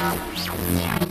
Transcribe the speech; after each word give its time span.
Yeah. 0.00 1.09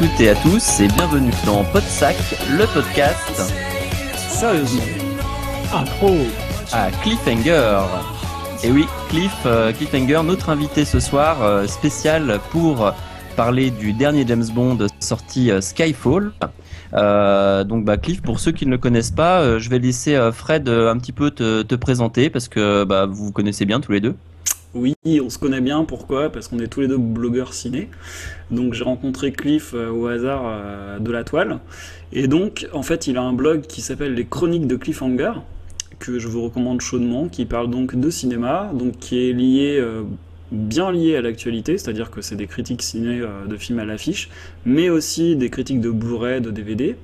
Toutes 0.00 0.20
et 0.22 0.30
à 0.30 0.34
tous 0.36 0.80
et 0.80 0.88
bienvenue 0.88 1.30
dans 1.44 1.62
Podsac, 1.62 2.16
le 2.56 2.64
podcast 2.72 3.52
Sérieusement. 4.16 4.80
Ah, 5.74 5.84
trop. 5.84 6.16
à 6.72 6.90
Cliffhanger. 7.02 7.82
Et 8.64 8.70
oui, 8.70 8.86
Cliff, 9.10 9.36
euh, 9.44 9.74
Cliffhanger, 9.74 10.22
notre 10.24 10.48
invité 10.48 10.86
ce 10.86 11.00
soir 11.00 11.42
euh, 11.42 11.66
spécial 11.66 12.40
pour 12.50 12.94
parler 13.36 13.70
du 13.70 13.92
dernier 13.92 14.24
James 14.26 14.46
Bond 14.54 14.78
sorti 15.00 15.50
euh, 15.50 15.60
Skyfall. 15.60 16.32
Euh, 16.94 17.64
donc 17.64 17.84
bah 17.84 17.98
Cliff, 17.98 18.22
pour 18.22 18.40
ceux 18.40 18.52
qui 18.52 18.64
ne 18.64 18.70
le 18.70 18.78
connaissent 18.78 19.10
pas, 19.10 19.58
je 19.58 19.68
vais 19.68 19.78
laisser 19.78 20.18
Fred 20.32 20.66
un 20.66 20.96
petit 20.96 21.12
peu 21.12 21.30
te, 21.30 21.60
te 21.60 21.74
présenter 21.74 22.30
parce 22.30 22.48
que 22.48 22.84
bah, 22.84 23.04
vous 23.04 23.26
vous 23.26 23.32
connaissez 23.32 23.66
bien 23.66 23.80
tous 23.80 23.92
les 23.92 24.00
deux. 24.00 24.14
Oui, 24.72 24.94
on 25.20 25.28
se 25.30 25.38
connaît 25.38 25.60
bien. 25.60 25.84
Pourquoi? 25.84 26.30
Parce 26.30 26.46
qu'on 26.46 26.60
est 26.60 26.68
tous 26.68 26.80
les 26.80 26.88
deux 26.88 26.96
blogueurs 26.98 27.54
ciné. 27.54 27.88
Donc 28.52 28.74
j'ai 28.74 28.84
rencontré 28.84 29.32
Cliff 29.32 29.72
euh, 29.74 29.90
au 29.90 30.06
hasard 30.06 30.42
euh, 30.44 30.98
de 31.00 31.10
la 31.10 31.24
toile. 31.24 31.58
Et 32.12 32.28
donc, 32.28 32.68
en 32.72 32.82
fait, 32.82 33.08
il 33.08 33.16
a 33.16 33.22
un 33.22 33.32
blog 33.32 33.62
qui 33.62 33.80
s'appelle 33.80 34.14
Les 34.14 34.26
Chroniques 34.26 34.68
de 34.68 34.76
Cliffhanger, 34.76 35.32
que 35.98 36.20
je 36.20 36.28
vous 36.28 36.42
recommande 36.42 36.80
chaudement, 36.80 37.28
qui 37.28 37.46
parle 37.46 37.68
donc 37.68 37.98
de 37.98 38.10
cinéma, 38.10 38.70
donc 38.72 38.98
qui 38.98 39.28
est 39.28 39.32
lié, 39.32 39.76
euh, 39.80 40.02
bien 40.52 40.92
lié 40.92 41.16
à 41.16 41.20
l'actualité, 41.20 41.76
c'est-à-dire 41.76 42.10
que 42.12 42.22
c'est 42.22 42.36
des 42.36 42.46
critiques 42.46 42.82
ciné 42.82 43.22
de 43.48 43.56
films 43.56 43.80
à 43.80 43.84
l'affiche, 43.84 44.30
mais 44.64 44.88
aussi 44.88 45.36
des 45.36 45.50
critiques 45.50 45.80
de 45.80 45.90
Blu-ray, 45.90 46.40
de 46.40 46.50
DVD. 46.50 46.96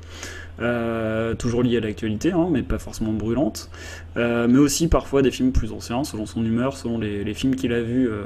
Euh, 0.61 1.35
toujours 1.35 1.63
liées 1.63 1.77
à 1.77 1.81
l'actualité, 1.81 2.33
hein, 2.33 2.49
mais 2.51 2.63
pas 2.63 2.79
forcément 2.79 3.13
brûlantes. 3.13 3.71
Euh, 4.17 4.47
mais 4.49 4.59
aussi 4.59 4.89
parfois 4.89 5.23
des 5.23 5.31
films 5.31 5.53
plus 5.53 5.73
anciens, 5.73 6.05
selon 6.05 6.25
son 6.27 6.45
humeur, 6.45 6.77
selon 6.77 6.99
les, 6.99 7.25
les 7.25 7.35
films 7.35 7.55
qu'il 7.57 7.73
a 7.73 7.83
vus 7.83 8.09
euh, 8.09 8.23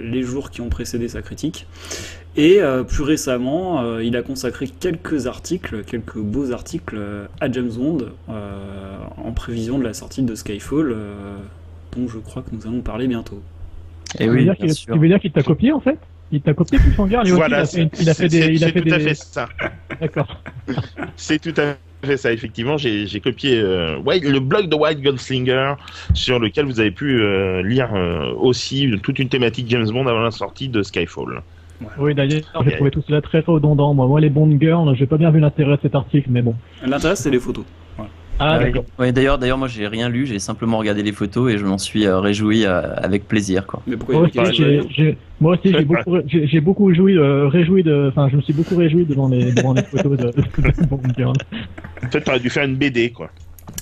les 0.00 0.22
jours 0.22 0.50
qui 0.50 0.60
ont 0.60 0.68
précédé 0.70 1.08
sa 1.08 1.20
critique. 1.22 1.66
Et 2.36 2.62
euh, 2.62 2.84
plus 2.84 3.02
récemment, 3.02 3.82
euh, 3.82 4.02
il 4.04 4.16
a 4.16 4.22
consacré 4.22 4.68
quelques 4.68 5.26
articles, 5.26 5.82
quelques 5.84 6.18
beaux 6.18 6.52
articles 6.52 6.98
à 7.40 7.50
James 7.50 7.72
Bond, 7.76 7.98
euh, 8.30 8.96
en 9.22 9.32
prévision 9.32 9.78
de 9.78 9.84
la 9.84 9.92
sortie 9.94 10.22
de 10.22 10.34
Skyfall, 10.34 10.92
euh, 10.92 11.36
dont 11.96 12.08
je 12.08 12.18
crois 12.18 12.42
que 12.42 12.54
nous 12.54 12.66
allons 12.66 12.80
parler 12.82 13.08
bientôt. 13.08 13.42
Et 14.18 14.28
oui, 14.30 14.44
dire 14.44 14.54
bien 14.54 14.66
qu'il- 14.66 14.74
sûr. 14.74 14.94
Tu 14.94 14.98
veux 15.00 15.08
dire 15.08 15.20
qu'il 15.20 15.32
t'a 15.32 15.42
copié 15.42 15.72
en 15.72 15.80
fait? 15.80 15.98
Il 16.32 16.40
t'a 16.40 16.54
copié 16.54 16.78
Cliffhanger 16.78 17.16
lui 17.16 17.22
aussi, 17.22 17.32
Voilà, 17.32 17.58
il 17.58 17.62
a 17.62 17.66
fait, 17.66 17.90
il 18.00 18.08
a 18.10 18.14
fait 18.14 18.28
c'est- 18.28 18.48
des. 18.72 18.82
Tout 18.82 18.94
à 18.94 18.98
fait 19.00 19.14
ça. 19.14 19.48
D'accord. 20.00 20.40
C'est 21.16 21.38
tout 21.40 21.60
à 21.60 21.74
fait 22.06 22.16
ça, 22.16 22.32
effectivement. 22.32 22.76
J'ai 22.78 23.20
copié 23.20 23.58
euh, 23.60 23.98
White- 23.98 24.24
le 24.24 24.38
blog 24.40 24.68
de 24.68 24.76
White 24.76 25.00
Gunslinger, 25.00 25.74
sur 26.14 26.38
lequel 26.38 26.66
vous 26.66 26.78
avez 26.80 26.92
pu 26.92 27.20
euh, 27.20 27.62
lire 27.62 27.90
euh, 27.94 28.32
aussi 28.38 28.90
toute 29.02 29.18
une 29.18 29.28
thématique 29.28 29.66
James 29.68 29.88
Bond 29.90 30.06
avant 30.06 30.20
la 30.20 30.30
sortie 30.30 30.68
de 30.68 30.82
Skyfall. 30.82 31.42
Oui, 31.98 32.14
d'ailleurs, 32.14 32.42
j'ai 32.64 32.72
trouvé 32.76 32.90
tout 32.90 33.02
cela 33.06 33.20
très 33.22 33.40
redondant. 33.40 33.94
Moi, 33.94 34.06
moi 34.06 34.20
les 34.20 34.28
Bond 34.30 34.56
Girls, 34.60 34.94
j'ai 34.96 35.06
pas 35.06 35.16
bien 35.16 35.30
vu 35.30 35.40
l'intérêt 35.40 35.76
de 35.76 35.80
cet 35.82 35.94
article, 35.94 36.28
mais 36.30 36.42
bon. 36.42 36.54
L'intérêt, 36.86 37.16
c'est 37.16 37.30
les 37.30 37.40
photos. 37.40 37.64
Ah, 38.42 38.58
Ouais. 38.58 38.64
d'accord. 38.64 38.84
Ouais, 38.98 39.12
d'ailleurs, 39.12 39.38
d'ailleurs, 39.38 39.58
moi 39.58 39.68
j'ai 39.68 39.86
rien 39.86 40.08
lu, 40.08 40.26
j'ai 40.26 40.38
simplement 40.38 40.78
regardé 40.78 41.02
les 41.02 41.12
photos 41.12 41.52
et 41.52 41.58
je 41.58 41.64
m'en 41.66 41.76
suis 41.78 42.06
euh, 42.06 42.18
réjoui 42.20 42.64
euh, 42.64 42.94
avec 42.96 43.28
plaisir 43.28 43.66
quoi. 43.66 43.82
Mais 43.86 43.96
pourquoi 43.96 44.20
Moi 44.20 44.28
il 44.32 44.36
y 44.36 44.38
a 44.40 44.42
aussi, 44.80 44.88
j'ai, 44.96 45.18
moi 45.40 45.52
aussi, 45.58 45.72
j'ai 45.72 45.84
beaucoup, 45.84 46.16
j'ai, 46.26 46.46
j'ai 46.46 46.60
beaucoup 46.60 46.94
joui, 46.94 47.18
euh, 47.18 47.48
réjoui 47.48 47.82
de, 47.82 48.08
enfin, 48.08 48.28
je 48.30 48.36
me 48.36 48.40
suis 48.40 48.54
beaucoup 48.54 48.76
réjoui 48.76 49.04
devant 49.04 49.28
les, 49.28 49.52
devant 49.52 49.74
les 49.74 49.82
photos 49.82 50.16
de, 50.18 50.26
de 50.32 51.14
Girls. 51.16 51.34
En 52.02 52.08
fait, 52.10 52.20
t'aurais 52.22 52.40
dû 52.40 52.48
faire 52.48 52.64
une 52.64 52.76
BD, 52.76 53.10
quoi. 53.12 53.30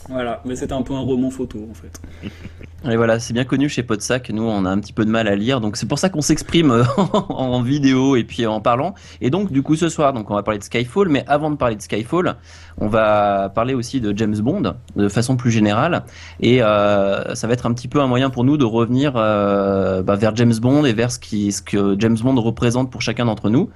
Voilà, 0.08 0.42
mais 0.44 0.56
c'est 0.56 0.72
un 0.72 0.82
peu 0.82 0.94
un 0.94 1.00
roman 1.00 1.30
photo 1.30 1.58
en 1.70 1.74
fait. 1.74 2.00
Et 2.84 2.96
voilà, 2.96 3.18
c'est 3.18 3.32
bien 3.32 3.44
connu 3.44 3.68
chez 3.68 3.82
Podsac. 3.82 4.30
Nous, 4.30 4.44
on 4.44 4.64
a 4.64 4.70
un 4.70 4.78
petit 4.78 4.92
peu 4.92 5.04
de 5.04 5.10
mal 5.10 5.26
à 5.26 5.34
lire, 5.34 5.60
donc 5.60 5.76
c'est 5.76 5.88
pour 5.88 5.98
ça 5.98 6.10
qu'on 6.10 6.20
s'exprime 6.20 6.70
euh, 6.70 6.84
en 7.28 7.60
vidéo 7.60 8.14
et 8.14 8.22
puis 8.22 8.46
en 8.46 8.60
parlant. 8.60 8.94
Et 9.20 9.30
donc, 9.30 9.50
du 9.50 9.62
coup, 9.62 9.74
ce 9.74 9.88
soir, 9.88 10.12
donc 10.12 10.30
on 10.30 10.34
va 10.34 10.44
parler 10.44 10.58
de 10.58 10.64
Skyfall. 10.64 11.08
Mais 11.08 11.24
avant 11.26 11.50
de 11.50 11.56
parler 11.56 11.74
de 11.74 11.82
Skyfall, 11.82 12.36
on 12.80 12.86
va 12.86 13.50
parler 13.52 13.74
aussi 13.74 14.00
de 14.00 14.16
James 14.16 14.38
Bond 14.38 14.74
de 14.94 15.08
façon 15.08 15.36
plus 15.36 15.50
générale. 15.50 16.04
Et 16.38 16.62
euh, 16.62 17.34
ça 17.34 17.48
va 17.48 17.54
être 17.54 17.66
un 17.66 17.74
petit 17.74 17.88
peu 17.88 18.00
un 18.00 18.06
moyen 18.06 18.30
pour 18.30 18.44
nous 18.44 18.56
de 18.56 18.64
revenir 18.64 19.14
euh, 19.16 20.02
bah, 20.02 20.14
vers 20.14 20.36
James 20.36 20.54
Bond 20.60 20.84
et 20.84 20.92
vers 20.92 21.10
ce, 21.10 21.18
ce 21.20 21.62
que 21.62 21.96
James 21.98 22.16
Bond 22.22 22.40
représente 22.40 22.92
pour 22.92 23.02
chacun 23.02 23.24
d'entre 23.24 23.50
nous. 23.50 23.70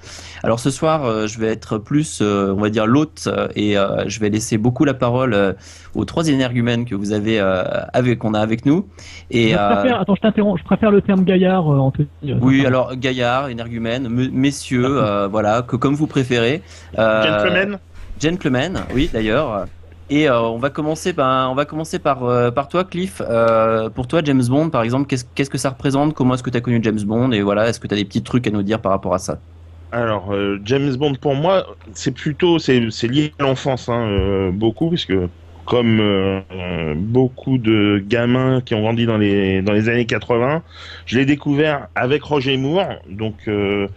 Alors 0.45 0.61
ce 0.61 0.71
soir, 0.71 1.27
je 1.27 1.39
vais 1.41 1.49
être 1.49 1.79
plus, 1.79 2.21
on 2.23 2.61
va 2.61 2.71
dire, 2.71 2.87
l'hôte 2.87 3.29
et 3.57 3.75
je 4.07 4.21
vais 4.21 4.31
laisser 4.31 4.59
beaucoup 4.59 4.85
la 4.85 4.95
parole 4.95 5.35
euh, 5.35 5.53
au 5.95 6.05
troisième 6.05 6.37
énergumène 6.37 6.85
que 6.85 6.95
vous 6.95 7.13
avez, 7.13 7.39
avec, 7.39 8.19
qu'on 8.19 8.35
a 8.35 8.41
avec 8.41 8.65
nous. 8.65 8.87
Et 9.31 9.51
je 9.51 9.57
euh, 9.57 9.75
préfère, 9.75 10.01
attends, 10.01 10.15
je 10.15 10.21
t'interromps, 10.21 10.61
je 10.61 10.65
préfère 10.65 10.91
le 10.91 11.01
terme 11.01 11.25
gaillard, 11.25 11.71
euh, 11.73 11.79
Anthony. 11.79 12.09
oui, 12.41 12.67
alors 12.67 12.95
gaillard, 12.97 13.49
énergumène, 13.49 14.09
me- 14.09 14.29
messieurs, 14.29 15.03
euh, 15.03 15.29
voilà, 15.29 15.63
que 15.63 15.77
comme 15.77 15.95
vous 15.95 16.07
préférez. 16.07 16.63
Euh, 16.99 17.23
Gentlemen 17.23 17.79
Gentlemen, 18.21 18.81
oui 18.95 19.11
d'ailleurs. 19.13 19.67
Et 20.11 20.29
euh, 20.29 20.41
on 20.43 20.59
va 20.59 20.69
commencer, 20.69 21.13
ben, 21.13 21.49
on 21.51 21.55
va 21.55 21.65
commencer 21.65 21.99
par, 21.99 22.25
euh, 22.25 22.51
par 22.51 22.69
toi, 22.69 22.85
Cliff. 22.85 23.23
Euh, 23.27 23.89
pour 23.89 24.07
toi, 24.07 24.21
James 24.23 24.43
Bond, 24.47 24.69
par 24.69 24.83
exemple, 24.83 25.07
qu'est-ce 25.07 25.25
qu'est-ce 25.35 25.49
que 25.49 25.59
ça 25.59 25.71
représente? 25.71 26.15
Comment 26.15 26.35
est-ce 26.35 26.43
que 26.43 26.51
tu 26.51 26.57
as 26.59 26.61
connu 26.61 26.81
James 26.83 27.01
Bond? 27.03 27.33
Et 27.33 27.41
voilà, 27.41 27.69
est-ce 27.69 27.81
que 27.81 27.87
tu 27.89 27.95
as 27.95 27.97
des 27.97 28.05
petits 28.05 28.23
trucs 28.23 28.47
à 28.47 28.51
nous 28.51 28.63
dire 28.63 28.81
par 28.81 28.93
rapport 28.93 29.15
à 29.15 29.19
ça? 29.19 29.39
Alors, 29.91 30.33
euh, 30.33 30.59
James 30.65 30.95
Bond, 30.97 31.15
pour 31.17 31.35
moi, 31.35 31.67
c'est 31.93 32.13
plutôt, 32.13 32.59
c'est 32.59 32.91
c'est 32.91 33.09
lié 33.09 33.35
à 33.39 33.43
l'enfance, 33.45 33.89
hein, 33.89 34.07
euh, 34.09 34.51
beaucoup, 34.51 34.89
puisque 34.89 35.13
comme 35.65 36.01
euh, 36.01 36.95
beaucoup 36.97 37.59
de 37.59 38.03
gamins 38.07 38.61
qui 38.61 38.75
ont 38.75 38.81
grandi 38.81 39.07
dans 39.07 39.19
les 39.19 39.63
dans 39.63 39.73
les 39.73 39.89
années 39.89 40.07
80, 40.07 40.63
je 41.07 41.19
l'ai 41.19 41.27
découvert 41.27 41.89
avec 41.95 42.23
Roger 42.23 42.57
Moore, 42.57 42.95
donc 43.09 43.37
euh, 43.49 43.89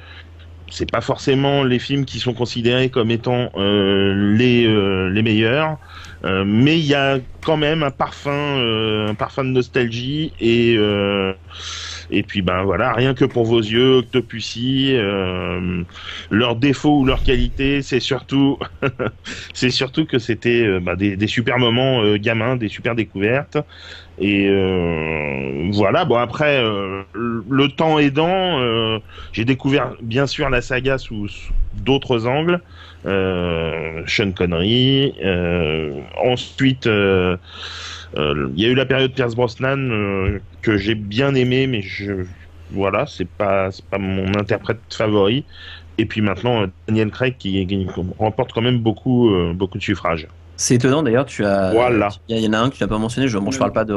c'est 0.70 0.90
pas 0.90 1.02
forcément 1.02 1.64
les 1.64 1.80
films 1.80 2.06
qui 2.06 2.20
sont 2.20 2.34
considérés 2.34 2.90
comme 2.90 3.12
étant 3.12 3.52
euh, 3.56 4.36
les 4.36 4.66
euh, 4.68 5.10
les 5.10 5.22
meilleurs, 5.22 5.78
euh, 6.26 6.44
mais 6.46 6.80
il 6.80 6.86
y 6.86 6.96
a 6.96 7.20
quand 7.44 7.58
même 7.58 7.84
un 7.84 7.92
parfum 7.92 8.32
euh, 8.32 9.10
un 9.10 9.16
parfum 9.16 9.44
de 9.44 9.50
nostalgie 9.50 10.34
et 10.40 10.76
et 12.10 12.24
puis 12.24 12.42
ben 12.42 12.64
voilà, 12.64 12.94
rien 12.94 13.14
que 13.14 13.26
pour 13.26 13.46
vos 13.46 13.60
yeux, 13.60 13.98
Octopussy, 13.98 14.94
euh, 14.96 15.84
leurs 16.30 16.56
défauts 16.56 17.00
ou 17.00 17.06
leurs 17.06 17.24
qualités, 17.24 17.82
c'est 17.82 18.00
surtout, 18.00 18.58
c'est 19.54 19.70
surtout 19.70 20.06
que 20.06 20.20
c'était 20.20 20.64
euh, 20.66 20.80
bah, 20.80 20.96
des, 20.96 21.18
des 21.18 21.28
super 21.28 21.58
moments 21.60 22.02
euh, 22.04 22.18
gamins, 22.18 22.56
des 22.58 22.70
super 22.70 22.96
découvertes. 22.96 23.58
Et 24.18 24.48
euh, 24.50 25.70
voilà. 25.74 26.06
Bon 26.06 26.16
après, 26.18 26.64
euh, 26.64 27.04
le 27.14 27.44
le 27.50 27.68
temps 27.70 28.00
aidant, 28.00 28.60
euh, 28.62 29.00
j'ai 29.34 29.46
découvert 29.46 29.96
bien 30.02 30.28
sûr 30.28 30.50
la 30.50 30.62
saga 30.62 30.98
sous, 30.98 31.28
sous 31.28 31.54
d'autres 31.74 32.28
angles. 32.28 32.62
Euh, 33.06 34.04
Sean 34.08 34.32
Connery. 34.32 35.16
euh, 35.24 36.02
ensuite. 36.18 36.88
Euh, 38.18 38.36
euh, 38.36 38.50
Il 38.56 38.64
y 38.64 38.66
a 38.66 38.70
eu 38.70 38.76
la 38.76 38.86
période 38.86 39.14
Pierce 39.14 39.36
Brosnan 39.36 39.78
euh, 39.78 40.40
que 40.62 40.78
j'ai 40.78 40.96
bien 40.96 41.36
aimé, 41.36 41.68
mais 41.68 41.82
je 41.82 42.26
voilà, 42.72 43.06
c'est 43.06 43.28
pas 43.28 43.72
c'est 43.72 43.86
pas 43.86 43.98
mon 43.98 44.28
interprète 44.36 44.80
favori. 44.90 45.46
Et 45.98 46.06
puis 46.06 46.22
maintenant, 46.22 46.64
euh, 46.64 46.68
Daniel 46.88 47.10
Craig 47.12 47.36
qui, 47.38 47.66
qui 47.68 47.88
remporte 48.20 48.52
quand 48.54 48.62
même 48.62 48.80
beaucoup, 48.80 49.30
euh, 49.30 49.54
beaucoup 49.54 49.78
de 49.78 49.84
suffrages. 49.84 50.28
C'est 50.58 50.76
étonnant 50.76 51.04
d'ailleurs, 51.04 51.26
tu 51.26 51.44
as. 51.46 51.72
Voilà. 51.72 52.10
Il 52.30 52.38
y, 52.38 52.48
en 52.48 52.54
a 52.54 52.60
un 52.60 52.70
que 52.70 52.76
tu 52.76 52.84
n'as 52.84 52.88
pas 52.88 52.98
mentionné, 52.98 53.28
je, 53.28 53.38
bon, 53.38 53.52
je 53.52 53.60
parle 53.60 53.74
pas 53.74 53.84
de, 53.86 53.94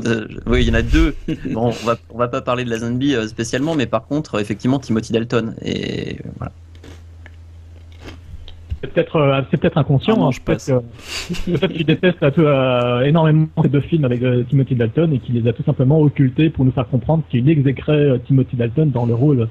de- 0.00 0.28
Oui, 0.46 0.62
il 0.62 0.68
y 0.68 0.70
en 0.70 0.74
a 0.74 0.82
deux. 0.82 1.14
Bon, 1.46 1.66
on 1.68 1.86
va, 1.86 1.96
on 2.10 2.18
va 2.18 2.28
pas 2.28 2.40
parler 2.42 2.64
de 2.64 2.70
la 2.70 2.78
zombie 2.78 3.14
euh, 3.14 3.28
spécialement, 3.28 3.74
mais 3.76 3.86
par 3.86 4.06
contre, 4.06 4.40
effectivement, 4.40 4.80
Timothy 4.80 5.12
Dalton. 5.12 5.54
Et 5.62 6.18
voilà. 6.38 6.52
C'est 8.82 8.92
peut-être 8.92 9.16
euh, 9.16 9.42
c'est 9.50 9.56
peut-être 9.58 9.76
inconscient. 9.76 10.14
Ah 10.16 10.20
non, 10.20 10.28
hein, 10.28 10.30
je 10.30 10.40
passe. 10.40 10.66
que- 10.66 11.50
peut-être 11.50 11.72
qu'il 11.72 11.84
déteste 11.84 12.22
un 12.22 12.30
peu, 12.30 12.44
euh, 12.46 13.00
énormément 13.02 13.46
ces 13.62 13.68
deux 13.68 13.80
films 13.82 14.04
avec 14.06 14.22
euh, 14.22 14.42
Timothy 14.48 14.74
Dalton 14.74 15.12
et 15.12 15.18
qu'il 15.18 15.34
les 15.40 15.48
a 15.48 15.52
tout 15.52 15.62
simplement 15.64 16.00
occultés 16.00 16.48
pour 16.48 16.64
nous 16.64 16.72
faire 16.72 16.88
comprendre 16.88 17.22
qu'il 17.30 17.48
exécrait 17.48 17.92
euh, 17.92 18.18
Timothy 18.26 18.56
Dalton 18.56 18.86
dans 18.90 19.04
le 19.04 19.14
rôle 19.14 19.48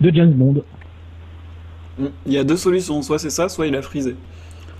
de 0.00 0.10
James 0.14 0.32
Bond. 0.32 0.62
Il 2.26 2.32
y 2.32 2.38
a 2.38 2.44
deux 2.44 2.56
solutions, 2.56 3.02
soit 3.02 3.18
c'est 3.18 3.30
ça, 3.30 3.48
soit 3.48 3.66
il 3.66 3.74
a 3.74 3.82
frisé. 3.82 4.14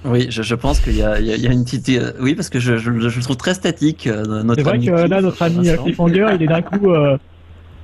Oui, 0.04 0.28
je, 0.30 0.42
je 0.42 0.54
pense 0.54 0.78
qu'il 0.78 0.96
y, 0.96 1.02
a- 1.02 1.18
il 1.18 1.26
y 1.26 1.32
a- 1.32 1.34
il 1.34 1.42
y 1.42 1.48
a 1.48 1.52
une 1.52 1.64
petite. 1.64 1.88
euh, 1.88 2.12
oui, 2.20 2.36
parce 2.36 2.48
que 2.50 2.60
je, 2.60 2.76
je, 2.76 2.92
je 3.08 3.16
le 3.16 3.22
trouve 3.24 3.36
très 3.36 3.54
statique, 3.54 4.06
euh, 4.06 4.24
notre 4.44 4.54
C'est 4.54 4.62
vrai 4.62 4.74
ami 4.74 4.86
que 4.86 4.92
euh, 4.92 5.08
là, 5.08 5.20
notre 5.20 5.42
ami 5.42 5.68
euh. 5.68 5.76
Cliffhanger, 5.76 6.28
il 6.36 6.42
est 6.44 6.46
d'un 6.46 6.62
coup. 6.62 6.92
Euh... 6.92 7.16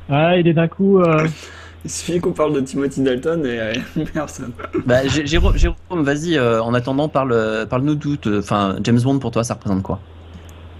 Ah, 0.08 0.36
il 0.38 0.46
est 0.46 0.52
d'un 0.52 0.68
coup. 0.68 1.00
Euh, 1.84 1.86
Il 1.86 1.90
suffit 1.90 2.20
qu'on 2.20 2.32
parle 2.32 2.54
de 2.54 2.60
Timothy 2.60 3.02
Dalton 3.02 3.44
et 3.44 3.58
euh, 3.60 3.72
personne. 4.14 4.52
Bah, 4.86 5.04
Jé- 5.06 5.26
Jérôme, 5.26 5.56
Jérôme, 5.56 6.02
vas-y, 6.02 6.36
euh, 6.36 6.62
en 6.62 6.74
attendant, 6.74 7.08
parle, 7.08 7.66
parle-nous 7.68 7.94
d'où. 7.94 8.16
te- 8.16 8.38
Enfin, 8.38 8.76
James 8.82 9.00
Bond 9.02 9.18
pour 9.18 9.30
toi, 9.30 9.44
ça 9.44 9.54
représente 9.54 9.82
quoi? 9.82 10.00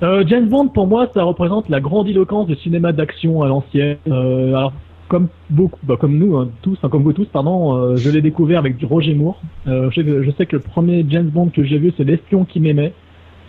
Euh, 0.02 0.24
James 0.26 0.48
Bond, 0.48 0.68
pour 0.68 0.86
moi, 0.86 1.08
ça 1.14 1.22
représente 1.22 1.68
la 1.68 1.80
grandiloquence 1.80 2.46
du 2.46 2.56
cinéma 2.56 2.92
d'action 2.92 3.42
à 3.42 3.48
l'ancienne. 3.48 3.96
Euh, 4.08 4.48
alors, 4.54 4.72
comme 5.08 5.28
beaucoup, 5.50 5.78
bah, 5.84 5.96
comme 6.00 6.18
nous 6.18 6.36
hein, 6.36 6.48
tous, 6.62 6.76
hein, 6.82 6.88
comme 6.88 7.02
vous 7.04 7.12
tous, 7.12 7.26
pardon, 7.26 7.76
euh, 7.76 7.96
je 7.96 8.10
l'ai 8.10 8.20
découvert 8.22 8.58
avec 8.58 8.76
du 8.76 8.86
Roger 8.86 9.14
Moore. 9.14 9.40
Euh, 9.68 9.90
je, 9.90 10.00
sais 10.00 10.04
que, 10.06 10.22
je 10.22 10.30
sais 10.32 10.46
que 10.46 10.56
le 10.56 10.62
premier 10.62 11.06
James 11.08 11.28
Bond 11.28 11.50
que 11.54 11.62
j'ai 11.64 11.78
vu, 11.78 11.92
c'est 11.96 12.04
L'espion 12.04 12.44
qui 12.44 12.58
m'aimait. 12.60 12.92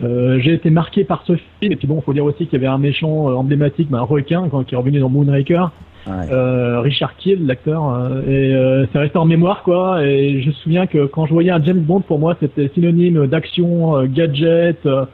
Euh, 0.02 0.38
j'ai 0.40 0.52
été 0.52 0.68
marqué 0.70 1.04
par 1.04 1.22
ce 1.26 1.32
film, 1.36 1.72
et 1.72 1.76
puis 1.76 1.88
bon, 1.88 2.00
faut 2.02 2.12
dire 2.12 2.24
aussi 2.24 2.46
qu'il 2.46 2.52
y 2.52 2.56
avait 2.56 2.66
un 2.72 2.76
méchant 2.78 3.30
euh, 3.30 3.34
emblématique, 3.34 3.88
bah, 3.90 3.98
un 3.98 4.02
requin, 4.02 4.46
quand, 4.50 4.62
qui 4.64 4.74
est 4.74 4.78
revenu 4.78 5.00
dans 5.00 5.08
Moonraker, 5.08 5.72
Euh, 6.08 6.80
Richard 6.80 7.16
Kill, 7.16 7.46
l'acteur, 7.46 7.92
euh, 7.92 8.22
et 8.22 8.54
euh, 8.54 8.86
c'est 8.92 8.98
resté 8.98 9.18
en 9.18 9.24
mémoire, 9.24 9.62
quoi. 9.62 10.04
Et 10.04 10.40
je 10.40 10.48
me 10.48 10.52
souviens 10.52 10.86
que 10.86 11.06
quand 11.06 11.26
je 11.26 11.32
voyais 11.32 11.50
un 11.50 11.62
James 11.62 11.80
Bond, 11.80 12.00
pour 12.00 12.18
moi, 12.18 12.36
c'était 12.38 12.68
synonyme 12.74 13.26
d'action, 13.26 13.96
euh, 13.96 14.06
gadget, 14.06 14.86
euh, 14.86 15.04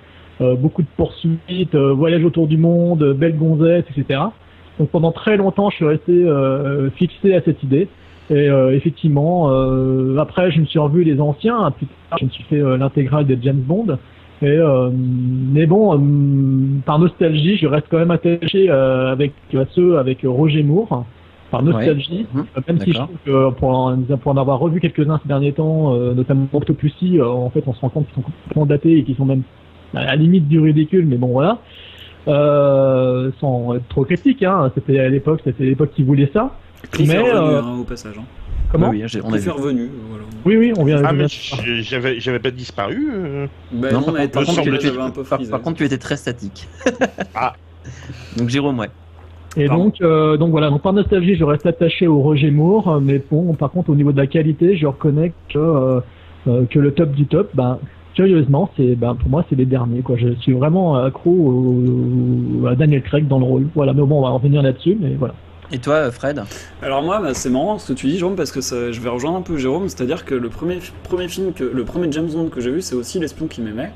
euh, 0.41 0.55
beaucoup 0.55 0.83
de 0.83 0.89
poursuites, 0.97 1.75
voyage 1.75 2.25
autour 2.25 2.47
du 2.47 2.57
monde, 2.59 3.15
belle 3.15 3.37
gonzesse, 3.37 3.85
etc. 3.97 4.21
Donc 4.79 4.91
pendant 4.91 5.13
très 5.13 5.37
longtemps, 5.37 5.71
je 5.71 5.77
suis 5.77 5.85
resté 5.85 6.27
fixé 6.97 7.35
à 7.35 7.43
cette 7.43 7.63
idée. 7.63 7.89
Et 8.31 8.47
effectivement, 8.73 9.51
après, 10.19 10.51
je 10.51 10.61
me 10.61 10.65
suis 10.65 10.79
revu 10.79 11.05
les 11.05 11.21
anciens. 11.21 11.59
hein, 11.59 11.71
Plus 11.71 11.87
tard, 12.09 12.19
je 12.19 12.25
me 12.25 12.31
suis 12.31 12.45
fait 12.45 12.61
l'intégrale 12.79 13.27
des 13.27 13.39
James 13.43 13.61
Bond. 13.61 13.99
Et 14.43 14.47
euh, 14.47 14.91
mais 14.93 15.67
bon, 15.67 15.95
euh, 15.95 15.99
par 16.85 16.99
nostalgie, 16.99 17.57
je 17.57 17.67
reste 17.67 17.87
quand 17.91 17.99
même 17.99 18.11
attaché 18.11 18.69
euh, 18.69 19.13
avec 19.13 19.33
à 19.55 19.65
ceux 19.73 19.99
avec 19.99 20.19
Roger 20.25 20.63
Moore. 20.63 21.05
Par 21.53 21.63
nostalgie, 21.63 22.27
Mhm. 22.35 22.45
euh, 22.57 22.61
même 22.67 22.81
si 22.81 22.93
je 22.93 22.97
trouve 22.99 23.17
que 23.27 23.51
pour 23.51 23.69
en, 23.77 23.97
pour 23.99 24.33
en 24.33 24.37
avoir 24.39 24.59
revu 24.59 24.81
quelques-uns 24.81 25.21
ces 25.23 25.29
derniers 25.29 25.53
temps, 25.53 25.95
euh, 25.95 26.15
notamment 26.15 26.47
Octopussy, 26.51 27.19
euh, 27.21 27.27
en 27.29 27.51
fait, 27.51 27.63
on 27.67 27.75
se 27.75 27.81
rend 27.83 27.91
compte 27.91 28.07
qu'ils 28.07 28.15
sont 28.15 28.23
complètement 28.23 28.65
datés 28.65 28.97
et 28.97 29.05
qu'ils 29.05 29.17
sont 29.17 29.27
même 29.27 29.43
à 29.95 30.03
la 30.07 30.17
limite 30.17 30.49
du 30.49 30.59
ridicule, 30.59 31.05
mais 31.07 31.17
bon 31.17 31.27
voilà. 31.29 31.59
Euh, 32.29 33.31
sans 33.39 33.75
être 33.75 33.87
trop 33.89 34.05
critique, 34.05 34.43
hein, 34.43 34.71
c'était 34.75 34.99
à 34.99 35.09
l'époque, 35.11 35.41
c'était 35.45 35.65
l'époque 35.65 35.91
qui 35.95 36.03
voulait 36.05 36.31
ça. 36.33 36.53
Cliff 36.91 37.09
Mais, 37.09 37.17
est 37.17 37.19
revenu, 37.33 37.55
euh, 37.55 37.61
hein, 37.63 37.79
au 37.81 37.85
passage. 37.85 38.15
Hein. 38.19 38.25
Comment 38.73 38.89
Oui, 38.91 39.03
oui, 39.03 39.09
j'ai- 39.09 39.21
on 39.23 39.33
est 39.35 39.49
revenu, 39.49 39.89
voilà. 40.09 40.25
Oui, 40.45 40.57
oui, 40.57 40.73
on 40.77 40.85
vient. 40.85 41.01
Ah, 41.05 41.13
mais 41.13 41.27
j'avais 41.83 42.19
j'avais 42.19 42.39
pas 42.41 42.51
disparu. 42.51 43.09
euh. 43.13 43.47
Bah 43.71 43.93
Non, 43.93 43.99
mais 44.01 44.05
contre- 44.29 44.31
par 44.33 44.45
contre, 44.45 44.63
tu 44.63 44.89
un 44.99 45.11
peu 45.11 45.23
par, 45.23 45.61
contre, 45.63 45.77
tu 45.77 45.85
étais 45.85 45.99
très 45.99 46.17
statique. 46.17 46.67
Ah. 47.35 47.53
Donc 48.37 48.49
Jérôme, 48.49 48.79
ouais. 48.79 48.89
Et 49.57 49.67
Pardon. 49.67 49.85
donc, 49.85 50.01
euh, 50.01 50.37
donc 50.39 50.51
voilà, 50.51 50.71
donc 50.71 50.81
par 50.83 50.93
nostalgie, 50.95 51.35
je 51.35 51.45
reste 51.45 51.67
attaché 51.67 52.07
au 52.07 52.21
Roger 52.21 52.51
Moore, 52.51 52.89
euh, 52.89 53.01
mais 53.01 53.23
bon, 53.31 53.53
par 53.55 53.71
contre, 53.71 53.91
au 53.91 53.95
niveau 53.95 54.11
de 54.13 54.17
la 54.17 54.27
qualité, 54.27 54.77
je 54.77 54.87
reconnais 54.87 55.33
que 55.51 55.59
euh, 55.59 56.01
euh, 56.49 56.65
que 56.71 56.79
le 56.79 56.93
top 56.93 57.13
du 57.13 57.27
top, 57.27 57.51
ben 57.55 57.79
curieusement, 58.15 58.71
c'est 58.77 58.95
ben 58.97 59.15
pour 59.15 59.29
moi 59.29 59.45
c'est 59.51 59.57
les 59.57 59.67
derniers 59.67 60.01
quoi. 60.03 60.17
Je 60.17 60.29
suis 60.41 60.53
vraiment 60.55 60.97
accro 60.97 61.31
au- 61.31 62.67
à 62.67 62.75
Daniel 62.75 63.03
Craig 63.03 63.29
dans 63.29 63.39
le 63.39 63.45
rôle. 63.45 63.67
Voilà, 63.75 63.93
mais 63.93 64.03
bon, 64.03 64.19
on 64.19 64.23
va 64.23 64.31
revenir 64.31 64.63
là-dessus, 64.63 64.97
mais 65.01 65.15
voilà. 65.19 65.35
Et 65.75 65.79
toi, 65.79 66.11
Fred 66.11 66.43
Alors 66.83 67.03
moi, 67.03 67.19
bah, 67.21 67.33
c'est 67.33 67.49
marrant 67.49 67.79
ce 67.79 67.93
que 67.93 67.99
tu 67.99 68.07
dis, 68.07 68.19
Jérôme, 68.19 68.37
parce 68.37 68.53
que 68.53 68.61
je 68.61 69.01
vais 69.01 69.09
rejoindre 69.09 69.39
un 69.39 69.43
peu 69.43 69.57
Jérôme, 69.57 69.89
c'est-à-dire 69.89 70.27
que 70.27 70.35
le 70.35 70.51
premier, 70.51 70.81
premier 71.03 71.29
film, 71.29 71.55
que, 71.55 71.65
le 71.65 71.85
premier 71.85 72.13
James 72.13 72.29
Bond 72.31 72.51
que 72.51 72.61
j'ai 72.61 72.71
vu, 72.71 72.83
c'est 72.83 72.95
aussi 72.95 73.19
L'espion 73.19 73.47
qui 73.47 73.63
m'aimait, 73.63 73.91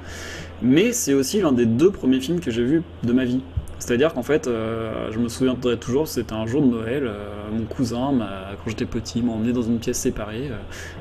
mais 0.62 0.92
c'est 0.92 1.12
aussi 1.12 1.42
l'un 1.42 1.52
des 1.52 1.66
deux 1.66 1.90
premiers 1.90 2.20
films 2.20 2.40
que 2.40 2.50
j'ai 2.50 2.64
vu 2.64 2.82
de 3.02 3.12
ma 3.12 3.26
vie. 3.26 3.42
C'est-à-dire 3.78 4.14
qu'en 4.14 4.22
fait, 4.22 4.46
euh, 4.46 5.10
je 5.12 5.18
me 5.18 5.28
souviendrai 5.28 5.76
toujours, 5.76 6.08
c'était 6.08 6.32
un 6.32 6.46
jour 6.46 6.62
de 6.62 6.68
Noël, 6.68 7.02
euh, 7.06 7.14
mon 7.52 7.64
cousin, 7.64 8.10
m'a- 8.12 8.52
quand 8.56 8.70
j'étais 8.70 8.86
petit, 8.86 9.20
m'a 9.22 9.32
emmené 9.32 9.52
dans 9.52 9.62
une 9.62 9.78
pièce 9.78 9.98
séparée 9.98 10.48
euh, 10.50 10.56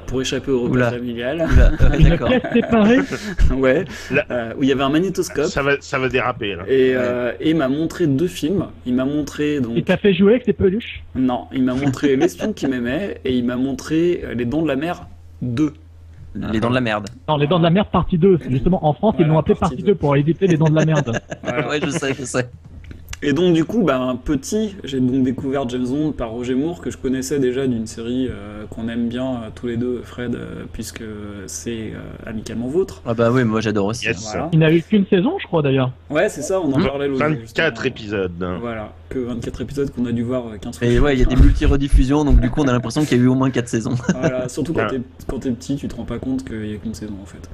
pour 0.08 0.22
échapper 0.22 0.52
au 0.52 0.64
repas 0.64 0.92
familial. 0.92 1.48
D'accord. 2.00 2.28
pièce 2.30 2.42
séparée. 2.54 3.00
ouais, 3.56 3.86
euh, 4.30 4.54
où 4.58 4.64
il 4.64 4.70
y 4.70 4.72
avait 4.74 4.84
un 4.84 4.90
magnétoscope. 4.90 5.46
Ça 5.46 5.64
va, 5.64 5.78
ça 5.80 6.00
va 6.00 6.10
déraper 6.10 6.56
là. 6.56 6.64
Et, 6.68 6.94
euh, 6.96 7.32
et 7.40 7.52
il 7.52 7.56
m'a 7.56 7.70
montré 7.70 8.08
deux 8.08 8.28
films. 8.28 8.66
Il 8.86 8.94
m'a 8.94 9.06
montré 9.06 9.62
donc 9.62 9.74
Il 9.78 9.84
t'a 9.84 9.98
fait 9.98 10.14
jouer 10.14 10.32
avec 10.34 10.44
tes 10.44 10.54
peluches? 10.54 11.04
non, 11.16 11.46
il 11.54 11.64
m'a 11.64 11.76
montré 11.76 12.16
l'espion 12.18 12.52
qui 12.52 12.68
m'aimait 12.68 13.22
et 13.24 13.34
il 13.38 13.46
m'a 13.46 13.56
montré 13.56 14.22
les 14.36 14.46
dents 14.46 14.62
de 14.62 14.68
la 14.68 14.76
mer 14.76 15.08
2. 15.42 15.72
Les 16.36 16.60
dents 16.60 16.70
de 16.70 16.76
la 16.76 16.82
merde. 16.82 17.08
Non, 17.30 17.38
les 17.38 17.48
dents 17.48 17.60
de 17.60 17.64
la 17.64 17.70
merde 17.70 17.88
partie 17.92 18.18
2. 18.18 18.40
Justement, 18.50 18.86
en 18.86 18.94
France, 18.94 19.16
ils 19.20 19.26
l'ont 19.26 19.38
appelé 19.40 19.56
partie 19.56 19.76
partie 19.76 19.84
2. 19.84 19.94
2 19.94 19.96
pour 19.96 20.16
éviter 20.16 20.48
les 20.48 20.58
dents 20.58 20.70
de 20.70 20.76
la 20.76 20.86
merde. 20.86 21.12
Voilà. 21.44 21.68
Ouais, 21.70 21.80
je 21.84 21.90
sais, 21.90 22.14
je 22.14 22.24
sais. 22.26 22.50
Et 23.24 23.32
donc 23.34 23.54
du 23.54 23.64
coup, 23.64 23.84
bah, 23.84 23.98
un 23.98 24.18
petit, 24.18 24.76
j'ai 24.84 25.00
donc 25.00 25.24
découvert 25.24 25.68
James 25.70 25.88
Bond 25.88 26.12
par 26.12 26.30
Roger 26.32 26.54
Moore 26.54 26.82
que 26.82 26.92
je 26.92 26.98
connaissais 26.98 27.40
déjà 27.40 27.66
d'une 27.66 27.88
série 27.88 28.28
euh, 28.30 28.66
qu'on 28.70 28.88
aime 28.90 29.08
bien 29.08 29.26
euh, 29.36 29.50
tous 29.56 29.66
les 29.68 29.78
deux, 29.78 30.02
Fred, 30.04 30.36
euh, 30.36 30.66
puisque 30.74 31.04
c'est 31.48 31.94
euh, 31.94 32.00
amicalement 32.30 32.68
vôtre. 32.68 33.02
Ah 33.06 33.14
bah 33.16 33.32
oui, 33.32 33.44
moi 33.46 33.62
j'adore 33.62 33.86
aussi. 33.88 34.06
Yes. 34.06 34.22
Voilà. 34.32 34.50
Il 34.52 34.60
n'a 34.60 34.72
eu 34.72 34.82
qu'une 34.84 35.08
saison, 35.08 35.38
je 35.42 35.48
crois 35.48 35.62
d'ailleurs. 35.64 35.92
Ouais, 36.10 36.30
c'est 36.30 36.42
ça, 36.42 36.60
on 36.60 36.72
en 36.74 36.78
Hmm. 36.80 36.86
parlait 36.86 37.08
l'autre 37.08 37.22
jour, 37.26 37.30
24 37.36 37.76
justement. 37.76 37.88
épisodes. 37.88 38.58
Voilà, 38.60 38.92
que 39.10 39.20
24 39.20 39.62
épisodes 39.62 39.92
qu'on 39.92 40.06
a 40.06 40.12
dû 40.12 40.24
voir 40.24 40.48
euh, 40.48 40.58
15 40.60 40.78
fois. 40.80 40.88
Et 40.88 41.00
ouais, 41.00 41.14
il 41.16 41.20
y 41.20 41.24
a 41.24 41.26
des 41.26 41.36
multi-rediffusions, 41.42 42.26
donc 42.26 42.40
du 42.40 42.50
coup 42.50 42.62
on 42.62 42.68
a 42.68 42.72
l'impression 42.72 43.04
qu'il 43.06 43.18
y 43.18 43.22
a 43.22 43.24
eu 43.24 43.28
au 43.28 43.36
moins 43.36 43.50
4 43.52 43.68
saisons. 43.68 43.96
Voilà, 44.20 44.50
surtout 44.50 44.74
quand 44.74 44.82
Ah. 44.86 44.90
t'es 44.90 45.02
quand 45.28 45.40
t'es 45.40 45.52
petit, 45.52 45.76
tu 45.76 45.88
te 45.88 45.96
rends 45.96 46.06
pas 46.06 46.20
compte 46.20 46.44
qu'il 46.46 46.66
y 46.70 46.74
a 46.74 46.78
qu'une 46.78 46.94
saison 46.94 47.14
en 47.22 47.26
fait. 47.26 47.50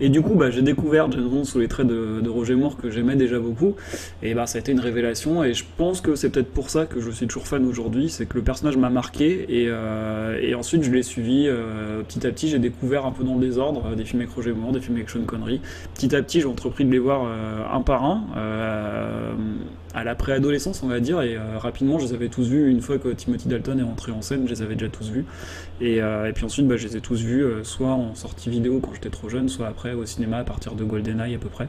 Et 0.00 0.08
du 0.08 0.20
coup, 0.22 0.34
bah, 0.34 0.50
j'ai 0.50 0.62
découvert 0.62 1.10
James 1.10 1.28
Bond 1.28 1.44
sous 1.44 1.58
les 1.58 1.68
traits 1.68 1.86
de, 1.86 2.20
de 2.22 2.28
Roger 2.28 2.54
Moore 2.54 2.76
que 2.76 2.90
j'aimais 2.90 3.16
déjà 3.16 3.38
beaucoup. 3.38 3.74
Et 4.22 4.34
bah, 4.34 4.46
ça 4.46 4.58
a 4.58 4.60
été 4.60 4.72
une 4.72 4.80
révélation. 4.80 5.42
Et 5.44 5.54
je 5.54 5.64
pense 5.76 6.00
que 6.00 6.14
c'est 6.14 6.28
peut-être 6.30 6.50
pour 6.52 6.68
ça 6.70 6.84
que 6.86 7.00
je 7.00 7.10
suis 7.10 7.26
toujours 7.26 7.46
fan 7.46 7.64
aujourd'hui, 7.66 8.08
c'est 8.10 8.26
que 8.26 8.36
le 8.36 8.42
personnage 8.44 8.76
m'a 8.76 8.90
marqué. 8.90 9.46
Et, 9.48 9.66
euh, 9.68 10.38
et 10.42 10.54
ensuite, 10.54 10.82
je 10.82 10.90
l'ai 10.90 11.02
suivi 11.02 11.46
euh, 11.48 12.02
petit 12.02 12.26
à 12.26 12.30
petit. 12.30 12.48
J'ai 12.48 12.58
découvert 12.58 13.06
un 13.06 13.12
peu 13.12 13.24
dans 13.24 13.34
le 13.34 13.40
désordre 13.40 13.84
euh, 13.92 13.94
des 13.94 14.04
films 14.04 14.20
avec 14.20 14.32
Roger 14.34 14.52
Moore, 14.52 14.72
des 14.72 14.80
films 14.80 14.96
avec 14.96 15.08
Sean 15.10 15.24
Connery. 15.26 15.60
Petit 15.94 16.14
à 16.14 16.22
petit, 16.22 16.40
j'ai 16.40 16.46
entrepris 16.46 16.84
de 16.84 16.90
les 16.92 16.98
voir 16.98 17.22
euh, 17.24 17.62
un 17.72 17.80
par 17.80 18.04
un. 18.04 18.24
À 19.96 20.04
la 20.04 20.14
préadolescence, 20.14 20.82
on 20.84 20.88
va 20.88 21.00
dire, 21.00 21.22
et 21.22 21.36
euh, 21.36 21.58
rapidement, 21.58 21.98
je 21.98 22.04
les 22.06 22.12
avais 22.14 22.28
tous 22.28 22.46
vus 22.48 22.70
une 22.70 22.82
fois 22.82 22.98
que 22.98 23.08
Timothy 23.08 23.48
Dalton 23.48 23.80
est 23.80 23.82
entré 23.82 24.12
en 24.12 24.22
scène, 24.22 24.46
je 24.46 24.52
les 24.52 24.62
avais 24.62 24.74
déjà 24.76 24.90
tous 24.90 25.10
vus. 25.10 25.24
Et, 25.80 26.02
euh, 26.02 26.28
et 26.28 26.32
puis 26.34 26.44
ensuite, 26.44 26.68
bah, 26.68 26.76
je 26.76 26.86
les 26.86 26.98
ai 26.98 27.00
tous 27.00 27.20
vus, 27.22 27.42
euh, 27.42 27.64
soit 27.64 27.88
en 27.92 28.14
sortie 28.14 28.50
vidéo 28.50 28.78
quand 28.80 28.92
j'étais 28.94 29.10
trop 29.10 29.30
jeune, 29.30 29.48
soit 29.48 29.66
après 29.66 29.94
au 29.94 30.04
cinéma 30.06 30.36
à 30.36 30.44
partir 30.44 30.74
de 30.74 30.84
GoldenEye 30.84 31.34
à 31.34 31.38
peu 31.38 31.48
près. 31.48 31.68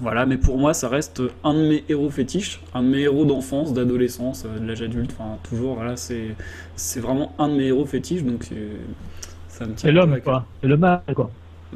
Voilà, 0.00 0.26
mais 0.26 0.36
pour 0.36 0.58
moi, 0.58 0.74
ça 0.74 0.88
reste 0.88 1.22
un 1.44 1.54
de 1.54 1.68
mes 1.68 1.84
héros 1.88 2.10
fétiches, 2.10 2.60
un 2.74 2.82
de 2.82 2.88
mes 2.88 3.00
héros 3.00 3.24
d'enfance, 3.24 3.72
d'adolescence, 3.72 4.44
de 4.44 4.66
l'âge 4.66 4.82
adulte, 4.82 5.12
enfin 5.18 5.38
toujours, 5.48 5.76
voilà, 5.76 5.96
c'est 5.96 6.34
c'est 6.76 7.00
vraiment 7.00 7.32
un 7.38 7.48
de 7.48 7.54
mes 7.54 7.66
héros 7.66 7.86
fétiches, 7.86 8.24
donc 8.24 8.44
c'est- 8.44 8.54
ça 9.48 9.66
me 9.66 9.74
tient 9.74 9.88
C'est 9.88 9.92
l'homme, 9.92 10.20
quoi. 10.20 10.46
C'est 10.60 10.68
le 10.68 10.76
mal, 10.76 11.00
quoi. 11.14 11.30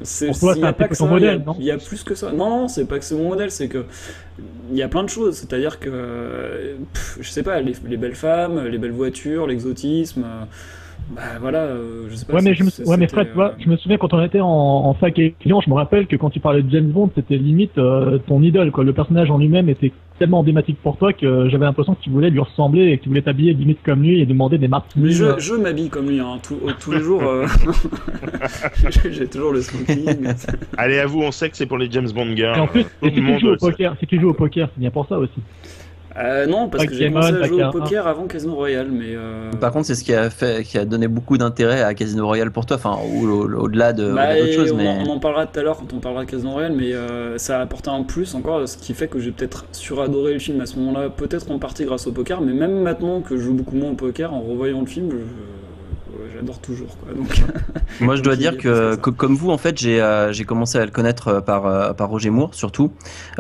C'est, 0.05 0.27
Pour 0.27 0.39
toi, 0.39 0.55
un 0.63 0.73
pas 0.73 0.73
peu 0.73 0.89
que 0.89 0.95
ton 0.95 1.07
ça, 1.07 1.07
modèle, 1.07 1.43
non 1.45 1.57
Il 1.59 1.65
y 1.65 1.71
a 1.71 1.79
plus 1.79 2.03
que 2.05 2.15
ça. 2.15 2.33
Non, 2.33 2.51
non, 2.51 2.69
c'est 2.69 2.85
pas 2.87 2.99
que 2.99 3.05
c'est 3.05 3.15
mon 3.15 3.29
modèle, 3.29 3.51
c'est 3.51 3.69
que 3.69 3.85
il 4.71 4.77
y 4.77 4.83
a 4.83 4.89
plein 4.89 5.03
de 5.05 5.09
choses. 5.09 5.37
C'est-à-dire 5.39 5.81
que, 5.81 5.91
euh, 5.93 6.77
pff, 6.93 7.19
je 7.21 7.31
sais 7.31 7.43
pas, 7.43 7.61
les, 7.61 7.75
les 7.87 7.97
belles 7.97 8.15
femmes, 8.15 8.67
les 8.67 8.79
belles 8.79 8.93
voitures, 8.93 9.47
l'exotisme. 9.47 10.25
euh, 10.25 10.45
bah 11.11 11.23
voilà, 11.41 11.61
euh, 11.61 12.07
je 12.11 12.15
sais 12.17 12.27
pas. 12.27 12.35
Ouais, 12.35 12.43
mais, 12.43 12.55
je 12.55 12.65
me, 12.65 12.87
ouais, 12.87 12.97
mais 12.97 13.09
Fred, 13.09 13.29
tu 13.29 13.35
vois, 13.35 13.51
euh, 13.51 13.55
je 13.59 13.69
me 13.69 13.77
souviens 13.77 13.97
quand 13.97 14.13
on 14.15 14.23
était 14.23 14.41
en, 14.41 14.47
en 14.49 14.95
fac 14.95 15.19
étudiant, 15.19 15.61
je 15.61 15.71
me 15.71 15.75
rappelle 15.75 16.07
que 16.07 16.17
quand 16.17 16.31
tu 16.31 16.39
parlais 16.41 16.63
de 16.63 16.71
James 16.71 16.91
Bond, 16.91 17.11
c'était 17.15 17.37
limite 17.37 17.79
euh, 17.79 18.19
ton 18.19 18.43
idole, 18.43 18.71
quoi. 18.73 18.85
Le 18.85 18.93
personnage 18.93 19.31
en 19.31 19.39
lui-même 19.39 19.69
était 19.69 19.93
tellement 20.19 20.41
emblématique 20.41 20.79
pour 20.83 20.97
toi 20.97 21.13
que 21.13 21.49
j'avais 21.49 21.65
l'impression 21.65 21.95
que 21.95 22.01
tu 22.03 22.11
voulais 22.11 22.29
lui 22.31 22.41
ressembler 22.41 22.87
et 22.89 22.99
que 22.99 23.05
tu 23.05 23.09
voulais 23.09 23.23
t'habiller 23.23 23.53
limite 23.55 23.79
comme 23.85 24.03
lui 24.03 24.21
et 24.21 24.27
demander 24.27 24.59
des 24.59 24.67
marques. 24.69 24.91
Mais 24.97 25.11
je, 25.13 25.39
je 25.39 25.55
m'habille 25.55 25.89
comme 25.91 26.09
lui, 26.09 26.19
hein, 26.21 26.39
tout- 26.43 26.59
tous 26.81 26.91
les 26.91 27.01
jours. 27.01 27.23
euh, 27.23 27.47
j'ai- 29.13 29.27
toujours 29.29 29.53
le 29.53 29.61
smoking. 29.63 30.27
Allez, 30.77 30.99
à 30.99 31.07
vous, 31.07 31.21
on 31.23 31.31
sait 31.31 31.49
que 31.51 31.57
c'est 31.57 31.67
pour 31.67 31.79
les 31.79 31.91
James 31.91 32.09
Bond 32.15 32.35
girls. 32.37 32.57
Et 32.57 32.61
en 32.61 32.67
plus, 32.67 32.85
si 33.03 33.13
tu 33.13 33.39
joues 33.41 33.49
au 33.53 33.57
poker, 33.57 33.97
si 34.01 34.07
tu 34.07 34.21
joues 34.21 34.31
au 34.31 34.35
poker, 34.35 34.69
c'est 34.75 34.81
bien 34.81 34.91
pour 34.91 35.07
ça 35.09 35.19
aussi. 35.19 35.41
Euh, 36.17 36.47
non, 36.47 36.69
parce 36.69 36.85
que 36.87 36.95
j'ai 36.95 37.09
commencé 37.11 37.29
à 37.29 37.47
jouer 37.47 37.63
au 37.65 37.71
poker 37.71 38.07
avant 38.07 38.27
Casino 38.27 38.55
Royale, 38.55 38.89
mais. 38.91 39.15
euh, 39.15 39.51
Par 39.61 39.73
contre, 39.73 39.87
c'est 39.87 39.95
ce 39.95 40.03
qui 40.03 40.15
a 40.15 40.31
fait, 40.31 40.65
qui 40.65 40.79
a 40.79 40.85
donné 40.85 41.07
beaucoup 41.07 41.37
d'intérêt 41.39 41.83
à 41.83 41.95
Casino 41.95 42.27
Royale 42.27 42.51
pour 42.51 42.67
toi, 42.67 42.77
enfin, 42.77 42.97
au- 43.23 43.29
au-delà 43.57 43.93
de 43.93 44.13
bah, 44.13 44.35
d'autres 44.37 44.53
choses, 44.53 44.73
on, 44.73 44.77
mais. 44.79 44.89
en, 44.89 45.07
on 45.07 45.11
en 45.11 45.19
parlera 45.21 45.47
tout 45.47 45.61
à 45.61 45.63
l'heure 45.63 45.77
quand 45.77 45.93
on 45.93 46.01
parlera 46.01 46.25
de 46.25 46.31
Casino 46.31 46.51
Royale, 46.53 46.73
mais 46.75 46.93
euh, 46.95 47.37
ça 47.39 47.59
a 47.59 47.63
apporté 47.63 47.91
un 47.91 48.03
plus 48.03 48.35
encore, 48.35 48.67
ce 48.69 48.77
qui 48.79 48.95
fait 48.95 49.07
que 49.07 49.21
j'ai 49.21 49.31
peut-être 49.31 49.67
suradoré 49.73 50.33
le 50.33 50.39
film 50.39 50.61
à 50.61 50.67
ce 50.67 50.77
moment-là, 50.79 51.11
peut-être 51.11 51.51
en 51.51 51.59
partie 51.59 51.85
grâce 51.85 52.07
au 52.07 52.13
poker, 52.13 52.41
mais 52.41 52.53
même 52.53 52.81
maintenant 52.81 53.21
que 53.21 53.37
je 53.37 53.43
joue 53.43 53.55
beaucoup 53.55 53.77
moins 53.77 53.91
au 53.91 53.95
poker, 53.95 54.33
en 54.35 54.41
revoyant 54.41 54.81
le 54.81 54.87
film, 54.87 55.11
je- 55.11 55.17
j'adore 56.35 56.59
toujours. 56.61 56.97
Quoi. 56.99 57.15
Donc, 57.15 57.29
Moi, 58.01 58.17
je 58.17 58.23
dois 58.23 58.37
dire 58.37 58.57
que, 58.57 58.95
comme 58.97 59.35
vous, 59.35 59.51
en 59.51 59.59
fait, 59.59 59.79
j'ai 59.79 60.01
euh, 60.01 60.33
commencé 60.47 60.79
à 60.79 60.85
le 60.85 60.91
connaître 60.91 61.29
euh, 61.29 61.41
par, 61.41 61.67
euh, 61.67 61.93
par 61.93 62.09
Roger 62.09 62.31
Moore, 62.31 62.55
surtout. 62.55 62.93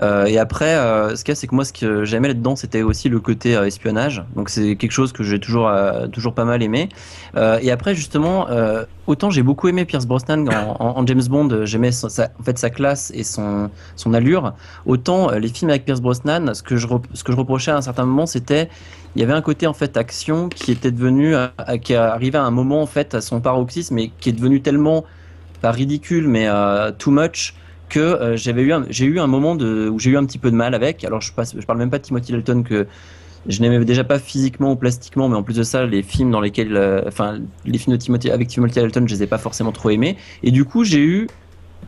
Euh, 0.02 0.26
et 0.26 0.38
après, 0.38 0.74
euh, 0.76 1.16
ce 1.16 1.24
qu'il 1.24 1.32
y 1.32 1.36
a, 1.36 1.36
c'est 1.36 1.46
que 1.46 1.54
moi, 1.54 1.64
ce 1.64 1.72
que 1.72 2.04
j'aimais 2.04 2.28
là-dedans, 2.28 2.56
c'était 2.56 2.82
aussi 2.82 3.08
le 3.08 3.20
côté 3.20 3.56
euh, 3.56 3.66
espionnage. 3.66 4.24
Donc, 4.36 4.48
c'est 4.50 4.76
quelque 4.76 4.92
chose 4.92 5.12
que 5.12 5.22
j'ai 5.22 5.38
toujours, 5.40 5.68
euh, 5.68 6.06
toujours 6.08 6.34
pas 6.34 6.44
mal 6.44 6.62
aimé. 6.62 6.88
Euh, 7.36 7.58
et 7.62 7.70
après, 7.70 7.94
justement, 7.94 8.48
euh, 8.48 8.84
autant 9.06 9.30
j'ai 9.30 9.42
beaucoup 9.42 9.68
aimé 9.68 9.84
Pierce 9.84 10.06
Brosnan 10.06 10.46
en, 10.48 10.76
en- 10.80 10.98
en 10.98 11.06
James 11.06 11.22
Bond, 11.28 11.48
euh, 11.50 11.64
j'aimais 11.66 11.90
en 12.04 12.42
fait, 12.42 12.58
sa 12.58 12.70
classe 12.70 13.10
et 13.14 13.22
son, 13.24 13.70
son 13.96 14.14
allure. 14.14 14.54
Autant 14.86 15.30
euh, 15.30 15.38
les 15.38 15.48
films 15.48 15.70
avec 15.70 15.84
Pierce 15.84 16.00
Brosnan, 16.00 16.54
ce 16.54 16.62
que 16.62 16.76
je, 16.76 16.86
ce 17.14 17.24
que 17.24 17.32
je 17.32 17.36
reprochais 17.36 17.70
à 17.70 17.76
un 17.76 17.82
certain 17.82 18.04
moment, 18.04 18.26
c'était 18.26 18.68
il 19.16 19.22
y 19.22 19.24
avait 19.24 19.32
un 19.32 19.40
côté 19.40 19.66
en 19.66 19.72
fait 19.72 19.96
action 19.96 20.48
qui 20.50 20.70
était 20.70 20.90
devenu 20.90 21.34
qui 21.82 21.94
arrivé 21.94 22.36
à 22.38 22.44
un 22.44 22.50
moment 22.50 22.67
en 22.76 22.86
fait 22.86 23.14
à 23.14 23.20
son 23.20 23.40
paroxysme 23.40 23.98
et 23.98 24.12
qui 24.20 24.30
est 24.30 24.32
devenu 24.32 24.60
tellement 24.60 25.04
pas 25.60 25.70
ridicule 25.70 26.28
mais 26.28 26.46
euh, 26.48 26.92
too 26.92 27.10
much 27.10 27.54
que 27.88 27.98
euh, 27.98 28.36
j'avais 28.36 28.62
eu 28.62 28.72
j'ai 28.90 29.06
eu 29.06 29.18
un 29.18 29.26
moment 29.26 29.52
où 29.52 29.98
j'ai 29.98 30.10
eu 30.10 30.16
un 30.16 30.24
petit 30.24 30.38
peu 30.38 30.50
de 30.50 30.56
mal 30.56 30.74
avec. 30.74 31.04
Alors 31.04 31.20
je 31.20 31.32
passe 31.32 31.54
je 31.58 31.66
parle 31.66 31.78
même 31.78 31.90
pas 31.90 31.98
de 31.98 32.04
Timothy 32.04 32.32
Dalton 32.32 32.62
que 32.62 32.86
je 33.46 33.60
n'aimais 33.60 33.84
déjà 33.84 34.04
pas 34.04 34.18
physiquement 34.18 34.72
ou 34.72 34.76
plastiquement 34.76 35.28
mais 35.28 35.36
en 35.36 35.42
plus 35.42 35.56
de 35.56 35.62
ça 35.62 35.86
les 35.86 36.02
films 36.02 36.30
dans 36.30 36.40
lesquels 36.40 36.76
euh, 36.76 37.02
enfin 37.06 37.38
les 37.64 37.78
films 37.78 37.96
de 37.96 38.00
Timothy 38.00 38.30
avec 38.30 38.48
Timothy 38.48 38.80
Dalton 38.80 39.06
je 39.06 39.14
les 39.14 39.22
ai 39.22 39.26
pas 39.26 39.38
forcément 39.38 39.72
trop 39.72 39.90
aimés. 39.90 40.16
Et 40.42 40.50
du 40.50 40.64
coup 40.64 40.84
j'ai 40.84 41.00
eu 41.00 41.26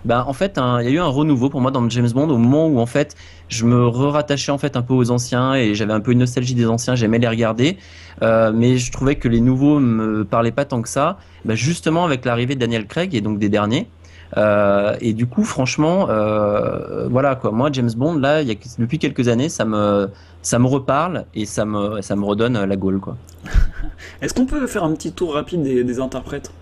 ben, 0.05 0.25
en 0.27 0.33
fait, 0.33 0.59
il 0.59 0.85
y 0.85 0.89
a 0.89 0.91
eu 0.91 0.99
un 0.99 1.07
renouveau 1.07 1.51
pour 1.51 1.61
moi 1.61 1.71
dans 1.71 1.87
James 1.91 2.09
Bond 2.11 2.31
au 2.31 2.39
moment 2.39 2.67
où 2.69 2.79
en 2.79 2.87
fait 2.87 3.17
je 3.51 3.67
me 3.67 3.87
rattachais 3.87 4.53
en 4.53 4.59
fait 4.59 4.77
un 4.77 4.83
peu 4.83 4.95
aux 4.95 5.11
anciens 5.11 5.55
et 5.55 5.75
j'avais 5.75 5.93
un 5.93 6.01
peu 6.01 6.13
une 6.13 6.21
nostalgie 6.21 6.55
des 6.55 6.67
anciens, 6.67 6.95
j'aimais 6.95 7.19
les 7.19 7.29
regarder, 7.29 7.77
euh, 8.23 8.53
mais 8.55 8.79
je 8.79 8.91
trouvais 8.93 9.17
que 9.17 9.29
les 9.29 9.41
nouveaux 9.41 9.81
me 9.81 10.25
parlaient 10.25 10.53
pas 10.53 10.65
tant 10.65 10.81
que 10.81 10.89
ça. 10.89 11.19
Ben, 11.45 11.57
justement 11.57 12.05
avec 12.05 12.25
l'arrivée 12.25 12.55
de 12.55 12.61
Daniel 12.61 12.87
Craig 12.87 13.15
et 13.15 13.21
donc 13.21 13.39
des 13.39 13.49
derniers. 13.49 13.89
Euh, 14.37 14.97
et 15.01 15.13
du 15.13 15.27
coup, 15.27 15.43
franchement, 15.43 16.07
euh, 16.09 17.09
voilà 17.09 17.35
quoi. 17.35 17.51
Moi, 17.51 17.71
James 17.73 17.91
Bond, 17.97 18.15
là, 18.15 18.45
depuis 18.45 19.01
quelques 19.01 19.27
années, 19.27 19.49
ça 19.49 19.65
me, 19.65 20.09
ça 20.43 20.61
me 20.61 20.69
reparle 20.69 21.25
et 21.35 21.45
ça 21.47 21.65
me, 21.65 22.01
ça 22.01 22.15
me 22.15 22.25
redonne 22.25 22.65
la 22.65 22.77
gaule 22.77 23.01
quoi. 23.01 23.17
Est-ce 24.23 24.33
qu'on 24.33 24.47
peut 24.47 24.69
faire 24.69 24.85
un 24.85 24.93
petit 24.95 25.11
tour 25.11 25.35
rapide 25.35 25.63
des 25.63 25.99
interprètes? 25.99 26.53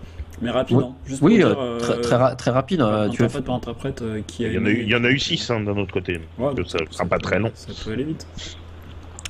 Mais 0.41 0.51
rapide, 0.51 0.77
Oui. 0.77 0.83
juste 1.05 1.19
pour 1.19 1.27
Oui, 1.27 1.35
dire, 1.37 1.55
euh, 1.59 1.79
très, 1.79 1.93
euh, 1.93 2.01
très, 2.01 2.15
ra- 2.15 2.35
très 2.35 2.51
rapide. 2.51 2.81
euh, 2.81 3.09
tu 3.09 3.21
interprète 3.23 3.45
par 3.45 3.55
interprète 3.55 4.01
euh, 4.01 4.21
qui 4.25 4.45
a 4.45 4.47
Il 4.49 4.53
y 4.53 4.57
en 4.57 4.65
a 4.65 4.69
eu, 4.69 4.81
il 4.83 4.87
y 4.89 4.95
en 4.95 5.03
a 5.03 5.09
eu 5.09 5.19
six 5.19 5.49
hein, 5.51 5.59
d'un 5.61 5.75
autre 5.77 5.91
côté. 5.93 6.19
Ouais, 6.37 6.53
Donc 6.55 6.67
ça 6.67 6.77
ça 6.79 6.85
sera 6.91 7.05
pas 7.05 7.17
peut- 7.17 7.23
très 7.23 7.39
long. 7.39 7.51
Ça 7.53 7.73
peut 7.83 7.91
aller 7.93 8.03
vite. 8.05 8.25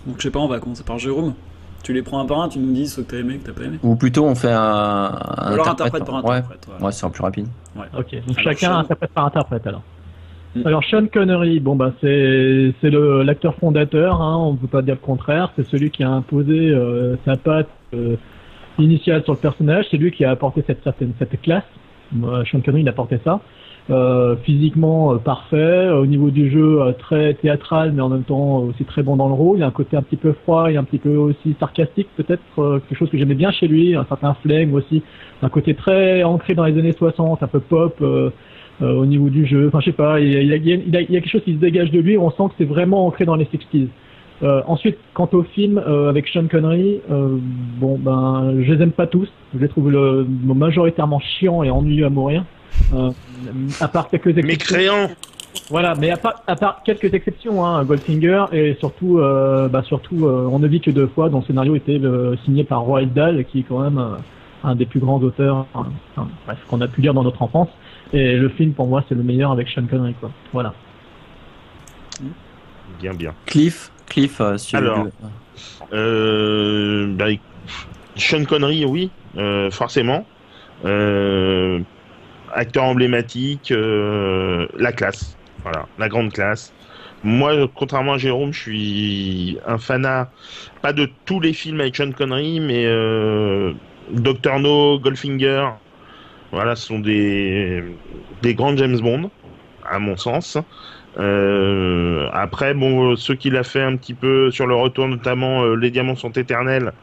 Donc 0.06 0.18
je 0.18 0.24
sais 0.24 0.32
pas, 0.32 0.40
on 0.40 0.48
va 0.48 0.60
commencer 0.60 0.84
par 0.84 1.00
Jérôme. 1.00 1.34
Tu 1.84 1.94
les 1.94 2.02
prends 2.04 2.20
un 2.20 2.26
par 2.26 2.42
un, 2.42 2.50
tu 2.50 2.60
nous 2.60 2.74
dis 2.74 2.88
ce 2.88 3.02
que 3.02 3.10
t'as 3.10 3.18
aimé, 3.18 3.38
que 3.38 3.48
t'as 3.48 3.54
pas 3.54 3.64
aimé. 3.64 3.80
Ou 3.84 3.96
plutôt, 3.96 4.26
on 4.26 4.36
fait 4.36 4.52
un, 4.52 4.60
un 4.62 5.54
alors 5.54 5.68
interprète 5.70 6.04
par 6.06 6.24
Ouais, 6.26 6.32
interprète. 6.38 6.68
ouais. 6.80 6.86
ouais, 6.86 6.92
ce 6.92 7.00
sera 7.00 7.12
plus 7.12 7.22
rapide. 7.24 7.48
Ok, 7.78 7.86
donc 7.94 8.04
Alors, 8.38 8.44
chacun 8.44 8.68
Sean. 8.74 8.78
interprète 8.80 9.12
par 9.14 9.26
interprète 9.26 9.66
alors. 9.68 9.82
Mm. 10.56 10.62
Alors 10.68 10.84
Sean 10.84 11.06
Connery, 11.14 11.60
bon 11.60 11.76
bah 11.76 11.94
c'est 12.02 12.74
c'est 12.82 12.90
le 12.90 13.22
l'acteur 13.24 13.56
fondateur, 13.56 14.20
hein, 14.22 14.36
on 14.38 14.54
ne 14.54 14.58
peut 14.58 14.68
pas 14.68 14.82
dire 14.82 14.96
le 14.96 15.00
contraire. 15.06 15.52
C'est 15.56 15.66
celui 15.68 15.90
qui 15.92 16.04
a 16.04 16.10
imposé 16.10 16.70
euh, 16.72 17.16
sa 17.24 17.38
patte 17.38 17.70
euh, 17.94 18.16
initiale 18.80 19.24
sur 19.24 19.34
le 19.34 19.40
personnage. 19.40 19.86
C'est 19.92 19.98
lui 19.98 20.12
qui 20.12 20.26
a 20.26 20.32
apporté 20.32 20.64
cette 20.66 20.84
certaine 20.84 21.14
cette 21.20 21.42
classe. 21.42 21.64
Euh, 22.24 22.44
Sean 22.46 22.62
Connery, 22.62 22.82
il 22.82 22.88
a 22.88 22.92
apporté 22.92 23.20
ça. 23.24 23.42
Euh, 23.90 24.36
physiquement 24.44 25.14
euh, 25.14 25.18
parfait, 25.18 25.90
au 25.90 26.06
niveau 26.06 26.30
du 26.30 26.52
jeu 26.52 26.80
euh, 26.80 26.92
très 26.92 27.34
théâtral, 27.34 27.92
mais 27.92 28.02
en 28.04 28.10
même 28.10 28.24
temps 28.24 28.58
aussi 28.60 28.84
très 28.86 29.02
bon 29.02 29.16
dans 29.16 29.28
le 29.28 29.34
rôle. 29.34 29.58
Il 29.58 29.62
y 29.62 29.64
a 29.64 29.68
un 29.68 29.72
côté 29.72 29.98
un 29.98 30.04
petit 30.04 30.16
peu 30.16 30.34
froid 30.44 30.72
et 30.72 30.78
un 30.78 30.84
petit 30.84 31.00
peu 31.00 31.16
aussi 31.16 31.56
sarcastique, 31.60 32.08
peut-être 32.16 32.44
euh, 32.60 32.80
quelque 32.88 32.98
chose 32.98 33.10
que 33.10 33.18
j'aimais 33.18 33.34
bien 33.34 33.50
chez 33.52 33.68
lui, 33.68 33.96
un 33.96 34.06
certain 34.06 34.36
flegme 34.36 34.76
aussi, 34.76 35.02
un 35.42 35.50
côté 35.50 35.74
très 35.74 36.24
ancré 36.24 36.54
dans 36.54 36.66
les 36.66 36.78
années 36.78 36.94
60, 36.94 37.42
un 37.42 37.48
peu 37.48 37.60
pop. 37.60 37.96
euh, 38.02 38.30
euh, 38.82 38.94
au 38.94 39.06
niveau 39.06 39.30
du 39.30 39.46
jeu. 39.46 39.68
Enfin, 39.68 39.82
je 39.82 39.88
sais 39.88 39.92
pas, 39.92 40.22
il 40.22 40.32
y 40.32 40.54
a 40.54 40.60
quelque 41.20 41.28
chose 41.30 41.44
qui 41.44 41.54
se 41.54 41.60
dégage 41.60 41.92
de 41.92 42.00
lui. 42.00 42.18
On 42.18 42.32
sent 42.32 42.44
que 42.50 42.54
c'est 42.60 42.66
vraiment 42.66 43.08
ancré 43.08 43.26
dans 43.26 43.36
les 43.36 43.44
60s. 43.44 43.88
Euh, 44.42 44.62
ensuite, 44.68 44.98
quant 45.14 45.30
au 45.34 45.44
film 45.44 45.78
euh, 45.78 46.10
avec 46.10 46.28
Sean 46.28 46.48
Connery, 46.48 47.02
euh, 47.12 47.38
bon 47.78 47.98
ben, 47.98 48.54
je 48.62 48.74
les 48.74 48.82
aime 48.82 48.92
pas 48.92 49.08
tous. 49.08 49.28
Je 49.54 49.60
les 49.60 49.68
trouve 49.68 49.92
le, 49.92 50.26
majoritairement 50.46 51.20
chiants 51.20 51.64
et 51.64 51.70
ennuyeux 51.70 52.06
à 52.06 52.10
mourir. 52.10 52.46
Euh, 52.94 53.12
à 53.82 53.88
part 53.88 54.10
quelques 54.10 54.38
exceptions. 54.38 54.78
Mécréant 54.78 55.10
Voilà, 55.70 55.96
mais 55.96 56.12
à 56.12 56.18
part, 56.18 56.44
à 56.48 56.56
part 56.56 56.82
quelques 56.84 57.14
exceptions, 57.14 57.66
hein, 57.66 57.84
Goldfinger 57.84 58.46
et 58.52 58.76
surtout, 58.80 59.20
euh, 59.20 59.68
bah 59.68 59.84
surtout, 59.84 60.26
euh, 60.26 60.48
on 60.52 60.60
ne 60.60 60.68
vit 60.68 60.80
que 60.80 60.92
deux 60.92 61.08
fois, 61.08 61.30
dont 61.30 61.40
le 61.40 61.46
scénario 61.46 61.76
était 61.76 62.00
euh, 62.00 62.36
signé 62.46 62.64
par 62.64 62.82
Roald 62.82 63.14
Dahl, 63.14 63.44
qui 63.46 63.60
est 63.60 63.64
quand 63.64 63.80
même 63.80 63.98
euh, 63.98 64.16
un 64.64 64.76
des 64.76 64.86
plus 64.86 65.00
grands 65.00 65.20
auteurs, 65.20 65.66
enfin, 65.74 65.90
enfin, 66.16 66.30
bref, 66.46 66.60
qu'on 66.70 66.82
a 66.82 66.88
pu 66.88 67.02
lire 67.02 67.14
dans 67.14 67.24
notre 67.24 67.42
enfance. 67.42 67.70
Et 68.14 68.36
le 68.36 68.50
film, 68.50 68.74
pour 68.74 68.88
moi, 68.88 69.04
c'est 69.08 69.16
le 69.16 69.24
meilleur 69.24 69.52
avec 69.52 69.68
Sean 69.70 69.86
Connery, 69.86 70.16
quoi. 70.20 70.32
Voilà. 70.54 70.74
Bien, 73.00 73.14
bien. 73.14 73.34
Cliff, 73.46 73.92
Cliff, 74.10 74.42
euh, 74.42 74.58
sur 74.58 74.78
Alors. 74.80 75.04
le- 75.06 75.12
Euh, 75.94 77.08
bah, 77.16 77.28
Sean 78.16 78.44
Connery, 78.46 78.86
oui, 78.86 79.10
euh, 79.38 79.72
forcément. 79.72 80.26
Acteur 82.54 82.84
emblématique, 82.84 83.72
la 83.74 84.92
classe. 84.92 85.36
Voilà, 85.64 85.86
la 85.98 86.08
grande 86.10 86.32
classe. 86.32 86.74
Moi, 87.24 87.54
contrairement 87.76 88.14
à 88.14 88.18
Jérôme, 88.18 88.54
je 88.54 88.60
suis 88.62 89.58
un 89.68 89.78
fanat, 89.78 90.32
pas 90.82 90.94
de 90.94 91.10
tous 91.26 91.40
les 91.42 91.52
films 91.54 91.82
avec 91.82 91.96
Sean 91.96 92.12
Connery, 92.12 92.60
mais 92.62 92.86
euh, 92.86 93.74
Dr. 94.12 94.60
No, 94.60 94.98
Goldfinger, 95.00 95.68
voilà, 96.54 96.76
ce 96.78 96.88
sont 96.88 97.00
des, 97.00 97.84
des 98.42 98.56
grands 98.56 98.76
James 98.78 99.00
Bond, 99.00 99.30
à 99.88 100.00
mon 100.00 100.16
sens. 100.16 100.58
Euh, 101.20 102.28
après, 102.32 102.74
bon, 102.74 103.16
ceux 103.18 103.36
qu'il 103.36 103.58
a 103.58 103.64
fait 103.64 103.82
un 103.82 103.98
petit 103.98 104.14
peu 104.14 104.52
sur 104.52 104.68
le 104.68 104.76
retour, 104.76 105.08
notamment 105.08 105.64
euh, 105.64 105.76
Les 105.76 105.92
Diamants 105.92 106.16
sont 106.16 106.32
éternels, 106.32 106.94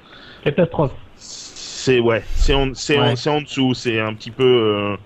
Catastrophe. 0.42 0.92
c'est 1.16 2.00
ouais, 2.00 2.22
c'est 2.26 2.54
en, 2.54 2.72
c'est 2.74 2.98
en, 2.98 3.02
Ouais. 3.02 3.16
c'est 3.16 3.30
en 3.30 3.40
dessous, 3.42 3.74
c'est 3.74 4.00
un 4.00 4.14
petit 4.14 4.30
peu, 4.30 4.44
euh, 4.44 4.96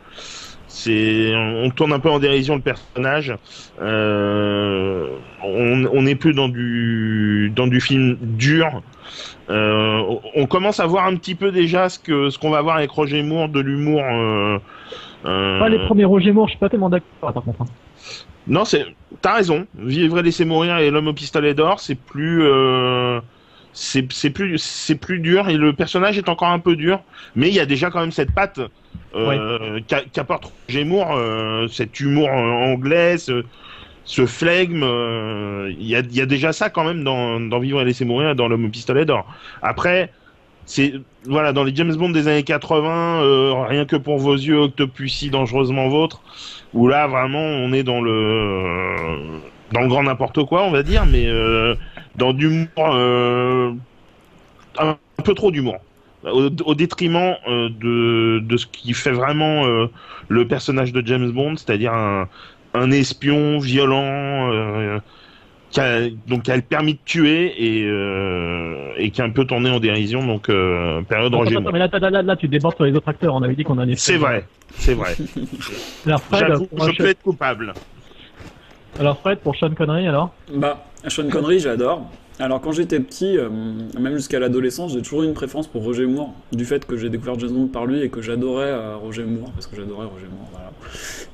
c'est, 0.68 1.32
on 1.34 1.70
tourne 1.70 1.92
un 1.92 1.98
peu 1.98 2.10
en 2.10 2.20
dérision 2.20 2.54
le 2.54 2.60
personnage. 2.62 3.34
On 3.80 5.08
on 5.92 6.02
n'est 6.02 6.14
plus 6.14 6.32
dans 6.34 6.48
du 6.48 7.52
dans 7.56 7.66
du 7.66 7.80
film 7.80 8.16
dur. 8.20 8.82
On- 9.48 10.46
commence 10.48 10.78
à 10.80 10.86
voir 10.86 11.06
un 11.06 11.16
petit 11.16 11.34
peu 11.34 11.50
déjà 11.50 11.88
ce 11.88 11.98
que 11.98 12.30
ce 12.30 12.38
qu'on 12.38 12.50
va 12.50 12.60
voir 12.62 12.76
avec 12.76 12.90
Roger 12.90 13.22
Moore, 13.22 13.48
de 13.48 13.60
l'humour. 13.60 14.02
Pas 15.24 15.68
les 15.68 15.78
premiers 15.80 16.04
Roger 16.04 16.32
Moore, 16.32 16.46
je 16.46 16.52
suis 16.52 16.58
pas 16.60 16.68
tellement 16.68 16.90
d'accord, 16.90 17.32
par 17.32 17.42
contre. 17.42 17.64
Non, 18.50 18.64
c'est, 18.64 18.84
t'as 19.22 19.34
raison. 19.36 19.66
Vivre 19.74 20.18
et 20.18 20.22
laisser 20.22 20.44
mourir 20.44 20.78
et 20.78 20.90
l'homme 20.90 21.08
au 21.08 21.14
pistolet 21.14 21.54
d'or, 21.54 21.80
c'est 21.80 21.94
plus, 21.94 22.42
euh, 22.42 23.20
c'est, 23.72 24.02
plus, 24.30 24.58
c'est 24.58 24.96
plus 24.96 25.20
dur 25.20 25.48
et 25.48 25.56
le 25.56 25.72
personnage 25.72 26.18
est 26.18 26.28
encore 26.28 26.48
un 26.48 26.58
peu 26.58 26.76
dur, 26.76 27.00
mais 27.34 27.48
il 27.48 27.54
y 27.54 27.60
a 27.60 27.66
déjà 27.66 27.90
quand 27.90 28.00
même 28.00 28.12
cette 28.12 28.32
patte 28.34 28.60
euh, 29.14 29.80
qu'a- 29.88 30.04
qu'apporte 30.04 30.52
Moore, 30.84 31.12
euh, 31.16 31.68
cet 31.68 32.00
humour 32.00 32.28
euh, 32.28 32.72
anglais, 32.72 33.18
ce, 33.18 33.44
ce 34.04 34.26
flegme. 34.26 34.82
euh, 34.84 35.72
Il 35.78 35.86
y, 35.86 35.96
a, 35.96 36.00
y 36.10 36.20
a 36.20 36.26
déjà 36.26 36.52
ça 36.52 36.70
quand 36.70 36.84
même 36.84 37.04
dans, 37.04 37.40
dans 37.40 37.60
Vivre 37.60 37.80
et 37.82 37.84
laisser 37.84 38.04
mourir 38.04 38.30
et 38.30 38.34
dans 38.34 38.48
l'homme 38.48 38.66
au 38.66 38.70
pistolet 38.70 39.04
d'or. 39.06 39.26
Après. 39.62 40.12
C'est 40.64 40.92
voilà 41.26 41.52
dans 41.52 41.64
les 41.64 41.74
James 41.74 41.94
Bond 41.96 42.10
des 42.10 42.28
années 42.28 42.44
80, 42.44 43.22
euh, 43.22 43.64
rien 43.66 43.86
que 43.86 43.96
pour 43.96 44.18
vos 44.18 44.34
yeux, 44.34 44.58
Octopussy, 44.58 45.30
dangereusement 45.30 45.88
vôtre 45.88 46.22
où 46.72 46.86
là 46.88 47.06
vraiment 47.08 47.40
on 47.40 47.72
est 47.72 47.82
dans 47.82 48.00
le 48.00 49.40
dans 49.72 49.80
le 49.80 49.88
grand 49.88 50.04
n'importe 50.04 50.44
quoi 50.44 50.62
on 50.64 50.70
va 50.70 50.82
dire 50.84 51.06
mais 51.06 51.26
euh, 51.26 51.74
dans 52.14 52.32
d'humour 52.32 52.68
euh, 52.78 53.72
un, 54.78 54.96
peu 55.24 55.34
trop 55.34 55.50
d'humour. 55.50 55.78
Au, 56.24 56.48
au 56.66 56.74
détriment 56.74 57.34
euh, 57.48 57.70
de, 57.70 58.40
de 58.40 58.56
ce 58.58 58.66
qui 58.66 58.92
fait 58.92 59.10
vraiment 59.12 59.64
euh, 59.66 59.86
le 60.28 60.46
personnage 60.46 60.92
de 60.92 61.02
James 61.06 61.30
Bond 61.30 61.56
c'est-à-dire 61.56 61.94
un, 61.94 62.28
un 62.74 62.90
espion 62.90 63.58
violent 63.58 64.52
euh, 64.52 64.98
qui 65.70 65.80
a, 65.80 66.08
donc 66.26 66.42
qui 66.42 66.50
a 66.50 66.56
le 66.56 66.62
permis 66.62 66.94
de 66.94 66.98
tuer 67.04 67.54
et, 67.58 67.84
euh, 67.86 68.92
et 68.96 69.10
qui 69.10 69.20
est 69.20 69.24
un 69.24 69.30
peu 69.30 69.44
tourné 69.44 69.70
en 69.70 69.78
dérision 69.80 70.26
donc 70.26 70.48
euh, 70.48 71.00
période 71.02 71.32
Roger 71.34 71.52
attends, 71.52 71.62
Moore 71.62 71.72
mais 71.72 71.78
là, 71.78 71.88
là, 71.92 72.10
là, 72.10 72.22
là, 72.22 72.36
tu 72.36 72.48
débordes 72.48 72.74
sur 72.76 72.84
les 72.84 72.92
autres 72.94 73.08
acteurs. 73.08 73.34
On 73.34 73.42
avait 73.42 73.54
dit 73.54 73.62
qu'on 73.64 73.78
en 73.78 73.88
est. 73.88 73.96
c'est 73.98 74.16
vrai 74.16 74.46
c'est 74.74 74.94
vrai 74.94 75.14
Alors 76.06 76.22
Fred, 76.22 76.44
j'avoue 76.48 76.68
je 76.72 76.84
Sean- 76.84 76.92
peux 76.96 77.06
être 77.08 77.22
coupable 77.22 77.72
alors 78.98 79.18
Fred, 79.20 79.38
pour 79.38 79.54
Sean 79.56 79.70
Connery, 79.70 80.06
alors 80.08 80.34
Bah, 80.52 80.84
Sean 81.06 81.28
Connery, 81.28 81.60
j'adore. 81.60 82.10
Alors 82.40 82.60
quand 82.60 82.72
j'étais 82.72 82.98
petit, 83.00 83.38
euh, 83.38 83.48
même 83.98 84.16
jusqu'à 84.16 84.38
l'adolescence, 84.40 84.92
j'ai 84.92 85.02
toujours 85.02 85.22
eu 85.22 85.26
une 85.26 85.34
préférence 85.34 85.68
pour 85.68 85.84
Roger 85.84 86.06
Moore, 86.06 86.34
du 86.52 86.64
fait 86.64 86.84
que 86.86 86.96
j'ai 86.96 87.08
découvert 87.08 87.38
Jason 87.38 87.66
par 87.68 87.86
lui 87.86 88.02
et 88.02 88.08
que 88.08 88.20
j'adorais 88.20 88.70
euh, 88.70 88.96
Roger 88.96 89.24
Moore, 89.24 89.52
parce 89.52 89.66
que 89.66 89.76
j'adorais 89.76 90.06
Roger 90.06 90.26
Moore, 90.34 90.48
voilà. 90.50 90.70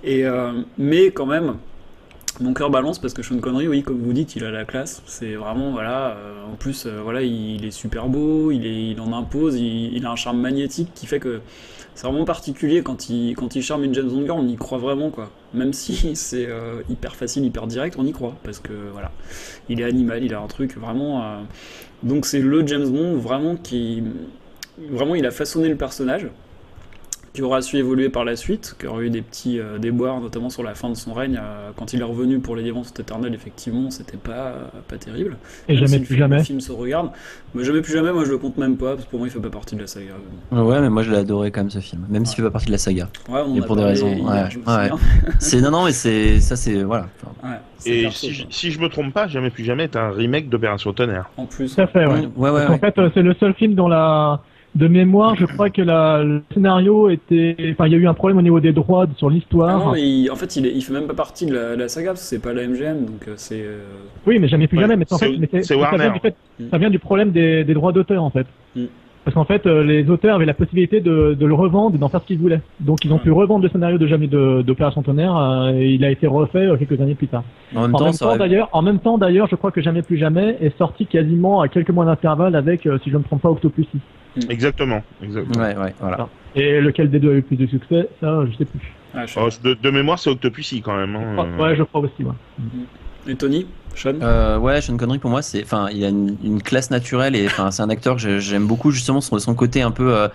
Et, 0.04 0.26
euh, 0.26 0.52
mais 0.78 1.06
quand 1.12 1.26
même, 1.26 1.54
mon 2.40 2.54
cœur 2.54 2.70
balance 2.70 2.98
parce 2.98 3.14
que 3.14 3.22
Sean 3.22 3.38
Connery, 3.38 3.68
oui, 3.68 3.82
comme 3.82 4.00
vous 4.00 4.12
dites, 4.12 4.36
il 4.36 4.44
a 4.44 4.50
la 4.50 4.64
classe. 4.64 5.02
C'est 5.06 5.34
vraiment, 5.34 5.72
voilà, 5.72 6.16
euh, 6.16 6.44
en 6.52 6.56
plus, 6.56 6.86
euh, 6.86 7.00
voilà, 7.02 7.22
il, 7.22 7.56
il 7.56 7.64
est 7.64 7.70
super 7.70 8.08
beau, 8.08 8.50
il, 8.50 8.66
est, 8.66 8.90
il 8.90 9.00
en 9.00 9.12
impose, 9.12 9.56
il, 9.56 9.94
il 9.94 10.06
a 10.06 10.10
un 10.10 10.16
charme 10.16 10.40
magnétique 10.40 10.90
qui 10.94 11.06
fait 11.06 11.20
que 11.20 11.40
c'est 11.94 12.06
vraiment 12.06 12.24
particulier 12.24 12.82
quand 12.82 13.08
il, 13.08 13.34
quand 13.34 13.56
il 13.56 13.62
charme 13.62 13.84
une 13.84 13.94
James 13.94 14.08
Bond 14.08 14.24
girl, 14.26 14.38
on 14.38 14.48
y 14.48 14.56
croit 14.56 14.78
vraiment, 14.78 15.10
quoi. 15.10 15.30
Même 15.54 15.72
si 15.72 16.14
c'est 16.16 16.46
euh, 16.46 16.82
hyper 16.90 17.16
facile, 17.16 17.44
hyper 17.44 17.66
direct, 17.66 17.96
on 17.98 18.04
y 18.04 18.12
croit 18.12 18.36
parce 18.44 18.58
que, 18.58 18.72
voilà, 18.92 19.12
il 19.68 19.80
est 19.80 19.84
animal, 19.84 20.22
il 20.22 20.34
a 20.34 20.40
un 20.40 20.46
truc 20.46 20.76
vraiment. 20.76 21.44
Donc 22.02 22.26
c'est 22.26 22.40
le 22.40 22.66
James 22.66 22.88
Bond 22.88 23.16
vraiment 23.16 23.56
qui. 23.56 24.02
Vraiment, 24.90 25.14
il 25.14 25.24
a 25.24 25.30
façonné 25.30 25.70
le 25.70 25.76
personnage 25.76 26.28
qui 27.36 27.42
aura 27.42 27.60
su 27.62 27.76
évoluer 27.76 28.08
par 28.08 28.24
la 28.24 28.34
suite, 28.34 28.74
qui 28.80 28.86
aura 28.86 29.02
eu 29.02 29.10
des 29.10 29.22
petits 29.22 29.60
euh, 29.60 29.78
déboires, 29.78 30.20
notamment 30.20 30.48
sur 30.50 30.62
la 30.62 30.74
fin 30.74 30.88
de 30.88 30.94
son 30.94 31.12
règne. 31.12 31.38
euh, 31.40 31.70
quand 31.76 31.92
il 31.92 32.00
est 32.00 32.04
revenu 32.04 32.38
pour 32.40 32.56
les 32.56 32.62
Défenses 32.64 32.92
éternelles, 32.98 33.34
effectivement, 33.34 33.90
c'était 33.90 34.16
pas, 34.16 34.54
pas 34.88 34.96
terrible. 34.96 35.36
Et 35.68 35.74
Même 35.74 35.80
jamais 35.86 35.88
si 35.92 35.98
plus 35.98 36.06
film- 36.06 36.18
jamais. 36.18 36.36
Le 36.38 36.42
film 36.42 36.60
se 36.60 36.72
regarde. 36.72 37.10
Mais 37.54 37.62
jamais 37.64 37.80
plus 37.82 37.92
jamais, 37.92 38.12
moi 38.12 38.24
je 38.24 38.30
le 38.30 38.38
compte 38.38 38.56
même 38.58 38.76
pas, 38.76 38.94
parce 38.94 39.04
que 39.04 39.10
pour 39.10 39.18
moi 39.18 39.28
il 39.28 39.30
fait 39.30 39.38
pas 39.40 39.50
partie 39.50 39.76
de 39.76 39.80
la 39.82 39.86
saga. 39.86 40.12
Ouais, 40.50 40.80
mais 40.80 40.90
moi 40.90 41.02
je 41.02 41.10
l'ai 41.10 41.18
adoré 41.18 41.50
quand 41.50 41.60
même 41.60 41.70
ce 41.70 41.78
film, 41.78 42.04
même 42.08 42.24
s'il 42.26 42.36
fait 42.36 42.42
pas 42.42 42.50
partie 42.50 42.66
de 42.66 42.72
la 42.72 42.78
saga. 42.78 43.08
Ouais, 43.28 43.40
on 43.46 43.52
en 43.52 43.56
Et 43.56 43.60
a 43.60 43.62
pour 43.62 43.76
des 43.76 43.84
raisons, 43.84 44.08
hier, 44.12 44.24
ouais, 44.26 44.32
ouais. 44.42 44.50
souviens. 44.50 44.98
C'est 45.38 45.60
non, 45.60 45.70
non, 45.70 45.84
mais 45.84 45.92
c'est 45.92 46.40
ça, 46.40 46.56
c'est 46.56 46.82
voilà. 46.82 47.06
Ouais, 47.42 47.50
Et 47.86 48.10
si, 48.10 48.32
je- 48.32 48.44
si 48.50 48.70
je 48.70 48.80
me 48.80 48.88
trompe 48.88 49.12
pas, 49.12 49.26
Jamais 49.28 49.50
plus 49.50 49.64
jamais 49.64 49.84
est 49.84 49.96
un 49.96 50.10
remake 50.10 50.48
d'Opération 50.48 50.92
Tonnerre. 50.92 51.28
En 51.36 51.46
plus. 51.46 51.74
Tout 51.74 51.80
à 51.82 51.86
fait, 51.86 52.06
ouais. 52.06 52.28
ouais, 52.36 52.50
ouais, 52.50 52.66
ouais. 52.68 52.78
fait, 52.78 52.96
euh, 52.98 53.10
c'est 53.14 53.22
le 53.22 53.34
seul 53.34 53.52
film 53.54 53.74
dont 53.74 53.88
la 53.88 54.40
de 54.76 54.88
mémoire, 54.88 55.34
je 55.36 55.46
crois 55.46 55.70
que 55.70 55.82
la, 55.82 56.22
le 56.22 56.42
scénario 56.52 57.08
était, 57.08 57.56
enfin, 57.72 57.86
il 57.86 57.92
y 57.92 57.94
a 57.94 57.98
eu 57.98 58.06
un 58.06 58.14
problème 58.14 58.38
au 58.38 58.42
niveau 58.42 58.60
des 58.60 58.72
droits 58.72 59.06
sur 59.16 59.28
Ah 59.28 59.32
l'histoire. 59.32 59.78
non, 59.78 59.92
mais 59.92 60.02
il- 60.02 60.30
en 60.30 60.36
fait, 60.36 60.54
il, 60.56 60.66
est, 60.66 60.72
il 60.74 60.82
fait 60.82 60.92
même 60.92 61.06
pas 61.06 61.14
partie 61.14 61.46
de 61.46 61.54
la, 61.54 61.76
la 61.76 61.88
saga, 61.88 62.08
parce 62.10 62.20
que 62.20 62.26
c'est 62.26 62.42
pas 62.42 62.52
la 62.52 62.66
MGM, 62.66 63.06
donc 63.06 63.26
euh, 63.28 63.34
c'est. 63.36 63.62
euh, 63.62 63.78
Oui, 64.26 64.38
mais 64.38 64.48
jamais 64.48 64.66
plus 64.68 64.76
Ouais, 64.78 64.82
jamais. 64.84 64.96
Mais 64.96 65.06
en 65.12 65.16
c'est- 65.16 65.26
fait, 65.32 65.38
mais 65.38 65.48
c'est 65.52 65.62
ça 65.64 65.76
Warner. 65.76 65.98
vient 66.04 66.12
du 66.12 66.20
fait- 66.20 66.36
Mm. 66.60 66.64
ça 66.70 66.78
vient 66.78 66.90
du 66.90 66.98
problème 66.98 67.30
des, 67.32 67.64
des 67.64 67.74
droits 67.74 67.92
d'auteur 67.92 68.22
en 68.22 68.30
fait. 68.30 68.46
Mm. 68.74 68.84
Parce 69.24 69.34
qu'en 69.34 69.44
fait, 69.44 69.66
euh, 69.66 69.82
les 69.82 70.08
auteurs 70.08 70.36
avaient 70.36 70.44
la 70.46 70.54
possibilité 70.54 71.00
de, 71.00 71.34
de 71.34 71.46
le 71.46 71.54
revendre 71.54 71.96
et 71.96 71.98
d'en 71.98 72.08
faire 72.08 72.20
ce 72.20 72.26
qu'ils 72.26 72.38
voulaient. 72.38 72.60
Donc, 72.78 73.04
ils 73.04 73.10
ont 73.10 73.16
Ouais. 73.16 73.20
pu 73.22 73.32
revendre 73.32 73.64
le 73.64 73.68
scénario 73.70 73.98
de 73.98 74.06
jamais 74.06 74.28
de- 74.28 74.62
d'Opération 74.62 75.02
Tonnerre 75.02 75.36
euh, 75.36 75.72
et 75.72 75.88
il 75.90 76.04
a 76.04 76.10
été 76.10 76.28
refait 76.28 76.66
euh, 76.66 76.76
quelques 76.76 77.00
années 77.00 77.16
plus 77.16 77.26
tard. 77.26 77.42
En 77.74 77.82
même 77.82 77.94
En 77.96 77.98
temps, 77.98 78.28
même 78.28 78.38
d'ailleurs, 78.38 78.68
en 78.72 78.82
même 78.82 79.00
temps, 79.00 79.18
d'ailleurs, 79.18 79.48
je 79.50 79.56
crois 79.56 79.72
que 79.72 79.80
jamais 79.80 80.02
plus 80.02 80.16
jamais 80.16 80.56
est 80.60 80.76
sorti 80.78 81.06
quasiment 81.06 81.60
à 81.60 81.66
quelques 81.66 81.90
mois 81.90 82.04
d'intervalle 82.04 82.54
avec, 82.54 82.86
euh, 82.86 82.98
si 83.02 83.10
je 83.10 83.14
ne 83.14 83.18
me 83.20 83.24
trompe 83.24 83.42
pas, 83.42 83.50
Octopussy. 83.50 83.98
Exactement. 84.48 85.02
exactement. 85.22 85.58
Ouais, 85.62 85.76
ouais, 85.76 85.94
voilà. 86.00 86.28
Et 86.54 86.80
lequel 86.80 87.10
des 87.10 87.18
deux 87.20 87.30
a 87.30 87.32
eu 87.32 87.36
le 87.36 87.42
plus 87.42 87.56
de 87.56 87.66
succès, 87.66 88.08
ça, 88.20 88.44
je 88.50 88.56
sais 88.56 88.64
plus. 88.64 88.80
ah, 89.14 89.26
je 89.26 89.38
Oh, 89.38 89.48
de, 89.62 89.74
de 89.74 89.90
mémoire, 89.90 90.18
c'est 90.18 90.30
Octopussy 90.30 90.80
quand 90.82 90.96
même. 90.96 91.14
hein. 91.16 91.46
Ah, 91.58 91.62
ouais, 91.62 91.76
je 91.76 91.82
crois 91.82 92.00
aussi. 92.02 92.22
Ouais. 92.22 92.32
pas. 92.58 93.30
Et 93.30 93.34
Tony? 93.34 93.66
Sean? 93.94 94.20
Euh, 94.22 94.58
ouais, 94.58 94.80
Sean 94.80 94.96
Connery 94.96 95.18
pour 95.18 95.30
moi, 95.30 95.42
c'est, 95.42 95.62
enfin, 95.64 95.88
il 95.92 96.04
a 96.04 96.08
une, 96.08 96.36
une 96.44 96.62
classe 96.62 96.90
naturelle 96.90 97.34
et 97.34 97.46
enfin, 97.46 97.70
c'est 97.70 97.82
un 97.82 97.90
acteur 97.90 98.16
que 98.16 98.20
j'ai- 98.22 98.40
j'aime 98.40 98.66
beaucoup 98.66 98.90
justement 98.90 99.20
son, 99.20 99.38
son 99.38 99.54
côté 99.54 99.82
un 99.82 99.90
peu 99.90 100.14
euh, 100.14 100.28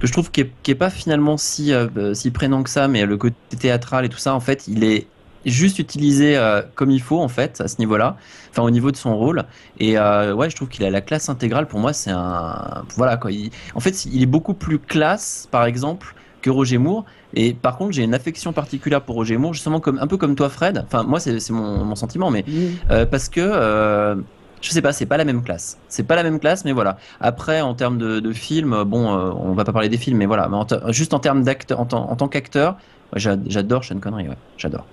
que 0.00 0.06
je 0.06 0.12
trouve 0.12 0.30
qui 0.30 0.42
est, 0.42 0.50
qui 0.62 0.70
est 0.70 0.76
pas 0.76 0.88
finalement 0.90 1.36
si 1.36 1.72
euh, 1.72 1.88
euh, 1.96 2.14
si 2.14 2.30
prégnant 2.30 2.62
que 2.62 2.70
ça, 2.70 2.88
mais 2.88 3.04
le 3.04 3.16
côté 3.16 3.34
théâtral 3.58 4.04
et 4.04 4.08
tout 4.08 4.18
ça, 4.18 4.34
en 4.34 4.40
fait, 4.40 4.66
il 4.68 4.84
est 4.84 5.06
juste 5.44 5.78
utilisé 5.78 6.36
euh, 6.36 6.62
comme 6.74 6.90
il 6.90 7.00
faut 7.02 7.20
en 7.20 7.28
fait 7.28 7.60
à 7.60 7.68
ce 7.68 7.78
niveau-là, 7.78 8.16
enfin 8.50 8.62
au 8.62 8.70
niveau 8.70 8.90
de 8.90 8.96
son 8.96 9.16
rôle. 9.16 9.44
Et 9.78 9.98
euh, 9.98 10.34
ouais, 10.34 10.50
je 10.50 10.56
trouve 10.56 10.68
qu'il 10.68 10.84
a 10.84 10.90
la 10.90 11.00
classe 11.00 11.28
intégrale. 11.28 11.66
Pour 11.66 11.80
moi, 11.80 11.92
c'est 11.92 12.10
un 12.12 12.84
voilà 12.96 13.16
quoi. 13.16 13.32
Il- 13.32 13.50
en 13.74 13.80
fait, 13.80 14.04
il 14.06 14.22
est 14.22 14.26
beaucoup 14.26 14.54
plus 14.54 14.78
classe, 14.78 15.48
par 15.50 15.64
exemple, 15.64 16.14
que 16.42 16.50
Roger 16.50 16.78
Moore. 16.78 17.04
Et 17.34 17.54
par 17.54 17.76
contre, 17.78 17.92
j'ai 17.92 18.02
une 18.02 18.14
affection 18.14 18.52
particulière 18.52 19.02
pour 19.02 19.14
Roger 19.16 19.36
Moore, 19.38 19.54
justement 19.54 19.80
comme 19.80 19.98
un 19.98 20.06
peu 20.06 20.16
comme 20.18 20.34
toi, 20.34 20.48
Fred. 20.50 20.82
Enfin, 20.86 21.02
moi, 21.02 21.18
c'est 21.20 21.38
mon, 21.50 21.84
mon 21.84 21.94
sentiment, 21.94 22.30
mais 22.30 22.44
euh, 22.90 23.06
parce 23.06 23.28
que 23.28 23.40
euh, 23.40 24.16
je 24.60 24.70
sais 24.70 24.82
pas, 24.82 24.92
c'est 24.92 25.06
pas 25.06 25.16
la 25.16 25.24
même 25.24 25.42
classe. 25.42 25.78
C'est 25.88 26.02
pas 26.04 26.14
la 26.14 26.22
même 26.22 26.38
classe, 26.38 26.64
mais 26.64 26.72
voilà. 26.72 26.98
Après, 27.20 27.60
en 27.62 27.74
termes 27.74 27.96
de, 27.98 28.20
de 28.20 28.32
films, 28.32 28.84
bon, 28.84 29.12
euh, 29.16 29.30
on 29.36 29.54
va 29.54 29.64
pas 29.64 29.72
parler 29.72 29.88
des 29.88 29.96
films, 29.98 30.18
mais 30.18 30.26
voilà. 30.26 30.46
Mais 30.48 30.56
en 30.56 30.64
te- 30.66 30.92
juste 30.92 31.14
en 31.14 31.18
termes 31.20 31.42
d'acteur, 31.42 31.80
en, 31.80 31.86
tant- 31.86 32.08
en 32.10 32.16
tant 32.16 32.28
qu'acteur, 32.28 32.76
j'adore 33.16 33.82
Sean 33.84 33.98
Connery, 33.98 34.28
ouais, 34.28 34.38
j'adore. 34.56 34.86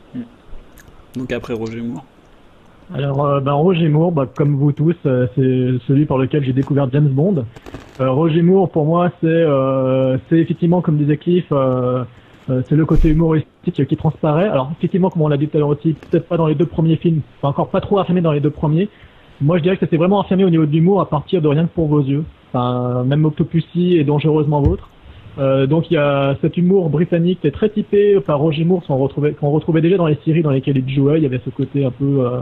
Donc 1.16 1.32
après 1.32 1.54
Roger 1.54 1.82
Moore. 1.82 2.04
Alors, 2.94 3.24
euh, 3.24 3.40
ben, 3.40 3.54
Roger 3.54 3.88
Moore, 3.88 4.12
bah, 4.12 4.26
comme 4.36 4.56
vous 4.56 4.72
tous, 4.72 4.96
euh, 5.06 5.28
c'est 5.36 5.86
celui 5.88 6.06
par 6.06 6.18
lequel 6.18 6.44
j'ai 6.44 6.54
découvert 6.54 6.90
James 6.92 7.08
Bond. 7.08 7.46
Euh, 8.00 8.12
Roger 8.12 8.42
Moore, 8.42 8.70
pour 8.70 8.86
moi, 8.86 9.12
c'est 9.22 9.46
c'est 10.30 10.38
effectivement, 10.40 10.82
comme 10.82 10.98
disait 10.98 11.18
Cliff, 11.18 11.46
c'est 12.48 12.76
le 12.76 12.86
côté 12.86 13.10
humoristique 13.10 13.86
qui 13.88 13.98
transparaît. 13.98 14.48
Alors, 14.48 14.72
effectivement, 14.78 15.10
comme 15.10 15.22
on 15.22 15.28
l'a 15.28 15.38
dit 15.38 15.48
tout 15.48 15.58
à 15.58 15.60
l'heure 15.60 15.70
aussi, 15.70 15.94
peut-être 15.94 16.28
pas 16.28 16.38
dans 16.38 16.48
les 16.48 16.56
deux 16.56 16.66
premiers 16.66 16.96
films, 16.96 17.22
enfin, 17.38 17.50
encore 17.50 17.70
pas 17.70 17.82
trop 17.82 18.00
affirmé 18.00 18.22
dans 18.22 18.32
les 18.32 18.40
deux 18.40 18.50
premiers. 18.50 18.90
Moi, 19.42 19.58
je 19.58 19.64
dirais 19.64 19.76
que 19.76 19.82
c'était 19.86 19.98
vraiment 19.98 20.22
affirmé 20.22 20.44
au 20.44 20.50
niveau 20.50 20.66
de 20.66 20.72
l'humour 20.72 21.00
à 21.00 21.08
partir 21.08 21.42
de 21.42 21.48
Rien 21.48 21.66
que 21.66 21.74
pour 21.74 21.88
vos 21.88 22.02
yeux. 22.02 22.24
Enfin, 22.52 23.04
même 23.04 23.24
Octopussy 23.24 23.98
et 23.98 24.04
Dangereusement 24.04 24.62
Vôtre. 24.62 24.90
Euh, 25.38 25.68
donc 25.68 25.90
il 25.92 25.94
y 25.94 25.98
a 25.98 26.36
cet 26.42 26.58
humour 26.58 26.90
britannique 26.90 27.42
qui 27.42 27.48
est 27.48 27.52
très 27.52 27.70
typé 27.70 28.20
par 28.20 28.40
Roger 28.40 28.64
Moore 28.64 28.84
qu'on 28.86 28.98
retrouvait, 28.98 29.34
qu'on 29.34 29.52
retrouvait 29.52 29.82
déjà 29.82 29.98
dans 29.98 30.08
les 30.08 30.18
séries 30.26 30.42
dans 30.42 30.52
lesquelles 30.52 30.78
il 30.78 30.94
jouait. 30.94 31.18
Il 31.18 31.24
y 31.24 31.26
avait 31.26 31.42
ce 31.46 31.50
côté 31.50 31.86
un 31.86 31.92
peu, 31.92 32.26
euh, 32.26 32.42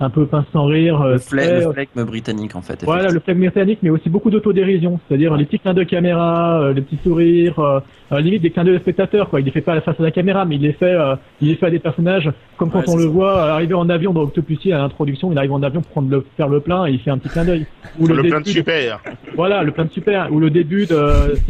un 0.00 0.10
peu 0.10 0.26
pince 0.26 0.44
sans 0.52 0.66
rire. 0.66 1.00
euh, 1.02 1.14
Le, 1.14 1.20
très- 1.20 1.60
le 1.64 1.72
flegme 1.72 2.04
britannique, 2.04 2.54
en 2.56 2.62
fait. 2.62 2.84
voilà, 2.84 3.08
le 3.10 3.20
flegme 3.20 3.40
britannique, 3.40 3.78
mais 3.82 3.90
aussi 3.90 4.08
beaucoup 4.10 4.30
d'autodérision, 4.30 5.00
c'est-à-dire 5.08 5.34
les 5.36 5.44
petits 5.44 5.58
clins 5.58 5.74
de 5.74 5.84
caméra, 5.84 6.60
euh, 6.60 6.72
les 6.74 6.82
petits 6.82 6.98
sourires, 7.02 7.58
euh, 7.58 7.80
euh, 8.12 8.20
limite 8.20 8.42
des 8.42 8.50
clins 8.50 8.64
d'œil 8.64 8.74
de 8.74 8.80
spectateurs. 8.80 9.28
Quoi. 9.30 9.40
Il 9.40 9.44
les 9.46 9.50
fait 9.50 9.60
pas 9.60 9.72
à 9.72 9.76
la 9.76 9.80
face 9.80 9.96
de 9.98 10.04
la 10.04 10.10
caméra, 10.10 10.44
mais 10.44 10.56
il 10.56 10.62
les 10.62 10.72
fait, 10.72 10.84
euh, 10.94 11.16
il 11.40 11.48
les 11.48 11.54
fait 11.56 11.66
à 11.66 11.70
des 11.70 11.78
personnages, 11.78 12.30
comme 12.56 12.70
quand 12.70 12.78
Ouais, 12.80 12.84
on 12.88 12.96
le 12.96 13.02
ça. 13.04 13.08
voit 13.08 13.36
euh, 13.38 13.52
arriver 13.52 13.74
en 13.74 13.88
avion 13.88 14.12
dans 14.12 14.22
Octopussy 14.22 14.72
à 14.72 14.78
l'introduction, 14.78 15.32
il 15.32 15.38
arrive 15.38 15.52
en 15.52 15.62
avion 15.62 15.80
pour 15.80 15.90
prendre 15.90 16.10
le, 16.10 16.24
faire 16.36 16.48
le 16.48 16.60
plein 16.60 16.86
et 16.86 16.92
il 16.92 16.98
fait 17.00 17.10
un 17.10 17.18
petit 17.18 17.28
clin 17.30 17.44
d'œil. 17.44 17.66
Ou 17.98 18.06
Le, 18.06 18.22
plein 18.22 18.40
de 18.40 18.46
super. 18.46 19.00
voilà, 19.34 19.62
le 19.62 19.72
plein 19.72 19.84
de 19.86 19.90
super. 19.92 20.32
Ou 20.32 20.40
le 20.40 20.50
début 20.50 20.86
de, 20.86 21.00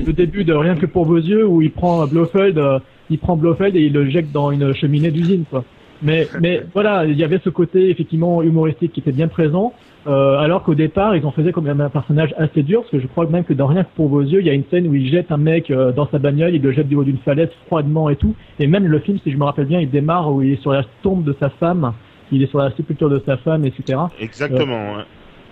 le 0.07 0.13
début 0.13 0.45
de 0.45 0.53
Rien 0.55 0.75
que 0.77 0.87
pour 0.87 1.05
vos 1.05 1.17
yeux, 1.19 1.47
où 1.47 1.63
il 1.63 1.71
prend 1.71 2.07
Blofeld, 2.07 2.57
euh, 2.59 2.79
il 3.11 3.19
prend 3.19 3.37
Blofeld 3.37 3.77
et 3.77 3.81
il 3.83 3.93
le 3.93 4.09
jette 4.09 4.33
dans 4.33 4.51
une 4.51 4.75
cheminée 4.75 5.11
d'usine, 5.11 5.45
quoi. 5.51 5.65
Mais, 6.03 6.29
mais 6.41 6.63
voilà, 6.73 7.05
il 7.05 7.17
y 7.17 7.25
avait 7.25 7.41
ce 7.45 7.51
côté 7.51 7.91
effectivement 7.91 8.43
humoristique 8.43 8.93
qui 8.93 9.01
était 9.01 9.13
bien 9.13 9.29
présent, 9.29 9.73
euh, 10.07 10.39
alors 10.39 10.63
qu'au 10.63 10.75
départ, 10.75 11.17
ils 11.17 11.27
en 11.27 11.33
faisaient 11.33 11.53
comme 11.53 11.69
un 11.69 11.89
personnage 11.89 12.35
assez 12.39 12.63
dur, 12.63 12.83
parce 12.83 12.93
que 12.93 13.01
je 13.01 13.07
crois 13.07 13.27
même 13.27 13.45
que 13.45 13.53
dans 13.53 13.67
Rien 13.67 13.83
que 13.83 13.95
pour 13.97 14.09
vos 14.09 14.23
yeux, 14.23 14.41
il 14.41 14.47
y 14.47 14.51
a 14.51 14.53
une 14.53 14.65
scène 14.71 14.87
où 14.87 14.95
il 14.95 15.11
jette 15.11 15.33
un 15.33 15.37
mec 15.37 15.71
euh, 15.71 15.91
dans 15.91 16.07
sa 16.09 16.19
bagnole, 16.19 16.55
il 16.55 16.63
le 16.63 16.71
jette 16.71 16.89
du 16.89 16.95
haut 16.95 17.03
d'une 17.03 17.19
falaise 17.19 17.49
froidement 17.67 18.09
et 18.09 18.17
tout. 18.17 18.35
Et 18.61 18.69
même 18.69 18.87
le 18.87 18.99
film, 19.01 19.19
si 19.25 19.33
je 19.33 19.37
me 19.37 19.45
rappelle 19.45 19.67
bien, 19.67 19.81
il 19.81 19.91
démarre 19.91 20.33
où 20.33 20.43
il 20.43 20.53
est 20.53 20.63
sur 20.63 20.73
la 20.73 20.85
tombe 21.03 21.25
de 21.25 21.35
sa 21.41 21.51
femme, 21.51 21.93
il 22.31 22.43
est 22.43 22.47
sur 22.47 22.59
la 22.59 22.71
sépulture 22.77 23.11
de 23.11 23.21
sa 23.27 23.37
femme, 23.39 23.65
etc. 23.65 23.99
Exactement. 24.21 24.95
ouais. 24.95 25.03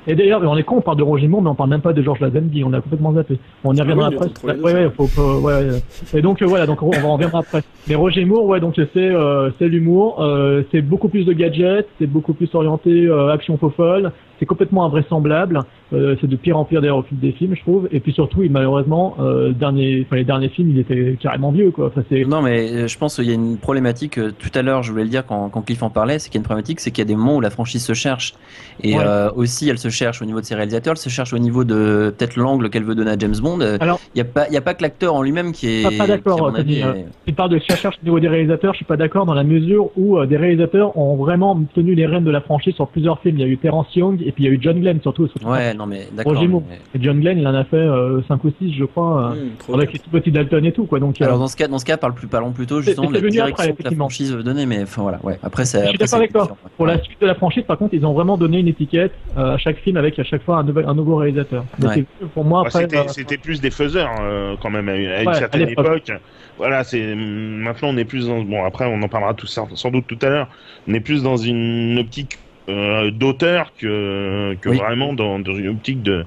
Et 0.07 0.15
d'ailleurs, 0.15 0.43
on 0.43 0.57
est 0.57 0.63
con, 0.63 0.77
on 0.77 0.81
parle 0.83 0.99
de 0.99 1.03
Roger 1.03 1.29
Moore, 1.29 1.43
mais 1.43 1.49
on 1.51 1.55
parle 1.55 1.71
même 1.71 1.81
pas 1.81 1.93
de 1.95 2.03
Georges 2.03 2.21
Lazenby, 2.21 2.63
on 2.65 2.73
a 2.75 2.81
complètement 2.81 3.13
zappé. 3.15 3.39
On 3.65 3.75
y 3.75 3.81
reviendra 3.81 4.09
Ah 4.09 4.11
oui, 4.11 4.17
est 4.27 4.51
après. 4.51 4.61
ouais, 4.61 4.73
ouais, 4.75 4.91
faut, 4.97 5.07
faut- 5.07 5.41
ouais. 5.41 5.69
Et 6.15 6.21
donc 6.21 6.43
euh, 6.43 6.47
voilà, 6.47 6.67
donc 6.67 6.83
on 6.83 6.91
va 6.91 7.07
en 7.07 7.15
reviendra 7.15 7.39
après. 7.39 7.63
Mais 7.89 7.95
Roger 7.95 8.25
Moore, 8.25 8.45
ouais, 8.47 8.61
donc 8.61 8.75
c'est 8.77 8.97
euh, 8.97 9.51
c'est 9.59 9.69
l'humour, 9.69 10.23
euh, 10.23 10.63
c'est 10.73 10.83
beaucoup 10.83 11.09
plus 11.09 11.25
de 11.25 11.33
gadgets, 11.33 11.89
c'est 11.99 12.07
beaucoup 12.07 12.35
plus 12.35 12.55
orienté 12.55 12.91
euh, 13.07 13.33
action 13.33 13.57
faux 13.57 13.71
folle, 13.71 14.13
c'est 14.39 14.47
complètement 14.47 14.85
invraisemblable, 14.87 15.61
euh, 15.93 16.17
c'est 16.21 16.27
de 16.27 16.37
pire 16.37 16.57
en 16.59 16.65
pire 16.65 16.81
d'ailleurs 16.81 16.99
au 16.99 17.03
fil 17.03 17.19
des 17.19 17.33
films, 17.33 17.55
je 17.55 17.61
trouve. 17.61 17.89
Et 17.93 18.01
puis 18.01 18.13
surtout, 18.13 18.43
il, 18.43 18.51
malheureusement, 18.51 19.17
euh, 19.21 19.53
dernier, 19.53 20.07
les 20.13 20.25
derniers 20.25 20.49
films, 20.49 20.71
il 20.71 20.79
était 20.79 21.17
carrément 21.21 21.51
vieux, 21.53 21.71
quoi. 21.71 21.87
Enfin, 21.87 22.03
c'est 22.09 22.25
Non, 22.25 22.43
mais 22.43 22.71
euh, 22.73 22.89
je 22.89 22.99
pense 22.99 23.17
qu'il 23.17 23.25
y 23.27 23.31
a 23.31 23.35
une 23.35 23.57
problématique. 23.59 24.15
Tout 24.15 24.51
à 24.55 24.63
l'heure, 24.63 24.83
je 24.83 24.91
voulais 24.91 25.05
le 25.05 25.11
dire 25.11 25.25
quand, 25.27 25.49
quand 25.51 25.63
Cliff 25.63 25.83
en 25.83 25.91
parlait, 25.91 26.19
c'est 26.19 26.29
qu'il 26.31 26.37
y 26.37 26.39
a 26.39 26.43
une 26.43 26.45
problématique, 26.45 26.81
c'est 26.81 26.91
qu'il 26.91 27.03
y 27.03 27.07
a 27.07 27.09
des 27.09 27.17
moments 27.17 27.37
où 27.37 27.41
la 27.41 27.51
franchise 27.51 27.85
se 27.85 27.93
cherche. 27.95 28.35
Et 28.83 28.95
Ouais. 28.97 29.03
euh, 29.05 29.31
aussi, 29.37 29.69
elle 29.69 29.79
se 29.79 29.89
cherche 29.89 30.21
au 30.23 30.25
niveau 30.25 30.41
de 30.41 30.47
ses 30.47 30.55
réalisateurs, 30.55 30.93
elle 30.93 30.99
se 30.99 31.09
cherche 31.09 31.33
au 31.33 31.39
niveau 31.39 31.65
de 31.65 32.13
peut-être 32.17 32.37
l'angle 32.37 32.71
qu'elle 32.71 32.85
veut 32.85 32.95
donner 32.95 33.11
à 33.13 33.19
James 33.19 33.35
Bond. 33.43 33.61
Alors- 33.81 34.01
il 34.15 34.19
n'y 34.19 34.23
a, 34.23 34.25
pas- 34.25 34.47
il 34.49 34.55
y 34.55 34.57
a 34.57 34.61
pas 34.61 34.75
que 34.75 34.83
l'acteur 34.83 35.15
en 35.15 35.23
lui-même 35.23 35.53
qui 35.53 35.69
est. 35.69 35.83
Pas- 35.85 36.05
pas 36.05 36.07
d'accord, 36.07 36.57
est- 36.59 37.07
Tu 37.27 37.33
parles 37.33 37.51
de 37.51 37.59
chercheurs 37.59 37.93
au 38.01 38.05
niveau 38.05 38.21
des 38.21 38.29
réalisateurs, 38.29 38.73
je 38.75 38.79
suis 38.79 38.85
pas 38.85 38.97
d'accord 38.97 39.27
dans 39.27 39.35
la 39.35 39.45
mesure 39.45 39.91
où 39.97 40.25
des 40.27 40.37
réalisateurs 40.37 40.97
ont 40.97 41.17
vraiment 41.17 41.61
tenu 41.75 41.95
les 41.95 42.07
rênes 42.07 42.25
de 42.25 42.31
la 42.31 42.41
franchise 42.41 42.75
sur 42.75 42.89
plusieurs 42.89 43.21
films. 43.21 43.37
Il 43.39 43.41
y 43.41 43.45
a 43.45 43.49
eu 43.49 43.59
Terence 43.59 43.95
Young 43.95 44.21
et 44.27 44.33
puis 44.33 44.45
il 44.45 44.47
y 44.47 44.51
a 44.51 44.53
eu 44.53 44.59
John 44.61 44.81
Glenn 44.81 45.01
surtout. 45.01 45.29
surtout. 45.29 45.47
Ouais, 45.47 45.75
non, 45.75 45.87
mais 45.87 46.09
d'accord. 46.13 46.35
Mais- 46.43 46.81
Et 46.95 47.03
John 47.03 47.21
Glenn, 47.21 47.39
il 47.39 47.47
en 47.47 47.55
a 47.55 47.65
fait 47.65 47.87
5 48.29 48.43
ou 48.45 48.53
6, 48.59 48.75
je 48.79 48.85
crois, 48.85 49.33
euh, 49.37 49.47
trop 49.59 49.75
avec 49.75 49.93
les 49.93 49.99
petits 49.99 50.31
Dalton 50.31 50.65
et 50.65 50.73
tout, 50.73 50.85
quoi. 50.87 51.01
Donc, 51.01 51.21
euh, 51.21 51.25
Alors 51.25 51.39
dans 51.39 51.47
ce 51.49 51.57
cas, 51.57 51.69
dans 51.69 51.79
ce 51.79 51.85
cas, 51.85 51.97
parle 51.97 52.15
plus, 52.15 52.27
parlons 52.27 52.53
plutôt 52.53 52.81
justement 52.81 53.09
de 53.11 53.15
la 53.15 53.21
direction 53.21 53.65
après, 53.71 53.73
que 53.73 53.83
la 53.83 53.91
franchise 53.97 54.35
veut 54.35 54.43
donner, 54.43 54.67
mais 54.67 54.83
enfin 54.83 55.03
voilà, 55.03 55.19
ouais. 55.23 55.39
Après, 55.43 55.65
c'est. 55.65 55.83
Je 55.85 55.89
suis 55.91 55.99
d'accord 55.99 56.19
avec 56.19 56.33
toi. 56.33 56.43
ouais. 56.45 56.71
pour 56.77 56.87
la 56.87 57.01
suite 57.03 57.21
de 57.21 57.27
la 57.27 57.35
franchise, 57.35 57.65
par 57.67 57.79
contre, 57.79 57.95
ils 57.95 58.05
ont 58.07 58.13
vraiment 58.13 58.37
donné 58.37 58.59
une 58.59 58.69
étiquette 58.69 59.13
euh, 59.37 59.55
à 59.55 59.59
chaque 59.59 59.79
film 59.79 59.97
avec 59.97 60.19
à 60.19 60.25
chaque 60.25 60.43
fois 60.43 60.59
un, 60.59 60.63
nouvel, 60.65 60.87
un 60.87 60.95
nouveau 60.95 61.17
réalisateur. 61.17 61.65
Ouais. 61.83 62.05
pour 62.35 62.45
moi, 62.45 62.63
après, 62.63 62.83
c'était, 62.83 62.99
euh, 62.99 63.09
c'était 63.09 63.39
plus 63.39 63.61
des 63.61 63.71
faiseurs 63.71 64.11
euh, 64.21 64.55
quand 64.61 64.71
même 64.71 64.89
à 64.89 64.97
une, 64.97 65.07
à 65.09 65.23
une 65.23 65.29
Ouais, 65.29 65.35
à 65.35 65.39
certaine 65.39 65.67
l'époque. 65.67 65.87
époque. 66.09 66.13
Voilà, 66.57 66.85
c'est 66.85 67.15
maintenant 67.17 67.89
on 67.89 67.97
est 67.97 68.05
plus 68.05 68.29
dans 68.29 68.41
bon 68.43 68.65
après 68.65 68.85
on 68.87 69.03
en 69.03 69.09
parlera 69.09 69.35
tout 69.35 69.49
ça 69.49 69.65
sans 69.75 69.91
doute 69.91 70.05
tout 70.07 70.19
à 70.23 70.29
l'heure. 70.29 70.49
On 70.87 70.95
est 70.95 71.01
plus 71.01 71.23
dans 71.23 71.37
une 71.37 71.99
optique 71.99 72.39
euh, 72.69 73.11
d'auteur 73.11 73.73
que, 73.79 74.55
que 74.61 74.69
Oui. 74.71 74.79
vraiment 74.79 75.13
dans, 75.13 75.39
dans 75.39 75.55
une 75.55 75.69
optique 75.69 76.03
de, 76.03 76.25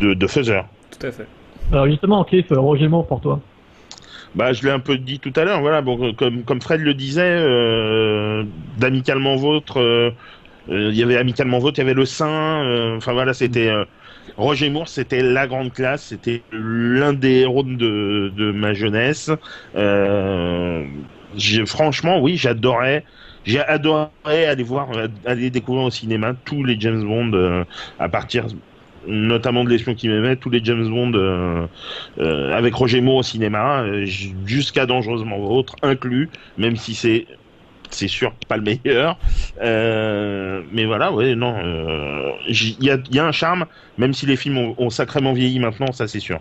de, 0.00 0.14
de 0.14 0.26
faiseur. 0.26 0.66
Tout 0.90 1.06
à 1.06 1.12
fait. 1.12 1.26
Alors 1.72 1.86
justement, 1.86 2.24
Cliff, 2.24 2.50
euh, 2.50 2.58
Roger 2.58 2.88
Moore 2.88 3.06
pour 3.06 3.20
toi. 3.20 3.40
Bah, 4.34 4.52
je 4.52 4.62
l'ai 4.64 4.70
un 4.70 4.78
peu 4.78 4.96
dit 4.96 5.18
tout 5.18 5.32
à 5.36 5.44
l'heure, 5.44 5.60
voilà, 5.60 5.82
bon, 5.82 6.12
comme, 6.14 6.44
comme 6.44 6.60
Fred 6.60 6.80
le 6.80 6.94
disait, 6.94 7.22
euh, 7.24 8.44
d'Amicalement 8.78 9.36
Vôtre, 9.36 9.80
euh, 9.80 10.10
euh, 10.70 10.90
il 10.90 10.96
y 10.96 11.02
avait 11.02 11.16
Amicalement 11.16 11.58
Vôtre, 11.58 11.78
il 11.78 11.82
y 11.82 11.84
avait 11.84 11.94
Le 11.94 12.04
Saint, 12.04 12.64
euh, 12.64 12.96
enfin 12.96 13.12
voilà, 13.12 13.34
c'était... 13.34 13.68
euh, 13.68 13.84
Roger 14.36 14.70
Moore, 14.70 14.88
c'était 14.88 15.22
la 15.22 15.46
grande 15.48 15.72
classe, 15.72 16.04
c'était 16.04 16.42
l'un 16.52 17.12
des 17.12 17.40
héros 17.40 17.64
de, 17.64 18.32
de 18.34 18.52
ma 18.52 18.72
jeunesse. 18.72 19.30
Euh, 19.74 20.84
franchement, 21.66 22.20
oui, 22.20 22.36
j'adorais... 22.36 23.04
J'ai 23.44 23.60
adoré 23.60 24.08
aller 24.24 24.62
voir, 24.62 24.88
aller 25.24 25.50
découvrir 25.50 25.84
au 25.84 25.90
cinéma 25.90 26.34
tous 26.44 26.64
les 26.64 26.78
James 26.78 27.02
Bond 27.02 27.32
euh, 27.32 27.64
à 27.98 28.08
partir 28.08 28.46
notamment 29.06 29.64
de 29.64 29.70
l'espion 29.70 29.94
qui 29.94 30.08
m'aimait, 30.08 30.36
tous 30.36 30.50
les 30.50 30.62
James 30.62 30.86
Bond 30.86 31.12
euh, 31.14 31.66
euh, 32.18 32.52
avec 32.52 32.74
Roger 32.74 33.00
Moore 33.00 33.16
au 33.16 33.22
cinéma, 33.22 33.82
jusqu'à 34.44 34.84
Dangereusement 34.84 35.38
Vôtre 35.38 35.74
inclus, 35.82 36.28
même 36.58 36.76
si 36.76 36.94
c'est 36.94 37.26
c'est 37.88 38.08
sûr 38.08 38.32
pas 38.46 38.58
le 38.58 38.62
meilleur. 38.62 39.18
Mais 39.58 40.84
voilà, 40.84 41.12
ouais, 41.12 41.34
non, 41.34 41.56
il 42.46 42.84
y, 42.84 42.90
a, 42.90 43.24
un 43.24 43.32
charme, 43.32 43.64
même 43.96 44.12
si 44.12 44.26
les 44.26 44.36
films 44.36 44.74
ont, 44.76 44.90
sacrément 44.90 45.32
vieilli 45.32 45.58
maintenant, 45.58 45.92
ça 45.92 46.06
c'est 46.06 46.20
sûr. 46.20 46.38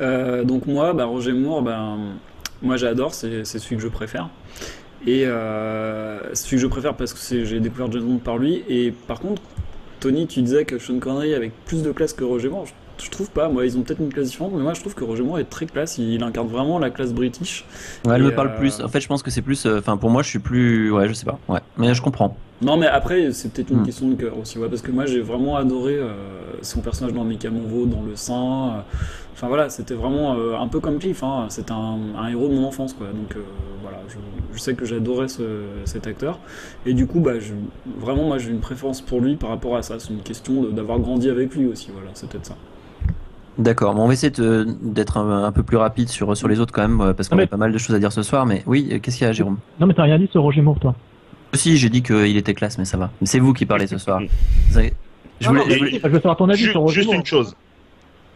Euh, 0.00 0.44
donc 0.44 0.66
moi, 0.66 0.92
bah, 0.92 1.04
Roger 1.04 1.32
Moore, 1.32 1.62
ben, 1.62 1.98
moi 2.62 2.76
j'adore, 2.76 3.14
c'est 3.14 3.44
celui 3.44 3.76
que 3.76 3.82
je 3.82 3.88
préfère. 3.88 4.28
Et 5.06 5.24
euh, 5.26 6.34
celui 6.34 6.56
que 6.56 6.62
je 6.62 6.66
préfère 6.66 6.94
parce 6.94 7.14
que 7.14 7.44
j'ai 7.44 7.60
découvert 7.60 7.90
James 7.92 8.02
Bond 8.02 8.18
par 8.18 8.38
lui. 8.38 8.64
Et 8.68 8.92
par 9.06 9.20
contre, 9.20 9.40
Tony, 10.00 10.26
tu 10.26 10.42
disais 10.42 10.64
que 10.64 10.78
Sean 10.78 10.98
Connery 10.98 11.34
avait 11.34 11.52
plus 11.66 11.82
de 11.82 11.92
classe 11.92 12.12
que 12.12 12.24
Roger 12.24 12.48
Moore. 12.48 12.66
Je, 12.66 13.04
je 13.04 13.10
trouve 13.10 13.30
pas, 13.30 13.48
moi 13.48 13.64
ils 13.64 13.78
ont 13.78 13.82
peut-être 13.82 14.00
une 14.00 14.12
classe 14.12 14.26
différente, 14.28 14.52
mais 14.54 14.62
moi 14.62 14.74
je 14.74 14.80
trouve 14.80 14.94
que 14.94 15.04
Roger 15.04 15.22
Moore 15.22 15.38
est 15.38 15.44
très 15.44 15.66
classe. 15.66 15.98
Il, 15.98 16.22
incarne 16.24 16.48
vraiment 16.48 16.80
la 16.80 16.90
classe 16.90 17.12
british. 17.12 17.64
Ouais, 18.04 18.16
elle 18.16 18.24
me 18.24 18.34
parle 18.34 18.48
euh, 18.48 18.58
plus. 18.58 18.80
En 18.80 18.88
fait, 18.88 19.00
je 19.00 19.06
pense 19.06 19.22
que 19.22 19.30
c'est 19.30 19.42
plus. 19.42 19.66
euh, 19.66 19.78
Enfin, 19.78 19.96
pour 19.96 20.10
moi, 20.10 20.22
je 20.22 20.28
suis 20.28 20.40
plus. 20.40 20.90
Ouais, 20.90 21.08
je 21.08 21.12
sais 21.12 21.26
pas. 21.26 21.38
Ouais, 21.48 21.60
mais 21.76 21.94
je 21.94 22.02
comprends. 22.02 22.36
Non, 22.60 22.76
mais 22.76 22.86
après, 22.88 23.30
c'est 23.32 23.52
peut-être 23.52 23.70
une 23.70 23.80
Hmm. 23.80 23.84
question 23.84 24.08
de 24.08 24.14
cœur 24.14 24.36
aussi, 24.36 24.58
ouais, 24.58 24.68
parce 24.68 24.82
que 24.82 24.90
moi 24.90 25.06
j'ai 25.06 25.20
vraiment 25.20 25.56
adoré 25.56 25.94
euh, 25.96 26.10
son 26.62 26.80
personnage 26.80 27.12
dans 27.14 27.22
Médicament 27.24 27.60
Vaut, 27.66 27.86
dans 27.86 28.02
Le 28.02 28.16
Saint. 28.16 28.68
euh, 28.78 28.80
Enfin 29.34 29.46
voilà, 29.46 29.68
c'était 29.68 29.94
vraiment 29.94 30.34
euh, 30.34 30.56
un 30.58 30.66
peu 30.66 30.80
comme 30.80 30.98
Cliff, 30.98 31.22
hein, 31.22 31.46
c'était 31.48 31.70
un, 31.70 31.96
un 32.20 32.26
héros 32.28 32.48
de 32.48 32.54
mon 32.54 32.64
enfance, 32.66 32.92
quoi. 32.92 33.06
Donc 33.06 33.36
euh, 33.36 33.40
voilà, 33.82 33.98
je, 34.08 34.16
je 34.52 34.58
sais 34.58 34.74
que 34.74 34.84
j'adorais 34.84 35.28
ce- 35.28 35.62
cet 35.84 36.08
acteur. 36.08 36.40
Et 36.84 36.92
du 36.92 37.06
coup, 37.06 37.20
bah, 37.20 37.38
je- 37.38 37.54
vraiment, 38.00 38.24
moi 38.24 38.38
j'ai 38.38 38.50
une 38.50 38.58
préférence 38.58 39.00
pour 39.00 39.20
lui 39.20 39.36
par 39.36 39.50
rapport 39.50 39.76
à 39.76 39.82
ça. 39.82 40.00
C'est 40.00 40.12
une 40.12 40.22
question 40.22 40.62
de- 40.62 40.70
d'avoir 40.72 40.98
grandi 40.98 41.30
avec 41.30 41.54
lui 41.54 41.66
aussi, 41.66 41.90
voilà, 41.94 42.10
c'est 42.14 42.28
peut-être 42.28 42.46
ça. 42.46 42.56
D'accord. 43.58 43.94
Bon, 43.94 44.02
on 44.02 44.06
va 44.08 44.12
essayer 44.14 44.30
de- 44.32 44.66
d'être 44.82 45.16
un, 45.18 45.44
un 45.44 45.52
peu 45.52 45.62
plus 45.62 45.76
rapide 45.76 46.08
sur, 46.08 46.36
sur 46.36 46.48
les 46.48 46.58
autres 46.58 46.72
quand 46.72 46.86
même, 46.88 47.14
parce 47.14 47.28
qu'on 47.28 47.36
mais- 47.36 47.44
a 47.44 47.46
pas 47.46 47.56
mal 47.56 47.70
de 47.70 47.78
choses 47.78 47.94
à 47.94 48.00
dire 48.00 48.10
ce 48.10 48.22
soir. 48.24 48.44
Mais 48.44 48.64
oui, 48.66 49.00
qu'est-ce 49.00 49.18
qu'il 49.18 49.26
y 49.26 49.30
a, 49.30 49.32
Jérôme? 49.32 49.58
Non, 49.78 49.86
mais 49.86 49.94
t'as 49.94 50.02
rien 50.02 50.18
dit 50.18 50.26
sur 50.32 50.42
Roger 50.42 50.62
Moore, 50.62 50.80
toi. 50.80 50.96
Si, 51.54 51.76
j'ai 51.78 51.88
dit 51.88 52.02
qu'il 52.02 52.36
était 52.36 52.54
classe, 52.54 52.78
mais 52.78 52.84
ça 52.84 52.96
va. 52.96 53.10
C'est 53.24 53.38
vous 53.38 53.52
qui 53.52 53.66
parlez 53.66 53.86
ce 53.86 53.98
soir. 53.98 54.20
Avez- 54.76 54.92
Je 55.40 55.46
Non, 55.46 55.52
voulais, 55.52 55.60
non, 55.62 55.66
je 55.66 55.72
mais 55.72 55.78
voulais- 55.78 56.00
Je 56.02 56.08
veux 56.08 56.14
savoir 56.18 56.36
ton 56.36 56.48
avis 56.48 56.62
Ju- 56.64 56.70
sur 56.72 56.80
Roger 56.80 57.02
juste 57.02 57.12
une 57.14 57.24
chose. 57.26 57.54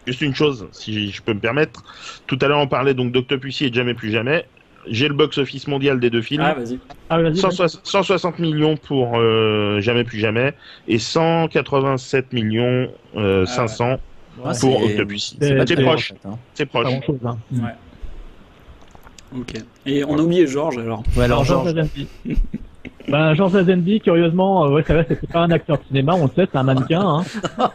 Juste 0.06 0.20
une 0.22 0.34
chose, 0.34 0.66
si 0.72 1.10
je 1.12 1.22
peux 1.22 1.32
me 1.34 1.38
permettre. 1.40 1.84
Tout 2.26 2.38
à 2.42 2.48
l'heure, 2.48 2.58
on 2.58 2.66
parlait 2.66 2.94
donc 2.94 3.12
d'Octopussy 3.12 3.66
et 3.66 3.70
de 3.70 3.74
Jamais 3.74 3.94
plus 3.94 4.10
jamais. 4.10 4.46
J'ai 4.88 5.06
le 5.06 5.14
box-office 5.14 5.68
mondial 5.68 6.00
des 6.00 6.10
deux 6.10 6.22
films. 6.22 6.42
Ah, 6.44 6.54
vas-y. 6.54 6.80
Ah, 7.08 7.18
vas-y. 7.22 7.30
vas-y. 7.34 7.36
160 7.38 7.86
160 7.86 8.38
millions 8.40 8.76
pour 8.76 9.16
euh, 9.16 9.80
Jamais 9.80 10.02
plus 10.02 10.18
jamais 10.18 10.54
et 10.88 10.98
187 10.98 12.32
millions 12.32 12.88
euh, 13.16 13.44
Ah, 13.46 13.68
500 13.68 14.00
Ouais, 14.44 14.52
pour 14.60 14.82
Octopussy. 14.82 15.36
c'est- 15.40 15.54
pas 15.56 15.66
C'est 15.66 15.76
proche, 15.82 16.12
en 16.12 16.14
fait, 16.14 16.28
hein. 16.28 16.38
c'est 16.54 16.66
Pas 16.66 16.80
proche. 16.80 16.92
grand-chose, 16.92 17.18
hein. 17.26 17.38
Ouais. 17.52 19.38
Ok. 19.40 19.54
Et 19.86 20.02
on 20.04 20.18
a 20.18 20.22
oublié 20.22 20.46
Georges 20.48 20.78
alors. 20.78 21.02
Ouais, 21.16 21.24
alors, 21.24 21.42
Alors, 21.48 21.64
George 21.64 21.74
Georges, 21.76 22.06
Ben, 23.08 23.34
George 23.34 23.52
Lazenby, 23.54 24.00
curieusement, 24.00 24.64
euh, 24.66 24.70
ouais, 24.74 24.82
ça 24.84 24.94
va, 24.94 25.04
c'était 25.04 25.26
pas 25.26 25.40
un 25.40 25.50
acteur 25.50 25.78
de 25.78 25.82
cinéma, 25.84 26.14
on 26.14 26.24
le 26.24 26.30
sait, 26.34 26.48
c'est 26.50 26.56
un 26.58 26.62
mannequin. 26.62 27.00
Hein. 27.00 27.22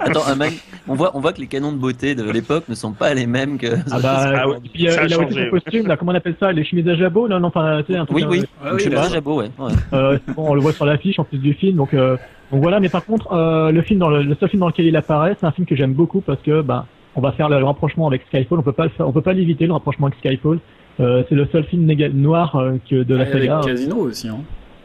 attends, 0.00 0.26
un 0.26 0.34
mec- 0.36 0.60
on 0.88 0.94
voit, 0.94 1.10
on 1.14 1.20
voit 1.20 1.32
que 1.32 1.40
les 1.40 1.46
canons 1.46 1.72
de 1.72 1.76
beauté 1.78 2.14
de 2.14 2.22
l'époque 2.30 2.64
ne 2.68 2.74
sont 2.74 2.92
pas 2.92 3.12
les 3.14 3.26
mêmes 3.26 3.58
que. 3.58 3.66
Ah 3.90 3.98
bah, 4.02 4.32
Ah 4.42 4.48
ouais, 4.48 4.56
et 4.64 4.68
puis, 4.68 4.88
euh, 4.88 4.98
a 4.98 5.04
il 5.06 5.14
a 5.14 5.18
aussi 5.18 5.34
son 5.34 5.50
costume, 5.50 5.86
là, 5.86 5.96
comment 5.96 6.12
on 6.12 6.14
appelle 6.14 6.36
ça, 6.40 6.52
les 6.52 6.64
chemises 6.64 6.88
à 6.88 6.94
jabot, 6.94 7.26
là, 7.26 7.38
non, 7.38 7.48
enfin, 7.48 7.82
tu 7.86 7.92
sais, 7.92 7.98
un 7.98 8.06
truc. 8.06 8.18
Oui, 8.18 8.24
euh, 8.24 8.28
oui. 8.30 8.40
Donc, 8.70 8.80
oui, 8.86 8.92
ça- 8.96 9.08
Jabot, 9.10 9.36
ouais. 9.40 9.50
ouais. 9.58 9.72
Euh, 9.92 10.18
c'est 10.26 10.34
bon, 10.34 10.46
on 10.50 10.54
le 10.54 10.60
voit 10.60 10.72
sur 10.72 10.84
l'affiche 10.86 11.18
en 11.18 11.24
plus 11.24 11.38
du 11.38 11.54
film, 11.54 11.76
donc, 11.76 11.94
euh, 11.94 12.16
donc 12.50 12.62
voilà. 12.62 12.80
Mais 12.80 12.88
par 12.88 13.04
contre, 13.04 13.32
euh, 13.32 13.70
le 13.70 13.82
film, 13.82 13.98
dans 14.00 14.08
le, 14.10 14.22
le 14.22 14.34
seul 14.34 14.48
film 14.48 14.60
dans 14.60 14.68
lequel 14.68 14.86
il 14.86 14.96
apparaît, 14.96 15.36
c'est 15.38 15.46
un 15.46 15.52
film 15.52 15.66
que 15.66 15.76
j'aime 15.76 15.92
beaucoup 15.92 16.20
parce 16.20 16.40
que, 16.42 16.62
bah, 16.62 16.86
on 17.16 17.20
va 17.20 17.32
faire 17.32 17.48
le 17.48 17.56
rapprochement 17.64 18.06
avec 18.06 18.22
Skyfall. 18.28 18.58
On 18.58 18.62
peut 18.62 18.72
pas 18.72 18.84
le 18.84 18.90
faire, 18.90 19.06
on 19.08 19.12
peut 19.12 19.20
pas 19.20 19.32
l'éviter 19.32 19.66
le 19.66 19.72
rapprochement 19.72 20.06
avec 20.06 20.18
Skyfall. 20.20 20.58
Euh, 21.00 21.22
c'est 21.28 21.34
le 21.34 21.46
seul 21.50 21.64
film 21.64 21.90
noir 22.14 22.54
euh, 22.56 22.72
que 22.88 23.02
de 23.02 23.14
la 23.14 23.22
avec 23.22 23.32
saga. 23.34 23.60
Casino 23.64 23.96
aussi. 23.96 24.28
Hein. 24.28 24.38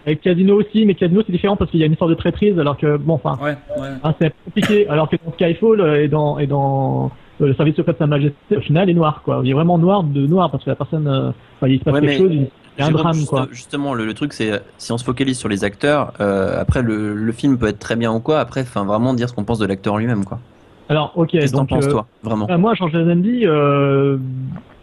Avec 0.06 0.22
Casino 0.22 0.56
aussi, 0.60 0.86
mais 0.86 0.94
Casino 0.96 1.22
c'est 1.26 1.32
différent 1.32 1.56
parce 1.56 1.72
qu'il 1.72 1.80
y 1.80 1.84
a 1.84 1.88
une 1.88 1.92
histoire 1.94 2.10
de 2.10 2.16
traîtrise, 2.16 2.58
alors 2.60 2.78
que 2.78 2.96
bon, 2.98 3.16
enfin, 3.16 3.38
Ouais, 3.44 3.58
ouais. 3.82 3.88
hein, 4.04 4.14
c'est 4.22 4.34
compliqué. 4.46 4.88
Alors 4.88 5.10
que 5.10 5.16
dans 5.26 5.34
Skyfall 5.34 5.82
euh, 5.82 6.04
et 6.04 6.08
dans 6.08 6.38
et 6.40 6.48
dans 6.48 7.12
le 7.40 7.54
service 7.56 7.76
secret 7.76 7.94
de 7.94 7.98
Sa 7.98 8.08
Majesté, 8.08 8.56
au 8.56 8.62
final, 8.62 8.90
est 8.90 8.94
noir, 8.94 9.22
quoi. 9.26 9.42
Il 9.44 9.50
est 9.50 9.54
vraiment 9.54 9.78
noir 9.78 10.04
de 10.04 10.26
noir 10.26 10.50
parce 10.52 10.64
que 10.64 10.70
la 10.70 10.76
personne, 10.76 11.08
enfin, 11.08 11.68
il 11.68 11.80
se 11.80 11.84
passe 11.84 11.94
Ouais, 11.96 12.02
quelque 12.02 12.18
chose, 12.18 12.32
il 12.32 12.48
y 12.80 12.82
a 12.82 12.86
un 12.88 12.92
drame, 12.92 13.14
juste- 13.14 13.28
quoi. 13.30 13.48
Justement, 13.52 13.94
le, 13.94 14.06
le 14.06 14.14
truc, 14.14 14.32
c'est 14.32 14.62
si 14.78 14.92
on 14.94 14.98
se 14.98 15.04
focalise 15.04 15.38
sur 15.38 15.50
les 15.50 15.64
acteurs, 15.66 16.14
euh, 16.22 16.62
après 16.62 16.82
le, 16.82 17.14
le 17.14 17.32
film 17.34 17.58
peut 17.58 17.68
être 17.68 17.80
très 17.80 17.96
bien 17.98 18.14
ou 18.14 18.20
quoi. 18.22 18.40
Après, 18.40 18.62
enfin, 18.62 18.86
vraiment 18.86 19.14
dire 19.14 19.28
ce 19.28 19.34
qu'on 19.34 19.44
pense 19.44 19.60
de 19.60 19.66
l'acteur 19.66 19.98
lui-même, 19.98 20.24
quoi. 20.24 20.40
Alors, 20.88 21.12
ok, 21.16 21.30
Qu'est-ce 21.32 21.52
que 21.52 21.58
t'en 21.58 21.66
penses, 21.66 21.90
toi, 21.90 22.06
vraiment? 22.24 22.46
Bah, 22.46 22.58
moi, 22.58 22.74
George 22.76 22.94
Lazenby, 22.94 23.46
euh, 23.48 24.18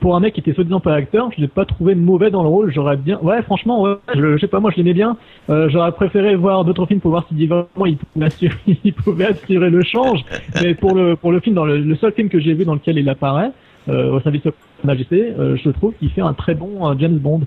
pour 0.03 0.17
un 0.17 0.21
mec 0.21 0.35
qui 0.35 0.41
était 0.41 0.53
soi-disant 0.53 0.81
pas 0.81 0.95
acteur, 0.95 1.31
je 1.35 1.41
l'ai 1.41 1.49
pas 1.49 1.65
trouvé 1.65 1.95
mauvais 1.95 2.31
dans 2.31 2.43
le 2.43 2.49
rôle. 2.49 2.73
J'aurais 2.73 2.97
bien, 2.97 3.19
ouais, 3.23 3.41
franchement, 3.43 3.83
ouais, 3.83 3.95
je, 4.15 4.37
je 4.37 4.41
sais 4.41 4.49
pas, 4.49 4.61
moi, 4.61 4.71
je 4.73 4.77
l'aimais 4.77 4.93
bien. 4.93 5.17
Euh, 5.49 5.69
J'aurais 5.71 5.93
préféré 5.93 6.35
voir 6.35 6.65
d'autres 6.65 6.87
films 6.87 7.01
pour 7.01 7.13
voir 7.13 7.25
si 7.29 7.47
vraiment 7.47 7.87
il 7.87 7.97
pouvait 7.97 8.27
assurer, 8.27 8.55
il 8.85 8.93
pouvait 8.93 9.27
assurer 9.27 9.71
le 9.71 9.83
change. 9.83 10.21
Mais 10.61 10.75
pour 10.75 10.95
le 10.95 11.17
pour 11.17 11.31
le 11.33 11.41
film, 11.41 11.55
dans 11.55 11.65
le, 11.65 11.79
le 11.79 11.97
seul 11.97 12.13
film 12.13 12.29
que 12.29 12.41
j'ai 12.41 12.53
vu 12.53 12.65
dans 12.65 12.75
lequel 12.75 12.99
il 12.99 13.09
apparaît, 13.09 13.53
euh, 13.89 14.13
au 14.13 14.21
service 14.21 14.43
de 14.43 14.53
Majesté, 14.85 15.33
euh, 15.39 15.57
je 15.57 15.71
trouve 15.71 15.95
qu'il 15.95 16.11
fait 16.11 16.21
un 16.21 16.35
très 16.35 16.55
bon 16.55 16.95
James 16.99 17.19
Bond. 17.19 17.43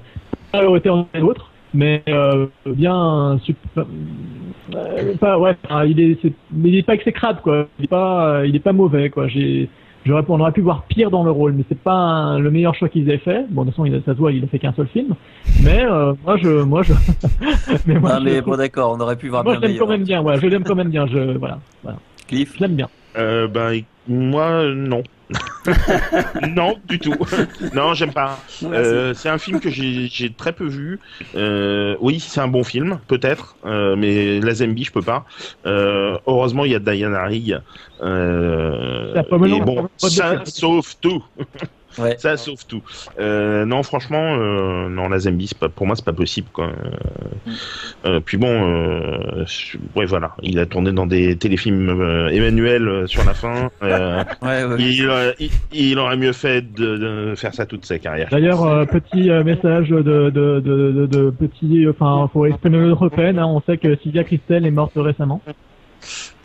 Pas 0.53 0.61
des 0.79 1.21
autres, 1.21 1.51
mais 1.73 2.01
euh, 2.07 2.47
bien 2.65 3.37
super, 3.43 3.85
euh, 4.73 5.15
pas 5.17 5.37
ouais 5.37 5.55
il 5.87 5.99
est 5.99 6.25
mais 6.51 6.69
il 6.69 6.77
est 6.77 6.83
pas 6.83 6.95
exécrable 6.95 7.41
quoi 7.43 7.67
il 7.77 7.85
est 7.85 7.89
pas 7.89 8.43
il 8.45 8.55
est 8.55 8.59
pas 8.59 8.71
mauvais 8.71 9.09
quoi 9.09 9.27
j'ai 9.27 9.69
j'aurais 10.05 10.23
on 10.27 10.39
aurait 10.39 10.51
pu 10.51 10.61
voir 10.61 10.83
pire 10.83 11.09
dans 11.11 11.23
le 11.23 11.31
rôle 11.31 11.53
mais 11.53 11.63
c'est 11.67 11.79
pas 11.79 11.93
un- 11.93 12.39
le 12.39 12.51
meilleur 12.51 12.75
choix 12.75 12.89
qu'ils 12.89 13.09
aient 13.09 13.17
fait 13.17 13.45
bon 13.49 13.61
de 13.63 13.67
toute 13.67 13.75
façon 13.75 13.85
il 13.85 13.95
a, 13.95 13.99
ça 14.01 14.13
se 14.13 14.17
voit 14.19 14.31
il 14.31 14.43
a 14.43 14.47
fait 14.47 14.59
qu'un 14.59 14.73
seul 14.73 14.87
film 14.87 15.15
mais 15.63 15.83
euh, 15.83 16.13
moi 16.23 16.37
je 16.37 16.61
moi 16.63 16.83
je 16.83 16.93
mais 17.85 17.99
moi 17.99 18.17
je, 18.19 18.23
mais 18.23 18.41
bon, 18.41 18.55
d'accord, 18.55 18.95
on 18.97 18.99
aurait 19.01 19.15
pu 19.17 19.29
voir 19.29 19.43
moi 19.43 19.53
bien 19.57 19.61
je 19.61 19.67
l'aime 19.67 19.77
quand 19.79 19.87
même 19.87 20.03
bien 20.03 20.21
ouais 20.21 20.39
je 20.39 20.47
l'aime 20.47 20.63
quand 20.63 20.75
même 20.75 20.89
bien 20.89 21.07
je 21.07 21.37
voilà, 21.37 21.59
voilà. 21.83 21.97
Cliff, 22.27 22.53
je 22.55 22.61
l'aime 22.61 22.75
bien 22.75 22.89
Euh, 23.17 23.47
ben, 23.47 23.81
moi, 24.07 24.63
non. 24.75 25.01
non, 26.55 26.75
du 26.87 26.99
tout. 26.99 27.15
non, 27.73 27.93
j'aime 27.93 28.13
pas. 28.13 28.39
Euh, 28.63 29.13
c'est 29.13 29.29
un 29.29 29.37
film 29.37 29.59
que 29.59 29.69
j'ai 29.69 30.33
très 30.37 30.53
peu 30.53 30.65
vu. 30.65 30.99
Euh, 31.35 31.95
oui, 31.99 32.19
c'est 32.19 32.41
un 32.41 32.47
bon 32.47 32.63
film, 32.63 32.99
peut-être, 33.07 33.55
euh, 33.65 33.95
mais 33.95 34.39
la 34.39 34.53
Zembi, 34.53 34.83
je 34.83 34.91
peux 34.91 35.01
pas. 35.01 35.25
Euh, 35.65 36.17
heureusement, 36.27 36.65
il 36.65 36.71
y 36.71 36.75
a 36.75 36.79
Diana 36.79 37.23
Rigg. 37.23 37.59
Euh, 38.01 39.13
pas 39.13 39.39
ça 39.39 39.59
bon, 39.65 39.89
ça 39.97 40.45
sauve 40.45 40.95
tout. 41.01 41.23
Ouais. 41.97 42.15
Ça 42.17 42.37
sauve 42.37 42.65
tout. 42.67 42.81
Euh, 43.19 43.65
non, 43.65 43.83
franchement, 43.83 44.35
euh, 44.37 44.89
non, 44.89 45.09
la 45.09 45.17
pas, 45.59 45.69
pour 45.69 45.87
moi, 45.87 45.95
c'est 45.95 46.05
pas 46.05 46.13
possible. 46.13 46.47
Quoi. 46.53 46.71
Euh, 48.05 48.19
puis 48.19 48.37
bon, 48.37 48.47
euh, 48.69 49.45
ouais, 49.95 50.05
voilà, 50.05 50.35
il 50.43 50.59
a 50.59 50.65
tourné 50.65 50.91
dans 50.91 51.05
des 51.07 51.35
téléfilms 51.37 51.89
euh, 52.01 52.27
Emmanuel 52.29 53.07
sur 53.07 53.23
la 53.25 53.33
fin. 53.33 53.69
Euh, 53.83 54.23
Ouais, 54.41 54.63
ouais. 54.63 54.75
il, 54.79 55.09
aurait- 55.09 55.35
il, 55.39 55.49
il 55.71 55.99
aurait 55.99 56.17
mieux 56.17 56.33
fait 56.33 56.61
de, 56.73 56.97
de 56.97 57.35
faire 57.35 57.53
ça 57.53 57.65
toute 57.65 57.85
sa 57.85 57.97
carrière. 57.99 58.27
D'ailleurs, 58.31 58.63
euh, 58.63 58.85
petit 58.85 59.29
message 59.43 59.89
de, 59.89 60.01
de, 60.01 60.29
de, 60.29 60.59
de, 60.59 61.05
de 61.05 61.29
petit, 61.31 61.85
enfin, 61.89 62.29
pour 62.31 62.45
exprimer 62.47 62.77
notre 62.79 63.09
peine, 63.09 63.39
hein, 63.39 63.45
on 63.47 63.61
sait 63.61 63.77
que 63.77 63.95
Sylvia 63.97 64.23
Christel 64.23 64.65
est 64.65 64.71
morte 64.71 64.93
récemment. 64.95 65.41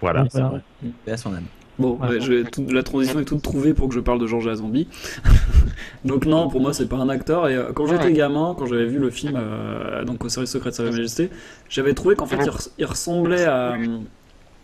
Voilà. 0.00 0.24
Voilà. 0.32 0.60
à 1.06 1.16
son 1.16 1.34
âme. 1.34 1.44
Bon, 1.80 1.98
Ouais. 2.00 2.08
ouais, 2.08 2.20
je 2.20 2.32
vais 2.32 2.44
tout- 2.44 2.66
la 2.70 2.82
transition 2.82 3.18
est 3.20 3.24
toute 3.24 3.42
trouvée 3.42 3.74
pour 3.74 3.88
que 3.88 3.94
je 3.94 4.00
parle 4.00 4.18
de 4.20 4.26
Georges 4.26 4.46
Lazenby. 4.46 4.86
donc 6.04 6.26
non, 6.26 6.48
pour 6.48 6.60
moi, 6.60 6.72
c'est 6.72 6.88
pas 6.88 6.96
un 6.96 7.08
acteur. 7.08 7.48
Et 7.48 7.56
euh, 7.56 7.72
quand 7.74 7.86
j'étais 7.86 8.12
gamin, 8.12 8.54
quand 8.58 8.66
j'avais 8.66 8.86
vu 8.86 8.98
le 8.98 9.10
film 9.10 9.34
euh, 9.36 10.04
donc 10.04 10.24
au 10.24 10.28
service 10.28 10.50
secret 10.50 10.70
de 10.70 10.74
Sa 10.74 10.82
Majesté, 10.84 11.30
j'avais 11.68 11.94
trouvé 11.94 12.14
qu'en 12.16 12.26
fait, 12.26 12.36
il, 12.36 12.48
res- 12.50 12.70
il 12.78 12.84
ressemblait 12.84 13.44
à, 13.44 13.76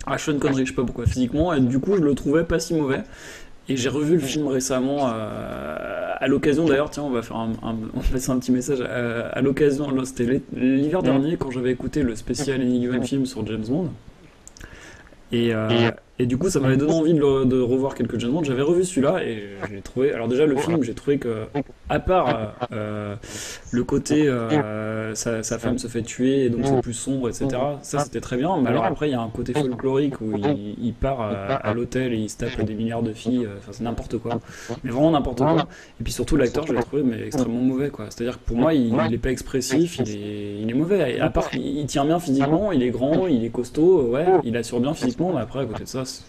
à 0.06 0.18
Sean 0.18 0.38
Connery, 0.38 0.64
je 0.66 0.70
sais 0.70 0.76
pas 0.76 0.84
pourquoi, 0.84 1.06
physiquement, 1.06 1.52
et 1.54 1.60
du 1.60 1.78
coup, 1.80 1.96
je 1.96 2.02
le 2.02 2.14
trouvais 2.14 2.44
pas 2.44 2.58
si 2.58 2.74
mauvais. 2.74 3.02
Et 3.68 3.76
j'ai 3.76 3.88
revu 3.88 4.12
le 4.12 4.20
film 4.20 4.46
récemment, 4.46 5.08
euh, 5.12 6.12
à 6.20 6.28
l'occasion 6.28 6.66
d'ailleurs, 6.66 6.88
tiens, 6.90 7.02
on 7.02 7.10
va 7.10 7.22
faire 7.22 7.36
un, 7.36 7.50
un- 7.64 7.74
on 7.94 7.98
va 8.00 8.08
passer 8.12 8.30
un 8.30 8.38
petit 8.38 8.52
message. 8.52 8.78
euh, 8.80 9.28
à 9.32 9.40
l'occasion, 9.40 9.88
c'était 10.04 10.24
l'hi- 10.24 10.42
l'hiver 10.54 11.02
dernier 11.02 11.36
quand 11.36 11.50
j'avais 11.50 11.72
écouté 11.72 12.02
le 12.04 12.14
spécial 12.14 12.60
Any 12.60 12.80
Given 12.82 13.02
Film 13.02 13.26
sur 13.26 13.44
James 13.46 13.64
Bond. 13.68 13.90
Et, 15.32 15.52
euh, 15.52 15.90
et 16.18 16.26
du 16.26 16.38
coup, 16.38 16.48
ça 16.48 16.60
m'avait 16.60 16.76
donné 16.78 16.92
envie 16.94 17.14
de, 17.14 17.20
le- 17.20 17.44
de 17.44 17.60
revoir 17.60 17.94
quelques 17.94 18.18
James 18.18 18.30
Bond. 18.32 18.42
J'avais 18.44 18.62
revu 18.62 18.84
celui-là 18.84 19.22
et 19.24 19.44
j'ai 19.70 19.80
trouvé. 19.82 20.12
Alors, 20.12 20.28
déjà, 20.28 20.46
le 20.46 20.56
film, 20.56 20.82
j'ai 20.82 20.94
trouvé 20.94 21.18
que, 21.18 21.44
à 21.88 22.00
part 22.00 22.54
euh, 22.72 23.14
le 23.70 23.84
côté 23.84 24.26
euh, 24.28 25.14
sa, 25.14 25.42
sa 25.42 25.58
femme 25.58 25.78
se 25.78 25.88
fait 25.88 26.02
tuer 26.02 26.44
et 26.44 26.48
donc 26.50 26.60
c'est 26.64 26.80
plus 26.80 26.94
sombre, 26.94 27.28
etc., 27.28 27.48
ça 27.82 27.98
c'était 28.00 28.20
très 28.20 28.36
bien. 28.36 28.56
Mais 28.56 28.68
alors, 28.70 28.84
après, 28.84 29.08
il 29.08 29.12
y 29.12 29.14
a 29.14 29.20
un 29.20 29.28
côté 29.28 29.52
folklorique 29.52 30.20
où 30.20 30.36
il, 30.36 30.74
il 30.82 30.92
part 30.94 31.20
à, 31.20 31.54
à 31.56 31.74
l'hôtel 31.74 32.12
et 32.12 32.16
il 32.16 32.30
se 32.30 32.38
tape 32.38 32.60
des 32.64 32.74
milliards 32.74 33.02
de 33.02 33.12
filles. 33.12 33.44
euh, 33.44 33.56
Enfin, 33.58 33.72
c'est 33.72 33.84
n'importe 33.84 34.18
quoi. 34.18 34.40
Mais 34.84 34.90
vraiment 34.90 35.10
n'importe 35.10 35.38
quoi. 35.38 35.68
Et 36.00 36.04
puis 36.04 36.12
surtout, 36.12 36.36
l'acteur, 36.36 36.66
je 36.66 36.72
l'ai 36.72 36.80
trouvé 36.82 37.02
mais 37.02 37.26
extrêmement 37.26 37.60
mauvais. 37.60 37.90
quoi. 37.90 38.06
C'est-à-dire 38.08 38.38
que 38.40 38.46
pour 38.46 38.56
moi, 38.56 38.72
il, 38.74 38.94
il 39.08 39.14
est 39.14 39.18
pas 39.18 39.30
expressif, 39.30 39.98
il 39.98 40.10
est, 40.10 40.62
il 40.62 40.70
est 40.70 40.74
mauvais. 40.74 41.16
Et 41.16 41.20
à 41.20 41.28
part, 41.30 41.48
il, 41.52 41.78
il 41.80 41.86
tient 41.86 42.04
bien 42.04 42.18
physiquement, 42.18 42.72
il 42.72 42.82
est 42.82 42.90
grand, 42.90 43.26
il 43.26 43.44
est 43.44 43.50
costaud, 43.50 44.02
ouais, 44.12 44.26
il 44.44 44.56
assure 44.56 44.80
bien 44.80 44.94
physiquement, 44.94 45.32
mais 45.34 45.40
après, 45.40 45.60
à 45.60 45.64
côté 45.66 45.84
de 45.84 45.88
ça, 45.88 46.04
else. 46.06 46.22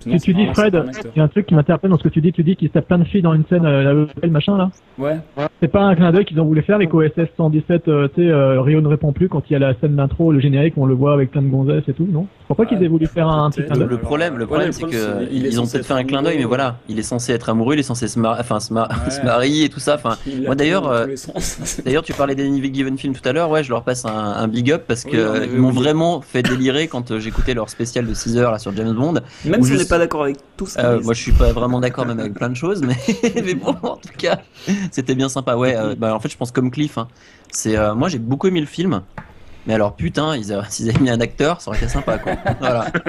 Tu 0.00 0.34
dis 0.34 0.46
Fred, 0.54 0.82
il 1.14 1.18
y 1.18 1.20
a 1.20 1.24
un 1.24 1.28
truc 1.28 1.46
qui 1.46 1.54
m'interpelle 1.54 1.90
dans 1.90 1.98
ce 1.98 2.04
que 2.04 2.08
tu 2.08 2.20
dis, 2.20 2.32
tu 2.32 2.42
dis 2.42 2.56
qu'il 2.56 2.68
se 2.68 2.72
tape 2.74 2.86
plein 2.86 2.98
de 2.98 3.04
filles 3.04 3.22
dans 3.22 3.34
une 3.34 3.44
scène, 3.48 3.64
euh, 3.66 3.90
à 3.90 3.92
l'hôtel, 3.92 4.30
machin 4.30 4.56
là. 4.56 4.70
Ouais, 4.98 5.18
C'est 5.60 5.68
pas 5.68 5.82
un 5.82 5.94
clin 5.94 6.12
d'œil 6.12 6.24
qu'ils 6.24 6.40
ont 6.40 6.44
voulu 6.44 6.62
faire 6.62 6.76
avec 6.76 6.92
OSS 6.92 7.28
117, 7.36 7.88
euh, 7.88 8.08
tu 8.14 8.22
sais, 8.22 8.28
euh, 8.28 8.60
Rio 8.60 8.80
ne 8.80 8.88
répond 8.88 9.12
plus 9.12 9.28
quand 9.28 9.42
il 9.48 9.52
y 9.54 9.56
a 9.56 9.58
la 9.58 9.74
scène 9.80 9.96
d'intro, 9.96 10.32
le 10.32 10.40
générique, 10.40 10.74
on 10.76 10.84
le 10.86 10.94
voit 10.94 11.12
avec 11.14 11.30
plein 11.30 11.42
de 11.42 11.48
gonzesses 11.48 11.84
et 11.88 11.92
tout, 11.94 12.06
non? 12.10 12.26
Je 12.40 12.54
crois 12.54 12.64
pas 12.64 12.66
qu'ils 12.66 12.82
aient 12.84 12.88
voulu 12.88 13.06
faire 13.06 13.28
un, 13.28 13.44
un 13.46 13.50
petit 13.50 13.62
clin 13.64 13.74
Le, 13.74 13.80
d'œil. 13.80 13.88
le 13.90 13.98
problème, 13.98 14.36
le 14.36 14.46
problème, 14.46 14.66
le 14.68 14.72
c'est 14.72 14.80
problème, 14.80 15.00
que 15.00 15.24
c'est- 15.26 15.34
il 15.36 15.46
est 15.46 15.48
ils 15.50 15.60
ont 15.60 15.66
peut-être 15.66 15.86
fait 15.86 15.94
un 15.94 16.04
clin 16.04 16.22
d'œil, 16.22 16.38
mais 16.38 16.44
voilà, 16.44 16.76
il 16.88 16.98
est 16.98 17.02
censé 17.02 17.32
être 17.32 17.48
amoureux, 17.48 17.74
il 17.74 17.80
est 17.80 17.84
censé 17.84 18.08
se, 18.08 18.18
mar- 18.18 18.36
enfin, 18.40 18.58
se, 18.60 18.72
mar- 18.74 18.88
Ouais. 19.04 19.10
se 19.10 19.24
marier 19.24 19.64
et 19.64 19.68
tout 19.68 19.80
ça. 19.80 19.94
Enfin, 19.94 20.16
il 20.26 20.40
moi, 20.40 20.48
l'a 20.50 20.54
d'ailleurs, 20.56 20.88
euh. 20.90 21.06
D'ailleurs, 21.84 22.02
tu 22.02 22.12
parlais 22.12 22.34
d'Any 22.34 22.72
Given 22.74 22.98
Film 22.98 23.14
tout 23.14 23.26
à 23.28 23.32
l'heure, 23.32 23.50
ouais, 23.50 23.62
je 23.62 23.70
leur 23.70 23.82
passe 23.84 24.04
un, 24.04 24.10
un 24.10 24.48
big 24.48 24.70
up 24.72 24.84
parce 24.88 25.04
Oui, 25.04 25.12
que 25.12 25.18
on 25.28 25.32
avait 25.34 25.46
ils 25.46 25.58
m'ont 25.58 25.70
vraiment 25.70 26.20
fait 26.20 26.42
délirer 26.42 26.88
quand 26.88 27.10
euh, 27.10 27.20
j'écoutais 27.20 27.54
leur 27.54 27.68
spécial 27.70 28.06
de 28.06 28.14
6 28.14 28.36
heures 28.36 28.50
là 28.52 28.58
sur 28.58 28.74
James 28.76 28.92
Bond. 28.94 29.14
Même 29.44 29.60
Pas 29.90 29.98
d'accord 29.98 30.22
avec 30.22 30.36
tout 30.56 30.66
qu'ils 30.66 30.80
Euh, 30.84 31.00
moi, 31.02 31.14
je 31.14 31.20
suis 31.20 31.32
pas 31.32 31.52
vraiment 31.52 31.80
d'accord 31.80 32.06
même 32.06 32.20
avec 32.20 32.34
plein 32.34 32.48
de 32.48 32.54
choses, 32.54 32.82
mais, 32.82 32.94
mais 33.44 33.54
bon, 33.54 33.74
en 33.82 33.96
tout 33.96 34.08
cas, 34.16 34.40
c'était 34.90 35.14
bien 35.14 35.28
sympa. 35.28 35.56
Ouais, 35.56 35.76
euh, 35.76 35.94
bah, 35.96 36.14
en 36.14 36.20
fait, 36.20 36.30
je 36.30 36.36
pense 36.36 36.52
comme 36.52 36.70
Cliff. 36.70 36.96
hein. 36.96 37.08
C'est, 37.50 37.76
euh, 37.76 37.94
moi, 37.94 38.08
j'ai 38.08 38.18
beaucoup 38.20 38.46
aimé 38.46 38.60
le 38.60 38.66
film. 38.66 39.02
Mais 39.66 39.74
alors, 39.74 39.94
putain, 39.94 40.36
ils 40.36 40.56
s'ils 40.68 40.88
avaient 40.88 41.00
mis 41.00 41.10
un 41.10 41.20
acteur, 41.20 41.60
ça 41.60 41.70
aurait 41.70 41.78
été 41.78 41.88
sympa, 41.88 42.18
quoi. 42.18 42.32
Voilà. 42.60 42.86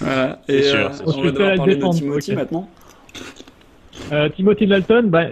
Voilà. 0.00 0.38
Et 0.48 0.62
sûr, 0.62 0.78
euh, 0.78 0.88
on 1.06 1.22
va 1.22 1.30
devoir 1.30 1.54
parler 1.56 1.56
vais 1.56 1.74
de 1.74 1.74
défendre, 1.74 1.98
Timothy 1.98 2.30
ok. 2.32 2.36
maintenant. 2.36 2.68
Euh, 4.12 4.28
Timothy 4.28 4.66
Dalton, 4.66 5.08
bah, 5.08 5.24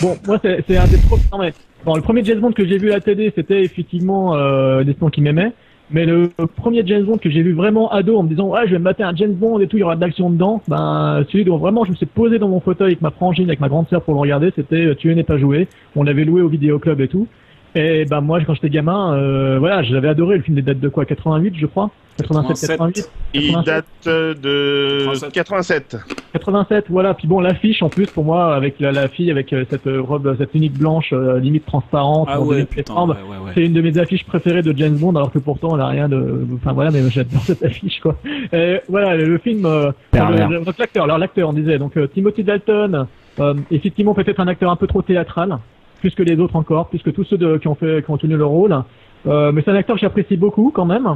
bon, 0.00 0.16
moi 0.26 0.38
c'est 0.42 0.76
un 0.76 0.86
des 0.86 0.98
premiers. 0.98 1.22
non, 1.32 1.38
mais, 1.38 1.52
bon, 1.84 1.96
le 1.96 2.02
premier 2.02 2.24
James 2.24 2.38
Bond 2.38 2.52
que 2.52 2.66
j'ai 2.66 2.78
vu 2.78 2.90
à 2.92 2.96
la 2.96 3.00
télé, 3.00 3.32
c'était 3.34 3.62
effectivement 3.62 4.36
euh, 4.36 4.82
L'espion 4.82 5.10
qui 5.10 5.20
m'aimait. 5.20 5.52
Mais 5.92 6.06
le 6.06 6.30
premier 6.56 6.86
James 6.86 7.04
Bond 7.04 7.18
que 7.18 7.30
j'ai 7.30 7.42
vu 7.42 7.52
vraiment 7.52 7.90
ado 7.90 8.16
en 8.16 8.22
me 8.22 8.28
disant 8.28 8.48
ouais 8.48 8.66
je 8.66 8.72
vais 8.72 8.78
me 8.78 8.84
mater 8.84 9.02
un 9.02 9.14
James 9.14 9.34
Bond 9.34 9.58
et 9.58 9.66
tout, 9.66 9.76
il 9.76 9.80
y 9.80 9.82
aura 9.82 9.96
de 9.96 10.00
l'action 10.00 10.30
dedans, 10.30 10.62
ben 10.68 11.24
celui 11.30 11.44
dont 11.44 11.56
vraiment 11.56 11.84
je 11.84 11.90
me 11.90 11.96
suis 11.96 12.06
posé 12.06 12.38
dans 12.38 12.48
mon 12.48 12.60
fauteuil 12.60 12.88
avec 12.88 13.02
ma 13.02 13.10
frangine, 13.10 13.46
avec 13.46 13.60
ma 13.60 13.68
grande 13.68 13.88
sœur 13.88 14.02
pour 14.02 14.14
le 14.14 14.20
regarder, 14.20 14.52
c'était 14.54 14.86
euh, 14.86 14.94
Tu 14.94 15.12
n'es 15.14 15.24
pas 15.24 15.38
joué. 15.38 15.66
On 15.96 16.04
l'avait 16.04 16.24
loué 16.24 16.42
au 16.42 16.48
vidéoclub 16.48 17.00
et 17.00 17.08
tout. 17.08 17.26
Et 17.74 18.04
ben 18.04 18.20
moi 18.20 18.40
quand 18.44 18.54
j'étais 18.54 18.70
gamin, 18.70 19.14
euh, 19.14 19.58
voilà, 19.58 19.82
j'avais 19.82 20.08
adoré 20.08 20.36
le 20.36 20.42
film 20.42 20.56
des 20.56 20.62
dates 20.62 20.80
de 20.80 20.88
quoi? 20.88 21.04
88 21.04 21.54
je 21.56 21.66
crois? 21.66 21.90
87, 22.18 22.68
88 22.68 23.10
Il 23.34 23.40
87. 23.52 23.66
date 23.66 23.84
euh, 24.06 24.34
de 24.34 25.30
87. 25.30 25.96
87. 25.96 25.96
87, 26.32 26.84
voilà. 26.90 27.14
Puis 27.14 27.26
bon, 27.26 27.40
l'affiche 27.40 27.82
en 27.82 27.88
plus 27.88 28.06
pour 28.06 28.24
moi 28.24 28.54
avec 28.54 28.78
la, 28.80 28.92
la 28.92 29.08
fille 29.08 29.30
avec 29.30 29.52
euh, 29.52 29.64
cette 29.70 29.86
euh, 29.86 30.02
robe, 30.02 30.36
cette 30.36 30.54
unique 30.54 30.74
blanche 30.76 31.10
euh, 31.12 31.38
limite 31.38 31.64
transparente, 31.64 32.28
Ah 32.30 32.40
ouais, 32.40 32.64
putain, 32.64 32.94
ouais, 32.94 33.14
ouais, 33.14 33.14
ouais. 33.44 33.52
C'est 33.54 33.64
une 33.64 33.72
de 33.72 33.80
mes 33.80 33.96
affiches 33.98 34.24
préférées 34.24 34.62
de 34.62 34.76
James 34.76 34.96
Bond, 34.96 35.14
alors 35.16 35.32
que 35.32 35.38
pourtant 35.38 35.74
elle 35.76 35.80
a 35.82 35.86
rien 35.86 36.08
de. 36.08 36.46
Enfin 36.56 36.72
voilà, 36.72 36.90
mais 36.90 37.08
j'adore 37.08 37.40
cette 37.44 37.62
affiche 37.64 38.00
quoi. 38.00 38.16
Et 38.52 38.80
voilà, 38.88 39.16
le 39.16 39.38
film. 39.38 39.64
Euh, 39.64 39.92
l'acteur, 40.12 41.04
alors 41.04 41.18
l'acteur, 41.18 41.48
on 41.48 41.52
disait 41.52 41.78
donc 41.78 41.96
euh, 41.96 42.06
Timothy 42.06 42.44
Dalton, 42.44 43.06
euh, 43.38 43.54
effectivement 43.70 44.14
peut-être 44.14 44.40
un 44.40 44.48
acteur 44.48 44.70
un 44.70 44.76
peu 44.76 44.86
trop 44.86 45.02
théâtral, 45.02 45.58
plus 46.00 46.14
que 46.14 46.22
les 46.22 46.38
autres 46.38 46.56
encore, 46.56 46.88
plus 46.88 47.02
que 47.02 47.10
tous 47.10 47.24
ceux 47.24 47.38
de- 47.38 47.56
qui 47.58 47.68
ont 47.68 47.74
fait, 47.74 48.04
qui 48.04 48.10
ont 48.10 48.18
tenu 48.18 48.36
le 48.36 48.44
rôle. 48.46 48.74
Euh, 49.26 49.52
mais 49.52 49.62
c'est 49.62 49.70
un 49.70 49.74
acteur 49.74 49.96
que 49.96 50.00
j'apprécie 50.00 50.36
beaucoup 50.36 50.70
quand 50.74 50.86
même. 50.86 51.06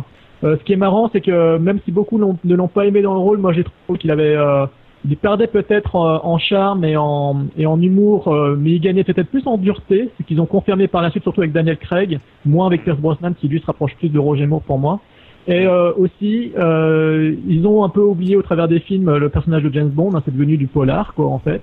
Euh, 0.44 0.56
ce 0.58 0.64
qui 0.64 0.72
est 0.74 0.76
marrant, 0.76 1.08
c'est 1.12 1.20
que 1.22 1.56
même 1.58 1.78
si 1.84 1.92
beaucoup 1.92 2.18
ne 2.18 2.54
l'ont 2.54 2.68
pas 2.68 2.86
aimé 2.86 3.00
dans 3.02 3.14
le 3.14 3.20
rôle, 3.20 3.38
moi 3.38 3.52
j'ai 3.52 3.64
trouvé 3.64 3.98
qu'il 3.98 4.10
avait, 4.10 4.36
euh, 4.36 4.66
il 5.08 5.16
perdait 5.16 5.46
peut-être 5.46 5.96
euh, 5.96 6.18
en 6.22 6.38
charme 6.38 6.84
et 6.84 6.96
en 6.96 7.46
et 7.56 7.66
en 7.66 7.80
humour, 7.80 8.28
euh, 8.28 8.56
mais 8.58 8.72
il 8.72 8.80
gagnait 8.80 9.04
peut-être 9.04 9.28
plus 9.30 9.46
en 9.46 9.56
dureté, 9.56 10.10
ce 10.18 10.22
qu'ils 10.26 10.40
ont 10.40 10.46
confirmé 10.46 10.86
par 10.86 11.02
la 11.02 11.10
suite, 11.10 11.22
surtout 11.22 11.40
avec 11.40 11.52
Daniel 11.52 11.78
Craig, 11.78 12.20
moins 12.44 12.66
avec 12.66 12.84
Pierce 12.84 12.98
Brosnan, 12.98 13.32
qui 13.32 13.48
lui 13.48 13.60
se 13.60 13.66
rapproche 13.66 13.94
plus 13.96 14.10
de 14.10 14.18
Roger 14.18 14.46
Moore 14.46 14.62
pour 14.62 14.78
moi. 14.78 15.00
Et 15.46 15.66
euh, 15.66 15.92
aussi, 15.98 16.52
euh, 16.58 17.34
ils 17.46 17.66
ont 17.66 17.84
un 17.84 17.90
peu 17.90 18.00
oublié 18.00 18.34
au 18.36 18.40
travers 18.42 18.66
des 18.66 18.80
films 18.80 19.14
le 19.16 19.28
personnage 19.28 19.62
de 19.62 19.70
James 19.72 19.90
Bond, 19.90 20.14
hein, 20.14 20.22
c'est 20.24 20.32
devenu 20.32 20.56
du 20.56 20.66
polar, 20.66 21.12
quoi, 21.14 21.26
en 21.26 21.38
fait. 21.38 21.60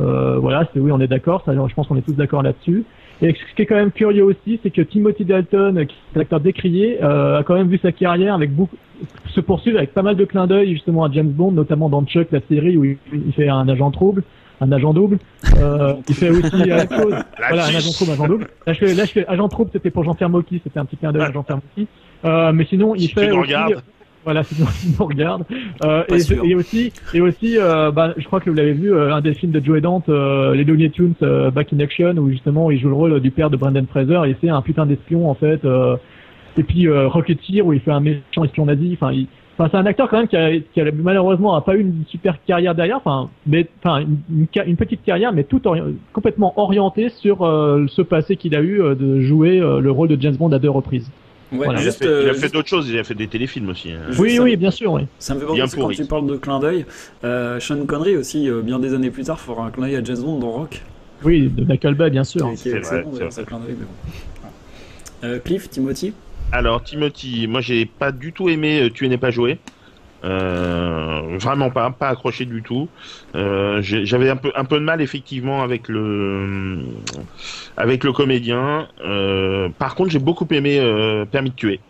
Euh, 0.00 0.38
voilà, 0.38 0.68
c'est 0.72 0.80
oui, 0.80 0.90
on 0.92 1.00
est 1.00 1.06
d'accord, 1.06 1.42
ça, 1.44 1.52
je 1.52 1.74
pense 1.74 1.86
qu'on 1.86 1.96
est 1.96 2.02
tous 2.02 2.14
d'accord 2.14 2.42
là-dessus. 2.42 2.84
Et 3.22 3.34
ce 3.34 3.54
qui 3.54 3.62
est 3.62 3.66
quand 3.66 3.76
même 3.76 3.90
curieux 3.90 4.24
aussi, 4.24 4.58
c'est 4.62 4.70
que 4.70 4.80
Timothy 4.80 5.24
Dalton, 5.24 5.86
qui 5.86 5.94
est 5.94 6.18
l'acteur 6.18 6.40
décrié, 6.40 7.02
euh, 7.02 7.40
a 7.40 7.42
quand 7.42 7.54
même 7.54 7.68
vu 7.68 7.78
sa 7.78 7.92
carrière 7.92 8.34
avec 8.34 8.54
beaucoup, 8.54 8.76
se 9.28 9.40
poursuivre 9.40 9.78
avec 9.78 9.92
pas 9.92 10.02
mal 10.02 10.16
de 10.16 10.24
clins 10.24 10.46
d'œil 10.46 10.72
justement 10.72 11.04
à 11.04 11.12
James 11.12 11.28
Bond, 11.28 11.52
notamment 11.52 11.90
dans 11.90 12.02
Chuck, 12.04 12.28
la 12.32 12.40
série 12.48 12.76
où 12.78 12.84
il, 12.84 12.98
fait 13.34 13.48
un 13.48 13.68
agent 13.68 13.90
trouble, 13.90 14.22
un 14.62 14.72
agent 14.72 14.94
double. 14.94 15.18
Euh, 15.58 15.94
il 16.08 16.14
fait 16.14 16.30
aussi 16.30 16.64
la 16.64 16.76
même 16.76 16.88
chose. 16.88 17.14
Voilà, 17.48 17.64
un 17.66 17.74
agent 17.74 17.92
trouble, 17.92 18.12
agent 18.12 18.26
double. 18.28 18.46
Là, 18.66 18.72
je 18.72 18.78
fais, 18.78 18.94
là, 18.94 19.04
je 19.04 19.12
fais 19.12 19.26
agent 19.26 19.48
trouble, 19.48 19.70
c'était 19.72 19.90
pour 19.90 20.04
Jean-Pierre 20.04 20.30
Mocky, 20.30 20.60
c'était 20.64 20.78
un 20.78 20.86
petit 20.86 20.96
clin 20.96 21.12
d'œil 21.12 21.22
à 21.22 21.32
Jean-Pierre 21.32 21.58
Mocky. 21.58 21.88
Euh, 22.24 22.52
mais 22.52 22.64
sinon, 22.64 22.94
il 22.94 23.02
Si 23.02 23.08
fait 23.08 23.30
aussi, 23.30 23.38
regardes. 23.38 23.82
Voilà, 24.24 24.42
sinon 24.44 24.66
il 24.84 24.90
nous 24.98 25.06
regarde. 25.06 25.44
Euh, 25.84 26.04
et, 26.08 26.20
et 26.44 26.54
aussi, 26.54 26.92
et 27.14 27.20
aussi, 27.20 27.56
euh, 27.58 27.90
bah, 27.90 28.14
je 28.16 28.24
crois 28.26 28.40
que 28.40 28.50
vous 28.50 28.56
l'avez 28.56 28.72
vu, 28.72 28.92
euh, 28.92 29.14
un 29.14 29.20
des 29.20 29.34
films 29.34 29.52
de 29.52 29.64
Joe 29.64 29.80
Dante, 29.80 30.08
euh, 30.08 30.54
les 30.54 30.64
Looney 30.64 30.90
Tunes, 30.90 31.14
euh, 31.22 31.50
Back 31.50 31.72
in 31.72 31.80
Action, 31.80 32.14
où 32.18 32.30
justement 32.30 32.70
il 32.70 32.78
joue 32.78 32.88
le 32.88 32.94
rôle 32.94 33.20
du 33.20 33.30
père 33.30 33.50
de 33.50 33.56
Brendan 33.56 33.86
Fraser, 33.86 34.20
et 34.28 34.36
c'est 34.40 34.48
un 34.50 34.62
putain 34.62 34.86
d'espion 34.86 35.30
en 35.30 35.34
fait. 35.34 35.64
euh, 35.64 35.96
et 36.58 36.62
puis 36.64 36.88
euh, 36.88 37.06
Rocketeer, 37.08 37.62
où 37.64 37.72
il 37.72 37.80
fait 37.80 37.92
un 37.92 38.00
méchant 38.00 38.44
espion 38.44 38.66
nazi. 38.66 38.90
Enfin, 39.00 39.12
enfin, 39.56 39.68
c'est 39.70 39.76
un 39.78 39.86
acteur 39.86 40.08
quand 40.10 40.18
même 40.18 40.28
qui 40.28 40.36
a, 40.36 40.50
qui 40.58 40.80
a 40.80 40.84
malheureusement 40.92 41.54
a 41.54 41.60
pas 41.60 41.76
eu 41.76 41.80
une 41.80 42.04
super 42.08 42.42
carrière 42.44 42.74
derrière. 42.74 42.96
Enfin, 42.96 43.30
mais 43.46 43.68
enfin 43.82 44.00
une, 44.00 44.18
une, 44.40 44.46
ca- 44.52 44.64
une 44.66 44.76
petite 44.76 45.02
carrière, 45.04 45.32
mais 45.32 45.44
tout 45.44 45.64
ori- 45.68 45.80
complètement 46.12 46.52
orientée 46.58 47.08
sur 47.08 47.42
euh, 47.46 47.84
ce 47.88 48.02
passé 48.02 48.36
qu'il 48.36 48.54
a 48.56 48.60
eu 48.60 48.82
euh, 48.82 48.94
de 48.96 49.20
jouer 49.20 49.60
euh, 49.60 49.78
le 49.80 49.90
rôle 49.92 50.08
de 50.08 50.20
James 50.20 50.34
Bond 50.36 50.50
à 50.52 50.58
deux 50.58 50.68
reprises. 50.70 51.10
Ouais, 51.52 51.64
Voilà. 51.64 51.82
Il 51.82 51.88
a 51.88 51.92
fait, 51.92 52.06
euh, 52.06 52.32
fait 52.34 52.40
juste- 52.42 52.54
d'autres 52.54 52.68
choses, 52.68 52.88
il 52.88 52.98
a 52.98 53.02
fait 53.04 53.14
des 53.14 53.26
téléfilms 53.26 53.68
aussi. 53.70 53.90
hein. 53.92 53.98
Oui, 54.18 54.36
ça- 54.36 54.42
oui, 54.42 54.56
bien 54.56 54.70
sûr, 54.70 54.92
oui. 54.92 55.02
Ça 55.18 55.34
me 55.34 55.40
fait 55.40 55.46
penser 55.46 55.76
quand 55.76 55.88
tu 55.90 56.04
parles 56.04 56.26
de 56.26 56.36
clin 56.36 56.60
d'œil. 56.60 56.84
Euh, 57.24 57.58
Sean 57.58 57.84
Connery 57.86 58.16
aussi, 58.16 58.48
euh, 58.48 58.62
bien 58.62 58.78
des 58.78 58.94
années 58.94 59.10
plus 59.10 59.24
tard, 59.24 59.40
fera 59.40 59.66
un 59.66 59.70
clin 59.70 59.86
d'œil 59.86 59.96
à 59.96 60.04
James 60.04 60.18
Bond 60.20 60.38
dans 60.38 60.50
Rock. 60.50 60.80
Oui, 61.24 61.48
de 61.48 61.64
Michael 61.64 61.94
Bay, 61.94 62.10
bien 62.10 62.24
sûr. 62.24 62.50
C'est 62.56 62.78
vrai, 62.78 63.04
clin 63.46 63.60
mais 63.66 63.74
bon. 63.74 65.38
Cliff, 65.44 65.68
Timothy 65.68 66.12
Alors, 66.52 66.82
Timothy, 66.82 67.46
moi 67.46 67.60
j'ai 67.60 67.84
pas 67.84 68.10
du 68.10 68.32
tout 68.32 68.48
aimé 68.48 68.90
Tu 68.94 69.08
n'es 69.08 69.18
pas 69.18 69.30
joué. 69.30 69.58
Euh, 70.22 71.38
vraiment 71.38 71.70
pas, 71.70 71.90
pas 71.90 72.08
accroché 72.08 72.44
du 72.44 72.62
tout. 72.62 72.88
Euh, 73.34 73.80
J'avais 73.82 74.28
un 74.28 74.36
peu, 74.36 74.52
un 74.54 74.64
peu 74.64 74.78
de 74.78 74.84
mal 74.84 75.00
effectivement 75.00 75.62
avec 75.62 75.88
le, 75.88 76.78
avec 77.76 78.04
le 78.04 78.12
comédien. 78.12 78.88
Euh, 79.04 79.68
par 79.78 79.94
contre, 79.94 80.10
j'ai 80.10 80.18
beaucoup 80.18 80.46
aimé 80.50 80.80
Permis 81.30 81.50
de 81.50 81.54
tuer. 81.54 81.80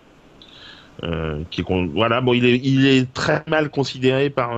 Qui 1.50 1.64
voilà 1.94 2.20
bon 2.20 2.34
il 2.34 2.44
est 2.44 2.60
il 2.62 2.86
est 2.86 3.10
très 3.14 3.42
mal 3.48 3.70
considéré 3.70 4.28
par 4.28 4.50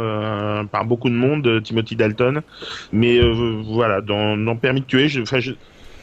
par 0.72 0.84
beaucoup 0.84 1.08
de 1.08 1.14
monde 1.14 1.62
Timothy 1.62 1.94
Dalton 1.94 2.42
mais 2.92 3.20
voilà 3.64 4.00
dans, 4.00 4.56
Permis 4.56 4.80
de 4.80 4.86
tuer 4.86 5.06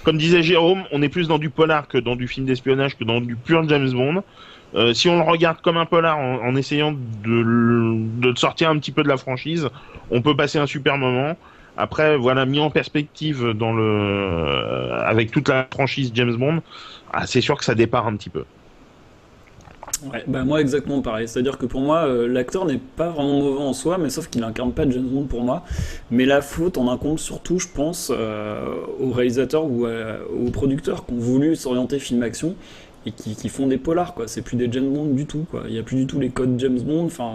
comme 0.06 0.18
disait 0.18 0.42
Jérôme 0.42 0.84
on 0.94 1.02
est 1.02 1.10
plus 1.10 1.28
dans 1.28 1.40
du 1.40 1.50
polar 1.50 1.90
que 1.90 1.98
dans 1.98 2.16
du 2.16 2.26
film 2.30 2.46
d'espionnage 2.46 2.98
que 2.98 3.04
dans 3.04 3.20
du 3.20 3.36
pur 3.36 3.68
James 3.68 3.92
Bond 3.92 4.24
euh, 4.76 4.94
si 4.94 5.10
on 5.10 5.18
le 5.18 5.24
regarde 5.24 5.62
comme 5.62 5.78
un 5.78 5.86
polar 5.86 6.18
en, 6.18 6.36
en 6.36 6.56
essayant 6.56 6.92
de, 6.92 8.22
de 8.22 8.38
sortir 8.38 8.70
un 8.70 8.78
petit 8.78 8.92
peu 8.92 9.04
de 9.04 9.08
la 9.08 9.18
franchise, 9.18 9.68
on 10.12 10.22
peut 10.22 10.36
passer 10.36 10.60
un 10.60 10.68
super 10.68 10.98
moment. 10.98 11.36
Après, 11.78 12.18
voilà, 12.18 12.46
mis 12.46 12.60
en 12.60 12.70
perspective 12.70 13.54
dans 13.54 13.74
le, 13.74 13.84
euh, 13.84 15.00
avec 15.06 15.32
toute 15.32 15.48
la 15.48 15.68
franchise 15.74 16.12
James 16.14 16.36
Bond, 16.36 16.62
ah, 17.14 17.26
c'est 17.26 17.42
sûr 17.42 17.58
que 17.58 17.64
ça 17.64 17.74
départ 17.74 18.06
un 18.06 18.16
petit 18.18 18.30
peu. 18.30 18.44
Ouais, 20.12 20.24
bah 20.28 20.44
moi 20.44 20.62
exactement 20.62 21.02
pareil. 21.02 21.28
C'est-à-dire 21.28 21.58
que 21.58 21.66
pour 21.66 21.82
moi, 21.82 22.06
euh, 22.06 22.28
l'acteur 22.28 22.66
n'est 22.66 22.78
pas 22.78 23.10
vraiment 23.10 23.40
mauvais 23.40 23.64
en 23.64 23.74
soi, 23.74 23.98
mais 23.98 24.10
sauf 24.10 24.30
qu'il 24.30 24.44
incarne 24.44 24.72
pas 24.72 24.90
James 24.90 25.08
Bond 25.08 25.26
pour 25.26 25.42
moi. 25.44 25.64
Mais 26.12 26.26
la 26.26 26.42
faute 26.42 26.78
en 26.78 26.92
incombe 26.92 27.18
surtout, 27.18 27.60
je 27.60 27.68
pense, 27.68 28.10
aux 28.12 29.12
réalisateurs 29.12 29.66
ou 29.66 29.88
aux 29.88 30.52
producteurs 30.52 31.06
qui 31.06 31.14
ont 31.14 31.20
voulu 31.20 31.56
s'orienter 31.56 32.00
film 32.00 32.24
action 32.24 32.56
et 33.06 33.12
qui, 33.12 33.36
qui 33.36 33.50
font 33.50 33.68
des 33.68 33.78
polars 33.78 34.14
quoi. 34.14 34.28
C'est 34.28 34.42
plus 34.42 34.58
des 34.58 34.70
James 34.72 34.92
Bond 34.92 35.06
du 35.14 35.26
tout 35.26 35.46
quoi. 35.50 35.64
Il 35.68 35.74
y 35.76 35.80
a 35.80 35.84
plus 35.84 35.98
du 35.98 36.08
tout 36.08 36.20
les 36.20 36.30
codes 36.30 36.60
James 36.60 36.80
Bond. 36.80 37.06
Enfin, 37.06 37.32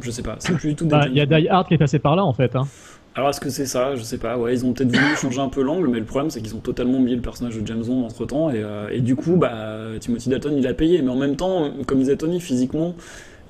je 0.00 0.10
sais 0.10 0.22
pas. 0.22 0.36
C'est 0.38 0.54
plus 0.54 0.70
du 0.70 0.74
tout 0.76 0.84
des 0.84 0.90
Bah, 0.90 1.06
Il 1.08 1.16
y 1.16 1.20
a. 1.20 1.26
Die 1.26 1.48
Hard 1.48 1.68
qui 1.68 1.74
est 1.74 1.78
passé 1.78 1.98
par 1.98 2.16
là 2.16 2.24
en 2.24 2.32
fait. 2.32 2.54
Hein. 2.56 2.66
Alors 3.14 3.30
est-ce 3.30 3.40
que 3.40 3.50
c'est 3.50 3.66
ça? 3.66 3.96
Je 3.96 4.02
sais 4.02 4.18
pas. 4.18 4.38
Ouais, 4.38 4.54
ils 4.54 4.64
ont 4.64 4.72
peut-être 4.72 4.94
voulu 4.94 5.16
changer 5.20 5.40
un 5.40 5.48
peu 5.48 5.62
l'angle, 5.62 5.88
mais 5.88 5.98
le 5.98 6.04
problème 6.04 6.30
c'est 6.30 6.40
qu'ils 6.40 6.54
ont 6.54 6.60
totalement 6.60 6.98
oublié 6.98 7.16
le 7.16 7.22
personnage 7.22 7.56
de 7.58 7.66
James 7.66 7.82
Bond 7.84 8.04
entre 8.04 8.26
temps 8.26 8.50
et, 8.50 8.62
euh, 8.62 8.88
et 8.92 9.00
du 9.00 9.16
coup, 9.16 9.36
bah 9.36 9.58
Timothy 9.98 10.28
Dalton 10.28 10.54
il 10.56 10.66
a 10.66 10.74
payé, 10.74 11.02
mais 11.02 11.10
en 11.10 11.16
même 11.16 11.34
temps, 11.36 11.70
comme 11.86 11.98
disait 11.98 12.16
Tony, 12.16 12.40
physiquement. 12.40 12.94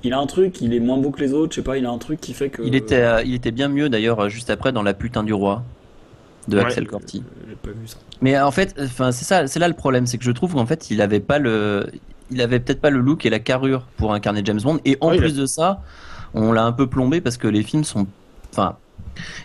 Il 0.04 0.12
a 0.12 0.18
un 0.20 0.26
truc, 0.26 0.60
il 0.60 0.72
est 0.74 0.80
moins 0.80 0.96
beau 0.96 1.10
que 1.10 1.20
les 1.20 1.32
autres, 1.34 1.52
je 1.52 1.56
sais 1.56 1.64
pas, 1.64 1.76
il 1.76 1.84
a 1.84 1.90
un 1.90 1.98
truc 1.98 2.20
qui 2.20 2.32
fait 2.32 2.50
que. 2.50 2.62
Il 2.62 2.76
était, 2.76 3.02
euh, 3.02 3.22
il 3.24 3.34
était 3.34 3.50
bien 3.50 3.68
mieux 3.68 3.88
d'ailleurs 3.88 4.20
euh, 4.20 4.28
juste 4.28 4.48
après 4.48 4.70
dans 4.70 4.84
La 4.84 4.94
putain 4.94 5.24
du 5.24 5.32
roi 5.32 5.64
de 6.46 6.56
Ouais. 6.56 6.62
Axel 6.62 6.86
Corti. 6.86 7.22
J'ai 7.48 7.56
pas 7.56 7.70
vu 7.70 7.86
ça. 7.86 7.98
Mais 8.20 8.38
en 8.40 8.50
fait, 8.50 8.74
enfin 8.82 9.12
c'est 9.12 9.24
ça, 9.24 9.46
c'est 9.46 9.58
là 9.60 9.68
le 9.68 9.74
problème, 9.74 10.06
c'est 10.06 10.18
que 10.18 10.24
je 10.24 10.32
trouve 10.32 10.54
qu'en 10.54 10.66
fait 10.66 10.90
il 10.90 11.00
avait 11.00 11.20
pas 11.20 11.38
le, 11.38 11.86
il 12.30 12.40
avait 12.40 12.58
peut-être 12.60 12.80
pas 12.80 12.90
le 12.90 13.00
look 13.00 13.24
et 13.26 13.30
la 13.30 13.38
carrure 13.38 13.86
pour 13.96 14.12
incarner 14.12 14.42
James 14.44 14.60
Bond. 14.62 14.80
Et 14.84 14.96
en 15.00 15.10
plus 15.16 15.36
de 15.36 15.46
ça, 15.46 15.80
on 16.34 16.52
l'a 16.52 16.64
un 16.64 16.72
peu 16.72 16.86
plombé 16.86 17.20
parce 17.20 17.36
que 17.36 17.46
les 17.48 17.62
films 17.62 17.84
sont, 17.84 18.06
enfin, 18.52 18.76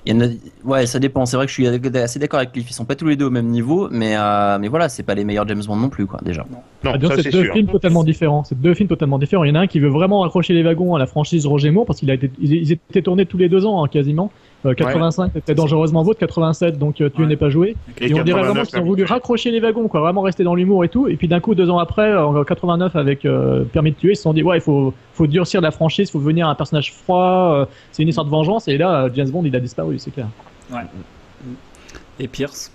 il 0.05 0.13
y 0.13 0.17
en 0.17 0.21
a, 0.21 0.29
ouais, 0.65 0.85
ça 0.85 0.99
dépend. 0.99 1.25
C'est 1.25 1.35
vrai 1.35 1.45
que 1.45 1.51
je 1.51 1.53
suis 1.55 1.67
assez 1.97 2.19
d'accord 2.19 2.39
avec 2.39 2.51
Cliff. 2.51 2.69
Ils 2.69 2.73
sont 2.73 2.85
pas 2.85 2.95
tous 2.95 3.07
les 3.07 3.15
deux 3.15 3.25
au 3.25 3.29
même 3.31 3.47
niveau, 3.47 3.87
mais 3.91 4.15
euh, 4.17 4.57
mais 4.59 4.67
voilà, 4.67 4.89
c'est 4.89 5.03
pas 5.03 5.15
les 5.15 5.23
meilleurs 5.23 5.47
James 5.47 5.63
Bond 5.65 5.75
non 5.77 5.89
plus 5.89 6.05
quoi 6.05 6.19
déjà. 6.23 6.45
Non, 6.51 6.91
Ah, 6.93 6.97
disons, 6.97 7.09
ça 7.11 7.15
c'est 7.17 7.23
c'est 7.23 7.31
deux 7.31 7.43
sûr. 7.45 7.53
films 7.53 7.67
totalement 7.67 8.03
différents. 8.03 8.43
C'est 8.43 8.59
deux 8.59 8.73
films 8.73 8.89
totalement 8.89 9.17
différents. 9.19 9.43
Il 9.43 9.49
y 9.49 9.51
en 9.51 9.55
a 9.55 9.61
un 9.61 9.67
qui 9.67 9.79
veut 9.79 9.89
vraiment 9.89 10.23
accrocher 10.23 10.53
les 10.53 10.63
wagons 10.63 10.95
à 10.95 10.99
la 10.99 11.07
franchise 11.07 11.45
Roger 11.45 11.71
Moore 11.71 11.85
parce 11.85 11.99
qu'il 11.99 12.11
a 12.11 12.15
été, 12.15 12.31
étaient 12.41 13.01
tournés 13.01 13.25
tous 13.25 13.37
les 13.37 13.49
deux 13.49 13.65
ans 13.65 13.83
hein, 13.83 13.87
quasiment. 13.87 14.31
Euh, 14.65 14.73
85 14.73 15.31
c'était 15.33 15.55
dangereusement 15.55 16.03
vôtre, 16.03 16.19
87 16.19 16.77
donc 16.79 17.01
euh, 17.01 17.09
tu 17.13 17.21
Ouais. 17.21 17.27
n'es 17.27 17.35
pas 17.35 17.49
joué. 17.49 17.75
Et 17.99 18.07
Et, 18.07 18.13
on 18.13 18.23
dirait 18.23 18.39
89, 18.41 18.45
vraiment 18.45 18.63
qu'ils 18.65 18.79
ont 18.79 18.83
voulu 18.83 19.03
raccrocher 19.03 19.51
les 19.51 19.59
wagons, 19.59 19.87
quoi, 19.89 19.99
vraiment 19.99 20.21
rester 20.21 20.43
dans 20.45 20.55
l'humour 20.55 20.85
et 20.85 20.89
tout. 20.89 21.07
Et 21.09 21.15
puis 21.17 21.27
d'un 21.27 21.39
coup, 21.41 21.53
deux 21.53 21.69
ans 21.69 21.79
après, 21.79 22.15
en 22.15 22.43
89 22.43 22.95
avec 22.95 23.25
euh, 23.25 23.63
Permis 23.65 23.91
de 23.91 23.97
tuer, 23.97 24.11
ils 24.13 24.15
se 24.15 24.21
sont 24.23 24.31
dit 24.33 24.41
ouais, 24.43 24.57
il 24.57 24.61
faut, 24.61 24.93
faut 25.13 25.27
durcir 25.27 25.59
la 25.59 25.71
franchise, 25.71 26.07
il 26.07 26.11
faut 26.11 26.19
venir 26.19 26.47
un 26.47 26.55
personnage 26.55 26.93
froid. 26.93 27.55
euh, 27.55 27.65
c'est 27.91 28.03
une 28.03 28.09
histoire 28.09 28.25
de 28.25 28.31
vengeance. 28.31 28.67
Et 28.69 28.77
là, 28.77 29.03
euh, 29.03 29.09
James 29.13 29.29
Bond, 29.29 29.43
il 29.45 29.55
a 29.55 29.59
disparu, 29.59 29.99
c'est 29.99 30.11
clair. 30.11 30.27
Et 32.19 32.27
Pierce? 32.27 32.71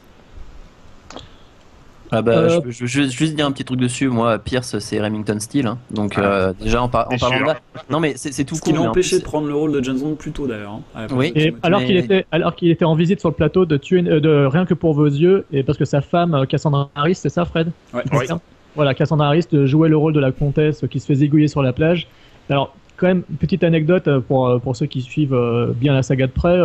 Ah 2.11 2.23
bah, 2.23 2.33
Euh, 2.33 2.61
je, 2.69 2.87
je- 2.87 3.03
juste 3.03 3.35
dire 3.35 3.47
un 3.47 3.53
petit 3.53 3.65
truc 3.65 3.79
dessus. 3.81 4.09
Moi, 4.09 4.39
Pierce, 4.39 4.79
c'est 4.79 5.01
Remington 5.01 5.39
Steele. 5.41 5.67
hein. 5.67 5.79
Donc 5.91 6.15
Ah. 6.17 6.21
euh, 6.23 6.53
déjà 6.61 6.83
en, 6.83 6.89
par- 6.89 7.07
en 7.07 7.11
Bien 7.11 7.19
parlant 7.19 7.37
sûr. 7.37 7.47
de 7.47 7.51
là, 7.53 7.59
non 7.91 8.01
mais 8.01 8.15
c'est 8.17 8.33
c'est 8.33 8.45
tout 8.45 8.55
Ce 8.55 8.61
qui 8.63 8.71
cool. 8.71 8.75
l'a 8.77 8.81
mais 8.83 8.87
en 8.87 8.91
empêché 8.91 9.17
plus- 9.17 9.21
de 9.21 9.25
prendre 9.25 9.47
le 9.47 9.55
rôle 9.55 9.73
de 9.73 9.83
James 9.83 9.99
Bond 9.99 10.15
plus 10.15 10.33
tôt 10.33 10.47
d'ailleurs. 10.47 10.81
hein, 10.95 11.07
la 11.09 11.15
Oui. 11.15 11.33
de 11.33 11.39
Et 11.41 11.55
alors 11.63 11.81
mais- 11.81 11.87
qu'il 11.87 11.97
était, 11.97 12.27
alors 12.33 12.55
qu'il 12.55 12.71
était 12.71 12.85
en 12.85 12.95
visite 12.95 13.21
sur 13.21 13.29
le 13.29 13.35
plateau 13.35 13.67
de 13.67 13.77
tuer, 13.77 14.03
euh, 14.09 14.21
de 14.21 14.47
rien 14.47 14.65
que 14.67 14.75
pour 14.75 14.95
vos 14.95 15.07
yeux, 15.07 15.45
et 15.53 15.63
parce 15.63 15.77
que 15.79 15.85
sa 15.85 16.01
femme 16.01 16.47
Cassandra 16.49 16.91
Harris, 16.95 17.15
c'est 17.17 17.29
ça, 17.29 17.45
Fred? 17.45 17.71
Ouais. 17.93 18.03
Oui. 18.13 18.27
Voilà, 18.77 18.95
Cassandra 18.95 19.27
Harris 19.29 19.47
jouait 19.65 19.89
le 19.89 19.97
rôle 19.97 20.13
de 20.13 20.21
la 20.21 20.31
comtesse 20.33 20.85
qui 20.91 21.01
se 21.01 21.07
fait 21.07 21.17
zigouiller 21.17 21.49
sur 21.49 21.63
la 21.63 21.73
plage. 21.73 22.07
Alors, 22.49 22.75
quand 22.99 23.07
même, 23.07 23.23
petite 23.23 23.65
anecdote 23.65 24.09
euh, 24.09 24.21
pour, 24.21 24.49
euh, 24.49 24.59
pour 24.59 24.77
ceux 24.77 24.87
qui 24.87 25.01
suivent 25.01 25.33
euh, 25.35 25.73
bien 25.75 25.95
la 25.95 26.03
saga 26.03 26.27
de 26.27 26.33
près. 26.33 26.59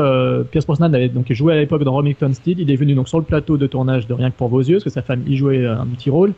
Pierce 0.51 0.65
Brosnan 0.65 0.93
avait 0.93 1.07
donc 1.09 1.31
joué 1.31 1.53
à 1.53 1.55
l'époque 1.57 1.83
dans 1.83 1.93
Remington 1.93 2.31
Steele. 2.33 2.59
Il 2.59 2.69
est 2.71 2.75
venu 2.75 2.93
donc 2.95 3.07
sur 3.07 3.19
le 3.19 3.23
plateau 3.23 3.57
de 3.57 3.67
tournage 3.67 4.07
de 4.07 4.13
Rien 4.13 4.31
que 4.31 4.35
pour 4.35 4.49
vos 4.49 4.59
yeux, 4.61 4.75
parce 4.75 4.83
que 4.85 4.89
sa 4.89 5.01
femme 5.01 5.23
y 5.27 5.37
jouait 5.37 5.65
un 5.65 5.85
petit 5.85 6.09
rôle. 6.09 6.33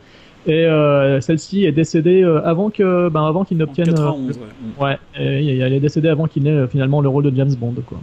Et 0.46 0.64
euh, 0.66 1.20
celle-ci 1.20 1.64
est 1.64 1.72
décédée 1.72 2.22
avant 2.44 2.70
que, 2.70 3.08
ben, 3.08 3.24
avant 3.26 3.44
qu'il 3.44 3.56
En 3.56 3.60
n'obtienne. 3.66 3.88
euh, 3.88 3.92
91, 3.96 4.36
ouais. 4.38 4.44
Mm. 4.44 4.82
ouais, 4.82 4.98
et 5.18 5.58
elle 5.58 5.72
est 5.72 5.80
décédée 5.80 6.08
avant 6.08 6.26
qu'il 6.26 6.44
n'ait 6.44 6.68
finalement 6.68 7.00
le 7.00 7.08
rôle 7.08 7.24
de 7.24 7.36
James 7.36 7.52
Bond, 7.58 7.74
quoi. 7.84 7.98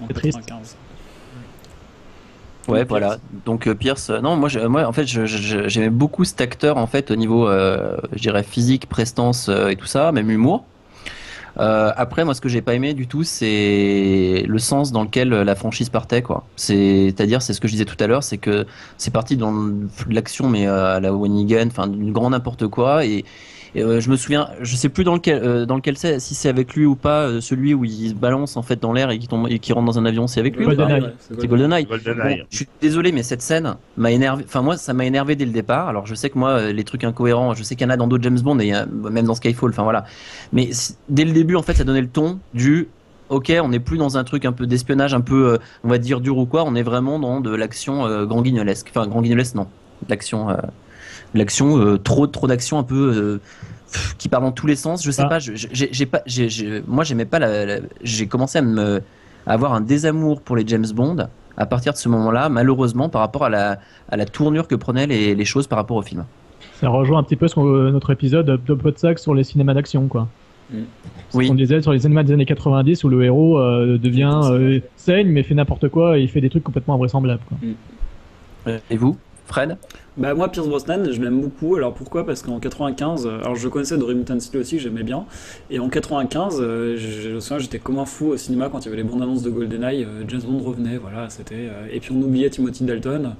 En 0.00 0.06
C'est 0.06 0.14
triste. 0.14 0.38
95. 0.38 0.76
Ouais, 2.68 2.76
Pierce. 2.78 2.88
voilà. 2.88 3.16
Donc 3.46 3.70
Pierce, 3.74 4.10
non, 4.10 4.36
moi, 4.36 4.48
je- 4.48 4.60
moi, 4.60 4.86
en 4.86 4.92
fait, 4.92 5.06
je- 5.06 5.26
je- 5.26 5.68
j'aimais 5.68 5.90
beaucoup 5.90 6.24
cet 6.24 6.40
acteur, 6.40 6.76
en 6.76 6.86
fait, 6.86 7.10
au 7.10 7.16
niveau, 7.16 7.48
euh, 7.48 7.96
je 8.12 8.20
dirais, 8.20 8.42
physique, 8.42 8.86
prestance 8.88 9.48
euh, 9.48 9.68
et 9.68 9.76
tout 9.76 9.86
ça, 9.86 10.12
même 10.12 10.30
humour. 10.30 10.64
Euh, 11.58 11.92
après, 11.96 12.24
moi, 12.24 12.34
ce 12.34 12.40
que 12.40 12.48
j'ai 12.48 12.62
pas 12.62 12.74
aimé 12.74 12.94
du 12.94 13.06
tout, 13.06 13.24
c'est 13.24 14.44
le 14.46 14.58
sens 14.58 14.92
dans 14.92 15.02
lequel 15.02 15.30
la 15.30 15.54
franchise 15.54 15.88
partait, 15.88 16.22
quoi. 16.22 16.44
C'est-à-dire, 16.56 17.42
c'est 17.42 17.52
ce 17.52 17.60
que 17.60 17.68
je 17.68 17.72
disais 17.72 17.84
tout 17.84 17.96
à 18.02 18.06
l'heure, 18.06 18.22
c'est 18.22 18.38
que 18.38 18.66
c'est 18.98 19.12
parti 19.12 19.36
dans 19.36 19.54
l'action, 20.08 20.48
mais 20.48 20.66
euh, 20.66 20.96
à 20.96 21.00
la 21.00 21.12
Wanigan, 21.12 21.66
enfin, 21.66 21.86
du 21.88 22.12
grand 22.12 22.30
n'importe 22.30 22.68
quoi. 22.68 23.04
Et, 23.04 23.24
et, 23.74 23.82
euh, 23.82 24.00
je 24.00 24.10
me 24.10 24.16
souviens, 24.16 24.48
je 24.60 24.76
sais 24.76 24.88
plus 24.88 25.04
dans 25.04 25.14
lequel, 25.14 25.42
euh, 25.42 25.66
dans 25.66 25.76
lequel 25.76 25.96
c'est, 25.96 26.20
si 26.20 26.34
c'est 26.34 26.48
avec 26.48 26.74
lui 26.74 26.86
ou 26.86 26.96
pas, 26.96 27.22
euh, 27.22 27.40
celui 27.40 27.74
où 27.74 27.84
il 27.84 28.10
se 28.10 28.14
balance 28.14 28.56
en 28.56 28.62
fait 28.62 28.80
dans 28.80 28.92
l'air 28.92 29.10
et 29.10 29.18
qui 29.18 29.28
tombe 29.28 29.46
et 29.48 29.58
qui 29.58 29.72
rentre 29.72 29.86
dans 29.86 29.98
un 29.98 30.04
avion, 30.06 30.26
c'est 30.26 30.40
avec 30.40 30.56
lui. 30.56 30.64
ou 30.64 30.68
pas 30.68 30.74
GoldenEye. 30.74 31.12
C'est 31.20 31.46
GoldenEye. 31.46 31.86
Bon, 31.86 32.44
je 32.50 32.56
suis 32.56 32.68
désolé, 32.80 33.12
mais 33.12 33.22
cette 33.22 33.42
scène 33.42 33.76
m'a 33.96 34.10
énervé. 34.10 34.44
Enfin, 34.46 34.62
moi, 34.62 34.76
ça 34.76 34.92
m'a 34.92 35.04
énervé 35.04 35.36
dès 35.36 35.44
le 35.44 35.52
départ. 35.52 35.88
Alors, 35.88 36.06
je 36.06 36.14
sais 36.14 36.30
que 36.30 36.38
moi, 36.38 36.72
les 36.72 36.84
trucs 36.84 37.04
incohérents, 37.04 37.54
je 37.54 37.62
sais 37.62 37.74
qu'il 37.76 37.86
y 37.86 37.90
en 37.90 37.92
a 37.92 37.96
dans 37.96 38.06
d'autres 38.06 38.24
James 38.24 38.40
Bond 38.40 38.58
et 38.58 38.72
même 39.10 39.26
dans 39.26 39.34
Skyfall. 39.34 39.70
Enfin, 39.70 39.84
voilà. 39.84 40.04
Mais 40.52 40.70
dès 41.08 41.24
le 41.24 41.32
début, 41.32 41.56
en 41.56 41.62
fait, 41.62 41.74
ça 41.74 41.84
donnait 41.84 42.00
le 42.02 42.08
ton 42.08 42.38
du. 42.54 42.88
Ok, 43.30 43.52
on 43.62 43.68
n'est 43.68 43.78
plus 43.78 43.96
dans 43.96 44.18
un 44.18 44.24
truc 44.24 44.44
un 44.44 44.50
peu 44.50 44.66
d'espionnage, 44.66 45.14
un 45.14 45.20
peu, 45.20 45.52
euh, 45.52 45.58
on 45.84 45.88
va 45.88 45.98
dire 45.98 46.20
dur 46.20 46.36
ou 46.36 46.46
quoi. 46.46 46.64
On 46.66 46.74
est 46.74 46.82
vraiment 46.82 47.20
dans 47.20 47.40
de 47.40 47.54
l'action 47.54 48.04
euh, 48.04 48.26
grand 48.26 48.42
guignolesque. 48.42 48.88
Enfin, 48.90 49.06
grand 49.06 49.22
guignolesque, 49.22 49.54
non. 49.54 49.68
De 50.02 50.10
L'action, 50.10 50.50
euh, 50.50 50.56
l'action, 51.34 51.78
euh, 51.78 51.98
trop, 51.98 52.26
trop 52.26 52.46
d'action, 52.46 52.78
un 52.78 52.82
peu. 52.84 53.12
euh, 53.14 53.40
qui 54.18 54.28
part 54.28 54.40
dans 54.40 54.52
tous 54.52 54.68
les 54.68 54.76
sens, 54.76 55.02
je 55.04 55.10
sais 55.10 55.22
Ah. 55.24 55.28
pas, 55.28 55.38
j'ai 55.40 56.06
pas, 56.06 56.22
moi 56.86 57.02
j'aimais 57.02 57.24
pas 57.24 57.40
la, 57.40 57.66
la- 57.66 57.80
j'ai 58.04 58.28
commencé 58.28 58.58
à 58.58 58.62
me, 58.62 59.02
à 59.48 59.52
avoir 59.52 59.72
un 59.74 59.80
désamour 59.80 60.42
pour 60.42 60.54
les 60.54 60.62
James 60.68 60.86
Bond 60.94 61.16
à 61.56 61.66
partir 61.66 61.92
de 61.92 61.98
ce 61.98 62.08
moment-là, 62.08 62.48
malheureusement, 62.48 63.08
par 63.08 63.20
rapport 63.20 63.44
à 63.44 63.48
la, 63.50 63.80
à 64.08 64.16
la 64.16 64.26
tournure 64.26 64.68
que 64.68 64.76
prenaient 64.76 65.08
les, 65.08 65.34
les 65.34 65.44
choses 65.44 65.66
par 65.66 65.76
rapport 65.76 65.96
au 65.96 66.02
film. 66.02 66.24
Ça 66.74 66.88
rejoint 66.88 67.18
un 67.18 67.22
petit 67.24 67.34
peu 67.34 67.48
ce 67.48 67.58
euh, 67.58 67.90
notre 67.90 68.10
épisode 68.12 68.46
de 68.64 68.74
Podsac 68.74 69.18
sur 69.18 69.34
les 69.34 69.42
cinémas 69.42 69.74
d'action, 69.74 70.06
quoi. 70.06 70.28
Oui. 71.34 71.48
On 71.50 71.54
disait 71.56 71.82
sur 71.82 71.92
les 71.92 71.98
cinémas 71.98 72.22
des 72.22 72.32
années 72.32 72.46
90 72.46 73.02
où 73.02 73.08
le 73.08 73.24
héros 73.24 73.58
euh, 73.58 73.98
devient 73.98 74.38
euh, 74.44 74.78
saigne 74.96 75.26
mais 75.26 75.42
fait 75.42 75.54
n'importe 75.54 75.88
quoi 75.88 76.16
et 76.16 76.22
il 76.22 76.28
fait 76.28 76.40
des 76.40 76.48
trucs 76.48 76.62
complètement 76.62 76.94
invraisemblables. 76.94 77.42
Quoi. 77.48 78.72
Et 78.88 78.96
vous, 78.96 79.16
Fred? 79.46 79.76
Bah 80.20 80.34
moi 80.34 80.48
Pierce 80.48 80.68
Brosnan 80.68 81.10
je 81.10 81.18
l'aime 81.18 81.40
beaucoup. 81.40 81.76
Alors 81.76 81.94
pourquoi? 81.94 82.26
Parce 82.26 82.42
qu'en 82.42 82.60
95 82.60 83.26
euh, 83.26 83.40
alors 83.40 83.56
je 83.56 83.66
connaissais 83.68 83.94
Remington 83.94 84.38
Steele 84.38 84.60
aussi 84.60 84.78
j'aimais 84.78 85.02
bien. 85.02 85.24
Et 85.70 85.78
en 85.78 85.88
95 85.88 86.58
euh, 86.60 86.96
je, 86.98 87.54
me 87.54 87.58
j'étais 87.58 87.78
comme 87.78 87.98
un 87.98 88.04
fou 88.04 88.26
au 88.26 88.36
cinéma 88.36 88.68
quand 88.68 88.80
il 88.80 88.84
y 88.84 88.88
avait 88.88 88.98
les 88.98 89.02
bandes 89.02 89.22
annonces 89.22 89.42
de 89.42 89.48
GoldenEye 89.48 90.04
euh, 90.04 90.24
James 90.28 90.42
Bond 90.46 90.58
revenait 90.58 90.98
voilà 90.98 91.30
c'était 91.30 91.70
et 91.90 92.00
puis 92.00 92.12
on 92.12 92.20
oubliait 92.20 92.50
Timothy 92.50 92.84
Dalton. 92.84 93.34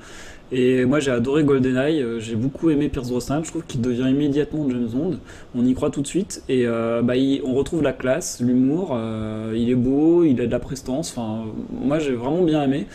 Et 0.52 0.86
moi 0.86 1.00
j'ai 1.00 1.10
adoré 1.10 1.44
GoldenEye 1.44 2.02
j'ai 2.18 2.34
beaucoup 2.34 2.70
aimé 2.70 2.88
Pierce 2.88 3.10
Brosnan. 3.10 3.44
Je 3.44 3.50
trouve 3.50 3.64
qu'il 3.66 3.82
devient 3.82 4.08
immédiatement 4.08 4.66
James 4.70 4.88
Bond. 4.90 5.18
On 5.54 5.66
y 5.66 5.74
croit 5.74 5.90
tout 5.90 6.00
de 6.00 6.06
suite. 6.06 6.42
Et 6.48 6.64
bah, 6.64 7.12
on 7.44 7.52
retrouve 7.52 7.82
la 7.82 7.92
classe 7.92 8.40
l'humour 8.40 8.92
euh, 8.94 9.52
il 9.54 9.68
est 9.68 9.74
beau 9.74 10.24
il 10.24 10.40
a 10.40 10.46
de 10.46 10.50
la 10.50 10.58
prestance. 10.58 11.10
Enfin 11.10 11.44
moi 11.70 11.98
j'ai 11.98 12.14
vraiment 12.14 12.42
bien 12.42 12.62
aimé. 12.62 12.86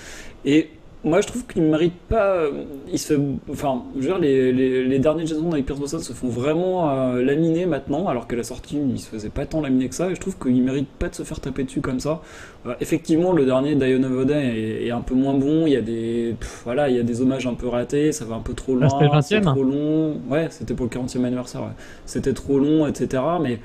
Et 0.43 0.69
moi, 1.05 1.21
je 1.21 1.27
trouve 1.27 1.45
qu'il 1.45 1.61
ne 1.63 1.69
mérite 1.69 1.93
pas. 2.09 2.33
euh, 2.33 2.63
Il 2.91 2.99
se 2.99 3.13
fait, 3.13 3.19
enfin, 3.49 3.83
je 3.95 4.01
veux 4.01 4.07
dire, 4.07 4.17
les, 4.19 4.51
les, 4.51 4.83
les 4.83 4.99
derniers 4.99 5.25
Jason 5.25 5.51
avec 5.51 5.65
Pierce 5.65 5.79
Brosnan 5.79 5.99
se 5.99 6.11
font 6.13 6.27
vraiment 6.27 6.89
euh, 6.89 7.23
laminer 7.23 7.65
maintenant, 7.65 8.07
alors 8.07 8.27
que 8.27 8.35
la 8.35 8.43
sortie, 8.43 8.77
il 8.77 8.99
se 8.99 9.07
faisait 9.07 9.29
pas 9.29 9.45
tant 9.45 9.61
laminer 9.61 9.87
que 9.87 9.95
ça. 9.95 10.09
Et 10.09 10.15
je 10.15 10.19
trouve 10.19 10.37
qu'il 10.37 10.61
mérite 10.63 10.87
pas 10.89 11.07
de 11.09 11.15
se 11.15 11.23
faire 11.23 11.39
taper 11.39 11.63
dessus 11.63 11.81
comme 11.81 11.99
ça. 11.99 12.21
Euh, 12.65 12.73
effectivement, 12.81 13.31
le 13.33 13.45
dernier 13.45 13.75
Dion 13.75 14.03
of 14.03 14.29
est, 14.31 14.85
est 14.87 14.91
un 14.91 15.01
peu 15.01 15.15
moins 15.15 15.35
bon. 15.35 15.67
Il 15.67 15.73
y 15.73 15.77
a 15.77 15.81
des, 15.81 16.35
pff, 16.39 16.61
voilà, 16.65 16.89
il 16.89 16.95
y 16.95 16.99
a 16.99 17.03
des 17.03 17.21
hommages 17.21 17.47
un 17.47 17.53
peu 17.53 17.67
ratés. 17.67 18.11
Ça 18.11 18.25
va 18.25 18.35
un 18.35 18.39
peu 18.41 18.53
trop 18.53 18.75
loin. 18.75 18.87
Ah, 18.87 18.89
c'était 18.89 19.05
le 19.05 19.21
c'est 19.21 19.39
20e? 19.39 19.43
trop 19.53 19.63
long. 19.63 20.19
Ouais, 20.29 20.47
c'était 20.49 20.73
pour 20.73 20.87
le 20.87 20.89
40e 20.89 21.23
anniversaire. 21.23 21.61
ouais. 21.61 21.67
C'était 22.05 22.33
trop 22.33 22.57
long, 22.59 22.87
etc. 22.87 23.21
Mais 23.41 23.59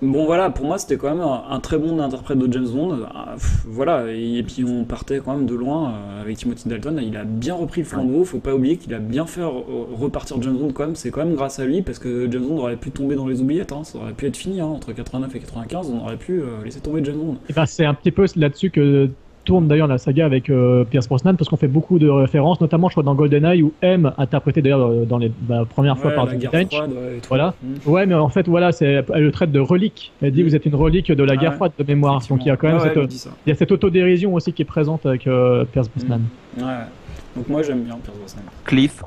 Bon 0.00 0.26
voilà, 0.26 0.48
pour 0.50 0.64
moi 0.64 0.78
c'était 0.78 0.96
quand 0.96 1.08
même 1.10 1.20
un, 1.20 1.42
un 1.50 1.58
très 1.58 1.76
bon 1.76 1.98
interprète 1.98 2.38
de 2.38 2.52
James 2.52 2.68
Bond. 2.72 2.98
Pff, 3.34 3.64
voilà, 3.66 4.04
et, 4.12 4.44
puis 4.44 4.64
on 4.64 4.84
partait 4.84 5.18
quand 5.18 5.36
même 5.36 5.44
de 5.46 5.56
loin 5.56 5.90
euh, 5.92 6.20
avec 6.22 6.36
Timothy 6.36 6.68
Dalton. 6.68 7.00
Il 7.02 7.16
a 7.16 7.24
bien 7.24 7.54
repris 7.54 7.80
le 7.80 7.86
flambeau. 7.86 8.24
Faut 8.24 8.38
pas 8.38 8.54
oublier 8.54 8.76
qu'il 8.76 8.94
a 8.94 9.00
bien 9.00 9.26
fait 9.26 9.40
re- 9.40 9.64
repartir 9.92 10.40
James 10.40 10.56
Bond 10.56 10.70
quand 10.72 10.86
même. 10.86 10.94
C'est 10.94 11.10
quand 11.10 11.24
même 11.24 11.34
grâce 11.34 11.58
à 11.58 11.64
lui 11.64 11.82
parce 11.82 11.98
que 11.98 12.30
James 12.30 12.44
Bond 12.46 12.58
aurait 12.58 12.76
pu 12.76 12.92
tomber 12.92 13.16
dans 13.16 13.26
les 13.26 13.40
oubliettes. 13.40 13.72
hein. 13.72 13.82
Ça 13.82 13.98
aurait 13.98 14.12
pu 14.12 14.26
être 14.26 14.36
fini 14.36 14.60
hein. 14.60 14.66
entre 14.66 14.92
89 14.92 15.34
et 15.34 15.40
95. 15.40 15.90
On 15.92 16.04
aurait 16.04 16.16
pu 16.16 16.40
euh, 16.42 16.62
laisser 16.64 16.78
tomber 16.80 17.02
James 17.04 17.16
Bond. 17.18 17.36
Et 17.48 17.52
ben, 17.52 17.66
c'est 17.66 17.84
un 17.84 17.94
petit 17.94 18.12
peu 18.12 18.24
là-dessus 18.36 18.70
que 18.70 19.10
tourne 19.48 19.66
d'ailleurs 19.66 19.86
la 19.86 19.96
saga 19.96 20.26
avec 20.26 20.50
euh, 20.50 20.84
Pierce 20.84 21.08
Brosnan 21.08 21.34
parce 21.34 21.48
qu'on 21.48 21.56
fait 21.56 21.68
beaucoup 21.68 21.98
de 21.98 22.06
références, 22.06 22.60
notamment 22.60 22.88
je 22.88 22.92
crois 22.92 23.02
dans 23.02 23.14
GoldenEye 23.14 23.62
où 23.62 23.72
M 23.80 24.12
interprété 24.18 24.60
d'ailleurs 24.60 24.90
euh, 24.90 25.06
dans 25.06 25.16
les 25.16 25.32
bah, 25.40 25.64
premières 25.66 25.96
fois 25.96 26.10
Ouais, 26.10 26.16
par 26.16 26.28
froide, 26.28 26.42
ouais, 26.50 27.16
et 27.16 27.20
tout. 27.20 27.28
Voilà. 27.30 27.54
Mm. 27.62 27.90
Ouais, 27.90 28.04
mais 28.04 28.14
en 28.14 28.28
fait 28.28 28.46
voilà, 28.46 28.72
c'est 28.72 29.02
elle 29.14 29.22
le 29.22 29.32
traite 29.32 29.50
de 29.50 29.58
relique. 29.58 30.12
Elle 30.20 30.32
dit 30.32 30.42
Mm. 30.42 30.46
vous 30.48 30.54
êtes 30.56 30.66
une 30.66 30.74
relique 30.74 31.10
de 31.10 31.24
la 31.24 31.32
Ah 31.32 31.36
guerre 31.36 31.50
ouais. 31.52 31.56
froide 31.56 31.72
de 31.78 31.84
mémoire. 31.84 32.20
Donc 32.28 32.44
il 32.44 32.48
y 32.48 32.50
a 32.50 32.58
quand 32.58 32.68
même 32.68 32.78
cette, 32.80 33.26
il 33.46 33.48
y 33.48 33.52
a 33.52 33.54
cette 33.54 33.72
autodérision 33.72 34.34
aussi 34.34 34.52
qui 34.52 34.60
est 34.60 34.66
présente 34.66 35.06
avec 35.06 35.26
euh, 35.26 35.64
Pierce 35.64 35.88
Brosnan. 35.88 36.20
Ouais. 36.58 36.64
Donc 37.34 37.48
moi 37.48 37.62
j'aime 37.62 37.84
bien 37.84 37.96
Pierce 38.04 38.18
Brosnan. 38.18 38.42
Cliff 38.64 39.02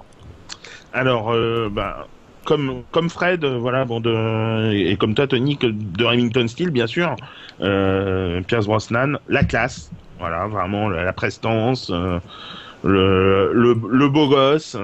Alors, 0.91 1.31
euh, 1.31 1.69
bah, 1.71 2.07
comme, 2.45 2.81
comme 2.89 3.09
Fred, 3.11 3.45
voilà, 3.45 3.85
bon, 3.85 3.99
de, 3.99 4.73
et 4.73 4.95
comme 4.97 5.13
toi, 5.13 5.27
Tony, 5.27 5.57
que 5.57 5.67
de 5.67 6.03
Remington 6.03 6.47
Steele, 6.47 6.71
bien 6.71 6.87
sûr, 6.87 7.15
euh, 7.61 8.41
Pierce 8.47 8.65
Brosnan, 8.65 9.17
la 9.29 9.43
classe, 9.43 9.91
voilà, 10.21 10.47
vraiment 10.47 10.87
la, 10.87 11.03
la 11.03 11.13
prestance, 11.13 11.89
euh, 11.93 12.19
le, 12.83 13.51
le, 13.53 13.75
le 13.89 14.09
beau 14.09 14.29
gosse. 14.29 14.77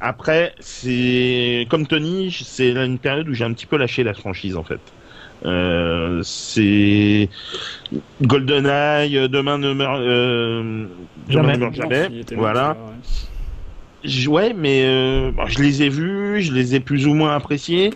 Après, 0.00 0.54
c'est 0.60 1.66
comme 1.70 1.86
Tony, 1.86 2.30
c'est 2.32 2.72
une 2.72 2.98
période 2.98 3.28
où 3.28 3.34
j'ai 3.34 3.44
un 3.44 3.52
petit 3.52 3.66
peu 3.66 3.76
lâché 3.76 4.02
la 4.04 4.14
franchise 4.14 4.56
en 4.56 4.64
fait. 4.64 4.80
Euh, 5.44 6.20
c'est 6.22 7.28
GoldenEye, 8.22 9.28
demain 9.28 9.58
ne 9.58 9.72
meurt, 9.74 10.00
euh, 10.00 10.86
demain 11.28 11.42
Jamais. 11.42 11.52
ne 11.54 11.58
meurt 11.58 11.74
jamais. 11.74 12.06
Il 12.10 12.20
était 12.20 12.34
Voilà. 12.34 12.76
là, 14.04 14.30
ouais. 14.30 14.54
Mais 14.54 14.84
euh, 14.86 15.30
bon, 15.32 15.46
je 15.46 15.62
les 15.62 15.82
ai 15.82 15.88
vus, 15.88 16.42
je 16.42 16.52
les 16.52 16.74
ai 16.74 16.80
plus 16.80 17.06
ou 17.06 17.14
moins 17.14 17.34
appréciés, 17.34 17.90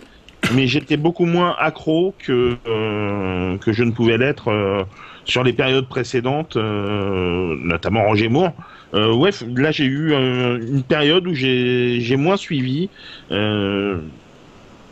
mais 0.53 0.67
j'étais 0.67 0.97
beaucoup 0.97 1.25
moins 1.25 1.55
accro 1.57 2.13
que 2.19 2.55
euh, 2.67 3.57
que 3.57 3.71
je 3.73 3.83
ne 3.83 3.91
pouvais 3.91 4.17
l'être 4.17 4.49
euh, 4.49 4.83
sur 5.29 5.43
les 5.43 5.53
périodes 5.53 5.87
précédentes, 5.87 6.57
euh, 6.57 7.55
notamment 7.63 8.03
Roger 8.03 8.29
Moore. 8.29 8.51
Euh, 8.93 9.13
ouais, 9.13 9.29
là 9.55 9.71
j'ai 9.71 9.85
eu 9.85 10.11
euh, 10.11 10.59
une 10.59 10.83
période 10.83 11.27
où 11.27 11.33
j'ai 11.33 12.15
moins 12.17 12.37
suivi, 12.37 12.89
euh, 13.31 13.99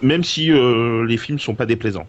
même 0.01 0.23
si 0.23 0.51
euh, 0.51 1.05
les 1.05 1.17
films 1.17 1.39
sont 1.39 1.55
pas 1.55 1.65
déplaisants. 1.65 2.07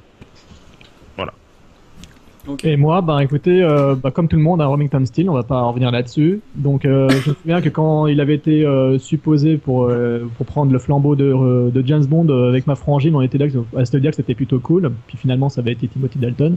Ok. 2.48 2.64
Et 2.64 2.78
moi, 2.78 3.02
bah 3.02 3.22
écoutez, 3.22 3.62
euh, 3.62 3.94
bah, 3.94 4.10
comme 4.10 4.26
tout 4.26 4.36
le 4.36 4.42
monde, 4.42 4.62
à 4.62 4.66
Remington 4.66 5.04
Steel, 5.04 5.28
on 5.28 5.34
va 5.34 5.42
pas 5.42 5.60
revenir 5.60 5.90
là-dessus. 5.90 6.40
Donc, 6.54 6.86
euh, 6.86 7.06
je 7.10 7.30
me 7.30 7.34
souviens 7.34 7.60
que 7.60 7.68
quand 7.68 8.06
il 8.06 8.22
avait 8.22 8.36
été 8.36 8.64
euh, 8.64 8.98
supposé 8.98 9.58
pour 9.58 9.84
euh, 9.84 10.26
pour 10.38 10.46
prendre 10.46 10.72
le 10.72 10.78
flambeau 10.78 11.14
de, 11.14 11.70
de 11.70 11.86
James 11.86 12.06
Bond 12.06 12.28
avec 12.48 12.66
ma 12.66 12.74
frangine, 12.74 13.14
on 13.14 13.20
était 13.20 13.36
là 13.36 13.46
à 13.76 13.84
se 13.84 13.96
dire 13.98 14.12
que 14.12 14.16
c'était 14.16 14.34
plutôt 14.34 14.60
cool. 14.60 14.90
Puis 15.08 15.18
finalement, 15.18 15.50
ça 15.50 15.60
avait 15.60 15.72
été 15.72 15.88
Timothy 15.88 16.18
Dalton. 16.18 16.56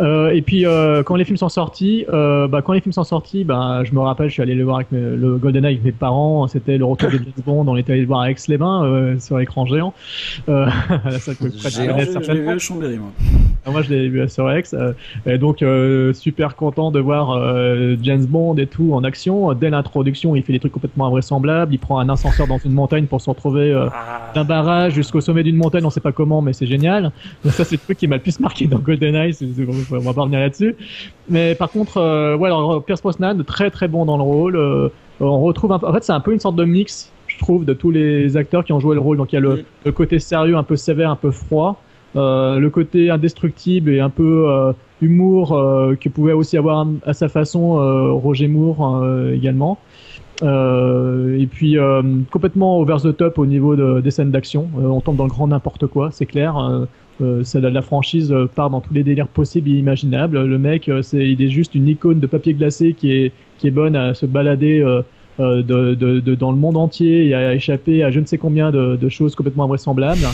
Euh, 0.00 0.30
et 0.30 0.40
puis 0.42 0.64
euh, 0.64 1.02
quand 1.02 1.16
les 1.16 1.24
films 1.24 1.36
sont 1.36 1.48
sortis, 1.48 2.06
euh, 2.12 2.48
bah, 2.48 2.62
quand 2.62 2.72
les 2.72 2.80
films 2.80 2.92
sont 2.92 3.04
sortis, 3.04 3.44
bah, 3.44 3.82
je 3.84 3.92
me 3.92 4.00
rappelle, 4.00 4.28
je 4.28 4.32
suis 4.32 4.42
allé 4.42 4.54
le 4.54 4.64
voir 4.64 4.76
avec 4.76 4.90
mes- 4.92 5.00
le 5.16 5.36
GoldenEye 5.36 5.72
avec 5.74 5.84
mes 5.84 5.92
parents. 5.92 6.46
C'était 6.48 6.78
le 6.78 6.84
retour 6.84 7.10
de 7.10 7.16
James 7.18 7.32
Bond. 7.44 7.64
On 7.68 7.76
était 7.76 7.92
allé 7.92 8.00
le 8.02 8.06
voir 8.06 8.20
à 8.20 8.30
Aix-les-Bains 8.30 8.84
euh, 8.84 9.18
sur 9.18 9.38
écran 9.40 9.66
géant. 9.66 9.92
Euh, 10.48 10.66
de 10.88 11.10
Géant. 11.10 11.10
Alors, 11.10 11.36
connaître 11.36 11.58
je- 11.62 11.68
je 11.68 11.82
l'ai 11.92 12.04
certainement. 12.12 12.42
vu 12.42 12.48
à 12.48 12.58
Chambéry, 12.58 12.98
moi. 12.98 13.10
Ah, 13.64 13.70
Moi, 13.70 13.82
je 13.82 13.90
l'ai 13.90 14.08
vu 14.08 14.20
à 14.20 14.26
Sorex. 14.26 14.74
euh, 14.74 14.92
et 15.24 15.38
donc, 15.38 15.62
euh, 15.62 16.12
super 16.12 16.56
content 16.56 16.90
de 16.90 16.98
voir 16.98 17.30
euh, 17.30 17.96
James 18.02 18.24
Bond 18.26 18.56
et 18.56 18.66
tout 18.66 18.92
en 18.92 19.04
action. 19.04 19.52
Dès 19.54 19.70
l'introduction, 19.70 20.34
il 20.34 20.42
fait 20.42 20.52
des 20.52 20.58
trucs 20.58 20.72
complètement 20.72 21.06
invraisemblables. 21.06 21.72
Il 21.72 21.78
prend 21.78 22.00
un 22.00 22.08
ascenseur 22.08 22.48
dans 22.48 22.58
une 22.58 22.72
montagne 22.72 23.06
pour 23.06 23.20
se 23.20 23.30
retrouver 23.30 23.72
euh, 23.72 23.86
Ah. 23.92 24.32
d'un 24.34 24.42
barrage 24.44 24.94
jusqu'au 24.94 25.20
sommet 25.20 25.44
d'une 25.44 25.54
montagne. 25.56 25.84
On 25.84 25.90
sait 25.90 26.00
pas 26.00 26.10
comment, 26.10 26.42
mais 26.42 26.52
c'est 26.52 26.66
génial. 26.66 27.12
Donc 27.44 27.52
ça, 27.52 27.64
c'est 27.64 27.76
le 27.76 27.80
truc 27.80 27.98
qui 27.98 28.08
m'a 28.08 28.16
le 28.16 28.22
plus 28.22 28.40
marqué 28.40 28.66
dans 28.66 28.78
GoldenEye. 28.78 29.32
On 29.92 29.98
va 30.00 30.12
pas 30.12 30.22
revenir 30.22 30.40
là-dessus. 30.40 30.74
Mais 31.28 31.54
par 31.54 31.70
contre, 31.70 31.98
euh, 31.98 32.36
ouais, 32.36 32.48
alors, 32.48 32.84
Pierce 32.84 33.00
Brosnan, 33.00 33.44
très 33.44 33.70
très 33.70 33.86
bon 33.86 34.04
dans 34.04 34.16
le 34.16 34.24
rôle. 34.24 34.56
Euh, 34.56 34.88
on 35.20 35.40
retrouve 35.40 35.70
un 35.70 35.78
peu... 35.78 35.86
En 35.86 35.92
fait, 35.92 36.02
c'est 36.02 36.12
un 36.12 36.18
peu 36.20 36.32
une 36.32 36.40
sorte 36.40 36.56
de 36.56 36.64
mix, 36.64 37.12
je 37.28 37.38
trouve, 37.38 37.64
de 37.64 37.74
tous 37.74 37.92
les 37.92 38.36
acteurs 38.36 38.64
qui 38.64 38.72
ont 38.72 38.80
joué 38.80 38.96
le 38.96 39.00
rôle. 39.00 39.18
Donc 39.18 39.32
il 39.32 39.36
y 39.36 39.38
a 39.38 39.40
le, 39.40 39.64
le 39.84 39.92
côté 39.92 40.18
sérieux, 40.18 40.56
un 40.56 40.64
peu 40.64 40.74
sévère, 40.74 41.10
un 41.12 41.16
peu 41.16 41.30
froid. 41.30 41.80
Euh, 42.14 42.58
le 42.58 42.68
côté 42.68 43.08
indestructible 43.10 43.90
et 43.90 44.00
un 44.00 44.10
peu 44.10 44.46
euh, 44.50 44.72
humour 45.00 45.52
euh, 45.54 45.94
que 45.94 46.08
pouvait 46.10 46.34
aussi 46.34 46.56
avoir 46.58 46.86
à 47.06 47.12
sa 47.14 47.28
façon 47.28 47.76
Roger 48.18 48.48
Moore 48.48 48.98
euh, 49.02 49.34
également. 49.34 49.78
Euh, 50.42 51.38
et 51.38 51.46
puis 51.46 51.78
euh, 51.78 52.02
complètement 52.30 52.78
over 52.80 52.96
the 53.02 53.16
top 53.16 53.38
au 53.38 53.46
niveau 53.46 53.76
de- 53.76 54.00
des 54.00 54.10
scènes 54.10 54.30
d'action. 54.30 54.68
Euh, 54.78 54.86
on 54.86 55.00
tombe 55.00 55.16
dans 55.16 55.24
le 55.24 55.30
grand 55.30 55.46
n'importe 55.46 55.86
quoi, 55.86 56.10
c'est 56.12 56.26
clair. 56.26 56.56
Euh, 57.20 57.44
ça, 57.44 57.60
la, 57.60 57.82
franchise 57.82 58.34
part 58.56 58.70
dans 58.70 58.80
tous 58.80 58.92
les 58.94 59.04
délires 59.04 59.28
possibles 59.28 59.68
et 59.70 59.74
imaginables. 59.74 60.42
Le 60.44 60.58
mec, 60.58 60.90
c'est, 61.02 61.28
il 61.30 61.40
est 61.40 61.50
juste 61.50 61.74
une 61.74 61.86
icône 61.86 62.18
de 62.18 62.26
papier 62.26 62.52
glacé 62.54 62.94
qui 62.94 63.12
est, 63.12 63.32
qui 63.58 63.68
est 63.68 63.70
bonne 63.70 63.94
à 63.94 64.12
se 64.14 64.26
balader 64.26 64.80
de, 65.38 65.62
de, 65.62 65.94
de- 66.20 66.34
dans 66.34 66.50
le 66.50 66.58
monde 66.58 66.76
entier 66.76 67.26
et 67.28 67.34
à 67.34 67.54
échapper 67.54 68.02
à 68.02 68.10
je 68.10 68.18
ne 68.18 68.24
sais 68.26 68.38
combien 68.38 68.72
de, 68.72 68.96
de 68.96 69.08
choses 69.08 69.36
complètement 69.36 69.64
invraisemblables. 69.64 70.26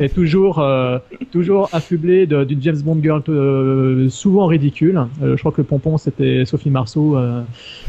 Et 0.00 0.08
toujours, 0.08 0.58
euh, 0.58 0.98
toujours 1.30 1.68
affublé 1.72 2.26
de- 2.26 2.44
d'une 2.44 2.62
James 2.62 2.80
Bond 2.82 2.98
girl 3.02 3.22
euh, 3.28 4.08
souvent 4.08 4.46
ridicule. 4.46 5.06
Euh, 5.22 5.36
je 5.36 5.40
crois 5.40 5.52
que 5.52 5.60
le 5.60 5.66
pompon 5.66 5.98
c'était 5.98 6.44
Sophie 6.46 6.70
Marceau. 6.70 7.16
Euh, 7.16 7.42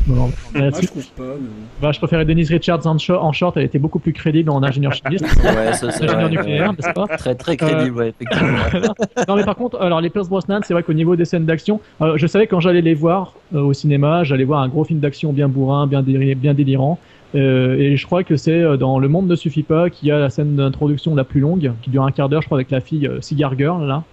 bon, 0.06 0.16
Moi, 0.54 0.70
je 0.82 0.88
trouve 0.88 1.08
pas. 1.16 1.24
mais 1.24 1.48
bon. 1.48 1.54
Bah, 1.82 1.92
je 1.94 2.00
préférais 2.00 2.26
Denise 2.26 2.50
Richards 2.50 2.86
en, 2.88 2.98
short- 2.98 3.24
en 3.24 3.32
short, 3.32 3.56
elle 3.58 3.64
était 3.64 3.80
beaucoup 3.80 4.00
plus 4.00 4.12
crédible 4.14 4.50
en 4.50 4.62
ingénieur 4.64 4.94
chimiste, 4.94 5.24
Ouais, 5.44 5.74
ça, 5.74 5.92
c'est 5.92 6.04
ingénieur 6.04 6.20
vrai, 6.22 6.30
nucléaire, 6.30 6.70
ouais. 6.72 6.76
n'est-ce 6.78 6.94
pas 6.94 7.08
Très 7.18 7.36
très 7.36 7.56
crédible, 7.58 7.96
ouais, 7.96 8.10
effectivement. 8.10 8.58
Non 9.28 9.36
mais 9.38 9.44
par 9.46 9.56
contre, 9.56 9.80
alors 9.82 10.02
les 10.02 10.10
Pierce 10.10 10.28
Brosnan, 10.30 10.60
c'est 10.64 10.74
vrai 10.74 10.84
qu'au 10.84 10.94
niveau 10.94 11.16
des 11.16 11.26
scènes 11.26 11.46
d'action, 11.46 11.80
euh, 12.02 12.18
je 12.18 12.28
savais 12.28 12.46
que 12.48 12.52
quand 12.52 12.60
j'allais 12.60 12.82
les 12.82 12.94
voir 12.96 13.34
euh, 13.56 13.62
au 13.62 13.74
cinéma, 13.74 14.24
j'allais 14.26 14.44
voir 14.44 14.62
un 14.62 14.68
gros 14.68 14.84
film 14.84 15.00
d'action 15.00 15.32
bien 15.32 15.48
bourrin, 15.48 15.88
bien, 15.88 16.02
déli- 16.02 16.36
bien 16.36 16.54
délirant. 16.54 17.00
Euh, 17.36 17.76
et 17.78 17.98
je 17.98 18.06
crois 18.06 18.24
que 18.24 18.36
c'est 18.36 18.62
euh, 18.62 18.78
dans 18.78 19.00
Le 19.00 19.08
Monde 19.08 19.28
ne 19.28 19.36
suffit 19.36 19.64
pas 19.64 19.90
qu'il 19.90 20.08
y 20.08 20.12
a 20.12 20.20
la 20.20 20.30
scène 20.30 20.56
d'introduction 20.56 21.16
la 21.16 21.24
plus 21.24 21.40
longue, 21.40 21.72
qui 21.82 21.90
dure 21.90 22.04
un 22.04 22.12
quart 22.12 22.30
d'heure, 22.30 22.42
je 22.42 22.48
crois, 22.48 22.58
avec 22.58 22.72
la 22.72 22.82
fille 22.82 23.08
euh, 23.08 23.22
Cigar 23.22 23.58
Girl 23.58 23.88
là. 23.88 24.04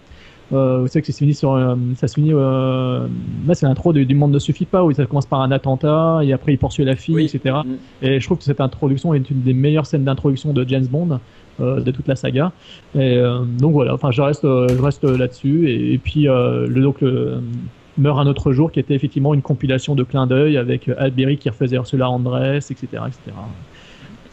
Euh, 0.52 0.80
vous 0.80 0.88
savez 0.88 1.02
que 1.02 1.06
ça 1.06 1.12
se 1.12 1.18
finit 1.18 1.34
sur, 1.34 1.52
euh, 1.52 1.76
ça 1.94 2.08
se 2.08 2.14
finit, 2.14 2.32
euh, 2.32 3.06
là 3.46 3.54
c'est 3.54 3.66
l'intro 3.66 3.92
du, 3.92 4.04
du 4.04 4.16
Monde 4.16 4.32
ne 4.32 4.38
suffit 4.40 4.64
pas 4.64 4.82
où 4.82 4.92
ça 4.92 5.06
commence 5.06 5.26
par 5.26 5.42
un 5.42 5.52
attentat 5.52 6.20
et 6.24 6.32
après 6.32 6.52
il 6.52 6.58
poursuit 6.58 6.84
la 6.84 6.96
fille, 6.96 7.14
Oui. 7.14 7.30
etc. 7.32 7.58
Mm. 7.64 7.74
Et 8.06 8.18
je 8.18 8.26
trouve 8.26 8.38
que 8.38 8.44
cette 8.44 8.60
introduction 8.60 9.14
est 9.14 9.30
une 9.30 9.42
des 9.42 9.54
meilleures 9.54 9.86
scènes 9.86 10.04
d'introduction 10.04 10.52
de 10.52 10.64
James 10.66 10.86
Bond 10.86 11.20
de 11.60 11.90
toute 11.90 12.08
la 12.08 12.16
saga. 12.16 12.52
Et 12.98 13.22
donc 13.58 13.72
voilà, 13.72 13.92
enfin 13.92 14.10
je 14.10 14.22
reste, 14.22 14.44
je 14.44 14.80
reste 14.80 15.04
là-dessus. 15.04 15.68
Et, 15.68 15.92
et 15.92 15.98
puis 15.98 16.22
le 16.22 16.80
donc 16.80 17.02
le, 17.02 17.42
meurt 17.98 18.18
un 18.18 18.26
autre 18.26 18.52
jour, 18.52 18.70
qui 18.72 18.80
était 18.80 18.94
effectivement 18.94 19.34
une 19.34 19.42
compilation 19.42 19.94
de 19.94 20.02
clins 20.02 20.26
d'œil 20.26 20.56
avec 20.56 20.88
euh, 20.88 20.94
Alberi 20.98 21.38
qui 21.38 21.48
refaisait 21.48 21.76
Ursula 21.76 22.08
Andress, 22.10 22.70
etc., 22.70 22.86
etc. 23.06 23.36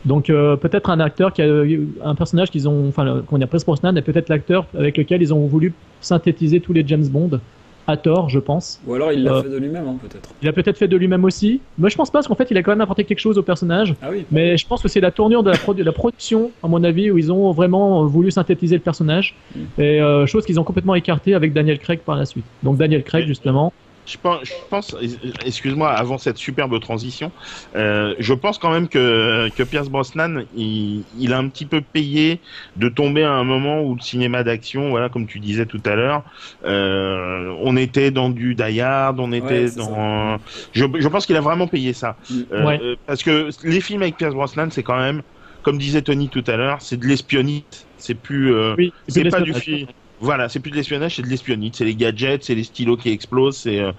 Donc 0.05 0.29
euh, 0.29 0.55
peut-être 0.55 0.89
un 0.89 0.99
acteur 0.99 1.33
qui 1.33 1.41
a 1.41 1.65
un 2.03 2.15
personnage 2.15 2.49
qu'ils 2.49 2.69
ont, 2.69 2.87
enfin 2.87 3.23
comment 3.27 3.39
dire, 3.39 3.49
Pierce 3.49 3.65
Brosnan 3.65 3.95
est 3.95 4.01
peut-être 4.01 4.29
l'acteur 4.29 4.65
avec 4.77 4.97
lequel 4.97 5.21
ils 5.21 5.33
ont 5.33 5.45
voulu 5.47 5.73
synthétiser 5.99 6.61
tous 6.61 6.71
les 6.71 6.87
James 6.87 7.07
Bond 7.07 7.39
à 7.87 7.95
tort, 7.97 8.29
je 8.29 8.39
pense. 8.39 8.79
Ou 8.85 8.93
alors 8.95 9.11
il 9.13 9.23
l'a 9.23 9.33
Euh. 9.35 9.41
fait 9.43 9.49
de 9.49 9.57
lui-même, 9.57 9.87
hein, 9.87 9.95
peut-être. 10.01 10.29
Il 10.41 10.47
a 10.49 10.53
peut-être 10.53 10.77
fait 10.77 10.87
de 10.89 10.97
lui-même 10.97 11.23
aussi. 11.23 11.61
Mais 11.77 11.89
je 11.89 11.95
pense 11.95 12.09
pas, 12.09 12.19
parce 12.19 12.27
qu'en 12.27 12.35
fait, 12.35 12.47
il 12.51 12.57
a 12.57 12.63
quand 12.63 12.71
même 12.71 12.81
apporté 12.81 13.03
quelque 13.05 13.19
chose 13.19 13.37
au 13.37 13.43
personnage. 13.43 13.95
Ah 14.01 14.07
oui. 14.11 14.25
Mais 14.31 14.57
je 14.57 14.67
pense 14.67 14.81
que 14.81 14.87
c'est 14.89 14.99
la 14.99 15.11
tournure 15.11 15.41
de 15.43 15.49
la, 15.51 15.55
produ- 15.57 15.77
de 15.79 15.83
la 15.83 15.91
production, 15.93 16.51
à 16.61 16.67
mon 16.67 16.83
avis, 16.83 17.09
où 17.11 17.17
ils 17.17 17.31
ont 17.31 17.51
vraiment 17.53 18.05
voulu 18.05 18.29
synthétiser 18.31 18.75
le 18.75 18.81
personnage. 18.81 19.35
Mm. 19.55 19.59
Et 19.81 20.01
euh, 20.01 20.25
chose 20.25 20.45
qu'ils 20.45 20.59
ont 20.59 20.63
complètement 20.63 20.95
écarté 20.95 21.33
avec 21.33 21.53
Daniel 21.53 21.79
Craig 21.79 21.99
par 21.99 22.15
la 22.17 22.25
suite. 22.25 22.45
Donc 22.63 22.77
Daniel 22.77 23.03
Craig, 23.03 23.25
justement. 23.25 23.71
Je 24.09 24.15
pense, 24.17 24.39
je 24.45 24.53
pense 24.69 24.95
excuse-moi, 25.43 25.91
avant 25.91 26.17
cette 26.17 26.37
superbe 26.37 26.79
transition, 26.79 27.33
euh, 27.75 28.15
je 28.19 28.33
pense 28.33 28.57
quand 28.57 28.71
même 28.71 28.87
que, 28.87 29.49
que 29.49 29.63
Pierce 29.63 29.89
Brosnan, 29.89 30.45
il, 30.53 31.05
il 31.11 31.33
a 31.33 31.37
un 31.37 31.49
petit 31.49 31.65
peu 31.65 31.81
payé 31.81 32.41
de 32.77 32.87
tomber 32.87 33.23
à 33.23 33.33
un 33.33 33.43
moment 33.43 33.81
où 33.83 33.95
le 33.95 34.01
cinéma 34.01 34.43
d'action, 34.45 34.91
voilà, 34.91 35.09
comme 35.09 35.27
tu 35.27 35.41
disais 35.41 35.65
tout 35.65 35.81
à 35.85 35.95
l'heure, 35.95 36.23
euh, 36.63 37.53
on 37.59 37.75
était 37.75 38.11
dans 38.11 38.29
du 38.29 38.55
Die 38.55 38.79
Hard, 38.79 39.19
on 39.19 39.33
était 39.33 39.65
Ouais, 39.65 39.71
dans... 39.71 40.37
Je, 40.71 40.85
je 40.99 41.07
pense 41.09 41.25
qu'il 41.25 41.35
a 41.35 41.41
vraiment 41.41 41.67
payé 41.67 41.91
ça. 41.91 42.17
Euh, 42.53 42.63
Ouais. 42.65 42.79
parce 43.05 43.23
que 43.23 43.49
les 43.67 43.81
films 43.81 44.03
avec 44.03 44.15
Pierce 44.15 44.33
Brosnan, 44.33 44.69
c'est 44.71 44.83
quand 44.83 44.97
même, 44.97 45.21
comme 45.63 45.77
disait 45.77 46.01
Tony 46.01 46.29
tout 46.29 46.43
à 46.47 46.55
l'heure, 46.55 46.81
c'est 46.81 46.97
de 46.97 47.05
l'espionnite. 47.05 47.89
C'est 47.97 48.15
plus... 48.15 48.53
euh, 48.53 48.75
Oui, 48.77 48.93
c'est 49.09 49.25
pas 49.25 49.41
du 49.41 49.53
film. 49.53 49.87
Voilà, 50.19 50.49
c'est 50.49 50.59
plus 50.59 50.71
de 50.71 50.75
l'espionnage, 50.77 51.15
c'est 51.15 51.21
de 51.21 51.27
l'espionnite, 51.27 51.75
c'est 51.75 51.85
les 51.85 51.95
gadgets, 51.95 52.43
c'est 52.43 52.55
les 52.55 52.63
stylos 52.63 52.97
qui 52.97 53.09
explosent, 53.09 53.57
c'est 53.61 53.79
euh, 53.79 53.91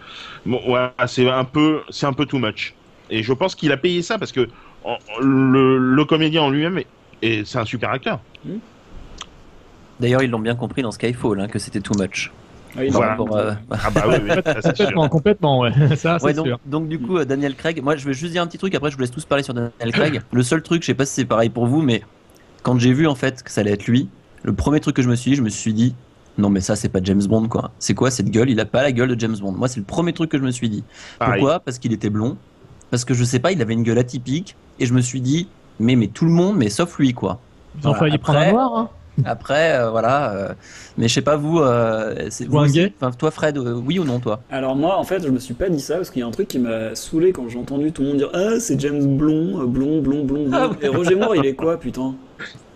bon, 0.44 0.60
voilà, 0.66 0.94
c'est 1.06 1.28
un 1.28 1.44
peu, 1.44 1.82
c'est 1.90 2.06
un 2.06 2.12
peu 2.12 2.26
too 2.26 2.38
much. 2.38 2.74
Et 3.08 3.22
je 3.22 3.32
pense 3.32 3.54
qu'il 3.54 3.70
a 3.72 3.76
payé 3.76 4.02
ça 4.02 4.18
parce 4.18 4.32
que 4.32 4.48
en- 4.82 4.98
le, 5.20 5.78
le 5.78 6.04
comédien 6.04 6.42
en 6.42 6.50
lui-même, 6.50 6.78
est- 6.78 6.88
et 7.22 7.44
c'est 7.44 7.58
un 7.58 7.64
super 7.64 7.90
acteur. 7.90 8.20
D'ailleurs, 10.00 10.22
ils 10.22 10.30
l'ont 10.30 10.38
bien 10.38 10.54
compris 10.54 10.82
dans 10.82 10.92
Skyfall, 10.92 11.40
hein, 11.40 11.48
que 11.48 11.58
c'était 11.58 11.80
too 11.80 11.94
much. 11.94 12.30
Ah, 12.76 12.80
Voilà. 12.88 13.16
Ah 13.80 13.90
bah 13.90 14.04
oui, 14.08 14.18
oui, 14.22 14.30
ça, 14.32 14.60
c'est 14.62 14.76
sûr. 14.76 14.86
Complètement, 14.86 15.08
complètement, 15.08 15.58
ouais. 15.60 15.96
Ça, 15.96 16.18
Ouais, 16.22 16.34
donc, 16.34 16.46
sûr. 16.46 16.58
donc 16.64 16.88
du 16.88 17.00
coup, 17.00 17.16
euh, 17.18 17.24
Daniel 17.24 17.54
Craig, 17.56 17.80
moi 17.82 17.96
je 17.96 18.04
vais 18.06 18.12
juste 18.12 18.32
dire 18.32 18.42
un 18.42 18.46
petit 18.46 18.58
truc, 18.58 18.74
après 18.74 18.90
je 18.90 18.96
vous 18.96 19.00
laisse 19.00 19.10
tous 19.10 19.24
parler 19.24 19.42
sur 19.44 19.54
Daniel 19.54 19.72
Craig. 19.92 20.20
Le 20.32 20.42
seul 20.42 20.62
truc, 20.62 20.82
je 20.82 20.86
sais 20.86 20.94
pas 20.94 21.06
si 21.06 21.14
c'est 21.14 21.24
pareil 21.24 21.50
pour 21.50 21.66
vous, 21.66 21.80
mais 21.80 22.02
quand 22.62 22.78
j'ai 22.78 22.92
vu 22.92 23.06
en 23.06 23.14
fait 23.14 23.42
que 23.42 23.50
ça 23.50 23.60
allait 23.62 23.72
être 23.72 23.86
lui, 23.86 24.12
le 24.42 24.54
premier 24.54 24.80
truc 24.80 24.96
que 24.96 25.02
je 25.02 25.08
me 25.08 25.16
suis 25.16 25.30
dit, 25.32 25.36
je 25.36 25.42
me 25.42 25.48
suis 25.48 25.74
dit, 25.74 25.96
non 26.38 26.48
mais 26.50 26.60
ça 26.60 26.76
c'est 26.76 26.88
pas 26.88 27.00
James 27.02 27.22
Bond 27.28 27.48
quoi. 27.48 27.72
C'est 27.78 27.94
quoi 27.94 28.10
cette 28.10 28.30
gueule? 28.30 28.48
Il 28.50 28.58
a 28.60 28.64
pas 28.64 28.82
la 28.82 28.92
gueule 28.92 29.14
de 29.14 29.20
James 29.20 29.36
Bond. 29.40 29.52
Moi 29.52 29.68
c'est 29.68 29.80
le 29.80 29.84
premier 29.86 30.12
truc 30.12 30.30
que 30.30 30.38
je 30.38 30.42
me 30.44 30.50
suis 30.50 30.68
dit. 30.70 30.84
Pareil. 31.18 31.40
Pourquoi? 31.40 31.60
Parce 31.60 31.78
qu'il 31.78 31.92
était 31.92 32.10
blond. 32.10 32.36
Parce 32.90 33.04
que 33.04 33.12
je 33.12 33.24
sais 33.24 33.38
pas, 33.38 33.52
il 33.52 33.60
avait 33.60 33.74
une 33.74 33.82
gueule 33.82 33.98
atypique. 33.98 34.56
Et 34.80 34.86
je 34.86 34.94
me 34.94 35.00
suis 35.00 35.20
dit, 35.20 35.48
mais, 35.80 35.96
mais 35.96 36.06
tout 36.06 36.24
le 36.24 36.30
monde, 36.30 36.56
mais 36.56 36.68
sauf 36.70 36.98
lui 36.98 37.12
quoi. 37.12 37.40
Ils 37.74 37.86
ont 37.86 37.90
Voilà, 37.92 37.98
failli 37.98 38.18
prendre 38.18 38.38
un 38.38 38.42
après- 38.42 38.52
noir, 38.52 38.76
hein. 38.78 38.88
Après, 39.24 39.72
euh, 39.74 39.90
voilà. 39.90 40.30
euh, 40.32 40.52
mais 40.96 41.08
je 41.08 41.14
sais 41.14 41.22
pas 41.22 41.34
vous, 41.36 41.58
euh, 41.58 42.14
c'est- 42.30 42.46
Ou 42.46 42.52
vous 42.52 42.58
un 42.58 42.62
aussi 42.66 42.74
gay 42.74 42.92
Enfin, 43.00 43.10
toi 43.10 43.32
Fred, 43.32 43.58
euh, 43.58 43.74
oui 43.74 43.98
ou 43.98 44.04
non 44.04 44.20
toi? 44.20 44.40
Alors 44.48 44.76
moi, 44.76 44.96
en 44.96 45.02
fait, 45.02 45.20
je 45.24 45.28
me 45.28 45.40
suis 45.40 45.54
pas 45.54 45.68
dit 45.68 45.80
ça 45.80 45.96
parce 45.96 46.10
qu'il 46.10 46.20
y 46.20 46.22
a 46.22 46.26
un 46.28 46.30
truc 46.30 46.46
qui 46.46 46.60
m'a 46.60 46.94
saoulé 46.94 47.32
quand 47.32 47.48
j'ai 47.48 47.58
entendu 47.58 47.90
tout 47.90 48.02
le 48.02 48.08
monde 48.08 48.18
dire 48.18 48.30
Ah, 48.32 48.60
c'est 48.60 48.78
James 48.80 49.16
Blond, 49.16 49.64
blond, 49.66 50.00
blond, 50.00 50.24
blond, 50.24 50.24
blond. 50.24 50.50
Ah 50.52 50.68
ouais. 50.68 50.76
Et 50.82 50.86
Roger 50.88 51.16
Moore, 51.16 51.34
il 51.34 51.44
est 51.46 51.54
quoi, 51.54 51.78
putain? 51.80 52.14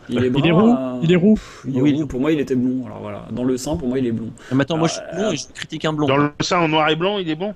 Il 0.09 0.25
est 0.25 0.31
Il 0.35 0.47
est 0.47 0.53
brun, 0.53 0.53
roux, 0.53 0.79
euh, 0.79 1.01
il 1.01 1.13
est 1.13 1.17
roux. 1.17 1.39
il 1.65 1.79
est 1.79 1.81
Oui. 1.81 1.93
roux. 1.93 2.07
Pour 2.07 2.21
moi, 2.21 2.33
il 2.33 2.41
était 2.41 2.55
blond. 2.57 2.87
Alors 2.87 3.01
voilà, 3.01 3.27
dans 3.31 3.45
le 3.45 3.57
sang, 3.57 3.77
pour 3.77 3.89
moi, 3.89 3.99
il 3.99 4.07
est 4.07 4.13
blond. 4.13 4.33
Mais 4.51 4.63
attends, 4.63 4.79
moi 4.79 4.89
je 4.89 4.95
Ah, 4.95 5.01
suis 5.01 5.05
blond 5.17 5.31
et 5.33 5.37
je 5.37 5.47
critique 5.55 5.85
un 5.85 5.93
blond. 5.93 6.07
Dans 6.07 6.17
le 6.17 6.31
sein 6.41 6.59
en 6.61 6.69
noir 6.69 6.89
et 6.91 6.97
blanc, 6.97 7.19
il 7.19 7.29
est 7.29 7.35
bon? 7.37 7.55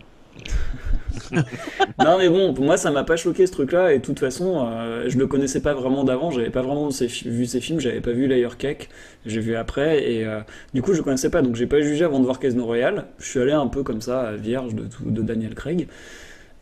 non 1.99 2.18
mais 2.18 2.28
bon, 2.28 2.53
pour 2.55 2.64
moi 2.64 2.76
ça 2.76 2.90
m'a 2.90 3.05
pas 3.05 3.16
choqué 3.16 3.47
ce 3.47 3.53
truc-là 3.53 3.92
et 3.92 3.99
de 3.99 4.05
toute 4.05 4.18
façon 4.18 4.66
euh, 4.68 5.05
je 5.09 5.18
le 5.18 5.26
connaissais 5.26 5.61
pas 5.62 5.72
vraiment 5.74 6.05
d'avant, 6.05 6.30
j'avais 6.30 6.51
pas 6.51 6.62
vraiment 6.62 6.88
vu 6.88 7.47
ces 7.47 7.61
films, 7.61 7.80
j'avais 7.80 8.01
pas 8.01 8.12
vu 8.12 8.26
Layer 8.26 8.49
Cake, 8.59 8.88
j'ai 9.24 9.40
vu 9.40 9.57
après 9.57 10.11
et 10.11 10.26
euh, 10.26 10.40
du 10.74 10.82
coup 10.82 10.94
je 10.94 11.03
connaissais 11.03 11.30
pas 11.30 11.42
donc 11.42 11.57
j'ai 11.57 11.66
pas 11.66 11.80
jugé 11.80 12.05
avant 12.05 12.20
de 12.20 12.24
voir 12.24 12.38
Casino 12.38 12.64
Royale. 12.66 13.07
Je 13.18 13.26
suis 13.30 13.40
allé 13.40 13.53
un 13.53 13.66
peu 13.66 13.82
comme 13.82 14.01
ça 14.01 14.32
vierge 14.36 14.74
de 14.74 14.84
tout 14.86 15.05
de 15.11 15.22
Daniel 15.22 15.55
Craig. 15.55 15.88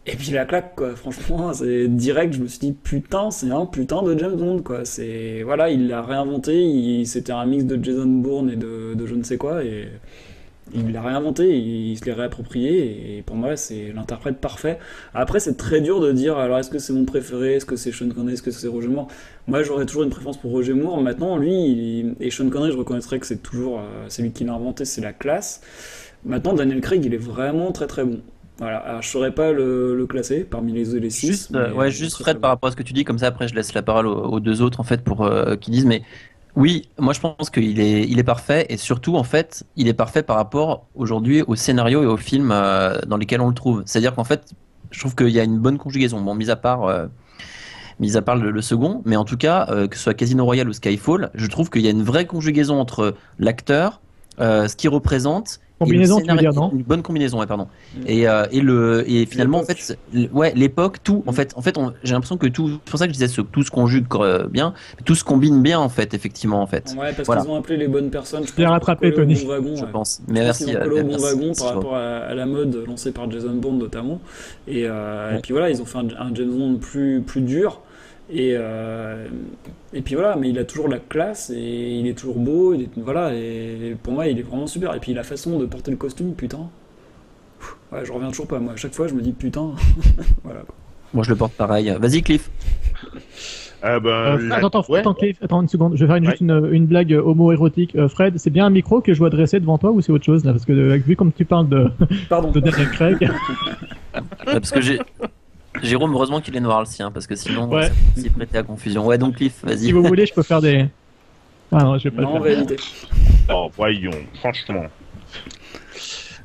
Et 0.06 0.16
puis 0.16 0.32
la 0.32 0.44
claque 0.44 0.74
quoi, 0.76 0.94
franchement 0.96 1.52
c'est 1.54 1.88
direct, 1.88 2.34
je 2.34 2.40
me 2.40 2.46
suis 2.46 2.58
dit 2.58 2.72
putain 2.72 3.30
c'est 3.30 3.50
un 3.50 3.64
putain 3.64 4.02
de 4.02 4.18
James 4.18 4.36
Bond 4.36 4.60
quoi, 4.62 4.84
c'est 4.84 5.42
voilà 5.44 5.70
il 5.70 5.88
l'a 5.88 6.02
réinventé, 6.02 6.62
il- 6.62 7.06
c'était 7.06 7.32
un 7.32 7.46
mix 7.46 7.64
de 7.64 7.82
Jason 7.82 8.06
Bourne 8.06 8.50
et 8.50 8.56
de, 8.56 8.94
de 8.94 9.06
je 9.06 9.14
ne 9.14 9.22
sais 9.22 9.38
quoi 9.38 9.64
et 9.64 9.88
il 10.74 10.92
l'a 10.92 11.02
réinventé, 11.02 11.58
il 11.58 11.96
se 11.98 12.04
l'est 12.06 12.12
réapproprié, 12.14 13.18
et 13.18 13.22
pour 13.22 13.36
moi, 13.36 13.54
c'est 13.56 13.92
l'interprète 13.94 14.38
parfait. 14.38 14.78
Après, 15.12 15.38
c'est 15.38 15.56
très 15.56 15.80
dur 15.82 16.00
de 16.00 16.10
dire, 16.10 16.38
alors 16.38 16.58
est-ce 16.58 16.70
que 16.70 16.78
c'est 16.78 16.94
mon 16.94 17.04
préféré, 17.04 17.54
est-ce 17.56 17.66
que 17.66 17.76
c'est 17.76 17.92
Sean 17.92 18.08
Connery, 18.08 18.32
est-ce 18.34 18.42
que 18.42 18.50
c'est 18.50 18.66
Roger 18.68 18.88
Moore? 18.88 19.08
Moi, 19.46 19.62
j'aurais 19.62 19.84
toujours 19.86 20.04
une 20.04 20.10
préférence 20.10 20.38
pour 20.38 20.50
Roger 20.52 20.72
Moore. 20.72 21.00
Maintenant, 21.02 21.36
lui, 21.36 21.52
il- 21.52 22.14
et 22.18 22.30
Sean 22.30 22.48
Connery, 22.48 22.72
je 22.72 22.78
reconnaîtrais 22.78 23.18
que 23.20 23.26
c'est 23.26 23.42
toujours, 23.42 23.78
euh, 23.80 24.06
c'est 24.08 24.22
lui 24.22 24.32
qui 24.32 24.44
l'a 24.44 24.54
inventé, 24.54 24.84
c'est 24.86 25.02
la 25.02 25.12
classe. 25.12 25.60
Maintenant, 26.24 26.54
Daniel 26.54 26.80
Craig, 26.80 27.04
il 27.04 27.12
est 27.14 27.18
vraiment 27.18 27.70
très 27.70 27.86
très 27.86 28.04
bon. 28.04 28.20
Voilà, 28.58 28.78
alors 28.78 29.02
je 29.02 29.08
saurais 29.08 29.32
pas 29.34 29.52
le, 29.52 29.96
le 29.96 30.06
classer 30.06 30.44
parmi 30.44 30.72
les, 30.72 30.84
les 31.00 31.10
six. 31.10 31.26
Juste, 31.26 31.54
euh, 31.54 31.68
mais 31.70 31.74
ouais, 31.74 31.88
est 31.88 31.90
juste 31.90 32.18
Fred, 32.18 32.38
par 32.38 32.50
rapport 32.50 32.68
à 32.68 32.70
ce 32.70 32.76
que 32.76 32.84
tu 32.84 32.92
dis, 32.92 33.04
comme 33.04 33.18
ça 33.18 33.26
après 33.26 33.48
je 33.48 33.54
laisse 33.54 33.74
la 33.74 33.82
parole 33.82 34.06
aux, 34.06 34.14
aux 34.34 34.40
deux 34.40 34.62
autres 34.62 34.78
en 34.80 34.84
fait 34.84 35.02
pour 35.02 35.24
euh, 35.24 35.56
qu'ils 35.56 35.72
disent. 35.74 35.86
Mais 35.86 36.02
oui, 36.54 36.88
moi 36.98 37.12
je 37.12 37.20
pense 37.20 37.50
qu'il 37.50 37.80
est, 37.80 38.08
il 38.08 38.18
est 38.18 38.24
parfait 38.24 38.66
et 38.68 38.76
surtout 38.76 39.16
en 39.16 39.24
fait, 39.24 39.64
il 39.76 39.88
est 39.88 39.94
parfait 39.94 40.22
par 40.22 40.36
rapport 40.36 40.86
aujourd'hui 40.94 41.42
au 41.46 41.56
scénario 41.56 42.02
et 42.02 42.06
au 42.06 42.16
film 42.16 42.50
euh, 42.52 42.98
dans 43.08 43.16
lesquels 43.16 43.40
on 43.40 43.48
le 43.48 43.54
trouve. 43.54 43.82
C'est-à-dire 43.86 44.14
qu'en 44.14 44.24
fait, 44.24 44.52
je 44.92 45.00
trouve 45.00 45.16
qu'il 45.16 45.30
y 45.30 45.40
a 45.40 45.44
une 45.44 45.58
bonne 45.58 45.78
conjugaison. 45.78 46.20
Bon, 46.20 46.34
mis 46.34 46.50
à 46.50 46.56
part. 46.56 46.84
euh, 46.84 47.06
Mis 48.00 48.16
à 48.16 48.22
part 48.22 48.34
le, 48.34 48.50
le 48.50 48.60
second, 48.60 49.02
mais 49.04 49.14
en 49.14 49.24
tout 49.24 49.36
cas, 49.36 49.68
euh, 49.70 49.86
que 49.86 49.96
ce 49.96 50.02
soit 50.02 50.14
Casino 50.14 50.44
Royale 50.44 50.68
ou 50.68 50.72
Skyfall, 50.72 51.30
je 51.32 51.46
trouve 51.46 51.70
qu'il 51.70 51.82
y 51.82 51.86
a 51.86 51.92
une 51.92 52.02
vraie 52.02 52.26
conjugaison 52.26 52.80
entre 52.80 53.14
l'acteur, 53.38 54.00
euh, 54.40 54.66
ce 54.66 54.74
qu'il 54.74 54.90
représente, 54.90 55.60
Combinaison, 55.80 56.20
tu 56.20 56.30
veux 56.30 56.36
dire, 56.38 56.52
non 56.54 56.70
Une 56.72 56.82
bonne 56.82 57.02
combinaison, 57.02 57.40
ouais, 57.40 57.46
pardon. 57.46 57.66
Et, 58.06 58.28
euh, 58.28 58.46
et 58.52 58.60
le 58.60 59.04
et 59.10 59.26
finalement 59.26 59.58
en 59.58 59.60
L'époque. 59.62 59.76
fait 60.12 60.28
ouais 60.32 60.52
l'époque 60.54 60.98
tout 61.02 61.24
en 61.26 61.32
fait 61.32 61.52
en 61.56 61.62
fait 61.62 61.76
on- 61.76 61.92
j'ai 62.04 62.12
l'impression 62.12 62.36
que 62.36 62.46
tout 62.46 62.68
c'est 62.84 62.90
pour 62.90 62.98
ça 62.98 63.06
que 63.06 63.12
je 63.12 63.18
disais 63.18 63.26
ce- 63.28 63.40
tout 63.40 63.62
se 63.64 63.70
conjugue 63.72 64.06
euh, 64.14 64.46
bien 64.46 64.72
tout 65.04 65.14
se 65.16 65.24
combine 65.24 65.62
bien 65.62 65.80
en 65.80 65.88
fait 65.88 66.14
effectivement 66.14 66.62
en 66.62 66.66
fait 66.68 66.94
Ouais, 66.96 67.12
parce 67.12 67.26
Voilà. 67.26 67.42
qu'ils 67.42 67.50
ont 67.50 67.56
appelé 67.56 67.76
les 67.76 67.88
bonnes 67.88 68.10
personnes. 68.10 68.46
Je 68.46 68.52
Bien 68.54 68.66
pense, 68.68 68.74
rattrapé, 68.74 69.12
Tony. 69.12 69.34
bon 69.34 69.48
wagon, 69.48 69.76
je 69.76 69.84
ouais. 69.84 69.90
pense 69.90 70.20
Je 70.28 70.32
mais 70.32 70.40
pense 70.46 70.60
merci 70.60 70.76
ont 70.76 70.80
collé 70.80 71.00
au 71.00 71.02
bon 71.04 71.08
merci, 71.10 71.24
wagon 71.24 71.52
par 71.58 71.74
rapport 71.74 71.96
à, 71.96 72.00
à 72.18 72.34
la 72.34 72.46
mode 72.46 72.84
lancée 72.86 73.10
par 73.12 73.28
Jason 73.30 73.54
Bourne 73.54 73.78
notamment. 73.78 74.20
Et, 74.68 74.86
euh, 74.86 75.32
et 75.32 75.34
Ouais. 75.34 75.40
puis 75.42 75.52
voilà, 75.52 75.70
ils 75.70 75.82
ont 75.82 75.86
fait 75.86 75.98
un, 75.98 76.06
un 76.18 76.32
James 76.34 76.50
Bond 76.56 76.76
plus, 76.76 77.20
plus 77.20 77.40
dur. 77.40 77.80
Et, 78.30 78.54
euh, 78.56 79.26
et 79.92 80.00
puis 80.00 80.14
voilà, 80.14 80.36
mais 80.36 80.48
il 80.48 80.58
a 80.58 80.64
toujours 80.64 80.88
la 80.88 80.98
classe 80.98 81.50
et 81.50 81.98
il 81.98 82.06
est 82.06 82.14
toujours 82.18 82.38
beau. 82.38 82.72
Il 82.74 82.82
est, 82.82 82.88
voilà, 82.96 83.34
et 83.34 83.96
pour 84.02 84.12
moi, 84.14 84.26
il 84.26 84.38
est 84.38 84.42
vraiment 84.42 84.66
super. 84.66 84.94
Et 84.94 85.00
puis 85.00 85.12
la 85.14 85.22
façon 85.22 85.58
de 85.58 85.66
porter 85.66 85.90
le 85.90 85.96
costume, 85.98 86.32
putain. 86.34 86.68
Ouais, 87.92 88.04
je 88.04 88.12
reviens 88.12 88.28
toujours 88.30 88.46
pas. 88.48 88.58
Moi, 88.58 88.72
à 88.72 88.76
chaque 88.76 88.94
fois, 88.94 89.06
je 89.08 89.14
me 89.14 89.20
dis 89.22 89.32
putain. 89.32 89.72
voilà. 90.44 90.60
moi 91.12 91.22
je 91.22 91.30
le 91.30 91.36
porte 91.36 91.52
pareil 91.52 91.94
vas-y 92.00 92.22
Cliff 92.22 92.50
Ah 93.82 94.00
ben, 94.00 94.08
Euh, 94.10 94.50
attends, 94.50 94.68
attends, 94.68 94.84
ouais. 94.88 95.00
attends, 95.00 95.14
Cliff, 95.14 95.36
attends 95.42 95.60
une 95.62 95.68
seconde. 95.68 95.94
Je 95.96 96.00
vais 96.04 96.06
faire 96.08 96.16
une, 96.16 96.24
Ouais. 96.24 96.30
juste 96.30 96.40
une, 96.40 96.68
une 96.72 96.86
blague 96.86 97.12
euh, 97.12 97.20
homo-érotique. 97.22 97.94
Euh, 97.94 98.08
Fred, 98.08 98.38
c'est 98.38 98.48
bien 98.50 98.64
un 98.66 98.70
micro 98.70 99.00
que 99.02 99.12
je 99.12 99.18
dois 99.18 99.28
dresser 99.30 99.60
devant 99.60 99.76
toi 99.78 99.90
ou 99.92 100.00
c'est 100.00 100.10
autre 100.12 100.24
chose 100.24 100.44
là? 100.44 100.52
Parce 100.52 100.64
que 100.64 100.72
euh, 100.72 100.96
vu 100.96 101.14
comme 101.14 101.30
tu 101.32 101.44
parles 101.44 101.68
de, 101.68 101.88
Pardon. 102.30 102.50
de 102.50 102.60
Daniel 102.60 102.88
Craig, 102.90 103.18
Ouais, 103.20 104.20
parce 104.44 104.70
que 104.70 104.80
j'ai 104.80 104.98
Jérôme 105.84 106.12
heureusement 106.14 106.40
qu'il 106.40 106.56
est 106.56 106.60
noir 106.60 106.80
le 106.80 106.86
sien 106.86 107.10
parce 107.10 107.26
que 107.26 107.34
sinon 107.34 107.68
Ouais. 107.68 107.90
s'y 108.16 108.30
prêter 108.30 108.58
à 108.58 108.62
confusion 108.62 109.06
ouais 109.06 109.18
donc 109.18 109.36
Cliff 109.36 109.54
si 109.60 109.66
vas-y 109.66 109.92
vous 109.92 110.02
voulez, 110.02 110.26
je 110.26 110.34
peux 110.34 110.42
faire 110.42 110.60
des. 110.60 110.86
Ah 111.72 111.82
non, 111.82 111.98
je 111.98 112.04
vais 112.04 112.10
pas 112.10 112.22
Non, 112.22 112.38
le 112.38 112.50
faire. 112.50 112.76
Oh, 113.52 113.70
voyons, 113.76 114.10
franchement. 114.38 114.84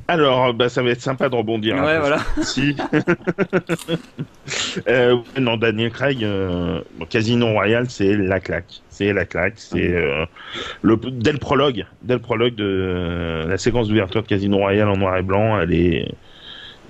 Alors, 0.07 0.55
bah, 0.55 0.69
ça 0.69 0.81
va 0.81 0.89
être 0.89 1.01
sympa 1.01 1.29
de 1.29 1.35
rebondir. 1.35 1.75
Ouais, 1.75 1.81
hein, 1.91 1.99
voilà. 1.99 2.17
Si. 2.41 2.75
euh, 4.87 5.13
ouais, 5.13 5.39
non, 5.39 5.55
Daniel 5.55 5.91
Craig, 5.91 6.23
euh, 6.23 6.81
Casino 7.11 7.51
Royale, 7.51 7.85
c'est 7.91 8.17
la 8.17 8.39
claque. 8.39 8.81
C'est 8.89 9.13
la 9.13 9.25
claque. 9.25 9.53
C'est 9.57 9.93
euh, 9.93 10.25
le 10.81 10.97
dès 10.97 11.31
le 11.31 11.37
prologue, 11.37 11.85
dès 12.01 12.15
le 12.15 12.19
prologue 12.21 12.55
de 12.55 12.65
euh, 12.65 13.47
la 13.47 13.59
séquence 13.59 13.87
d'ouverture 13.87 14.23
de 14.23 14.27
Casino 14.27 14.57
Royale 14.57 14.89
en 14.89 14.97
noir 14.97 15.15
et 15.15 15.21
blanc, 15.21 15.59
elle 15.59 15.73
est. 15.73 16.11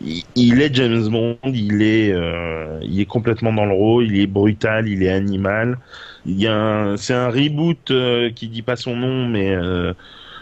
Il, 0.02 0.62
est 0.62 0.74
James 0.76 1.10
Bond, 1.10 1.38
il 1.44 1.82
est, 1.82 2.14
euh, 2.14 2.80
il 2.84 3.02
est 3.02 3.06
complètement 3.06 3.52
dans 3.52 3.66
le 3.66 3.74
rôle, 3.74 4.06
il 4.06 4.20
est 4.20 4.28
brutal, 4.28 4.88
il 4.88 5.04
est 5.04 5.10
animal. 5.10 5.78
C'est 6.26 7.14
un 7.14 7.30
reboot 7.30 7.92
euh, 7.92 8.30
qui 8.32 8.48
dit 8.48 8.62
pas 8.62 8.76
son 8.76 8.96
nom, 8.96 9.28
mais 9.28 9.52
euh, 9.52 9.94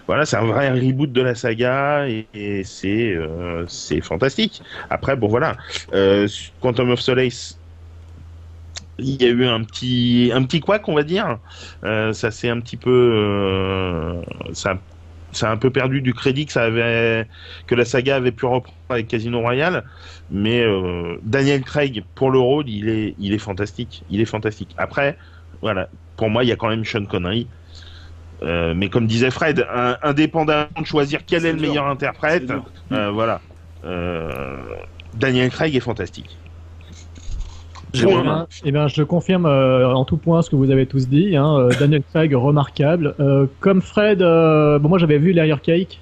voilà, 0.05 0.25
c'est 0.25 0.37
un 0.37 0.45
vrai 0.45 0.69
reboot 0.71 1.11
de 1.11 1.21
la 1.21 1.35
saga 1.35 2.07
et, 2.07 2.63
c'est 2.63 3.13
euh, 3.13 3.65
c'est 3.67 4.01
fantastique. 4.01 4.61
Après, 4.89 5.15
bon 5.15 5.27
voilà, 5.27 5.57
Quantum 6.61 6.91
of 6.91 6.99
Solace, 6.99 7.59
il 8.99 9.21
y 9.21 9.25
a 9.25 9.29
eu 9.29 9.45
un 9.45 9.63
petit 9.63 10.31
un 10.33 10.43
petit 10.43 10.59
couac, 10.59 10.87
on 10.87 10.95
va 10.95 11.03
dire. 11.03 11.39
Ça 11.83 12.31
s'est 12.31 12.49
un 12.49 12.59
petit 12.59 12.77
peu 12.77 14.21
ça 14.53 14.77
ça 15.37 15.49
a 15.49 15.53
un 15.53 15.57
peu 15.57 15.71
perdu 15.71 16.01
du 16.01 16.13
crédit 16.13 16.45
que 16.45 16.51
ça 16.53 16.63
avait 16.65 17.27
que 17.67 17.75
la 17.75 17.85
saga 17.85 18.15
avait 18.17 18.31
pu 18.31 18.45
reprendre 18.45 18.77
avec 18.89 19.07
Casino 19.07 19.39
Royale, 19.41 19.85
mais 20.29 20.61
euh, 20.61 21.17
Daniel 21.23 21.63
Craig 21.63 22.05
pour 22.15 22.31
le 22.31 22.39
rôle, 22.39 22.69
il 22.69 22.89
est 22.89 23.15
il 23.17 23.33
est 23.33 23.37
fantastique, 23.39 24.03
il 24.09 24.21
est 24.21 24.25
fantastique. 24.25 24.73
Après, 24.77 25.17
voilà, 25.61 25.89
pour 26.15 26.29
moi, 26.29 26.43
il 26.43 26.47
y 26.47 26.51
a 26.51 26.55
quand 26.55 26.69
même 26.69 26.85
Sean 26.85 27.05
Connery. 27.05 27.49
Euh, 28.43 28.73
mais 28.75 28.89
comme 28.89 29.07
disait 29.07 29.31
Fred, 29.31 29.65
un- 29.71 29.97
indépendamment 30.03 30.69
de 30.79 30.85
choisir 30.85 31.25
quel 31.25 31.45
est 31.45 31.53
le 31.53 31.59
meilleur 31.59 31.87
interprète, 31.87 32.53
euh, 32.91 33.09
voilà. 33.11 33.43
Daniel 35.13 35.49
Craig 35.51 35.75
est 35.75 35.79
fantastique. 35.81 36.41
Jérôme 37.99 38.23
Point. 38.23 38.47
Eh 38.65 38.71
bien, 38.71 38.87
je 38.87 39.03
confirme 39.03 39.45
euh, 39.45 39.87
en 39.93 40.05
tout 40.05 40.17
point 40.17 40.41
ce 40.41 40.49
que 40.49 40.55
vous 40.55 40.71
avez 40.71 40.85
tous 40.85 41.07
dit. 41.07 41.35
Hein, 41.35 41.57
euh, 41.59 41.69
Daniel 41.79 42.01
Craig, 42.13 42.33
remarquable. 42.33 43.15
Euh, 43.19 43.45
comme 43.59 43.81
Fred, 43.81 44.21
euh, 44.21 44.79
bon, 44.79 44.89
moi 44.89 44.97
j'avais 44.97 45.17
vu 45.17 45.31
Layer 45.31 45.55
Cake. 45.61 45.99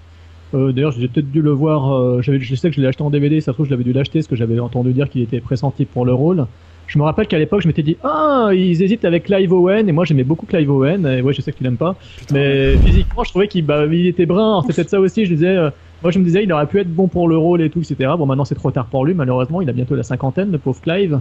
Euh, 0.54 0.72
D'ailleurs, 0.72 0.91
j'ai 0.91 1.08
peut-être 1.08 1.32
dû 1.32 1.41
le 1.41 1.52
voir. 1.52 1.93
euh, 1.93 2.22
j'avais- 2.22 2.39
je 2.39 2.56
sais 2.56 2.70
que 2.70 2.76
je 2.76 2.82
l'ai 2.82 2.88
acheté 2.88 3.04
en 3.04 3.10
DVD. 3.10 3.41
Ça 3.41 3.52
se 3.52 3.56
trouve, 3.56 3.66
je 3.66 3.72
l'avais 3.72 3.84
dû 3.84 3.93
l'acheter 3.93 4.20
parce 4.20 4.28
que 4.28 4.36
j'avais 4.36 4.60
entendu 4.60 4.93
dire 4.93 5.10
qu'il 5.10 5.22
était 5.22 5.39
pressenti 5.41 5.86
pour 5.86 6.06
le 6.06 6.14
rôle. 6.14 6.46
Je 6.88 7.00
me 7.00 7.04
rappelle 7.04 7.26
qu'à 7.26 7.39
l'époque, 7.39 7.62
je 7.62 7.68
m'étais 7.68 7.82
dit 7.82 7.98
Ah, 8.04 8.50
ils 8.54 8.82
hésitent 8.84 9.06
avec 9.06 9.24
Clive 9.24 9.52
Owen. 9.52 9.89
Et 9.89 9.91
moi, 9.91 10.06
j'aimais 10.06 10.24
beaucoup 10.24 10.46
Clive 10.46 10.70
Owen. 10.70 11.06
Et 11.08 11.22
ouais, 11.24 11.34
je 11.34 11.41
sais 11.41 11.52
que 11.52 11.58
tu 11.58 11.64
l'aimes 11.64 11.78
pas. 11.78 11.96
Putain, 12.20 12.36
Mais 12.36 12.78
physiquement, 12.78 13.24
je 13.24 13.30
trouvais 13.32 13.48
qu'il 13.48 13.66
bah, 13.66 13.86
il 13.91 14.06
était 14.06 14.28
brun. 14.28 14.62
C'est 14.68 14.76
peut-être 14.76 14.89
ça 14.91 15.00
aussi. 15.00 15.26
Je 15.26 15.34
disais, 15.34 15.48
euh, 15.58 15.72
moi, 16.06 16.12
je 16.12 16.20
me 16.20 16.24
disais, 16.24 16.43
il 16.43 16.53
aurait 16.53 16.68
pu 16.68 16.80
être 16.80 16.93
bon 16.93 17.08
pour 17.08 17.28
le 17.28 17.36
rôle 17.36 17.64
et 17.64 17.72
tout, 17.72 17.80
etc. 17.80 18.12
Bon, 18.16 18.28
maintenant, 18.28 18.45
c'est 18.45 18.53
trop 18.53 18.70
tard 18.70 18.86
pour 18.86 19.08
lui, 19.08 19.16
malheureusement. 19.16 19.60
Il 19.62 19.70
a 19.72 19.74
bientôt 19.74 19.95
la 19.95 20.03
cinquantaine, 20.03 20.51
le 20.51 20.60
pauvre 20.60 20.80
Clive. 20.80 21.20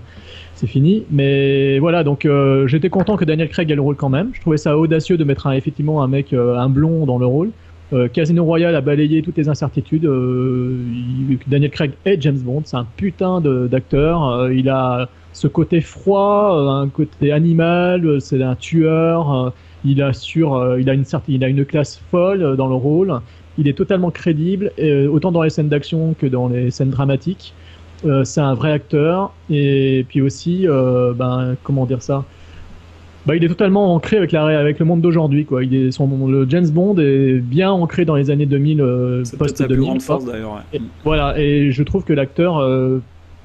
C'est 0.57 0.67
fini. 0.67 1.05
Mais 1.11 1.79
voilà, 1.79 2.05
donc 2.05 2.27
euh, 2.27 2.67
j'étais 2.67 2.91
content 2.91 3.17
que 3.17 3.25
Daniel 3.25 3.49
Craig 3.49 3.71
ait 3.71 3.75
le 3.75 3.81
rôle 3.81 3.97
quand 3.97 4.11
même. 4.11 4.29
Je 4.35 4.43
trouvais 4.43 4.59
ça 4.59 4.77
audacieux 4.77 5.17
de 5.17 5.25
mettre 5.25 5.47
un, 5.47 5.53
effectivement 5.53 6.03
un 6.03 6.07
mec, 6.07 6.35
euh, 6.35 6.59
un 6.59 6.69
blond 6.69 7.07
dans 7.07 7.17
le 7.17 7.25
rôle. 7.25 7.51
Euh, 7.95 8.09
Casino 8.09 8.45
Royale 8.45 8.77
a 8.77 8.83
balayé 8.83 9.23
toutes 9.23 9.39
les 9.39 9.49
incertitudes. 9.49 10.07
Daniel 11.47 11.71
Craig 11.71 11.93
est 12.05 12.21
James 12.21 12.41
Bond. 12.41 12.61
C'est 12.67 12.77
un 12.77 12.87
putain 12.99 13.41
d'acteur. 13.41 14.51
Il 14.53 14.69
a 14.69 15.09
ce 15.33 15.47
côté 15.47 15.81
froid, 15.81 16.59
un 16.83 16.91
côté 16.91 17.33
animal. 17.33 18.21
C'est 18.21 18.43
un 18.43 18.55
tueur. 18.55 19.55
il 19.83 19.93
il 19.93 20.03
a 20.03 20.93
une 20.93 21.05
il 21.29 21.43
a 21.43 21.49
une 21.49 21.65
classe 21.65 22.03
folle 22.11 22.55
dans 22.59 22.69
le 22.69 22.75
rôle. 22.75 23.19
Il 23.59 23.69
est 23.69 23.75
totalement 23.75 24.11
crédible, 24.11 24.73
euh, 24.79 25.09
autant 25.09 25.33
dans 25.33 25.43
les 25.43 25.51
scènes 25.51 25.69
d'action 25.69 26.15
que 26.19 26.27
dans 26.27 26.49
les 26.49 26.71
scènes 26.71 26.91
dramatiques. 26.91 27.55
Euh, 28.05 28.25
c'est 28.25 28.41
un 28.41 28.55
vrai 28.55 28.73
acteur. 28.73 29.33
Et 29.51 30.05
puis 30.09 30.21
aussi, 30.21 30.67
euh, 30.69 31.13
ben, 31.15 31.57
comment 31.63 31.87
dire 31.87 32.03
ça? 32.03 32.25
Bah, 33.27 33.35
il 33.37 33.43
est 33.45 33.49
totalement 33.49 33.95
ancré 33.95 34.19
avec, 34.19 34.33
la, 34.33 34.45
avec 34.59 34.79
le 34.79 34.85
monde 34.85 35.01
d'aujourd'hui. 35.01 35.47
Quoi. 35.47 35.65
Il 35.65 35.75
est, 35.75 35.91
son, 35.91 36.29
le 36.29 36.47
James 36.49 36.69
Bond 36.69 36.97
est 36.99 37.39
bien 37.39 37.71
ancré 37.71 38.05
dans 38.05 38.17
les 38.17 38.31
années 38.31 38.45
2000, 38.45 38.81
euh, 38.83 39.25
c'est 39.25 39.39
peut-être 39.39 39.57
sa 39.57 39.65
post-2000. 39.65 39.75
plus 39.75 39.83
grande 39.83 39.99
quoi. 39.99 40.07
force 40.07 40.25
d'ailleurs. 40.27 40.55
ouais. 40.55 40.79
Et 40.79 40.83
voilà, 41.05 41.39
et 41.39 41.71
je 41.71 41.83
trouve 41.83 42.05
que 42.05 42.13
l'acteur 42.13 42.63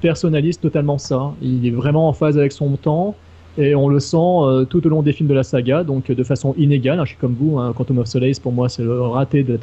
personnalise 0.02 0.60
totalement 0.60 0.98
ça. 0.98 1.32
Il 1.40 1.66
est 1.66 1.70
vraiment 1.70 2.08
en 2.08 2.12
phase 2.12 2.36
avec 2.36 2.52
son 2.52 2.76
temps, 2.76 3.14
et 3.58 3.74
on 3.74 3.88
le 3.88 4.00
sent 4.00 4.16
euh, 4.16 4.64
tout 4.64 4.84
au 4.86 4.88
long 4.90 5.02
des 5.02 5.12
films 5.12 5.28
de 5.28 5.34
la 5.34 5.42
saga, 5.42 5.82
donc 5.84 6.10
de 6.10 6.22
façon 6.24 6.54
inégale. 6.56 7.00
Je 7.02 7.10
suis 7.10 7.16
comme 7.18 7.34
vous, 7.38 7.58
hein, 7.58 7.72
Quantum 7.76 7.98
of 7.98 8.06
Solace, 8.06 8.38
pour 8.38 8.52
moi, 8.52 8.68
c'est 8.68 8.82
le 8.82 9.00
raté 9.02 9.42
de- 9.42 9.58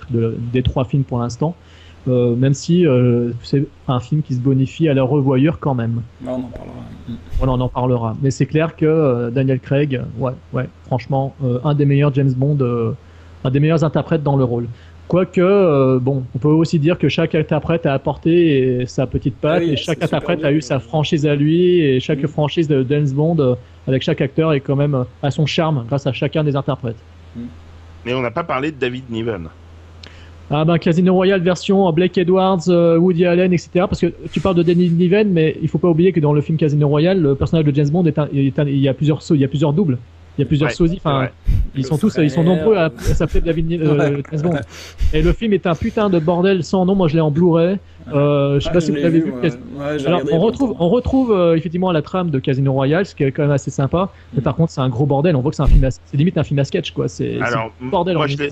des 0.54 0.62
trois 0.64 0.86
films 0.86 1.04
pour 1.04 1.20
l'instant, 1.20 1.56
euh, 2.08 2.36
même 2.36 2.54
si 2.54 2.86
euh, 2.86 3.32
c'est 3.44 3.66
un 3.88 4.00
film 4.00 4.22
qui 4.22 4.34
se 4.36 4.40
bonifie 4.40 4.88
à 4.90 4.94
la 4.94 5.04
revoyure 5.04 5.60
quand 5.60 5.74
même. 5.76 6.02
On 6.26 6.30
en 6.32 6.40
parlera. 6.42 6.74
Voilà, 7.38 7.54
on 7.54 7.60
en 7.62 7.70
parlera. 7.70 8.16
Mais 8.22 8.32
c'est 8.32 8.46
clair 8.46 8.76
que 8.76 8.86
euh, 8.86 9.30
Daniel 9.30 9.60
Craig, 9.60 10.02
ouais, 10.18 10.34
ouais, 10.54 10.68
franchement, 10.86 11.34
un 11.64 11.74
des 11.74 11.86
meilleurs 11.86 12.14
James 12.14 12.34
Bond, 12.36 12.58
un 13.44 13.50
des 13.52 13.60
meilleurs 13.60 13.84
interprètes 13.84 14.24
dans 14.24 14.36
le 14.36 14.44
rôle. 14.44 14.68
Quoique, 15.08 15.40
euh, 15.40 16.00
bon, 16.00 16.24
on 16.36 16.38
peut 16.38 16.50
aussi 16.50 16.80
dire 16.80 16.98
que 16.98 17.08
chaque 17.08 17.34
interprète 17.34 17.86
a 17.86 17.94
apporté 17.94 18.84
sa 18.88 19.08
petite 19.08 19.36
patte 19.38 19.62
Ah 19.62 19.66
oui, 19.66 19.74
et 19.74 19.76
chaque 19.78 20.04
interprète 20.04 20.44
a 20.44 20.52
eu 20.52 20.60
sa 20.62 20.80
franchise 20.80 21.26
à 21.26 21.34
lui 21.36 21.80
et 21.80 22.00
chaque 22.02 22.22
Mm. 22.24 22.28
franchise 22.28 22.68
de 22.68 22.86
James 22.90 23.10
Bond 23.12 23.38
euh, 23.40 23.56
avec 23.88 24.02
chaque 24.02 24.20
acteur 24.20 24.52
est 24.52 24.60
quand 24.60 24.76
même 24.76 24.96
euh, 24.96 25.04
à 25.24 25.32
son 25.32 25.46
charme 25.46 25.86
grâce 25.88 26.06
à 26.08 26.12
chacun 26.12 26.44
des 26.44 26.58
interprètes. 26.58 26.98
Mais 28.06 28.14
on 28.14 28.22
n'a 28.22 28.32
pas 28.32 28.44
parlé 28.44 28.72
de 28.72 28.78
David 28.78 29.04
Niven. 29.10 29.48
Ah 30.50 30.64
ben 30.66 30.78
Casino 30.78 31.14
Royale 31.14 31.42
version 31.42 31.92
Blake 31.92 32.18
Edwards, 32.18 32.68
Woody 32.68 33.26
Allen, 33.26 33.52
etc. 33.54 33.70
Parce 33.90 34.00
que 34.00 34.14
tu 34.32 34.40
parles 34.40 34.56
de 34.56 34.64
Danny 34.64 34.90
Niven, 34.90 35.30
mais 35.32 35.58
il 35.62 35.68
faut 35.68 35.78
pas 35.78 35.90
oublier 35.90 36.12
que 36.14 36.20
dans 36.22 36.32
le 36.34 36.40
film 36.42 36.58
Casino 36.58 36.88
Royale, 36.88 37.22
le 37.22 37.36
personnage 37.36 37.66
de 37.66 37.76
James 37.76 37.90
Bond 37.90 38.06
est 38.06 38.18
un, 38.18 38.28
est 38.34 38.58
un- 38.58 38.66
il 38.68 38.78
y 38.80 38.88
a 38.88 38.94
plusieurs 38.94 39.22
sauts, 39.22 39.36
il 39.36 39.42
y 39.42 39.46
a 39.46 39.50
plusieurs 39.50 39.74
doubles, 39.74 39.98
il 40.38 40.42
y 40.42 40.44
a 40.44 40.48
plusieurs 40.48 40.70
Ouais, 40.70 40.76
sosies. 40.76 40.98
Enfin, 40.98 41.30
ils 41.76 41.82
Le 41.82 41.88
sont 41.88 41.98
tous, 41.98 42.16
ils 42.22 42.30
sont 42.32 42.44
nombreux 42.44 42.76
à, 42.78 42.86
à 42.86 42.90
s'appeler 43.14 43.42
euh, 43.80 44.22
James 44.32 44.42
Bond. 44.42 44.56
Et 45.14 45.22
le 45.22 45.34
film 45.34 45.54
est 45.54 45.66
un 45.66 45.76
putain 45.76 46.10
de 46.10 46.20
bordel 46.20 46.64
sans 46.64 46.86
nom. 46.86 46.96
Moi, 46.96 47.08
je 47.08 47.16
l'ai 47.16 47.22
en 47.22 47.32
Blu-ray. 47.32 47.78
Euh, 48.14 48.56
je 48.60 48.64
sais 48.64 48.70
Ah, 48.70 48.74
pas 48.74 48.82
si 48.82 48.92
vous 48.92 48.98
l'avez 48.98 49.20
vu, 49.20 49.32
Ouais, 49.32 49.50
Alors, 50.06 50.22
on 50.32 50.36
a 50.36 50.40
retrouve, 50.40 50.76
on 50.80 50.90
retrouve 50.90 51.32
euh, 51.34 51.56
effectivement 51.58 51.92
la 51.92 52.02
trame 52.02 52.30
de 52.30 52.40
Casino 52.40 52.72
Royale, 52.72 53.06
ce 53.06 53.14
qui 53.16 53.24
est 53.24 53.32
quand 53.32 53.42
même 53.42 53.52
assez 53.52 53.72
sympa. 53.72 54.10
Mais 54.34 54.42
par 54.42 54.56
contre, 54.56 54.72
c'est 54.72 54.82
un 54.82 54.90
gros 54.90 55.06
bordel. 55.06 55.36
On 55.36 55.42
voit 55.42 55.52
que 55.52 55.58
c'est 55.58 55.64
un 55.64 55.68
film, 55.68 55.84
à- 55.84 55.92
c'est 55.92 56.16
limite 56.18 56.38
un 56.38 56.44
film 56.44 56.60
à 56.60 56.64
sketch, 56.64 56.92
quoi. 56.92 57.08
C'est 57.08 57.38
bordel. 57.82 58.16
moi, 58.16 58.28
je 58.28 58.38
l'ai- 58.38 58.48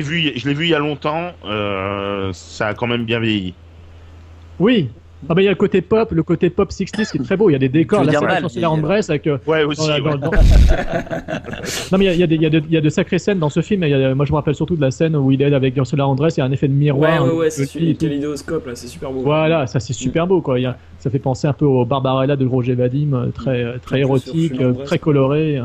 vu, 0.00 0.32
je 0.36 0.48
l'ai 0.48 0.54
vu 0.54 0.64
il 0.64 0.70
y 0.70 0.74
a 0.74 0.78
longtemps. 0.78 1.32
euh, 1.46 2.30
ça 2.32 2.68
a 2.68 2.74
quand 2.74 2.86
même 2.86 3.04
bien 3.04 3.20
vieilli. 3.20 3.54
Oui. 4.58 4.88
Ah 5.28 5.34
bah 5.34 5.40
il 5.40 5.44
y 5.44 5.48
a 5.48 5.50
le 5.50 5.56
côté 5.56 5.80
pop, 5.80 6.12
le 6.12 6.22
côté 6.22 6.50
pop 6.50 6.70
60 6.70 7.06
qui 7.10 7.16
est 7.18 7.22
très 7.24 7.36
beau. 7.36 7.48
Il 7.48 7.54
y 7.54 7.56
a 7.56 7.58
des 7.58 7.68
décors, 7.68 8.04
la 8.04 8.12
scène 8.12 8.46
vieillir. 8.48 8.76
Brest 8.76 9.10
avec. 9.10 9.26
euh, 9.26 9.38
Ouais, 9.46 9.64
aussi. 9.64 9.80
dans 9.80 9.88
la- 9.88 10.00
ouais. 10.02 10.10
dans- 10.10 10.16
dans- 10.18 10.30
non 11.92 11.98
mais 11.98 12.04
il 12.04 12.04
y 12.04 12.08
a, 12.08 12.12
il 12.14 12.18
y 12.20 12.22
a 12.22 12.26
des- 12.26 12.34
il 12.36 12.42
y 12.42 12.46
a 12.46 12.50
de, 12.50 12.58
il 12.66 12.72
y 12.72 12.76
a 12.76 12.80
de 12.80 12.88
sacrées 12.90 13.18
scènes 13.18 13.38
dans 13.38 13.48
ce 13.48 13.60
film. 13.62 13.84
Il 13.84 13.88
y 13.90 13.94
a- 13.94 14.14
moi 14.14 14.26
je 14.26 14.32
me 14.32 14.36
rappelle 14.36 14.54
surtout 14.54 14.76
de 14.76 14.80
la 14.82 14.90
scène 14.90 15.16
où 15.16 15.30
il 15.30 15.40
est 15.40 15.52
avec 15.54 15.76
Ursula 15.76 16.06
Andress. 16.06 16.36
Il 16.36 16.40
y 16.40 16.42
a 16.42 16.46
un 16.46 16.52
effet 16.52 16.68
de 16.68 16.72
Ouais, 16.74 16.78
miroir. 16.78 17.24
ouais, 17.24 17.32
ouais, 17.32 17.50
c'est 17.50 17.62
et 17.62 17.66
celui 17.66 17.96
tout. 17.96 18.04
le 18.06 18.12
vidéoscope 18.12 18.66
là, 18.66 18.74
c'est 18.74 18.86
super 18.88 19.10
beau. 19.12 19.20
Voilà, 19.20 19.66
ça 19.66 19.80
c'est 19.80 19.92
super 19.94 20.26
beau 20.26 20.40
quoi. 20.42 20.58
Il 20.58 20.62
y 20.62 20.66
a- 20.66 20.76
ça 20.98 21.08
fait 21.10 21.18
penser 21.18 21.46
un 21.46 21.52
peu 21.52 21.64
au 21.64 21.84
Barbarella 21.84 22.36
de 22.36 22.44
Roger 22.46 22.74
Vadim, 22.74 23.12
euh, 23.14 23.30
très 23.30 23.62
euh, 23.64 23.78
très 23.80 24.00
érotique, 24.00 24.60
euh, 24.60 24.72
très 24.84 24.98
coloré. 24.98 25.60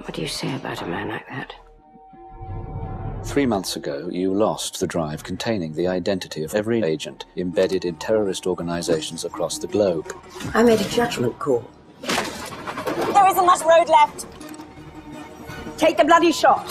What 0.00 0.12
do 0.14 0.22
you 0.22 0.28
say 0.28 0.48
about 0.48 0.82
a 0.82 0.86
man 0.86 1.08
like 1.08 1.26
that? 1.28 1.54
Three 3.24 3.46
months 3.46 3.76
ago, 3.76 4.08
you 4.10 4.34
lost 4.34 4.80
the 4.80 4.86
drive 4.86 5.22
containing 5.22 5.72
the 5.72 5.86
identity 5.86 6.42
of 6.42 6.54
every 6.54 6.82
agent 6.82 7.24
embedded 7.36 7.84
in 7.84 7.94
terrorist 7.96 8.46
organizations 8.46 9.24
across 9.24 9.58
the 9.58 9.68
globe. 9.68 10.12
I 10.52 10.62
made 10.62 10.80
a 10.80 10.88
judgment 10.88 11.38
call. 11.38 11.64
There 12.02 13.26
isn't 13.30 13.46
much 13.46 13.62
road 13.62 13.88
left. 13.88 14.26
Take 15.78 15.96
the 15.96 16.04
bloody 16.04 16.32
shot. 16.32 16.66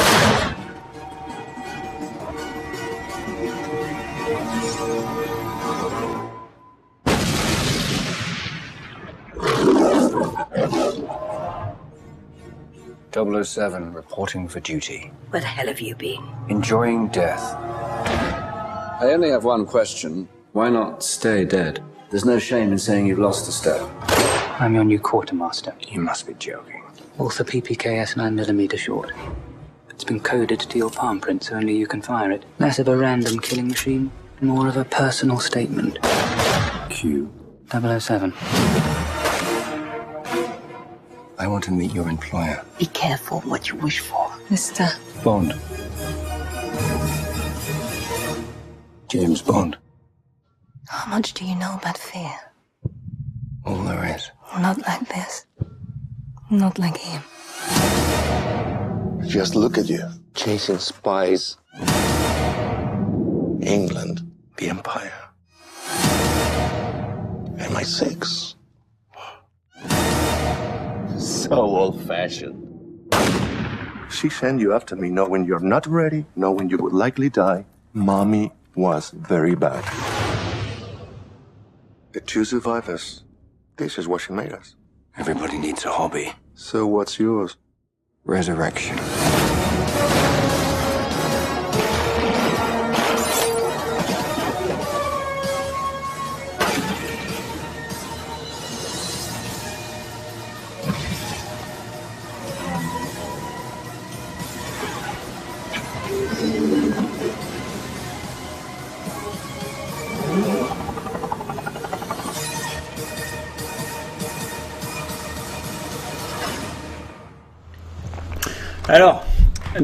007 13.13 13.93
reporting 13.93 14.47
for 14.47 14.59
duty. 14.59 15.11
Where 15.29 15.41
the 15.41 15.47
hell 15.47 15.67
have 15.67 15.81
you 15.81 15.95
been? 15.95 16.23
Enjoying 16.49 17.09
death. 17.09 17.41
I 19.01 19.11
only 19.13 19.29
have 19.29 19.43
one 19.43 19.65
question. 19.65 20.29
Why 20.53 20.69
not 20.69 21.03
stay 21.03 21.43
dead? 21.45 21.83
There's 22.09 22.25
no 22.25 22.39
shame 22.39 22.71
in 22.71 22.77
saying 22.77 23.07
you've 23.07 23.19
lost 23.19 23.47
a 23.47 23.51
step. 23.51 23.81
I'm 24.59 24.75
your 24.75 24.83
new 24.83 24.99
quartermaster. 24.99 25.73
You 25.87 26.01
must 26.01 26.27
be 26.27 26.33
joking. 26.35 26.83
Author 27.17 27.43
PPKS 27.43 28.15
9mm 28.15 28.77
short. 28.77 29.11
It's 29.89 30.03
been 30.03 30.19
coded 30.19 30.59
to 30.59 30.77
your 30.77 30.89
palm 30.89 31.19
print 31.19 31.43
so 31.43 31.55
only 31.55 31.75
you 31.75 31.87
can 31.87 32.01
fire 32.01 32.31
it. 32.31 32.43
Less 32.59 32.79
of 32.79 32.87
a 32.87 32.97
random 32.97 33.39
killing 33.39 33.67
machine, 33.67 34.11
more 34.39 34.67
of 34.67 34.77
a 34.77 34.85
personal 34.85 35.39
statement. 35.39 35.99
Q. 36.89 37.31
007. 37.71 38.33
I 41.41 41.47
want 41.47 41.63
to 41.63 41.71
meet 41.71 41.91
your 41.91 42.07
employer. 42.07 42.63
Be 42.77 42.85
careful 42.85 43.41
what 43.41 43.67
you 43.67 43.75
wish 43.77 43.99
for. 43.99 44.31
Mister. 44.51 44.87
Bond. 45.23 45.53
James 49.07 49.41
Bond. 49.41 49.75
How 50.87 51.09
much 51.09 51.33
do 51.33 51.43
you 51.43 51.55
know 51.55 51.79
about 51.81 51.97
fear? 51.97 52.31
All 53.65 53.81
there 53.85 54.15
is. 54.15 54.29
Not 54.59 54.77
like 54.87 55.09
this. 55.09 55.47
Not 56.51 56.77
like 56.77 56.97
him. 56.97 57.23
Just 59.27 59.55
look 59.55 59.79
at 59.79 59.89
you, 59.89 60.07
chasing 60.35 60.77
spies. 60.77 61.57
England, 63.61 64.31
the 64.57 64.69
Empire. 64.69 65.19
MI6. 67.57 68.53
So 71.21 71.53
old 71.53 72.01
fashioned. 72.07 72.67
She 74.09 74.27
sent 74.29 74.59
you 74.59 74.73
after 74.73 74.95
me 74.95 75.09
knowing 75.09 75.45
you're 75.45 75.59
not 75.59 75.85
ready, 75.85 76.25
knowing 76.35 76.69
you 76.69 76.77
would 76.77 76.93
likely 76.93 77.29
die. 77.29 77.65
Mommy 77.93 78.51
was 78.75 79.11
very 79.11 79.53
bad. 79.53 79.83
The 82.13 82.21
two 82.21 82.43
survivors. 82.43 83.23
This 83.77 83.99
is 83.99 84.07
what 84.07 84.21
she 84.21 84.33
made 84.33 84.51
us. 84.51 84.75
Everybody 85.15 85.59
needs 85.59 85.85
a 85.85 85.91
hobby. 85.91 86.33
So 86.55 86.87
what's 86.87 87.19
yours? 87.19 87.55
Resurrection. 88.25 88.97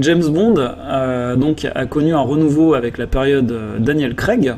James 0.08 0.30
Bond 0.30 0.56
euh, 0.58 1.36
donc, 1.36 1.68
a 1.76 1.86
connu 1.86 2.14
un 2.14 2.22
renouveau 2.22 2.76
avec 2.76 2.98
la 2.98 3.08
période 3.08 3.52
euh, 3.52 3.78
Daniel 3.78 4.16
Craig. 4.16 4.54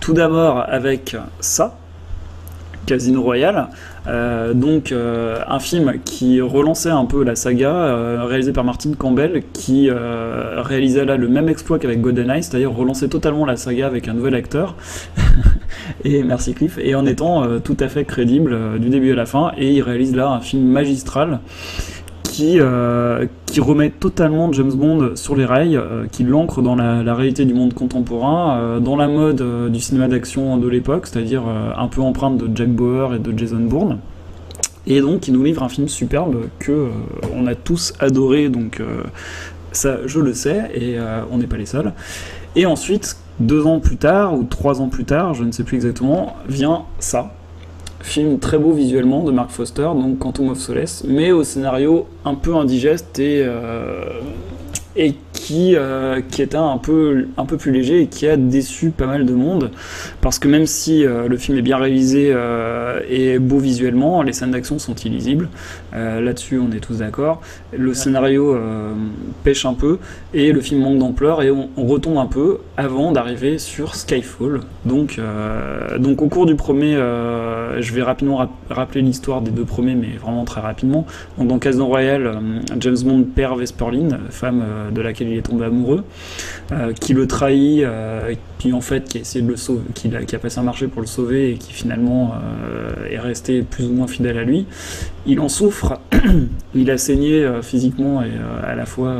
Tout 0.00 0.12
d'abord 0.12 0.64
avec 0.66 1.14
ça, 1.38 1.78
Casino 2.84 3.22
Royale, 3.22 3.68
euh, 4.08 4.54
donc 4.54 4.92
un 4.92 5.58
film 5.60 6.00
qui 6.04 6.40
relançait 6.40 6.90
un 6.90 7.04
peu 7.04 7.22
la 7.22 7.36
saga, 7.36 8.24
réalisé 8.24 8.52
par 8.52 8.64
Martin 8.64 8.90
Campbell, 8.98 9.42
qui 9.52 9.88
réalisait 9.90 11.04
là 11.04 11.16
le 11.16 11.28
même 11.28 11.48
exploit 11.48 11.78
qu'avec 11.78 12.00
GoldenEye, 12.00 12.42
c'est-à-dire 12.42 12.72
relancer 12.72 13.08
totalement 13.08 13.44
la 13.44 13.56
saga 13.56 13.86
avec 13.86 14.08
un 14.08 14.14
nouvel 14.14 14.34
acteur. 14.34 14.74
et 16.04 16.24
merci 16.24 16.54
Cliff, 16.54 16.78
et 16.82 16.94
en 16.94 17.06
étant 17.06 17.60
tout 17.60 17.76
à 17.78 17.88
fait 17.88 18.04
crédible 18.04 18.80
du 18.80 18.88
début 18.88 19.12
à 19.12 19.16
la 19.16 19.26
fin, 19.26 19.52
et 19.58 19.74
il 19.74 19.82
réalise 19.82 20.16
là 20.16 20.28
un 20.30 20.40
film 20.40 20.64
magistral 20.64 21.40
qui, 22.38 22.60
euh, 22.60 23.26
qui 23.46 23.58
remet 23.58 23.90
totalement 23.90 24.52
James 24.52 24.72
Bond 24.72 25.16
sur 25.16 25.34
les 25.34 25.44
rails, 25.44 25.76
euh, 25.76 26.06
qui 26.06 26.22
l'ancre 26.22 26.62
dans 26.62 26.76
la, 26.76 27.12
réalité 27.12 27.44
du 27.44 27.52
monde 27.52 27.74
contemporain, 27.74 28.60
euh, 28.60 28.78
dans 28.78 28.94
la 28.94 29.08
mode 29.08 29.72
du 29.72 29.80
cinéma 29.80 30.06
d'action 30.06 30.56
de 30.56 30.68
l'époque, 30.68 31.08
c'est-à-dire 31.08 31.42
un 31.76 31.88
peu 31.88 32.00
empreinte 32.00 32.38
de 32.38 32.56
Jack 32.56 32.68
Bauer 32.68 33.14
et 33.14 33.18
de 33.18 33.36
Jason 33.36 33.56
Bourne. 33.56 33.98
Et 34.86 35.00
donc, 35.00 35.26
il 35.26 35.34
nous 35.34 35.42
livre 35.42 35.64
un 35.64 35.68
film 35.68 35.88
superbe 35.88 36.44
que 36.60 36.86
on 37.34 37.48
a 37.48 37.56
tous 37.56 37.92
adoré, 37.98 38.48
donc 38.48 38.80
ça, 39.72 40.06
je 40.06 40.20
le 40.20 40.32
sais, 40.32 40.70
et 40.76 40.96
on 41.32 41.38
n'est 41.38 41.48
pas 41.48 41.56
les 41.56 41.66
seuls. 41.66 41.92
Et 42.54 42.66
ensuite, 42.66 43.16
deux 43.40 43.66
ans 43.66 43.80
plus 43.80 43.96
tard, 43.96 44.34
ou 44.34 44.44
trois 44.44 44.80
ans 44.80 44.88
plus 44.88 45.04
tard, 45.04 45.34
je 45.34 45.42
ne 45.42 45.50
sais 45.50 45.64
plus 45.64 45.74
exactement, 45.74 46.36
vient 46.48 46.84
ça, 47.00 47.32
film 48.00 48.38
très 48.38 48.58
beau 48.58 48.72
visuellement 48.72 49.22
de 49.22 49.32
Mark 49.32 49.50
Foster, 49.50 49.82
donc 49.94 50.18
Quantum 50.18 50.50
of 50.50 50.58
Solace, 50.58 51.04
mais 51.06 51.32
au 51.32 51.44
scénario 51.44 52.06
un 52.24 52.34
peu 52.34 52.54
indigeste 52.54 53.18
et, 53.18 53.42
euh, 53.44 54.20
et 54.96 55.14
qui, 55.48 55.76
euh, 55.76 56.20
qui 56.30 56.42
était 56.42 56.58
un 56.58 56.76
peu, 56.76 57.26
un 57.38 57.46
peu 57.46 57.56
plus 57.56 57.72
léger 57.72 58.02
et 58.02 58.06
qui 58.06 58.28
a 58.28 58.36
déçu 58.36 58.90
pas 58.90 59.06
mal 59.06 59.24
de 59.24 59.32
monde. 59.32 59.70
Parce 60.20 60.38
que 60.38 60.46
même 60.46 60.66
si 60.66 61.06
euh, 61.06 61.26
le 61.26 61.38
film 61.38 61.56
est 61.56 61.62
bien 61.62 61.78
réalisé 61.78 62.30
euh, 62.34 63.00
et 63.08 63.38
beau 63.38 63.56
visuellement, 63.56 64.20
les 64.22 64.34
scènes 64.34 64.50
d'action 64.50 64.78
sont 64.78 64.94
illisibles. 64.94 65.48
Euh, 65.94 66.20
Là-dessus, 66.20 66.58
on 66.58 66.70
est 66.76 66.80
tous 66.80 66.98
d'accord. 66.98 67.40
Le 67.74 67.94
scénario 67.94 68.58
pêche 69.42 69.64
un 69.64 69.72
peu 69.72 69.98
et 70.34 70.52
le 70.52 70.60
film 70.60 70.82
manque 70.82 70.98
d'ampleur 70.98 71.40
et 71.42 71.50
on, 71.50 71.70
on 71.78 71.86
retombe 71.86 72.18
un 72.18 72.26
peu 72.26 72.58
avant 72.76 73.10
d'arriver 73.12 73.56
sur 73.58 73.94
Skyfall. 73.94 74.60
Donc, 74.84 75.18
donc 75.98 76.20
au 76.20 76.28
cours 76.28 76.44
du 76.44 76.56
premier, 76.56 76.94
je 76.94 77.92
vais 77.94 78.02
rapidement 78.02 78.36
rap- 78.36 78.50
rappeler 78.68 79.00
l'histoire 79.00 79.40
des 79.40 79.50
deux 79.50 79.64
premiers, 79.64 79.94
mais 79.94 80.18
vraiment 80.20 80.44
très 80.44 80.60
rapidement. 80.60 81.06
Donc 81.38 81.48
dans 81.48 81.58
Casino 81.58 81.86
Royale, 81.86 82.38
James 82.80 82.98
Bond 83.04 83.24
perd 83.34 83.58
Vesperline, 83.58 84.18
femme 84.28 84.62
de 84.92 85.00
laquelle 85.00 85.28
il 85.28 85.37
est 85.38 85.42
tombé 85.42 85.64
amoureux, 85.64 86.04
euh, 86.72 86.92
qui 86.92 87.14
le 87.14 87.26
trahit, 87.26 87.82
euh, 87.84 88.34
qui 88.58 88.72
en 88.72 88.80
fait 88.80 89.04
qui 89.04 89.18
a 89.18 89.40
de 89.40 89.46
le 89.46 89.56
sauver, 89.56 89.82
qui 89.94 90.10
a, 90.14 90.38
passé 90.38 90.58
un 90.58 90.62
marché 90.62 90.86
pour 90.88 91.00
le 91.00 91.06
sauver 91.06 91.52
et 91.52 91.54
qui 91.54 91.72
finalement 91.72 92.32
euh, 92.34 93.10
est 93.10 93.18
resté 93.18 93.62
plus 93.62 93.86
ou 93.86 93.92
moins 93.92 94.06
fidèle 94.06 94.38
à 94.38 94.44
lui. 94.44 94.66
Il 95.26 95.40
en 95.40 95.48
souffre, 95.48 96.00
il 96.74 96.90
a 96.90 96.98
saigné 96.98 97.44
euh, 97.44 97.62
physiquement 97.62 98.22
et 98.22 98.32
à 98.66 98.74
la 98.74 98.86
fois 98.86 99.16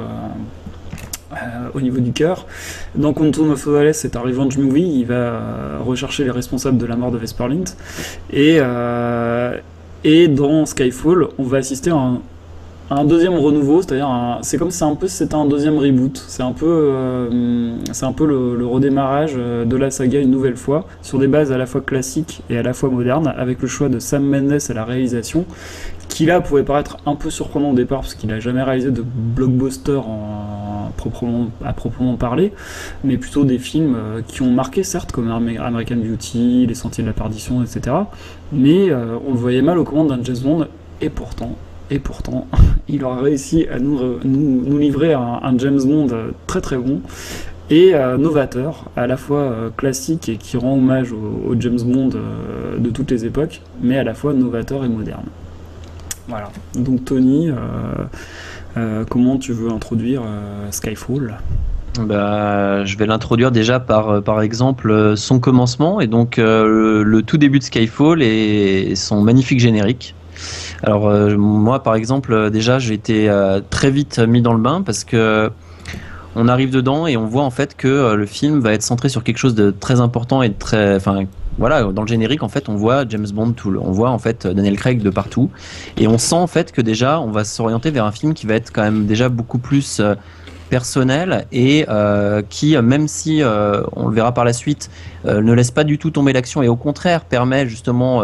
au 1.75 1.81
niveau 1.81 1.99
du 1.99 2.13
cœur. 2.13 2.47
Dans 2.95 3.13
Quantum 3.13 3.51
of 3.51 3.63
Solace, 3.63 3.99
c'est 3.99 4.17
un 4.17 4.21
revenge 4.21 4.57
movie. 4.57 5.01
Il 5.01 5.05
va 5.05 5.79
rechercher 5.85 6.25
les 6.25 6.31
responsables 6.31 6.79
de 6.79 6.87
la 6.87 6.97
mort 6.97 7.13
de 7.13 7.19
Vesperlint. 7.19 7.65
Et, 8.33 8.59
et 10.05 10.29
dans 10.29 10.67
Skyfall, 10.67 11.29
on 11.39 11.43
va 11.45 11.59
assister 11.59 11.91
à 11.91 11.97
un, 11.97 12.23
un 12.91 13.05
deuxième 13.05 13.35
renouveau, 13.35 13.83
c'est-à-dire 13.83 14.39
c'est 14.43 14.57
comme 14.57 14.71
c'est 14.71 14.85
un 14.85 14.95
peu 14.95 15.09
c'était 15.09 15.35
un 15.35 15.45
deuxième 15.45 15.77
reboot. 15.79 16.23
C'est 16.27 16.43
un 16.43 16.53
peu 16.53 16.67
euh, 16.67 17.77
c'est 17.93 18.07
un 18.07 18.13
peu 18.13 18.27
le, 18.27 18.67
redémarrage 18.67 19.35
euh, 19.37 19.65
de 19.65 19.77
la 19.77 19.91
saga 19.91 20.21
une 20.21 20.31
nouvelle 20.31 20.57
fois 20.57 20.87
sur 21.03 21.19
des 21.19 21.27
bases 21.27 21.53
à 21.53 21.59
la 21.59 21.67
fois 21.67 21.81
classiques 21.83 22.43
et 22.49 22.57
à 22.57 22.63
la 22.63 22.73
fois 22.73 22.89
modernes, 22.89 23.33
avec 23.37 23.61
le 23.61 23.69
choix 23.69 23.89
de 23.89 23.99
Sam 23.99 24.25
Mendes 24.25 24.59
à 24.69 24.73
la 24.73 24.85
réalisation 24.85 25.45
qui 26.09 26.25
là 26.25 26.41
pouvait 26.41 26.63
paraître 26.63 26.97
un 27.05 27.15
peu 27.15 27.29
surprenant 27.29 27.71
au 27.73 27.75
départ 27.75 28.01
parce 28.01 28.15
qu'il 28.15 28.31
n'a 28.31 28.41
jamais 28.41 28.63
réalisé 28.63 28.91
de 28.91 29.05
blockbuster 29.05 29.97
en 29.99 30.91
proprement, 30.97 31.49
à 31.65 31.75
proprement 31.75 32.17
parler, 32.17 32.53
mais 33.05 33.19
plutôt 33.19 33.45
des 33.45 33.59
films 33.59 33.95
euh, 33.97 34.23
qui 34.27 34.41
ont 34.41 34.51
marqué 34.51 34.83
certes 34.83 35.13
comme 35.13 35.31
Am- 35.31 35.57
American 35.59 35.97
Beauty, 35.97 36.67
Les 36.67 36.75
Sentiers 36.75 37.05
de 37.05 37.09
la 37.09 37.15
Perdition, 37.15 37.63
etc. 37.63 37.95
Mais 38.53 38.91
on 38.91 39.33
le 39.33 39.39
voyait 39.39 39.61
mal 39.61 39.77
aux 39.79 39.85
commandes 39.85 40.09
d'un 40.09 40.21
James 40.25 40.39
Bond 40.43 40.67
et 41.03 41.11
pourtant, 41.11 41.57
et 41.91 41.99
pourtant, 41.99 42.47
il 42.89 43.05
aura 43.05 43.21
réussi 43.21 43.67
à 43.73 43.79
nous, 43.79 43.99
re- 43.99 44.19
nous, 44.25 44.63
nous 44.65 44.79
livrer 44.79 45.13
un, 45.15 45.41
James 45.59 45.81
Bond 45.85 46.09
euh, 46.13 46.31
très 46.47 46.61
très 46.61 46.77
bon 46.77 47.01
et 47.71 47.95
euh, 47.95 48.17
novateur, 48.17 48.85
à 48.97 49.07
la 49.07 49.19
fois 49.19 49.41
euh, 49.41 49.69
classique 49.77 50.29
et 50.31 50.37
qui 50.37 50.57
rend 50.57 50.75
hommage 50.75 51.13
au, 51.13 51.55
James 51.59 51.81
Bond 51.85 52.11
de 52.79 52.91
toutes 52.91 53.11
les 53.11 53.27
époques, 53.27 53.61
mais 53.83 53.99
à 53.99 54.05
la 54.05 54.15
fois 54.15 54.33
novateur 54.33 54.85
et 54.85 54.89
moderne. 54.89 55.27
Voilà. 56.29 56.51
Donc 56.75 57.05
Tony, 57.05 57.51
comment 59.09 59.39
tu 59.39 59.53
veux 59.53 59.71
introduire 59.71 60.23
Skyfall? 60.71 61.39
Bah, 62.01 62.85
je 62.85 62.97
vais 62.99 63.07
l'introduire 63.07 63.51
déjà 63.51 63.81
par, 63.81 64.43
exemple 64.43 65.15
son 65.17 65.41
commencement 65.41 66.01
et 66.03 66.07
donc 66.07 66.37
le 66.37 67.21
tout 67.23 67.39
début 67.39 67.59
de 67.59 67.65
Skyfall 67.65 68.23
et 68.23 68.95
son 68.95 69.23
magnifique 69.23 69.61
générique. 69.61 70.15
Alors 70.83 71.09
euh, 71.09 71.37
moi 71.37 71.83
par 71.83 71.95
exemple 71.95 72.33
euh, 72.33 72.51
déjà 72.51 72.79
j'ai 72.79 72.95
été 72.95 73.29
euh, 73.29 73.61
très 73.71 73.91
vite 73.91 74.19
mis 74.19 74.43
dans 74.43 74.53
le 74.53 74.61
bain 74.61 74.83
parce 74.83 75.05
que 75.05 75.51
on 76.37 76.47
arrive 76.49 76.71
dedans 76.71 77.07
et 77.07 77.17
on 77.17 77.27
voit 77.27 77.43
en 77.43 77.51
fait 77.51 77.77
que 77.77 78.15
le 78.15 78.27
film 78.27 78.61
va 78.61 78.73
être 78.73 78.83
centré 78.83 79.09
sur 79.09 79.25
quelque 79.25 79.39
chose 79.39 79.55
de 79.55 79.71
très 79.71 80.01
important 80.01 80.43
et 80.43 80.49
de 80.51 80.55
très 80.59 80.95
enfin 80.97 81.25
voilà 81.59 81.83
dans 81.85 82.03
le 82.03 82.09
générique 82.09 82.43
en 82.45 82.49
fait 82.49 82.69
on 82.69 82.77
voit 82.77 83.05
James 83.09 83.27
Bond 83.33 83.53
tout 83.53 83.71
le- 83.71 83.81
on 83.81 83.91
voit 83.91 84.11
en 84.11 84.19
fait 84.19 84.47
Daniel 84.47 84.77
Craig 84.77 85.03
de 85.03 85.11
partout 85.11 85.51
et 85.97 86.07
on 86.07 86.19
sent 86.19 86.37
en 86.37 86.47
fait 86.47 86.71
que 86.71 86.81
déjà 86.81 87.19
on 87.21 87.31
va 87.33 87.45
s'orienter 87.45 87.91
vers 87.91 88.05
un 88.05 88.13
film 88.13 88.35
qui 88.35 88.47
va 88.47 88.55
être 88.55 88.71
quand 88.73 88.83
même 88.83 89.07
déjà 89.07 89.29
beaucoup 89.29 89.59
plus 89.59 90.01
personnel 90.69 91.47
et 91.53 91.87
euh, 91.89 92.43
qui, 92.49 92.77
euh, 92.77 92.83
même 92.83 93.09
si 93.09 93.43
euh, 93.43 93.83
on 93.97 94.09
le 94.09 94.15
verra 94.15 94.33
par 94.33 94.45
la 94.45 94.53
suite, 94.53 94.91
euh, 95.27 95.41
ne 95.43 95.53
laisse 95.53 95.71
pas 95.71 95.85
du 95.85 95.99
tout 95.99 96.11
tomber 96.11 96.33
l'action 96.33 96.63
et 96.63 96.69
au 96.69 96.77
contraire 96.77 97.23
permet 97.25 97.67
justement, 97.67 98.23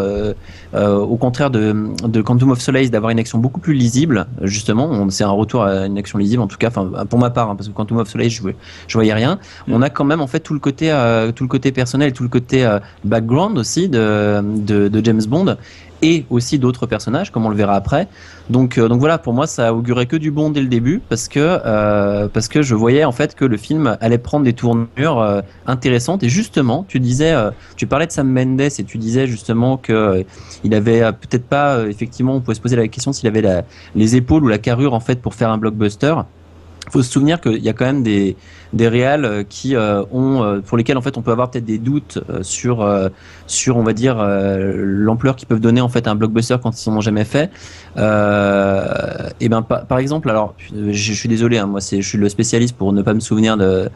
au 0.74 1.16
contraire 1.16 1.50
de, 1.50 1.74
de 2.04 2.22
Quantum 2.22 2.50
of 2.50 2.60
Solace, 2.60 2.90
d'avoir 2.90 3.10
une 3.10 3.18
action 3.18 3.38
beaucoup 3.38 3.60
plus 3.60 3.74
lisible. 3.74 4.26
Justement, 4.42 5.08
c'est 5.10 5.24
un 5.24 5.30
retour 5.30 5.62
à 5.64 5.86
une 5.86 5.98
action 5.98 6.18
lisible 6.18 6.42
en 6.42 6.46
tout 6.46 6.56
cas, 6.56 6.68
enfin 6.68 7.04
pour 7.08 7.18
ma 7.18 7.30
part, 7.30 7.50
hein, 7.50 7.56
parce 7.56 7.68
que 7.68 7.74
Quantum 7.74 7.98
of 7.98 8.08
Solace, 8.08 8.32
je, 8.32 8.42
voyais- 8.42 8.56
je 8.86 8.94
voyais 8.94 9.14
rien. 9.14 9.38
On 9.68 9.82
a 9.82 9.90
quand 9.90 10.04
même 10.04 10.20
en 10.20 10.26
fait 10.26 10.40
tout 10.40 10.54
le 10.54 10.60
côté, 10.60 10.86
tout 11.34 11.44
le 11.44 11.48
côté 11.48 11.72
personnel, 11.72 12.12
tout 12.12 12.22
le 12.22 12.28
côté 12.28 12.68
background 13.04 13.58
aussi 13.58 13.88
de, 13.88 14.40
de, 14.42 14.88
de 14.88 15.04
James 15.04 15.22
Bond 15.26 15.56
et 16.04 16.26
aussi 16.28 16.58
d'autres 16.58 16.86
personnages, 16.86 17.32
comme 17.32 17.46
on 17.46 17.48
le 17.48 17.56
verra 17.56 17.74
après. 17.74 18.08
Donc, 18.50 18.76
euh, 18.76 18.88
donc 18.88 19.00
voilà, 19.00 19.16
pour 19.16 19.32
moi, 19.32 19.46
ça 19.46 19.72
augurait 19.72 20.04
que 20.04 20.16
du 20.16 20.30
bon 20.30 20.50
dès 20.50 20.60
le 20.60 20.68
début, 20.68 21.00
parce 21.08 21.28
que 21.28 21.40
euh, 21.40 22.28
parce 22.28 22.48
que 22.48 22.60
je 22.60 22.74
voyais 22.74 23.04
en 23.04 23.12
fait 23.12 23.34
que 23.34 23.46
le 23.46 23.56
film 23.56 23.96
allait 24.02 24.18
prendre 24.18 24.44
des 24.44 24.52
tournures 24.52 25.18
euh, 25.18 25.40
intéressantes. 25.66 26.22
Et 26.22 26.28
justement, 26.28 26.84
tu 26.86 27.00
disais, 27.00 27.34
tu 27.76 27.86
parlais 27.86 28.06
de 28.06 28.12
Sam 28.12 28.30
Mendes 28.30 28.60
et 28.60 28.84
tu 28.84 28.98
disais 28.98 29.26
justement 29.26 29.78
que 29.78 30.24
il 30.62 30.74
avait 30.74 31.00
peut-être 31.12 31.46
pas, 31.46 31.86
effectivement, 31.88 32.34
on 32.34 32.40
pouvait 32.40 32.54
se 32.54 32.60
poser 32.60 32.76
la 32.76 32.86
question 32.88 33.12
s'il 33.14 33.26
avait 33.26 33.64
les 33.94 34.16
épaules 34.16 34.44
ou 34.44 34.48
la 34.48 34.58
carrure 34.58 34.92
en 34.92 35.00
fait 35.00 35.22
pour 35.22 35.34
faire 35.34 35.50
un 35.50 35.58
blockbuster. 35.58 36.14
Faut 36.90 37.02
se 37.02 37.10
souvenir 37.10 37.40
qu'il 37.40 37.62
y 37.62 37.68
a 37.68 37.72
quand 37.72 37.84
même 37.86 38.02
des 38.02 38.36
des 38.74 38.88
réals 38.88 39.24
euh, 39.24 39.44
qui 39.48 39.76
euh, 39.76 40.02
ont 40.12 40.42
euh, 40.42 40.60
pour 40.60 40.76
lesquels 40.76 40.98
en 40.98 41.00
fait 41.00 41.16
on 41.16 41.22
peut 41.22 41.30
avoir 41.30 41.50
peut-être 41.50 41.64
des 41.64 41.78
doutes 41.78 42.18
sur 42.42 42.86
sur 43.46 43.76
on 43.76 43.82
va 43.82 43.92
dire 43.92 44.16
l'ampleur 44.18 45.36
qu'ils 45.36 45.48
peuvent 45.48 45.60
donner 45.60 45.80
en 45.80 45.88
fait 45.88 46.06
à 46.06 46.10
un 46.10 46.14
blockbuster 46.14 46.56
quand 46.62 46.80
ils 46.80 46.90
en 46.90 46.96
ont 46.96 47.00
jamais 47.00 47.24
fait 47.24 47.50
euh, 47.96 49.28
et 49.40 49.48
ben 49.48 49.62
par, 49.62 49.86
par 49.86 49.98
exemple 49.98 50.30
alors 50.30 50.54
je, 50.58 50.92
je 50.92 51.12
suis 51.12 51.28
désolé 51.28 51.58
hein, 51.58 51.66
moi 51.66 51.80
c'est 51.80 52.02
je 52.02 52.08
suis 52.08 52.18
le 52.18 52.28
spécialiste 52.28 52.76
pour 52.76 52.92
ne 52.92 53.02
pas 53.02 53.14
me 53.14 53.20
souvenir 53.20 53.56
de 53.56 53.88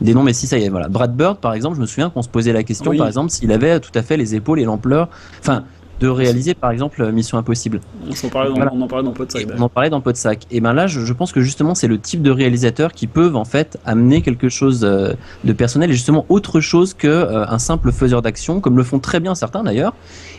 des 0.00 0.14
noms 0.14 0.22
mais 0.22 0.32
si 0.32 0.46
ça 0.46 0.58
y 0.58 0.64
est 0.64 0.68
voilà 0.68 0.88
Brad 0.88 1.14
Bird 1.14 1.38
par 1.38 1.54
exemple 1.54 1.76
je 1.76 1.80
me 1.80 1.86
souviens 1.86 2.10
qu'on 2.10 2.22
se 2.22 2.28
posait 2.28 2.52
la 2.52 2.62
question 2.62 2.90
Oui. 2.90 2.98
par 2.98 3.06
exemple 3.06 3.30
s'il 3.30 3.52
avait 3.52 3.78
tout 3.80 3.90
à 3.94 4.02
fait 4.02 4.16
les 4.16 4.34
épaules 4.34 4.58
et 4.60 4.64
l'ampleur 4.64 5.08
enfin 5.40 5.64
de 6.02 6.08
réaliser 6.08 6.54
par 6.54 6.70
exemple 6.72 7.10
Mission 7.12 7.38
Impossible 7.38 7.80
on, 8.08 8.12
s'en 8.12 8.28
parlait 8.28 8.48
dans, 8.50 8.56
Voilà. 8.56 8.72
on 8.74 8.80
en 8.82 8.88
parlait 8.88 9.04
dans 9.04 9.12
Podsac. 9.12 9.46
on 9.56 9.62
en 9.62 9.68
parlait 9.68 9.88
dans 9.90 10.00
Podsac. 10.00 10.46
Et 10.50 10.60
ben 10.60 10.72
là, 10.72 10.86
je, 10.88 11.00
je 11.00 11.12
pense 11.12 11.30
que 11.32 11.40
justement, 11.40 11.74
c'est 11.76 11.86
le 11.86 11.98
type 11.98 12.22
de 12.22 12.30
réalisateurs 12.30 12.92
qui 12.92 13.06
peuvent 13.06 13.36
en 13.36 13.44
fait 13.44 13.78
amener 13.86 14.20
quelque 14.20 14.48
chose 14.48 14.80
euh, 14.84 15.12
de 15.44 15.52
personnel 15.52 15.90
et 15.90 15.92
justement 15.92 16.26
autre 16.28 16.60
chose 16.60 16.92
que 16.94 17.06
euh, 17.06 17.46
un 17.46 17.58
simple 17.58 17.92
faiseur 17.92 18.20
d'action, 18.20 18.60
comme 18.60 18.76
le 18.76 18.82
font 18.82 18.98
très 18.98 19.20
bien 19.20 19.34
certains 19.36 19.62
d'ailleurs. 19.62 19.94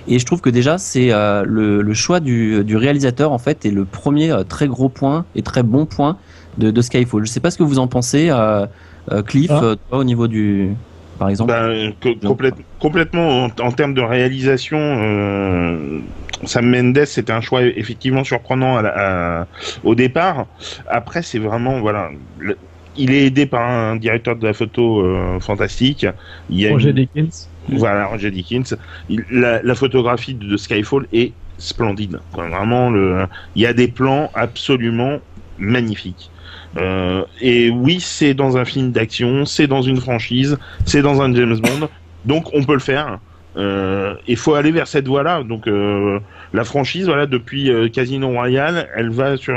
Et 0.09 0.19
je 0.19 0.25
trouve 0.25 0.41
que 0.41 0.49
déjà, 0.49 0.77
c'est 0.77 1.13
euh, 1.13 1.43
le, 1.47 1.81
le 1.81 1.93
choix 1.93 2.19
du, 2.19 2.63
du 2.65 2.75
réalisateur 2.75 3.31
en 3.31 3.37
fait 3.37 3.65
est 3.65 3.71
le 3.71 3.85
premier 3.85 4.31
euh, 4.31 4.43
très 4.43 4.67
gros 4.67 4.89
point 4.89 5.23
et 5.35 5.41
très 5.43 5.63
bon 5.63 5.85
point 5.85 6.17
de, 6.57 6.71
de 6.71 6.81
Skyfall. 6.81 7.25
Je 7.25 7.31
sais 7.31 7.39
pas 7.39 7.51
ce 7.51 7.57
que 7.57 7.63
vous 7.63 7.79
en 7.79 7.87
pensez, 7.87 8.27
euh, 8.29 8.65
euh, 9.11 9.21
Cliff, 9.21 9.49
Ah. 9.51 9.61
euh, 9.63 9.75
toi, 9.89 9.99
au 9.99 10.03
niveau 10.03 10.27
du, 10.27 10.75
par 11.23 11.29
exemple. 11.29 11.53
Ben, 11.53 11.93
que- 12.01 12.19
complète- 12.27 12.53
complètement 12.79 13.45
en, 13.45 13.49
en 13.61 13.71
termes 13.71 13.93
de 13.93 14.01
réalisation, 14.01 14.77
euh, 14.79 16.01
Sam 16.43 16.69
Mendes 16.69 17.05
c'était 17.05 17.31
un 17.31 17.41
choix 17.41 17.63
effectivement 17.63 18.23
surprenant 18.23 18.75
à 18.77 18.81
la- 18.81 19.41
à- 19.41 19.47
au 19.83 19.95
départ. 19.95 20.47
Après, 20.87 21.21
c'est 21.23 21.39
vraiment 21.39 21.79
voilà. 21.79 22.09
le- 22.37 22.57
il 22.95 23.11
est 23.11 23.25
aidé 23.25 23.45
par 23.47 23.67
un 23.67 23.95
directeur 23.95 24.35
de 24.35 24.45
la 24.45 24.53
photo 24.53 25.01
euh, 25.01 25.39
fantastique. 25.39 26.05
Il 26.49 26.59
y 26.59 26.67
a 26.67 26.71
Roger 26.71 26.89
une- 26.89 26.95
Dickens. 26.95 27.49
Voilà, 27.69 28.05
Roger 28.07 28.29
Dickens. 28.31 28.75
Il- 29.09 29.23
la, 29.31 29.63
la 29.63 29.75
photographie 29.75 30.35
de, 30.35 30.45
de 30.45 30.57
Skyfall 30.57 31.07
est 31.13 31.33
splendide. 31.57 32.19
Vraiment, 32.33 32.89
le, 32.91 33.25
il 33.55 33.61
y 33.61 33.65
a 33.65 33.73
des 33.73 33.87
plans 33.87 34.29
absolument 34.35 35.21
magnifiques. 35.57 36.29
Euh, 36.77 37.23
et 37.39 37.69
oui, 37.69 37.99
c'est 37.99 38.33
dans 38.33 38.57
un 38.57 38.65
film 38.65 38.91
d'action, 38.91 39.45
c'est 39.45 39.67
dans 39.67 39.81
une 39.81 39.97
franchise, 39.97 40.57
c'est 40.85 41.01
dans 41.01 41.21
un 41.21 41.33
James 41.33 41.57
Bond, 41.57 41.87
donc 42.25 42.49
on 42.53 42.63
peut 42.63 42.73
le 42.73 42.79
faire. 42.79 43.19
Euh, 43.55 44.15
Il 44.27 44.37
faut 44.37 44.55
aller 44.55 44.71
vers 44.71 44.87
cette 44.87 45.07
voie-là. 45.07 45.43
Donc 45.43 45.67
euh, 45.67 46.19
la 46.53 46.63
franchise, 46.63 47.05
voilà, 47.05 47.25
depuis 47.25 47.69
euh, 47.69 47.87
Casino 47.89 48.29
Royale, 48.29 48.89
elle 48.95 49.09
va 49.09 49.37
sur 49.37 49.55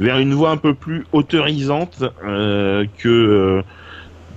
vers 0.00 0.18
une 0.18 0.34
voie 0.34 0.50
un 0.50 0.56
peu 0.56 0.74
plus 0.74 1.04
autorisante 1.12 2.04
que 2.98 3.62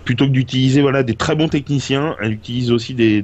plutôt 0.03 0.25
que 0.25 0.31
d'utiliser 0.31 0.81
voilà 0.81 1.03
des 1.03 1.15
très 1.15 1.35
bons 1.35 1.47
techniciens, 1.47 2.15
elle 2.19 2.33
utilise 2.33 2.71
aussi 2.71 2.93
des, 2.93 3.23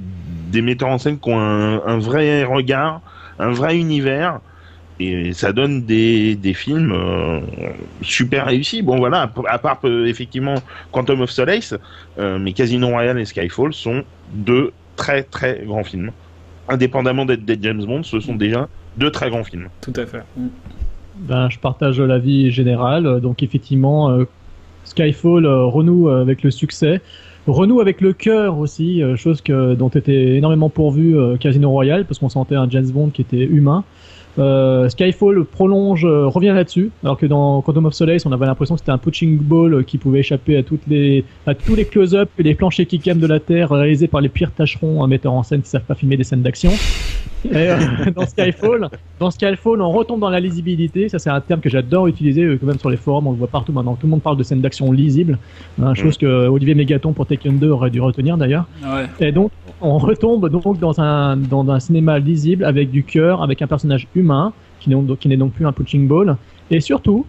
metteurs 0.61 0.89
en 0.89 0.97
scène 0.97 1.19
qui 1.19 1.29
ont 1.29 1.39
un 1.39 1.97
vrai 1.97 2.43
regard, 2.43 3.01
un 3.39 3.51
vrai 3.51 3.77
univers. 3.77 4.39
Et 4.99 5.33
ça 5.33 5.53
donne 5.53 5.83
des, 5.83 6.35
des 6.35 6.53
films 6.53 6.91
euh, 6.91 7.39
super 8.01 8.47
réussis. 8.47 8.81
Bon 8.81 8.97
voilà, 8.97 9.31
à 9.47 9.59
part 9.59 9.79
euh, 9.83 10.05
effectivement 10.05 10.55
Quantum 10.91 11.21
of 11.21 11.29
Solace, 11.29 11.75
euh, 12.17 12.39
mais 12.39 12.53
Casino 12.53 12.87
Royale 12.87 13.19
et 13.19 13.25
Skyfall 13.25 13.73
sont 13.73 14.03
deux 14.33 14.71
très 14.95 15.23
très 15.23 15.63
grands 15.65 15.83
films. 15.83 16.11
Indépendamment 16.67 17.25
d'être 17.25 17.45
des 17.45 17.57
James 17.61 17.85
Bond, 17.85 18.03
ce 18.03 18.19
sont 18.19 18.35
déjà 18.35 18.67
deux 18.97 19.11
très 19.11 19.29
grands 19.29 19.43
films. 19.43 19.69
Tout 19.81 19.93
à 19.95 20.05
fait. 20.05 20.23
Mm. 20.35 20.47
Ben, 21.19 21.49
je 21.49 21.59
partage 21.59 21.99
l'avis 21.99 22.51
général. 22.51 23.21
Donc 23.21 23.43
effectivement, 23.43 24.11
euh, 24.11 24.25
Skyfall 24.85 25.45
euh, 25.45 25.65
renoue 25.65 26.09
avec 26.09 26.43
le 26.43 26.51
succès, 26.51 27.01
renoue 27.47 27.81
avec 27.81 28.01
le 28.01 28.13
cœur 28.13 28.57
aussi, 28.57 29.01
chose 29.15 29.41
que, 29.41 29.73
dont 29.73 29.89
était 29.89 30.35
énormément 30.35 30.69
pourvu 30.69 31.17
euh, 31.17 31.37
Casino 31.37 31.69
Royale, 31.69 32.05
parce 32.05 32.19
qu'on 32.19 32.29
sentait 32.29 32.55
un 32.55 32.69
James 32.69 32.89
Bond 32.89 33.09
qui 33.09 33.21
était 33.21 33.43
humain. 33.43 33.83
Euh, 34.39 34.87
Skyfall 34.89 35.45
prolonge, 35.45 36.05
euh, 36.05 36.27
revient 36.27 36.53
là-dessus, 36.53 36.91
alors 37.03 37.17
que 37.17 37.25
dans 37.25 37.61
Quantum 37.61 37.85
of 37.85 37.93
Solace, 37.93 38.25
on 38.25 38.31
avait 38.31 38.45
l'impression 38.45 38.75
que 38.75 38.79
c'était 38.79 38.91
un 38.91 38.97
punching 38.97 39.37
ball 39.37 39.73
euh, 39.73 39.83
qui 39.83 39.97
pouvait 39.97 40.19
échapper 40.19 40.57
à 40.57 40.63
toutes 40.63 40.85
les, 40.87 41.23
à 41.47 41.55
tous 41.55 41.75
les 41.75 41.85
close-up 41.85 42.29
et 42.37 42.43
les 42.43 42.53
planchers 42.53 42.85
qui 42.85 42.99
cam 42.99 43.17
de 43.17 43.27
la 43.27 43.39
Terre 43.39 43.71
réalisés 43.71 44.07
par 44.07 44.21
les 44.21 44.29
pires 44.29 44.51
tâcherons, 44.51 45.03
un 45.03 45.07
metteur 45.07 45.33
en 45.33 45.43
scène 45.43 45.61
qui 45.61 45.69
savent 45.69 45.83
pas 45.83 45.95
filmer 45.95 46.17
des 46.17 46.23
scènes 46.23 46.43
d'action. 46.43 46.71
Et, 47.45 47.55
euh, 47.55 47.77
dans 48.15 48.25
Skyfall, 48.25 48.89
dans 49.19 49.31
Skyfall, 49.31 49.81
on 49.81 49.91
retombe 49.91 50.19
dans 50.19 50.29
la 50.29 50.39
lisibilité. 50.39 51.09
Ça, 51.09 51.17
c'est 51.17 51.29
un 51.29 51.41
terme 51.41 51.61
que 51.61 51.69
j'adore 51.69 52.07
utiliser, 52.07 52.57
quand 52.59 52.67
même 52.67 52.79
sur 52.79 52.89
les 52.89 52.97
forums. 52.97 53.27
On 53.27 53.31
le 53.31 53.37
voit 53.37 53.47
partout 53.47 53.71
maintenant. 53.71 53.95
Tout 53.95 54.05
le 54.05 54.11
monde 54.11 54.21
parle 54.21 54.37
de 54.37 54.43
scènes 54.43 54.61
d'action 54.61 54.91
lisibles, 54.91 55.39
hein, 55.81 55.93
chose 55.95 56.17
que 56.17 56.47
Olivier 56.47 56.75
Mégaton 56.75 57.13
pour 57.13 57.25
Tekken 57.25 57.57
2 57.57 57.69
aurait 57.69 57.89
dû 57.89 58.01
retenir 58.01 58.37
d'ailleurs. 58.37 58.65
Ouais. 58.83 59.05
Et 59.19 59.31
donc, 59.31 59.51
on 59.81 59.97
retombe 59.97 60.49
donc 60.49 60.79
dans 60.79 60.99
un, 60.99 61.37
dans 61.37 61.69
un 61.69 61.79
cinéma 61.79 62.19
lisible 62.19 62.65
avec 62.65 62.91
du 62.91 63.03
cœur, 63.03 63.43
avec 63.43 63.61
un 63.61 63.67
personnage 63.67 64.07
humain 64.15 64.53
qui 64.79 64.89
n'est 64.89 64.95
donc, 64.95 65.19
qui 65.19 65.27
n'est 65.27 65.37
donc 65.37 65.53
plus 65.53 65.65
un 65.65 65.71
punching 65.71 66.07
ball. 66.07 66.37
Et 66.71 66.79
surtout, 66.79 67.25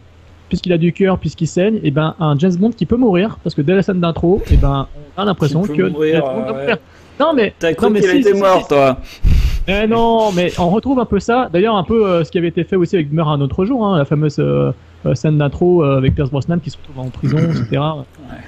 puisqu'il 0.48 0.72
a 0.72 0.78
du 0.78 0.92
cœur, 0.92 1.18
puisqu'il 1.18 1.46
saigne, 1.46 1.80
et 1.82 1.90
ben 1.90 2.14
un 2.18 2.38
James 2.38 2.54
Bond 2.56 2.70
qui 2.70 2.86
peut 2.86 2.96
mourir 2.96 3.38
parce 3.42 3.54
que 3.54 3.62
dès 3.62 3.74
la 3.74 3.82
scène 3.82 4.00
d'intro, 4.00 4.42
et 4.50 4.56
ben 4.56 4.86
on 5.16 5.22
a 5.22 5.24
l'impression 5.24 5.62
que 5.62 5.82
mourir, 5.82 6.24
va 6.24 6.52
ouais. 6.52 6.74
Non 7.20 7.32
mais 7.34 7.52
T'as 7.58 7.70
non 7.70 7.76
cru 7.76 7.90
mais 7.90 8.00
qu'il 8.00 8.10
si, 8.10 8.16
était 8.18 8.34
si, 8.34 8.40
mort, 8.40 8.62
si. 8.62 8.68
toi 8.68 8.98
Eh 9.66 9.86
non, 9.86 10.32
mais 10.32 10.52
on 10.58 10.70
retrouve 10.70 10.98
un 10.98 11.04
peu 11.04 11.20
ça. 11.20 11.48
D'ailleurs, 11.52 11.76
un 11.76 11.84
peu 11.84 12.06
euh, 12.06 12.24
ce 12.24 12.30
qui 12.30 12.38
avait 12.38 12.48
été 12.48 12.64
fait 12.64 12.76
aussi 12.76 12.96
avec 12.96 13.12
Meurt 13.12 13.28
un 13.28 13.40
autre 13.40 13.64
jour, 13.64 13.84
hein, 13.84 13.98
la 13.98 14.04
fameuse 14.04 14.38
euh, 14.38 14.42
euh, 14.42 14.72
scène 15.14 15.38
d'intro 15.38 15.82
euh, 15.84 15.96
avec 15.98 16.14
Pierce 16.14 16.30
Brosnan 16.30 16.58
qui 16.58 16.70
se 16.70 16.76
retrouve 16.76 16.98
en 16.98 17.08
prison, 17.10 17.38
etc. 17.38 17.80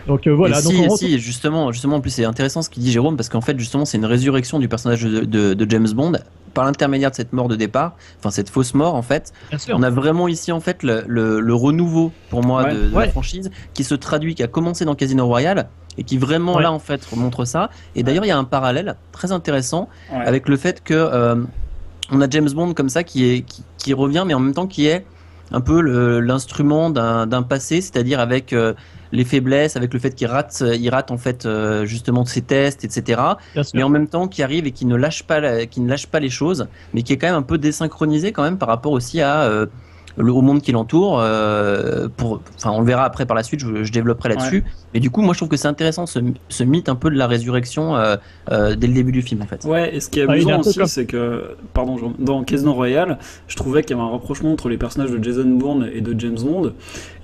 Donc 0.07 0.26
euh, 0.26 0.30
voilà. 0.34 0.59
Et 0.59 0.62
Donc 0.62 0.72
si, 0.98 1.07
si, 1.07 1.18
justement, 1.18 1.72
justement, 1.72 1.96
en 1.96 2.01
plus 2.01 2.11
c'est 2.11 2.24
intéressant 2.24 2.62
ce 2.62 2.70
qu'il 2.70 2.82
dit 2.82 2.90
Jérôme 2.92 3.16
parce 3.16 3.28
qu'en 3.28 3.40
fait 3.40 3.59
justement 3.59 3.84
c'est 3.84 3.98
une 3.98 4.05
résurrection 4.07 4.59
du 4.59 4.68
personnage 4.68 5.03
de, 5.03 5.20
de- 5.20 5.55
de 5.55 5.70
James 5.70 5.88
Bond 5.94 6.12
par 6.53 6.64
l'intermédiaire 6.64 7.11
de 7.12 7.14
cette 7.16 7.32
mort 7.32 7.46
de 7.46 7.55
départ, 7.55 7.94
enfin 8.18 8.30
cette 8.30 8.51
fausse 8.51 8.74
mort 8.74 8.94
en 8.96 9.03
fait. 9.03 9.32
Bien 9.51 9.59
sûr. 9.59 9.76
On 9.78 9.82
a 9.84 9.90
vraiment 9.90 10.26
ici 10.26 10.51
en 10.51 10.61
fait 10.61 10.82
le, 10.82 11.05
le- 11.07 11.38
le 11.40 11.55
renouveau 11.55 12.12
pour 12.30 12.44
moi 12.44 12.64
Ouais. 12.64 12.74
de, 12.74 12.88
de 12.88 12.94
Ouais. 12.94 13.07
la 13.07 13.11
franchise 13.12 13.51
qui 13.72 13.84
se 13.84 13.94
traduit, 13.94 14.34
qui 14.34 14.42
a 14.42 14.48
commencé 14.48 14.84
dans 14.84 14.96
Casino 14.96 15.24
Royale 15.26 15.68
et 15.98 16.03
qui 16.05 16.18
vraiment 16.18 16.57
Ouais. 16.57 16.62
là 16.64 16.72
en 16.72 16.80
fait 16.80 17.07
montre 17.16 17.44
ça. 17.44 17.70
Et 17.94 18.03
d'ailleurs 18.03 18.24
il 18.24 18.28
y 18.28 18.32
a 18.32 18.38
un 18.38 18.44
parallèle 18.44 18.96
très 19.12 19.30
intéressant 19.30 19.88
avec 20.12 20.48
le 20.48 20.57
fait 20.57 20.82
que 20.82 20.94
euh, 20.94 21.36
on 22.11 22.20
a 22.20 22.28
James 22.28 22.51
Bond 22.51 22.74
comme 22.74 22.88
ça 22.88 23.05
qui 23.05 23.24
est 23.30 23.42
qui, 23.42 23.62
qui 23.78 23.94
revient 23.94 24.24
mais 24.26 24.34
en 24.34 24.40
même 24.40 24.55
temps 24.55 24.66
qui 24.66 24.86
est 24.86 25.07
un 25.53 25.61
peu 25.61 25.80
l'instrument 26.20 26.90
d'un 26.90 27.42
passé, 27.42 27.80
c'est-à-dire 27.80 28.20
avec 28.20 28.53
euh, 28.53 28.74
les 29.12 29.24
faiblesses, 29.24 29.76
avec 29.76 29.92
le 29.92 29.98
fait 29.98 30.14
qu'il 30.14 30.28
rate, 30.28 30.62
il 30.78 30.88
rate 30.90 31.11
en 31.11 31.18
fait 31.18 31.46
euh, 31.46 31.84
justement 31.84 32.24
ses 32.24 32.42
tests, 32.42 32.84
etc. 32.84 33.20
Mais 33.74 33.82
en 33.82 33.88
même 33.88 34.07
temps 34.07 34.28
qui 34.28 34.42
arrive 34.42 34.66
et 34.66 34.72
qui 34.72 34.86
ne 34.86 34.96
lâche 34.96 35.24
pas, 35.24 35.66
qui 35.66 35.80
ne 35.80 35.88
lâche 35.88 36.07
pas 36.07 36.20
les 36.20 36.30
choses, 36.30 36.68
mais 36.94 37.03
qui 37.03 37.12
est 37.12 37.16
quand 37.16 37.28
même 37.28 37.36
un 37.36 37.42
peu 37.42 37.59
désynchronisé 37.59 38.32
quand 38.32 38.42
même 38.42 38.59
par 38.59 38.68
rapport 38.68 38.92
aussi 38.92 39.20
à 39.20 39.42
euh, 39.42 39.66
le, 40.16 40.32
au 40.32 40.42
monde 40.42 40.61
qui 40.62 40.72
l'entoure. 40.72 41.20
euh, 41.20 42.08
pour, 42.16 42.40
enfin, 42.56 42.70
on 42.72 42.80
le 42.80 42.86
verra 42.86 43.04
après 43.04 43.26
par 43.26 43.36
la 43.36 43.42
suite. 43.42 43.61
Je, 43.61 43.84
je 43.84 43.92
développerai 43.92 44.30
là-dessus. 44.30 44.64
Mais 44.94 45.00
du 45.00 45.11
coup, 45.11 45.22
moi, 45.22 45.34
je 45.34 45.38
trouve 45.38 45.48
que 45.48 45.56
c'est 45.56 45.68
intéressant 45.68 46.06
ce, 46.06 46.18
ce 46.48 46.64
mythe 46.64 46.88
un 46.88 46.96
peu 46.96 47.11
de 47.11 47.16
la 47.16 47.26
résurrection 47.26 47.96
euh, 47.96 48.16
euh, 48.50 48.74
dès 48.74 48.86
le 48.88 48.92
début 48.94 49.12
du 49.12 49.22
film 49.22 49.42
en 49.42 49.46
fait. 49.46 49.64
Ouais, 49.64 49.94
et 49.94 50.00
ce 50.00 50.08
qui 50.08 50.20
est 50.20 50.26
Ah, 50.28 50.32
amusant 50.32 50.61
aussi, 50.61 50.80
c'est 50.86 51.06
que, 51.06 51.56
pardon, 51.74 51.96
dans 52.18 52.42
Casino 52.44 52.72
Royale, 52.72 53.18
je 53.46 53.56
trouvais 53.56 53.82
qu'il 53.82 53.96
y 53.96 54.00
avait 54.00 54.08
un 54.08 54.12
rapprochement 54.12 54.52
entre 54.52 54.68
les 54.68 54.78
personnages 54.78 55.11
de 55.11 55.22
Jason 55.22 55.44
Bourne 55.48 55.88
et 55.92 56.00
de 56.00 56.18
James 56.18 56.38
Bond. 56.42 56.72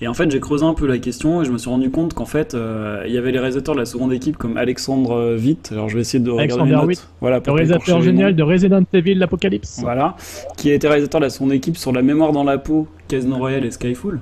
Et 0.00 0.08
en 0.08 0.14
fait, 0.14 0.30
j'ai 0.30 0.40
creusé 0.40 0.64
un 0.64 0.74
peu 0.74 0.86
la 0.86 0.98
question 0.98 1.42
et 1.42 1.44
je 1.44 1.50
me 1.50 1.58
suis 1.58 1.70
rendu 1.70 1.90
compte 1.90 2.14
qu'en 2.14 2.24
fait, 2.26 2.54
euh, 2.54 3.02
il 3.06 3.12
y 3.12 3.18
avait 3.18 3.32
les 3.32 3.38
réalisateurs 3.38 3.74
de 3.74 3.80
la 3.80 3.86
seconde 3.86 4.12
équipe 4.12 4.36
comme 4.36 4.56
Alexandre 4.56 5.36
Witt. 5.36 5.70
Alors, 5.72 5.88
je 5.88 5.94
vais 5.96 6.02
essayer 6.02 6.22
de 6.22 6.30
regarder 6.30 6.64
les 6.64 6.70
notes. 6.76 6.86
Witt, 6.86 7.08
Voilà, 7.20 7.36
Le 7.36 7.42
pour 7.42 7.54
pas 7.54 7.56
réalisateur 7.56 8.00
génial 8.02 8.36
de 8.36 8.42
Resident 8.42 8.82
Evil 8.92 9.14
l'Apocalypse. 9.14 9.78
Voilà, 9.80 10.14
qui 10.56 10.70
a 10.70 10.74
été 10.74 10.86
réalisateur 10.86 11.20
de 11.20 11.26
la 11.26 11.30
seconde 11.30 11.52
équipe 11.52 11.76
sur 11.76 11.92
La 11.92 12.02
mémoire 12.02 12.32
dans 12.32 12.44
la 12.44 12.58
peau, 12.58 12.75
Casino 13.08 13.36
Royale 13.36 13.64
et 13.64 13.70
Skyfall. 13.70 14.20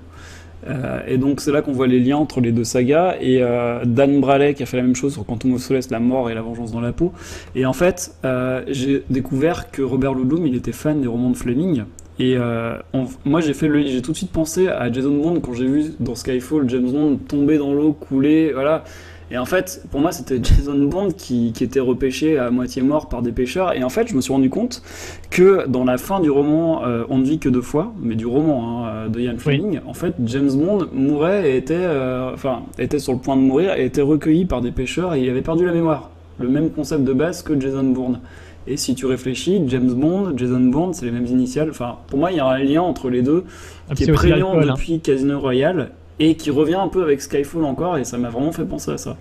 Euh, 0.66 1.00
et 1.06 1.18
donc 1.18 1.40
c'est 1.40 1.52
là 1.52 1.62
qu'on 1.62 1.72
voit 1.72 1.86
les 1.86 2.00
liens 2.00 2.16
entre 2.16 2.40
les 2.40 2.52
deux 2.52 2.64
sagas 2.64 3.16
et 3.20 3.42
euh, 3.42 3.84
Dan 3.84 4.20
Braley 4.20 4.54
qui 4.54 4.62
a 4.62 4.66
fait 4.66 4.78
la 4.78 4.82
même 4.82 4.96
chose 4.96 5.12
sur 5.12 5.26
Quantum 5.26 5.54
of 5.54 5.60
Solace, 5.60 5.90
La 5.90 6.00
mort 6.00 6.30
et 6.30 6.34
la 6.34 6.40
vengeance 6.40 6.72
dans 6.72 6.80
la 6.80 6.92
peau. 6.92 7.12
Et 7.54 7.66
en 7.66 7.74
fait, 7.74 8.14
euh, 8.24 8.62
j'ai 8.68 9.04
découvert 9.10 9.70
que 9.70 9.82
Robert 9.82 10.14
Ludlum 10.14 10.46
il 10.46 10.54
était 10.54 10.72
fan 10.72 11.00
des 11.00 11.08
romans 11.08 11.30
de 11.30 11.36
Fleming. 11.36 11.84
Et 12.20 12.36
moi 13.24 13.40
j'ai 13.40 13.54
j'ai 13.54 14.00
tout 14.00 14.12
de 14.12 14.16
suite 14.16 14.30
pensé 14.30 14.68
à 14.68 14.90
Jason 14.92 15.16
Bond 15.16 15.40
quand 15.40 15.52
j'ai 15.52 15.66
vu 15.66 15.94
dans 15.98 16.14
Skyfall 16.14 16.70
James 16.70 16.88
Bond 16.88 17.16
tomber 17.16 17.58
dans 17.58 17.74
l'eau, 17.74 17.92
couler, 17.92 18.52
voilà. 18.52 18.84
Et 19.34 19.38
en 19.38 19.46
fait, 19.46 19.82
pour 19.90 20.00
moi, 20.00 20.12
c'était 20.12 20.38
Jason 20.40 20.78
Bond 20.84 21.08
qui, 21.10 21.52
qui 21.52 21.64
était 21.64 21.80
repêché 21.80 22.38
à 22.38 22.52
moitié 22.52 22.82
mort 22.82 23.08
par 23.08 23.20
des 23.20 23.32
pêcheurs. 23.32 23.72
Et 23.72 23.82
en 23.82 23.88
fait, 23.88 24.06
je 24.06 24.14
me 24.14 24.20
suis 24.20 24.32
rendu 24.32 24.48
compte 24.48 24.80
que 25.28 25.66
dans 25.66 25.82
la 25.82 25.98
fin 25.98 26.20
du 26.20 26.30
roman 26.30 26.86
euh, 26.86 27.02
On 27.08 27.18
ne 27.18 27.24
vit 27.24 27.40
que 27.40 27.48
deux 27.48 27.60
fois, 27.60 27.92
mais 28.00 28.14
du 28.14 28.26
roman 28.26 28.86
hein, 28.86 29.08
de 29.08 29.18
Ian 29.18 29.34
Fleming, 29.36 29.80
en 29.88 29.92
fait, 29.92 30.14
James 30.24 30.52
Bond 30.54 30.86
mourait 30.92 31.50
et 31.50 31.56
était, 31.56 31.74
euh, 31.74 32.32
enfin, 32.32 32.62
était 32.78 33.00
sur 33.00 33.12
le 33.12 33.18
point 33.18 33.34
de 33.34 33.40
mourir 33.40 33.74
et 33.74 33.84
était 33.84 34.02
recueilli 34.02 34.44
par 34.44 34.60
des 34.60 34.70
pêcheurs 34.70 35.14
et 35.14 35.22
il 35.24 35.28
avait 35.28 35.42
perdu 35.42 35.66
la 35.66 35.72
mémoire. 35.72 36.10
Le 36.38 36.48
même 36.48 36.70
concept 36.70 37.02
de 37.02 37.12
base 37.12 37.42
que 37.42 37.60
Jason 37.60 37.82
Bourne. 37.82 38.20
Et 38.68 38.76
si 38.76 38.94
tu 38.94 39.04
réfléchis, 39.04 39.60
James 39.66 39.94
Bond, 39.94 40.34
Jason 40.36 40.60
Bourne, 40.60 40.94
c'est 40.94 41.06
les 41.06 41.10
mêmes 41.10 41.26
initiales. 41.26 41.70
Enfin, 41.70 41.96
pour 42.06 42.20
moi, 42.20 42.30
il 42.30 42.36
y 42.36 42.40
a 42.40 42.46
un 42.46 42.58
lien 42.58 42.82
entre 42.82 43.10
les 43.10 43.22
deux 43.22 43.42
Ah, 43.90 43.96
qui 43.96 44.04
est 44.04 44.12
prégnant 44.12 44.60
hein. 44.60 44.64
depuis 44.64 45.00
Casino 45.00 45.40
Royale 45.40 45.90
et 46.18 46.36
qui 46.36 46.50
revient 46.50 46.74
un 46.74 46.88
peu 46.88 47.02
avec 47.02 47.20
Skyfall 47.20 47.64
encore 47.64 47.98
et 47.98 48.04
ça 48.04 48.18
m'a 48.18 48.30
vraiment 48.30 48.52
fait 48.52 48.64
penser 48.64 48.92
à 48.92 48.98
ça. 48.98 49.16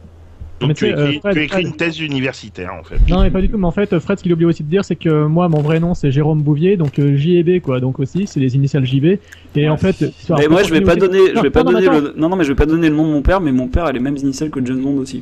Donc 0.59 0.69
Mais 0.69 0.75
tu 0.75 0.85
tu 0.85 0.91
sais, 0.91 0.91
écris, 0.91 1.17
euh, 1.17 1.19
Fred, 1.19 1.33
tu 1.35 1.41
écris 1.43 1.55
Fred- 1.63 1.67
une 1.67 1.75
thèse 1.75 1.99
universitaire 1.99 2.71
en 2.79 2.83
fait. 2.83 2.95
Non, 3.09 3.21
mais 3.23 3.31
pas 3.31 3.41
du 3.41 3.49
tout. 3.49 3.57
Mais 3.57 3.65
en 3.65 3.71
fait, 3.71 3.97
Fred, 3.99 4.17
ce 4.19 4.23
qu'il 4.23 4.31
oublie 4.33 4.45
aussi 4.45 4.63
de 4.63 4.69
dire, 4.69 4.85
c'est 4.85 4.95
que 4.95 5.25
moi, 5.25 5.49
mon 5.49 5.61
vrai 5.61 5.79
nom, 5.79 5.93
c'est 5.93 6.11
Jérôme 6.11 6.41
Bouvier, 6.41 6.77
donc 6.77 6.99
euh, 6.99 7.17
JB, 7.17 7.59
quoi. 7.61 7.79
Donc 7.79 7.99
aussi, 7.99 8.27
c'est 8.27 8.39
les 8.39 8.55
initiales 8.55 8.85
JB. 8.85 9.17
Et 9.55 9.67
en 9.69 9.77
fait, 9.77 9.95
Mais 10.37 10.47
moi, 10.47 10.63
je 10.63 10.71
vais 10.73 10.81
pas 10.81 10.95
donner, 10.95 11.19
je 11.35 11.41
vais 11.41 11.49
pas 11.49 11.63
donner 11.63 11.87
attends. 11.87 11.99
le, 11.99 12.13
non, 12.17 12.29
non, 12.29 12.35
mais 12.37 12.43
je 12.43 12.49
vais 12.49 12.55
pas 12.55 12.65
donner 12.65 12.89
le 12.89 12.95
nom 12.95 13.05
de 13.07 13.11
mon 13.11 13.21
père, 13.21 13.41
mais 13.41 13.51
mon 13.51 13.67
père 13.67 13.85
a 13.85 13.91
les 13.91 13.99
mêmes 13.99 14.17
initiales 14.17 14.49
que 14.49 14.63
James 14.65 14.81
Bond 14.81 14.97
aussi. 14.97 15.21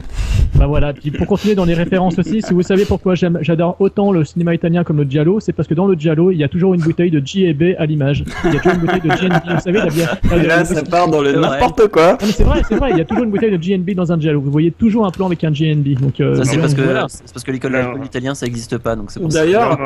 Bah 0.56 0.68
voilà. 0.68 0.94
Puis 0.94 1.12
pour 1.12 1.26
continuer 1.28 1.56
dans 1.56 1.66
les 1.66 1.74
références 1.74 2.20
aussi, 2.20 2.42
si 2.42 2.54
vous 2.54 2.62
savez 2.62 2.86
pourquoi 2.86 3.16
j'adore 3.16 3.78
autant 3.80 4.12
le 4.12 4.24
cinéma 4.26 4.54
italien 4.54 4.84
comme 4.84 4.98
le 4.98 5.06
giallo, 5.10 5.40
c'est 5.40 5.54
parce 5.54 5.68
que 5.68 5.74
dans 5.74 5.88
le 5.88 5.96
giallo, 5.96 6.32
il 6.32 6.38
y 6.38 6.44
a 6.44 6.48
toujours 6.50 6.74
une 6.74 6.82
bouteille 6.82 7.10
de 7.12 7.22
JB 7.26 7.76
à 7.78 7.86
l'image. 7.86 8.24
Il 8.46 8.54
y 8.54 8.58
a 8.58 8.60
toujours 8.60 8.74
une 8.76 8.82
bouteille 8.82 9.02
de 9.02 9.08
GNB. 9.10 9.56
Vous 9.56 9.62
savez, 9.62 9.80
la 9.80 9.86
bière. 9.88 10.18
Et 10.36 10.46
là, 10.46 10.66
ça 10.66 10.84
part 10.84 11.10
dans 11.10 11.22
le 11.22 11.32
n'importe 11.34 11.88
quoi. 11.88 12.12
Non, 12.14 12.18
mais 12.22 12.32
c'est 12.32 12.44
vrai, 12.44 12.62
c'est 12.68 12.76
vrai. 12.76 12.92
Il 12.92 12.98
y 12.98 13.02
a 13.02 13.06
toujours 13.06 13.24
une 13.24 13.32
bouteille 13.32 13.52
de 13.52 13.58
GNB 13.58 13.92
dans 13.96 14.12
un 14.12 14.20
giallo. 14.20 14.40
Vous 14.42 14.52
voyez 14.52 14.72
toujours 14.72 15.06
un 15.06 15.12
plan 15.12 15.30
avec 15.32 15.44
un 15.44 15.52
GNB. 15.52 16.00
Donc 16.00 16.20
euh, 16.20 16.36
Ça 16.36 16.44
c'est 16.46 16.58
parce 16.58 16.74
que 16.74 16.82
voilà. 16.82 17.08
c'est 17.10 17.32
parce 17.34 17.44
que 17.44 17.52
l'école 17.52 17.74
d'alcool 17.74 18.06
italien 18.06 18.36
ça 18.36 18.46
existe 18.46 18.78
pas 18.78 18.96
donc. 18.96 19.10
D'ailleurs, 19.20 19.78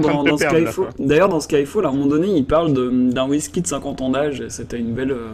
dans, 0.00 0.24
dans 0.24 0.36
Skyfall, 0.36 0.74
quoi. 0.74 0.88
d'ailleurs, 0.98 1.28
dans 1.28 1.40
Skyfall, 1.40 1.86
à 1.86 1.88
un 1.88 1.92
moment 1.92 2.06
donné, 2.06 2.28
il 2.36 2.44
parle 2.44 2.72
d'un 3.12 3.28
whisky 3.28 3.60
de 3.62 3.66
50 3.66 4.00
ans 4.00 4.10
d'âge. 4.10 4.42
C'était 4.48 4.78
une 4.78 4.92
belle, 4.92 5.12
euh, 5.12 5.28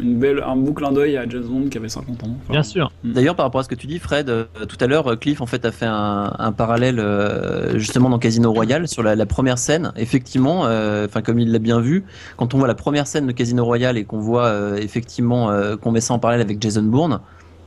une 0.00 0.18
belle, 0.18 0.42
un 0.46 0.56
beau 0.56 0.72
clin 0.72 0.92
d'œil 0.92 1.16
à 1.16 1.28
James 1.28 1.44
Bond 1.44 1.68
qui 1.70 1.78
avait 1.78 1.88
50 1.88 2.24
ans. 2.24 2.36
Enfin, 2.44 2.52
Bien 2.52 2.62
sûr. 2.62 2.90
D'ailleurs, 3.04 3.34
par 3.36 3.46
rapport 3.46 3.60
à 3.60 3.64
ce 3.64 3.68
que 3.68 3.74
tu 3.74 3.86
dis, 3.86 3.98
Fred, 3.98 4.28
euh, 4.28 4.44
tout 4.68 4.76
à 4.80 4.86
l'heure, 4.86 5.18
Cliff 5.18 5.40
en 5.40 5.46
fait 5.46 5.64
a 5.64 5.72
fait 5.72 5.86
un, 5.86 6.32
un 6.38 6.52
parallèle 6.52 6.98
euh, 7.00 7.78
justement 7.78 8.08
dans 8.10 8.18
Casino 8.18 8.52
Royale 8.52 8.88
sur 8.88 9.02
la, 9.02 9.14
la 9.16 9.26
première 9.26 9.58
scène. 9.58 9.92
Effectivement, 9.96 10.66
euh, 10.66 11.06
enfin 11.06 11.22
comme 11.22 11.38
il 11.38 11.52
l'a 11.52 11.58
bien 11.58 11.80
vu, 11.80 12.04
quand 12.36 12.54
on 12.54 12.58
voit 12.58 12.68
la 12.68 12.74
première 12.74 13.06
scène 13.06 13.26
de 13.26 13.32
Casino 13.32 13.64
Royale 13.64 13.96
et 13.98 14.04
qu'on 14.04 14.18
voit 14.18 14.46
euh, 14.46 14.76
effectivement 14.76 15.50
euh, 15.50 15.76
qu'on 15.76 15.90
met 15.92 16.00
ça 16.00 16.14
en 16.14 16.18
parallèle 16.18 16.40
avec 16.42 16.60
Jason 16.62 16.82
Bourne, 16.82 17.20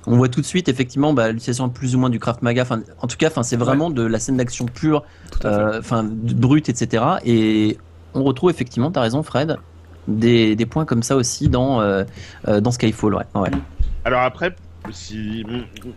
on 0.08 0.18
voit 0.18 0.30
tout 0.30 0.42
de 0.42 0.46
suite 0.46 0.68
effectivement 0.70 1.14
bah, 1.14 1.30
l'utilisation 1.32 1.70
plus 1.70 1.96
ou 1.96 2.00
moins 2.00 2.10
du 2.10 2.20
Kraft 2.20 2.42
Maga. 2.42 2.64
Enfin, 2.64 2.82
en 3.02 3.08
tout 3.08 3.18
cas, 3.18 3.28
enfin 3.28 3.44
c'est 3.44 3.58
vraiment 3.58 3.90
de 3.90 4.04
la 4.04 4.20
scène 4.20 4.38
d'action 4.38 4.66
pure, 4.66 5.04
euh, 5.46 5.80
enfin 5.80 6.04
brute, 6.04 6.70
etc. 6.70 7.04
Et 7.26 7.78
on 8.14 8.24
retrouve 8.24 8.50
effectivement, 8.50 8.92
t'as 8.92 9.02
raison, 9.02 9.22
Fred, 9.24 9.58
des, 10.08 10.56
des 10.56 10.66
points 10.66 10.86
comme 10.86 11.04
ça 11.04 11.16
aussi 11.16 11.50
dans 11.50 11.82
euh, 11.82 12.04
euh, 12.48 12.62
dans 12.62 12.72
Skyfall. 12.72 13.14
Ouais. 13.16 13.24
ouais. 13.36 13.52
Alors 14.06 14.22
après, 14.22 14.56
si- 14.92 15.46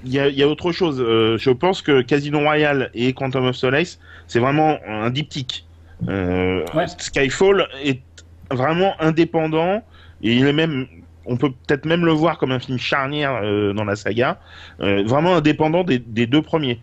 il 0.05 0.13
y, 0.13 0.19
a, 0.19 0.29
il 0.29 0.35
y 0.37 0.43
a 0.43 0.49
autre 0.49 0.71
chose. 0.73 1.01
Euh, 1.01 1.39
je 1.39 1.51
pense 1.51 1.81
que 1.81 2.03
Casino 2.03 2.41
Royale 2.41 2.91
et 2.95 3.15
Quantum 3.15 3.47
of 3.47 3.57
Solace, 3.57 3.99
c'est 4.27 4.41
vraiment 4.41 4.77
un 4.87 5.09
diptyque. 5.11 5.67
Euh, 6.09 6.65
Ouais. 6.75 6.85
Skyfall 6.99 7.67
est 7.83 8.03
vraiment 8.51 8.93
indépendant 9.01 9.83
et 10.23 10.37
il 10.37 10.47
est 10.47 10.53
même, 10.53 10.87
on 11.27 11.37
peut 11.37 11.51
peut-être 11.51 11.85
même 11.87 12.05
le 12.05 12.13
voir 12.13 12.39
comme 12.39 12.53
un 12.53 12.59
film 12.59 12.79
charnière 12.79 13.41
euh, 13.43 13.73
dans 13.73 13.85
la 13.85 13.97
saga, 13.97 14.39
euh, 14.81 15.03
vraiment 15.07 15.35
indépendant 15.37 15.85
des, 15.85 15.99
des 15.99 16.27
deux 16.27 16.43
premiers. 16.43 16.81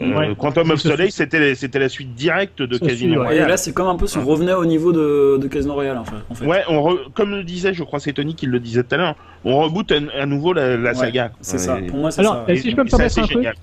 Euh, 0.00 0.14
Ouais. 0.16 0.34
Quantum 0.36 0.70
of 0.70 0.80
Solace, 0.80 1.10
c'était 1.14 1.54
c'était 1.54 1.78
la 1.78 1.88
suite 1.90 2.14
directe 2.14 2.62
de 2.62 2.78
Casino 2.78 2.96
suit, 3.12 3.18
ouais. 3.18 3.24
Et 3.24 3.28
Royale. 3.28 3.48
là, 3.50 3.56
c'est 3.58 3.72
comme 3.72 3.86
un 3.86 3.96
peu 3.96 4.06
si 4.06 4.16
on 4.18 4.24
revenait 4.24 4.54
au 4.54 4.64
niveau 4.64 4.92
de, 4.92 5.36
de 5.40 5.46
Casino 5.46 5.74
Royale, 5.74 5.98
en 5.98 6.04
fait. 6.04 6.16
En 6.30 6.34
fait. 6.34 6.46
Ouais, 6.46 6.62
on 6.68 6.80
re- 6.80 7.12
comme 7.12 7.30
le 7.32 7.44
disait, 7.44 7.74
je 7.74 7.84
crois 7.84 7.98
que 7.98 8.04
c'est 8.04 8.14
Tony 8.14 8.34
qui 8.34 8.46
le 8.46 8.58
disait 8.60 8.82
tout 8.82 8.94
à 8.94 8.98
l'heure, 8.98 9.14
on 9.44 9.60
reboot 9.60 9.92
à, 9.92 9.96
à 10.20 10.26
nouveau 10.26 10.52
la, 10.54 10.76
la 10.78 10.90
Ouais, 10.90 10.94
saga. 10.94 11.32
C'est 11.42 11.58
ça. 11.58 11.76
Pour 11.86 11.98
moi, 11.98 12.10
c'est 12.10 12.20
Alors, 12.22 12.44
ça. 12.46 12.52
et 12.52 12.56
si 12.56 12.70
je 12.70 12.76
peux 12.76 12.82
me 12.84 12.88
permettre 12.88 13.18
un 13.18 13.22
truc, 13.22 13.36
génial. 13.36 13.54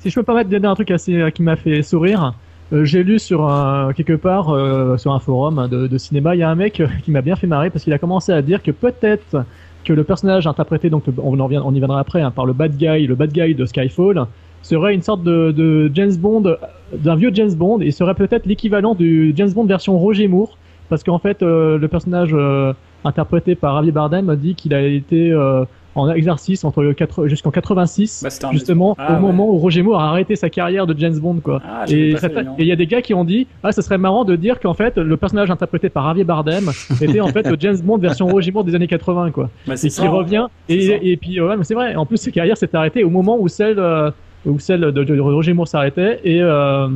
Si 0.00 0.10
je 0.10 0.14
peux 0.14 0.20
me 0.20 0.26
permettre 0.26 0.50
de 0.50 0.58
dire 0.58 0.70
un 0.70 0.74
truc 0.74 0.90
assez 0.90 1.32
qui 1.34 1.42
m'a 1.42 1.56
fait 1.56 1.82
sourire, 1.82 2.34
euh, 2.72 2.84
j'ai 2.84 3.02
lu 3.02 3.18
sur 3.18 3.48
un, 3.48 3.92
quelque 3.94 4.12
part 4.12 4.50
euh, 4.50 4.96
sur 4.98 5.12
un 5.12 5.18
forum 5.18 5.58
hein, 5.58 5.66
de, 5.68 5.86
de 5.86 5.98
cinéma, 5.98 6.36
il 6.36 6.38
y 6.38 6.42
a 6.44 6.50
un 6.50 6.54
mec 6.54 6.80
qui 7.04 7.10
m'a 7.10 7.22
bien 7.22 7.36
fait 7.36 7.46
marrer 7.48 7.70
parce 7.70 7.82
qu'il 7.84 7.92
a 7.94 7.98
commencé 7.98 8.30
à 8.32 8.42
dire 8.42 8.62
que 8.62 8.70
peut-être 8.70 9.44
que 9.84 9.92
le 9.92 10.04
personnage 10.04 10.46
interprété, 10.46 10.90
donc 10.90 11.04
on, 11.22 11.36
y 11.50 11.78
viendra 11.78 12.00
après, 12.00 12.22
hein, 12.22 12.30
par 12.30 12.46
le 12.46 12.52
bad 12.52 12.76
guy, 12.76 13.06
le 13.06 13.14
bad 13.14 13.32
guy 13.32 13.54
de 13.54 13.66
Skyfall, 13.66 14.26
serait 14.62 14.94
une 14.94 15.02
sorte 15.02 15.22
de, 15.22 15.90
James 15.94 16.16
Bond, 16.16 16.56
d'un 16.92 17.16
vieux 17.16 17.30
James 17.34 17.54
Bond, 17.54 17.80
et 17.80 17.90
serait 17.90 18.14
peut-être 18.14 18.46
l'équivalent 18.46 18.94
du 18.94 19.32
James 19.36 19.52
Bond 19.52 19.66
version 19.66 19.98
Roger 19.98 20.26
Moore, 20.26 20.56
parce 20.88 21.04
qu'en 21.04 21.18
fait, 21.18 21.42
euh, 21.42 21.78
le 21.78 21.88
personnage 21.88 22.30
euh, 22.32 22.72
interprété 23.04 23.54
par 23.54 23.76
Javier 23.76 23.92
Bardem 23.92 24.34
dit 24.36 24.54
qu'il 24.54 24.74
a 24.74 24.82
été 24.82 25.30
euh, 25.30 25.64
en 25.94 26.10
exercice 26.12 26.64
entre 26.64 26.82
le 26.82 26.94
jusqu'en 27.26 27.50
86, 27.50 28.22
Bah, 28.24 28.50
justement 28.52 28.94
Ah, 28.98 29.12
au 29.12 29.14
ouais. 29.14 29.20
moment 29.20 29.48
où 29.48 29.58
Roger 29.58 29.82
Moore 29.82 30.00
a 30.00 30.08
arrêté 30.08 30.36
sa 30.36 30.50
carrière 30.50 30.86
de 30.86 30.98
James 30.98 31.18
Bond, 31.18 31.40
quoi. 31.42 31.60
Ah, 31.64 31.84
et 31.88 32.14
il 32.58 32.66
y 32.66 32.72
a 32.72 32.76
des 32.76 32.86
gars 32.86 33.02
qui 33.02 33.14
ont 33.14 33.24
dit, 33.24 33.46
ah, 33.62 33.72
ça 33.72 33.82
serait 33.82 33.98
marrant 33.98 34.24
de 34.24 34.36
dire 34.36 34.58
qu'en 34.60 34.74
fait, 34.74 34.98
le 34.98 35.16
personnage 35.16 35.50
interprété 35.50 35.88
par 35.88 36.06
Javier 36.08 36.24
Bardem 36.24 36.70
était 37.00 37.20
en 37.20 37.28
fait 37.28 37.48
le 37.48 37.56
James 37.60 37.78
Bond 37.82 37.98
version 37.98 38.26
Roger 38.26 38.50
Moore 38.52 38.64
des 38.64 38.74
années 38.74 38.86
80, 38.88 39.30
quoi. 39.30 39.50
Bah, 39.66 39.76
c'est 39.76 39.86
et 39.86 39.90
qui 39.90 40.06
revient. 40.06 40.46
Et, 40.68 41.12
et 41.12 41.16
puis, 41.16 41.40
ouais, 41.40 41.56
mais 41.56 41.64
c'est 41.64 41.74
vrai. 41.74 41.94
En 41.94 42.06
plus, 42.06 42.16
sa 42.18 42.30
carrière 42.30 42.56
s'est 42.56 42.74
arrêtée 42.74 43.04
au 43.04 43.10
moment 43.10 43.36
où 43.38 43.48
celle, 43.48 43.78
euh, 43.78 44.10
où 44.46 44.58
celle 44.58 44.80
de, 44.80 45.04
de 45.04 45.20
Roger 45.20 45.52
Moore 45.52 45.68
s'arrêtait 45.68 46.20
et 46.24 46.40
euh, 46.42 46.88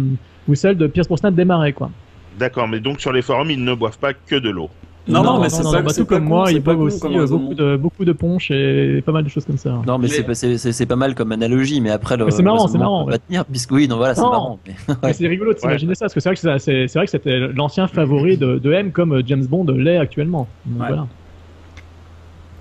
où 0.49 0.55
celle 0.55 0.77
de 0.77 0.87
Pierce 0.87 1.09
Brosnan 1.09 1.31
démarrait, 1.31 1.73
quoi. 1.73 1.91
D'accord, 2.39 2.69
mais 2.69 2.81
donc 2.81 3.01
sur 3.01 3.13
les 3.13 3.23
forums, 3.23 3.51
ils 3.51 3.63
ne 3.63 3.75
boivent 3.75 3.99
pas 3.99 4.13
que 4.13 4.37
de 4.37 4.49
l'eau. 4.51 4.71
Non, 5.09 5.23
non, 5.23 5.41
mais 5.41 5.49
c'est 5.49 5.63
pas, 5.63 5.83
bah, 5.83 5.93
tout 5.95 6.05
comme 6.05 6.25
con, 6.25 6.29
moi, 6.29 6.53
ils 6.53 6.63
con 6.63 6.77
aussi 6.81 7.01
comme 7.01 7.17
euh, 7.17 7.27
beaucoup 7.27 7.55
de, 7.55 7.77
beaucoup 7.77 8.05
de 8.05 8.13
punch 8.13 8.51
et 8.51 9.03
pas 9.05 9.13
mal 9.13 9.25
de 9.25 9.29
choses 9.29 9.45
comme 9.45 9.57
ça. 9.57 9.81
Non, 9.87 9.99
mais, 9.99 10.09
c'est 10.09 10.23
pas- 10.23 10.35
c'est 10.35 10.95
mal 10.97 11.15
comme 11.15 11.33
analogie, 11.33 11.81
mais 11.81 11.91
après 11.91 12.17
le. 12.17 12.25
Mais 12.27 12.31
c'est 12.31 12.43
marrant, 12.43 12.69
c'est 12.69 12.79
marrant, 12.79 13.05
va 13.05 13.13
ouais. 13.13 13.19
tenir, 13.27 13.45
puisque 13.45 13.73
oui, 13.73 13.89
non, 13.89 13.97
voilà, 13.97 14.15
c'est 14.15 14.21
marrant. 14.21 14.59
mais- 15.03 15.13
c'est 15.13 15.27
rigolo 15.27 15.55
de 15.55 15.59
s'imaginer 15.59 15.95
ça, 15.95 16.05
parce 16.07 16.15
que 16.15 16.21
c'est 16.21 16.29
vrai 16.29 16.35
que 16.37 16.41
ça- 16.43 16.59
c'est 16.59 16.87
c'est 16.89 16.99
vrai 16.99 17.07
que 17.07 17.11
c'était 17.11 17.39
l'ancien 17.39 17.87
favori 17.89 18.37
de, 18.37 18.59
de 18.59 18.73
M 18.73 18.93
comme 18.93 19.23
James 19.27 19.47
Bond 19.47 19.65
l'est 19.67 19.97
actuellement. 19.99 20.47
Donc, 20.67 20.81
Ouais. 20.83 20.89
voilà. 20.89 21.07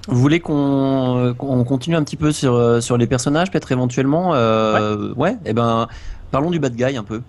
Vous 0.09 0.19
voulez 0.21 0.39
qu'on 0.39 1.17
euh, 1.17 1.33
continue 1.33 1.97
un 1.97 2.03
petit 2.03 2.15
peu 2.15 2.31
sur, 2.31 2.53
euh, 2.55 2.79
sur 2.79 2.97
les 2.97 3.07
personnages, 3.07 3.51
peut-être 3.51 3.71
éventuellement 3.73 4.33
euh, 4.35 5.11
Ouais, 5.17 5.35
et 5.45 5.51
ben, 5.53 5.87
parlons 6.31 6.49
du 6.49 6.59
bad 6.59 6.73
guy 6.75 6.95
un 6.95 7.03
peu. 7.03 7.21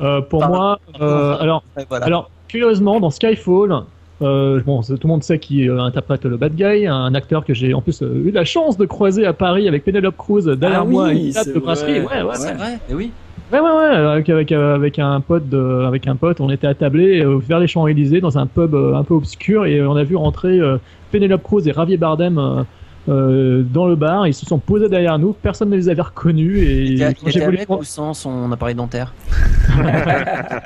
Euh, 0.00 0.22
pour 0.22 0.40
Pardon. 0.40 0.54
moi, 0.56 0.80
euh, 1.02 1.36
alors, 1.38 1.62
Ouais, 1.76 1.84
voilà. 1.86 2.06
alors 2.06 2.30
curieusement, 2.50 3.00
dans 3.00 3.10
Skyfall, 3.10 3.82
euh, 4.22 4.60
bon, 4.66 4.82
tout 4.82 4.92
le 5.02 5.08
monde 5.08 5.22
sait 5.22 5.38
qui 5.38 5.68
euh, 5.68 5.80
interprète 5.80 6.24
le 6.24 6.36
bad 6.36 6.54
guy, 6.54 6.86
un 6.86 7.14
acteur 7.14 7.44
que 7.44 7.54
j'ai 7.54 7.72
en 7.72 7.80
plus 7.80 8.02
euh, 8.02 8.22
eu 8.26 8.30
la 8.30 8.44
chance 8.44 8.76
de 8.76 8.84
croiser 8.84 9.24
à 9.24 9.32
Paris 9.32 9.66
avec 9.66 9.84
Penelope 9.84 10.16
Cruz 10.16 10.44
derrière 10.56 10.80
Ah 10.82 10.84
moi 10.84 11.06
à 11.06 11.08
oui, 11.10 11.28
une 11.28 11.32
table 11.32 11.46
c'est 11.46 11.54
de 11.54 11.58
brasserie. 11.60 12.00
vrai. 12.00 12.22
Ouais, 12.22 12.28
ouais, 12.28 12.34
c'est 12.34 12.48
ouais. 12.48 12.54
vrai, 12.54 12.78
et 12.90 12.94
oui. 12.94 13.10
Ouais, 13.52 13.58
ouais, 13.60 13.66
ouais, 13.70 13.96
avec, 13.96 14.28
avec, 14.28 14.52
euh, 14.52 14.74
avec 14.76 14.98
un 14.98 15.20
pote, 15.20 15.48
de, 15.48 15.84
avec 15.86 16.06
un 16.06 16.14
pote, 16.16 16.40
on 16.40 16.50
était 16.50 16.66
attablés 16.68 17.24
euh, 17.24 17.38
vers 17.38 17.58
les 17.58 17.66
Champs-Élysées 17.66 18.20
dans 18.20 18.38
un 18.38 18.46
pub 18.46 18.74
euh, 18.74 18.94
un 18.94 19.02
peu 19.02 19.14
obscur 19.14 19.64
et 19.66 19.82
on 19.82 19.96
a 19.96 20.04
vu 20.04 20.14
rentrer 20.16 20.60
euh, 20.60 20.76
Penelope 21.10 21.42
Cruz 21.42 21.66
et 21.66 21.72
Javier 21.72 21.96
Bardem 21.96 22.64
euh, 23.10 23.62
dans 23.62 23.86
le 23.86 23.96
bar. 23.96 24.26
Ils 24.26 24.34
se 24.34 24.46
sont 24.46 24.58
posés 24.58 24.88
derrière 24.88 25.18
nous, 25.18 25.32
personne 25.32 25.68
ne 25.70 25.76
les 25.76 25.88
avait 25.88 26.02
reconnus 26.02 26.58
et 26.58 26.84
Il 26.84 26.98
y 26.98 27.04
a, 27.04 27.12
quand 27.12 27.28
j'ai 27.28 27.40
voulu 27.40 27.56
avec 27.56 27.70
ou 27.70 27.82
sans 27.84 28.14
son 28.14 28.50
appareil 28.52 28.74
dentaire 28.74 29.12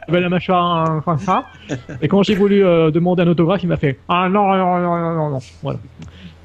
avait 0.08 0.20
la 0.20 0.28
mâchoire 0.28 0.90
euh, 0.90 1.00
comme 1.00 1.18
ça. 1.18 1.44
Et 2.00 2.08
quand 2.08 2.22
j'ai 2.22 2.34
voulu 2.34 2.64
euh, 2.64 2.90
demander 2.90 3.22
un 3.22 3.28
autographe, 3.28 3.62
il 3.62 3.68
m'a 3.68 3.76
fait 3.76 3.98
ah 4.08 4.28
non 4.28 4.46
non 4.54 4.78
non 4.80 4.96
non 5.00 5.14
non, 5.14 5.30
non. 5.30 5.38
voilà. 5.62 5.78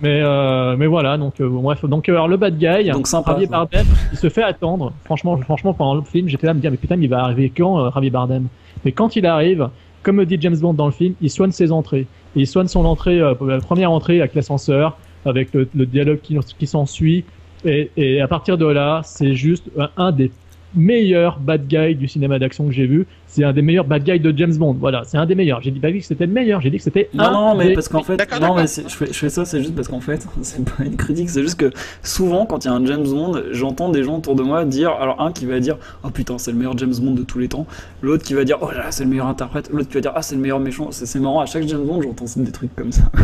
Mais 0.01 0.21
euh, 0.23 0.77
mais 0.77 0.87
voilà 0.87 1.17
donc 1.17 1.41
euh, 1.41 1.49
bref 1.49 1.83
donc 1.83 2.07
alors 2.07 2.29
le 2.29 2.37
bad 2.37 2.57
guy 2.57 2.89
Donc 2.89 3.05
sympa, 3.07 3.31
Javier 3.31 3.47
ça. 3.47 3.51
Bardem 3.51 3.85
il 4.13 4.17
se 4.17 4.29
fait 4.29 4.43
attendre 4.43 4.93
franchement 5.03 5.35
franchement 5.37 5.73
pendant 5.73 5.95
le 5.95 6.03
film 6.03 6.29
j'étais 6.29 6.47
là 6.47 6.51
à 6.51 6.53
me 6.53 6.61
dire 6.61 6.71
mais 6.71 6.77
putain 6.77 6.95
il 6.95 7.09
va 7.09 7.21
arriver 7.23 7.51
quand 7.55 7.79
euh, 7.85 7.89
Javier 7.93 8.09
Bardem? 8.09 8.47
Mais 8.85 8.93
quand 8.93 9.17
il 9.17 9.25
arrive 9.25 9.69
comme 10.01 10.15
le 10.17 10.25
dit 10.25 10.37
James 10.39 10.55
Bond 10.57 10.73
dans 10.73 10.85
le 10.85 10.93
film 10.93 11.15
il 11.21 11.29
soigne 11.29 11.51
ses 11.51 11.73
entrées 11.73 12.07
et 12.35 12.39
il 12.39 12.47
soigne 12.47 12.67
son 12.67 12.85
entrée 12.85 13.19
euh, 13.19 13.33
la 13.41 13.59
première 13.59 13.91
entrée 13.91 14.19
avec 14.21 14.35
l'ascenseur 14.35 14.97
avec 15.25 15.53
le, 15.53 15.65
dialogue 15.85 16.19
qui, 16.21 16.67
s'ensuit. 16.67 17.25
Et, 17.65 18.21
à 18.21 18.27
partir 18.27 18.57
de 18.57 18.65
là 18.65 19.01
c'est 19.03 19.33
juste 19.33 19.69
un 19.97 20.11
des 20.11 20.31
meilleurs 20.75 21.39
bad 21.39 21.67
guys 21.67 21.95
du 21.95 22.07
cinéma 22.07 22.39
d'action 22.39 22.65
que 22.67 22.71
j'ai 22.71 22.85
vu 22.85 23.05
c'est 23.29 23.43
un 23.43 23.53
des 23.53 23.61
meilleurs 23.61 23.85
bad 23.85 24.03
guys 24.03 24.19
de 24.19 24.33
James 24.37 24.55
Bond. 24.57 24.75
Voilà 24.79 25.03
c'est 25.05 25.17
un 25.17 25.25
des 25.25 25.35
meilleurs. 25.35 25.61
J'ai 25.61 25.71
dit 25.71 25.79
pas 25.79 25.91
dit 25.91 25.99
que 25.99 26.05
c'était 26.05 26.25
le 26.25 26.33
meilleur. 26.33 26.61
J'ai 26.61 26.69
dit 26.69 26.77
que 26.77 26.83
c'était 26.83 27.09
Non, 27.13 27.23
un 27.25 27.31
non, 27.31 27.55
mais 27.55 27.67
des- 27.69 27.73
parce 27.73 27.87
qu'en 27.87 28.03
fait, 28.03 28.17
D'accord, 28.17 28.39
non, 28.39 28.47
d'accord. 28.55 28.61
mais 28.63 28.83
je 28.89 28.95
fais, 28.95 29.07
je 29.07 29.13
fais 29.13 29.29
ça, 29.29 29.45
c'est 29.45 29.59
juste 29.59 29.75
parce 29.75 29.87
qu'en 29.87 29.99
fait, 30.01 30.27
c'est 30.41 30.63
pas 30.65 30.83
une 30.83 30.97
critique, 30.97 31.29
c'est 31.29 31.41
juste 31.41 31.59
que 31.59 31.71
souvent, 32.03 32.45
quand 32.45 32.65
il 32.65 32.67
y 32.67 32.71
a 32.71 32.73
un 32.73 32.85
James 32.85 33.03
Bond, 33.07 33.41
j'entends 33.51 33.89
des 33.89 34.03
gens 34.03 34.17
autour 34.17 34.35
de 34.35 34.43
moi 34.43 34.65
dire, 34.65 34.91
alors 34.99 35.21
un 35.21 35.31
qui 35.31 35.45
va 35.45 35.59
dire, 35.59 35.77
oh 36.03 36.09
putain, 36.09 36.37
c'est 36.37 36.51
le 36.51 36.57
meilleur 36.57 36.77
James 36.77 36.93
Bond 37.01 37.11
de 37.13 37.23
tous 37.23 37.39
les 37.39 37.47
temps, 37.47 37.65
l'autre 38.01 38.23
qui 38.23 38.33
va 38.33 38.43
dire, 38.43 38.57
oh 38.61 38.69
là 38.71 38.79
là, 38.79 38.91
c'est 38.91 39.03
le 39.03 39.09
meilleur 39.09 39.27
interprète, 39.27 39.69
l'autre 39.71 39.87
qui 39.89 39.95
va 39.95 40.01
dire, 40.01 40.11
ah, 40.15 40.21
c'est 40.21 40.35
le 40.35 40.41
meilleur 40.41 40.59
méchant, 40.59 40.87
c'est 40.91 41.05
c'est 41.05 41.19
marrant, 41.19 41.39
à 41.39 41.45
chaque 41.45 41.67
James 41.67 41.83
Bond, 41.85 42.01
j'entends 42.01 42.25
des 42.37 42.51
trucs 42.51 42.75
comme 42.75 42.91
ça. 42.91 43.03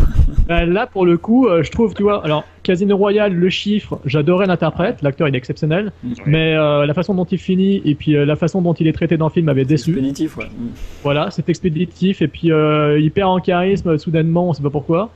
Bah, 0.48 0.64
là, 0.64 0.86
pour 0.86 1.04
le 1.06 1.18
coup, 1.18 1.48
euh, 1.48 1.64
je 1.64 1.72
trouve, 1.72 1.92
tu 1.94 2.04
vois, 2.04 2.24
alors 2.24 2.44
Casino 2.62 2.96
Royale, 2.96 3.32
le 3.34 3.48
chiffre, 3.48 3.98
j'adorais 4.04 4.46
l'interprète, 4.46 5.02
l'acteur 5.02 5.26
il 5.28 5.34
est 5.34 5.38
exceptionnel, 5.38 5.90
mais 6.24 6.54
euh, 6.54 6.86
la 6.86 6.94
façon 6.94 7.14
dont 7.14 7.24
il 7.24 7.38
finit 7.38 7.82
et 7.84 7.94
puis 7.96 8.16
euh, 8.16 8.24
la 8.24 8.36
façon 8.36 8.62
dont 8.62 8.72
il 8.74 8.86
est 8.86 8.92
traité 8.92 9.16
dans 9.16 9.26
le 9.26 9.32
film 9.32 9.46
m'avait 9.46 9.64
déçu. 9.64 9.95
Expéditif, 9.96 10.36
ouais. 10.36 10.46
Mm. 10.46 10.68
Voilà, 11.02 11.30
c'est 11.30 11.48
expéditif 11.48 12.22
et 12.22 12.28
puis 12.28 12.52
euh, 12.52 12.98
il 13.00 13.10
perd 13.10 13.30
en 13.30 13.40
charisme 13.40 13.90
euh, 13.90 13.98
soudainement, 13.98 14.50
on 14.50 14.52
sait 14.52 14.62
pas 14.62 14.70
pourquoi. 14.70 15.10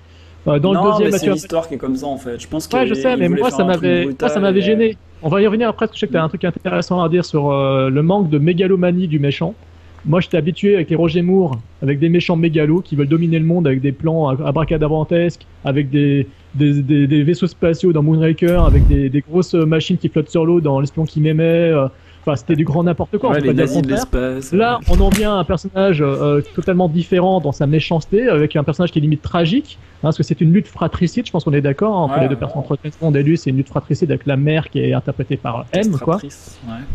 Euh, 0.48 0.58
dans 0.58 0.72
non, 0.72 0.84
le 0.84 0.90
deuxième, 0.92 1.12
mais 1.12 1.18
c'est 1.18 1.30
l'histoire 1.30 1.68
qui 1.68 1.74
est 1.74 1.78
comme 1.78 1.96
ça 1.96 2.06
en 2.06 2.16
fait. 2.16 2.40
Je 2.40 2.48
pense 2.48 2.66
que 2.66 2.76
Ouais, 2.76 2.86
je 2.86 2.94
sais, 2.94 3.16
mais 3.16 3.28
moi 3.28 3.50
ça 3.50 3.64
m'avait, 3.64 4.06
moi, 4.06 4.28
ça 4.28 4.40
m'avait 4.40 4.62
gêné. 4.62 4.96
On 5.22 5.28
va 5.28 5.42
y 5.42 5.46
revenir 5.46 5.68
après 5.68 5.86
parce 5.86 5.92
que 5.92 5.96
je 5.98 6.00
sais 6.00 6.06
que 6.06 6.14
t'as 6.14 6.22
un 6.22 6.28
truc 6.28 6.44
intéressant 6.44 7.02
à 7.02 7.08
dire 7.10 7.24
sur 7.24 7.50
euh, 7.50 7.90
le 7.90 8.02
manque 8.02 8.30
de 8.30 8.38
mégalomanie 8.38 9.06
du 9.06 9.18
méchant. 9.18 9.54
Moi, 10.06 10.20
j'étais 10.20 10.38
habitué 10.38 10.76
avec 10.76 10.88
les 10.88 10.96
Roger 10.96 11.20
Moore, 11.20 11.58
avec 11.82 11.98
des 11.98 12.08
méchants 12.08 12.36
mégalos 12.36 12.80
qui 12.80 12.96
veulent 12.96 13.06
dominer 13.06 13.38
le 13.38 13.44
monde 13.44 13.66
avec 13.66 13.82
des 13.82 13.92
plans 13.92 14.28
abracadabrantesques, 14.28 15.46
avec 15.62 15.90
des, 15.90 16.26
des, 16.54 16.80
des, 16.80 17.06
des 17.06 17.22
vaisseaux 17.22 17.46
spatiaux 17.46 17.92
dans 17.92 18.02
Moonraker, 18.02 18.64
avec 18.64 18.88
des, 18.88 19.10
des 19.10 19.20
grosses 19.20 19.52
machines 19.52 19.98
qui 19.98 20.08
flottent 20.08 20.30
sur 20.30 20.46
l'eau 20.46 20.62
dans 20.62 20.80
L'espion 20.80 21.04
qui 21.04 21.20
m'aimait. 21.20 21.70
Euh, 22.20 22.30
Enfin, 22.30 22.36
c'était 22.36 22.56
du 22.56 22.64
grand 22.64 22.84
n'importe 22.84 23.16
quoi. 23.18 23.30
on 23.30 23.32
Ouais, 23.32 23.40
les 23.40 23.54
nazis 23.54 23.82
de 23.82 23.88
l'espace. 23.88 24.52
Là, 24.52 24.80
on 24.88 25.00
en 25.00 25.08
vient 25.08 25.36
à 25.36 25.38
un 25.38 25.44
personnage 25.44 26.02
euh, 26.02 26.42
totalement 26.54 26.88
différent 26.88 27.40
dans 27.40 27.52
sa 27.52 27.66
méchanceté, 27.66 28.28
avec 28.28 28.56
un 28.56 28.64
personnage 28.64 28.92
qui 28.92 28.98
est 28.98 29.02
limite 29.02 29.22
tragique, 29.22 29.78
hein, 29.80 29.98
parce 30.02 30.16
que 30.16 30.22
c'est 30.22 30.40
une 30.40 30.52
lutte 30.52 30.68
fratricide, 30.68 31.26
je 31.26 31.32
pense 31.32 31.44
qu'on 31.44 31.52
est 31.52 31.60
d'accord, 31.60 31.96
hein, 31.96 32.04
entre 32.04 32.14
Ouais, 32.16 32.22
les 32.22 32.28
deux 32.28 32.36
personnes, 32.36 32.60
entre 32.60 32.78
Bond 33.00 33.14
et 33.14 33.22
lui, 33.22 33.38
c'est 33.38 33.50
une 33.50 33.56
lutte 33.56 33.68
fratricide 33.68 34.10
avec 34.10 34.26
la 34.26 34.36
mère 34.36 34.68
qui 34.68 34.80
est 34.80 34.92
interprétée 34.92 35.36
par 35.36 35.66
M, 35.72 35.90
quoi. 35.98 36.18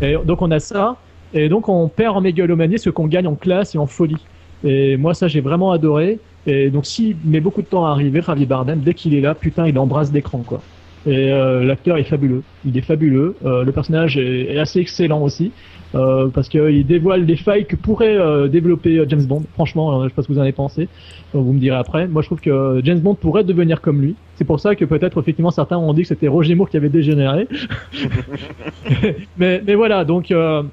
Et 0.01 0.15
donc 0.26 0.41
on 0.41 0.51
a 0.51 0.59
ça, 0.59 0.97
et 1.34 1.49
donc 1.49 1.69
on 1.69 1.88
perd 1.88 2.15
en 2.17 2.21
mégalomanie 2.21 2.80
ce 2.80 2.89
qu'on 2.89 3.07
gagne 3.07 3.28
en 3.28 3.36
classe 3.36 3.76
et 3.76 3.78
en 3.78 3.88
folie. 3.88 4.17
Et 4.63 4.97
moi, 4.97 5.13
ça, 5.13 5.28
j'ai 5.28 5.41
vraiment 5.41 5.71
adoré. 5.71 6.19
Et 6.47 6.69
donc, 6.69 6.86
s'il 6.86 7.15
met 7.23 7.39
beaucoup 7.39 7.61
de 7.61 7.67
temps 7.67 7.86
à 7.86 7.91
arriver, 7.91 8.21
Javier 8.21 8.45
Bardem, 8.45 8.80
dès 8.80 8.93
qu'il 8.93 9.13
est 9.13 9.21
là, 9.21 9.36
putain, 9.36 9.67
il 9.67 9.78
embrasse 9.78 10.11
d'écran, 10.11 10.43
quoi. 10.45 10.61
Et 11.07 11.31
euh, 11.31 11.63
l'acteur 11.63 11.97
est 11.97 12.03
fabuleux. 12.03 12.41
Il 12.65 12.77
est 12.77 12.81
fabuleux. 12.81 13.35
Euh, 13.45 13.63
le 13.63 13.71
personnage 13.71 14.17
est, 14.17 14.53
est 14.55 14.59
assez 14.59 14.79
excellent 14.79 15.21
aussi. 15.21 15.51
Euh, 15.93 16.27
parce 16.27 16.49
qu'il 16.49 16.85
dévoile 16.85 17.25
des 17.25 17.37
failles 17.37 17.65
que 17.65 17.75
pourrait 17.77 18.17
euh, 18.17 18.47
développer 18.49 18.97
euh, 18.97 19.05
James 19.07 19.23
Bond. 19.23 19.43
Franchement, 19.53 20.01
euh, 20.01 20.03
je 20.05 20.09
sais 20.09 20.15
pas 20.15 20.23
ce 20.23 20.27
que 20.27 20.33
vous 20.33 20.39
en 20.39 20.41
avez 20.41 20.51
pensé. 20.51 20.89
Euh, 21.35 21.39
vous 21.39 21.53
me 21.53 21.59
direz 21.59 21.77
après. 21.77 22.07
Moi, 22.07 22.21
je 22.21 22.27
trouve 22.27 22.41
que 22.41 22.81
James 22.83 22.99
Bond 22.99 23.15
pourrait 23.15 23.43
devenir 23.45 23.79
comme 23.81 24.01
lui. 24.01 24.15
C'est 24.35 24.43
pour 24.43 24.59
ça 24.59 24.75
que 24.75 24.83
peut-être 24.83 25.21
effectivement 25.21 25.51
certains 25.51 25.77
ont 25.77 25.93
dit 25.93 26.01
que 26.01 26.07
c'était 26.09 26.27
Roger 26.27 26.55
Moore 26.55 26.69
qui 26.69 26.75
avait 26.77 26.89
dégénéré. 26.89 27.47
mais, 29.37 29.61
mais 29.65 29.75
voilà, 29.75 30.03
donc 30.03 30.31
euh, 30.31 30.63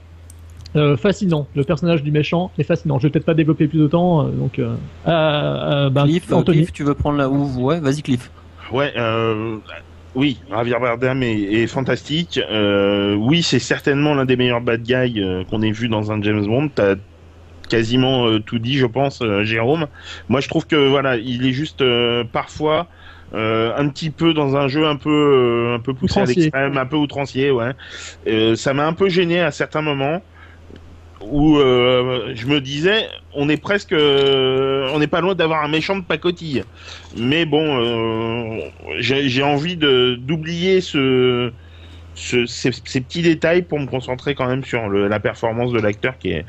euh, 0.75 0.97
fascinant. 0.97 1.47
Le 1.55 1.63
personnage 1.65 2.03
du 2.03 2.11
méchant 2.11 2.51
est 2.59 2.65
fascinant. 2.65 2.99
Je 2.99 3.07
vais 3.07 3.11
peut-être 3.11 3.27
pas 3.27 3.35
développer 3.35 3.69
plus 3.69 3.79
de 3.79 3.87
temps. 3.87 4.27
euh, 4.27 4.31
donc, 4.31 4.59
euh, 4.59 5.91
ben, 5.91 6.05
Cliff, 6.05 6.33
Anthony. 6.33 6.59
Cliff, 6.59 6.73
tu 6.73 6.85
veux 6.85 6.95
prendre 6.95 7.19
la 7.19 7.29
ou 7.29 7.63
Ouais, 7.65 7.79
vas-y, 7.79 8.03
Cliff. 8.03 8.31
Ouais, 8.73 8.93
euh, 8.97 9.59
oui, 10.15 10.41
Javier 10.51 10.79
Bardem 10.81 11.23
est, 11.23 11.41
est 11.41 11.67
fantastique. 11.67 12.39
Euh, 12.51 13.15
oui, 13.15 13.43
c'est 13.43 13.59
certainement 13.59 14.15
l'un 14.15 14.25
des 14.25 14.37
meilleurs 14.37 14.61
bad 14.61 14.83
guys 14.83 15.21
euh, 15.21 15.45
qu'on 15.45 15.63
ait 15.63 15.71
vu 15.71 15.89
dans 15.89 16.13
un 16.13 16.21
James 16.23 16.45
Bond. 16.45 16.69
T'as 16.75 16.97
quasiment 17.69 18.27
euh, 18.27 18.39
tout 18.41 18.59
dit, 18.59 18.77
je 18.77 18.87
pense, 18.87 19.23
euh, 19.23 19.45
Jérôme. 19.45 19.87
Moi, 20.29 20.41
je 20.41 20.49
trouve 20.49 20.67
que 20.67 20.77
voilà, 20.77 21.17
il 21.17 21.47
est 21.47 21.53
juste 21.53 21.81
euh, 21.81 22.25
parfois 22.31 22.89
euh, 23.35 23.73
un 23.77 23.89
petit 23.89 24.11
peu 24.11 24.35
dans 24.35 24.57
un 24.57 24.69
jeu 24.69 24.87
un 24.87 24.97
peu 24.97 25.09
euh, 25.09 25.77
un 25.77 25.81
peu 25.81 25.95
poussé 25.95 26.21
à 26.21 26.27
l'extrême, 26.27 26.77
un 26.77 26.87
peu 26.87 26.97
outrancier, 26.97 27.51
ouais. 27.51 27.71
Euh, 28.27 28.55
ça 28.57 28.75
m'a 28.75 28.87
un 28.87 28.93
peu 28.93 29.09
gêné 29.09 29.41
à 29.41 29.51
certains 29.51 29.81
moments 29.81 30.23
où 31.25 31.57
euh, 31.57 32.33
je 32.35 32.47
me 32.47 32.61
disais, 32.61 33.09
on 33.35 33.49
est 33.49 33.57
presque, 33.57 33.93
euh, 33.93 34.89
on 34.93 34.99
n'est 34.99 35.07
pas 35.07 35.21
loin 35.21 35.35
d'avoir 35.35 35.65
un 35.65 35.69
méchant 35.69 35.97
de 35.97 36.05
pacotille. 36.05 36.65
Mais 37.17 37.45
bon, 37.45 37.79
euh, 37.81 38.71
j'ai 38.99 39.43
envie 39.43 39.77
d'oublier 39.77 40.81
ce, 40.81 41.53
ce 42.15 42.47
ces, 42.47 42.71
petits 42.71 43.23
détails 43.23 43.63
pour 43.63 43.79
me 43.79 43.87
concentrer 43.87 44.35
quand 44.35 44.47
même 44.47 44.65
sur 44.65 44.89
la 44.89 45.21
performance 45.21 45.73
de 45.73 45.81
l'acteur 45.81 46.19
qui 46.19 46.31
est, 46.31 46.47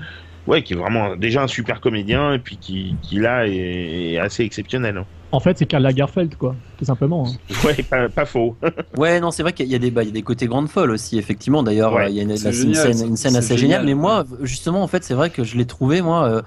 ouais, 0.48 0.64
qui 0.64 0.74
est 0.74 0.78
vraiment 0.78 1.16
déjà 1.16 1.44
un 1.44 1.48
super 1.48 1.82
comédien 1.82 2.34
et 2.34 2.40
puis 2.40 2.58
qui, 2.58 2.98
qui 3.02 3.20
là 3.20 3.48
est, 3.48 4.14
est 4.14 4.18
assez 4.18 4.44
exceptionnel. 4.44 5.04
En 5.34 5.40
fait, 5.40 5.58
c'est 5.58 5.66
Karl 5.66 5.84
Lagerfeld, 5.84 6.36
quoi, 6.36 6.56
tout 6.78 6.86
simplement. 6.86 7.28
hein. 7.28 7.56
Ouais, 7.66 7.76
pas, 7.84 8.08
pas 8.10 8.26
faux. 8.26 8.56
Ouais, 8.98 9.20
non, 9.20 9.32
c'est 9.32 9.42
vrai 9.42 9.54
qu'il 9.54 9.68
y 9.68 9.74
a 9.76 9.80
des, 9.80 9.90
bah, 9.90 10.04
il 10.04 10.08
y 10.08 10.10
a 10.10 10.14
des 10.14 10.22
côtés 10.22 10.46
grande 10.46 10.70
folle 10.70 10.92
aussi, 10.92 11.18
effectivement. 11.18 11.64
D'ailleurs, 11.64 11.94
Ouais, 11.94 12.12
il 12.12 12.16
y 12.16 12.20
a 12.20 12.24
une, 12.24 12.38
scène, 12.38 13.08
une 13.08 13.14
assez 13.14 13.42
géniale. 13.42 13.58
génial. 13.58 13.86
Mais 13.86 13.96
moi, 13.96 14.24
justement, 14.42 14.84
en 14.84 14.88
fait, 14.88 15.04
c'est 15.04 15.16
vrai 15.16 15.32
que 15.32 15.44
je 15.44 15.58
l'ai 15.58 15.66
trouvé, 15.66 16.04
moi, 16.04 16.28
euh, 16.28 16.42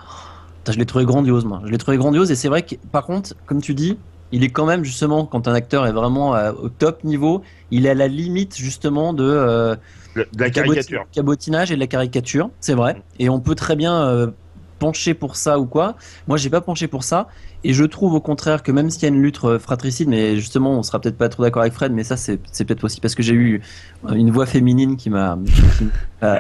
putain, 0.59 0.73
je 0.73 0.79
l'ai 0.79 0.87
trouvé 0.87 1.05
grandiose, 1.05 1.45
moi. 1.45 1.61
Je 1.65 1.71
l'ai 1.73 1.79
trouvé 1.79 1.97
grandiose, 1.97 2.31
et 2.31 2.37
c'est 2.37 2.49
vrai 2.49 2.63
que, 2.63 2.77
par 2.93 3.05
contre, 3.05 3.35
comme 3.47 3.61
tu 3.61 3.75
dis, 3.75 3.99
il 4.31 4.45
est 4.45 4.51
quand 4.51 4.67
même 4.67 4.85
justement 4.85 5.25
quand 5.27 5.49
un 5.49 5.55
acteur 5.55 5.87
est 5.87 5.93
vraiment 5.93 6.35
euh, 6.37 6.53
au 6.53 6.69
top 6.69 7.05
niveau, 7.05 7.43
il 7.71 7.87
est 7.87 7.91
à 7.91 7.95
la 7.95 8.09
limite 8.09 8.57
justement 8.57 9.13
de, 9.13 9.25
euh, 9.25 9.77
Le- 10.15 10.27
de 10.33 10.41
la 10.41 10.51
caricature. 10.51 11.05
cabotinage 11.13 11.71
et 11.73 11.75
de 11.75 11.81
la 11.81 11.87
caricature, 11.87 12.51
c'est 12.61 12.75
vrai. 12.75 13.03
Et 13.19 13.29
on 13.29 13.41
peut 13.41 13.55
très 13.55 13.77
bien 13.77 14.07
euh, 14.09 14.31
pencher 14.79 15.15
pour 15.15 15.37
ça 15.37 15.59
ou 15.59 15.67
quoi. 15.67 15.95
Moi, 16.29 16.37
j'ai 16.37 16.51
pas 16.51 16.61
penché 16.61 16.87
pour 16.89 17.05
ça. 17.05 17.29
Et 17.65 17.73
je 17.73 17.83
trouve 17.85 18.15
au 18.15 18.21
contraire 18.21 18.63
que 18.63 18.71
même 18.71 18.91
s'il 18.91 19.03
y 19.03 19.07
a 19.07 19.09
une 19.09 19.21
lutte 19.21 19.43
euh, 19.45 19.59
fratricide, 19.59 20.09
mais 20.09 20.37
justement, 20.37 20.79
on 20.79 20.83
sera 20.85 21.01
peut-être 21.01 21.17
pas 21.19 21.29
trop 21.29 21.43
d'accord 21.43 21.63
avec 21.63 21.73
Fred, 21.75 21.91
mais 21.91 22.05
ça, 22.05 22.17
c'est 22.17 22.37
peut-être 22.39 22.85
aussi 22.85 23.01
parce 23.01 23.17
que 23.17 23.25
j'ai 23.25 23.33
eu 23.35 23.61
euh, 24.09 24.13
une 24.15 24.31
voix 24.31 24.47
féminine 24.47 24.97
qui 24.97 25.11
m'a. 25.11 25.37
qui, 25.79 25.89
euh, 26.23 26.37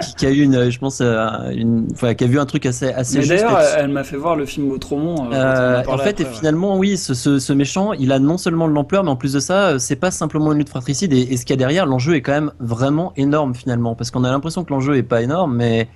qui- 0.00 0.14
qui 0.14 0.26
a 0.26 0.30
eu 0.30 0.42
une, 0.42 0.70
je 0.70 0.78
pense, 0.78 1.00
une, 1.02 1.88
enfin, 1.92 2.14
qui 2.14 2.24
a 2.24 2.26
vu 2.26 2.38
un 2.38 2.46
truc 2.46 2.64
assez, 2.64 2.86
assez 2.90 3.18
Mais 3.18 3.24
juste 3.24 3.42
d'ailleurs, 3.44 3.60
elle 3.78 3.88
m'a 3.88 4.04
fait 4.04 4.16
voir 4.16 4.34
le 4.36 4.46
film 4.46 4.70
Autrement. 4.70 5.28
euh, 5.32 5.80
en 5.86 5.98
fait, 5.98 6.10
après, 6.10 6.14
et 6.22 6.24
ouais. 6.24 6.32
finalement, 6.32 6.78
oui, 6.78 6.96
ce, 6.96 7.12
ce, 7.12 7.38
ce 7.38 7.52
méchant, 7.52 7.92
il 7.92 8.10
a 8.12 8.18
non 8.18 8.38
seulement 8.38 8.66
de 8.68 8.72
l'ampleur, 8.72 9.04
mais 9.04 9.10
en 9.10 9.16
plus 9.16 9.32
de 9.34 9.40
ça, 9.40 9.78
c'est 9.78 9.96
pas 9.96 10.10
simplement 10.10 10.52
une 10.52 10.58
lutte 10.58 10.70
fratricide. 10.70 11.12
Et, 11.12 11.20
et 11.32 11.36
ce 11.36 11.44
qu'il 11.44 11.50
y 11.52 11.54
a 11.54 11.58
derrière, 11.58 11.84
l'enjeu 11.86 12.14
est 12.14 12.22
quand 12.22 12.32
même 12.32 12.52
vraiment 12.60 13.12
énorme 13.16 13.54
finalement, 13.54 13.94
parce 13.94 14.10
qu'on 14.10 14.24
a 14.24 14.30
l'impression 14.30 14.64
que 14.64 14.72
l'enjeu 14.72 14.96
est 14.96 15.02
pas 15.02 15.20
énorme, 15.22 15.54
mais 15.56 15.88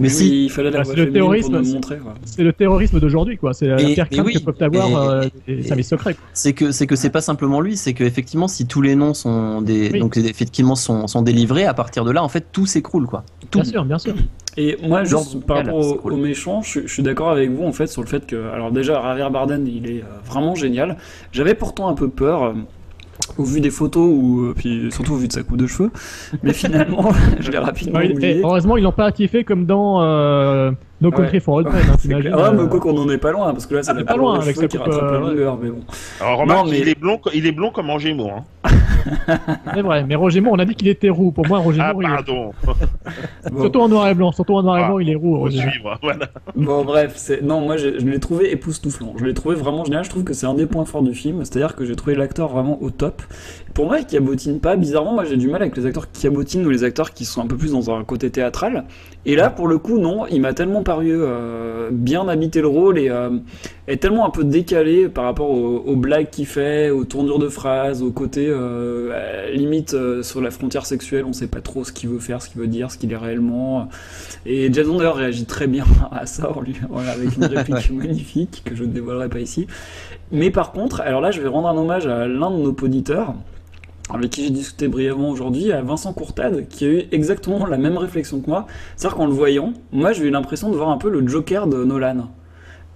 mais 0.00 0.08
Oui, 0.08 0.14
si. 0.14 0.44
il 0.44 0.50
fallait 0.50 0.70
la 0.70 0.80
Ah, 0.80 0.82
voix 0.82 0.94
c'est 0.94 1.04
le 1.04 1.12
terrorisme, 1.12 1.52
nous 1.52 1.58
le 1.58 1.64
c'est- 1.64 1.72
montrer. 1.74 1.96
quoi. 1.98 2.14
C'est 2.24 2.42
le 2.42 2.52
terrorisme 2.52 3.00
d'aujourd'hui, 3.00 3.36
quoi. 3.38 3.54
C'est 3.54 3.66
la 3.68 3.76
pire 3.76 4.08
crainte 4.08 4.26
oui, 4.26 4.34
que 4.34 4.50
peuvent 4.50 4.62
avoir 4.62 4.96
euh, 5.10 5.22
les 5.48 5.62
services 5.62 5.88
secrets. 5.88 6.16
C'est 6.32 6.52
que 6.52 6.70
c'est 6.72 6.86
que 6.86 6.96
c'est 6.96 7.10
pas 7.10 7.20
simplement 7.20 7.60
lui, 7.60 7.76
c'est 7.76 7.94
que 7.94 8.04
effectivement, 8.04 8.48
si 8.48 8.66
tous 8.66 8.82
les 8.82 8.94
noms 8.96 9.14
sont 9.14 9.62
des 9.62 9.90
Oui. 9.92 10.00
donc 10.00 10.16
effectivement 10.16 10.74
sont, 10.76 11.06
sont 11.06 11.22
délivrés, 11.22 11.64
à 11.64 11.74
partir 11.74 12.04
de 12.04 12.10
là, 12.10 12.22
en 12.22 12.28
fait, 12.28 12.46
tout 12.52 12.66
s'écroule 12.66 13.06
quoi. 13.06 13.24
Tout. 13.50 13.60
Bien 13.60 13.70
sûr, 13.70 13.84
bien 13.84 13.98
sûr. 13.98 14.14
Et 14.58 14.78
moi, 14.82 15.04
Genre 15.04 15.22
juste 15.22 15.44
par 15.44 15.58
rapport 15.58 15.84
c'est 15.84 15.90
au, 15.90 15.94
cool. 15.96 16.12
au 16.14 16.16
méchant, 16.16 16.62
je, 16.62 16.68
suis- 16.70 16.80
je 16.86 16.92
suis 16.92 17.02
d'accord 17.02 17.30
avec 17.30 17.50
vous 17.50 17.64
en 17.64 17.72
fait 17.72 17.86
sur 17.88 18.00
le 18.02 18.08
fait 18.08 18.26
que, 18.26 18.50
alors 18.54 18.72
déjà, 18.72 19.02
Javier 19.02 19.28
Bardem, 19.30 19.66
il 19.66 19.86
est 19.90 20.00
euh, 20.00 20.06
vraiment 20.24 20.54
génial. 20.54 20.96
J'avais 21.32 21.54
pourtant 21.54 21.88
un 21.88 21.94
peu 21.94 22.08
peur. 22.08 22.54
Au 23.38 23.44
vu 23.44 23.60
des 23.60 23.70
photos 23.70 24.08
ou 24.08 24.40
euh, 24.40 24.54
puis 24.56 24.90
surtout 24.90 25.14
au 25.14 25.16
vu 25.16 25.28
de 25.28 25.32
sa 25.32 25.42
coupe 25.42 25.56
de 25.56 25.66
cheveux, 25.66 25.90
mais 26.42 26.52
finalement 26.52 27.12
je 27.40 27.50
l'ai 27.50 27.58
rapidement 27.58 28.00
oublié. 28.00 28.40
heureusement, 28.42 28.76
ils 28.76 28.82
l'ont 28.82 28.92
pas 28.92 29.12
kiffé 29.12 29.44
comme 29.44 29.66
dans 29.66 30.02
euh, 30.02 30.72
No 31.00 31.10
Country 31.10 31.40
for 31.40 31.56
Old 31.56 31.66
Men. 31.66 31.74
Ouais, 31.76 31.80
hein, 31.92 31.96
t'imagines. 32.00 32.32
Ah, 32.34 32.50
mais 32.52 32.62
euh, 32.62 32.66
quoi 32.68 32.80
qu'on 32.80 32.96
en 32.96 33.08
est 33.10 33.18
pas 33.18 33.32
loin, 33.32 33.52
parce 33.52 33.66
que 33.66 33.74
là 33.74 33.82
c'est 33.82 33.90
Ah, 33.90 33.94
la 33.94 34.00
mais 34.00 34.06
pas 34.06 34.16
loin, 34.16 34.40
avec 34.40 34.56
sa 34.56 34.66
qui 34.66 34.76
coupe, 34.78 34.86
rattrape 34.86 35.10
la 35.10 35.16
euh, 35.18 35.20
longueur, 35.20 35.58
mais 35.62 35.68
bon. 35.70 35.80
Alors 36.20 36.38
remarque, 36.38 36.64
Non, 36.66 36.70
mais- 36.70 36.78
il, 36.80 36.88
est 36.88 36.98
blond, 36.98 37.20
il 37.34 37.46
est 37.46 37.52
blond 37.52 37.70
comme 37.70 37.90
en 37.90 37.98
Gémeaux. 37.98 38.30
Hein. 38.30 38.44
C'est 39.74 39.82
vrai, 39.82 40.04
mais 40.04 40.14
Roger 40.14 40.40
Moore, 40.40 40.54
on 40.54 40.58
a 40.58 40.64
dit 40.64 40.74
qu'il 40.74 40.88
était 40.88 41.08
roux. 41.10 41.30
Pour 41.30 41.46
moi, 41.46 41.58
Roger 41.58 41.80
Ah 41.82 41.92
Moore, 41.92 42.02
il 42.02 42.06
est- 42.06 42.14
pardon, 42.14 42.50
surtout 43.60 43.80
en 43.80 43.88
noir 43.88 44.08
et 44.08 44.14
blanc. 44.14 44.32
Surtout 44.32 44.54
en 44.56 44.62
noir 44.62 44.78
et 44.78 44.82
Ah. 44.82 44.86
blanc, 44.88 44.98
il 44.98 45.10
est 45.10 45.14
roux. 45.14 45.34
faut 45.34 45.40
Roger 45.40 45.58
Moore. 45.62 45.70
suivre. 45.70 45.98
Voilà. 46.02 46.26
Bon 46.56 46.84
bref, 46.84 47.12
c'est 47.16 47.42
non 47.42 47.60
moi 47.60 47.76
je, 47.76 47.98
je 47.98 48.06
l'ai 48.06 48.18
trouvé 48.18 48.50
époustouflant. 48.52 49.12
Je 49.18 49.24
l'ai 49.24 49.34
trouvé 49.34 49.54
vraiment 49.54 49.84
génial. 49.84 50.04
Je 50.04 50.10
trouve 50.10 50.24
que 50.24 50.32
c'est 50.32 50.46
un 50.46 50.54
des 50.54 50.66
points 50.66 50.84
forts 50.84 51.02
du 51.02 51.14
film, 51.14 51.44
c'est-à-dire 51.44 51.76
que 51.76 51.84
j'ai 51.84 51.94
trouvé 51.96 52.14
l'acteur 52.16 52.48
vraiment 52.48 52.82
au 52.82 52.90
top. 52.90 53.22
Pour 53.74 53.86
moi, 53.86 53.98
il 53.98 54.06
cabotine 54.06 54.58
pas. 54.60 54.76
Bizarrement, 54.76 55.12
moi 55.12 55.24
j'ai 55.24 55.36
du 55.36 55.48
mal 55.48 55.60
avec 55.62 55.76
les 55.76 55.84
acteurs 55.86 56.10
qui 56.10 56.22
cabotinent 56.22 56.64
ou 56.66 56.70
les 56.70 56.82
acteurs 56.84 57.12
qui 57.12 57.24
sont 57.26 57.42
un 57.42 57.46
peu 57.46 57.56
plus 57.56 57.72
dans 57.72 57.90
un 57.94 58.02
côté 58.04 58.30
théâtral. 58.30 58.84
Et 59.26 59.36
là, 59.36 59.50
pour 59.50 59.68
le 59.68 59.78
coup, 59.78 59.98
non, 59.98 60.26
il 60.26 60.40
m'a 60.40 60.54
tellement 60.54 60.82
paru 60.86 61.10
euh, 61.10 61.90
bien 61.90 62.28
habiter 62.28 62.60
le 62.60 62.68
rôle 62.68 62.98
et 62.98 63.10
euh, 63.10 63.30
est 63.88 63.96
tellement 63.96 64.24
un 64.24 64.30
peu 64.30 64.44
décalé 64.44 65.08
par 65.08 65.24
rapport 65.24 65.50
aux, 65.50 65.78
aux 65.78 65.96
blagues 65.96 66.30
qu'il 66.30 66.46
fait, 66.46 66.90
aux 66.90 67.04
tournures 67.04 67.40
de 67.40 67.48
phrases, 67.48 68.02
au 68.02 68.12
côté 68.12 68.46
euh, 68.46 69.10
euh, 69.12 69.50
limite 69.50 69.96
sur 70.22 70.40
la 70.40 70.52
frontière 70.52 70.86
sexuelle. 70.86 71.24
On 71.26 71.32
sait 71.32 71.48
pas 71.48 71.60
trop 71.60 71.82
ce 71.82 71.90
qu'il 71.90 72.08
veut 72.08 72.20
faire, 72.20 72.40
ce 72.40 72.48
qu'il 72.48 72.60
veut 72.60 72.68
dire, 72.68 72.92
ce 72.92 72.98
qu'il 72.98 73.12
est 73.12 73.16
réellement. 73.16 73.88
Et 74.46 74.72
Jason 74.72 74.96
d'ailleurs 74.96 75.16
réagit 75.16 75.44
très 75.44 75.66
bien 75.66 75.84
à 76.12 76.24
ça, 76.24 76.56
en 76.56 76.60
lui, 76.60 76.76
voilà, 76.88 77.10
avec 77.10 77.36
une 77.36 77.44
réplique 77.56 77.90
magnifique 77.90 78.62
que 78.64 78.76
je 78.76 78.84
ne 78.84 78.92
dévoilerai 78.92 79.28
pas 79.28 79.40
ici. 79.40 79.66
Mais 80.30 80.52
par 80.52 80.70
contre, 80.70 81.00
alors 81.00 81.20
là, 81.20 81.32
je 81.32 81.40
vais 81.40 81.48
rendre 81.48 81.66
un 81.66 81.76
hommage 81.76 82.06
à 82.06 82.28
l'un 82.28 82.50
de 82.50 82.58
nos 82.58 82.76
auditeurs, 82.80 83.34
avec 84.12 84.30
qui 84.30 84.44
j'ai 84.44 84.50
discuté 84.50 84.88
brièvement 84.88 85.30
aujourd'hui, 85.30 85.72
à 85.72 85.82
Vincent 85.82 86.12
Courtade, 86.12 86.68
qui 86.68 86.84
a 86.84 86.88
eu 86.88 87.02
exactement 87.12 87.66
la 87.66 87.76
même 87.76 87.96
réflexion 87.98 88.40
que 88.40 88.48
moi. 88.48 88.66
C'est-à-dire 88.96 89.16
qu'en 89.16 89.26
le 89.26 89.32
voyant, 89.32 89.72
moi 89.92 90.12
j'ai 90.12 90.24
eu 90.26 90.30
l'impression 90.30 90.70
de 90.70 90.76
voir 90.76 90.90
un 90.90 90.98
peu 90.98 91.10
le 91.10 91.26
Joker 91.26 91.66
de 91.66 91.84
Nolan. 91.84 92.28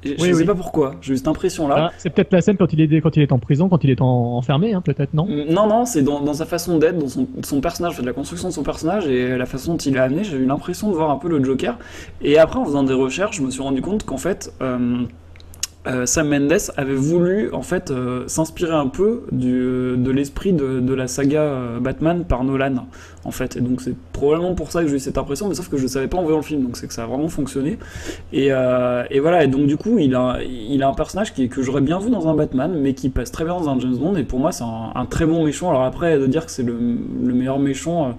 Je, 0.02 0.12
je 0.12 0.14
Oui, 0.22 0.28
sais 0.28 0.34
oui. 0.34 0.44
pas 0.46 0.54
pourquoi, 0.54 0.94
j'ai 1.02 1.12
eu 1.12 1.16
cette 1.18 1.28
impression-là. 1.28 1.74
Ah, 1.78 1.92
c'est 1.98 2.08
peut-être 2.08 2.32
la 2.32 2.40
scène 2.40 2.56
quand 2.56 2.72
il 2.72 2.80
est 2.80 3.00
quand 3.02 3.16
il 3.16 3.22
est 3.22 3.32
en 3.32 3.38
prison, 3.38 3.68
quand 3.68 3.84
il 3.84 3.90
est 3.90 4.00
en- 4.00 4.06
enfermé, 4.38 4.72
hein, 4.72 4.80
peut-être 4.80 5.12
non? 5.12 5.26
Non, 5.28 5.66
non, 5.66 5.84
c'est 5.84 6.00
dans, 6.00 6.20
dans 6.20 6.32
sa 6.32 6.46
façon 6.46 6.78
d'être, 6.78 6.96
dans 6.96 7.08
son, 7.08 7.26
son 7.44 7.60
personnage, 7.60 7.96
fait, 7.96 8.02
la 8.02 8.14
construction 8.14 8.48
de 8.48 8.54
son 8.54 8.62
personnage 8.62 9.06
et 9.06 9.36
la 9.36 9.44
façon 9.44 9.72
dont 9.72 9.78
il 9.78 9.94
est 9.96 9.98
amené, 9.98 10.24
j'ai 10.24 10.38
eu 10.38 10.46
l'impression 10.46 10.88
de 10.90 10.94
voir 10.94 11.10
un 11.10 11.16
peu 11.16 11.28
le 11.28 11.44
Joker. 11.44 11.76
Et 12.22 12.38
après, 12.38 12.58
en 12.58 12.64
faisant 12.64 12.82
des 12.82 12.94
recherches, 12.94 13.36
je 13.36 13.42
me 13.42 13.50
suis 13.50 13.60
rendu 13.62 13.82
compte 13.82 14.04
qu'en 14.04 14.16
fait, 14.16 14.54
euh, 14.62 15.02
euh, 15.86 16.04
Sam 16.04 16.28
Mendes 16.28 16.72
avait 16.76 16.94
voulu 16.94 17.50
en 17.52 17.62
fait 17.62 17.90
euh, 17.90 18.24
s'inspirer 18.26 18.74
un 18.74 18.88
peu 18.88 19.22
du, 19.32 19.94
de 19.96 20.10
l'esprit 20.10 20.52
de, 20.52 20.78
de 20.80 20.94
la 20.94 21.06
saga 21.08 21.40
euh, 21.40 21.80
Batman 21.80 22.24
par 22.24 22.44
Nolan 22.44 22.86
en 23.24 23.30
fait. 23.30 23.56
Et 23.56 23.60
donc 23.60 23.80
c'est 23.80 23.94
probablement 24.12 24.54
pour 24.54 24.70
ça 24.70 24.82
que 24.82 24.88
j'ai 24.88 24.96
eu 24.96 24.98
cette 25.00 25.16
impression 25.16 25.48
mais 25.48 25.54
sauf 25.54 25.70
que 25.70 25.78
je 25.78 25.84
ne 25.84 25.88
savais 25.88 26.06
pas 26.06 26.18
en 26.18 26.22
voyant 26.22 26.36
le 26.36 26.42
film 26.44 26.62
donc 26.62 26.76
c'est 26.76 26.86
que 26.86 26.92
ça 26.92 27.04
a 27.04 27.06
vraiment 27.06 27.28
fonctionné. 27.28 27.78
Et, 28.32 28.48
euh, 28.50 29.04
et 29.10 29.20
voilà 29.20 29.42
et 29.44 29.46
donc 29.46 29.66
du 29.66 29.78
coup 29.78 29.98
il 29.98 30.14
a, 30.14 30.38
il 30.42 30.82
a 30.82 30.88
un 30.88 30.94
personnage 30.94 31.32
qui, 31.32 31.48
que 31.48 31.62
j'aurais 31.62 31.80
bien 31.80 31.98
vu 31.98 32.10
dans 32.10 32.28
un 32.28 32.34
Batman 32.34 32.78
mais 32.78 32.92
qui 32.92 33.08
passe 33.08 33.32
très 33.32 33.44
bien 33.44 33.54
dans 33.54 33.70
un 33.70 33.78
James 33.80 33.96
Bond 33.96 34.16
et 34.16 34.24
pour 34.24 34.38
moi 34.38 34.52
c'est 34.52 34.64
un, 34.64 34.92
un 34.94 35.06
très 35.06 35.24
bon 35.24 35.44
méchant. 35.44 35.70
Alors 35.70 35.84
après 35.84 36.18
de 36.18 36.26
dire 36.26 36.44
que 36.44 36.52
c'est 36.52 36.62
le, 36.62 36.76
le 37.24 37.32
meilleur 37.34 37.58
méchant 37.58 38.08
euh, 38.08 38.12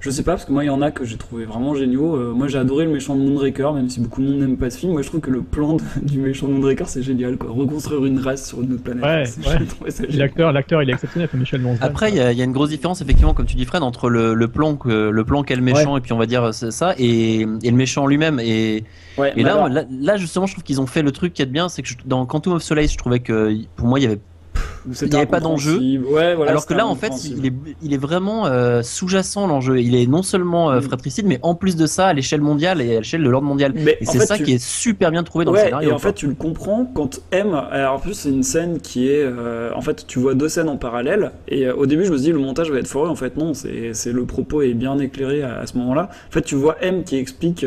je 0.00 0.10
sais 0.10 0.22
pas, 0.22 0.32
parce 0.32 0.44
que 0.46 0.52
moi, 0.52 0.64
il 0.64 0.68
y 0.68 0.70
en 0.70 0.80
a 0.82 0.90
que 0.90 1.04
j'ai 1.04 1.16
trouvé 1.18 1.44
vraiment 1.44 1.74
géniaux. 1.74 2.16
Euh, 2.16 2.32
moi, 2.32 2.48
j'ai 2.48 2.58
adoré 2.58 2.84
le 2.86 2.90
méchant 2.90 3.14
de 3.14 3.20
Moonraker, 3.20 3.72
même 3.74 3.88
si 3.88 4.00
beaucoup 4.00 4.22
de 4.22 4.28
monde 4.28 4.38
n'aime 4.40 4.56
pas 4.56 4.70
ce 4.70 4.78
film. 4.78 4.92
Moi, 4.92 5.02
je 5.02 5.08
trouve 5.08 5.20
que 5.20 5.30
le 5.30 5.42
plan 5.42 5.74
de- 5.76 5.82
du 6.02 6.18
méchant 6.18 6.48
de 6.48 6.52
Moonraker, 6.54 6.88
c'est 6.88 7.02
génial, 7.02 7.36
quoi. 7.36 7.50
Reconstruire 7.50 8.04
une 8.06 8.18
race 8.18 8.48
sur 8.48 8.62
une 8.62 8.72
autre 8.72 8.82
planète. 8.82 9.04
Ouais, 9.04 9.52
ouais. 9.84 10.06
L'acteur, 10.16 10.52
l'acteur, 10.52 10.82
il 10.82 10.90
est 10.90 10.94
exceptionnel, 10.94 11.28
Michel 11.34 11.60
Monzon. 11.60 11.78
Après, 11.82 12.10
il 12.10 12.16
y, 12.16 12.20
a 12.20 12.32
il 12.32 12.38
y 12.38 12.40
a 12.40 12.44
une 12.44 12.52
grosse 12.52 12.70
différence, 12.70 13.02
effectivement, 13.02 13.34
comme 13.34 13.46
tu 13.46 13.56
dis, 13.56 13.64
Fred, 13.66 13.82
entre 13.82 14.08
le, 14.08 14.34
le 14.34 14.48
plan 14.48 14.76
que 14.76 15.10
le 15.10 15.24
plan 15.24 15.42
qu'est 15.42 15.56
le 15.56 15.62
méchant 15.62 15.96
et 15.96 16.00
puis 16.00 16.12
on 16.12 16.18
va 16.18 16.26
dire 16.26 16.52
c'est 16.54 16.70
ça 16.70 16.94
et, 16.98 17.40
et 17.40 17.70
le 17.70 17.76
méchant 17.76 18.06
lui-même. 18.06 18.40
Et, 18.40 18.84
Ouais, 19.18 19.30
et 19.30 19.32
mais 19.36 19.42
là, 19.42 19.52
alors- 19.54 19.68
là, 19.68 19.84
là, 19.90 20.16
justement, 20.16 20.46
je 20.46 20.52
trouve 20.54 20.64
qu'ils 20.64 20.80
ont 20.80 20.86
fait 20.86 21.02
le 21.02 21.10
truc 21.12 21.34
qui 21.34 21.42
est 21.42 21.46
bien, 21.46 21.68
c'est 21.68 21.82
que 21.82 21.88
je- 21.88 21.96
dans 22.06 22.24
Quantum 22.24 22.54
of 22.54 22.62
Solace, 22.62 22.92
je 22.92 22.96
trouvais 22.96 23.18
que 23.20 23.52
pour 23.76 23.86
moi, 23.86 23.98
il 23.98 24.04
y 24.04 24.06
avait 24.06 24.20
il 25.02 25.08
n'y 25.08 25.16
avait 25.16 25.26
pas 25.26 25.40
d'enjeu. 25.40 25.72
incompréhensible. 25.72 26.04
Ouais, 26.06 26.34
voilà, 26.34 26.50
alors 26.52 26.66
que 26.66 26.74
là, 26.74 26.86
en 26.86 26.94
fait, 26.94 27.12
il 27.24 27.46
est, 27.46 27.52
il 27.82 27.92
est 27.94 27.98
vraiment 27.98 28.46
euh, 28.46 28.82
sous-jacent 28.82 29.46
l'enjeu. 29.46 29.80
Il 29.80 29.94
est 29.94 30.06
non 30.06 30.22
seulement 30.22 30.70
Mm. 30.70 30.74
euh, 30.74 30.80
fratricide, 30.80 31.26
mais 31.26 31.38
en 31.42 31.54
plus 31.54 31.76
de 31.76 31.86
ça, 31.86 32.06
à 32.06 32.12
l'échelle 32.12 32.40
mondiale 32.40 32.80
et 32.80 32.96
à 32.96 32.98
l'échelle 33.00 33.22
de 33.22 33.28
l'ordre 33.28 33.46
mondial. 33.46 33.72
Mais 33.74 33.96
et 34.00 34.04
c'est 34.06 34.20
ça 34.20 34.36
tu- 34.36 34.44
qui 34.44 34.52
est 34.54 34.62
super 34.64 35.10
bien 35.10 35.22
trouvé 35.22 35.44
dans 35.44 35.52
le 35.52 35.58
ouais, 35.58 35.64
scénario. 35.64 35.90
et 35.90 35.92
en 35.92 35.98
fait, 35.98 36.12
tu 36.14 36.26
le 36.26 36.34
comprends 36.34 36.84
quand 36.94 37.20
M. 37.32 37.54
Alors, 37.70 37.94
en 37.94 37.98
plus, 37.98 38.14
c'est 38.14 38.30
une 38.30 38.42
scène 38.42 38.80
qui 38.80 39.08
est. 39.08 39.22
euh, 39.22 39.70
en 39.74 39.80
fait, 39.80 40.06
tu 40.06 40.18
vois 40.18 40.34
deux 40.34 40.48
scènes 40.48 40.68
en 40.68 40.76
parallèle. 40.76 41.32
Et 41.48 41.68
au 41.70 41.86
début, 41.86 42.04
je 42.04 42.10
me 42.12 42.16
suis 42.16 42.26
dit, 42.26 42.32
le 42.32 42.38
montage 42.38 42.70
va 42.70 42.78
être 42.78 42.86
foiré. 42.88 43.08
En 43.10 43.16
fait, 43.16 43.36
non, 43.36 43.54
c'est 43.54 43.92
c'est- 43.94 44.12
le 44.12 44.24
propos 44.24 44.62
est 44.62 44.74
bien 44.74 44.98
éclairé 44.98 45.42
à, 45.42 45.58
à 45.60 45.66
ce 45.66 45.76
moment-là. 45.78 46.08
En 46.28 46.32
fait, 46.32 46.42
tu 46.42 46.54
vois 46.54 46.76
M 46.82 47.04
qui 47.04 47.16
explique. 47.16 47.64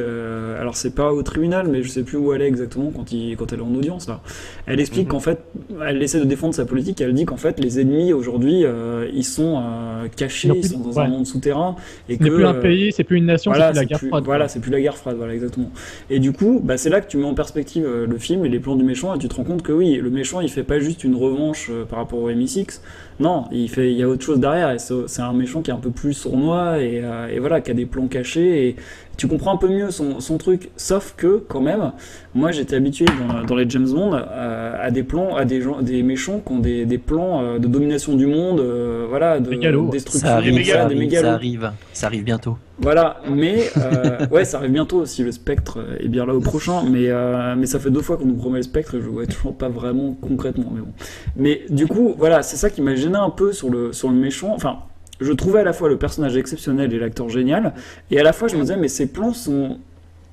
alors, 0.59 0.75
c'est 0.75 0.93
pas 0.95 1.11
au 1.13 1.23
tribunal, 1.23 1.67
mais 1.69 1.83
je 1.83 1.89
sais 1.89 2.03
plus 2.03 2.17
où 2.17 2.33
elle 2.33 2.41
est 2.41 2.47
exactement 2.47 2.91
quand, 2.95 3.11
il, 3.11 3.35
quand 3.37 3.51
elle 3.53 3.59
est 3.59 3.63
en 3.63 3.73
audience. 3.75 4.07
Là. 4.07 4.21
Elle 4.65 4.79
explique 4.79 5.09
qu'en 5.09 5.19
fait, 5.19 5.39
elle 5.85 6.01
essaie 6.01 6.19
de 6.19 6.25
défendre 6.25 6.53
sa 6.53 6.65
politique. 6.65 7.01
Elle 7.03 7.13
dit 7.13 7.25
qu'en 7.25 7.37
fait, 7.37 7.59
les 7.59 7.79
ennemis 7.79 8.13
aujourd'hui, 8.13 8.63
euh, 8.63 9.09
ils 9.13 9.23
sont 9.25 9.57
euh, 9.57 10.07
cachés, 10.15 10.49
Ils 10.55 10.65
sont 10.65 10.79
dans 10.79 10.91
ouais. 10.91 11.03
un 11.03 11.07
monde 11.07 11.27
souterrain. 11.27 11.75
Et 12.09 12.17
que, 12.17 12.23
plus 12.23 12.45
un 12.45 12.55
euh, 12.55 12.61
pays, 12.61 12.91
c'est 12.91 13.03
plus 13.03 13.17
une 13.17 13.25
nation, 13.25 13.51
voilà, 13.51 13.67
c'est 13.67 13.71
plus 13.73 13.79
la 13.79 13.85
guerre 13.85 13.99
plus- 13.99 14.07
froide. 14.07 14.23
Voilà, 14.23 14.47
c'est 14.47 14.59
plus 14.59 14.71
la 14.71 14.81
guerre 14.81 14.97
froide, 14.97 15.17
voilà, 15.17 15.33
exactement. 15.33 15.69
Et 16.09 16.19
du 16.19 16.31
coup, 16.31 16.61
bah, 16.63 16.77
c'est 16.77 16.89
là 16.89 17.01
que 17.01 17.07
tu 17.09 17.17
mets 17.17 17.25
en 17.25 17.33
perspective 17.33 17.85
le 17.85 18.17
film 18.17 18.45
et 18.45 18.49
les 18.49 18.59
plans 18.59 18.75
du 18.75 18.83
méchant, 18.83 19.13
et 19.13 19.19
tu 19.19 19.27
te 19.27 19.35
rends 19.35 19.43
compte 19.43 19.61
que 19.61 19.71
oui, 19.71 19.95
le 19.95 20.09
méchant, 20.09 20.41
il 20.41 20.49
fait 20.49 20.63
pas 20.63 20.79
juste 20.79 21.03
une 21.03 21.15
revanche 21.15 21.69
par 21.89 21.99
rapport 21.99 22.19
au 22.19 22.29
MI6. 22.29 22.79
Non, 23.19 23.45
il 23.51 23.69
fait, 23.69 23.91
il 23.91 23.97
y 23.97 24.03
a 24.03 24.07
autre 24.07 24.23
chose 24.23 24.39
derrière. 24.39 24.71
Et 24.71 24.79
c'est 24.79 24.93
c'est 25.07 25.21
un 25.21 25.33
méchant 25.33 25.61
qui 25.61 25.71
est 25.71 25.73
un 25.73 25.77
peu 25.77 25.91
plus 25.91 26.13
sournois 26.13 26.79
et, 26.79 27.01
euh, 27.03 27.27
et 27.27 27.39
voilà, 27.39 27.61
qui 27.61 27.71
a 27.71 27.73
des 27.73 27.85
plans 27.85 28.07
cachés. 28.07 28.67
Et 28.67 28.75
tu 29.15 29.27
comprends 29.27 29.53
un 29.53 29.57
peu 29.57 29.67
mieux 29.69 29.91
son, 29.91 30.19
son 30.19 30.37
truc. 30.37 30.71
Sauf 30.75 31.13
que, 31.15 31.43
quand 31.47 31.61
même, 31.61 31.91
moi, 32.33 32.51
j'étais 32.51 32.75
habitué 32.75 33.05
dans, 33.05 33.43
dans 33.43 33.55
les 33.55 33.69
James 33.69 33.87
Bond 33.87 34.13
euh, 34.15 34.75
à 34.79 34.89
des 34.91 35.03
plans, 35.03 35.35
à 35.35 35.45
des 35.45 35.61
gens, 35.61 35.81
des 35.81 36.01
méchants 36.01 36.41
qui 36.45 36.51
ont 36.53 36.59
des, 36.59 36.85
des 36.85 36.97
plans 36.97 37.41
euh, 37.43 37.59
de 37.59 37.67
domination 37.67 38.15
du 38.15 38.25
monde, 38.25 38.59
euh, 38.59 39.05
voilà, 39.07 39.39
de 39.39 39.51
destruction, 39.91 40.19
ça 40.27 40.35
ça 40.35 40.41
des 40.41 40.47
arrive, 40.47 40.55
mégalos. 40.97 41.21
ça 41.21 41.33
arrive, 41.33 41.71
ça 41.93 42.07
arrive 42.07 42.23
bientôt. 42.23 42.57
Voilà, 42.79 43.21
mais 43.29 43.69
euh, 43.77 44.27
ouais, 44.31 44.45
ça 44.45 44.57
arrive 44.57 44.71
bientôt 44.71 45.05
si 45.05 45.23
le 45.23 45.31
spectre 45.31 45.79
est 45.99 46.07
bien 46.07 46.25
là 46.25 46.33
au 46.33 46.39
prochain, 46.39 46.83
mais, 46.83 47.09
euh, 47.09 47.55
mais 47.55 47.67
ça 47.67 47.79
fait 47.79 47.91
deux 47.91 48.01
fois 48.01 48.17
qu'on 48.17 48.25
nous 48.25 48.35
promet 48.35 48.57
le 48.57 48.63
spectre 48.63 48.95
et 48.95 49.01
je 49.01 49.07
vois 49.07 49.27
toujours 49.27 49.55
pas 49.55 49.69
vraiment 49.69 50.17
concrètement. 50.19 50.71
Mais 50.73 50.81
bon. 50.81 50.91
Mais 51.35 51.61
du 51.69 51.85
coup, 51.85 52.15
voilà, 52.17 52.41
c'est 52.41 52.57
ça 52.57 52.71
qui 52.71 52.81
m'a 52.81 52.95
gêné 52.95 53.15
un 53.15 53.29
peu 53.29 53.53
sur 53.53 53.69
le, 53.69 53.93
sur 53.93 54.09
le 54.09 54.15
méchant. 54.15 54.53
Enfin, 54.55 54.79
je 55.21 55.31
trouvais 55.31 55.59
à 55.59 55.63
la 55.63 55.73
fois 55.73 55.87
le 55.87 55.97
personnage 55.97 56.35
exceptionnel 56.35 56.91
et 56.93 56.99
l'acteur 56.99 57.29
génial, 57.29 57.73
et 58.09 58.19
à 58.19 58.23
la 58.23 58.33
fois 58.33 58.47
je 58.47 58.55
me 58.55 58.61
disais, 58.61 58.77
mais 58.77 58.87
ces 58.87 59.07
plans 59.07 59.33
sont. 59.33 59.77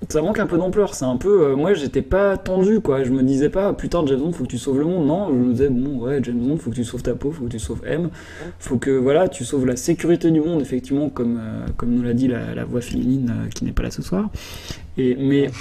Ça 0.09 0.22
manque 0.22 0.39
un 0.40 0.47
peu 0.47 0.56
d'ampleur, 0.59 0.94
c'est 0.94 1.05
un 1.05 1.16
peu. 1.16 1.43
euh, 1.51 1.56
moi 1.56 1.74
j'étais 1.74 2.02
pas 2.02 2.36
tendu 2.36 2.81
quoi, 2.81 3.05
je 3.05 3.10
me 3.10 3.22
disais 3.22 3.48
pas 3.51 3.72
putain 3.74 4.05
James 4.06 4.18
Bond 4.18 4.32
faut 4.32 4.44
que 4.44 4.48
tu 4.48 4.59
sauves 4.59 4.78
le 4.78 4.85
monde, 4.86 5.06
non, 5.06 5.28
je 5.28 5.35
me 5.35 5.52
disais 5.52 5.68
bon 5.68 5.98
ouais 6.01 6.18
James 6.22 6.39
Bond 6.40 6.56
faut 6.56 6.70
que 6.70 6.74
tu 6.77 6.85
sauves 6.85 7.02
ta 7.02 7.14
peau, 7.14 7.31
faut 7.31 7.44
que 7.44 7.51
tu 7.51 7.59
sauves 7.60 7.82
M, 7.86 8.09
faut 8.59 8.78
que 8.78 8.90
voilà 8.90 9.28
tu 9.28 9.44
sauves 9.44 9.66
la 9.66 9.77
sécurité 9.77 10.31
du 10.31 10.40
monde 10.40 10.62
effectivement 10.62 11.10
comme, 11.10 11.39
euh, 11.39 11.66
comme 11.77 11.90
nous 11.90 12.02
l'a 12.02 12.14
dit 12.14 12.28
la, 12.28 12.55
la 12.55 12.64
voix 12.64 12.81
féminine 12.81 13.31
euh, 13.31 13.48
qui 13.51 13.64
n'est 13.64 13.72
pas 13.72 13.82
là 13.85 13.90
ce 13.90 14.02
soir. 14.02 14.31
Et, 14.97 15.16
mais 15.16 15.51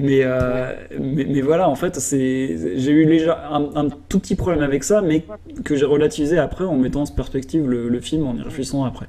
Mais, 0.00 0.20
euh, 0.24 0.72
mais, 0.98 1.26
mais 1.26 1.40
voilà, 1.42 1.68
en 1.68 1.74
fait, 1.74 1.98
j'ai 2.10 2.90
eu 2.90 3.06
déjà 3.06 3.48
un, 3.52 3.86
un 3.86 3.88
tout 4.08 4.18
petit 4.18 4.34
problème 4.34 4.62
avec 4.62 4.82
ça, 4.84 5.02
mais 5.02 5.24
que 5.64 5.76
j'ai 5.76 5.84
relativisé 5.84 6.38
après 6.38 6.64
en 6.64 6.76
mettant 6.76 7.02
en 7.02 7.06
perspective 7.06 7.68
le, 7.68 7.88
le 7.88 8.00
film, 8.00 8.26
en 8.26 8.34
y 8.34 8.42
réfléchissant 8.42 8.84
après. 8.84 9.06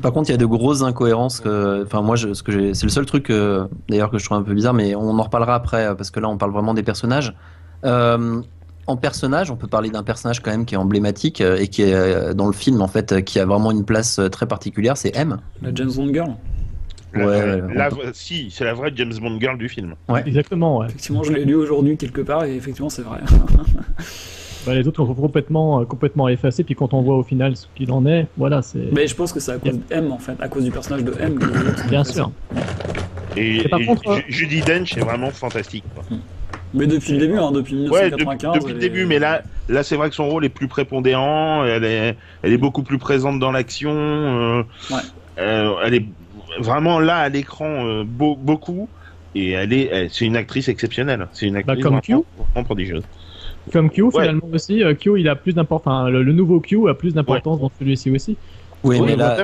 Par 0.00 0.12
contre, 0.12 0.30
il 0.30 0.32
y 0.32 0.34
a 0.34 0.38
de 0.38 0.46
grosses 0.46 0.82
incohérences. 0.82 1.40
que- 1.40 1.82
Enfin, 1.84 2.02
moi, 2.02 2.16
je, 2.16 2.32
ce 2.34 2.42
que 2.42 2.50
j'ai- 2.52 2.74
c'est 2.74 2.86
le 2.86 2.90
seul 2.90 3.06
truc, 3.06 3.30
euh, 3.30 3.66
d'ailleurs, 3.88 4.10
que 4.10 4.18
je 4.18 4.24
trouve 4.24 4.38
un 4.38 4.42
peu 4.42 4.54
bizarre, 4.54 4.74
mais 4.74 4.94
on 4.94 5.18
en 5.18 5.22
reparlera 5.22 5.54
après, 5.54 5.86
euh, 5.86 5.94
parce 5.94 6.10
que 6.10 6.18
là, 6.20 6.28
on 6.28 6.36
parle 6.38 6.52
vraiment 6.52 6.74
des 6.74 6.82
personnages. 6.82 7.34
Euh, 7.84 8.40
en 8.86 8.96
personnage, 8.96 9.50
on 9.50 9.56
peut 9.56 9.68
parler 9.68 9.90
d'un 9.90 10.02
personnage 10.02 10.40
quand 10.40 10.50
même 10.50 10.64
qui 10.64 10.74
est 10.74 10.78
emblématique 10.78 11.40
et 11.40 11.68
qui 11.68 11.82
est 11.82 12.34
dans 12.34 12.46
le 12.46 12.52
film, 12.52 12.80
en 12.82 12.88
fait, 12.88 13.22
qui 13.24 13.38
a 13.38 13.46
vraiment 13.46 13.70
une 13.70 13.84
place 13.84 14.18
très 14.32 14.46
particulière, 14.46 14.96
c'est 14.96 15.14
M. 15.16 15.38
La 15.62 15.72
James 15.74 15.90
Bond 15.94 16.12
Girl. 16.12 16.34
La, 17.14 17.26
Ouais, 17.26 17.62
la 17.74 17.90
si, 18.14 18.50
c'est 18.50 18.64
la 18.64 18.72
vraie 18.72 18.90
James 18.96 19.12
Bond 19.20 19.38
girl 19.38 19.58
du 19.58 19.68
film. 19.68 19.94
Ouais. 20.08 20.22
Exactement, 20.26 20.78
ouais. 20.78 20.86
Effectivement, 20.86 21.22
je 21.22 21.32
l'ai 21.32 21.44
lu 21.44 21.54
aujourd'hui 21.54 21.96
quelque 21.98 22.22
part, 22.22 22.44
et 22.44 22.56
effectivement, 22.56 22.88
c'est 22.88 23.02
vrai. 23.02 23.18
Bah, 24.64 24.74
les 24.74 24.86
autres 24.86 25.04
sont 25.04 25.14
complètement, 25.14 25.80
euh, 25.80 25.84
complètement 25.84 26.28
effacés, 26.28 26.62
puis 26.62 26.74
quand 26.74 26.94
on 26.94 27.02
voit 27.02 27.16
au 27.16 27.24
final 27.24 27.56
ce 27.56 27.66
qu'il 27.74 27.90
en 27.90 28.06
est, 28.06 28.26
voilà, 28.36 28.62
c'est. 28.62 28.88
Mais 28.92 29.06
je 29.08 29.14
pense 29.14 29.32
que 29.32 29.40
c'est 29.40 29.52
à 29.52 29.58
cause 29.58 29.78
de 29.78 29.82
M, 29.90 30.12
en 30.12 30.18
fait, 30.18 30.34
à 30.40 30.48
cause 30.48 30.64
du 30.64 30.70
personnage 30.70 31.04
de 31.04 31.14
M. 31.18 31.38
Bien 31.88 32.04
sûr. 32.04 32.30
Et, 33.36 33.58
Et 33.62 33.68
par 33.68 33.80
et 33.80 33.86
contre, 33.86 34.08
euh, 34.08 34.16
Ju- 34.28 34.48
Judi 34.48 34.60
Dench 34.60 34.96
est 34.96 35.00
vraiment 35.00 35.30
fantastique. 35.30 35.84
quoi. 35.94 36.04
Mais 36.74 36.86
depuis 36.86 37.12
le 37.12 37.18
début, 37.18 37.38
hein, 37.38 37.50
depuis 37.50 37.74
Ouais, 37.88 38.10
de- 38.10 38.16
1995. 38.16 38.60
depuis 38.60 38.72
le 38.74 38.78
début, 38.78 39.02
est- 39.02 39.06
mais 39.06 39.18
là, 39.18 39.42
là 39.68 39.82
c'est 39.82 39.96
vrai 39.96 40.08
que 40.10 40.14
son 40.14 40.28
rôle 40.28 40.44
est 40.44 40.48
plus 40.50 40.68
prépondérant, 40.68 41.64
elle 41.64 41.84
est, 41.84 42.16
elle 42.42 42.52
est 42.52 42.58
beaucoup 42.58 42.82
plus 42.82 42.98
présente 42.98 43.38
dans 43.40 43.50
l'action, 43.52 43.90
euh, 43.92 44.62
Ouais. 44.90 44.96
euh, 45.38 45.74
elle 45.84 45.94
est 45.94 46.04
vraiment 46.60 47.00
là 47.00 47.16
à 47.18 47.28
l'écran 47.28 47.84
euh, 47.86 48.04
beau- 48.06 48.36
beaucoup, 48.36 48.88
et 49.34 49.50
elle 49.52 49.72
est, 49.72 50.08
c'est 50.10 50.24
une 50.24 50.36
actrice 50.36 50.68
exceptionnelle, 50.68 51.26
c'est 51.32 51.46
une 51.46 51.56
actrice 51.56 51.76
Bah, 51.76 51.82
comme 51.82 51.98
vraiment, 51.98 52.24
vraiment 52.54 52.64
prodigieuse. 52.64 53.02
Comme 53.72 53.90
Q, 53.90 54.10
finalement 54.10 54.48
aussi, 54.52 54.82
euh, 54.82 54.94
Q, 54.94 55.20
il 55.20 55.28
a 55.28 55.36
plus 55.36 55.52
d'importance. 55.54 55.92
Enfin, 55.92 56.10
le, 56.10 56.22
le 56.22 56.32
nouveau 56.32 56.60
Q 56.60 56.88
a 56.88 56.94
plus 56.94 57.14
d'importance 57.14 57.60
dans 57.60 57.70
celui-ci 57.78 58.10
aussi. 58.10 58.36
Oui, 58.82 59.00
mais 59.00 59.14
là. 59.14 59.36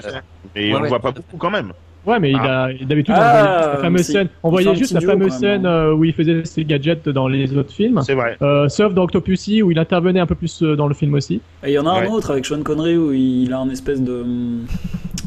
Mais 0.57 0.75
on 0.75 0.81
ouais, 0.81 0.89
voit 0.89 0.99
pas 0.99 1.13
beaucoup 1.13 1.37
quand 1.37 1.51
même. 1.51 1.73
Ouais, 2.07 2.19
mais 2.19 2.31
il 2.31 2.37
Ah. 2.41 2.65
a 2.65 2.73
d'habitude 2.73 3.15
on 3.15 3.21
Ah, 3.21 3.29
voyait 3.31 3.75
juste 3.75 3.75
la 3.75 3.81
fameuse 3.83 4.03
si. 4.07 4.13
scène. 4.13 4.29
On 4.43 4.51
voyait 4.51 4.75
juste 4.77 4.93
la 4.93 5.01
fameuse 5.01 5.33
scène 5.33 5.67
euh, 5.67 5.93
où 5.95 6.05
il 6.05 6.13
faisait 6.15 6.45
ses 6.45 6.65
gadgets 6.65 7.09
dans 7.09 7.29
les 7.29 7.55
autres 7.57 7.73
films. 7.73 8.01
C'est 8.03 8.15
vrai. 8.15 8.37
Euh, 8.41 8.69
sauf 8.69 8.95
dans 8.95 9.03
Octopussy 9.05 9.63
où 9.63 9.71
il 9.71 9.79
intervenait 9.79 10.21
un 10.21 10.27
peu 10.27 10.35
plus 10.35 10.63
dans 10.63 10.89
le 10.89 10.95
film 10.95 11.15
aussi. 11.15 11.41
Et 11.65 11.69
il 11.71 11.73
y 11.75 11.79
en 11.79 11.87
a 11.87 11.93
un 12.01 12.07
autre 12.07 12.31
avec 12.31 12.47
Sean 12.47 12.63
Connery 12.63 12.97
où 12.97 13.13
il 13.13 13.53
a 13.53 13.59
un 13.59 13.69
espèce 13.71 14.01
de. 14.03 14.25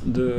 de. 0.06 0.32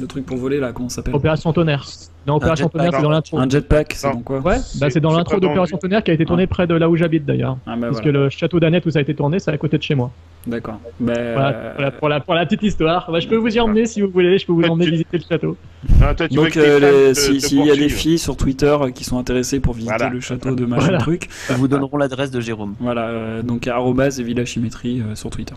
De 0.00 0.06
truc 0.06 0.24
pour 0.26 0.36
voler 0.36 0.58
là, 0.58 0.72
comment 0.72 0.88
ça 0.88 0.96
s'appelle 0.96 1.14
Opération 1.14 1.52
Tonnerre. 1.52 1.86
Dans 2.26 2.36
Opération. 2.36 2.68
Tonnerre, 2.68 2.90
c'est 2.94 3.02
dans 3.02 3.10
l'intro. 3.10 3.38
Un 3.38 3.48
jetpack, 3.48 3.94
c'est 3.94 4.06
Non. 4.08 4.14
dans 4.14 4.20
quoi 4.20 4.38
Ouais, 4.40 4.56
bah 4.78 4.90
c'est 4.90 5.00
dans 5.00 5.12
l'intro 5.16 5.40
d'Opération. 5.40 5.78
Tonnerre 5.78 6.02
qui 6.04 6.10
a 6.10 6.14
été 6.14 6.26
tourné 6.26 6.46
près 6.46 6.66
de 6.66 6.74
là 6.74 6.88
où 6.90 6.96
j'habite 6.96 7.24
d'ailleurs. 7.24 7.56
Ah 7.66 7.76
bah 7.76 7.88
Parce 7.88 7.92
voilà, 7.92 8.04
que 8.04 8.08
le 8.10 8.28
château 8.30 8.60
d'Annette 8.60 8.84
où 8.86 8.90
ça 8.90 8.98
a 8.98 9.02
été 9.02 9.14
tourné, 9.14 9.38
c'est 9.38 9.50
à 9.50 9.56
côté 9.58 9.78
de 9.78 9.82
chez 9.82 9.94
moi. 9.94 10.10
d'accord. 10.46 10.78
Bah, 11.00 11.14
Voilà, 11.16 11.90
pour, 11.92 12.08
la, 12.10 12.20
pour 12.20 12.34
la 12.34 12.44
petite 12.44 12.62
histoire. 12.62 13.10
Bah, 13.10 13.20
je 13.20 13.26
peux 13.28 13.36
vous 13.36 13.54
y 13.56 13.58
emmener 13.60 13.86
si 13.86 14.02
vous 14.02 14.10
voulez, 14.10 14.38
je 14.38 14.44
peux 14.46 14.52
vous 14.52 14.62
emmener 14.64 14.84
tu- 14.86 14.90
visiter 14.92 15.16
le 15.18 15.24
château. 15.28 15.56
Ah, 16.02 16.14
toi, 16.14 16.28
tu 16.28 16.36
veux 16.36 16.44
Donc, 16.44 16.56
euh, 16.58 17.08
les- 17.08 17.14
si- 17.14 17.40
s'il 17.40 17.64
y 17.64 17.70
a 17.70 17.76
des 17.76 17.88
filles 17.88 18.18
sur 18.18 18.36
Twitter 18.36 18.66
euh, 18.80 18.90
qui 18.90 19.04
sont 19.04 19.18
intéressées 19.18 19.60
pour 19.60 19.72
visiter 19.72 19.94
Voilà. 19.96 20.12
le 20.12 20.20
château 20.20 20.54
de 20.54 20.66
machin 20.66 20.98
truc, 20.98 21.28
ils 21.48 21.56
vous 21.56 21.68
donneront 21.68 21.96
l'adresse 21.96 22.30
de 22.30 22.40
Jérôme. 22.40 22.74
voilà, 22.80 23.08
euh, 23.08 23.42
donc 23.42 23.66
arrobase 23.66 24.20
et 24.20 24.22
Villa 24.24 24.44
Chimétrie 24.44 25.00
euh, 25.00 25.14
sur 25.14 25.30
Twitter. 25.30 25.54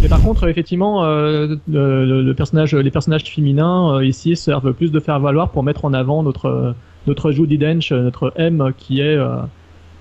Mais 0.00 0.08
par 0.08 0.20
contre, 0.22 0.48
effectivement, 0.48 1.04
euh, 1.04 1.56
les 1.68 2.34
personnages 2.34 3.24
féminins 3.24 3.96
euh, 3.96 4.04
ici 4.04 4.36
servent 4.36 4.72
plus 4.72 4.90
de 4.90 5.00
faire 5.00 5.20
valoir 5.20 5.50
pour 5.50 5.62
mettre 5.62 5.84
en 5.84 5.92
avant 5.92 6.22
notre 6.22 6.46
euh, 6.46 6.72
notre 7.06 7.32
Judy 7.32 7.58
Dench, 7.58 7.90
notre 7.92 8.32
M 8.36 8.72
qui 8.76 9.00
est 9.00 9.18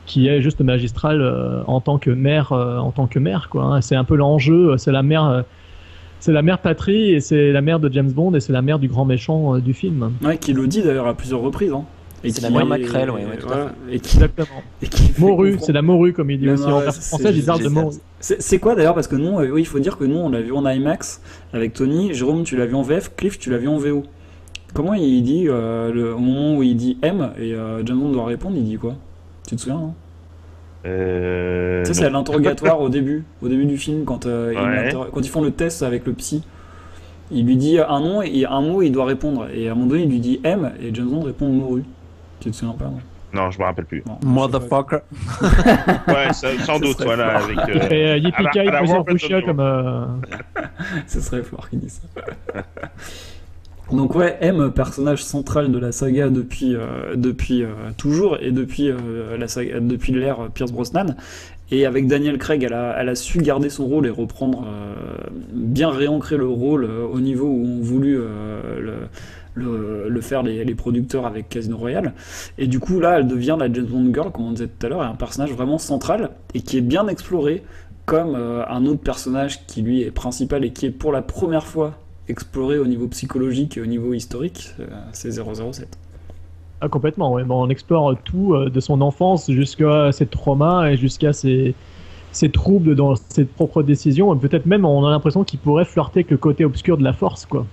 qui 0.06 0.28
est 0.28 0.42
juste 0.42 0.62
magistrale 0.62 1.64
en 1.66 1.82
tant 1.82 1.98
que 1.98 2.12
mère, 2.12 2.52
en 2.52 2.92
tant 2.92 3.08
que 3.08 3.18
mère 3.18 3.50
hein. 3.56 3.82
C'est 3.82 3.96
un 3.96 4.04
peu 4.04 4.16
l'enjeu. 4.16 4.78
C'est 4.78 4.92
la 4.92 5.02
mère, 5.02 5.44
c'est 6.20 6.32
la 6.32 6.44
mère 6.44 6.60
patrie 6.60 7.12
et 7.12 7.20
c'est 7.20 7.52
la 7.52 7.62
mère 7.62 7.80
de 7.80 7.92
James 7.92 8.12
Bond 8.12 8.36
et 8.36 8.40
c'est 8.40 8.54
la 8.54 8.62
mère 8.62 8.78
du 8.78 8.88
grand 8.88 9.06
méchant 9.06 9.58
du 9.58 9.74
film. 9.74 10.12
Ouais, 10.24 10.38
qui 10.38 10.54
le 10.54 10.68
dit 10.68 10.84
d'ailleurs 10.84 11.08
à 11.08 11.16
plusieurs 11.16 11.42
reprises. 11.42 11.74
Hein. 11.74 11.86
Et 12.24 12.30
C'est 12.30 12.42
la 12.42 12.50
mère 12.52 12.66
Mackerel, 12.66 13.10
ouais, 13.10 13.26
ouais, 13.26 13.40
voilà, 13.42 13.72
Et 13.90 14.00
qui, 14.00 14.18
Exactement. 14.18 14.62
et 14.82 14.88
qui 14.88 15.04
fait 15.04 15.20
Morue, 15.22 15.58
c'est 15.60 15.72
la 15.74 15.82
morue 15.82 16.14
comme 16.14 16.30
il 16.30 16.40
dit 16.40 16.50
aussi 16.50 16.64
non, 16.68 16.78
en. 16.78 17.32
Il 17.32 17.44
parle 17.46 17.64
de 17.64 17.70
morue. 17.70 17.96
C'est 18.20 18.60
quoi 18.60 18.76
d'ailleurs 18.76 18.94
Parce 18.94 19.08
que 19.08 19.16
nous, 19.16 19.40
euh, 19.40 19.50
oui, 19.50 19.62
il 19.62 19.66
faut 19.66 19.80
dire 19.80 19.98
que 19.98 20.04
nous, 20.04 20.18
on 20.18 20.30
l'a 20.30 20.42
vu 20.42 20.52
en 20.52 20.68
IMAX 20.68 21.22
avec 21.54 21.74
Tony. 21.74 22.14
Jérôme, 22.14 22.44
tu 22.44 22.56
l'as 22.58 22.68
vu 22.68 22.76
en 22.76 22.84
VF. 22.84 23.16
Cliff, 23.16 23.40
tu 23.40 23.50
l'as 23.50 23.58
vu 23.58 23.68
en 23.68 23.78
VO. 23.78 24.04
Comment 24.74 24.94
il 24.94 25.22
dit, 25.24 25.46
euh, 25.48 25.92
le, 25.92 26.14
au 26.14 26.20
moment 26.20 26.56
où 26.56 26.64
il 26.64 26.76
dit 26.78 26.98
M 27.02 27.32
et 27.40 27.54
euh, 27.54 27.84
James 27.86 28.00
Bond 28.00 28.12
doit 28.12 28.26
répondre, 28.26 28.56
il 28.56 28.64
dit 28.64 28.78
quoi? 28.78 28.96
Tu 29.48 29.56
te 29.56 29.62
souviens 29.62 29.78
hein? 29.80 29.94
Euh, 30.86 31.84
Tu 31.84 31.88
sais, 31.94 32.02
c'est 32.02 32.06
à 32.06 32.10
l'interrogatoire 32.10 32.80
au 32.80 32.90
début, 32.98 33.24
au 33.42 33.48
début 33.50 33.66
du 33.66 33.78
film, 33.78 34.06
quand, 34.06 34.26
euh, 34.26 34.54
Ouais. 34.54 34.94
quand 35.12 35.22
ils 35.22 35.30
font 35.30 35.42
le 35.42 35.52
test 35.52 35.84
avec 35.84 36.06
le 36.06 36.14
psy. 36.14 36.44
Il 37.32 37.46
lui 37.46 37.56
dit 37.56 37.80
un 37.80 38.00
nom 38.00 38.22
et 38.22 38.46
un 38.46 38.62
mot, 38.62 38.82
il 38.82 38.92
doit 38.92 39.06
répondre. 39.06 39.48
Et 39.54 39.68
à 39.68 39.72
un 39.72 39.76
moment 39.76 39.88
donné, 39.88 40.04
il 40.04 40.10
lui 40.10 40.20
dit 40.20 40.40
M 40.44 40.72
et 40.82 40.94
James 40.94 41.08
Bond 41.08 41.22
répond 41.22 41.48
Moru. 41.48 41.84
Tu 42.42 42.52
te 42.52 42.56
souviens 42.56 42.76
pas 42.76 42.86
non 42.86 43.00
Non, 43.34 43.50
je 43.52 43.60
me 43.60 43.64
rappelle 43.64 43.86
plus. 43.86 44.04
Bon, 44.06 44.18
Motherfucker. 44.24 45.00
Ouais, 46.08 46.34
ça- 46.34 46.58
sans 46.66 46.80
doute, 46.80 47.02
voilà. 47.04 47.40
fort. 47.40 47.50
Avec, 47.50 47.58
euh, 47.76 47.90
Et 47.90 48.06
euh, 48.10 48.14
à 48.14 48.18
Yippee 48.18 48.44
la- 48.44 48.50
Ki, 48.50 48.60
à 48.60 48.64
la 48.66 48.72
Fraser 48.80 48.94
Robert 48.98 49.12
Fuchsia 49.14 49.30
Downey. 49.42 49.46
comme 49.46 49.60
euh, 49.62 50.06
Ce 51.08 51.22
serait 51.22 51.44
fort 51.44 51.70
qu'il 51.70 51.80
dise 51.80 52.02
ça. 52.54 52.62
Donc 53.92 54.16
ouais, 54.16 54.38
M, 54.40 54.72
personnage 54.72 55.22
central 55.24 55.70
de 55.72 55.78
la 55.78 55.92
saga 55.92 56.30
depuis, 56.30 56.76
euh, 56.76 57.16
depuis 57.16 57.64
euh, 57.64 57.68
toujours 57.98 58.38
et 58.40 58.52
depuis 58.52 58.90
euh, 58.90 59.38
la 59.38 59.48
saga, 59.50 59.80
depuis 59.82 60.14
l'ère 60.14 60.50
Pierce 60.54 60.72
Brosnan. 60.72 61.16
Et 61.74 61.86
avec 61.86 62.08
Daniel 62.08 62.38
Craig, 62.38 62.64
elle 62.64 62.74
a, 62.74 62.96
elle 63.00 63.10
a 63.10 63.16
su 63.16 63.40
garder 63.40 63.70
son 63.70 63.86
rôle 63.86 64.06
et 64.08 64.10
reprendre, 64.10 64.66
euh, 64.68 64.94
bien 65.54 65.90
réancrer 65.90 66.38
le 66.38 66.48
rôle 66.48 66.84
euh, 66.86 67.06
au 67.06 67.20
niveau 67.20 67.48
où 67.48 67.66
ont 67.66 67.82
voulu 67.82 68.18
euh, 68.18 68.80
le, 68.80 68.94
le, 69.54 70.22
faire 70.22 70.44
les, 70.44 70.64
les 70.64 70.76
producteurs 70.76 71.26
avec 71.26 71.50
Casino 71.50 71.78
Royale. 71.78 72.14
Et 72.58 72.68
du 72.68 72.80
coup, 72.80 73.00
là, 73.00 73.20
elle 73.20 73.28
devient 73.28 73.58
la 73.60 73.72
James 73.72 73.86
Bond 73.86 74.14
Girl, 74.14 74.32
comme 74.32 74.46
on 74.46 74.52
disait 74.52 74.68
tout 74.68 74.86
à 74.86 74.90
l'heure, 74.90 75.04
et 75.04 75.08
un 75.08 75.16
personnage 75.16 75.52
vraiment 75.52 75.78
central 75.78 76.32
et 76.54 76.62
qui 76.62 76.78
est 76.78 76.82
bien 76.82 77.08
exploré 77.08 77.64
comme 78.06 78.36
euh, 78.36 78.66
un 78.68 78.86
autre 78.86 79.02
personnage 79.02 79.66
qui 79.68 79.82
lui 79.82 80.02
est 80.02 80.12
principal 80.12 80.66
et 80.66 80.72
qui 80.72 80.86
est 80.88 80.92
pour 80.92 81.12
la 81.12 81.22
première 81.22 81.66
fois 81.66 81.94
exploré 82.28 82.78
au 82.78 82.86
niveau 82.86 83.08
psychologique 83.08 83.78
et 83.78 83.82
au 83.82 83.86
niveau 83.86 84.14
historique, 84.14 84.74
euh, 84.80 84.88
c'est 85.12 85.32
007. 85.32 85.98
Ah, 86.82 86.90
complètement, 86.90 87.32
ouais. 87.32 87.44
Bon, 87.44 87.64
on 87.64 87.70
explore 87.70 88.16
tout 88.24 88.56
euh, 88.56 88.70
de 88.70 88.80
son 88.80 89.02
enfance 89.02 89.52
jusqu'à 89.52 90.12
ses 90.12 90.26
traumas 90.26 90.90
et 90.90 90.98
jusqu'à 90.98 91.32
ses, 91.32 91.76
ses 92.32 92.50
troubles 92.50 92.96
dans 92.96 93.16
ses 93.30 93.46
propres 93.46 93.84
décisions. 93.84 94.34
Et 94.34 94.38
Peut-être 94.38 94.66
même, 94.66 94.86
on 94.86 95.06
a 95.06 95.10
l'impression 95.12 95.44
qu'il 95.44 95.60
pourrait 95.60 95.86
flirter 95.86 96.20
avec 96.22 96.32
le 96.32 96.38
côté 96.38 96.66
obscur 96.66 96.98
de 96.98 97.04
la 97.04 97.14
force, 97.14 97.46
quoi. 97.46 97.66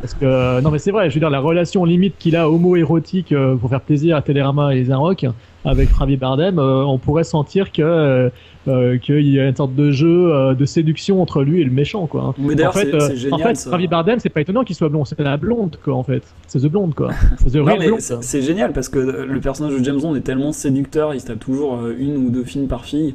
Parce 0.00 0.12
que, 0.14 0.24
euh, 0.26 0.60
non, 0.60 0.70
mais 0.70 0.78
c'est 0.78 0.90
vrai, 0.90 1.08
je 1.08 1.14
veux 1.14 1.20
dire, 1.20 1.30
la 1.30 1.40
relation 1.40 1.84
limite 1.84 2.14
qu'il 2.18 2.36
a 2.36 2.50
homo-érotique 2.50 3.32
euh, 3.32 3.56
pour 3.56 3.70
faire 3.70 3.80
plaisir 3.80 4.16
à 4.16 4.22
Télérama 4.22 4.74
et 4.74 4.76
les 4.76 4.90
Inrocks 4.90 5.24
avec 5.64 5.88
Javier 5.98 6.18
Bardem, 6.18 6.58
euh, 6.58 6.84
on 6.84 6.98
pourrait 6.98 7.24
sentir 7.24 7.72
que 7.72 8.30
euh, 8.68 8.98
qu'il 8.98 9.26
y 9.28 9.40
a 9.40 9.48
une 9.48 9.56
sorte 9.56 9.74
de 9.74 9.90
jeu 9.90 10.54
de 10.54 10.64
séduction 10.66 11.22
entre 11.22 11.42
lui 11.42 11.62
et 11.62 11.64
le 11.64 11.70
méchant, 11.70 12.06
quoi. 12.06 12.34
Mais 12.38 12.54
d'ailleurs, 12.54 12.72
en 12.76 12.78
fait, 12.78 13.00
c'est- 13.00 13.16
génial, 13.16 13.40
en 13.40 13.44
fait 13.44 13.54
ça. 13.56 13.70
Javier 13.70 13.88
Bardem, 13.88 14.18
c'est 14.18 14.28
pas 14.28 14.42
étonnant 14.42 14.64
qu'il 14.64 14.76
soit 14.76 14.90
blond, 14.90 15.06
c'est 15.06 15.18
la 15.20 15.36
blonde, 15.38 15.78
quoi, 15.82 15.94
en 15.94 16.02
fait. 16.02 16.22
C'est 16.46 16.58
The 16.60 16.66
Blonde, 16.66 16.94
quoi. 16.94 17.10
C'est 17.38 17.50
The 17.52 17.56
Non, 17.56 17.64
Real 17.64 17.78
mais 17.78 17.86
Blonde. 17.88 18.00
c'est 18.00 18.22
c'est 18.22 18.42
génial 18.42 18.72
parce 18.74 18.90
que 18.90 18.98
le 18.98 19.40
personnage 19.40 19.78
de 19.78 19.82
James 19.84 20.00
Bond 20.00 20.14
est 20.16 20.20
tellement 20.20 20.52
séducteur, 20.52 21.14
il 21.14 21.20
se 21.20 21.26
tape 21.26 21.40
toujours 21.40 21.78
une 21.98 22.16
ou 22.18 22.30
deux 22.30 22.44
films 22.44 22.66
par 22.68 22.84
fille. 22.84 23.14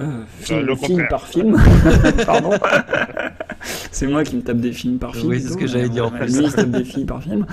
Euh, 0.00 0.04
film, 0.40 0.60
le 0.66 0.74
film 0.76 0.88
contraire. 0.90 1.08
par 1.08 1.26
film. 1.26 1.56
Pardon. 2.26 2.50
c'est 3.90 4.06
moi 4.06 4.24
qui 4.24 4.36
me 4.36 4.42
tape 4.42 4.58
des 4.58 4.72
films 4.72 4.98
par 4.98 5.14
film. 5.14 5.28
Oui, 5.30 5.40
c'est 5.40 5.48
ce 5.52 5.56
que 5.56 5.66
j'allais 5.66 5.88
dire, 5.88 6.06
en 6.06 6.12
euh, 6.14 6.18
plus. 6.18 6.36
Lui, 6.38 6.44
il 6.44 6.50
se 6.50 6.56
tape 6.56 6.70
des 6.70 6.84
filles 6.84 7.04
par 7.04 7.22
film. 7.22 7.46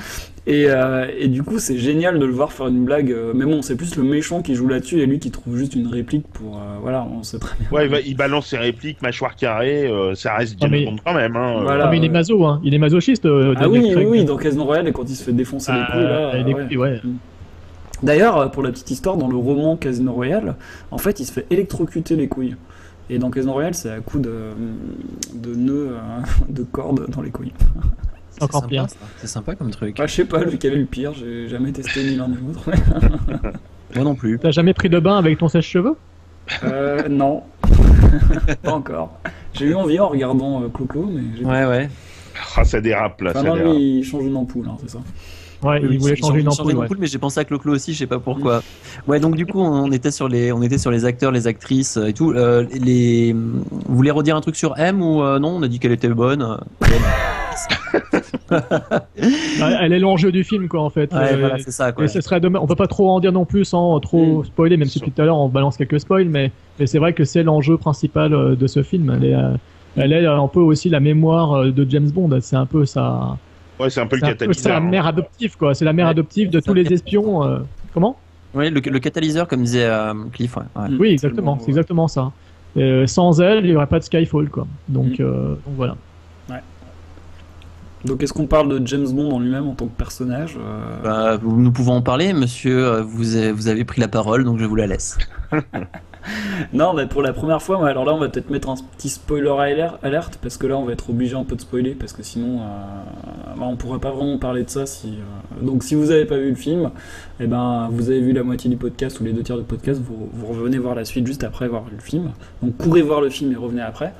Et, 0.47 0.65
euh, 0.67 1.07
et 1.17 1.27
du 1.27 1.41
coup, 1.43 1.57
c'est 1.59 1.77
génial 1.77 2.19
de 2.19 2.25
le 2.25 2.31
voir 2.31 2.51
faire 2.51 2.67
une 2.67 2.85
blague. 2.85 3.11
euh, 3.11 3.31
mais 3.35 3.45
bon, 3.45 3.61
c'est 3.61 3.75
plus 3.75 3.95
le 3.95 4.03
méchant 4.03 4.41
qui 4.41 4.53
joue 4.55 4.67
là-dessus 4.67 4.99
et 5.01 5.05
lui 5.07 5.19
qui 5.19 5.31
trouve 5.31 5.57
juste 5.57 5.75
une 5.75 5.87
réplique 5.87 6.27
pour. 6.33 6.57
euh, 6.57 6.77
voilà, 6.81 7.05
on 7.11 7.23
sait 7.23 7.39
très 7.39 7.55
bien. 7.59 7.67
Ouais, 7.71 7.85
il, 7.85 7.91
va- 7.91 7.99
il 8.01 8.15
balance 8.15 8.47
ses 8.47 8.57
répliques, 8.57 9.01
mâchoire 9.01 9.35
carrée, 9.35 9.87
euh, 9.87 10.13
ça 10.15 10.35
reste 10.35 10.57
James 10.61 10.69
Ah, 10.73 10.77
mais- 10.77 10.85
Bond 10.85 10.95
quand 11.03 11.13
même. 11.15 11.35
Hein, 11.35 11.57
euh. 11.59 11.63
Voilà. 11.63 11.87
Ah, 11.87 11.91
mais 11.91 11.97
il 11.97 12.05
est 12.05 12.09
maso, 12.09 12.45
hein. 12.45 12.61
Il 12.63 12.73
est 12.73 12.77
masochiste. 12.79 13.25
euh, 13.25 13.53
Ah 13.57 13.67
oui, 13.67 13.93
oui, 13.95 14.05
oui, 14.05 14.25
dans 14.25 14.37
Casino 14.37 14.63
Royale, 14.65 14.87
et 14.87 14.91
quand 14.91 15.09
il 15.09 15.15
se 15.15 15.23
fait 15.23 15.33
défoncer 15.33 15.71
les 15.71 15.79
Ah, 15.81 15.91
couilles, 15.91 16.03
là. 16.03 16.37
les 16.43 16.53
ouais. 16.53 16.65
couilles, 16.67 16.77
ouais. 16.77 17.01
D'ailleurs, 18.03 18.37
euh, 18.37 18.47
pour 18.47 18.63
la 18.63 18.71
petite 18.71 18.91
histoire, 18.91 19.17
dans 19.17 19.27
le 19.27 19.37
roman 19.37 19.77
Casino 19.77 20.13
Royale, 20.13 20.55
en 20.91 20.97
fait, 20.97 21.19
il 21.19 21.25
se 21.25 21.31
fait 21.31 21.45
électrocuter 21.49 22.15
les 22.15 22.27
couilles. 22.27 22.55
Et 23.09 23.19
dans 23.19 23.29
Casino 23.29 23.53
Royale, 23.53 23.73
c'est 23.75 23.91
à 23.91 23.99
coup 23.99 24.19
de, 24.19 24.49
de 25.33 25.55
nœuds, 25.55 25.91
euh, 25.91 25.99
de 26.49 26.63
cordes 26.63 27.09
dans 27.09 27.21
les 27.21 27.31
couilles. 27.31 27.53
C'est 28.31 28.43
encore 28.43 28.61
sympa, 28.61 28.69
pire. 28.69 28.87
C'est 29.17 29.27
sympa 29.27 29.55
comme 29.55 29.71
truc. 29.71 29.97
Ah, 29.99 30.07
je 30.07 30.13
sais 30.13 30.25
pas 30.25 30.43
lequel 30.43 30.73
est 30.73 30.77
le 30.77 30.85
pire, 30.85 31.13
j'ai 31.13 31.47
jamais 31.47 31.71
testé 31.71 32.03
ni 32.03 32.15
l'un 32.15 32.27
ni 32.27 32.35
l'autre. 32.35 32.69
Moi 33.95 34.03
non 34.03 34.15
plus. 34.15 34.37
T'as 34.39 34.51
jamais 34.51 34.73
pris 34.73 34.89
de 34.89 34.99
bain 34.99 35.17
avec 35.17 35.37
ton 35.37 35.47
sèche-cheveux? 35.47 35.95
Euh, 36.63 37.07
non, 37.09 37.43
pas 38.61 38.73
encore. 38.73 39.19
J'ai 39.53 39.65
eu 39.67 39.75
envie 39.75 39.99
en 39.99 40.09
regardant 40.09 40.63
euh, 40.63 40.67
Clo-Clo, 40.67 41.09
mais 41.11 41.21
j'ai 41.37 41.45
Ouais, 41.45 41.65
ouais. 41.65 41.89
Ah, 42.55 42.63
ça 42.63 42.81
dérape 42.81 43.21
là. 43.21 43.31
Enfin, 43.31 43.41
ça 43.41 43.47
non, 43.47 43.55
dérape. 43.55 43.73
lui, 43.73 43.99
il 43.99 44.03
change 44.03 44.25
une 44.25 44.35
ampoule, 44.35 44.67
hein, 44.69 44.77
c'est 44.81 44.89
ça. 44.89 44.99
Ouais, 45.63 45.79
Oui, 45.81 45.87
il 45.91 45.99
voulait 45.99 46.15
changer 46.15 46.41
une 46.41 46.49
ampoule. 46.49 46.75
ouais. 46.75 46.87
mais 46.99 47.07
j'ai 47.07 47.17
pensé 47.17 47.39
à 47.39 47.43
Clo-Clo 47.45 47.73
aussi, 47.73 47.93
je 47.93 47.99
sais 47.99 48.07
pas 48.07 48.19
pourquoi. 48.19 48.61
Ouais, 49.07 49.19
donc 49.19 49.35
du 49.35 49.45
coup, 49.45 49.59
on 49.61 49.91
était 49.91 50.11
sur 50.11 50.27
les, 50.27 50.51
on 50.51 50.61
était 50.61 50.77
sur 50.77 50.91
les 50.91 51.05
acteurs, 51.05 51.31
les 51.31 51.47
actrices 51.47 51.97
euh, 51.97 52.07
et 52.07 52.13
tout. 52.13 52.31
Euh, 52.33 52.65
les, 52.79 53.33
vous 53.33 53.95
voulez 53.95 54.11
redire 54.11 54.35
un 54.35 54.41
truc 54.41 54.55
sur 54.55 54.77
M 54.77 55.01
ou 55.01 55.23
euh, 55.23 55.39
non? 55.39 55.49
On 55.55 55.63
a 55.63 55.67
dit 55.67 55.79
qu'elle 55.79 55.91
était 55.93 56.09
bonne. 56.09 56.57
Elle 59.81 59.93
est 59.93 59.99
l'enjeu 59.99 60.31
du 60.31 60.43
film, 60.43 60.67
quoi, 60.67 60.81
en 60.81 60.89
fait. 60.89 61.13
Ouais, 61.13 61.33
Euh, 61.33 61.37
voilà, 61.39 61.57
c'est 61.59 61.71
ça, 61.71 61.91
quoi. 61.91 62.05
Et 62.05 62.07
ce 62.07 62.21
serait 62.21 62.39
dommage. 62.39 62.61
On 62.61 62.67
peut 62.67 62.75
pas 62.75 62.87
trop 62.87 63.09
en 63.09 63.19
dire 63.19 63.31
non 63.31 63.45
plus 63.45 63.65
sans 63.65 63.99
trop 63.99 64.41
Mm. 64.41 64.45
spoiler, 64.45 64.77
même 64.77 64.87
si 64.87 64.99
tout 64.99 65.11
à 65.17 65.23
l'heure 65.23 65.37
on 65.37 65.47
balance 65.49 65.77
quelques 65.77 65.99
spoils, 65.99 66.29
mais, 66.29 66.51
mais 66.79 66.87
c'est 66.87 66.99
vrai 66.99 67.13
que 67.13 67.23
c'est 67.23 67.43
l'enjeu 67.43 67.77
principal 67.77 68.55
de 68.55 68.67
ce 68.67 68.83
film. 68.83 69.17
Elle 69.21 69.25
est, 69.29 69.35
elle 69.97 70.13
est 70.13 70.25
un 70.25 70.47
peu 70.47 70.59
aussi 70.59 70.89
la 70.89 70.99
mémoire 70.99 71.63
de 71.65 71.87
James 71.89 72.09
Bond. 72.09 72.37
C'est 72.41 72.55
un 72.57 72.65
peu 72.65 72.85
sa, 72.85 73.37
Ouais, 73.79 73.89
c'est 73.89 73.99
un 74.01 74.07
peu 74.07 74.15
le 74.15 74.21
c'est 74.21 74.25
un 74.27 74.29
peu 74.31 74.37
catalyseur. 74.37 74.73
sa 74.73 74.79
mère 74.79 75.05
adoptive, 75.05 75.57
quoi. 75.57 75.73
C'est 75.75 75.85
la 75.85 75.93
mère 75.93 76.05
Ouais, 76.05 76.11
adoptive 76.11 76.49
de 76.49 76.59
c'est 76.59 76.65
tous 76.65 76.73
les 76.73 76.91
espions. 76.93 77.43
euh, 77.43 77.59
Comment? 77.93 78.17
Oui, 78.53 78.69
le, 78.69 78.79
le 78.79 78.99
catalyseur, 78.99 79.47
comme 79.47 79.63
disait 79.63 79.85
euh, 79.85 80.13
Cliff. 80.31 80.55
Ouais, 80.55 80.63
ouais. 80.75 80.87
Oui, 80.97 81.07
c'est 81.09 81.13
exactement. 81.27 81.57
C'est 81.59 81.69
exactement 81.69 82.07
ça. 82.07 82.31
Euh, 82.77 83.05
sans 83.07 83.39
elle, 83.41 83.65
il 83.65 83.71
n'y 83.71 83.75
aurait 83.75 83.87
pas 83.87 83.99
de 83.99 84.03
Skyfall, 84.03 84.49
quoi. 84.49 84.65
Donc, 84.87 85.19
Mm. 85.19 85.23
euh, 85.23 85.49
donc 85.65 85.75
voilà. 85.75 85.95
Donc, 88.05 88.21
est-ce 88.21 88.33
qu'on 88.33 88.45
parle 88.45 88.69
de 88.79 88.85
James 88.85 89.07
Bond 89.11 89.31
en 89.31 89.39
lui-même 89.39 89.67
en 89.67 89.73
tant 89.73 89.87
que 89.87 89.97
personnage 89.97 90.59
euh, 90.61 91.01
Bah, 91.03 91.39
nous 91.43 91.71
pouvons 91.71 91.93
en 91.93 92.01
parler, 92.03 92.33
monsieur. 92.33 92.99
vous 93.01 93.35
avez 93.67 93.83
pris 93.83 93.99
la 93.99 94.07
parole, 94.07 94.43
donc 94.43 94.59
je 94.59 94.65
vous 94.65 94.75
la 94.75 94.85
laisse. 94.85 95.17
Non, 96.73 96.95
pour 97.07 97.21
la 97.21 97.33
première 97.33 97.61
fois, 97.61 97.87
alors 97.87 98.05
là, 98.05 98.13
on 98.13 98.19
va 98.19 98.29
peut-être 98.29 98.49
mettre 98.49 98.69
un 98.69 98.75
petit 98.97 99.09
spoiler 99.09 99.49
aler- 99.49 99.91
alerte 100.03 100.39
parce 100.41 100.57
que 100.57 100.67
là, 100.67 100.77
on 100.77 100.85
va 100.85 100.93
être 100.93 101.09
obligé 101.09 101.35
un 101.35 101.43
peu 101.43 101.55
de 101.55 101.61
spoiler 101.61 101.91
parce 101.95 102.13
que 102.13 102.23
sinon, 102.23 102.59
euh, 102.61 102.65
bah, 103.57 103.65
on 103.67 103.75
pourra 103.75 103.99
pas 103.99 104.11
vraiment 104.11 104.37
parler 104.37 104.63
de 104.63 104.69
ça. 104.69 104.85
Si, 104.85 105.09
euh, 105.19 105.65
Donc, 105.65 105.83
si 105.83 105.95
vous 105.95 106.11
avez 106.11 106.25
pas 106.25 106.37
vu 106.37 106.49
le 106.49 106.55
film, 106.55 106.91
eh 107.39 107.47
ben, 107.47 107.89
vous 107.91 108.09
avez 108.09 108.21
vu 108.21 108.31
la 108.33 108.43
moitié 108.43 108.69
du 108.69 108.77
podcast 108.77 109.19
ou 109.19 109.23
les 109.23 109.33
deux 109.33 109.43
tiers 109.43 109.57
du 109.57 109.63
podcast, 109.63 110.01
vous, 110.03 110.29
vous 110.33 110.45
revenez 110.47 110.77
voir 110.77 110.95
la 110.95 111.05
suite 111.05 111.25
juste 111.27 111.43
après 111.43 111.65
avoir 111.65 111.83
vu 111.85 111.95
le 111.95 112.01
film. 112.01 112.31
Donc, 112.61 112.77
courez 112.77 113.01
voir 113.01 113.21
le 113.21 113.29
film 113.29 113.51
et 113.51 113.55
revenez 113.55 113.81
après. 113.81 114.13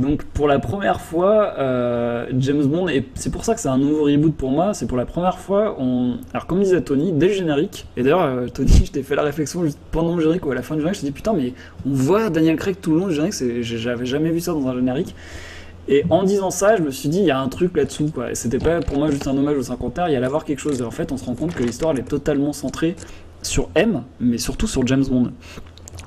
Donc, 0.00 0.24
pour 0.24 0.48
la 0.48 0.58
première 0.58 1.00
fois, 1.00 1.54
euh, 1.58 2.26
James 2.38 2.64
Bond, 2.64 2.88
et 2.88 3.04
c'est 3.14 3.30
pour 3.30 3.44
ça 3.44 3.54
que 3.54 3.60
c'est 3.60 3.68
un 3.68 3.76
nouveau 3.76 4.04
reboot 4.04 4.34
pour 4.34 4.50
moi, 4.50 4.72
c'est 4.72 4.86
pour 4.86 4.96
la 4.96 5.04
première 5.04 5.38
fois, 5.38 5.76
alors 6.32 6.46
comme 6.46 6.62
disait 6.62 6.80
Tony, 6.80 7.12
dès 7.12 7.28
le 7.28 7.34
générique, 7.34 7.86
et 7.98 8.02
d'ailleurs, 8.02 8.22
euh, 8.22 8.46
Tony, 8.48 8.70
je 8.86 8.90
t'ai 8.90 9.02
fait 9.02 9.14
la 9.14 9.22
réflexion 9.22 9.62
juste 9.62 9.78
pendant 9.90 10.16
le 10.16 10.22
générique 10.22 10.46
ou 10.46 10.52
à 10.52 10.54
la 10.54 10.62
fin 10.62 10.74
du 10.74 10.80
générique, 10.80 10.96
je 10.96 11.00
t'ai 11.02 11.06
dit 11.08 11.12
putain, 11.12 11.34
mais 11.34 11.52
on 11.86 11.92
voit 11.92 12.30
Daniel 12.30 12.56
Craig 12.56 12.76
tout 12.80 12.92
le 12.92 13.00
long 13.00 13.08
du 13.08 13.14
générique, 13.14 13.34
j'avais 13.62 14.06
jamais 14.06 14.30
vu 14.30 14.40
ça 14.40 14.52
dans 14.52 14.66
un 14.66 14.74
générique. 14.74 15.14
Et 15.88 16.04
en 16.08 16.22
disant 16.22 16.50
ça, 16.50 16.76
je 16.76 16.82
me 16.82 16.90
suis 16.90 17.08
dit, 17.08 17.18
il 17.18 17.26
y 17.26 17.30
a 17.30 17.38
un 17.40 17.48
truc 17.48 17.76
là-dessous, 17.76 18.10
quoi. 18.14 18.34
C'était 18.34 18.58
pas 18.58 18.80
pour 18.80 18.98
moi 18.98 19.10
juste 19.10 19.26
un 19.26 19.36
hommage 19.36 19.56
au 19.56 19.62
cinquantenaire, 19.62 20.08
il 20.08 20.12
y 20.12 20.16
allait 20.16 20.26
avoir 20.26 20.44
quelque 20.44 20.60
chose. 20.60 20.80
Et 20.80 20.84
en 20.84 20.90
fait, 20.90 21.10
on 21.10 21.16
se 21.16 21.24
rend 21.24 21.34
compte 21.34 21.54
que 21.54 21.62
l'histoire, 21.64 21.92
elle 21.92 22.00
est 22.00 22.08
totalement 22.08 22.52
centrée 22.52 22.94
sur 23.42 23.70
M, 23.74 24.02
mais 24.20 24.38
surtout 24.38 24.66
sur 24.66 24.86
James 24.86 25.04
Bond. 25.04 25.32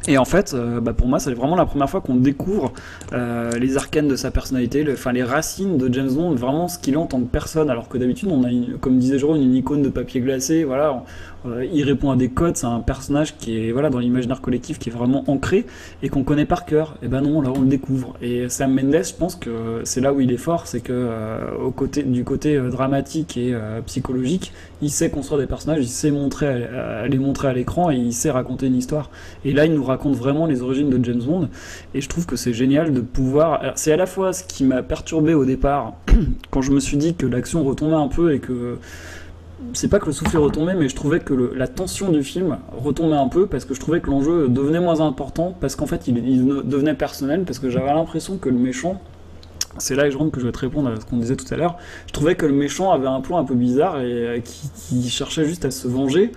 Et 0.07 0.17
en 0.17 0.25
fait, 0.25 0.53
euh, 0.53 0.81
bah 0.81 0.93
pour 0.93 1.07
moi, 1.07 1.19
c'est 1.19 1.33
vraiment 1.33 1.55
la 1.55 1.65
première 1.65 1.89
fois 1.89 2.01
qu'on 2.01 2.15
découvre 2.15 2.73
euh, 3.13 3.51
les 3.51 3.77
arcanes 3.77 4.09
de 4.09 4.17
sa 4.17 4.31
personnalité, 4.31 4.83
les 4.83 5.23
racines 5.23 5.77
de 5.77 5.93
James 5.93 6.11
Bond, 6.11 6.35
vraiment 6.35 6.67
ce 6.67 6.77
qu'il 6.77 6.95
est 6.95 6.97
en 6.97 7.05
tant 7.05 7.21
que 7.21 7.27
personne. 7.27 7.69
Alors 7.69 7.87
que 7.87 7.97
d'habitude, 7.97 8.29
on 8.29 8.43
a, 8.43 8.49
comme 8.81 8.97
disait 8.97 9.17
Jérôme, 9.17 9.37
une 9.37 9.55
icône 9.55 9.81
de 9.81 9.89
papier 9.89 10.19
glacé. 10.19 10.65
Voilà, 10.65 11.03
euh, 11.45 11.65
il 11.71 11.83
répond 11.83 12.11
à 12.11 12.15
des 12.15 12.29
codes. 12.29 12.55
C'est 12.57 12.65
un 12.67 12.79
personnage 12.79 13.35
qui 13.37 13.57
est 13.67 13.71
voilà 13.71 13.89
dans 13.89 13.99
l'imaginaire 13.99 14.41
collectif, 14.41 14.79
qui 14.79 14.89
est 14.89 14.91
vraiment 14.91 15.23
ancré 15.27 15.65
et 16.01 16.09
qu'on 16.09 16.23
connaît 16.23 16.45
par 16.45 16.65
cœur. 16.65 16.95
Et 17.03 17.07
ben 17.07 17.21
non, 17.21 17.41
là 17.41 17.51
on 17.55 17.61
le 17.61 17.67
découvre. 17.67 18.13
Et 18.21 18.49
Sam 18.49 18.73
Mendes, 18.73 19.03
je 19.03 19.13
pense 19.13 19.35
que 19.35 19.81
c'est 19.83 20.01
là 20.01 20.13
où 20.13 20.21
il 20.21 20.31
est 20.31 20.37
fort, 20.37 20.67
c'est 20.67 20.81
que 20.81 20.91
euh, 20.93 21.39
au 21.63 21.71
côté 21.71 22.03
du 22.03 22.23
côté 22.23 22.55
euh, 22.55 22.69
dramatique 22.69 23.37
et 23.37 23.53
euh, 23.53 23.81
psychologique, 23.81 24.51
il 24.81 24.89
sait 24.89 25.09
construire 25.09 25.39
des 25.39 25.47
personnages, 25.47 25.79
il 25.83 25.87
sait 25.87 26.11
montrer, 26.11 26.65
à- 26.65 27.01
à 27.01 27.07
les 27.07 27.17
montrer 27.17 27.47
à 27.47 27.53
l'écran 27.53 27.89
et 27.91 27.95
il 27.95 28.13
sait 28.13 28.31
raconter 28.31 28.67
une 28.67 28.75
histoire. 28.75 29.09
Et 29.45 29.53
là, 29.53 29.65
il 29.65 29.73
nous 29.73 29.83
raconte 29.83 30.15
vraiment 30.15 30.45
les 30.45 30.61
origines 30.61 30.89
de 30.89 31.03
James 31.03 31.21
Bond. 31.23 31.49
Et 31.93 32.01
je 32.01 32.09
trouve 32.09 32.25
que 32.25 32.35
c'est 32.35 32.53
génial 32.53 32.93
de 32.93 33.01
pouvoir. 33.01 33.73
C'est 33.75 33.91
à 33.91 33.97
la 33.97 34.05
fois 34.05 34.33
ce 34.33 34.43
qui 34.43 34.63
m'a 34.63 34.83
perturbé 34.83 35.33
au 35.33 35.45
départ, 35.45 35.93
quand 36.51 36.61
je 36.61 36.71
me 36.71 36.79
suis 36.79 36.97
dit 36.97 37.15
que 37.15 37.25
l'action 37.25 37.63
retombait 37.63 37.95
un 37.95 38.07
peu 38.07 38.33
et 38.33 38.39
que. 38.39 38.77
C'est 39.73 39.87
pas 39.87 39.99
que 39.99 40.07
le 40.07 40.11
soufflet 40.11 40.39
retombait, 40.39 40.75
mais 40.75 40.89
je 40.89 40.95
trouvais 40.95 41.19
que 41.19 41.33
la 41.33 41.67
tension 41.67 42.11
du 42.11 42.23
film 42.23 42.57
retombait 42.71 43.15
un 43.15 43.27
peu 43.27 43.47
parce 43.47 43.65
que 43.65 43.73
je 43.73 43.79
trouvais 43.79 44.01
que 44.01 44.09
l'enjeu 44.09 44.47
devenait 44.49 44.79
moins 44.79 45.01
important 45.01 45.55
parce 45.59 45.75
qu'en 45.75 45.87
fait 45.87 46.07
il, 46.07 46.45
devenait 46.65 46.93
personnel 46.93 47.43
parce 47.45 47.59
que 47.59 47.69
j'avais 47.69 47.93
l'impression 47.93 48.37
que 48.37 48.49
le 48.49 48.57
méchant 48.57 49.01
c'est 49.79 49.95
là, 49.95 50.07
Jérôme, 50.07 50.29
que 50.29 50.39
je 50.39 50.45
vais 50.45 50.51
te 50.51 50.59
répondre 50.59 50.91
à 50.91 50.99
ce 50.99 51.05
qu'on 51.05 51.17
disait 51.17 51.35
tout 51.35 51.51
à 51.51 51.57
l'heure. 51.57 51.77
Je 52.05 52.13
trouvais 52.13 52.35
que 52.35 52.45
le 52.45 52.53
méchant 52.53 52.91
avait 52.91 53.07
un 53.07 53.21
plan 53.21 53.39
un 53.39 53.43
peu 53.43 53.55
bizarre 53.55 53.99
et 53.99 54.03
euh, 54.03 54.39
qui 54.39 55.09
cherchait 55.09 55.45
juste 55.45 55.65
à 55.65 55.71
se 55.71 55.87
venger. 55.87 56.31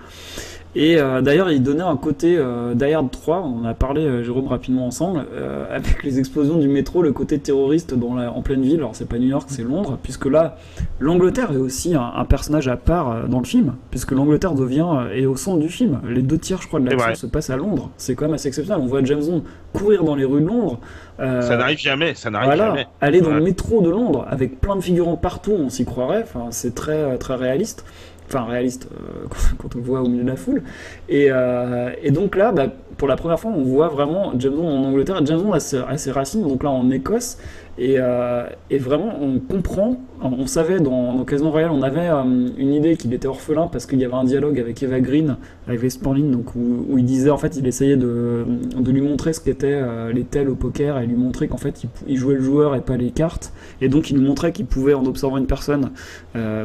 Et 0.79 0.99
euh, 0.99 1.21
d'ailleurs, 1.23 1.49
il 1.49 1.63
donnait 1.63 1.81
un 1.81 1.97
côté 1.97 2.35
euh, 2.37 2.75
Die 2.75 2.93
Hard 2.93 3.09
3, 3.09 3.39
on 3.41 3.61
en 3.61 3.65
a 3.65 3.73
parlé, 3.73 4.01
euh, 4.05 4.21
Jérôme, 4.23 4.45
rapidement 4.47 4.85
ensemble, 4.85 5.25
euh, 5.33 5.65
avec 5.75 6.03
les 6.03 6.19
explosions 6.19 6.57
du 6.59 6.67
métro, 6.67 7.01
le 7.01 7.11
côté 7.13 7.39
terroriste 7.39 7.95
dans 7.95 8.13
la- 8.13 8.31
en 8.31 8.43
pleine 8.43 8.61
ville. 8.61 8.77
Alors, 8.77 8.91
c'est 8.95 9.09
pas 9.09 9.17
New 9.17 9.27
York, 9.27 9.47
c'est 9.49 9.63
Londres, 9.63 9.97
puisque 10.03 10.27
là, 10.27 10.55
l'Angleterre 10.99 11.51
est 11.51 11.57
aussi 11.57 11.95
un, 11.95 12.11
un 12.15 12.25
personnage 12.25 12.67
à 12.67 12.77
part 12.77 13.27
dans 13.27 13.39
le 13.39 13.45
film, 13.45 13.73
puisque 13.89 14.11
l'Angleterre 14.11 14.53
devient 14.53 14.85
est 15.15 15.25
au 15.25 15.35
centre 15.35 15.57
du 15.59 15.69
film. 15.69 15.99
Les 16.07 16.21
deux 16.21 16.37
tiers, 16.37 16.61
je 16.61 16.67
crois, 16.67 16.79
de 16.79 16.87
C'est 16.87 16.95
l'action 16.95 17.15
se 17.15 17.25
passent 17.25 17.49
à 17.49 17.57
Londres. 17.57 17.89
C'est 17.97 18.13
quand 18.13 18.25
même 18.25 18.35
assez 18.35 18.47
exceptionnel. 18.47 18.83
On 18.83 18.87
voit 18.87 19.03
James 19.03 19.23
Bond 19.27 19.43
courir 19.73 20.03
dans 20.03 20.13
les 20.15 20.25
rues 20.25 20.41
de 20.41 20.45
Londres. 20.47 20.79
Ça 21.17 21.57
n'arrive 21.57 21.79
jamais, 21.79 22.13
ça 22.13 22.29
n'arrive 22.29 22.49
voilà, 22.49 22.67
jamais. 22.67 22.87
aller 23.01 23.21
dans 23.21 23.29
Ouais. 23.29 23.37
le 23.37 23.41
métro 23.43 23.81
de 23.81 23.89
Londres 23.89 24.27
avec 24.29 24.61
plein 24.61 24.75
de 24.75 24.81
figurants 24.81 25.15
partout, 25.15 25.53
on 25.57 25.69
s'y 25.69 25.85
croirait. 25.85 26.21
Enfin, 26.21 26.45
c'est 26.51 26.75
très 26.75 27.17
très 27.17 27.33
réaliste. 27.33 27.83
Enfin, 28.27 28.43
réaliste 28.43 28.89
euh, 28.91 29.27
quand, 29.57 29.75
on 29.75 29.77
le 29.77 29.83
voit 29.83 30.01
au 30.01 30.07
milieu 30.07 30.23
de 30.23 30.29
la 30.29 30.35
foule. 30.35 30.63
Et, 31.09 31.27
euh, 31.29 31.91
donc 32.11 32.35
là, 32.35 32.51
bah, 32.51 32.67
pour 32.97 33.07
la 33.07 33.15
première 33.15 33.39
fois, 33.39 33.51
on 33.55 33.63
voit 33.63 33.87
vraiment 33.87 34.33
James 34.37 34.53
Bond 34.53 34.67
en 34.67 34.83
Angleterre. 34.83 35.25
James 35.25 35.41
Bond 35.41 35.53
a 35.53 35.59
ses 35.59 36.11
racines, 36.11 36.41
donc 36.41 36.63
là 36.63 36.69
en 36.69 36.89
Écosse. 36.89 37.37
Et, 37.77 37.95
euh, 37.99 38.47
et 38.71 38.79
vraiment, 38.79 39.13
on 39.21 39.39
comprend. 39.39 39.97
On 40.19 40.47
savait 40.47 40.79
dans, 40.79 41.13
dans 41.13 41.25
Casino 41.25 41.51
Royale, 41.51 41.69
on 41.71 41.83
avait 41.83 42.09
euh, 42.09 42.23
une 42.57 42.73
idée 42.73 42.97
qu'il 42.97 43.13
était 43.13 43.27
orphelin 43.27 43.67
parce 43.67 43.85
qu'il 43.85 43.99
y 43.99 44.05
avait 44.05 44.15
un 44.15 44.23
dialogue 44.23 44.59
avec 44.59 44.81
Eva 44.81 44.99
Green, 44.99 45.37
avec 45.67 45.83
West 45.83 45.99
Sporling, 45.99 46.31
donc 46.31 46.55
où, 46.55 46.97
il 46.97 47.05
disait 47.05 47.29
en 47.29 47.37
fait, 47.37 47.55
il 47.55 47.67
essayait 47.67 47.97
de, 47.97 48.45
lui 48.87 49.01
montrer 49.01 49.33
ce 49.33 49.39
qu'étaient 49.39 49.73
euh, 49.73 50.11
les 50.11 50.23
tels 50.23 50.49
au 50.49 50.55
poker 50.55 50.97
et 50.97 51.05
lui 51.05 51.15
montrer 51.15 51.47
qu'en 51.47 51.57
fait, 51.57 51.85
il, 52.07 52.17
jouait 52.17 52.35
le 52.35 52.41
joueur 52.41 52.75
et 52.75 52.81
pas 52.81 52.97
les 52.97 53.11
cartes. 53.11 53.53
Et 53.79 53.89
donc, 53.89 54.09
il 54.09 54.17
nous 54.17 54.27
montrait 54.27 54.51
qu'il 54.51 54.65
pouvait, 54.65 54.95
en 54.95 55.05
observant 55.05 55.37
une 55.37 55.47
personne, 55.47 55.91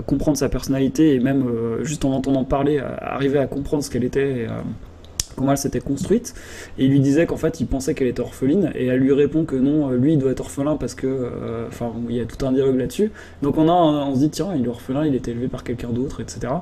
comprendre 0.06 0.36
sa 0.36 0.48
personnalité 0.48 1.14
et 1.14 1.20
même 1.20 1.44
juste 1.82 2.04
en 2.04 2.12
entendant 2.12 2.44
parler, 2.44 2.80
arriver 3.00 3.38
à 3.38 3.46
comprendre 3.46 3.82
ce 3.82 3.90
qu'elle 3.90 4.04
était. 4.04 4.46
Comment 5.36 5.52
elle 5.52 5.56
s'était 5.58 5.80
construite. 5.80 6.34
Et 6.78 6.84
il 6.86 6.90
lui 6.90 7.00
disait 7.00 7.26
qu'en 7.26 7.36
fait 7.36 7.60
il 7.60 7.66
pensait 7.66 7.94
qu'elle 7.94 8.08
était 8.08 8.20
orpheline. 8.20 8.70
Et 8.74 8.86
elle 8.86 9.00
lui 9.00 9.12
répond 9.12 9.44
que 9.44 9.56
non 9.56 9.90
euh, 9.90 9.96
lui 9.96 10.12
il 10.14 10.18
doit 10.18 10.30
être 10.32 10.40
orphelin 10.40 10.76
parce 10.76 10.94
que 10.94 11.06
euh, 11.06 11.66
enfin 11.68 11.92
il 12.08 12.16
y 12.16 12.20
a 12.20 12.24
tout 12.24 12.44
un 12.46 12.52
dialogue 12.52 12.76
là-dessus. 12.78 13.10
Donc 13.42 13.58
on 13.58 13.68
a 13.68 13.72
un- 13.72 14.06
on 14.08 14.14
se 14.14 14.20
dit 14.20 14.30
tiens 14.30 14.48
il 14.56 14.64
est 14.64 14.68
orphelin 14.68 15.04
il 15.06 15.14
est 15.14 15.26
élevé 15.28 15.48
par 15.48 15.64
quelqu'un 15.64 15.88
d'autre 15.90 16.20
etc 16.20 16.52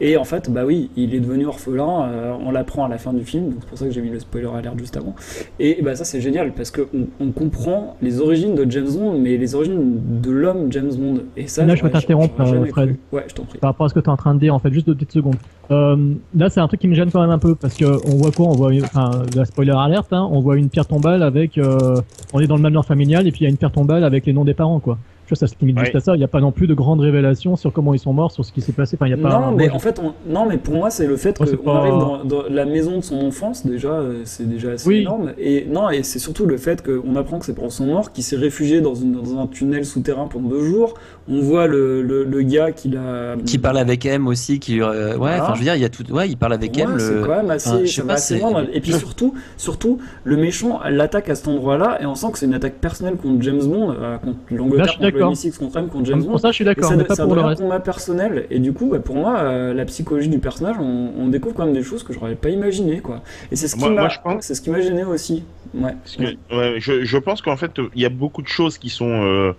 et 0.00 0.16
en 0.16 0.24
fait 0.24 0.50
bah 0.50 0.64
oui 0.66 0.90
il 0.96 1.14
est 1.14 1.20
devenu 1.20 1.46
orphelin 1.46 2.08
euh, 2.08 2.34
on 2.44 2.50
l'apprend 2.50 2.84
à 2.84 2.88
la 2.88 2.98
fin 2.98 3.12
du 3.12 3.24
film. 3.24 3.50
Donc 3.50 3.58
c'est 3.60 3.68
pour 3.68 3.78
ça 3.78 3.84
que 3.86 3.90
j'ai 3.92 4.00
mis 4.02 4.10
le 4.10 4.18
spoiler 4.20 4.48
alert 4.54 4.78
juste 4.78 4.96
avant. 4.96 5.14
Et 5.60 5.80
bah 5.82 5.94
ça 5.96 6.04
c'est 6.04 6.20
génial 6.20 6.52
parce 6.52 6.70
que 6.70 6.86
on, 7.20 7.30
comprend 7.32 7.96
les 8.02 8.20
origines 8.20 8.54
de 8.54 8.68
James 8.70 8.88
Bond 8.90 9.18
mais 9.18 9.36
les 9.36 9.54
origines 9.54 10.00
de 10.22 10.30
l'homme 10.30 10.72
James 10.72 10.90
Bond. 10.96 11.20
Et 11.36 11.46
ça 11.46 11.64
Là, 11.64 11.74
je 11.74 11.82
peux 11.82 11.88
j'aurais- 11.88 12.00
t'interrompre, 12.00 12.40
euh, 12.40 12.46
jamais 12.46 12.68
Fred. 12.68 12.96
ouais 13.12 13.24
je 13.28 13.34
t'en 13.34 13.44
prie. 13.44 13.58
Par 13.58 13.70
rapport 13.70 13.86
à 13.86 13.88
ce 13.88 13.94
que 13.94 14.00
tu 14.00 14.06
es 14.06 14.08
en 14.08 14.16
train 14.16 14.34
de 14.34 14.40
dire, 14.40 14.54
en 14.54 14.58
fait, 14.58 14.72
juste 14.72 14.86
deux 14.86 14.94
petites 14.94 15.12
secondes. 15.12 15.36
Euh, 15.70 16.14
là, 16.34 16.48
c'est 16.48 16.60
un 16.60 16.66
truc 16.68 16.80
qui 16.80 16.88
me 16.88 16.94
gêne 16.94 17.10
quand 17.10 17.20
même 17.20 17.30
un 17.30 17.38
peu 17.38 17.54
parce 17.54 17.74
que 17.74 17.84
on 17.84 18.16
voit 18.18 18.30
quoi 18.30 18.46
On 18.46 18.52
voit, 18.52 18.72
enfin, 18.82 19.22
la 19.34 19.44
spoiler 19.44 19.74
alerte, 19.76 20.12
hein, 20.12 20.28
on 20.30 20.40
voit 20.40 20.56
une 20.56 20.68
pierre 20.68 20.86
tombale 20.86 21.22
avec, 21.22 21.58
euh, 21.58 21.96
on 22.32 22.40
est 22.40 22.46
dans 22.46 22.56
le 22.56 22.62
manoir 22.62 22.84
familial 22.84 23.26
et 23.26 23.32
puis 23.32 23.40
il 23.40 23.44
y 23.44 23.46
a 23.46 23.50
une 23.50 23.56
pierre 23.56 23.72
tombale 23.72 24.04
avec 24.04 24.26
les 24.26 24.32
noms 24.32 24.44
des 24.44 24.54
parents, 24.54 24.80
quoi. 24.80 24.98
Je 25.28 25.34
vois, 25.34 25.36
ça 25.36 25.46
se 25.46 25.54
limite 25.60 25.78
juste 25.80 25.94
à 25.94 26.00
ça. 26.00 26.14
Il 26.14 26.18
n'y 26.18 26.24
a 26.24 26.28
pas 26.28 26.40
non 26.40 26.52
plus 26.52 26.66
de 26.66 26.72
grandes 26.72 27.00
révélations 27.00 27.54
sur 27.56 27.70
comment 27.70 27.92
ils 27.92 27.98
sont 27.98 28.14
morts, 28.14 28.32
sur 28.32 28.46
ce 28.46 28.50
qui 28.52 28.62
s'est 28.62 28.72
passé. 28.72 28.96
Enfin, 28.98 29.06
il 29.06 29.10
y 29.10 29.12
a 29.12 29.18
pas. 29.18 29.28
non, 29.38 29.52
mais 29.54 29.68
en 29.68 29.78
fait, 29.78 30.00
on- 30.02 30.14
non, 30.32 30.46
mais 30.48 30.56
pour 30.56 30.74
moi, 30.74 30.88
c'est 30.88 31.06
le 31.06 31.16
fait 31.18 31.36
c'est 31.38 31.56
qu'on 31.58 31.64
pas- 31.64 31.76
arrive 31.80 31.92
dans, 31.92 32.24
dans 32.24 32.42
la 32.48 32.64
maison 32.64 32.96
de 32.96 33.02
son 33.02 33.20
enfance, 33.26 33.66
déjà, 33.66 33.88
euh, 33.90 34.22
c'est 34.24 34.48
déjà 34.48 34.70
assez 34.70 34.88
Oui. 34.88 35.00
énorme. 35.02 35.32
Et 35.36 35.66
non, 35.70 35.90
et 35.90 36.02
c'est 36.02 36.18
surtout 36.18 36.46
le 36.46 36.56
fait 36.56 36.82
qu'on 36.82 37.14
apprend 37.16 37.38
que 37.38 37.44
ses 37.44 37.54
parents 37.54 37.68
sont 37.68 37.84
morts, 37.84 38.10
qu'il 38.12 38.24
s'est 38.24 38.36
réfugié 38.36 38.80
dans, 38.80 38.94
une- 38.94 39.12
dans 39.12 39.38
un 39.38 39.46
tunnel 39.46 39.84
souterrain 39.84 40.28
pendant 40.28 40.48
deux 40.48 40.64
jours. 40.64 40.94
On 41.30 41.40
voit 41.42 41.66
le, 41.66 42.00
le, 42.02 42.24
le 42.24 42.40
gars 42.42 42.72
qui 42.72 42.88
l'a. 42.88 43.36
Qui 43.44 43.58
parle 43.58 43.76
avec 43.76 44.06
M 44.06 44.26
aussi, 44.28 44.58
qui 44.60 44.80
euh, 44.80 45.10
ouais, 45.10 45.16
Voilà. 45.18 45.42
enfin 45.44 45.52
je 45.54 45.58
veux 45.58 45.64
dire, 45.64 45.74
il 45.76 45.82
y 45.82 45.84
a 45.84 45.90
tout, 45.90 46.10
ouais, 46.10 46.26
il 46.30 46.38
parle 46.38 46.54
avec 46.54 46.74
Ouais, 46.74 46.82
M. 46.84 46.94
c'est 46.98 47.12
Le... 47.12 47.20
quand 47.26 47.36
même 47.36 47.50
assez, 47.50 47.68
enfin, 47.68 47.80
je 47.84 47.92
sais 47.92 48.02
pas, 48.02 48.14
assez. 48.14 48.40
Et 48.72 48.80
puis 48.80 48.92
surtout, 48.94 49.34
surtout, 49.58 49.98
le 50.24 50.36
méchant 50.38 50.80
l'attaque 50.88 51.28
à 51.28 51.34
cet 51.34 51.48
endroit-là, 51.48 51.98
et 52.00 52.06
on 52.06 52.14
sent 52.14 52.28
que 52.32 52.38
c'est 52.38 52.46
une 52.46 52.54
attaque 52.54 52.76
personnelle 52.76 53.16
contre 53.16 53.42
James 53.42 53.60
Bond, 53.62 53.90
euh, 54.00 54.16
contre 54.16 54.38
l'Angleterre, 54.50 54.96
je 55.18 55.34
suis 55.34 55.50
contre 55.50 55.54
le 55.54 55.54
d'accord. 55.54 55.54
MI6, 55.54 55.58
contre 55.58 55.76
M, 55.78 55.88
contre 55.88 56.06
James 56.06 56.22
Bond. 56.22 56.30
Pour 56.30 56.40
ça, 56.40 56.48
je 56.48 56.54
suis 56.54 56.64
d'accord, 56.64 56.88
ça, 56.90 56.96
mais 56.96 57.02
de- 57.02 57.08
pas 57.08 57.16
pour 57.16 57.34
le 57.34 57.40
reste. 57.42 57.60
combat 57.62 57.80
personnel. 57.80 58.46
Et 58.50 58.58
du 58.58 58.72
coup, 58.72 58.88
bah, 58.90 58.98
pour 59.00 59.16
moi, 59.16 59.38
euh, 59.40 59.74
la 59.74 59.84
psychologie 59.84 60.28
du 60.28 60.38
personnage, 60.38 60.76
on, 60.80 61.12
on 61.18 61.28
découvre 61.28 61.54
quand 61.54 61.64
même 61.66 61.74
des 61.74 61.82
choses 61.82 62.02
que 62.02 62.12
j'aurais 62.12 62.34
pas 62.34 62.48
imaginé, 62.50 63.00
quoi. 63.00 63.22
Et 63.52 63.56
c'est 63.56 63.68
ce 63.68 63.76
qui 63.76 63.82
m'a, 63.84 63.90
moi, 63.90 64.08
je 64.08 64.18
pense- 64.22 64.44
c'est 64.44 64.54
ce 64.54 64.60
qui 64.60 64.70
m'a 64.70 64.80
gêné 64.80 65.04
aussi. 65.04 65.44
Ouais. 65.74 65.94
Parce 66.02 66.16
que, 66.16 66.56
ouais, 66.56 66.74
je, 66.78 67.04
je 67.04 67.18
pense 67.18 67.42
qu'en 67.42 67.56
fait, 67.56 67.72
il 67.94 68.00
y 68.02 68.06
a 68.06 68.08
beaucoup 68.10 68.42
de 68.42 68.48
choses 68.48 68.78
qui 68.78 68.88
sont 68.90 69.08
euh, 69.24 69.52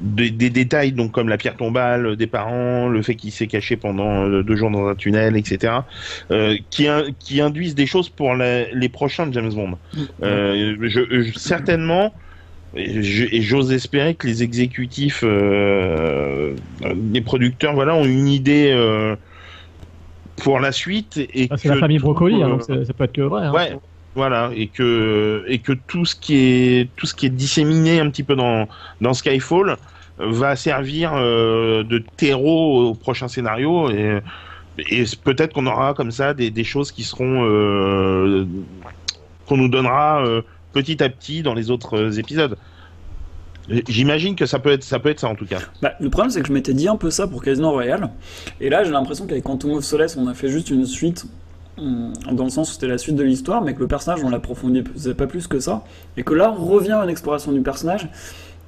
des, 0.00 0.30
des 0.30 0.50
détails, 0.50 0.90
donc 0.90 1.12
comme 1.12 1.28
la 1.28 1.36
pierre 1.36 1.56
tombale 1.56 2.16
des 2.16 2.26
parents, 2.26 2.88
le 2.88 3.00
fait 3.02 3.14
qu'il 3.14 3.30
s'est 3.30 3.46
caché 3.46 3.76
pendant 3.76 4.24
euh, 4.26 4.42
deux 4.42 4.56
jours 4.56 4.70
dans 4.70 4.88
un 4.88 4.96
tunnel, 4.96 5.36
etc., 5.36 5.72
euh, 6.32 6.56
qui, 6.70 6.88
in- 6.88 7.04
qui 7.20 7.40
induisent 7.40 7.76
des 7.76 7.86
choses 7.86 8.08
pour 8.08 8.34
la- 8.34 8.68
les 8.72 8.88
prochains 8.88 9.30
James 9.30 9.52
Bond. 9.54 9.78
Euh, 10.24 10.74
je, 10.80 11.00
je- 11.22 11.38
certainement, 11.38 12.12
et 12.76 13.40
j'ose 13.42 13.72
espérer 13.72 14.14
que 14.16 14.26
les 14.26 14.42
exécutifs, 14.42 15.22
euh, 15.24 16.56
les 17.12 17.20
producteurs, 17.20 17.74
voilà, 17.74 17.94
ont 17.94 18.04
une 18.04 18.28
idée 18.28 18.70
euh, 18.72 19.16
pour 20.36 20.58
la 20.60 20.72
suite 20.72 21.16
et 21.16 21.48
Ah, 21.50 21.56
c'est 21.56 21.64
que 21.64 21.68
la 21.68 21.76
famille 21.76 21.98
Brocoli, 21.98 22.42
hein, 22.42 22.48
euh, 22.48 22.48
donc 22.48 22.62
c'est- 22.62 22.84
ça 22.84 22.94
peut 22.94 23.04
être 23.04 23.12
que 23.12 23.22
vrai. 23.22 23.46
hein. 23.46 23.52
Ouais, 23.52 23.76
voilà, 24.14 24.50
et 24.54 24.70
que 24.70 25.44
et 25.48 25.60
que 25.62 25.72
tout 25.72 26.04
ce 26.04 26.14
qui 26.16 26.36
est 26.36 26.94
tout 26.96 27.06
ce 27.06 27.14
qui 27.14 27.26
est 27.26 27.30
disséminé 27.30 28.00
un 28.00 28.10
petit 28.10 28.24
peu 28.24 28.36
dans 28.36 28.68
dans 29.00 29.14
Skyfall 29.14 29.70
euh, 29.70 29.76
va 30.32 30.56
servir 30.56 31.14
euh, 31.14 31.84
de 31.84 31.98
terreau 32.16 32.90
au 32.90 32.94
prochain 32.94 33.28
scénario 33.28 33.90
et 33.90 34.20
et 34.90 35.04
peut-être 35.24 35.52
qu'on 35.54 35.66
aura 35.66 35.94
comme 35.94 36.10
ça 36.12 36.34
des, 36.34 36.50
des 36.50 36.64
choses 36.64 36.92
qui 36.92 37.04
seront 37.04 37.44
euh, 37.46 38.46
qu'on 39.46 39.56
nous 39.56 39.68
donnera 39.68 40.24
euh, 40.24 40.42
petit 40.74 41.02
à 41.02 41.08
petit 41.08 41.42
dans 41.42 41.54
les 41.54 41.70
autres 41.70 41.96
euh, 41.98 42.10
épisodes. 42.18 42.58
J'imagine 43.88 44.36
que 44.36 44.44
ça 44.44 44.58
peut 44.58 44.70
être 44.72 44.84
ça 44.84 44.98
peut 44.98 45.08
être 45.08 45.20
ça 45.20 45.28
en 45.28 45.34
tout 45.34 45.46
cas. 45.46 45.58
Bah, 45.80 45.92
le 45.98 46.10
problème, 46.10 46.30
c'est 46.30 46.42
que 46.42 46.48
je 46.48 46.52
m'étais 46.52 46.74
dit 46.74 46.86
un 46.86 46.96
peu 46.96 47.10
ça 47.10 47.26
pour 47.26 47.42
Casino 47.42 47.70
Royale. 47.70 48.10
Et 48.60 48.68
là, 48.68 48.84
j'ai 48.84 48.90
l'impression 48.90 49.26
qu'avec 49.26 49.42
Quantum 49.42 49.70
of 49.72 49.84
Solace, 49.84 50.18
on 50.18 50.26
a 50.26 50.34
fait 50.34 50.48
juste 50.48 50.68
une 50.68 50.84
suite. 50.84 51.24
hum, 51.78 52.12
Dans 52.32 52.44
le 52.44 52.50
sens 52.50 52.68
où 52.68 52.74
c'était 52.74 52.88
la 52.88 52.98
suite 52.98 53.16
de 53.16 53.22
l'histoire, 53.22 53.62
mais 53.62 53.72
que 53.72 53.80
le 53.80 53.88
personnage, 53.88 54.22
on 54.22 54.28
l'approfondissait 54.28 55.14
pas 55.14 55.26
plus 55.26 55.46
que 55.46 55.60
ça. 55.60 55.82
Et 56.18 56.24
que 56.24 56.34
là, 56.34 56.54
on 56.58 56.62
revient 56.62 56.92
à 56.92 57.04
une 57.04 57.08
exploration 57.10 57.52
du 57.52 57.62
personnage. 57.62 58.06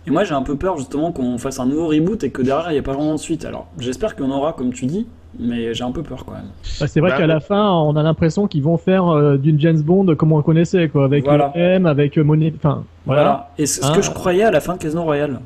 Et 0.07 0.11
moi, 0.11 0.24
j'ai 0.24 0.33
un 0.35 0.43
peu 0.43 0.57
peur 0.57 0.78
justement 0.78 1.12
qu'on 1.12 1.37
fasse 1.37 1.59
un 1.59 1.66
nouveau 1.66 1.89
reboot 1.89 2.24
et 2.24 2.31
que 2.31 2.41
derrière, 2.41 2.70
il 2.70 2.74
n'y 2.74 2.78
a 2.78 2.83
pas 2.83 2.95
vraiment 2.95 3.12
de 3.16 3.20
suite. 3.20 3.45
Alors, 3.45 3.66
j'espère 3.78 4.16
qu'on 4.16 4.31
aura, 4.31 4.55
comme 4.55 4.73
tu 4.73 4.87
dis, 4.87 5.07
mais 5.38 5.74
j'ai 5.74 5.84
un 5.84 5.90
peu 5.92 6.02
peur 6.02 6.24
quand 6.24 6.32
même. 6.32 6.50
Bah, 6.80 6.86
c'est 6.86 7.00
vrai 7.00 7.10
Bah, 7.10 7.16
qu'à 7.18 7.26
la 7.26 7.40
fin, 7.40 7.70
on 7.72 7.96
a 7.96 8.02
l'impression 8.02 8.46
qu'ils 8.46 8.62
vont 8.62 8.76
faire 8.78 9.08
euh, 9.08 9.36
d'une 9.36 9.58
James 9.60 9.80
Bond 9.80 10.14
comme 10.16 10.32
on 10.32 10.42
connaissait, 10.42 10.88
quoi, 10.88 11.04
avec 11.04 11.24
Voilà. 11.24 11.52
le 11.54 11.60
M, 11.60 11.86
avec 11.86 12.16
euh, 12.18 12.22
Monet. 12.24 12.52
Enfin, 12.56 12.84
Voilà. 13.04 13.22
voilà. 13.22 13.50
Et 13.58 13.66
c'est 13.66 13.82
ce 13.82 13.86
Hein 13.86 13.94
que 13.94 14.02
je 14.02 14.10
croyais 14.10 14.44
à 14.44 14.50
la 14.50 14.60
fin 14.60 14.74
de 14.74 14.78
Casino 14.82 15.02
Royale. 15.02 15.40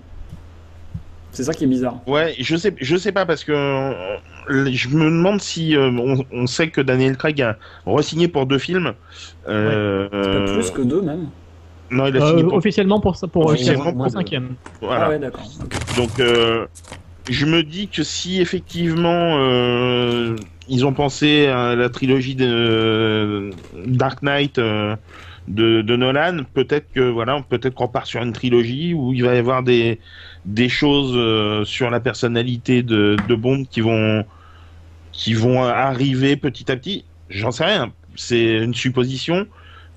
C'est 1.33 1.45
ça 1.45 1.53
qui 1.55 1.63
est 1.65 1.69
bizarre. 1.69 1.97
Ouais, 2.09 2.35
je 2.41 2.57
sais, 2.57 2.75
je 2.81 2.97
sais 2.97 3.13
pas 3.13 3.25
parce 3.25 3.45
que 3.45 3.53
euh, 3.53 3.93
je 4.73 4.89
me 4.89 5.05
demande 5.05 5.41
si 5.41 5.77
euh, 5.77 5.89
on, 5.91 6.25
on 6.33 6.47
sait 6.49 6.71
que 6.71 6.81
Daniel 6.81 7.17
Craig 7.17 7.41
a 7.41 7.57
re-signé 7.87 8.27
pour 8.27 8.47
deux 8.47 8.59
films. 8.59 8.95
Euh, 9.49 10.09
pas 10.47 10.53
plus 10.53 10.71
que 10.73 10.83
deux, 10.83 11.03
même. 11.03 11.29
Non, 11.93 12.07
il 12.07 12.17
a 12.17 12.21
Euh, 12.23 12.29
signé 12.31 12.43
pour. 12.45 12.55
Officiellement 12.55 12.99
pour, 13.01 13.17
pour, 13.33 13.47
Officiellement 13.47 13.85
pour, 13.85 13.93
pour 13.95 14.05
le 14.05 14.11
deux. 14.11 14.17
cinquième. 14.17 14.55
Voilà. 14.81 15.05
Ah 15.05 15.09
ouais, 15.11 15.19
d'accord. 15.21 15.43
Donc, 15.97 16.19
euh, 16.19 16.67
je 17.31 17.47
me 17.47 17.63
dis 17.63 17.89
que 17.89 18.03
si 18.03 18.41
effectivement 18.41 19.39
euh, 19.39 20.37
ils 20.69 20.85
ont 20.85 20.93
pensé 20.93 21.47
à 21.47 21.77
la 21.77 21.89
trilogie 21.89 22.35
de 22.35 23.51
Dark 23.87 24.23
Knight 24.23 24.59
euh, 24.59 24.97
de, 25.47 25.97
Nolan, 25.97 26.45
peut-être 26.55 26.93
que 26.93 27.01
voilà, 27.01 27.45
peut-être 27.49 27.75
qu'on 27.75 27.89
part 27.89 28.07
sur 28.07 28.23
une 28.23 28.33
trilogie 28.33 28.95
où 28.95 29.13
il 29.13 29.25
va 29.25 29.35
y 29.35 29.39
avoir 29.39 29.63
des 29.63 29.99
choses 30.69 31.13
euh, 31.15 31.65
sur 31.65 31.91
la 31.91 32.01
personnalité 32.01 32.83
de, 32.83 33.17
de 33.29 33.35
Bond 33.35 33.65
qui 33.65 33.81
vont 33.81 34.25
arriver 35.65 36.37
petit 36.37 36.71
à 36.71 36.77
petit. 36.77 37.05
J'en 37.31 37.53
sais 37.53 37.65
rien. 37.65 37.93
C'est 38.17 38.59
une 38.59 38.75
supposition 38.75 39.47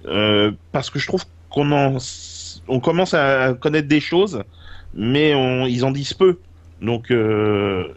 euh, 0.05 0.51
parce 0.72 0.89
que 0.89 0.99
je 0.99 1.07
trouve 1.07 1.26
qu'on 1.49 1.72
en 1.72 1.97
on 2.68 2.80
commence 2.80 3.14
à 3.14 3.53
connaître 3.53 3.88
des 3.88 3.99
choses 3.99 4.43
mais 4.93 5.34
on, 5.35 5.65
ils 5.65 5.84
en 5.85 5.91
disent 5.91 6.14
peu. 6.14 6.38
Donc, 6.84 7.11
euh, 7.11 7.88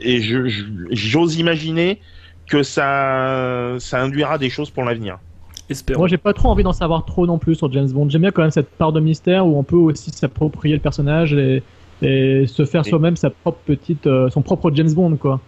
et 0.00 0.20
j'ose 0.20 1.36
imaginer 1.36 2.00
que 2.48 2.62
ça, 2.62 3.76
ça 3.78 4.02
induira 4.02 4.38
des 4.38 4.50
choses 4.50 4.70
pour 4.70 4.84
l'avenir. 4.84 5.18
Espérons. 5.70 6.00
Moi, 6.00 6.08
j'ai 6.08 6.18
pas 6.18 6.34
trop 6.34 6.50
envie 6.50 6.62
d'en 6.62 6.74
savoir 6.74 7.06
trop 7.06 7.26
non 7.26 7.38
plus 7.38 7.54
sur 7.54 7.72
James 7.72 7.90
Bond. 7.90 8.10
J'aime 8.10 8.20
bien 8.22 8.30
quand 8.32 8.42
même 8.42 8.50
cette 8.50 8.68
part 8.70 8.92
de 8.92 9.00
mystère 9.00 9.46
où 9.46 9.58
on 9.58 9.62
peut 9.62 9.76
aussi 9.76 10.10
s'approprier 10.10 10.74
le 10.74 10.80
personnage 10.80 11.32
et, 11.32 11.62
et 12.02 12.46
se 12.46 12.66
faire 12.66 12.86
Et- 12.86 12.90
soi-même 12.90 13.16
sa 13.16 13.30
propre 13.30 13.60
petite, 13.64 14.06
euh, 14.06 14.28
son 14.28 14.42
propre 14.42 14.70
James 14.74 14.92
Bond, 14.92 15.16
quoi. 15.16 15.40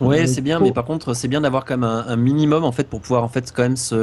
Ouais, 0.00 0.22
Euh, 0.22 0.26
c'est 0.26 0.40
bien, 0.40 0.60
mais 0.60 0.72
par 0.72 0.86
contre, 0.86 1.12
c'est 1.12 1.28
bien 1.28 1.42
d'avoir 1.42 1.66
quand 1.66 1.74
même 1.76 1.84
un, 1.84 2.06
un 2.08 2.16
minimum 2.16 2.64
en 2.64 2.72
fait 2.72 2.88
pour 2.88 3.02
pouvoir 3.02 3.22
en 3.22 3.28
fait 3.28 3.52
quand 3.54 3.62
même 3.64 3.76
se, 3.76 3.94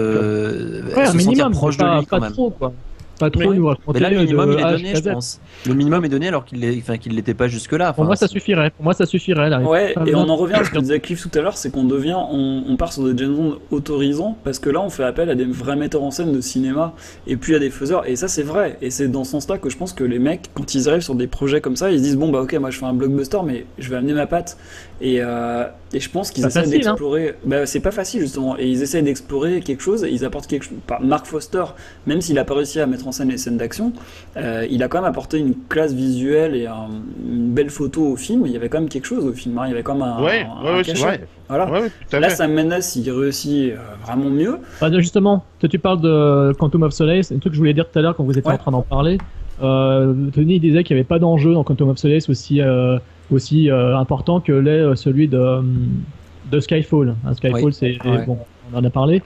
Ouais, 0.96 1.02
un 1.02 1.06
se 1.08 1.12
sentir 1.14 1.26
minimum, 1.50 1.54
proche 1.54 1.78
mais 1.80 1.84
pas, 1.86 1.96
de 1.96 2.00
lui 2.02 2.06
quand 2.06 2.18
pas 2.20 2.26
même. 2.28 2.34
trop, 2.34 2.52
quoi. 2.52 2.72
Pas 3.20 3.30
trop 3.30 3.40
Mais- 3.40 3.56
nous 3.56 3.64
Mais 3.64 3.70
raconter 3.70 4.00
là, 4.00 4.10
le 4.10 4.18
minimum, 4.20 4.50
de 4.50 4.54
il 4.56 4.60
est 4.60 4.72
donné, 4.72 4.96
je 4.96 5.10
pense. 5.10 5.40
Le 5.66 5.74
minimum 5.74 6.04
est 6.06 6.10
donné 6.10 6.28
alors 6.28 6.44
qu'il 6.46 6.60
l'est, 6.60 6.78
enfin, 6.80 6.98
qu'il 6.98 7.16
l'était 7.16 7.34
pas 7.34 7.48
jusque-là. 7.48 7.94
Pour 7.94 8.06
moi, 8.06 8.16
ça 8.16 8.28
suffirait. 8.28 8.72
Pour 8.72 8.84
moi, 8.84 8.94
ça 8.94 9.06
suffirait. 9.06 9.50
Là. 9.50 9.62
Ouais, 9.62 9.96
et 10.06 10.16
on 10.16 10.28
en 10.30 10.36
revient 10.36 10.56
à 10.56 10.64
ce 10.64 10.70
que 10.70 10.80
disait 10.80 11.00
Cliff 11.00 11.22
tout 11.22 11.38
à 11.40 11.42
l'heure, 11.42 11.58
c'est 11.58 11.72
qu'on 11.72 11.84
devient, 11.86 12.18
on, 12.18 12.64
on 12.68 12.76
part 12.78 12.92
sur 12.94 13.04
des 13.04 13.18
James 13.18 13.34
Bond 13.34 13.58
autorisants, 13.72 14.38
parce 14.44 14.60
que 14.60 14.70
là 14.70 14.82
on 14.82 14.90
fait 14.90 15.04
appel 15.04 15.30
à 15.30 15.36
des 15.36 15.46
vrais 15.46 15.76
metteurs 15.76 16.04
en 16.04 16.12
scène 16.12 16.32
de 16.34 16.42
cinéma, 16.42 16.94
et 17.28 17.38
puis 17.38 17.56
à 17.56 17.60
des 17.60 17.70
faiseurs, 17.70 18.08
et 18.08 18.16
ça 18.16 18.28
c'est 18.28 18.44
vrai, 18.44 18.78
et 18.82 18.90
c'est 18.90 19.08
dans 19.08 19.24
ce 19.24 19.32
sens-là 19.32 19.58
que 19.58 19.70
je 19.70 19.78
pense 19.78 19.94
que 19.94 20.04
les 20.04 20.20
mecs, 20.20 20.50
quand 20.54 20.76
ils 20.76 20.90
arrivent 20.90 21.02
sur 21.02 21.16
des 21.16 21.28
projets 21.28 21.62
comme 21.62 21.76
ça, 21.76 21.92
ils 21.92 22.00
se 22.00 22.04
disent 22.04 22.18
bon 22.18 22.30
bah 22.30 22.42
ok, 22.42 22.54
moi 22.56 22.70
je 22.70 22.78
fais 22.80 22.86
un 22.86 22.94
blockbuster, 22.94 23.40
mais 23.46 23.66
je 23.78 23.90
vais 23.90 23.96
amener 23.98 24.14
ma 24.14 24.28
patte, 24.28 24.58
et, 25.02 25.18
euh, 25.20 25.66
et 25.94 26.00
je 26.00 26.10
pense 26.10 26.32
qu'ils 26.32 26.46
essaient 26.46 26.62
facile, 26.62 26.76
hein. 26.76 26.92
d'explorer, 26.92 27.36
bah 27.46 27.66
c'est 27.66 27.80
pas 27.82 27.92
facile 27.92 28.22
justement, 28.22 28.58
et 28.58 28.68
ils 28.68 28.82
essaient 28.82 29.02
d'explorer 29.02 29.60
quelque 29.62 29.82
chose, 29.82 30.04
et 30.04 30.10
ils 30.10 30.24
apportent 30.24 30.48
quelque 30.48 30.64
chose, 30.64 30.78
Mark 31.02 31.26
Foster, 31.26 31.64
même 32.08 32.22
s'il 32.22 32.40
a 32.40 32.46
pas 32.46 32.54
réussi 32.54 32.80
à 32.80 32.88
mettre 32.88 33.08
en 33.08 33.12
scène 33.12 33.30
les 33.30 33.38
scènes 33.38 33.58
d'action, 33.58 33.92
euh, 34.38 34.66
il 34.70 34.82
a 34.84 34.88
quand 34.88 35.00
même 35.02 35.10
apporté 35.10 35.38
une 35.38 35.54
classe 35.70 35.94
visuelle 35.94 36.56
et 36.56 36.66
un- 36.68 36.88
une 37.30 37.52
belle 37.54 37.70
photo 37.70 38.04
au 38.08 38.16
film. 38.16 38.44
Il 38.46 38.52
y 38.52 38.56
avait 38.56 38.70
quand 38.70 38.80
même 38.80 38.90
quelque 38.90 39.06
chose 39.06 39.26
au 39.26 39.34
film. 39.34 39.58
hein. 39.58 39.64
Il 39.66 39.70
y 39.70 39.74
avait 39.74 39.84
quand 39.84 39.94
même 39.96 40.04
un, 40.04 40.24
ouais, 40.24 40.46
un- 40.46 40.64
ouais, 40.64 40.80
un 40.80 40.84
cachet. 40.84 41.22
Voilà. 41.50 41.66
Ouais, 41.72 41.82
ouais, 41.82 41.90
tout 42.10 42.16
à 42.16 42.20
Là. 42.20 42.30
Sam 42.30 42.54
Mendes, 42.54 42.82
il 42.96 43.12
réussit 43.12 43.72
euh, 43.74 43.76
vraiment 44.06 44.30
mieux. 44.30 44.58
Ah, 44.82 44.90
justement, 45.00 45.44
toi, 45.60 45.70
tu 45.70 45.78
parles 45.78 46.02
de 46.02 46.54
Quantum 46.58 46.84
of 46.84 46.94
Solace, 46.94 47.32
un 47.32 47.38
truc 47.40 47.52
que 47.52 47.56
je 47.56 47.60
voulais 47.60 47.74
dire 47.74 47.90
tout 47.92 48.00
à 48.00 48.02
l'heure 48.02 48.16
quand 48.16 48.24
vous 48.24 48.38
étiez 48.38 48.48
Ouais. 48.50 48.56
en 48.56 48.58
train 48.60 48.72
d'en 48.72 48.82
parler. 48.82 49.18
Euh, 49.62 50.14
Tony 50.34 50.60
disait 50.60 50.84
qu'il 50.84 50.96
n'y 50.96 51.00
avait 51.02 51.08
pas 51.08 51.20
d'enjeu 51.20 51.54
dans 51.54 51.64
Quantum 51.64 51.90
of 51.90 51.98
Solace 51.98 52.30
aussi, 52.30 52.62
euh, 52.62 52.98
aussi 53.32 53.70
euh, 53.70 53.98
important 53.98 54.40
que 54.40 54.52
l'est 54.52 54.70
euh, 54.72 54.96
celui 54.96 55.28
de, 55.28 55.38
euh, 55.38 55.62
de 56.52 56.60
Skyfall. 56.60 57.16
Hein, 57.26 57.34
Skyfall, 57.34 57.64
Oui. 57.66 57.74
c'est 57.74 57.98
Ouais. 58.08 58.26
bon, 58.26 58.38
on 58.74 58.78
en 58.78 58.84
a 58.84 58.90
parlé. 58.90 59.22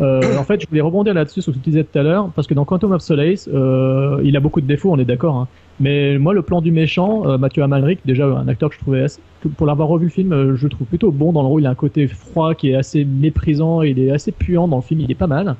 Euh, 0.00 0.36
en 0.36 0.42
fait, 0.42 0.60
je 0.60 0.66
voulais 0.68 0.80
rebondir 0.80 1.14
là-dessus 1.14 1.40
sur 1.40 1.52
ce 1.52 1.58
que 1.58 1.62
tu 1.62 1.70
disais 1.70 1.84
tout 1.84 1.96
à 1.96 2.02
l'heure, 2.02 2.28
parce 2.34 2.48
que 2.48 2.54
dans 2.54 2.64
Quantum 2.64 2.90
of 2.90 3.00
Solace, 3.00 3.48
euh, 3.54 4.20
il 4.24 4.36
a 4.36 4.40
beaucoup 4.40 4.60
de 4.60 4.66
défauts, 4.66 4.90
on 4.90 4.98
est 4.98 5.04
d'accord. 5.04 5.36
Hein. 5.36 5.48
Mais 5.78 6.18
moi, 6.18 6.34
le 6.34 6.42
plan 6.42 6.60
du 6.60 6.72
méchant, 6.72 7.22
euh, 7.28 7.38
Mathieu 7.38 7.62
Amalric, 7.62 8.00
déjà 8.04 8.26
un 8.26 8.48
acteur 8.48 8.70
que 8.70 8.74
je 8.74 8.80
trouvais 8.80 9.02
assez, 9.02 9.20
pour 9.56 9.68
l'avoir 9.68 9.86
revu 9.86 10.06
le 10.06 10.10
film, 10.10 10.56
je 10.56 10.64
le 10.64 10.68
trouve 10.68 10.86
plutôt 10.88 11.12
bon 11.12 11.32
dans 11.32 11.42
le 11.42 11.48
rôle. 11.48 11.62
Il 11.62 11.66
a 11.66 11.70
un 11.70 11.74
côté 11.76 12.08
froid 12.08 12.56
qui 12.56 12.70
est 12.70 12.74
assez 12.74 13.04
méprisant, 13.04 13.82
il 13.82 14.00
est 14.00 14.10
assez 14.10 14.32
puant 14.32 14.66
dans 14.66 14.76
le 14.76 14.82
film, 14.82 14.98
il 15.00 15.10
est 15.12 15.16
pas 15.16 15.28
mal. 15.28 15.54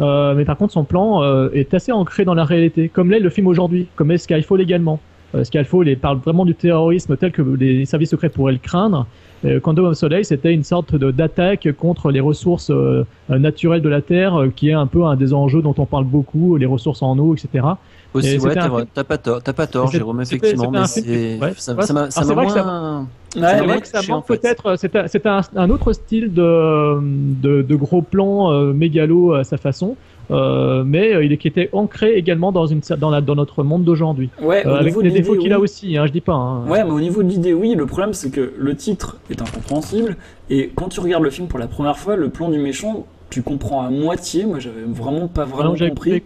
Mais 0.00 0.44
par 0.44 0.56
contre, 0.56 0.72
son 0.72 0.84
plan 0.84 1.22
est 1.52 1.72
assez 1.74 1.92
ancré 1.92 2.24
dans 2.24 2.34
la 2.34 2.44
réalité, 2.44 2.88
comme 2.88 3.10
l'est 3.10 3.20
le 3.20 3.30
film 3.30 3.46
aujourd'hui, 3.46 3.86
comme 3.94 4.10
est 4.10 4.18
Skyfall 4.18 4.60
également. 4.60 5.00
Euh, 5.34 5.44
Skyfall 5.44 5.88
il 5.88 5.98
parle 5.98 6.18
vraiment 6.18 6.44
du 6.44 6.54
terrorisme 6.54 7.16
tel 7.16 7.32
que 7.32 7.42
les 7.42 7.84
services 7.84 8.10
secrets 8.10 8.28
pourraient 8.28 8.52
le 8.52 8.58
craindre. 8.58 9.06
Euh, 9.44 9.60
Quantum 9.60 9.84
of 9.86 9.94
Soleil, 9.94 10.24
c'était 10.24 10.52
une 10.52 10.64
sorte 10.64 10.96
d'attaque 10.96 11.68
contre 11.78 12.10
les 12.10 12.20
ressources 12.20 12.70
euh, 12.70 13.04
euh, 13.30 13.38
naturelles 13.38 13.82
de 13.82 13.88
la 13.88 14.00
Terre, 14.00 14.34
euh, 14.34 14.48
qui 14.54 14.70
est 14.70 14.72
un 14.72 14.86
peu 14.86 15.04
un 15.04 15.16
des 15.16 15.34
enjeux 15.34 15.62
dont 15.62 15.74
on 15.76 15.84
parle 15.84 16.04
beaucoup, 16.04 16.56
les 16.56 16.66
ressources 16.66 17.02
en 17.02 17.18
eau, 17.18 17.34
etc. 17.34 17.66
Aussi, 18.14 18.38
ouais, 18.38 18.54
t'as 18.54 18.64
un 18.64 19.04
pas 19.04 19.18
tort, 19.18 19.42
t'as 19.42 19.52
pas 19.52 19.66
tort, 19.66 19.90
Jérôme, 19.90 20.22
effectivement, 20.22 20.70
mais 20.70 20.86
c'est, 20.86 21.38
ouais, 21.38 21.52
ça, 21.56 21.80
ça 21.82 21.92
m'a, 21.92 22.34
moins. 22.34 23.06
Ouais, 23.36 24.22
peut-être, 24.26 24.76
c'est 24.76 24.96
un, 24.96 25.06
c'est 25.06 25.26
un, 25.26 25.42
un 25.54 25.70
autre 25.70 25.92
style 25.92 26.32
de, 26.32 26.98
de, 27.02 27.60
de 27.60 27.74
gros 27.76 28.00
plan 28.00 28.50
euh, 28.52 28.72
mégalo 28.72 29.34
à 29.34 29.44
sa 29.44 29.58
façon, 29.58 29.96
euh, 30.30 30.82
mais 30.84 31.14
euh, 31.14 31.24
il 31.24 31.32
est 31.32 31.36
qui 31.36 31.48
était 31.48 31.68
ancré 31.72 32.14
également 32.14 32.52
dans, 32.52 32.66
une, 32.66 32.80
dans, 32.98 33.10
la, 33.10 33.20
dans 33.20 33.34
notre 33.34 33.62
monde 33.62 33.84
d'aujourd'hui. 33.84 34.30
Ouais, 34.42 34.66
Euh, 34.66 34.70
au 34.70 34.74
avec 34.74 34.86
niveau 34.86 35.00
les 35.02 35.10
défauts 35.10 35.36
qu'il 35.36 35.52
a 35.52 35.58
oui. 35.58 35.64
aussi, 35.64 35.96
hein, 35.96 36.06
je 36.06 36.12
dis 36.12 36.20
pas. 36.20 36.32
hein. 36.34 36.66
Ouais, 36.68 36.82
mais 36.84 36.90
au 36.90 37.00
niveau 37.00 37.22
de 37.22 37.28
l'idée, 37.28 37.54
oui. 37.54 37.74
Le 37.76 37.86
problème, 37.86 38.12
c'est 38.12 38.30
que 38.30 38.52
le 38.56 38.74
titre 38.76 39.18
est 39.30 39.40
incompréhensible. 39.40 40.16
Et 40.50 40.70
quand 40.74 40.88
tu 40.88 41.00
regardes 41.00 41.22
le 41.24 41.30
film 41.30 41.48
pour 41.48 41.58
la 41.58 41.66
première 41.68 41.98
fois, 41.98 42.16
le 42.16 42.28
plan 42.28 42.48
du 42.50 42.58
méchant, 42.58 43.06
tu 43.30 43.42
comprends 43.42 43.82
à 43.82 43.90
moitié. 43.90 44.46
Moi, 44.46 44.58
j'avais 44.58 44.82
vraiment 44.86 45.28
pas 45.28 45.42
Ah 45.42 45.44
vraiment 45.46 45.70
non, 45.70 45.76
j'avais 45.76 45.90
compris. 45.90 46.22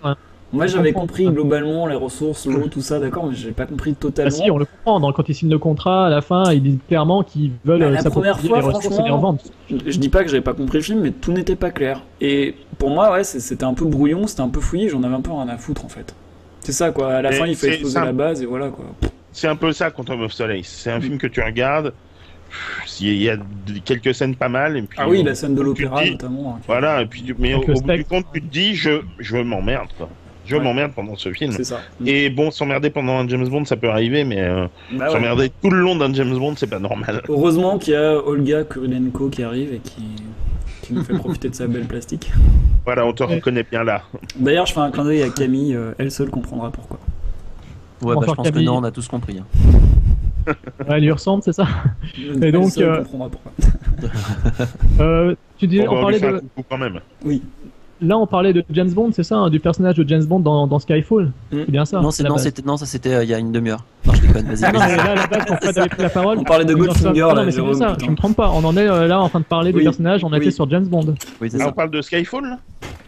Moi, 0.52 0.66
j'avais 0.66 0.92
compris 0.92 1.26
globalement 1.26 1.86
les 1.86 1.94
ressources, 1.94 2.46
l'eau, 2.46 2.66
tout 2.68 2.80
ça, 2.80 2.98
d'accord, 2.98 3.26
mais 3.26 3.36
j'ai 3.36 3.52
pas 3.52 3.66
compris 3.66 3.94
totalement. 3.94 4.36
Ah 4.40 4.44
si, 4.44 4.50
on 4.50 4.58
le 4.58 4.64
comprend. 4.64 4.98
Dans- 4.98 5.12
quand 5.12 5.28
ils 5.28 5.34
signent 5.34 5.50
le 5.50 5.58
contrat, 5.58 6.06
à 6.06 6.10
la 6.10 6.20
fin, 6.22 6.52
ils 6.52 6.62
disent 6.62 6.78
clairement 6.88 7.22
qu'ils 7.22 7.52
veulent 7.64 7.78
Bah, 7.80 7.86
euh, 7.86 7.90
la 7.90 8.00
s'approprier 8.00 8.32
première 8.34 8.48
fois, 8.50 8.58
les 8.60 8.64
ressources 8.66 8.86
et 8.86 8.88
les 8.88 8.94
franchement, 8.96 9.16
revendre. 9.16 9.38
Je, 9.70 9.76
je 9.92 9.98
dis 9.98 10.08
pas 10.08 10.24
que 10.24 10.28
j'avais 10.30 10.42
pas 10.42 10.54
compris 10.54 10.78
le 10.78 10.84
film, 10.84 11.00
mais 11.02 11.12
tout 11.12 11.30
n'était 11.32 11.54
pas 11.56 11.70
clair. 11.70 12.00
Et 12.20 12.56
pour 12.78 12.90
moi, 12.90 13.12
ouais, 13.12 13.22
c'était 13.22 13.64
un 13.64 13.74
peu 13.74 13.84
brouillon, 13.84 14.26
c'était 14.26 14.40
un 14.42 14.48
peu 14.48 14.60
fouillé, 14.60 14.88
j'en 14.88 15.02
avais 15.04 15.14
un 15.14 15.20
peu 15.20 15.30
rien 15.32 15.48
à 15.48 15.56
foutre 15.56 15.84
en 15.84 15.88
fait. 15.88 16.14
C'est 16.60 16.72
ça 16.72 16.90
quoi, 16.90 17.12
à 17.14 17.22
la 17.22 17.30
Et 17.32 17.36
fin 17.36 17.46
il 17.46 17.56
c'est 17.56 17.68
exploser 17.68 17.94
ça. 17.94 18.04
la 18.04 18.12
base 18.12 18.42
et 18.42 18.46
voilà 18.46 18.68
quoi. 18.70 18.84
C'est 19.32 19.46
un 19.46 19.56
peu 19.56 19.72
ça, 19.72 19.90
Quantum 19.92 20.22
of 20.22 20.32
Solace. 20.32 20.66
C'est 20.66 20.90
un 20.90 21.00
film 21.00 21.16
que 21.16 21.28
tu 21.28 21.40
regardes. 21.40 21.92
Il 23.00 23.14
y 23.22 23.30
a 23.30 23.36
quelques 23.84 24.12
scènes 24.12 24.34
pas 24.34 24.48
mal. 24.48 24.76
Et 24.76 24.82
puis, 24.82 24.98
Ah 25.00 25.08
oui, 25.08 25.22
la 25.22 25.36
scène 25.36 25.54
de 25.54 25.62
l'opéra 25.62 26.04
notamment. 26.04 26.56
hein. 26.56 26.60
Voilà, 26.66 27.00
et 27.02 27.06
puis, 27.06 27.24
mais 27.38 27.54
au, 27.54 27.60
au 27.60 27.80
bout 27.80 27.92
du 27.92 28.04
compte, 28.04 28.26
tu 28.34 28.42
te 28.42 28.46
dis, 28.52 28.74
je, 28.74 29.02
je 29.20 29.36
m'emmerde, 29.36 29.88
quoi. 29.96 30.08
Je 30.50 30.56
Ouais. 30.56 30.62
m'emmerde 30.62 30.92
pendant 30.94 31.16
ce 31.16 31.32
film. 31.32 31.52
C'est 31.52 31.64
ça. 31.64 31.80
Et 32.04 32.28
bon, 32.28 32.50
s'emmerder 32.50 32.90
pendant 32.90 33.18
un 33.18 33.28
James 33.28 33.48
Bond, 33.48 33.64
ça 33.64 33.76
peut 33.76 33.88
arriver, 33.88 34.24
mais 34.24 34.40
euh, 34.40 34.66
Bah 34.92 35.06
ouais. 35.06 35.12
s'emmerder 35.12 35.50
tout 35.62 35.70
le 35.70 35.80
long 35.80 35.96
d'un 35.96 36.12
James 36.12 36.36
Bond, 36.36 36.54
c'est 36.56 36.66
pas 36.66 36.78
normal. 36.80 37.22
Heureusement 37.28 37.78
qu'il 37.78 37.92
y 37.94 37.96
a 37.96 38.16
Olga 38.18 38.64
Kurilenko 38.64 39.28
qui 39.28 39.42
arrive 39.44 39.72
et 39.74 39.78
qui, 39.78 40.02
qui 40.82 40.92
nous 40.94 41.04
fait 41.04 41.14
profiter 41.14 41.48
de 41.48 41.54
sa 41.54 41.66
belle 41.68 41.84
plastique. 41.86 42.32
Voilà, 42.84 43.06
on 43.06 43.12
te 43.12 43.22
reconnaît 43.22 43.64
bien 43.70 43.84
là. 43.84 44.02
D'ailleurs, 44.36 44.66
je 44.66 44.72
fais 44.72 44.80
un 44.80 44.90
clin 44.90 45.04
d'œil 45.04 45.22
à 45.22 45.28
Camille, 45.30 45.74
euh, 45.74 45.92
elle 45.98 46.10
seule 46.10 46.30
comprendra 46.30 46.70
pourquoi. 46.70 46.98
Ouais, 48.02 48.14
bah, 48.16 48.22
je 48.28 48.32
pense 48.32 48.50
que 48.50 48.58
non, 48.58 48.78
on 48.78 48.84
a 48.84 48.90
tous 48.90 49.06
compris. 49.08 49.38
hein. 49.38 49.46
Ouais, 50.80 50.96
elle 50.96 51.02
lui 51.02 51.12
ressemble, 51.12 51.42
c'est 51.44 51.52
ça 51.52 51.66
Et 52.18 52.30
Elle 52.42 52.52
donc, 52.52 52.70
seule 52.70 52.84
euh, 52.88 52.96
comprendra 53.02 53.28
pourquoi. 53.28 53.52
euh, 55.00 55.34
tu 55.58 55.66
disais, 55.66 55.84
Bon, 55.84 55.90
on 55.90 55.94
bah, 55.94 55.98
on 55.98 56.02
parlait 56.02 56.20
de, 56.20 56.42
quand 56.68 56.78
même. 56.78 57.00
Oui. 57.24 57.42
Là, 58.00 58.18
on 58.18 58.26
parlait 58.26 58.52
de 58.52 58.64
James 58.70 58.90
Bond, 58.90 59.10
c'est 59.12 59.22
ça, 59.22 59.36
hein, 59.36 59.50
du 59.50 59.60
personnage 59.60 59.96
de 59.96 60.08
James 60.08 60.24
Bond 60.24 60.40
dans, 60.40 60.66
dans 60.66 60.78
Skyfall. 60.78 61.26
Mm. 61.26 61.30
C'est 61.50 61.70
bien 61.70 61.84
ça. 61.84 62.00
non, 62.00 62.10
c'est 62.10 62.64
non, 62.64 62.76
ça 62.76 62.86
c'était 62.86 63.14
euh, 63.14 63.24
il 63.24 63.30
y 63.30 63.34
a 63.34 63.38
une 63.38 63.52
demi-heure. 63.52 63.84
Non, 64.06 64.12
je 64.14 64.20
déconne. 64.22 64.46
Vas-y. 64.46 64.60
Non, 64.72 64.78
vas-y. 64.78 64.90
mais 64.90 64.96
là, 64.96 65.02
à 65.10 65.14
la 65.14 65.26
base, 65.26 65.44
quand 65.46 65.56
Fred 65.56 65.78
avait 65.78 65.88
pris 65.88 66.02
la 66.02 66.08
parole, 66.10 66.38
On 66.38 66.44
parlait 66.44 66.64
de 66.64 66.74
Goldfinger, 66.74 67.20
Non, 67.20 67.32
là, 67.34 67.44
mais 67.44 67.50
c'est 67.50 67.56
Jérôme, 67.56 67.74
ça, 67.74 67.90
putain. 67.92 68.06
je 68.06 68.10
me 68.10 68.16
trompe 68.16 68.36
pas. 68.36 68.50
On 68.54 68.64
en 68.64 68.76
est 68.76 68.88
euh, 68.88 69.06
là 69.06 69.20
en 69.20 69.28
train 69.28 69.40
de 69.40 69.44
parler 69.44 69.70
Oui. 69.72 69.78
des 69.80 69.84
personnages, 69.84 70.24
on 70.24 70.30
Oui. 70.30 70.36
était 70.38 70.50
sur 70.50 70.68
James 70.70 70.86
Bond. 70.86 71.14
Oui, 71.40 71.48
c'est 71.50 71.56
Ah, 71.60 71.64
ça. 71.64 71.68
on 71.68 71.72
parle 71.72 71.90
de 71.90 72.00
Skyfall 72.00 72.44
là? 72.44 72.58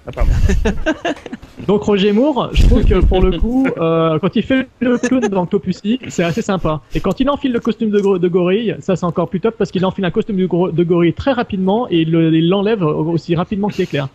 Ah, 0.07 0.11
pardon. 0.13 0.33
Donc 1.69 1.83
Roger 1.85 2.11
Moore, 2.11 2.51
je 2.53 2.67
trouve 2.67 2.85
que 2.85 2.95
pour 3.05 3.21
le 3.23 3.39
coup, 3.39 3.69
euh, 3.79 4.19
quand 4.19 4.35
il 4.35 4.43
fait 4.43 4.67
le 4.81 4.99
clown 4.99 5.21
dans 5.29 5.43
Octopussy, 5.45 6.01
c'est 6.09 6.25
assez 6.25 6.43
sympa. 6.43 6.81
Et 6.93 6.99
quand 6.99 7.21
il 7.21 7.31
enfile 7.31 7.53
le 7.53 7.61
costume 7.61 7.91
de, 7.91 8.19
de 8.19 8.29
gorille, 8.29 8.75
ça 8.81 8.97
c'est 8.97 9.05
encore 9.07 9.29
plus 9.29 9.39
top 9.39 9.55
parce 9.57 9.71
qu'il 9.71 9.85
enfile 9.87 10.05
un 10.05 10.11
costume 10.11 10.37
de, 10.39 10.47
gro- 10.47 10.73
de 10.73 10.83
gorille 10.83 11.13
très 11.13 11.31
rapidement 11.33 11.87
et 11.89 12.01
il 12.01 12.11
le- 12.11 12.35
il 12.35 12.49
l'enlève 12.49 12.83
aussi 12.83 13.37
rapidement 13.37 13.69
qu'il 13.69 13.85
éclaire. 13.85 14.09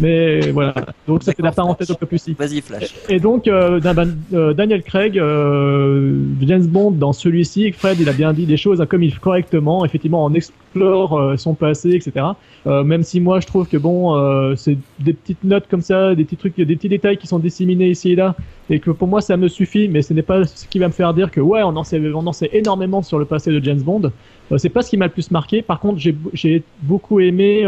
Mais 0.00 0.52
voilà, 0.52 0.74
donc 1.06 1.22
c'était 1.22 1.42
la 1.42 1.52
parenthèse 1.52 1.90
Octopussy. 1.90 2.34
Vas-y, 2.38 2.62
Flash. 2.62 2.94
Et 3.10 3.20
donc 3.20 3.46
euh, 3.46 3.78
Dan- 3.78 4.16
euh, 4.32 4.54
Daniel 4.54 4.82
Craig, 4.82 5.18
euh, 5.18 6.15
James 6.40 6.66
Bond 6.66 6.92
dans 6.92 7.12
celui-ci, 7.12 7.72
Fred 7.72 7.98
il 8.00 8.08
a 8.08 8.12
bien 8.12 8.32
dit 8.32 8.46
des 8.46 8.56
choses 8.56 8.84
comme 8.88 9.02
il 9.02 9.18
correctement, 9.18 9.84
effectivement 9.84 10.24
on 10.24 10.32
explore 10.34 11.18
euh, 11.18 11.36
son 11.36 11.54
passé, 11.54 11.90
etc. 11.92 12.26
Euh, 12.66 12.84
même 12.84 13.02
si 13.02 13.20
moi 13.20 13.40
je 13.40 13.46
trouve 13.46 13.68
que 13.68 13.76
bon, 13.76 14.16
euh, 14.16 14.54
c'est 14.56 14.76
des 14.98 15.12
petites 15.12 15.44
notes 15.44 15.66
comme 15.68 15.80
ça, 15.80 16.14
des 16.14 16.24
petits 16.24 16.36
trucs, 16.36 16.56
des 16.56 16.76
petits 16.76 16.88
détails 16.88 17.16
qui 17.16 17.26
sont 17.26 17.38
disséminés 17.38 17.90
ici 17.90 18.12
et 18.12 18.16
là, 18.16 18.34
et 18.70 18.80
que 18.80 18.90
pour 18.90 19.08
moi 19.08 19.20
ça 19.20 19.36
me 19.36 19.48
suffit, 19.48 19.88
mais 19.88 20.02
ce 20.02 20.12
n'est 20.12 20.22
pas 20.22 20.44
ce 20.44 20.66
qui 20.66 20.78
va 20.78 20.88
me 20.88 20.92
faire 20.92 21.14
dire 21.14 21.30
que 21.30 21.40
ouais 21.40 21.62
on 21.62 21.76
en 21.76 21.84
sait, 21.84 22.00
on 22.14 22.32
énormément 22.52 23.02
sur 23.02 23.18
le 23.18 23.24
passé 23.24 23.50
de 23.50 23.62
James 23.64 23.82
Bond. 23.82 24.10
C'est 24.58 24.68
pas 24.68 24.82
ce 24.82 24.90
qui 24.90 24.96
m'a 24.96 25.06
le 25.06 25.12
plus 25.12 25.30
marqué. 25.32 25.60
Par 25.62 25.80
contre 25.80 25.98
j'ai 25.98 26.62
beaucoup 26.82 27.20
aimé 27.20 27.64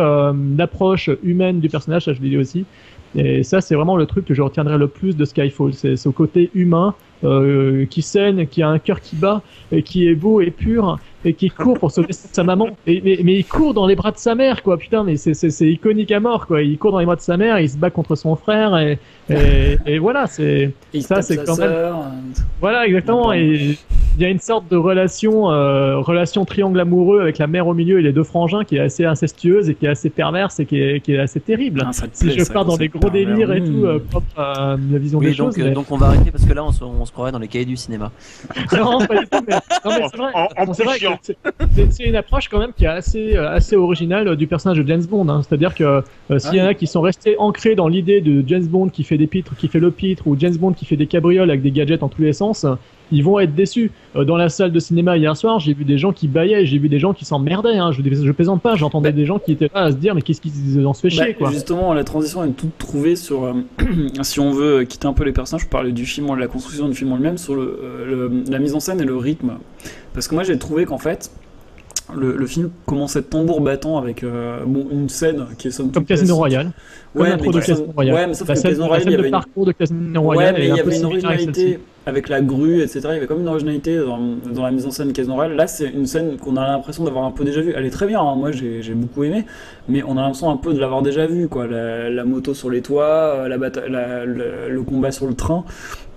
l'approche 0.57 1.11
humaine 1.23 1.61
du 1.61 1.69
personnage, 1.69 2.05
ça 2.05 2.12
je 2.12 2.20
l'ai 2.20 2.31
dit 2.31 2.37
aussi. 2.37 2.65
Et 3.15 3.43
ça, 3.43 3.61
c'est 3.61 3.75
vraiment 3.75 3.97
le 3.97 4.07
truc 4.07 4.27
que 4.27 4.35
je 4.35 4.43
retiendrai 4.43 4.77
le 4.77 4.89
plus 4.89 5.16
de 5.16 5.25
Skyfall. 5.25 5.73
C'est 5.73 5.97
ce 5.97 6.09
côté 6.09 6.51
humain 6.55 6.95
euh, 7.24 7.85
qui 7.86 8.03
saigne, 8.03 8.47
qui 8.47 8.62
a 8.62 8.69
un 8.69 8.78
cœur 8.78 9.01
qui 9.01 9.16
bat, 9.16 9.43
et 9.73 9.82
qui 9.82 10.07
est 10.09 10.15
beau 10.15 10.40
et 10.40 10.51
pur, 10.51 10.99
et 11.24 11.35
qui 11.35 11.51
court 11.51 11.78
pour 11.78 11.90
sauver 11.90 12.09
sa 12.12 12.45
maman. 12.45 12.69
Et, 12.86 13.01
mais, 13.05 13.19
mais 13.24 13.35
il 13.36 13.45
court 13.45 13.74
dans 13.74 13.86
les 13.86 13.97
bras 13.97 14.12
de 14.12 14.19
sa 14.19 14.35
mère, 14.35 14.62
quoi. 14.62 14.77
Putain, 14.78 15.03
mais 15.05 15.16
c'est- 15.16 15.69
iconique 15.69 16.12
à 16.12 16.20
mort, 16.20 16.47
quoi. 16.47 16.62
Il 16.62 16.78
court 16.78 16.93
dans 16.93 17.01
les 17.01 17.07
bras 17.07 17.16
de 17.16 17.20
sa 17.20 17.36
mère, 17.36 17.59
il 17.61 17.69
se 17.69 17.77
bat 17.77 17.90
contre 17.90 18.15
son 18.16 18.36
frère, 18.36 18.77
et, 18.78 18.99
et, 19.31 19.78
et 19.86 19.99
voilà, 19.99 20.27
c'est 20.27 20.73
ça, 21.01 21.23
c'est 21.23 21.36
quand 21.45 21.59
même. 21.59 21.69
sœur. 21.70 22.05
Voilà, 22.61 22.86
exactement. 22.86 23.32
Et 23.32 23.77
il 24.16 24.23
y 24.23 24.24
a 24.24 24.28
une 24.31 24.40
sorte 24.40 24.69
de 24.69 24.77
relation, 24.77 25.51
euh, 25.53 25.99
relation 25.99 26.45
triangle 26.45 26.81
amoureux 26.81 27.20
avec 27.20 27.39
la 27.39 27.47
mère 27.47 27.69
au 27.69 27.74
milieu 27.74 28.01
et 28.01 28.03
les 28.03 28.12
deux 28.12 28.24
frangins 28.24 28.65
qui 28.65 28.77
est 28.77 28.81
assez 28.81 29.05
incestueuse 29.05 29.69
et 29.70 29.74
qui 29.77 29.86
est 29.86 29.90
assez 29.90 30.11
perverse 30.11 30.59
et 30.59 30.66
qui 30.66 30.81
est, 30.81 31.01
qui 31.01 31.12
est 31.12 31.19
assez 31.19 31.39
terrible. 31.39 31.85
Ah, 31.86 31.90
si 32.12 32.24
plaît, 32.27 32.35
je 32.39 32.53
pars 32.53 32.65
dans 32.65 32.77
des 32.77 32.89
gros 32.89 33.11
délires 33.11 33.53
et 33.53 33.61
Mmh. 33.61 33.65
tout, 33.65 33.85
euh, 33.86 33.99
propre 34.01 34.27
à 34.39 34.77
la 34.90 34.99
vision 34.99 35.19
Oui, 35.20 35.27
des 35.27 35.35
donc, 35.35 35.53
choses. 35.55 35.59
euh, 35.61 35.69
mais- 35.69 35.70
donc 35.74 35.90
on 35.93 35.97
va 35.97 36.07
arrêter 36.09 36.31
parce 36.32 36.45
que 36.45 36.53
là 36.53 36.65
on 36.65 36.70
on 37.01 37.05
se 37.09 37.13
croirait 37.13 37.33
dans 37.33 37.39
les 37.41 37.49
cahiers 37.49 37.65
du 37.65 37.77
cinéma. 37.77 38.13
non, 38.73 39.05
pas 39.07 39.19
du 39.19 39.27
tout, 39.27 39.39
mais, 39.49 39.55
non, 39.55 39.91
mais 39.99 40.09
c'est 40.11 40.17
vrai. 40.17 40.31
En- 40.35 40.49
en 40.63 40.65
Bon, 40.67 40.73
c'est 40.73 40.83
plus 40.83 40.89
vrai 40.89 40.99
que 40.99 41.05
chiant. 41.07 41.19
c'est- 41.23 41.37
c'est 41.75 41.93
c'est 41.93 42.05
une 42.05 42.17
approche 42.17 42.49
quand 42.49 42.59
même 42.61 42.73
qui 42.73 42.85
est 42.85 42.89
assez, 42.89 43.37
euh, 43.37 43.51
assez 43.51 43.75
originale 43.77 44.29
euh, 44.29 44.37
du 44.37 44.47
personnage 44.47 44.79
de 44.79 44.87
James 44.87 45.05
Bond. 45.05 45.29
hein. 45.29 45.43
C'est-à-dire 45.43 45.75
que 45.75 46.03
euh, 46.31 46.39
s'il 46.39 46.55
y 46.55 46.63
en 46.63 46.67
a 46.67 46.75
qui 46.75 46.87
sont 46.87 47.01
restés 47.01 47.37
ancrés 47.39 47.75
dans 47.75 47.89
l'idée 47.89 48.21
de 48.21 48.45
James 48.47 48.67
Bond 48.67 48.89
qui 48.91 49.03
fait 49.05 49.19
des 49.19 49.27
pitres, 49.27 49.57
qui 49.57 49.69
fait 49.69 49.81
le 49.81 49.91
pitre, 49.91 50.27
ou 50.27 50.37
James 50.39 50.57
Bond 50.57 50.73
qui 50.73 50.85
fait 50.85 50.97
des 50.97 51.07
cabrioles 51.07 51.51
avec 51.51 51.63
des 51.63 51.71
gadgets 51.73 52.03
en 52.03 52.09
tous 52.09 52.23
les 52.23 52.33
sens, 52.33 52.65
ils 53.13 53.23
vont 53.25 53.39
être 53.39 53.55
déçus. 53.55 53.91
Euh, 54.17 54.25
dans 54.25 54.37
la 54.37 54.49
salle 54.49 54.73
de 54.73 54.79
cinéma 54.81 55.17
hier 55.17 55.37
soir, 55.37 55.59
j'ai 55.61 55.75
vu 55.75 55.85
des 55.85 55.99
gens 55.99 56.13
qui 56.13 56.29
baillaient, 56.29 56.67
j'ai 56.67 56.79
vu 56.79 56.89
des 56.89 56.99
gens 56.99 57.13
qui 57.13 57.25
s'emmerdaient. 57.25 57.77
Hein. 57.79 57.93
Je, 57.93 58.03
je 58.03 58.33
plaisante 58.33 58.63
pas, 58.63 58.75
j'entendais 58.77 59.13
des 59.13 59.25
gens 59.27 59.39
qui 59.39 59.53
étaient 59.53 59.71
là 59.75 59.83
à 59.85 59.91
se 59.93 59.97
dire 59.97 60.15
mais 60.15 60.23
qu'est-ce 60.23 60.41
qu'ils 60.41 60.87
en 60.87 60.95
se 60.95 61.01
fait 61.09 61.17
Bah, 61.17 61.25
chier 61.25 61.35
quoi. 61.35 61.51
Justement, 61.51 61.93
la 61.95 62.05
transition 62.05 62.45
est 62.45 62.51
toute 62.53 62.77
trouvée 62.79 63.17
sur. 63.17 63.45
euh, 63.45 63.53
si 64.23 64.41
on 64.41 64.51
veut 64.53 64.85
quitter 64.85 65.07
un 65.07 65.13
peu 65.13 65.25
les 65.25 65.33
personnages, 65.33 65.63
je 65.65 65.69
parlais 65.69 65.93
du 65.93 66.07
film, 66.07 66.29
de 66.29 66.41
la 66.41 66.47
construction 66.49 66.89
du 66.89 66.95
film 66.95 67.13
en 67.13 67.17
lui-même, 67.17 67.39
sur 67.39 67.55
le, 67.55 67.79
euh, 67.83 68.29
le- 68.29 68.45
la 68.51 68.59
mise 68.59 68.75
en 68.75 68.81
scène 68.81 69.01
et 69.01 69.05
le 69.05 69.17
rythme. 69.17 69.53
Parce 70.15 70.27
que 70.29 70.35
moi, 70.35 70.45
j'ai 70.45 70.59
trouvé 70.59 70.85
qu'en 70.85 70.99
fait, 70.99 71.31
le, 72.15 72.37
le 72.37 72.47
film 72.47 72.70
commençait 72.87 73.23
tambour 73.23 73.61
battant 73.61 73.99
avec 73.99 74.23
euh, 74.25 74.61
bon, 74.66 74.87
une 74.91 75.09
scène 75.09 75.45
qui 75.59 75.69
est 75.69 75.70
somme 75.70 75.93
Comme 75.93 76.05
Casino. 76.07 76.37
Royale. 76.37 76.70
Ouais, 77.15 77.37
mais 77.41 77.49
de 77.49 77.59
Casino 77.61 77.87
Royale. 77.95 78.15
ouais, 78.15 78.27
mais 78.29 78.35
sauf 78.35 78.49
la 78.49 78.55
que 78.55 78.61
scène, 78.61 78.70
Casino 78.70 78.87
Royale, 78.87 79.07
il 79.07 79.11
y 79.11 79.15
de 79.15 79.19
avait 79.19 79.29
une- 79.29 79.33
parcours 79.33 79.66
de 79.66 79.73
Casino 79.73 80.20
Ouais, 80.20 80.27
Royale 80.27 80.55
mais 80.57 80.61
est 80.65 80.69
il 80.69 80.77
y 80.77 80.81
avait 80.81 80.97
une 80.99 81.05
originalité 81.05 81.79
avec 82.07 82.29
la 82.31 82.41
grue, 82.41 82.81
etc. 82.81 83.01
Il 83.05 83.15
y 83.15 83.16
avait 83.19 83.27
comme 83.27 83.41
une 83.41 83.49
originalité 83.49 83.99
dans, 83.99 84.19
dans 84.55 84.62
la 84.62 84.70
mise 84.70 84.87
en 84.87 84.91
scène 84.91 85.12
Casino 85.12 85.35
Royale. 85.35 85.57
Là, 85.57 85.66
c'est 85.66 85.89
une 85.91 86.07
scène 86.07 86.37
qu'on 86.39 86.57
a 86.57 86.66
l'impression 86.66 87.05
d'avoir 87.05 87.25
un 87.25 87.31
peu 87.31 87.45
déjà 87.45 87.61
vue. 87.61 87.75
Elle 87.77 87.85
est 87.85 87.91
très 87.91 88.07
bien, 88.07 88.20
hein. 88.23 88.35
moi 88.37 88.51
j'ai 88.53 88.81
beaucoup 88.95 89.25
aimé, 89.25 89.45
mais 89.89 90.03
on 90.03 90.12
a 90.16 90.23
l'impression 90.23 90.49
un 90.51 90.57
peu 90.57 90.73
de 90.73 90.79
l'avoir 90.81 91.03
déjà 91.03 91.27
vue. 91.27 91.49
Quoi. 91.49 91.66
La, 91.66 92.09
la 92.09 92.25
moto 92.25 92.55
sur 92.55 92.70
les 92.70 92.81
toits, 92.81 93.05
euh, 93.05 93.49
la 93.49 93.59
bata- 93.59 93.87
la- 93.89 94.25
le, 94.25 94.69
le 94.70 94.83
combat 94.83 95.11
sur 95.11 95.27
le 95.27 95.35
train. 95.35 95.65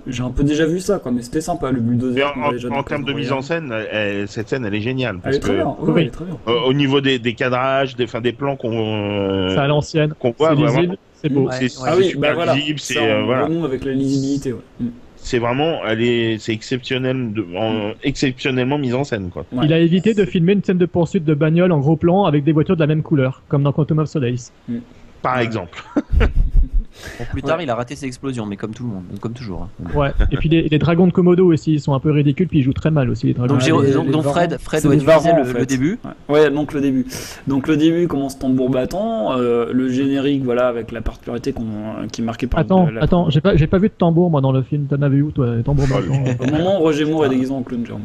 J'ai 0.07 0.23
un 0.23 0.29
peu 0.31 0.43
déjà 0.43 0.65
vu 0.65 0.79
ça, 0.79 0.99
quoi. 0.99 1.11
mais 1.11 1.21
c'était 1.21 1.41
sympa. 1.41 1.71
Le 1.71 1.79
bulldozer. 1.79 2.23
En, 2.37 2.51
déjà 2.51 2.69
en- 2.71 2.83
termes 2.83 3.03
de 3.05 3.13
mise 3.13 3.31
en 3.31 3.41
scène, 3.41 3.71
elle- 3.91 4.27
cette 4.27 4.49
scène, 4.49 4.65
elle 4.65 4.73
est 4.75 4.81
géniale. 4.81 5.15
Elle 5.17 5.21
Parce 5.21 5.35
est 5.37 5.39
très 5.39 5.51
que, 5.51 5.55
bien. 5.57 5.67
ouais, 5.67 5.75
Oui. 5.81 6.01
elle 6.01 6.07
est 6.07 6.11
très 6.11 6.25
bien. 6.25 6.37
euh, 6.47 6.59
au 6.65 6.73
niveau 6.73 7.01
des, 7.01 7.19
des 7.19 7.33
cadrages, 7.33 7.95
des, 7.95 8.05
enfin, 8.05 8.21
des 8.21 8.33
plans 8.33 8.55
qu'on 8.55 8.71
euh, 8.73 9.49
C'est 9.49 9.57
à 9.59 9.67
l'ancienne. 9.67 10.13
qu'on 10.19 10.33
voit, 10.37 10.49
C'est 10.49 10.55
vraiment, 10.55 10.75
lisible, 10.79 10.97
c'est 11.15 11.29
beau. 11.29 11.41
Ouais. 11.47 11.55
c'est 11.59 11.69
c'est 11.69 11.83
Ah 11.85 11.93
oui, 11.97 12.05
super 12.05 12.29
bah 12.31 12.35
voilà. 12.35 12.53
visible, 12.55 12.79
c'est 12.79 12.97
euh, 12.97 13.21
on 13.21 13.25
voilà. 13.25 13.47
avec 13.65 13.85
la 13.85 13.91
lisibilité. 13.93 14.53
Ouais. 14.53 14.59
Mm. 14.79 14.87
c'est 15.17 15.37
vraiment, 15.37 15.85
elle 15.87 16.01
est, 16.01 16.37
c'est 16.39 16.51
exceptionnel, 16.51 17.31
de, 17.33 17.45
en- 17.55 17.91
exceptionnellement 18.03 18.79
mise 18.79 18.95
en 18.95 19.03
scène, 19.03 19.29
quoi. 19.29 19.45
Ouais. 19.51 19.65
Il 19.65 19.73
a 19.73 19.77
évité 19.77 20.15
de 20.15 20.25
filmer 20.25 20.53
une 20.53 20.63
scène 20.63 20.79
de 20.79 20.85
poursuite 20.87 21.25
de 21.25 21.35
bagnole 21.35 21.71
en 21.71 21.79
gros 21.79 21.95
plan 21.95 22.23
avec 22.25 22.43
des 22.43 22.51
voitures 22.53 22.75
de 22.75 22.81
la 22.81 22.87
même 22.87 23.03
couleur, 23.03 23.43
comme 23.47 23.61
dans 23.61 23.71
Quantum 23.71 23.99
of 23.99 24.07
Solace. 24.09 24.51
Par 25.21 25.35
Ouais. 25.37 25.43
exemple. 25.43 25.83
Plus 27.31 27.41
tard, 27.41 27.61
il 27.61 27.69
a 27.69 27.75
raté 27.75 27.95
ses 27.95 28.05
explosions, 28.05 28.45
mais 28.45 28.57
comme 28.57 28.73
tout 28.73 28.83
le 28.83 28.89
monde, 28.89 29.03
comme 29.19 29.33
toujours. 29.33 29.67
hein. 29.85 29.97
Ouais. 29.97 30.11
Et 30.31 30.37
puis 30.37 30.49
les, 30.49 30.63
les 30.69 30.79
dragons 30.79 31.07
de 31.07 31.11
Komodo 31.11 31.45
aussi, 31.51 31.73
ils 31.73 31.79
sont 31.79 31.93
un 31.93 31.99
peu 31.99 32.11
ridicules, 32.11 32.47
puis 32.47 32.59
ils 32.59 32.63
jouent 32.63 32.73
très 32.73 32.91
mal 32.91 33.09
aussi 33.09 33.27
les 33.27 33.33
dragons. 33.33 33.53
Donc, 33.55 33.63
les- 33.65 33.71
donc, 33.71 34.05
les 34.05 34.11
donc 34.11 34.23
varans. 34.23 34.33
Fred, 34.33 34.57
Fred 34.59 34.83
doit 34.83 34.95
le, 34.95 35.01
en 35.41 35.45
fait. 35.45 35.59
le 35.59 35.65
début. 35.65 35.99
Ouais. 36.29 36.41
Ouais, 36.41 36.51
donc 36.51 36.73
le 36.73 36.81
début. 36.81 37.05
Donc 37.47 37.67
le 37.67 37.77
début 37.77 38.07
commence 38.07 38.37
tambour 38.39 38.69
battant, 38.69 39.37
euh, 39.37 39.71
le 39.71 39.89
générique, 39.89 40.43
voilà, 40.43 40.67
avec 40.67 40.91
la 40.91 41.01
particularité 41.01 41.53
euh, 41.57 42.07
qui 42.11 42.21
est 42.21 42.25
marquée 42.25 42.47
par 42.47 42.59
Attends, 42.59 42.89
la- 42.89 43.03
attends, 43.03 43.29
j'ai 43.29 43.41
pas, 43.41 43.55
j'ai 43.55 43.67
pas 43.67 43.77
vu 43.77 43.87
de 43.89 43.93
tambour 43.93 44.29
moi 44.29 44.41
dans 44.41 44.51
le 44.51 44.61
film. 44.61 44.85
T'en 44.85 45.01
avais 45.01 45.21
où 45.21 45.31
toi, 45.31 45.55
les 45.55 45.63
tambours 45.63 45.87
battants 45.87 46.23
Au 46.47 46.51
moment 46.51 46.79
où 46.79 46.83
Roger 46.83 47.05
Moore 47.05 47.25
est 47.25 47.29
déguisé 47.29 47.51
en 47.51 47.63
clown, 47.63 47.85
Jérôme. 47.85 48.01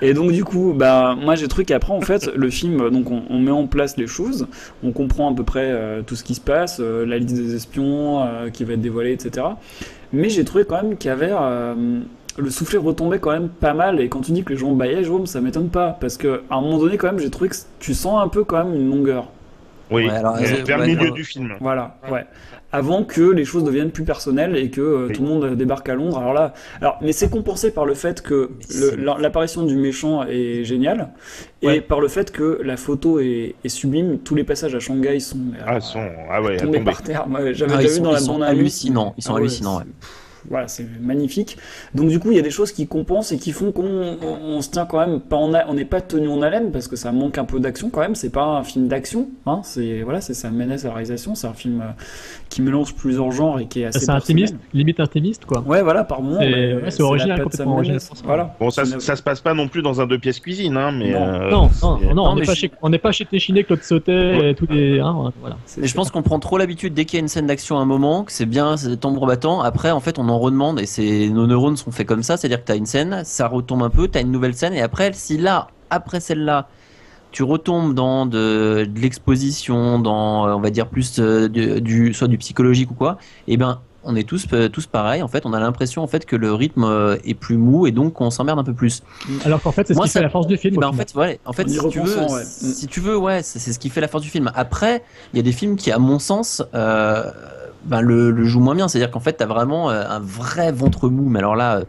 Et 0.00 0.14
donc 0.14 0.32
du 0.32 0.44
coup, 0.44 0.72
bah 0.76 1.16
moi 1.20 1.34
j'ai 1.34 1.48
trouvé 1.48 1.64
qu'après 1.64 1.92
en 1.92 2.00
fait 2.00 2.30
le 2.34 2.50
film, 2.50 2.90
donc 2.90 3.10
on, 3.10 3.22
on 3.30 3.38
met 3.38 3.50
en 3.50 3.66
place 3.66 3.96
les 3.96 4.06
choses, 4.06 4.46
on 4.82 4.92
comprend 4.92 5.30
à 5.32 5.34
peu 5.34 5.44
près 5.44 5.70
euh, 5.70 6.02
tout 6.02 6.16
ce 6.16 6.24
qui 6.24 6.34
se 6.34 6.40
passe, 6.40 6.78
euh, 6.80 7.04
la 7.06 7.18
liste 7.18 7.34
des 7.36 7.54
espions 7.54 8.21
euh, 8.22 8.50
qui 8.50 8.64
va 8.64 8.74
être 8.74 8.80
dévoilée, 8.80 9.12
etc. 9.12 9.46
Mais 10.12 10.28
j'ai 10.28 10.44
trouvé 10.44 10.64
quand 10.64 10.82
même 10.82 10.96
qu'il 10.96 11.08
y 11.08 11.12
avait 11.12 11.32
euh, 11.32 12.00
le 12.38 12.50
soufflet 12.50 12.78
retombait 12.78 13.18
quand 13.18 13.32
même 13.32 13.48
pas 13.48 13.74
mal. 13.74 14.00
Et 14.00 14.08
quand 14.08 14.20
tu 14.20 14.32
dis 14.32 14.42
que 14.44 14.50
les 14.52 14.58
gens 14.58 14.72
baillaient, 14.72 15.04
Jérôme, 15.04 15.26
ça 15.26 15.40
m'étonne 15.40 15.68
pas 15.68 15.96
parce 16.00 16.16
que 16.16 16.42
à 16.50 16.56
un 16.56 16.60
moment 16.60 16.78
donné 16.78 16.96
quand 16.96 17.08
même 17.08 17.18
j'ai 17.18 17.30
trouvé 17.30 17.50
que 17.50 17.56
tu 17.80 17.94
sens 17.94 18.22
un 18.22 18.28
peu 18.28 18.44
quand 18.44 18.64
même 18.64 18.74
une 18.74 18.90
longueur. 18.90 19.28
Oui, 19.90 20.06
Ouais, 20.06 20.10
alors, 20.10 20.36
mais 20.40 20.46
vers 20.62 20.78
le 20.78 20.84
ouais, 20.84 20.94
milieu 20.94 21.10
du 21.10 21.24
film. 21.24 21.54
Voilà, 21.60 21.98
ouais. 22.10 22.24
Avant 22.74 23.04
que 23.04 23.20
les 23.20 23.44
choses 23.44 23.64
deviennent 23.64 23.90
plus 23.90 24.04
personnelles 24.04 24.56
et 24.56 24.70
que 24.70 24.80
euh, 24.80 25.06
Oui. 25.08 25.12
tout 25.14 25.22
le 25.22 25.28
monde 25.28 25.54
débarque 25.56 25.88
à 25.90 25.94
Londres. 25.94 26.18
Alors 26.18 26.32
là, 26.32 26.54
alors, 26.80 26.96
mais 27.02 27.12
c'est 27.12 27.28
compensé 27.30 27.70
par 27.70 27.84
le 27.84 27.92
fait 27.94 28.22
que 28.22 28.50
l'apparition 29.18 29.62
du 29.64 29.76
méchant 29.76 30.24
est 30.24 30.64
géniale 30.64 31.10
et 31.60 31.66
Ouais. 31.66 31.80
par 31.82 32.00
le 32.00 32.08
fait 32.08 32.30
que 32.32 32.60
la 32.64 32.76
photo 32.76 33.20
est, 33.20 33.54
est 33.62 33.68
sublime. 33.68 34.18
Tous 34.20 34.34
les 34.34 34.44
passages 34.44 34.74
à 34.74 34.80
Shanghai 34.80 35.20
sont, 35.20 35.36
Ah, 35.66 35.80
son, 35.80 36.00
ah 36.30 36.40
ouais, 36.40 36.56
tombés 36.56 36.78
tombé. 36.78 36.90
par 36.90 37.02
terre. 37.02 37.26
J'avais 37.52 37.72
Ah, 37.74 37.82
ils 37.82 37.82
déjà 37.82 37.88
vu 37.88 37.96
sont, 37.96 38.02
dans 38.04 38.12
la 38.12 38.18
ils 38.18 38.24
sont 38.24 38.32
bande 38.32 38.42
hallucinants. 38.44 39.14
Ils 39.18 39.22
sont 39.22 39.34
Ah 39.34 39.38
hallucinants. 39.38 39.78
ouais. 39.78 39.84
Voilà, 40.48 40.68
c'est 40.68 40.86
magnifique. 41.00 41.56
Donc 41.94 42.08
du 42.08 42.18
coup, 42.18 42.30
il 42.30 42.36
y 42.36 42.40
a 42.40 42.42
des 42.42 42.50
choses 42.50 42.72
qui 42.72 42.86
compensent 42.86 43.32
et 43.32 43.38
qui 43.38 43.52
font 43.52 43.72
qu'on 43.72 43.84
on, 44.22 44.56
on 44.56 44.60
se 44.62 44.70
tient 44.70 44.86
quand 44.86 44.98
même 45.06 45.20
pas 45.20 45.36
en 45.36 45.54
a- 45.54 45.66
on 45.68 45.74
n'est 45.74 45.84
pas 45.84 46.00
tenu 46.00 46.28
en 46.28 46.42
haleine 46.42 46.70
parce 46.72 46.88
que 46.88 46.96
ça 46.96 47.12
manque 47.12 47.38
un 47.38 47.44
peu 47.44 47.60
d'action 47.60 47.90
quand 47.90 48.00
même. 48.00 48.14
C'est 48.14 48.30
pas 48.30 48.44
un 48.44 48.62
film 48.64 48.88
d'action, 48.88 49.28
hein. 49.46 49.60
C'est 49.64 50.02
voilà, 50.02 50.20
c'est 50.20 50.32
Mendes 50.50 50.72
à 50.72 50.76
la 50.88 50.90
réalisation. 50.92 51.34
C'est 51.34 51.46
un 51.46 51.52
film 51.54 51.80
euh, 51.80 51.90
qui 52.48 52.62
mélange 52.62 52.94
plusieurs 52.94 53.30
genres 53.32 53.58
et 53.60 53.66
qui 53.66 53.80
est 53.82 53.86
assez. 53.86 54.00
C'est 54.00 54.10
intimiste, 54.10 54.56
limite 54.74 55.00
intimiste 55.00 55.44
quoi. 55.44 55.60
Ouais, 55.66 55.82
voilà, 55.82 56.04
par 56.04 56.22
moment. 56.22 56.40
C'est- 56.40 56.46
ouais, 56.46 57.00
original, 57.02 57.42
complètement 57.42 57.74
original 57.74 58.00
ça. 58.00 58.14
Voilà. 58.24 58.54
Bon, 58.60 58.70
ça, 58.70 58.84
ça 58.84 59.16
se 59.16 59.22
passe 59.22 59.40
pas 59.40 59.54
non 59.54 59.68
plus 59.68 59.82
dans 59.82 60.00
un 60.00 60.06
deux 60.06 60.18
pièces 60.18 60.40
cuisine, 60.40 60.76
hein, 60.76 60.92
mais. 60.92 61.12
Non. 61.12 61.26
euh, 61.26 61.50
Non, 61.50 61.62
non, 61.62 61.68
c'est- 62.00 62.06
non, 62.06 62.14
Non, 62.14 62.24
on 62.30 62.34
n'est 62.36 62.42
pas, 62.44 62.54
je- 62.54 62.60
chez- 62.60 62.70
on 62.82 62.88
n'est 62.90 62.98
pas 62.98 63.12
chez 63.12 63.24
Téchiné, 63.24 63.64
Claude 63.64 63.82
Sautet 63.82 64.50
et 64.50 64.54
tous 64.54 64.66
les. 64.70 65.00
hein, 65.00 65.32
voilà. 65.40 65.56
Mais 65.78 65.86
je 65.86 65.94
pense 65.94 66.10
qu'on 66.10 66.22
prend 66.22 66.38
trop 66.38 66.58
l'habitude 66.58 66.94
dès 66.94 67.04
qu'il 67.04 67.18
y 67.18 67.20
a 67.20 67.22
une 67.22 67.28
scène 67.28 67.46
d'action 67.46 67.78
à 67.78 67.80
un 67.80 67.84
moment, 67.84 68.24
que 68.24 68.32
c'est 68.32 68.46
bien, 68.46 68.76
c'est 68.76 68.96
tambour 68.96 69.26
battant. 69.26 69.60
Après, 69.62 69.90
en 69.90 70.00
fait, 70.00 70.18
on 70.18 70.28
en 70.32 70.38
redemande 70.38 70.80
et 70.80 70.86
c'est 70.86 71.28
nos 71.28 71.46
neurones 71.46 71.76
sont 71.76 71.90
faits 71.92 72.06
comme 72.06 72.22
ça, 72.22 72.36
c'est-à-dire 72.36 72.60
que 72.60 72.66
t'as 72.66 72.76
une 72.76 72.86
scène, 72.86 73.22
ça 73.24 73.46
retombe 73.48 73.82
un 73.82 73.90
peu, 73.90 74.08
t'as 74.08 74.20
une 74.22 74.32
nouvelle 74.32 74.54
scène 74.54 74.74
et 74.74 74.82
après, 74.82 75.12
si 75.12 75.38
là, 75.38 75.68
après 75.90 76.20
celle-là, 76.20 76.68
tu 77.30 77.42
retombes 77.44 77.94
dans 77.94 78.26
de, 78.26 78.84
de 78.92 79.00
l'exposition, 79.00 79.98
dans, 79.98 80.46
on 80.56 80.60
va 80.60 80.70
dire 80.70 80.86
plus 80.88 81.18
euh, 81.18 81.48
du, 81.48 82.12
soit 82.12 82.28
du 82.28 82.36
psychologique 82.38 82.90
ou 82.90 82.94
quoi, 82.94 83.16
et 83.48 83.56
ben, 83.56 83.80
on 84.04 84.16
est 84.16 84.24
tous 84.28 84.46
euh, 84.52 84.68
tous 84.68 84.86
pareils. 84.86 85.22
En 85.22 85.28
fait, 85.28 85.46
on 85.46 85.52
a 85.52 85.60
l'impression 85.60 86.02
en 86.02 86.08
fait 86.08 86.26
que 86.26 86.34
le 86.34 86.52
rythme 86.52 86.82
euh, 86.82 87.16
est 87.24 87.34
plus 87.34 87.56
mou 87.56 87.86
et 87.86 87.92
donc 87.92 88.20
on 88.20 88.30
s'emmerde 88.30 88.58
un 88.58 88.64
peu 88.64 88.74
plus. 88.74 89.00
Alors 89.44 89.62
qu'en 89.62 89.70
fait, 89.70 89.86
c'est 89.86 89.94
ce 89.94 89.98
Moi, 89.98 90.06
qui 90.06 90.12
ça- 90.12 90.18
fait 90.18 90.24
la 90.24 90.28
force 90.30 90.48
du 90.48 90.56
film. 90.56 90.74
Eh 90.76 90.80
ben, 90.80 90.88
en 90.88 90.92
fait, 90.92 91.12
voilà, 91.14 91.34
en 91.44 91.52
fait, 91.52 91.68
si 91.68 91.78
tu 91.88 92.00
veux, 92.00 92.18
ouais. 92.24 92.42
si 92.44 92.86
tu 92.88 92.98
veux, 93.00 93.16
ouais, 93.16 93.42
c'est 93.44 93.60
c'est 93.60 93.72
ce 93.72 93.78
qui 93.78 93.90
fait 93.90 94.00
la 94.00 94.08
force 94.08 94.24
du 94.24 94.28
film. 94.30 94.50
Après, 94.56 95.04
il 95.32 95.36
y 95.36 95.40
a 95.40 95.42
des 95.44 95.52
films 95.52 95.76
qui, 95.76 95.92
à 95.92 95.98
mon 96.00 96.18
sens, 96.18 96.64
euh, 96.74 97.30
ben, 97.84 98.00
le, 98.00 98.44
jouent 98.44 98.60
moins 98.60 98.74
bien. 98.74 98.88
C'est-à-dire 98.88 99.10
qu'en 99.10 99.20
fait, 99.20 99.34
t'as 99.34 99.46
vraiment 99.46 99.90
euh, 99.90 100.04
un 100.08 100.20
vrai 100.20 100.72
ventre 100.72 101.08
mou. 101.08 101.28
Mais 101.28 101.38
alors 101.38 101.56
là, 101.56 101.78
euh, 101.78 101.84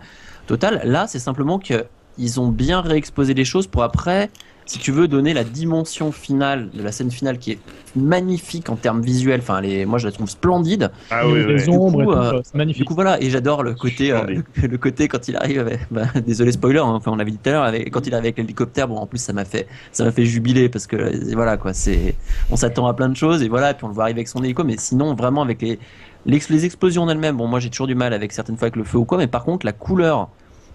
total. 0.47 0.81
Là, 0.85 1.07
c'est 1.07 1.19
simplement 1.19 1.59
que 1.59 1.85
ils 2.17 2.39
ont 2.39 2.49
bien 2.49 2.81
réexposé 2.81 3.33
les 3.33 3.45
choses 3.45 3.67
pour 3.67 3.83
après, 3.83 4.29
si 4.65 4.79
tu 4.79 4.91
veux, 4.91 5.07
donner 5.07 5.33
la 5.33 5.43
dimension 5.43 6.11
finale 6.11 6.69
de 6.71 6.81
la 6.83 6.91
scène 6.91 7.11
finale 7.11 7.37
qui 7.37 7.51
est 7.51 7.59
magnifique 7.95 8.69
en 8.69 8.75
termes 8.75 9.01
visuels. 9.01 9.41
Enfin, 9.41 9.61
moi, 9.85 9.99
je 9.99 10.07
la 10.07 10.11
trouve 10.11 10.29
splendide. 10.29 10.91
Ah 11.11 11.27
oui, 11.27 11.43
oui. 11.45 11.69
ombres 11.69 11.99
Du 11.99 12.05
coup, 12.05 12.11
euh, 12.13 12.41
c'est 12.43 12.55
magnifique. 12.55 12.81
Du 12.81 12.85
coup, 12.85 12.95
voilà, 12.95 13.21
et 13.21 13.29
j'adore 13.29 13.63
le 13.63 13.73
côté, 13.73 14.11
euh, 14.11 14.21
le, 14.61 14.77
côté 14.77 15.07
quand 15.07 15.27
il 15.27 15.35
arrive, 15.35 15.59
avec, 15.59 15.79
bah, 15.91 16.03
désolé 16.25 16.51
spoiler, 16.51 16.79
hein, 16.79 16.85
enfin 16.85 17.11
on 17.11 17.15
l'avait 17.15 17.31
dit 17.31 17.37
tout 17.37 17.49
à 17.49 17.53
l'heure, 17.53 17.63
avec- 17.63 17.91
quand 17.91 18.05
il 18.07 18.13
arrive 18.13 18.25
avec 18.25 18.37
l'hélicoptère, 18.37 18.87
bon 18.87 18.97
en 18.97 19.05
plus 19.05 19.19
ça 19.19 19.33
m'a 19.33 19.45
fait, 19.45 19.67
ça 19.91 20.03
m'a 20.03 20.11
fait 20.11 20.25
jubiler 20.25 20.69
parce 20.69 20.87
que 20.87 20.95
euh, 20.95 21.11
voilà 21.33 21.57
quoi, 21.57 21.73
c'est, 21.73 22.15
on 22.51 22.55
s'attend 22.55 22.87
à 22.87 22.93
plein 22.93 23.09
de 23.09 23.15
choses 23.15 23.43
et 23.43 23.49
voilà, 23.49 23.71
et 23.71 23.73
puis 23.73 23.85
on 23.85 23.89
le 23.89 23.93
voit 23.93 24.03
arriver 24.05 24.19
avec 24.19 24.27
son 24.27 24.43
hélico, 24.43 24.63
mais 24.63 24.75
sinon 24.77 25.13
vraiment 25.13 25.41
avec 25.41 25.61
les, 25.61 25.79
les 26.25 26.65
explosions 26.65 27.03
en 27.03 27.09
elles-mêmes, 27.09 27.37
bon 27.37 27.47
moi 27.47 27.59
j'ai 27.59 27.69
toujours 27.69 27.87
du 27.87 27.95
mal 27.95 28.13
avec 28.13 28.31
certaines 28.31 28.57
fois 28.57 28.65
avec 28.65 28.75
le 28.75 28.83
feu 28.83 28.97
ou 28.97 29.05
quoi, 29.05 29.17
mais 29.17 29.27
par 29.27 29.43
contre 29.43 29.65
la 29.65 29.73
couleur, 29.73 30.29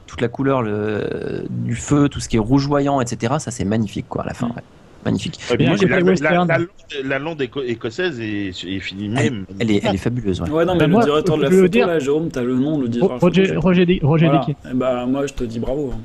toute 0.08 0.20
la 0.20 0.26
couleur 0.28 0.62
le, 0.62 1.44
du 1.48 1.76
feu, 1.76 2.08
tout 2.08 2.18
ce 2.18 2.28
qui 2.28 2.34
est 2.36 2.40
rougeoyant, 2.40 3.00
etc., 3.00 3.34
ça 3.38 3.52
c'est 3.52 3.64
magnifique 3.64 4.06
quoi 4.08 4.22
à 4.22 4.26
la 4.26 4.34
fin, 4.34 4.46
ouais. 4.48 4.62
magnifique. 5.04 5.38
Ouais, 5.50 5.64
un 5.66 5.72
côté 5.72 5.86
la, 5.86 6.00
la, 6.00 6.14
la, 6.14 6.30
lande- 6.32 6.68
la 7.04 7.18
lande 7.20 7.40
éco- 7.40 7.62
écossaise 7.62 8.18
est, 8.20 8.48
est 8.48 8.80
filmée. 8.80 9.14
Elle, 9.16 9.44
elle 9.60 9.70
est, 9.70 9.84
elle 9.84 9.94
est 9.94 9.98
fabuleuse, 9.98 10.40
ouais. 10.40 10.50
Ouais, 10.50 10.64
non, 10.64 10.72
mais 10.72 10.80
Bah, 10.80 10.86
le 10.86 10.92
moi, 10.92 11.04
directeur 11.04 11.36
de 11.36 11.42
la 11.42 11.48
je 11.50 11.54
veux 11.54 11.60
photo, 11.62 11.72
dire- 11.72 11.86
là, 11.86 11.98
Jérôme, 12.00 12.28
t'as 12.30 12.42
le 12.42 12.56
nom, 12.56 12.80
le 12.80 12.88
directeur 12.88 13.20
Roger. 13.20 13.56
Roger, 13.56 13.86
Di- 13.86 14.00
Roger 14.02 14.26
Voilà. 14.26 14.40
Dickey. 14.40 14.56
Eh 14.70 14.74
bah, 14.74 15.06
moi, 15.06 15.26
je 15.26 15.34
te 15.34 15.44
dis 15.44 15.60
bravo. 15.60 15.92
hein. 15.94 15.98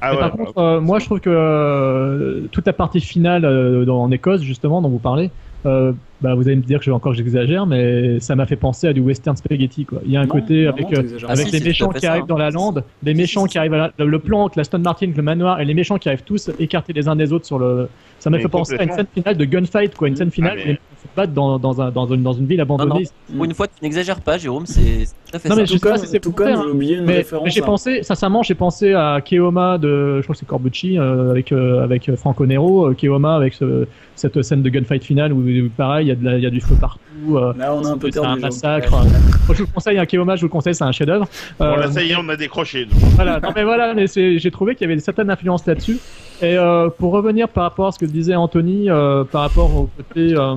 Ah 0.00 0.12
ouais, 0.12 0.18
par 0.20 0.32
contre, 0.32 0.58
euh, 0.58 0.78
moi 0.80 0.98
je 0.98 1.06
trouve 1.06 1.20
que 1.20 1.30
euh, 1.32 2.42
toute 2.52 2.66
la 2.66 2.74
partie 2.74 3.00
finale 3.00 3.44
euh, 3.46 3.84
dans, 3.86 4.02
en 4.02 4.10
Écosse, 4.10 4.42
justement, 4.42 4.82
dont 4.82 4.90
vous 4.90 4.98
parlez, 4.98 5.30
euh, 5.66 5.92
bah, 6.22 6.34
vous 6.34 6.46
allez 6.46 6.56
me 6.56 6.62
dire 6.62 6.78
que 6.78 6.84
je, 6.86 6.90
encore 6.92 7.12
j'exagère, 7.12 7.66
mais 7.66 8.20
ça 8.20 8.34
m'a 8.36 8.46
fait 8.46 8.56
penser 8.56 8.86
à 8.88 8.92
du 8.92 9.00
western 9.00 9.36
spaghetti. 9.36 9.84
Quoi. 9.84 10.00
Il 10.06 10.12
y 10.12 10.16
a 10.16 10.20
un 10.20 10.24
Non, 10.24 10.30
côté 10.30 10.64
non, 10.64 10.70
avec, 10.70 10.84
non, 10.90 10.98
euh, 10.98 11.00
avec 11.28 11.46
pas. 11.46 11.52
les 11.52 11.58
Si, 11.58 11.64
méchants 11.64 11.88
qui 11.90 12.00
ça, 12.00 12.10
arrivent 12.12 12.22
hein. 12.22 12.26
dans 12.28 12.38
la 12.38 12.50
lande, 12.50 12.84
les 13.02 13.12
méchants 13.14 13.44
qui 13.46 13.58
arrivent 13.58 13.74
à 13.74 13.92
la- 13.98 14.04
le 14.04 14.18
plan, 14.18 14.48
la 14.56 14.64
Stone 14.64 14.82
Martin, 14.82 15.10
le 15.14 15.22
manoir, 15.22 15.60
et 15.60 15.64
les 15.64 15.74
méchants 15.74 15.98
qui 15.98 16.08
arrivent 16.08 16.22
tous 16.24 16.50
écartés 16.58 16.92
les 16.94 17.08
uns 17.08 17.16
des 17.16 17.32
autres 17.32 17.46
sur 17.46 17.58
le. 17.58 17.88
Ça 18.18 18.30
m'a 18.30 18.38
fait 18.38 18.48
penser 18.48 18.76
à 18.78 18.82
une 18.84 18.92
scène 18.92 19.06
finale 19.12 19.36
de 19.36 19.44
gunfight, 19.44 19.94
quoi. 19.94 20.08
Une 20.08 20.16
scène 20.16 20.30
finale 20.30 20.54
Ah, 20.56 20.62
mais- 20.64 20.70
mecs 20.72 20.80
se 21.02 21.06
battent 21.14 21.34
dans, 21.34 21.58
dans, 21.58 21.82
un, 21.82 21.90
dans, 21.90 22.06
une, 22.06 22.22
dans 22.22 22.32
une 22.32 22.46
ville 22.46 22.60
abandonnée. 22.62 23.04
Pour 23.34 23.44
une 23.44 23.52
fois, 23.54 23.66
tu 23.68 23.74
n'exagères 23.82 24.20
pas, 24.22 24.38
Jérôme, 24.38 24.64
c'est 24.66 25.04
fait 25.38 25.48
Non, 25.48 25.56
mais 25.56 25.66
je 25.66 25.74
Tout 25.74 25.80
comme, 25.80 25.96
si 25.98 26.20
tout 26.20 26.32
comme 26.32 26.48
j'ai 26.48 26.70
oublié 26.70 26.96
une 26.96 27.04
Mais, 27.04 27.16
référence. 27.18 27.48
j'ai 27.52 27.62
à- 27.62 27.66
pensé, 27.66 28.02
sincèrement, 28.02 28.42
j'ai 28.42 28.54
pensé 28.54 28.92
à 28.94 29.20
Keoma 29.20 29.78
de, 29.78 30.18
je 30.18 30.22
crois 30.22 30.34
que 30.34 30.38
c'est 30.38 30.46
Corbucci, 30.46 30.98
euh, 30.98 31.30
avec, 31.30 31.52
euh, 31.52 31.82
avec 31.82 32.10
Franco 32.16 32.46
Nero, 32.46 32.86
euh, 32.90 32.94
Keoma 32.94 33.34
avec 33.36 33.54
ce- 33.54 33.86
cette 34.14 34.40
scène 34.42 34.62
de 34.62 34.68
gunfight 34.70 35.04
finale 35.04 35.32
où, 35.32 35.42
pareil, 35.76 36.06
il 36.18 36.22
y, 36.24 36.28
a 36.28 36.38
y 36.38 36.50
du 36.50 36.60
feu 36.60 36.74
partout. 36.80 37.00
euh, 37.32 37.52
Là, 37.58 37.74
on 37.74 37.84
a 37.84 37.90
un 37.90 37.98
peu 37.98 38.10
c'est 38.10 38.24
un 38.24 38.36
massacre. 38.36 38.90
Moi, 38.90 39.02
je 39.50 39.54
vous 39.54 39.64
le 39.68 39.72
conseille, 39.74 39.98
un 39.98 40.06
Keoma, 40.06 40.36
je 40.36 40.42
vous 40.42 40.46
le 40.46 40.52
conseille, 40.52 40.74
c'est 40.74 40.84
un 40.84 40.92
chef-d'œuvre. 40.92 41.28
Bon, 41.58 41.64
Euh, 41.66 41.76
là, 41.76 41.90
ça 41.90 42.02
y 42.02 42.12
est, 42.12 42.16
on 42.16 42.28
a 42.28 42.36
décroché. 42.36 42.86
voilà, 43.14 43.40
non 43.40 43.50
mais 43.54 43.64
voilà, 43.64 43.94
mais 43.94 44.06
j'ai 44.06 44.50
trouvé 44.50 44.74
qu'il 44.74 44.82
y 44.82 44.84
avait 44.86 44.94
une 44.94 45.00
certaine 45.00 45.28
influence 45.30 45.66
là-dessus. 45.66 45.98
Et 46.42 46.56
euh, 46.58 46.88
pour 46.90 47.12
revenir 47.12 47.48
par 47.48 47.64
rapport 47.64 47.86
à 47.88 47.92
ce 47.92 47.98
que 47.98 48.04
disait 48.06 48.34
Anthony, 48.34 48.90
euh, 48.90 49.24
par 49.24 49.40
rapport 49.42 49.74
au 49.74 49.88
côté, 49.96 50.34
euh, 50.36 50.54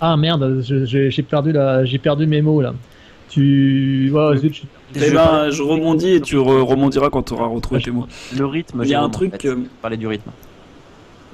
ah 0.00 0.16
merde, 0.16 0.62
j'ai 0.62 1.22
perdu 1.22 1.52
la, 1.52 1.82
perdu 2.02 2.26
mes 2.26 2.40
mots 2.42 2.60
là. 2.60 2.72
Tu, 3.28 4.10
ouais, 4.14 4.36
zut, 4.38 4.54
je- 4.54 4.62
Eh 5.04 5.10
ben, 5.10 5.50
je 5.50 5.62
rebondis 5.62 6.12
et 6.14 6.20
tu 6.20 6.36
re- 6.36 6.62
rebondiras 6.62 7.10
quand 7.10 7.22
tu 7.24 7.34
auras 7.34 7.46
retrouvé 7.46 7.82
tes 7.82 7.90
mots. 7.90 8.06
Le 8.36 8.46
rythme, 8.46 8.80
Il 8.84 8.88
y 8.90 8.94
a 8.94 9.00
un 9.00 9.04
en 9.06 9.10
truc, 9.10 9.40
fait. 9.42 9.48
euh, 9.48 9.56
Parler 9.82 9.96
du 9.96 10.06
rythme. 10.06 10.30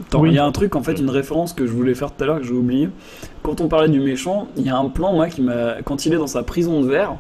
Attends, 0.01 0.21
Oui. 0.21 0.31
il 0.31 0.35
y 0.35 0.39
a 0.39 0.45
un 0.45 0.53
truc, 0.53 0.75
en 0.75 0.83
fait, 0.83 0.95
une 0.99 1.11
référence 1.11 1.53
que 1.53 1.67
je 1.67 1.71
voulais 1.73 1.95
faire 1.95 2.11
tout 2.13 2.25
à 2.25 2.27
l'heure 2.27 2.39
que 2.39 2.45
j'ai 2.45 2.55
oublié. 2.55 2.89
Quand 3.43 3.61
on 3.61 3.69
parlait 3.69 3.91
du 3.91 4.01
méchant, 4.01 4.49
il 4.57 4.67
y 4.67 4.71
a 4.71 4.77
un 4.77 4.89
plan, 4.89 5.13
moi, 5.13 5.29
qui 5.29 5.43
m'a. 5.43 5.83
Quand 5.85 6.07
il 6.07 6.15
est 6.15 6.17
dans 6.17 6.27
sa 6.27 6.43
prison 6.43 6.81
de 6.81 6.89
verre, 6.89 7.13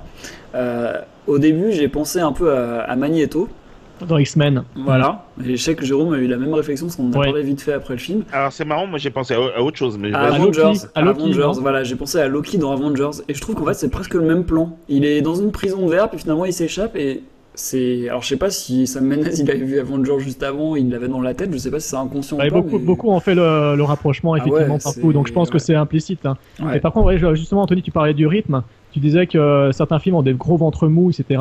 euh, 0.55 0.94
au 1.27 1.39
début, 1.39 1.70
j'ai 1.73 1.89
pensé 1.89 2.19
un 2.20 2.32
peu 2.32 2.53
à, 2.53 2.81
à 2.81 2.97
Magneto. 2.97 3.49
Dans 4.06 4.18
X-Men. 4.18 4.64
Voilà. 4.76 5.24
Et 5.44 5.56
je 5.56 5.62
sais 5.62 5.74
que 5.74 5.84
Jérôme 5.84 6.12
a 6.14 6.18
eu 6.18 6.26
la 6.26 6.36
même 6.36 6.52
réflexion 6.54 6.86
parce 6.86 6.96
qu'on 6.96 7.08
en 7.08 7.12
a 7.12 7.18
Ouais. 7.18 7.26
parlé 7.26 7.42
vite 7.42 7.60
fait 7.60 7.72
après 7.72 7.94
le 7.94 8.00
film. 8.00 8.22
Alors, 8.32 8.52
c'est 8.52 8.64
marrant, 8.64 8.86
moi 8.86 8.98
j'ai 8.98 9.10
pensé 9.10 9.34
à, 9.34 9.38
à 9.56 9.60
autre 9.60 9.76
chose. 9.76 9.98
Mais 9.98 10.12
À. 10.12 10.26
Loki, 10.38 10.60
Avengers, 10.60 10.78
à 10.94 11.02
Loki, 11.02 11.20
Avengers, 11.22 11.38
non 11.40 11.52
voilà, 11.60 11.84
j'ai 11.84 11.96
pensé 11.96 12.18
à 12.18 12.28
Loki 12.28 12.58
dans 12.58 12.72
Avengers 12.72 13.22
et 13.28 13.34
je 13.34 13.40
trouve 13.40 13.54
qu'en 13.54 13.64
fait 13.66 13.74
c'est 13.74 13.90
presque 13.90 14.14
le 14.14 14.22
même 14.22 14.44
plan. 14.44 14.76
Il 14.88 15.04
est 15.04 15.22
dans 15.22 15.34
une 15.34 15.50
prison 15.52 15.84
de 15.86 15.90
verre 15.90 16.08
puis 16.10 16.18
finalement 16.18 16.44
il 16.44 16.52
s'échappe 16.52 16.96
et 16.96 17.22
c'est 17.54 18.08
alors 18.08 18.22
je 18.22 18.28
sais 18.28 18.36
pas 18.38 18.48
si 18.48 18.86
Sam 18.86 19.06
Mendes 19.06 19.28
il 19.38 19.50
avait 19.50 19.58
vu 19.58 19.78
Avengers 19.78 20.20
juste 20.20 20.42
avant, 20.42 20.74
il 20.74 20.88
l'avait 20.90 21.08
dans 21.08 21.20
la 21.20 21.34
tête, 21.34 21.50
je 21.52 21.58
sais 21.58 21.70
pas 21.70 21.80
si 21.80 21.88
c'est 21.90 21.96
inconscient 21.96 22.38
Ouais, 22.38 22.46
ou 22.46 22.50
pas. 22.50 22.60
beaucoup, 22.62 22.78
mais- 22.78 22.84
beaucoup 22.84 23.10
ont 23.10 23.20
fait 23.20 23.34
le, 23.34 23.76
le 23.76 23.82
rapprochement 23.82 24.32
Ah 24.32 24.38
effectivement 24.38 24.74
ouais, 24.76 24.80
partout, 24.82 25.12
donc 25.12 25.26
je 25.28 25.32
pense 25.34 25.50
que 25.50 25.58
c'est 25.58 25.74
implicite. 25.74 26.24
hein. 26.24 26.36
Ouais. 26.62 26.78
Et 26.78 26.80
par 26.80 26.92
contre, 26.92 27.12
justement, 27.34 27.62
Anthony, 27.62 27.82
tu 27.82 27.90
parlais 27.90 28.14
du 28.14 28.26
rythme. 28.26 28.62
Tu 28.92 29.00
disais 29.00 29.26
que 29.26 29.36
euh, 29.38 29.72
certains 29.72 29.98
films 29.98 30.16
ont 30.16 30.22
des 30.22 30.32
gros 30.34 30.56
ventres 30.56 30.86
mous, 30.88 31.10
etc. 31.10 31.40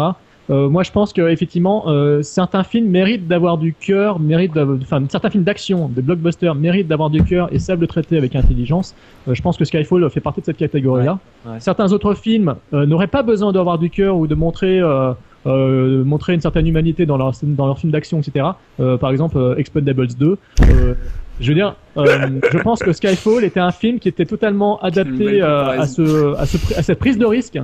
Euh, 0.50 0.68
moi, 0.70 0.84
je 0.84 0.92
pense 0.92 1.14
que 1.14 1.30
effectivement, 1.30 1.86
euh, 1.88 2.22
certains 2.24 2.64
films 2.64 2.90
méritent 2.90 3.28
d'avoir 3.28 3.58
du 3.58 3.74
cœur, 3.74 4.20
méritent, 4.20 4.58
enfin, 4.58 5.02
certains 5.08 5.30
films 5.30 5.44
d'action, 5.44 5.88
des 5.88 6.02
blockbusters 6.02 6.56
méritent 6.56 6.88
d'avoir 6.88 7.10
du 7.10 7.24
cœur 7.24 7.48
et 7.54 7.60
savent 7.60 7.80
le 7.80 7.88
traiter 7.88 8.18
avec 8.18 8.36
intelligence. 8.36 8.96
Euh, 9.28 9.34
je 9.34 9.42
pense 9.42 9.58
que 9.58 9.66
Skyfall 9.66 10.10
fait 10.10 10.20
partie 10.20 10.42
de 10.42 10.46
cette 10.46 10.58
catégorie-là. 10.58 11.20
Ouais, 11.46 11.52
ouais. 11.54 11.58
Certains 11.60 11.92
autres 11.94 12.16
films 12.16 12.56
euh, 12.74 12.86
n'auraient 12.86 13.08
pas 13.08 13.24
besoin 13.24 13.52
d'avoir 13.54 13.78
du 13.78 13.90
cœur 13.90 14.18
ou 14.18 14.28
de 14.28 14.36
montrer, 14.36 14.80
euh, 14.80 15.14
euh, 15.46 16.04
montrer 16.04 16.34
une 16.34 16.42
certaine 16.42 16.68
humanité 16.68 17.06
dans 17.06 17.18
leur 17.18 17.32
dans 17.44 17.68
leur 17.68 17.80
film 17.80 17.92
d'action, 17.92 18.20
etc. 18.20 18.46
Euh, 18.80 18.98
par 18.98 19.12
exemple, 19.12 19.38
euh, 19.38 19.56
Expendables 19.56 20.08
2. 20.20 20.38
euh, 20.64 20.94
je 21.40 21.48
veux 21.48 21.56
dire, 21.56 21.76
euh, 21.98 22.40
je 22.52 22.58
pense 22.60 22.82
que 22.84 22.94
Skyfall 22.94 23.44
était 23.44 23.60
un 23.60 23.72
film 23.72 24.00
qui 24.00 24.08
était 24.10 24.26
totalement 24.26 24.80
adapté 24.82 25.42
à, 25.42 25.88
ce, 25.88 26.36
à, 26.36 26.46
ce, 26.46 26.58
à 26.78 26.84
cette 26.84 27.00
prise 27.00 27.18
de 27.18 27.26
risque. 27.26 27.58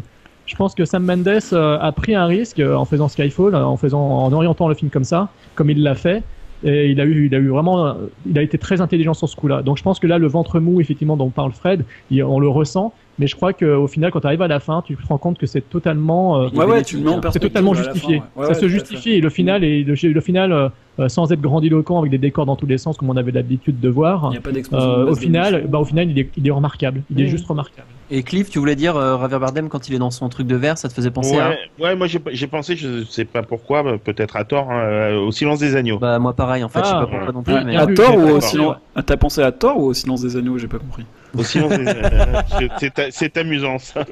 Je 0.47 0.55
pense 0.55 0.73
que 0.73 0.85
Sam 0.85 1.03
Mendes 1.03 1.27
euh, 1.53 1.77
a 1.79 1.91
pris 1.91 2.15
un 2.15 2.25
risque 2.25 2.59
euh, 2.59 2.75
en 2.75 2.85
faisant 2.85 3.07
Skyfall, 3.09 3.53
euh, 3.53 3.63
en 3.65 3.77
faisant, 3.77 4.01
en 4.01 4.31
orientant 4.31 4.67
le 4.67 4.73
film 4.75 4.89
comme 4.89 5.03
ça, 5.03 5.29
comme 5.55 5.69
il 5.69 5.83
l'a 5.83 5.93
fait. 5.95 6.23
Et 6.63 6.87
il 6.87 6.99
a 6.99 7.05
eu, 7.05 7.27
il 7.27 7.35
a 7.35 7.37
eu 7.37 7.49
vraiment, 7.49 7.95
il 8.25 8.35
a 8.39 8.41
été 8.41 8.57
très 8.57 8.81
intelligent 8.81 9.13
sur 9.13 9.29
ce 9.29 9.35
coup-là. 9.35 9.61
Donc 9.61 9.77
je 9.77 9.83
pense 9.83 9.99
que 9.99 10.07
là, 10.07 10.17
le 10.17 10.25
ventre 10.25 10.59
mou, 10.59 10.81
effectivement, 10.81 11.15
dont 11.15 11.29
parle 11.29 11.51
Fred, 11.51 11.85
on 12.11 12.39
le 12.39 12.47
ressent. 12.47 12.93
Mais 13.19 13.27
je 13.27 13.35
crois 13.35 13.53
qu'au 13.53 13.87
final, 13.87 14.11
quand 14.11 14.21
tu 14.21 14.27
arrives 14.27 14.41
à 14.41 14.47
la 14.47 14.59
fin, 14.59 14.81
tu 14.81 14.95
te 14.95 15.05
rends 15.07 15.17
compte 15.17 15.37
que 15.37 15.45
c'est 15.45 15.61
totalement, 15.61 16.41
euh, 16.41 16.49
Ouais, 16.49 16.65
ouais, 16.65 16.83
c'est 17.31 17.39
totalement 17.39 17.73
justifié. 17.73 18.19
fin, 18.19 18.25
ouais. 18.35 18.47
Ouais, 18.47 18.53
ça 18.53 18.59
se 18.59 18.67
justifie. 18.67 19.11
Et 19.11 19.21
le 19.21 19.29
final, 19.29 19.63
et 19.63 19.83
le, 19.83 19.93
le 19.93 20.21
final, 20.21 20.51
euh, 20.51 21.09
sans 21.09 21.31
être 21.31 21.41
grandiloquent 21.41 21.97
avec 21.99 22.11
des 22.11 22.17
décors 22.17 22.45
dans 22.45 22.55
tous 22.55 22.67
les 22.67 22.77
sens, 22.77 22.97
comme 22.97 23.09
on 23.09 23.17
avait 23.17 23.31
l'habitude 23.31 23.79
de 23.79 23.89
voir. 23.89 24.29
Il 24.31 24.37
a 24.37 24.41
pas 24.41 24.51
Euh, 24.73 25.11
au 25.11 25.15
final, 25.15 25.65
bah, 25.67 25.79
au 25.79 25.85
final, 25.85 26.09
il 26.09 26.19
est, 26.19 26.29
il 26.37 26.47
est 26.47 26.51
remarquable. 26.51 27.01
Il 27.11 27.21
est 27.21 27.27
juste 27.27 27.47
remarquable. 27.47 27.87
Et 28.09 28.23
Cliff, 28.23 28.49
tu 28.49 28.59
voulais 28.59 28.75
dire 28.77 28.95
euh, 28.95 29.19
Javier 29.19 29.38
Bardem 29.39 29.67
quand 29.67 29.89
il 29.89 29.95
est 29.95 29.99
dans 29.99 30.11
son 30.11 30.29
truc 30.29 30.47
de 30.47 30.55
verre, 30.55 30.77
ça 30.77 30.88
te 30.88 30.93
faisait 30.93 31.11
penser 31.11 31.38
à 31.38 31.55
Ouais, 31.77 31.93
moi 31.95 32.07
j'ai 32.07 32.47
pensé, 32.47 32.77
je 32.77 33.03
sais 33.03 33.25
pas 33.25 33.43
pourquoi, 33.43 33.84
peut-être 33.97 34.38
à 34.38 34.45
tort, 34.45 34.71
hein, 34.71 34.79
euh, 34.85 35.19
au 35.19 35.31
silence 35.31 35.59
des 35.59 35.75
agneaux. 35.75 35.99
Bah 35.99 36.17
moi 36.17 36.34
pareil 36.34 36.63
en 36.63 36.69
fait, 36.69 36.79
je 36.79 36.85
sais 36.85 36.91
Ah, 36.95 37.01
pas 37.01 37.07
pourquoi 37.07 37.34
non 37.34 37.43
plus, 37.43 37.53
ah, 37.55 37.63
mais 37.65 37.75
ah, 37.75 37.81
À 37.81 37.88
tort 37.88 38.17
ou 38.17 38.29
au 38.29 38.39
silence. 38.41 38.77
Ah, 38.95 39.03
T'as 39.03 39.17
pensé 39.17 39.41
à 39.41 39.51
tort 39.51 39.77
ou 39.77 39.88
au 39.88 39.93
silence 39.93 40.21
des 40.21 40.38
agneaux 40.38 40.57
J'ai 40.57 40.67
pas 40.69 40.79
compris. 40.79 41.05
Au 41.38 41.43
silence 41.43 41.77
des 41.77 41.88
agneaux. 41.88 42.69
C'est- 43.11 43.38
amusant 43.38 43.77
ça. 43.77 44.05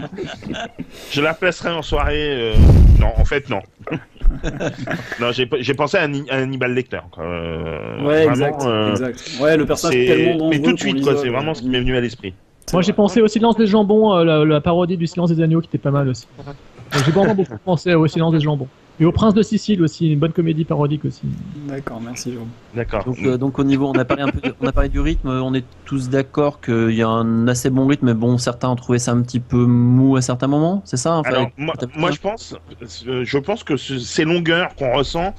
Je 1.11 1.21
la 1.21 1.33
placerai 1.33 1.69
en 1.71 1.81
soirée. 1.81 2.51
euh, 2.51 2.53
Non, 2.99 3.13
en 3.17 3.23
fait, 3.25 3.49
non. 3.49 3.61
non, 5.21 5.31
j'ai 5.31 5.73
pensé 5.73 5.97
à, 5.97 6.01
Anni- 6.03 6.29
à 6.29 6.35
Hannibal 6.37 6.73
Lecter. 6.73 6.99
Euh, 7.17 8.03
Ouais, 8.03 8.25
vraiment, 8.25 8.47
exact, 8.49 8.65
euh, 8.65 8.91
exact. 8.91 9.31
Ouais, 9.39 9.55
le 9.57 9.65
personnage 9.65 9.95
est 9.95 10.05
tellement 10.05 10.35
dangereux. 10.37 10.49
Mais 10.51 10.59
tout 10.59 10.73
de 10.73 10.79
suite, 10.79 11.01
quoi, 11.01 11.15
c'est 11.15 11.29
vraiment 11.29 11.53
ce 11.53 11.61
qui 11.61 11.69
m'est 11.69 11.79
venu 11.79 11.95
à 11.95 12.01
l'esprit. 12.01 12.33
Moi, 12.73 12.81
j'ai 12.81 12.93
pensé 12.93 13.21
au 13.21 13.27
silence 13.27 13.57
des 13.57 13.67
jambons, 13.67 14.13
euh, 14.15 14.23
la, 14.23 14.43
la 14.45 14.61
parodie 14.61 14.97
du 14.97 15.07
silence 15.07 15.31
des 15.31 15.41
agneaux 15.41 15.61
qui 15.61 15.67
était 15.67 15.77
pas 15.77 15.91
mal 15.91 16.09
aussi. 16.09 16.25
Donc, 16.37 17.03
J'ai 17.05 17.11
vraiment 17.11 17.35
beaucoup 17.35 17.57
pensé 17.65 17.93
au 17.93 18.07
Silence 18.07 18.33
des 18.33 18.39
Jambons. 18.39 18.67
Et 18.99 19.03
au 19.05 19.11
Prince 19.11 19.33
de 19.33 19.41
Sicile 19.41 19.81
aussi, 19.83 20.13
une 20.13 20.19
bonne 20.19 20.31
comédie 20.31 20.63
parodique 20.63 21.03
aussi. 21.03 21.21
D'accord, 21.67 21.99
merci 22.01 22.31
Jérôme. 22.31 22.47
D'accord. 22.73 23.03
Donc, 23.03 23.17
euh, 23.25 23.37
donc 23.37 23.59
au 23.59 23.63
niveau, 23.65 23.87
on 23.87 23.91
a 23.99 24.05
parlé 24.05 24.23
un 24.23 24.27
peu, 24.29 24.39
de- 24.39 24.55
on 24.61 24.67
a 24.67 24.71
parlé 24.71 24.87
du 24.87 25.01
rythme. 25.01 25.27
On 25.27 25.53
est 25.53 25.65
tous 25.83 26.09
d'accord 26.09 26.61
qu'il 26.61 26.91
y 26.91 27.01
a 27.01 27.07
un 27.09 27.47
assez 27.49 27.69
bon 27.69 27.85
rythme, 27.87 28.05
mais 28.05 28.13
bon, 28.13 28.37
certains 28.37 28.69
ont 28.69 28.75
trouvé 28.77 28.97
ça 28.99 29.11
un 29.11 29.21
petit 29.21 29.41
peu 29.41 29.65
mou 29.65 30.15
à 30.15 30.21
certains 30.21 30.47
moments. 30.47 30.81
C'est 30.85 30.95
ça 30.97 31.15
enfin, 31.17 31.29
Alors, 31.29 31.49
moi, 31.97 32.11
je 32.11 32.19
pense, 32.19 32.55
euh, 33.07 33.23
je 33.25 33.37
pense 33.37 33.63
que 33.65 33.75
ce- 33.75 33.99
ces 33.99 34.23
longueurs 34.23 34.73
qu'on 34.75 34.93
ressent, 34.95 35.35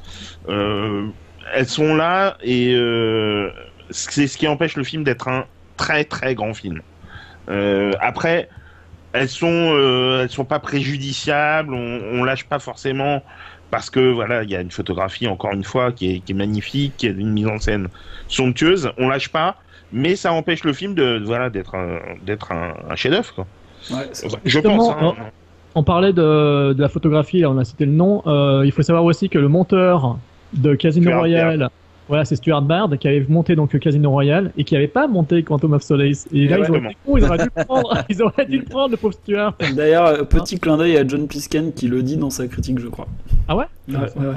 euh, 0.51 1.07
elles 1.55 1.67
sont 1.69 1.95
là 1.95 2.37
et 2.43 2.75
euh, 2.75 3.49
c'est 3.91 4.27
ce 4.27 4.37
qui 4.37 4.47
empêche 4.49 4.77
le 4.77 4.85
film 4.85 5.03
d'être 5.03 5.29
un 5.29 5.45
très 5.79 6.05
très 6.05 6.35
grand 6.35 6.53
film. 6.53 6.83
Euh, 7.49 7.93
après, 8.01 8.49
elles 9.13 9.29
sont, 9.29 9.47
euh, 9.51 10.23
elles 10.23 10.31
sont 10.31 10.45
pas 10.45 10.59
préjudiciables. 10.59 11.73
On, 11.75 12.01
on 12.13 12.25
lâche 12.25 12.45
pas 12.45 12.59
forcément 12.59 13.23
parce 13.71 13.91
que 13.91 14.13
voilà, 14.13 14.43
il 14.43 14.51
y 14.51 14.57
a 14.57 14.61
une 14.61 14.71
photographie 14.71 15.27
encore 15.27 15.53
une 15.53 15.65
fois 15.65 15.93
qui 15.93 16.17
est, 16.17 16.21
qui 16.21 16.33
est 16.33 16.35
magnifique, 16.37 16.95
qui 16.97 17.07
a 17.09 17.11
une 17.11 17.33
mise 17.33 17.47
en 17.49 17.59
scène 17.59 17.89
somptueuse. 18.29 18.91
On 18.99 19.09
lâche 19.09 19.29
pas, 19.29 19.57
mais 19.93 20.17
ça 20.17 20.33
empêche 20.33 20.65
le 20.65 20.73
film 20.73 20.95
de 20.95 21.21
voilà 21.25 21.51
d'être 21.51 21.75
un, 21.75 21.99
d'être 22.25 22.53
un, 22.53 22.75
un 22.91 22.97
chef-d'œuvre. 22.97 23.47
Ouais, 23.91 23.97
vrai. 24.29 24.41
Je 24.45 24.61
pense. 24.61 24.91
hein. 24.91 25.15
On 25.75 25.83
parlait 25.83 26.15
de, 26.15 26.73
de 26.73 26.81
la 26.81 26.89
photographie, 26.89 27.41
là, 27.41 27.51
on 27.51 27.59
a 27.59 27.65
cité 27.65 27.85
le 27.85 27.93
nom. 27.93 28.23
Euh, 28.27 28.63
il 28.65 28.73
faut 28.73 28.83
savoir 28.83 29.05
aussi 29.05 29.29
que 29.29 29.39
le 29.39 29.49
monteur 29.49 30.17
de 30.55 30.75
Casino 30.75 31.19
Royale, 31.19 31.69
voilà, 32.09 32.25
c'est 32.25 32.37
Stuart 32.37 32.63
Baird 32.63 32.97
qui 32.99 33.09
avait 33.09 33.25
monté 33.29 33.57
donc 33.57 33.77
Casino 33.79 34.11
Royale 34.11 34.53
et 34.57 34.65
qui 34.65 34.75
n'avait 34.75 34.87
pas 34.87 35.09
monté 35.09 35.43
Quantum 35.43 35.73
of 35.73 35.83
Solace. 35.83 36.27
Et 36.33 36.47
là, 36.47 36.59
ils, 36.59 36.65
Exactement. 36.65 36.91
auraient 37.07 37.39
dû 37.39 37.45
le 37.57 37.65
prendre. 37.65 38.05
Ils 38.09 38.23
auraient 38.23 38.47
dû 38.47 38.59
le 38.59 38.65
prendre, 38.71 38.91
le 38.91 38.97
pauvre 38.97 39.15
Stuart. 39.15 39.55
D'ailleurs, 39.75 40.07
euh, 40.07 40.23
petit 40.23 40.59
clin 40.59 40.77
d'œil 40.77 40.97
à 40.97 41.07
John 41.07 41.27
Pisken 41.27 41.73
qui 41.73 41.89
le 41.89 42.03
dit 42.03 42.17
dans 42.17 42.31
sa 42.31 42.47
critique, 42.47 42.79
je 42.79 42.89
crois. 42.89 43.07
Ah 43.49 43.57
ouais? 43.57 43.65
Ouais, 43.89 43.95
ouais, 43.95 44.27
ouais. 44.27 44.35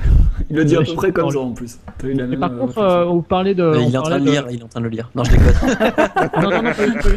Il 0.51 0.55
le 0.57 0.65
dit 0.65 0.75
à 0.75 0.81
peu 0.81 0.93
près 0.93 1.11
comme 1.11 1.31
ça 1.31 1.39
en 1.39 1.51
plus. 1.51 1.79
T'as 1.97 2.07
eu 2.07 2.13
la 2.13 2.25
Et 2.25 2.27
même, 2.27 2.39
par 2.39 2.51
euh, 2.51 2.57
contre, 2.57 2.77
euh, 2.77 3.05
vous 3.05 3.21
parlez 3.23 3.55
de. 3.55 3.71
Mais 3.75 3.87
il 3.87 3.95
est 3.95 3.97
en 3.97 4.03
train 4.03 4.19
de 4.19 4.29
lire, 4.29 4.45
il 4.51 4.59
est 4.59 4.63
en 4.63 4.67
train 4.67 4.79
de 4.79 4.85
le 4.85 4.91
lire. 4.91 5.09
Non, 5.15 5.23
je 5.23 5.31
déconne. 5.31 5.45
Non, 6.41 6.49
non, 6.49 6.61
non, 6.61 6.71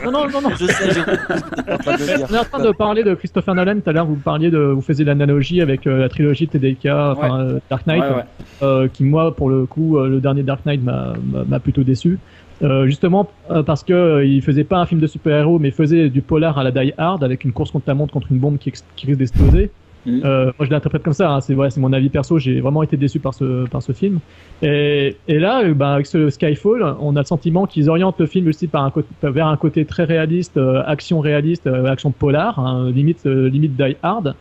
non, 0.04 0.10
non, 0.12 0.28
non, 0.30 0.40
non. 0.48 0.56
je 0.58 0.66
sais, 0.66 0.90
je. 0.90 1.00
On 2.30 2.34
est 2.34 2.38
en 2.38 2.44
train 2.44 2.62
de 2.64 2.70
parler 2.72 3.02
de 3.04 3.14
Christopher 3.14 3.54
Nolan. 3.54 3.80
Tout 3.80 3.90
à 3.90 3.92
l'heure, 3.92 4.06
vous 4.06 4.14
parliez 4.16 4.50
de, 4.50 4.58
vous 4.58 4.80
faisiez 4.80 5.04
l'analogie 5.04 5.60
avec 5.60 5.86
euh, 5.86 5.98
la 5.98 6.08
trilogie 6.08 6.48
TDK, 6.48 6.86
enfin 6.86 7.40
euh, 7.40 7.58
Dark 7.68 7.86
Knight, 7.86 8.02
Ouais, 8.02 8.08
ouais. 8.16 8.22
euh, 8.62 8.88
qui 8.88 9.04
moi, 9.04 9.34
pour 9.36 9.50
le 9.50 9.66
coup, 9.66 9.98
euh, 9.98 10.08
le 10.08 10.20
dernier 10.20 10.41
Dark 10.42 10.64
Knight 10.66 10.82
m'a- 10.82 11.60
plutôt 11.60 11.82
déçu. 11.82 12.18
Euh, 12.62 12.86
justement 12.86 13.28
euh, 13.50 13.64
parce 13.64 13.82
que 13.82 13.92
euh, 13.92 14.24
il 14.24 14.40
faisait 14.40 14.62
pas 14.62 14.78
un 14.78 14.86
film 14.86 15.00
de 15.00 15.08
super-héros, 15.08 15.58
mais 15.58 15.72
faisait 15.72 16.08
du 16.08 16.22
polar 16.22 16.58
à 16.58 16.62
la 16.62 16.70
Die 16.70 16.92
Hard 16.96 17.24
avec 17.24 17.44
une 17.44 17.52
course 17.52 17.72
contre 17.72 17.86
la 17.88 17.94
montre 17.94 18.12
contre 18.12 18.30
une 18.30 18.38
bombe 18.38 18.58
qui, 18.58 18.72
risque 19.04 19.18
d'exploser. 19.18 19.70
Mhm. 20.06 20.20
Euh, 20.24 20.44
moi, 20.58 20.66
je 20.66 20.70
l'interprète 20.70 21.02
comme 21.02 21.12
ça. 21.12 21.32
Hein, 21.32 21.40
c'est 21.40 21.54
ouais, 21.54 21.70
c'est 21.70 21.80
mon 21.80 21.92
avis 21.92 22.08
perso. 22.08 22.38
J'ai 22.38 22.60
vraiment 22.60 22.82
été 22.84 22.96
déçu 22.96 23.18
par 23.18 23.34
ce 23.34 23.66
par 23.68 23.82
ce 23.82 23.92
film. 23.92 24.20
Et, 24.62 25.16
et 25.26 25.38
là, 25.40 25.64
bah, 25.74 25.94
avec 25.94 26.06
ce 26.06 26.30
Skyfall, 26.30 26.84
on 27.00 27.16
a 27.16 27.20
le 27.20 27.26
sentiment 27.26 27.66
qu'ils 27.66 27.90
orientent 27.90 28.20
le 28.20 28.26
film 28.26 28.46
aussi 28.48 28.68
par 28.68 28.84
un 28.84 28.90
côté, 28.90 29.08
vers 29.22 29.46
un 29.48 29.56
côté 29.56 29.84
très 29.84 30.04
réaliste, 30.04 30.58
action 30.86 31.20
réaliste, 31.20 31.66
action 31.66 32.12
polar, 32.12 32.60
hein, 32.60 32.90
limite 32.90 33.24
limite 33.24 33.76
Die 33.76 33.96
Hard. 34.02 34.34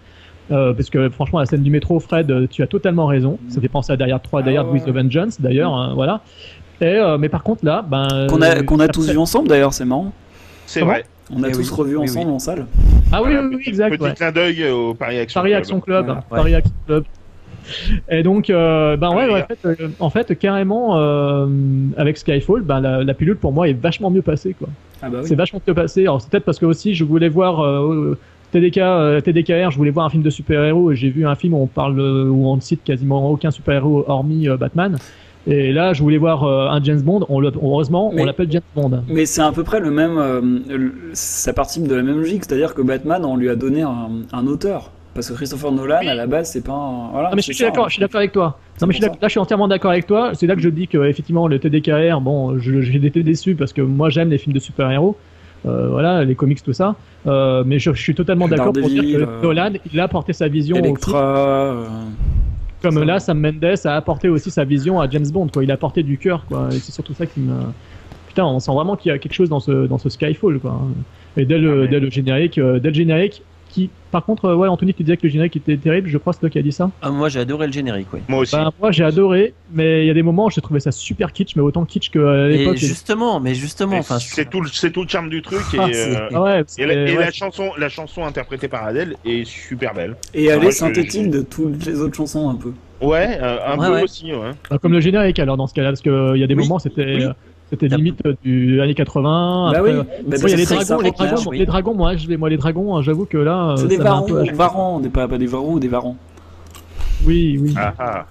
Euh, 0.51 0.73
parce 0.73 0.89
que 0.89 1.09
franchement, 1.09 1.39
la 1.39 1.45
scène 1.45 1.63
du 1.63 1.71
métro, 1.71 1.99
Fred, 1.99 2.29
euh, 2.29 2.47
tu 2.49 2.61
as 2.61 2.67
totalement 2.67 3.05
raison. 3.05 3.39
Ça 3.47 3.61
fait 3.61 3.69
penser 3.69 3.93
à 3.93 3.95
Hard 4.13 4.21
3, 4.23 4.41
Die 4.43 4.57
Hard 4.57 4.67
Ah 4.69 4.73
with 4.73 4.83
ouais. 4.83 4.89
a 4.89 4.93
Vengeance, 5.03 5.39
d'ailleurs. 5.39 5.73
hein, 5.73 5.93
voilà. 5.95 6.21
Et, 6.81 6.85
euh, 6.85 7.17
mais 7.17 7.29
par 7.29 7.43
contre, 7.43 7.63
là, 7.65 7.85
ben. 7.87 8.07
Qu'on 8.29 8.41
a, 8.41 8.57
euh, 8.57 8.63
qu'on 8.63 8.79
a 8.79 8.87
tous 8.87 9.09
vu 9.09 9.17
ensemble 9.17 9.47
d'ailleurs, 9.47 9.73
c'est 9.73 9.85
marrant. 9.85 10.11
C'est 10.65 10.81
vrai. 10.81 11.05
On 11.33 11.43
a 11.43 11.49
Eh 11.49 11.51
tous 11.51 11.69
oui. 11.71 11.77
revu 11.77 11.95
Oui, 11.97 12.03
ensemble 12.03 12.27
oui. 12.29 12.33
en 12.35 12.39
salle. 12.39 12.65
Ah 13.13 13.21
oui, 13.21 13.29
Voilà, 13.31 13.41
oui, 13.43 13.47
oui, 13.55 13.57
petit- 13.59 13.69
exact. 13.69 13.91
Petit 13.91 14.03
ouais. 14.03 14.13
clin 14.13 14.31
d'œil 14.31 14.69
au 14.69 14.93
Paris 14.93 15.19
Action 15.19 15.39
Paris 15.39 15.51
Club. 15.51 15.59
Action 15.59 15.79
Club. 15.79 16.05
Voilà. 16.05 16.23
Paris 16.29 16.55
Action 16.55 16.73
Club. 16.87 17.03
Et 18.09 18.23
donc, 18.23 18.49
euh, 18.49 18.97
ben 18.97 19.09
ouais, 19.15 19.27
Ah, 19.29 19.33
ouais, 19.33 19.43
en, 19.43 19.47
fait, 19.47 19.59
euh, 19.65 19.87
en 19.99 20.09
fait, 20.09 20.37
carrément, 20.39 20.97
euh, 20.97 21.45
avec 21.95 22.17
Skyfall, 22.17 22.61
ben 22.63 22.81
la, 22.81 23.03
la 23.03 23.13
pilule 23.13 23.37
pour 23.37 23.53
moi 23.53 23.69
est 23.69 23.73
vachement 23.79 24.09
mieux 24.09 24.21
passée, 24.23 24.55
quoi. 24.57 24.67
Ah 25.01 25.09
bah 25.09 25.19
oui. 25.21 25.27
C'est 25.27 25.35
vachement 25.35 25.61
mieux 25.65 25.73
passé. 25.73 26.01
Alors, 26.01 26.21
c'est 26.21 26.29
peut-être 26.29 26.43
parce 26.45 26.59
que 26.59 26.65
aussi, 26.65 26.95
je 26.95 27.03
voulais 27.03 27.29
voir 27.29 27.63
euh, 27.63 28.17
TDK, 28.51 28.77
euh, 28.79 29.21
TDKR, 29.21 29.71
je 29.71 29.77
voulais 29.77 29.91
voir 29.91 30.05
un 30.05 30.09
film 30.09 30.23
de 30.23 30.29
super-héros 30.29 30.91
et 30.91 30.95
j'ai 30.95 31.09
vu 31.09 31.25
un 31.25 31.35
film 31.35 31.53
où 31.53 31.57
on 31.57 31.67
parle, 31.67 31.99
euh, 31.99 32.25
où 32.29 32.47
on 32.47 32.55
ne 32.55 32.61
cite 32.61 32.83
quasiment 32.83 33.29
aucun 33.29 33.51
super-héros 33.51 34.05
hormis 34.07 34.47
euh, 34.49 34.57
Batman. 34.57 34.97
Et 35.47 35.71
là, 35.71 35.93
je 35.93 36.03
voulais 36.03 36.17
voir 36.19 36.43
euh, 36.43 36.67
un 36.69 36.83
James 36.83 37.01
Bond. 37.01 37.25
On 37.29 37.41
heureusement, 37.43 38.11
Mais- 38.13 38.21
on 38.21 38.25
l'appelle 38.25 38.51
James 38.51 38.61
Bond. 38.75 39.03
Mais 39.07 39.25
c'est 39.25 39.41
à 39.41 39.51
peu 39.51 39.63
près 39.63 39.79
le 39.79 39.89
même. 39.89 40.63
ça 41.13 41.53
participe 41.53 41.87
de 41.87 41.95
la 41.95 42.03
même 42.03 42.17
logique, 42.17 42.43
c'est-à-dire 42.45 42.75
que 42.75 42.81
Batman, 42.81 43.25
on 43.25 43.37
lui 43.37 43.49
a 43.49 43.55
donné 43.55 43.81
un, 43.81 44.09
un 44.31 44.47
auteur. 44.47 44.91
Parce 45.13 45.29
que 45.29 45.33
Christopher 45.33 45.71
Nolan, 45.73 45.97
à 46.07 46.13
la 46.13 46.25
base, 46.25 46.51
c'est 46.51 46.63
pas 46.63 46.71
un. 46.71 47.09
Voilà, 47.11 47.29
Non 47.29 47.35
mais 47.35 47.41
je 47.41 47.51
suis 47.51 47.63
d'accord, 47.65 47.85
hein. 47.85 47.87
je 47.89 47.93
suis 47.95 47.99
d'accord 47.99 48.19
avec 48.19 48.31
toi. 48.31 48.57
Non 48.79 48.87
mais 48.87 48.93
je 48.93 48.99
suis 49.01 49.05
là 49.07 49.13
je 49.23 49.27
suis 49.27 49.39
entièrement 49.39 49.67
d'accord 49.67 49.91
avec 49.91 50.07
toi. 50.07 50.31
C'est 50.33 50.47
là 50.47 50.55
que 50.55 50.61
je 50.61 50.69
dis 50.69 50.87
que 50.87 51.03
effectivement 51.05 51.47
le 51.47 51.59
TDKR, 51.59 52.21
bon, 52.21 52.57
j'ai 52.59 53.05
été 53.05 53.21
déçu 53.21 53.55
parce 53.55 53.73
que 53.73 53.81
moi 53.81 54.09
j'aime 54.09 54.29
les 54.29 54.37
films 54.37 54.53
de 54.53 54.59
super-héros, 54.59 55.17
voilà, 55.63 56.23
les 56.23 56.35
comics 56.35 56.61
tout 56.63 56.73
ça. 56.73 56.95
Euh, 57.27 57.63
mais 57.65 57.77
je, 57.79 57.93
je 57.93 58.01
suis 58.01 58.15
totalement 58.15 58.47
d'accord 58.47 58.73
pour 58.73 58.87
dire 58.89 59.03
que 59.03 59.23
euh, 59.23 59.41
Nolan, 59.43 59.73
il 59.93 59.99
a 59.99 60.03
apporté 60.05 60.33
sa 60.33 60.47
vision 60.47 60.75
au 60.77 60.79
film. 60.79 60.87
Electra. 60.95 61.23
euh, 61.23 61.85
Comme 62.81 62.93
ça. 62.95 63.05
là, 63.05 63.19
Sam 63.19 63.39
Mendes 63.39 63.75
a 63.85 63.95
apporté 63.95 64.27
aussi 64.29 64.49
sa 64.49 64.63
vision 64.63 64.99
à 64.99 65.07
James 65.09 65.27
Bond, 65.31 65.47
quoi. 65.49 65.63
Il 65.63 65.69
a 65.71 65.75
apporté 65.75 66.01
du 66.03 66.17
cœur, 66.17 66.45
quoi. 66.47 66.69
Et 66.71 66.79
c'est 66.79 66.91
surtout 66.91 67.13
ça 67.13 67.25
qui 67.27 67.39
me. 67.41 67.53
Putain, 68.27 68.45
on 68.45 68.59
sent 68.59 68.71
vraiment 68.71 68.95
qu'il 68.95 69.09
y 69.11 69.13
a 69.13 69.19
quelque 69.19 69.33
chose 69.33 69.49
dans 69.49 69.59
ce, 69.59 69.87
dans 69.87 69.97
ce 69.97 70.09
Skyfall, 70.09 70.59
quoi. 70.59 70.81
Et 71.37 71.45
dès 71.45 71.57
le, 71.59 71.71
Ah 71.71 71.81
ouais. 71.81 71.87
dès 71.89 71.99
le 71.99 72.09
générique, 72.09 72.57
euh, 72.57 72.79
dès 72.79 72.89
le 72.89 72.95
générique, 72.95 73.43
qui, 73.71 73.89
par 74.11 74.25
contre, 74.25 74.45
euh, 74.45 74.55
ouais, 74.55 74.67
Anthony, 74.67 74.93
tu 74.93 75.03
disais 75.03 75.17
que 75.17 75.23
le 75.23 75.29
générique 75.29 75.55
était 75.55 75.77
terrible, 75.77 76.07
je 76.09 76.17
crois 76.17 76.31
que 76.33 76.35
c'est 76.37 76.39
toi 76.41 76.49
qui 76.49 76.59
as 76.59 76.61
dit 76.61 76.71
ça. 76.71 76.91
Ah, 77.01 77.09
moi, 77.09 77.29
j'ai 77.29 77.39
adoré 77.39 77.67
le 77.67 77.73
générique, 77.73 78.07
oui. 78.13 78.19
Moi 78.27 78.39
aussi. 78.39 78.55
Ben, 78.55 78.71
moi, 78.79 78.91
j'ai 78.91 79.03
adoré, 79.03 79.53
mais 79.73 80.03
il 80.03 80.07
y 80.07 80.09
a 80.09 80.13
des 80.13 80.23
moments 80.23 80.45
où 80.45 80.49
j'ai 80.51 80.61
trouvé 80.61 80.79
ça 80.79 80.91
super 80.91 81.31
kitsch, 81.31 81.55
mais 81.55 81.61
autant 81.61 81.85
kitsch 81.85 82.09
qu'à 82.09 82.19
Et 82.49 82.57
l'époque. 82.57 82.77
justement, 82.77 83.39
mais 83.39 83.55
justement, 83.55 83.97
enfin, 83.97 84.19
c'est 84.19 84.49
tout, 84.49 84.61
le- 84.61 84.69
c'est 84.69 84.91
tout 84.91 85.03
le 85.03 85.07
charme 85.07 85.29
du 85.29 85.41
truc. 85.41 85.61
Et, 85.73 85.77
Ah, 85.79 85.87
euh, 85.87 86.29
ouais, 86.39 86.63
et 86.77 86.85
la, 86.85 87.27
et 87.29 87.31
chanson, 87.31 87.71
la 87.77 87.89
chanson 87.89 88.25
interprétée 88.25 88.67
par 88.67 88.83
Adèle 88.83 89.15
est 89.25 89.45
super 89.45 89.93
belle. 89.93 90.15
Et 90.33 90.45
elle 90.45 90.63
est 90.63 90.71
synthétique 90.71 91.29
de 91.29 91.41
toutes 91.41 91.85
les 91.85 91.99
autres 92.01 92.15
chansons 92.15 92.49
un 92.49 92.55
peu. 92.55 92.73
Ouais, 93.01 93.39
euh, 93.41 93.57
un 93.65 93.79
Ouais, 93.79 93.87
peu 93.87 93.93
ouais. 93.93 94.03
aussi, 94.03 94.31
ouais. 94.31 94.51
Bah, 94.69 94.77
comme 94.77 94.91
le 94.91 94.99
générique, 95.01 95.39
alors, 95.39 95.57
dans 95.57 95.65
ce 95.65 95.73
cas-là, 95.73 95.89
parce 95.89 96.01
qu'il 96.01 96.11
y 96.37 96.43
a 96.43 96.47
des 96.47 96.53
Oui, 96.53 96.63
moments, 96.63 96.77
c'était. 96.77 97.15
oui. 97.15 97.25
C'était 97.71 97.87
limite 97.87 98.19
euh, 98.25 98.35
du 98.43 98.81
années 98.81 98.93
80. 98.93 99.69
Bah 99.71 99.77
après, 99.79 99.91
oui, 99.97 99.97
bah, 100.27 100.37
il 100.43 100.49
y 100.49 100.53
a 100.53 100.57
les 100.57 100.65
dragons, 100.65 100.99
les 100.99 101.11
dragons, 101.11 101.49
oui. 101.49 101.57
les 101.59 101.65
dragons, 101.65 101.93
moi, 101.95 102.15
je 102.17 102.27
vais, 102.27 102.35
moi, 102.37 102.49
les 102.49 102.57
dragons, 102.57 102.95
hein, 102.97 103.01
j'avoue 103.01 103.25
que 103.25 103.37
là, 103.37 103.71
euh, 103.71 103.77
C'est 103.77 103.87
des 103.87 103.95
un 103.95 104.21
peu- 104.21 104.43
varons, 104.53 104.99
des, 104.99 105.09
pas, 105.09 105.27
pas 105.29 105.37
des 105.37 105.45
varous, 105.47 105.79
des 105.79 105.87
varans. 105.87 106.17
Oui, 107.25 107.57
oui. 107.61 107.73
Ah, 107.77 107.93
ah. 107.97 108.25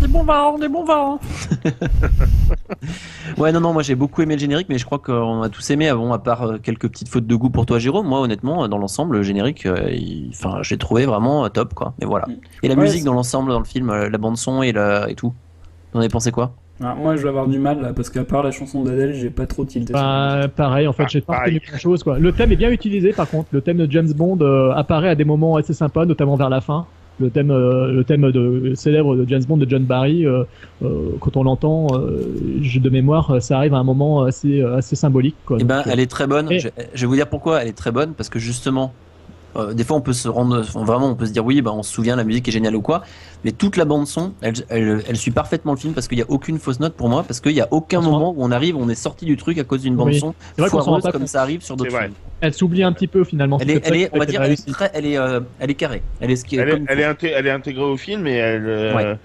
Des 0.00 0.06
bons 0.06 0.22
varans, 0.24 0.58
des 0.58 0.68
bons 0.68 0.84
varans. 0.84 1.18
ouais, 3.38 3.52
non, 3.52 3.60
non, 3.60 3.72
moi 3.72 3.82
j'ai 3.82 3.94
beaucoup 3.94 4.22
aimé 4.22 4.34
le 4.34 4.40
générique, 4.40 4.68
mais 4.68 4.78
je 4.78 4.84
crois 4.84 4.98
qu'on 4.98 5.42
a 5.42 5.48
tous 5.48 5.68
aimé, 5.70 5.88
avant, 5.88 6.12
à 6.12 6.18
part 6.18 6.60
quelques 6.62 6.88
petites 6.88 7.08
fautes 7.08 7.26
de 7.26 7.34
goût 7.34 7.50
pour 7.50 7.66
toi, 7.66 7.78
Jérôme. 7.78 8.06
Moi, 8.06 8.20
honnêtement, 8.20 8.68
dans 8.68 8.78
l'ensemble, 8.78 9.16
le 9.16 9.22
générique, 9.22 9.66
euh, 9.66 9.90
il- 9.92 10.30
enfin, 10.32 10.58
j'ai 10.62 10.76
trouvé 10.78 11.04
vraiment 11.06 11.48
top, 11.48 11.74
quoi. 11.74 11.94
Mais 12.00 12.06
voilà. 12.06 12.26
Et 12.62 12.68
la 12.68 12.74
Ouais, 12.74 12.82
musique 12.82 13.04
dans 13.04 13.14
l'ensemble, 13.14 13.50
dans 13.50 13.58
le 13.58 13.64
film, 13.64 13.92
la 13.92 14.18
bande 14.18 14.36
son 14.36 14.62
et, 14.62 14.72
la... 14.72 15.08
et 15.10 15.14
tout. 15.14 15.32
Vous 15.92 15.98
en 15.98 16.00
avez 16.00 16.08
pensé 16.08 16.30
quoi? 16.32 16.52
Ah, 16.80 16.94
moi, 16.96 17.16
je 17.16 17.22
vais 17.22 17.28
avoir 17.28 17.46
du 17.46 17.58
mal 17.58 17.80
là, 17.80 17.92
parce 17.92 18.10
qu'à 18.10 18.24
part 18.24 18.42
la 18.42 18.50
chanson 18.50 18.82
d'Adèle, 18.82 19.14
j'ai 19.14 19.30
pas 19.30 19.46
trop 19.46 19.64
tilté. 19.64 19.92
Bah, 19.92 20.48
pareil, 20.54 20.86
en 20.88 20.92
fait, 20.92 21.04
Ah, 21.04 21.08
j'ai 21.10 21.20
pas 21.20 21.40
retenu 21.40 21.60
grand 21.66 21.78
chose, 21.78 22.02
quoi. 22.02 22.18
Le 22.18 22.32
thème 22.32 22.50
est 22.52 22.56
bien 22.56 22.70
utilisé, 22.70 23.12
par 23.12 23.28
contre. 23.28 23.48
Le 23.52 23.60
thème 23.60 23.76
de 23.76 23.90
James 23.90 24.12
Bond 24.12 24.38
euh, 24.40 24.72
apparaît 24.72 25.08
à 25.10 25.14
des 25.14 25.24
moments 25.24 25.56
assez 25.56 25.74
sympas, 25.74 26.06
notamment 26.06 26.34
vers 26.36 26.48
la 26.50 26.60
fin. 26.60 26.86
Le 27.20 27.30
thème, 27.30 27.50
euh, 27.50 27.92
le 27.92 28.04
thème 28.04 28.32
de, 28.32 28.72
célèbre 28.74 29.14
de 29.14 29.28
James 29.28 29.44
Bond 29.46 29.58
de 29.58 29.68
John 29.68 29.84
Barry, 29.84 30.26
euh, 30.26 30.42
euh, 30.82 31.10
quand 31.20 31.36
on 31.36 31.44
l'entend, 31.44 31.86
euh, 31.92 32.24
de 32.60 32.90
mémoire, 32.90 33.40
ça 33.42 33.58
arrive 33.58 33.74
à 33.74 33.78
un 33.78 33.84
moment 33.84 34.22
assez, 34.24 34.62
assez 34.62 34.96
symbolique, 34.96 35.36
quoi. 35.44 35.58
Eh 35.60 35.64
ben, 35.64 35.76
Donc, 35.82 35.86
elle 35.92 36.00
est 36.00 36.10
très 36.10 36.26
bonne. 36.26 36.50
et- 36.50 36.58
Je, 36.58 36.68
je 36.94 37.00
vais 37.02 37.06
vous 37.06 37.14
dire 37.14 37.28
pourquoi 37.28 37.62
elle 37.62 37.68
est 37.68 37.76
très 37.76 37.92
bonne, 37.92 38.14
parce 38.14 38.28
que 38.30 38.38
justement, 38.38 38.92
euh, 39.56 39.74
des 39.74 39.84
fois 39.84 39.96
on 39.96 40.00
peut 40.00 40.12
se 40.12 40.28
rendre, 40.28 40.60
enfin, 40.60 40.84
vraiment, 40.84 41.08
on 41.08 41.14
peut 41.14 41.26
se 41.26 41.32
dire 41.32 41.44
oui, 41.44 41.60
bah, 41.62 41.72
on 41.72 41.82
se 41.82 41.92
souvient, 41.92 42.16
la 42.16 42.24
musique 42.24 42.48
est 42.48 42.52
géniale 42.52 42.76
ou 42.76 42.80
quoi, 42.82 43.02
mais 43.44 43.52
toute 43.52 43.76
la 43.76 43.84
bande 43.84 44.06
son, 44.06 44.32
elle, 44.40 44.54
elle, 44.68 45.02
elle 45.08 45.16
suit 45.16 45.30
parfaitement 45.30 45.72
le 45.72 45.78
film 45.78 45.92
parce 45.94 46.08
qu'il 46.08 46.16
n'y 46.18 46.22
a 46.22 46.30
aucune 46.30 46.58
fausse 46.58 46.80
note 46.80 46.94
pour 46.94 47.08
moi, 47.08 47.22
parce 47.22 47.40
qu'il 47.40 47.52
n'y 47.54 47.60
a 47.60 47.68
aucun 47.70 47.98
On 48.00 48.02
moment 48.02 48.30
où 48.30 48.42
on 48.44 48.50
arrive, 48.50 48.76
on 48.76 48.88
est 48.88 48.94
sorti 48.94 49.24
du 49.24 49.36
truc 49.36 49.58
à 49.58 49.64
cause 49.64 49.82
d'une 49.82 49.96
bande 49.96 50.08
Oui. 50.08 50.18
son 50.20 50.34
foireuse 50.56 51.02
comme 51.12 51.26
ça 51.26 51.42
arrive 51.42 51.62
sur 51.62 51.76
d'autres 51.76 51.96
films. 51.98 52.12
elle 52.40 52.54
s'oublie 52.54 52.82
un 52.82 52.92
petit 52.92 53.06
peu, 53.06 53.24
finalement. 53.24 53.58
Elle 53.60 53.70
est, 53.70 53.86
elle 53.86 54.08
on 54.12 54.18
va 54.18 54.26
dire, 54.26 54.40
elle 54.40 54.46
est, 54.46 54.48
réussit. 54.48 54.72
très, 54.72 54.90
elle 54.94 55.06
est, 55.06 55.18
euh, 55.18 55.40
elle 55.58 55.70
est 55.70 55.74
carrée. 55.74 56.02
Elle 56.20 56.30
est 56.30 56.36
ce 56.36 56.44
qui 56.44 56.56
est 56.56 56.60
Elle, 56.60 56.70
comme 56.70 56.86
est, 56.88 57.50
intégrée 57.50 57.82
au 57.82 57.96
film 57.96 58.26
et 58.26 58.32
elle. 58.32 58.66
euh, 58.66 58.94
Ouais. 58.96 59.04
euh, 59.04 59.16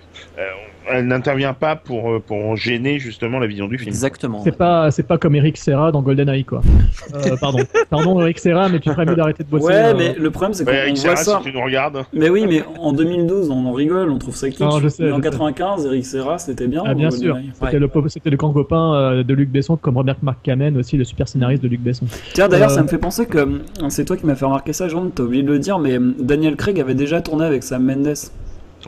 elle 0.91 1.07
n'intervient 1.07 1.53
pas 1.53 1.75
pour, 1.75 2.11
euh, 2.11 2.19
pour 2.19 2.55
gêner 2.55 2.99
justement 2.99 3.39
la 3.39 3.47
vision 3.47 3.67
du 3.67 3.77
film. 3.77 3.89
Exactement. 3.89 4.41
C'est 4.43 4.57
pas, 4.57 4.89
c'est 4.91 5.03
pas 5.03 5.17
comme 5.17 5.35
Eric 5.35 5.57
Serra 5.57 5.91
dans 5.91 6.01
GoldenEye, 6.01 6.43
quoi. 6.45 6.61
Euh, 7.13 7.37
pardon. 7.39 7.59
Pardon, 7.89 8.19
Eric 8.21 8.37
Serra, 8.39 8.67
mais 8.69 8.79
tu 8.79 8.89
ferais 8.91 9.05
mieux 9.05 9.15
d'arrêter 9.15 9.43
de 9.43 9.49
bosser. 9.49 9.65
Ouais, 9.67 9.73
euh, 9.75 9.93
mais 9.97 10.13
le 10.17 10.29
problème 10.29 10.53
c'est 10.53 10.65
qu'on 10.65 10.71
Ouais, 10.71 10.79
Eric 10.79 10.97
voit 10.97 11.15
Serra, 11.15 11.15
ça. 11.15 11.39
si 11.43 11.49
tu 11.51 11.55
nous 11.57 11.63
regardes. 11.63 12.03
Mais 12.13 12.29
oui, 12.29 12.45
mais 12.47 12.63
en 12.79 12.91
2012, 12.91 13.49
on 13.49 13.65
en 13.65 13.71
rigole, 13.71 14.09
on 14.09 14.17
trouve 14.17 14.35
ça 14.35 14.49
kitsch. 14.49 14.59
Non, 14.59 14.79
je 14.81 14.89
sais, 14.89 15.03
mais 15.05 15.11
en 15.11 15.17
sais. 15.17 15.21
95, 15.23 15.85
Eric 15.85 16.05
Serra, 16.05 16.37
c'était 16.37 16.67
bien. 16.67 16.83
Ah, 16.85 16.93
bien 16.93 17.09
sûr. 17.11 17.37
C'était 17.63 17.79
le, 17.79 17.87
po- 17.87 18.07
c'était 18.09 18.29
le 18.29 18.35
grand 18.37 18.51
copain 18.51 19.23
de 19.23 19.33
Luc 19.33 19.49
Besson, 19.49 19.77
comme 19.77 19.95
Robert 19.97 20.17
Mark 20.21 20.39
Kamen, 20.43 20.75
aussi 20.77 20.97
le 20.97 21.05
super 21.05 21.27
scénariste 21.27 21.63
de 21.63 21.67
Luc 21.69 21.79
Besson. 21.81 22.05
Tiens, 22.33 22.49
d'ailleurs, 22.49 22.71
Euh, 22.71 22.75
ça 22.75 22.83
me 22.83 22.87
fait 22.87 22.97
penser 22.97 23.25
que 23.25 23.61
c'est 23.89 24.03
toi 24.05 24.17
qui 24.17 24.25
m'as 24.25 24.35
fait 24.35 24.45
remarquer 24.45 24.73
ça, 24.73 24.87
Jean, 24.89 25.07
t'as 25.13 25.23
oublié 25.23 25.43
de 25.43 25.51
le 25.51 25.59
dire, 25.59 25.79
mais 25.79 25.97
Daniel 26.19 26.55
Craig 26.57 26.79
avait 26.79 26.95
déjà 26.95 27.21
tourné 27.21 27.45
avec 27.45 27.63
Sam 27.63 27.83
Mendes. 27.85 28.13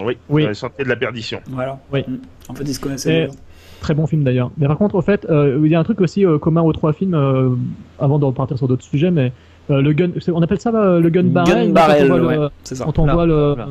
Oui, 0.03 0.17
Oui. 0.29 0.43
elle 0.47 0.55
sortait 0.55 0.83
de 0.83 0.89
la 0.89 0.95
perdition. 0.95 1.39
Voilà. 1.49 1.79
Oui. 1.91 2.03
En 2.47 2.53
fait, 2.53 2.63
ils 2.63 2.73
se 2.73 2.79
connaissaient. 2.79 3.23
Et- 3.23 3.25
déjà. 3.27 3.39
Très 3.81 3.93
bon 3.93 4.07
film 4.07 4.23
d'ailleurs. 4.25 4.51
Mais 4.57 4.67
par 4.67 4.77
contre, 4.77 4.95
au 4.95 5.01
fait, 5.01 5.25
euh, 5.29 5.57
il 5.63 5.71
y 5.71 5.75
a 5.75 5.79
un 5.79 5.83
truc 5.85 6.01
aussi 6.01 6.25
euh, 6.25 6.37
commun 6.37 6.61
aux 6.61 6.73
trois 6.73 6.91
films, 6.91 7.13
euh, 7.13 7.49
avant 7.97 8.19
de 8.19 8.25
repartir 8.25 8.57
sur 8.57 8.67
d'autres 8.67 8.83
sujets, 8.83 9.09
mais 9.09 9.31
euh, 9.71 9.81
le 9.81 9.93
gun, 9.93 10.09
on 10.33 10.41
appelle 10.41 10.59
ça 10.59 10.69
euh, 10.75 10.99
le 10.99 11.09
gun 11.09 11.23
barrel. 11.23 11.53
Gun 11.55 11.65
quand 11.67 11.73
barrel, 11.73 12.11
on 12.11 12.17
voit 12.19 12.27
ouais, 12.27 12.35
le, 12.35 12.49
c'est 12.65 12.75
ça. 12.75 12.83
quand 12.83 12.99
on 12.99 13.05
Là, 13.05 13.13
voit 13.13 13.25
le, 13.25 13.55
là. 13.57 13.67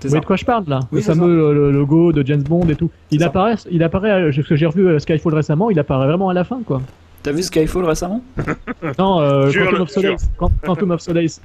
C'est 0.00 0.08
vous 0.08 0.10
voyez 0.12 0.20
de 0.22 0.26
quoi 0.26 0.36
je 0.36 0.44
parle 0.46 0.64
là? 0.68 0.80
Oui, 0.90 1.00
Le 1.00 1.04
fameux 1.04 1.52
le 1.52 1.70
logo 1.70 2.12
de 2.12 2.26
James 2.26 2.42
Bond 2.42 2.66
et 2.70 2.76
tout. 2.76 2.90
Il 3.10 3.22
apparaît, 3.22 3.56
il 3.70 3.82
apparaît, 3.82 4.30
parce 4.34 4.48
que 4.48 4.56
j'ai 4.56 4.64
revu 4.66 4.86
euh, 4.88 4.98
Skyfall 4.98 5.34
récemment, 5.34 5.68
il 5.70 5.78
apparaît 5.78 6.06
vraiment 6.06 6.30
à 6.30 6.34
la 6.34 6.44
fin 6.44 6.60
quoi. 6.66 6.80
T'as 7.22 7.32
vu 7.32 7.42
Skyfall 7.42 7.84
récemment? 7.84 8.22
Non, 8.98 9.20
euh, 9.20 9.50
Quantum 9.52 9.80
of. 9.82 9.90
Solace. 9.90 10.30
Quant- 10.38 10.52
Quantum 10.62 10.90
of 10.92 11.00
Solace. 11.02 11.40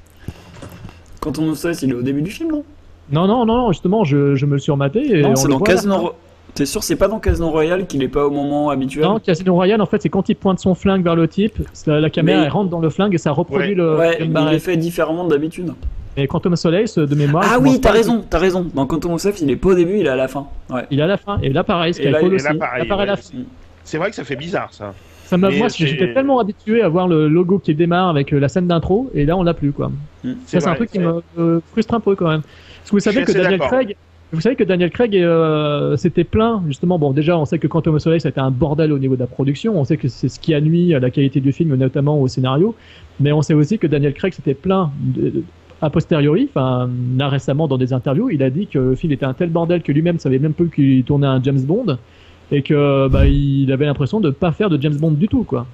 Quand 1.20 1.38
on 1.38 1.54
sait, 1.54 1.72
il 1.72 1.90
est 1.90 1.94
au 1.94 2.02
début 2.02 2.22
du 2.22 2.30
film, 2.30 2.50
non? 2.52 2.64
Non, 3.10 3.26
non, 3.26 3.44
non, 3.46 3.56
non, 3.56 3.72
justement, 3.72 4.04
je, 4.04 4.34
je 4.36 4.46
me 4.46 4.52
le 4.52 4.58
suis 4.58 4.72
rematé. 4.72 5.18
Et 5.18 5.22
Non, 5.22 5.30
on 5.30 5.36
c'est 5.36 5.48
dans 5.48 5.58
Casino. 5.60 6.12
T'es 6.54 6.66
sûr, 6.66 6.82
c'est 6.82 6.96
pas 6.96 7.06
dans 7.06 7.20
Casino 7.20 7.48
Royale 7.50 7.86
qu'il 7.86 8.02
est 8.02 8.08
pas 8.08 8.26
au 8.26 8.30
moment 8.30 8.70
habituel? 8.70 9.04
Non, 9.04 9.20
Casino 9.20 9.54
Royale, 9.54 9.80
en 9.80 9.86
fait, 9.86 10.02
c'est 10.02 10.08
quand 10.08 10.28
il 10.28 10.34
pointe 10.34 10.58
son 10.58 10.74
flingue 10.74 11.04
vers 11.04 11.14
le 11.14 11.28
type, 11.28 11.58
la 11.86 12.10
caméra 12.10 12.38
Mais- 12.40 12.44
elle 12.46 12.50
rentre 12.52 12.70
dans 12.70 12.80
le 12.80 12.90
flingue 12.90 13.14
et 13.14 13.18
ça 13.18 13.30
reproduit 13.30 13.68
Ouais. 13.68 13.74
le 13.74 13.96
Ouais, 13.96 14.18
gun 14.28 14.48
il 14.48 14.54
est 14.54 14.58
fait 14.58 14.76
différemment 14.76 15.24
d'habitude. 15.28 15.72
Et 16.16 16.26
Quantum 16.26 16.54
of 16.54 16.58
Solace, 16.58 16.98
de 16.98 17.14
mémoire. 17.14 17.44
Ah 17.48 17.58
oui, 17.60 17.80
t'as 17.80 17.92
raison, 17.92 18.24
t'as 18.28 18.38
raison. 18.38 18.66
Dans 18.74 18.84
Quantum 18.84 19.12
of 19.12 19.20
Solace, 19.20 19.40
il 19.42 19.50
est 19.50 19.54
pas 19.56 19.68
au 19.70 19.74
début, 19.74 19.98
il 20.00 20.06
est 20.06 20.10
à 20.10 20.16
la 20.16 20.26
fin. 20.26 20.48
Ouais. 20.68 20.82
Il 20.90 20.98
est 20.98 21.02
à 21.02 21.06
la 21.06 21.16
fin. 21.16 21.38
Et 21.40 21.50
là, 21.50 21.62
pareil, 21.62 21.94
Skyfall 21.94 22.32
et 22.32 22.34
aussi. 22.34 22.44
fin. 22.46 22.54
C'est 23.84 23.98
vrai 23.98 24.10
que 24.10 24.16
ça 24.16 24.24
fait 24.24 24.36
bizarre 24.36 24.68
ça. 24.72 24.92
Ça 25.24 25.36
m'a, 25.36 25.50
Mais 25.50 25.58
moi, 25.58 25.68
c'est- 25.68 25.86
j'étais 25.86 26.12
tellement 26.12 26.40
habitué 26.40 26.82
à 26.82 26.88
voir 26.88 27.06
le 27.06 27.28
logo 27.28 27.60
qui 27.60 27.72
démarre 27.76 28.08
avec 28.08 28.32
euh, 28.32 28.40
la 28.40 28.48
scène 28.48 28.66
d'intro, 28.66 29.08
et 29.14 29.24
là, 29.24 29.36
on 29.36 29.44
l'a 29.44 29.54
plus, 29.54 29.70
quoi. 29.70 29.92
Mm. 30.24 30.32
Ça, 30.46 30.58
c'est 30.58 30.68
un 30.68 30.74
truc 30.74 30.90
qui 30.90 30.98
me 30.98 31.22
euh, 31.38 31.60
frustre 31.70 31.94
un 31.94 32.00
peu, 32.00 32.16
quand 32.16 32.28
même. 32.28 32.42
Parce 32.90 33.04
que 33.04 33.10
vous 33.10 33.14
savez 33.14 33.24
que 33.24 33.32
Daniel. 33.32 33.60
Craig, 33.60 33.96
vous 34.32 34.40
savez 34.40 34.56
que 34.56 34.64
Daniel 34.64 34.90
Craig 34.90 35.16
euh, 35.16 35.96
s'était 35.96 36.24
plaint, 36.24 36.62
justement. 36.66 36.98
Bon, 36.98 37.12
déjà, 37.12 37.36
on 37.38 37.44
sait 37.44 37.58
que 37.58 37.66
Quantum 37.66 37.94
of 37.94 38.02
Solace 38.02 38.26
a 38.26 38.28
été 38.28 38.40
un 38.40 38.50
bordel 38.50 38.92
au 38.92 38.98
niveau 38.98 39.14
de 39.14 39.20
la 39.20 39.26
production. 39.26 39.78
On 39.78 39.84
sait 39.84 39.96
que 39.96 40.08
c'est 40.08 40.28
ce 40.28 40.38
qui 40.38 40.54
a 40.54 40.60
nuit 40.60 40.94
à 40.94 41.00
la 41.00 41.10
qualité 41.10 41.40
du 41.40 41.52
film, 41.52 41.74
notamment 41.74 42.20
au 42.20 42.28
scénario. 42.28 42.74
Mais 43.18 43.32
on 43.32 43.42
sait 43.42 43.54
aussi 43.54 43.78
que 43.78 43.86
Daniel 43.86 44.14
Craig 44.14 44.32
s'était 44.32 44.54
plaint 44.54 44.90
a 45.82 45.90
posteriori, 45.90 46.48
enfin, 46.50 46.90
là 47.16 47.28
récemment 47.28 47.66
dans 47.66 47.78
des 47.78 47.92
interviews, 47.92 48.30
il 48.30 48.42
a 48.42 48.50
dit 48.50 48.66
que 48.66 48.78
le 48.78 48.94
film 48.94 49.12
était 49.12 49.24
un 49.24 49.32
tel 49.32 49.48
bordel 49.48 49.82
que 49.82 49.92
lui-même 49.92 50.18
savait 50.18 50.38
même 50.38 50.52
pas 50.52 50.64
qu'il 50.64 51.02
tournait 51.04 51.26
un 51.26 51.42
James 51.42 51.62
Bond 51.62 51.96
et 52.52 52.62
que 52.62 53.08
bah, 53.08 53.26
il 53.26 53.70
avait 53.72 53.86
l'impression 53.86 54.20
de 54.20 54.30
pas 54.30 54.52
faire 54.52 54.68
de 54.68 54.80
James 54.80 54.96
Bond 54.96 55.12
du 55.12 55.28
tout, 55.28 55.44
quoi. 55.44 55.66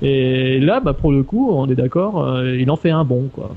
Et 0.00 0.60
là, 0.60 0.80
bah, 0.80 0.92
pour 0.92 1.12
le 1.12 1.22
coup, 1.22 1.50
on 1.52 1.68
est 1.68 1.74
d'accord, 1.74 2.24
euh, 2.24 2.56
il 2.56 2.70
en 2.70 2.76
fait 2.76 2.90
un 2.90 3.04
bon, 3.04 3.28
quoi. 3.32 3.54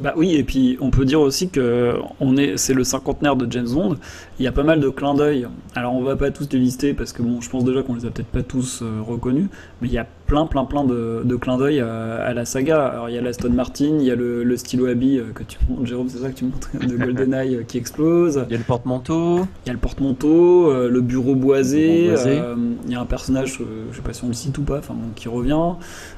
Bah 0.00 0.14
oui, 0.16 0.36
et 0.36 0.44
puis 0.44 0.78
on 0.80 0.90
peut 0.90 1.04
dire 1.04 1.20
aussi 1.20 1.48
que 1.48 1.96
on 2.20 2.36
est, 2.36 2.56
c'est 2.56 2.74
le 2.74 2.84
cinquantenaire 2.84 3.34
de 3.34 3.50
James 3.50 3.68
Bond. 3.68 3.96
Il 4.38 4.44
y 4.44 4.46
a 4.46 4.52
pas 4.52 4.62
mal 4.62 4.78
de 4.78 4.88
clins 4.90 5.14
d'œil. 5.14 5.48
Alors 5.74 5.94
on 5.94 6.02
va 6.02 6.14
pas 6.14 6.30
tous 6.30 6.48
les 6.52 6.60
lister 6.60 6.94
parce 6.94 7.12
que 7.12 7.20
bon, 7.20 7.40
je 7.40 7.50
pense 7.50 7.64
déjà 7.64 7.82
qu'on 7.82 7.96
les 7.96 8.06
a 8.06 8.10
peut-être 8.10 8.28
pas 8.28 8.44
tous 8.44 8.80
euh, 8.82 9.00
reconnus, 9.02 9.48
mais 9.80 9.88
il 9.88 9.94
y 9.94 9.98
a 9.98 10.06
plein, 10.26 10.44
plein, 10.46 10.64
plein 10.64 10.84
de, 10.84 11.22
de 11.24 11.36
clins 11.36 11.56
d'œil 11.56 11.80
à, 11.80 12.16
à 12.16 12.34
la 12.34 12.44
saga. 12.44 12.86
Alors 12.86 13.08
il 13.08 13.14
y 13.14 13.18
a 13.18 13.22
l'Aston 13.22 13.50
Martin, 13.50 13.96
il 13.98 14.02
y 14.02 14.10
a 14.10 14.14
le, 14.16 14.42
le 14.44 14.56
stylo 14.56 14.86
habit 14.86 15.18
euh, 15.18 15.24
que 15.34 15.42
tu 15.44 15.56
montres, 15.68 15.86
Jérôme, 15.86 16.08
c'est 16.08 16.18
ça 16.18 16.28
que 16.30 16.34
tu 16.34 16.44
montres 16.44 16.68
de 16.86 16.96
GoldenEye 16.96 17.56
euh, 17.56 17.62
qui 17.62 17.78
explose. 17.78 18.44
Il 18.48 18.52
y 18.52 18.54
a 18.54 18.58
le 18.58 18.64
porte-manteau. 18.64 19.46
Il 19.64 19.68
y 19.68 19.70
a 19.70 19.72
le 19.72 19.78
porte-manteau, 19.78 20.70
euh, 20.70 20.88
le 20.90 21.00
bureau 21.00 21.34
boisé, 21.34 21.86
Le 21.86 22.02
bureau 22.02 22.14
boisé. 22.16 22.38
euh, 22.40 22.54
il 22.86 22.92
y 22.92 22.94
a 22.96 23.00
un 23.00 23.06
personnage, 23.06 23.58
euh, 23.60 23.84
je 23.92 23.96
sais 23.96 24.02
pas 24.02 24.12
si 24.12 24.24
on 24.24 24.28
le 24.28 24.34
cite 24.34 24.58
ou 24.58 24.62
pas, 24.62 24.78
enfin 24.78 24.94
bon, 24.94 25.08
qui 25.14 25.28
revient. 25.28 25.56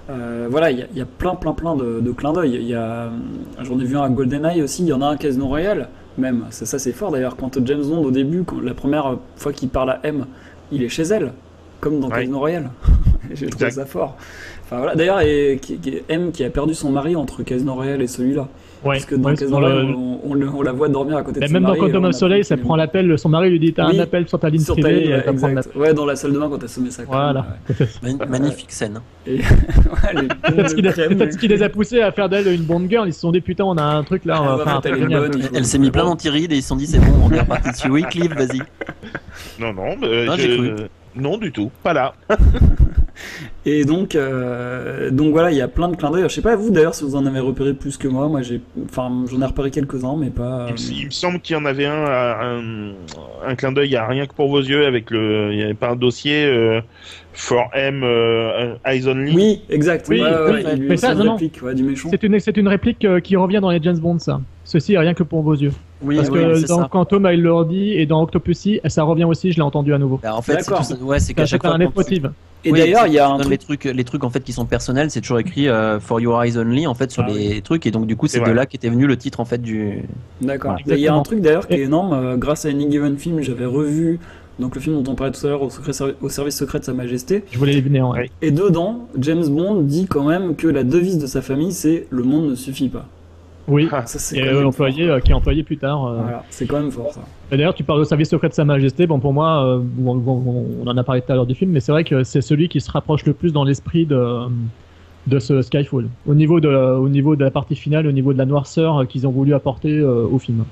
Euh, 0.09 0.49
voilà, 0.51 0.71
il 0.71 0.79
y, 0.79 0.83
a, 0.83 0.87
il 0.93 0.99
y 0.99 1.03
a 1.03 1.07
plein, 1.07 1.35
plein, 1.35 1.53
plein 1.53 1.77
de, 1.77 2.01
de 2.01 2.11
clins 2.13 2.33
d'œil. 2.33 2.55
Il 2.55 2.67
y 2.67 2.75
a, 2.75 3.11
j'en 3.63 3.79
ai 3.79 3.85
vu 3.85 3.97
un 3.97 4.03
à 4.03 4.09
GoldenEye 4.09 4.63
aussi. 4.63 4.83
Il 4.83 4.89
y 4.89 4.93
en 4.93 5.03
a 5.03 5.07
un 5.07 5.11
à 5.13 5.17
Casino 5.17 5.47
Royale, 5.47 5.89
même. 6.19 6.47
C'est 6.51 6.67
ça, 6.67 6.79
c'est 6.81 6.93
fort 6.93 7.13
d'ailleurs. 7.13 7.37
Quand 7.37 7.65
James 7.65 7.83
Bond 7.85 8.03
au 8.05 8.11
début, 8.11 8.43
quand, 8.43 8.61
la 8.61 8.75
première 8.75 9.19
fois 9.37 9.53
qu'il 9.53 9.69
parle 9.69 9.91
à 9.91 10.01
M, 10.03 10.27
il 10.73 10.83
est 10.83 10.89
chez 10.89 11.03
elle, 11.05 11.33
comme 11.81 12.01
dans 12.01 12.09
Ouais. 12.09 12.21
Casino 12.21 12.39
Royale. 12.39 12.71
J'ai 13.35 13.47
trouvé 13.47 13.67
Exact. 13.67 13.83
ça 13.83 13.87
fort. 13.87 14.17
Enfin 14.65 14.79
voilà. 14.79 14.95
D'ailleurs, 14.95 15.21
et, 15.21 15.59
qui- 15.61 15.77
qui- 15.79 16.03
M 16.09 16.31
qui 16.33 16.45
a 16.45 16.51
perdu 16.51 16.75
son 16.75 16.91
mari 16.91 17.17
entre 17.17 17.43
Casino 17.43 17.75
Royale 17.75 18.03
et 18.03 18.07
celui-là. 18.07 18.49
Ouais, 18.83 18.95
Parce 18.95 19.05
que 19.05 19.15
dans 19.15 19.29
ouais, 19.29 19.35
Casino 19.35 19.59
Royale, 19.59 19.87
le- 19.89 19.95
on, 19.95 20.21
on 20.25 20.35
le- 20.35 20.49
on 20.49 20.63
la 20.63 20.73
voit 20.73 20.89
dormir 20.89 21.19
à 21.19 21.23
côté 21.23 21.39
de 21.41 21.47
son 21.47 21.53
même 21.53 21.63
dans 21.65 21.69
mari. 21.71 21.81
et 21.81 21.83
Quantum 21.83 22.05
of 22.07 22.15
elle 22.23 22.33
est 22.33 22.57
prend 22.57 22.77
l'appel, 22.77 23.19
son 23.19 23.29
mari 23.29 23.51
lui 23.51 23.59
dit 23.61 23.75
T'as 23.75 23.89
Oui. 23.91 23.99
un 23.99 24.03
appel 24.03 24.27
sur 24.27 24.39
ta 24.39 24.49
ligne 24.49 24.61
Sur 24.63 24.75
ta 24.77 24.83
privée, 24.83 25.01
ligne, 25.01 25.11
et 25.11 25.15
ouais, 25.17 25.29
exact. 25.29 25.95
Dans 25.95 26.07
la 26.07 26.17
salle 26.17 26.33
de 26.33 26.39
bain 26.39 26.49
quand 26.49 26.63
elle 26.63 26.69
se 26.69 26.81
met 26.81 26.91
sa 26.91 27.03
crème. 27.05 27.15
Voilà. 27.19 27.47
Magnifique 28.29 28.73
scène. 28.73 29.01
Et... 29.27 29.35
ouais, 29.39 29.43
les 30.23 30.29
Peut-être 30.29 30.71
ce, 30.71 30.75
qui 31.37 31.49
les, 31.49 31.57
les 31.57 31.63
a 31.63 31.69
poussés 31.69 32.01
à 32.01 32.11
faire 32.13 32.29
d'elle 32.31 32.47
une 32.49 32.63
Bond 32.63 32.87
girl. 32.89 33.07
Ils 33.07 33.13
se 33.13 33.21
sont 33.21 33.33
dit 33.33 33.41
putain, 33.43 33.65
on 33.65 33.77
a 33.77 33.83
un 33.83 34.03
truc 34.03 34.25
là, 34.25 34.41
on 34.43 34.47
Ah, 34.49 34.57
va 34.57 34.65
faire 34.65 34.75
un 34.75 34.79
en 34.79 34.81
fait, 34.83 34.91
truc 34.93 35.03
elle 35.11 35.51
bonne. 35.53 35.65
S'est 35.65 35.79
mis 35.79 35.91
plein 35.91 36.05
d'antirides 36.05 36.53
et 36.53 36.57
ils 36.57 36.63
se 36.63 36.69
sont 36.69 36.77
dit 36.77 36.87
c'est 36.87 37.01
bon, 37.01 37.13
on 37.25 37.31
est 37.33 37.41
reparti 37.41 37.71
dessus. 37.73 37.91
Oui, 37.91 38.03
Cliff, 38.05 38.33
vas-y. 38.35 38.61
Non, 39.61 39.75
non, 39.75 39.95
mais 40.01 40.27
Non, 41.17 41.39
du 41.39 41.51
tout, 41.53 41.71
pas 41.83 41.93
là. 41.93 42.15
Et 43.67 43.85
donc, 43.85 44.15
euh, 44.15 45.11
donc 45.11 45.33
voilà, 45.33 45.51
il 45.51 45.57
y 45.57 45.61
a 45.61 45.69
plein 45.69 45.89
de 45.89 45.97
clins 45.97 46.11
d'œil. 46.11 46.23
Je 46.23 46.29
sais 46.29 46.41
pas 46.41 46.57
vous 46.57 46.71
d'ailleurs 46.71 46.95
si 46.95 47.05
vous 47.05 47.15
en 47.17 47.27
avez 47.27 47.41
repéré 47.41 47.75
plus 47.75 47.99
que 47.99 48.09
moi. 48.09 48.27
Moi, 48.29 48.41
j'ai, 48.41 48.63
enfin, 48.87 49.13
j'en 49.31 49.43
ai 49.43 49.45
repéré 49.45 49.71
quelques-uns, 49.71 50.17
mais 50.17 50.31
pas. 50.31 50.69
Il, 50.69 50.73
me- 50.75 51.01
il 51.01 51.07
me 51.07 51.11
semble 51.11 51.41
qu'il 51.41 51.55
y 51.57 51.59
en 51.59 51.67
avait 51.67 51.85
un, 51.85 52.05
à- 52.05 52.39
un, 52.43 52.93
un 53.47 53.55
clin 53.57 53.73
d'œil 53.73 53.95
à 53.97 54.07
rien 54.07 54.27
que 54.27 54.33
pour 54.33 54.49
vos 54.49 54.61
yeux 54.61 54.87
avec 54.87 55.11
le, 55.11 55.51
il 55.53 55.57
n'y 55.59 55.63
avait 55.63 55.75
pas 55.75 55.91
un 55.91 55.97
dossier 55.97 56.47
euh, 56.47 56.81
for 57.41 57.71
M 57.75 58.03
euh, 58.05 58.75
Eyes 58.87 59.09
Only. 59.09 59.35
Oui, 59.35 59.63
exact. 59.71 60.07
Oui, 60.09 60.21
ouais, 60.21 60.27
ouais, 60.29 60.37
oui, 60.47 60.53
ouais, 60.53 60.65
il 60.75 60.81
lui 60.81 60.89
mais 60.91 60.97
ça, 60.97 61.13
une 61.13 61.19
non, 61.19 61.25
non. 61.25 61.33
réplique, 61.33 61.61
ouais, 61.63 61.75
du 61.75 61.83
méchant. 61.83 62.09
C'est 62.11 62.23
une, 62.23 62.39
c'est 62.39 62.57
une 62.57 62.69
réplique 62.69 63.05
euh, 63.05 63.21
qui 63.21 63.37
revient 63.37 63.61
dans 63.61 63.71
les 63.71 63.81
James 63.83 63.99
Bond, 63.99 64.19
ça. 64.19 64.41
Ceci 64.65 64.93
est 64.93 64.99
rien 64.99 65.15
que 65.15 65.23
pour 65.23 65.43
vos 65.43 65.55
yeux. 65.55 65.73
Oui, 66.03 66.17
Parce 66.17 66.29
oui, 66.29 66.39
que 66.39 66.69
dans 66.69 66.83
ça. 66.83 66.89
Quantum, 66.91 67.29
il 67.33 67.43
le 67.43 67.65
dit, 67.69 67.93
et 67.95 68.07
dans 68.07 68.23
Octopussy, 68.23 68.81
ça 68.87 69.03
revient 69.03 69.25
aussi, 69.25 69.53
je 69.53 69.57
l'ai 69.57 69.63
entendu 69.63 69.93
à 69.95 69.99
nouveau. 69.99 70.21
Bah, 70.23 70.35
en 70.35 70.43
fait, 70.43 70.61
c'est 70.63 70.97
tout 70.99 71.05
ouais, 71.05 71.19
c'est 71.19 71.35
qu'à 71.35 71.47
chaque 71.47 71.63
C'est 71.63 71.69
fois. 71.69 71.77
un. 71.77 72.31
Et 72.63 72.73
Oui, 72.73 72.79
d'ailleurs, 72.79 73.07
il 73.07 73.15
y 73.15 73.19
a 73.19 73.27
un 73.27 73.39
truc. 73.39 73.51
les 73.51 73.59
trucs, 73.59 73.85
les 73.85 74.05
trucs 74.05 74.23
en 74.23 74.29
fait 74.29 74.41
qui 74.45 74.53
sont 74.53 74.67
personnels, 74.67 75.11
c'est 75.11 75.23
toujours 75.23 75.39
écrit 75.39 75.67
euh, 75.69 75.99
for 75.99 76.21
your 76.21 76.43
eyes 76.45 76.59
only 76.59 76.87
en 76.87 76.95
fait 76.95 77.11
sur 77.11 77.25
Ah 77.27 77.31
les 77.33 77.63
trucs 77.63 77.87
et 77.87 77.91
donc 77.91 78.07
du 78.07 78.17
coup 78.17 78.27
C'est 78.27 78.39
de 78.41 78.51
là 78.51 78.67
qu'était 78.67 78.91
venu 78.91 79.07
le 79.07 79.17
titre 79.17 79.41
en 79.41 79.47
fait 79.47 79.63
du. 79.63 80.03
D'accord. 80.43 80.77
Voilà. 80.85 80.99
Il 80.99 81.03
y 81.03 81.09
a 81.09 81.15
un 81.15 81.23
truc 81.23 81.41
d'ailleurs 81.41 81.67
qui 81.67 81.75
est 81.75 81.81
énorme. 81.85 82.13
euh, 82.13 82.37
grâce 82.37 82.67
à 82.67 82.69
Any 82.69 82.91
Given 82.91 83.17
Film, 83.17 83.41
j'avais 83.41 83.65
revu 83.65 84.21
donc 84.59 84.75
le 84.75 84.81
film 84.81 85.03
dont 85.03 85.13
on 85.13 85.15
parlait 85.15 85.33
tout 85.33 85.47
à 85.47 85.51
l'heure 85.51 85.63
au, 85.63 85.69
au 86.23 86.29
service 86.29 86.57
secret 86.57 86.81
de 86.81 86.85
Sa 86.85 86.93
Majesté. 86.93 87.45
Je 87.51 87.59
voulais 87.59 87.73
les 87.73 87.81
venir. 87.81 88.09
ouais. 88.09 88.31
Et 88.43 88.51
dedans, 88.51 89.09
James 89.19 89.47
Bond 89.49 89.83
dit 89.83 90.07
quand 90.07 90.25
même 90.25 90.57
que 90.57 90.67
la 90.69 90.85
devise 90.85 91.19
de 91.19 91.27
sa 91.27 91.41
famille, 91.43 91.73
c'est 91.73 92.07
le 92.11 92.23
monde 92.23 92.51
ne 92.51 92.55
suffit 92.55 92.89
pas. 92.89 93.07
Oui. 93.69 93.89
Ah, 93.93 94.05
Ça, 94.05 94.19
c'est 94.19 94.39
Et 94.39 94.43
euh, 94.49 94.67
employé, 94.67 95.09
euh, 95.09 95.21
qui 95.21 95.31
est 95.31 95.35
employé 95.35 95.63
plus 95.63 95.77
tard. 95.77 96.05
euh. 96.07 96.19
Voilà, 96.23 96.45
c'est 96.51 96.67
quand 96.67 96.81
même 96.81 96.91
fort 96.91 97.13
ça. 97.13 97.21
Et 97.53 97.57
D'ailleurs, 97.57 97.75
tu 97.75 97.85
parles 97.85 98.01
de 98.01 98.05
service 98.05 98.29
secret 98.29 98.49
de 98.49 98.55
Sa 98.55 98.65
Majesté. 98.65 99.07
Bon, 99.07 99.21
pour 99.21 99.33
moi, 99.33 99.65
euh, 99.65 99.79
bon, 99.81 100.21
on 100.85 100.87
en 100.89 100.97
a 100.97 101.05
parlé 101.05 101.21
tout 101.23 101.31
à 101.31 101.37
l'heure 101.37 101.47
du 101.47 101.55
film, 101.55 101.71
mais 101.71 101.79
c'est 101.81 101.93
vrai 101.93 102.03
que 102.03 102.25
c'est 102.25 102.41
celui 102.41 102.69
qui 102.69 102.81
se 102.81 102.91
rapproche 102.91 103.25
le 103.27 103.33
plus 103.33 103.53
dans 103.53 103.63
l'esprit 103.63 104.07
de, 104.07 104.41
de 105.29 105.39
ce 105.39 105.63
Skyfall. 105.63 106.09
Au 106.27 106.35
niveau 106.35 106.59
de, 106.59 106.69
la- 106.69 106.99
au 106.99 107.09
niveau 107.09 107.37
de 107.37 107.45
la 107.45 107.51
partie 107.53 107.77
finale, 107.77 108.07
au 108.09 108.13
niveau 108.13 108.33
de 108.33 108.39
la 108.39 108.47
noirceur 108.47 109.07
qu'ils 109.07 109.27
ont 109.27 109.31
voulu 109.31 109.55
apporter 109.55 109.97
euh, 109.99 110.27
au 110.31 110.39
film. 110.39 110.65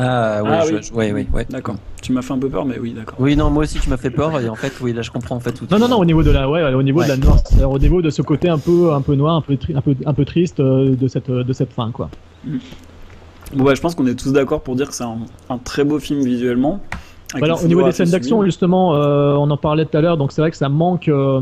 Ah 0.00 0.42
ouais, 0.44 0.50
Ah 0.52 0.64
je- 0.68 0.74
oui. 0.74 0.80
je- 0.82 0.92
ouais, 0.94 1.12
ouais, 1.12 1.26
ouais. 1.32 1.46
D'accord. 1.50 1.74
Tu 2.00 2.12
m'as 2.12 2.22
fait 2.22 2.32
un 2.32 2.38
peu 2.38 2.48
peur, 2.48 2.64
mais 2.64 2.78
oui, 2.78 2.92
d'accord. 2.92 3.16
Oui, 3.18 3.34
non, 3.36 3.50
moi 3.50 3.64
aussi 3.64 3.80
tu 3.80 3.90
m'as 3.90 3.96
fait 3.96 4.10
peur 4.10 4.40
et 4.40 4.48
en 4.48 4.54
fait, 4.54 4.72
oui, 4.80 4.92
là 4.92 5.02
je 5.02 5.10
comprends 5.10 5.34
en 5.36 5.40
fait 5.40 5.50
tout. 5.52 5.66
Non, 5.70 5.78
non, 5.80 5.88
non, 5.88 5.98
au 5.98 6.04
niveau 6.04 6.22
de 6.22 6.30
la, 6.30 6.48
ouais, 6.48 6.62
au 6.72 6.82
niveau 6.82 7.02
de 7.02 7.08
la 7.60 7.68
au 7.68 7.78
niveau 7.78 8.00
de 8.00 8.10
ce 8.10 8.22
côté 8.22 8.48
un 8.48 8.58
peu, 8.58 8.92
un 8.92 9.00
peu 9.00 9.14
noir, 9.16 9.34
un 9.34 9.40
peu, 9.40 9.56
tri- 9.56 9.74
un 9.74 9.80
peu, 9.80 9.94
un 10.06 10.14
peu 10.14 10.24
triste 10.24 10.60
euh, 10.60 10.94
de 10.94 11.08
cette, 11.08 11.28
de 11.30 11.52
cette 11.52 11.72
fin, 11.72 11.90
quoi. 11.90 12.08
Bon, 13.54 13.64
bah, 13.64 13.74
je 13.74 13.80
pense 13.80 13.94
qu'on 13.94 14.06
est 14.06 14.14
tous 14.18 14.32
d'accord 14.32 14.60
pour 14.60 14.76
dire 14.76 14.88
que 14.88 14.94
c'est 14.94 15.04
un, 15.04 15.16
un 15.50 15.58
très 15.58 15.82
beau 15.84 15.98
film 15.98 16.20
visuellement. 16.22 16.80
Alors, 17.42 17.62
au 17.64 17.66
niveau 17.68 17.82
des 17.82 17.92
scènes 17.92 18.10
d'action, 18.10 18.44
justement, 18.44 18.94
euh, 18.94 19.34
on 19.34 19.50
en 19.50 19.56
parlait 19.56 19.84
tout 19.84 19.96
à 19.96 20.00
l'heure, 20.00 20.16
donc 20.16 20.32
c'est 20.32 20.40
vrai 20.40 20.50
que 20.50 20.56
ça 20.56 20.68
manque. 20.68 21.08
euh, 21.08 21.40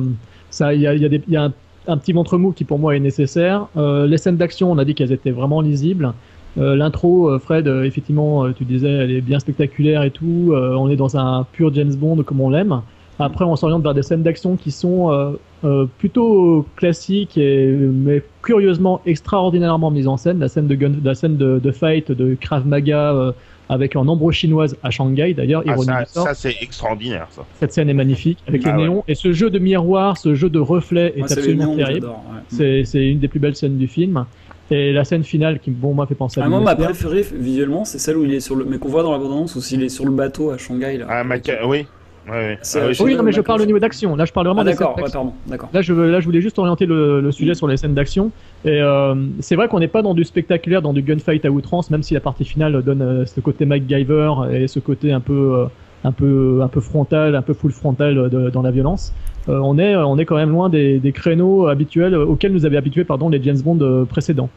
ça, 0.51 0.73
il 0.73 0.81
y 0.81 0.87
a, 0.87 0.95
il 0.95 1.03
y 1.03 1.05
a 1.05 1.09
des- 1.09 1.23
il 1.27 1.33
y 1.35 1.37
a 1.37 1.45
un, 1.45 1.53
un 1.89 1.97
petit 1.99 2.13
ventre 2.13 2.39
mou 2.39 2.53
qui 2.53 2.65
pour 2.65 2.79
moi 2.79 2.97
est 2.97 3.01
nécessaire. 3.01 3.67
Euh, 3.77 4.07
les 4.07 4.19
scènes 4.19 4.37
d'action, 4.37 4.71
on 4.73 4.79
a 4.79 4.85
dit 4.85 4.95
qu'elles 4.95 5.13
étaient 5.13 5.31
vraiment 5.31 5.61
lisibles. 5.61 6.13
Euh, 6.59 6.75
L'intro, 6.77 7.29
euh, 7.31 7.39
Fred, 7.39 7.69
euh, 7.69 7.85
effectivement, 7.85 8.51
tu 8.53 8.65
disais, 8.65 8.89
elle 8.91 9.11
est 9.11 9.21
bien 9.21 9.39
spectaculaire 9.39 10.03
et 10.03 10.11
tout. 10.11 10.53
Euh, 10.53 10.75
on 10.75 10.89
est 10.89 10.97
dans 10.97 11.17
un 11.17 11.45
pur 11.53 11.73
James 11.75 11.95
Bond 11.95 12.23
comme 12.25 12.41
on 12.41 12.51
l'aime. 12.51 12.81
Après, 13.19 13.45
on 13.47 13.57
s'oriente 13.57 13.83
vers 13.83 13.95
des 13.95 14.03
scènes 14.03 14.23
d'action 14.23 14.57
qui 14.57 14.71
sont 14.71 15.11
euh, 15.11 15.31
euh, 15.65 15.87
plutôt 15.99 16.67
classiques, 16.77 17.39
et, 17.39 17.67
mais 17.75 18.23
curieusement 18.43 19.01
extraordinairement 19.07 19.91
mises 19.91 20.07
en 20.09 20.17
scène. 20.19 20.39
La 20.39 20.49
scène 20.49 20.67
de, 20.67 20.75
gun, 20.75 20.93
la 21.03 21.15
scène 21.15 21.37
de, 21.39 21.59
de 21.59 21.71
fight, 21.71 22.13
de 22.13 22.37
Krav 22.39 22.67
Maga, 22.67 23.15
euh, 23.15 23.33
avec 23.71 23.97
en 23.97 24.07
ombre 24.07 24.31
chinoise 24.33 24.77
à 24.83 24.91
Shanghai 24.91 25.33
d'ailleurs. 25.35 25.65
Ah, 25.67 26.05
ça, 26.05 26.35
c'est 26.35 26.55
extraordinaire, 26.61 27.27
ça. 27.31 27.43
Cette 27.59 27.73
scène 27.73 27.89
est 27.89 27.95
magnifique 27.95 28.39
avec 28.47 28.63
Ah 28.67 28.73
les 28.77 28.83
ouais. 28.83 28.89
néons 28.89 29.05
et 29.09 29.15
ce 29.15 29.33
jeu 29.33 29.49
de 29.51 29.59
miroir, 29.59 30.19
ce 30.19 30.35
jeu 30.35 30.49
de 30.51 30.61
reflets 30.61 31.15
est 31.17 31.21
Moi, 31.21 31.33
absolument 31.33 31.75
terrible. 31.75 31.95
j'adore, 32.03 32.23
ouais. 32.33 32.41
C'est 32.49 32.85
c'est 32.85 33.09
une 33.09 33.19
des 33.19 33.29
plus 33.29 33.41
belles 33.41 33.57
scènes 33.57 33.77
du 33.79 33.89
film. 33.89 34.25
Et 34.71 34.93
la 34.93 35.05
scène 35.05 35.23
finale 35.23 35.61
qui, 35.61 35.71
bon, 35.71 35.95
moi, 35.95 36.07
fait 36.07 36.15
penser 36.17 36.41
à 36.41 36.45
Ah, 36.45 36.49
moi, 36.49 36.61
ma 36.61 36.75
préférée 36.75 37.25
visuellement, 37.35 37.85
c'est 37.85 37.99
celle 37.99 38.17
où 38.17 38.25
il 38.25 38.35
est 38.35 38.41
sur 38.41 38.57
le, 38.57 38.65
mais 38.65 38.79
qu'on 38.79 38.89
voit 38.89 39.03
dans 39.05 39.13
la 39.13 39.19
bande-annonce, 39.19 39.55
où 39.55 39.61
il 39.73 39.83
est 39.83 39.89
sur 39.89 40.05
le 40.05 40.11
bateau 40.11 40.51
à 40.51 40.59
Shanghai. 40.59 40.99
Là. 40.99 41.07
Ah, 41.09 41.23
Maca- 41.25 41.65
oui. 41.67 41.87
Ouais, 42.29 42.33
ouais. 42.33 42.59
C'est- 42.63 42.81
Ah 42.81 42.87
oui, 42.89 42.95
je- 43.13 43.17
non, 43.17 43.23
mais 43.23 43.31
je 43.31 43.41
parle 43.41 43.61
au 43.63 43.67
niveau 43.67 43.79
d'action. 43.79 44.17
Là, 44.17 44.25
je 44.25 44.33
parle 44.33 44.47
vraiment 44.49 44.63
Ah, 44.63 44.65
d'accord, 44.65 44.97
ouais, 44.97 45.05
pardon, 45.13 45.33
d'accord. 45.47 45.69
Là 45.73 45.81
je, 45.83 45.93
là, 45.95 46.19
je 46.19 46.25
voulais 46.25 46.41
juste 46.41 46.59
orienter 46.59 46.85
le, 46.85 47.21
le 47.21 47.31
sujet 47.31 47.55
sur 47.55 47.69
les 47.69 47.77
scènes 47.77 47.95
d'action. 47.95 48.33
Et 48.65 48.81
euh, 48.83 49.15
c'est 49.39 49.55
vrai 49.55 49.69
qu'on 49.69 49.79
n'est 49.79 49.87
pas 49.87 50.03
dans 50.03 50.13
du 50.15 50.25
spectaculaire, 50.25 50.83
dans 50.83 50.93
du 50.93 51.03
gunfight 51.03 51.45
à 51.45 51.51
outrance, 51.53 51.89
même 51.89 52.03
si 52.03 52.15
la 52.15 52.21
partie 52.21 52.45
finale 52.45 52.83
donne 52.83 53.01
euh, 53.03 53.27
ce 53.27 53.39
côté 53.39 53.65
MacGyver 53.65 54.33
et 54.53 54.67
ce 54.67 54.81
côté 54.81 55.13
un 55.13 55.21
peu, 55.21 55.55
euh, 55.55 55.67
un 56.03 56.11
peu, 56.11 56.63
un 56.65 56.69
peu 56.69 56.81
frontal, 56.81 57.37
un 57.37 57.43
peu 57.43 57.55
full 57.55 57.71
frontal 57.71 58.19
euh, 58.19 58.29
de- 58.29 58.51
dans 58.51 58.63
la 58.63 58.73
violence. 58.73 59.13
Euh, 59.49 59.59
on 59.63 59.79
est, 59.79 59.95
on 59.97 60.19
est 60.19 60.25
quand 60.25 60.37
même 60.37 60.51
loin 60.51 60.69
des, 60.69 60.99
des 60.99 61.13
créneaux 61.13 61.69
habituels 61.69 62.15
euh, 62.15 62.25
auxquels 62.27 62.53
nous 62.53 62.67
avaient 62.67 62.77
habitués, 62.77 63.05
pardon, 63.05 63.29
les 63.29 63.43
James 63.43 63.61
Bond 63.61 63.79
euh, 63.81 64.05
précédents. 64.05 64.51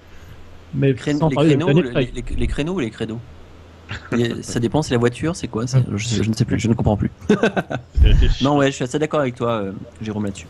Mais 0.74 0.94
Cré- 0.94 1.14
sans 1.14 1.30
les, 1.30 1.36
de 1.36 1.42
créneaux, 1.42 1.72
les, 1.82 1.90
Craig. 1.92 2.12
les- 2.16 2.36
les 2.36 2.48
créneaux 2.48 2.74
ou 2.74 2.80
les 2.80 2.90
créneaux 2.90 3.20
Ça 4.42 4.60
dépend, 4.60 4.82
c'est 4.82 4.94
la 4.94 5.00
voiture, 5.00 5.36
c'est 5.36 5.48
quoi 5.48 5.66
c'est- 5.68 5.84
je, 5.96 6.24
je 6.24 6.30
ne 6.30 6.34
sais 6.36 6.46
plus, 6.46 6.60
je 6.60 6.68
ne 6.68 6.74
comprends 6.74 6.98
plus. 6.98 7.12
non, 8.42 8.58
ouais, 8.58 8.68
je 8.68 8.76
suis 8.76 8.84
assez 8.84 9.00
d'accord 9.00 9.20
avec 9.22 9.36
toi, 9.36 9.52
euh, 9.62 9.72
Jérôme, 10.02 10.26
là-dessus. 10.26 10.48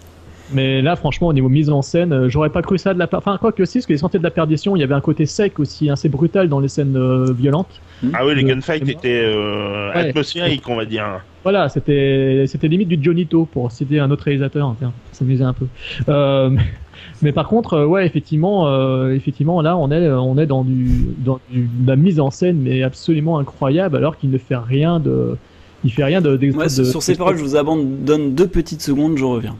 Mais 0.53 0.81
là, 0.81 0.95
franchement, 0.95 1.27
au 1.27 1.33
niveau 1.33 1.49
mise 1.49 1.69
en 1.69 1.81
scène, 1.81 2.11
euh, 2.11 2.29
j'aurais 2.29 2.49
pas 2.49 2.61
cru 2.61 2.77
ça 2.77 2.93
de 2.93 2.99
la 2.99 3.07
part. 3.07 3.19
Enfin, 3.19 3.37
quoi 3.39 3.51
que 3.51 3.65
si, 3.65 3.77
parce 3.79 3.85
que 3.85 3.93
les 3.93 3.99
Sentiers 3.99 4.19
de 4.19 4.23
la 4.23 4.31
Perdition, 4.31 4.75
il 4.75 4.79
y 4.79 4.83
avait 4.83 4.95
un 4.95 5.01
côté 5.01 5.25
sec 5.25 5.59
aussi, 5.59 5.89
assez 5.89 6.09
brutal 6.09 6.49
dans 6.49 6.59
les 6.59 6.67
scènes 6.67 6.95
euh, 6.95 7.31
violentes. 7.31 7.81
Ah 8.13 8.25
oui, 8.25 8.33
les 8.35 8.41
Le- 8.41 8.47
gunfights 8.49 8.87
étaient 8.89 9.21
euh, 9.25 9.91
Ouais. 9.93 10.09
atmosphériques, 10.09 10.67
on 10.67 10.75
va 10.75 10.85
dire. 10.85 11.21
Voilà, 11.43 11.69
c'était 11.69 12.45
c'était 12.47 12.67
limite 12.67 12.89
du 12.89 12.99
Jonito 13.01 13.45
pour 13.45 13.71
citer 13.71 13.99
un 13.99 14.09
autre 14.11 14.23
réalisateur. 14.23 14.75
Tiens, 14.79 14.91
ça 15.11 15.19
s'amusait 15.19 15.43
un 15.43 15.53
peu. 15.53 15.65
Euh, 16.09 16.49
mais 17.21 17.31
par 17.31 17.47
contre, 17.47 17.85
ouais, 17.85 18.05
effectivement, 18.05 18.67
euh, 18.67 19.13
effectivement, 19.13 19.61
là, 19.61 19.77
on 19.77 19.91
est 19.91 20.09
on 20.09 20.37
est 20.37 20.45
dans 20.47 20.63
du 20.63 20.89
dans 21.19 21.39
du, 21.51 21.67
de 21.71 21.87
la 21.87 21.95
mise 21.95 22.19
en 22.19 22.31
scène, 22.31 22.57
mais 22.61 22.83
absolument 22.83 23.37
incroyable, 23.39 23.95
alors 23.97 24.17
qu'il 24.17 24.31
ne 24.31 24.37
fait 24.37 24.57
rien 24.57 24.99
de 24.99 25.37
il 25.83 25.91
fait 25.93 26.03
rien 26.03 26.21
de- 26.21 26.37
sur 26.83 27.01
ces 27.03 27.15
paroles, 27.15 27.37
je 27.37 27.41
vous 27.43 27.55
abandonne 27.55 28.33
deux 28.35 28.47
petites 28.47 28.81
secondes, 28.81 29.17
je 29.17 29.23
reviens. 29.23 29.55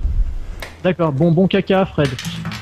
D'accord, 0.84 1.12
bon 1.12 1.32
bon 1.32 1.48
caca, 1.48 1.86
Fred. 1.86 2.10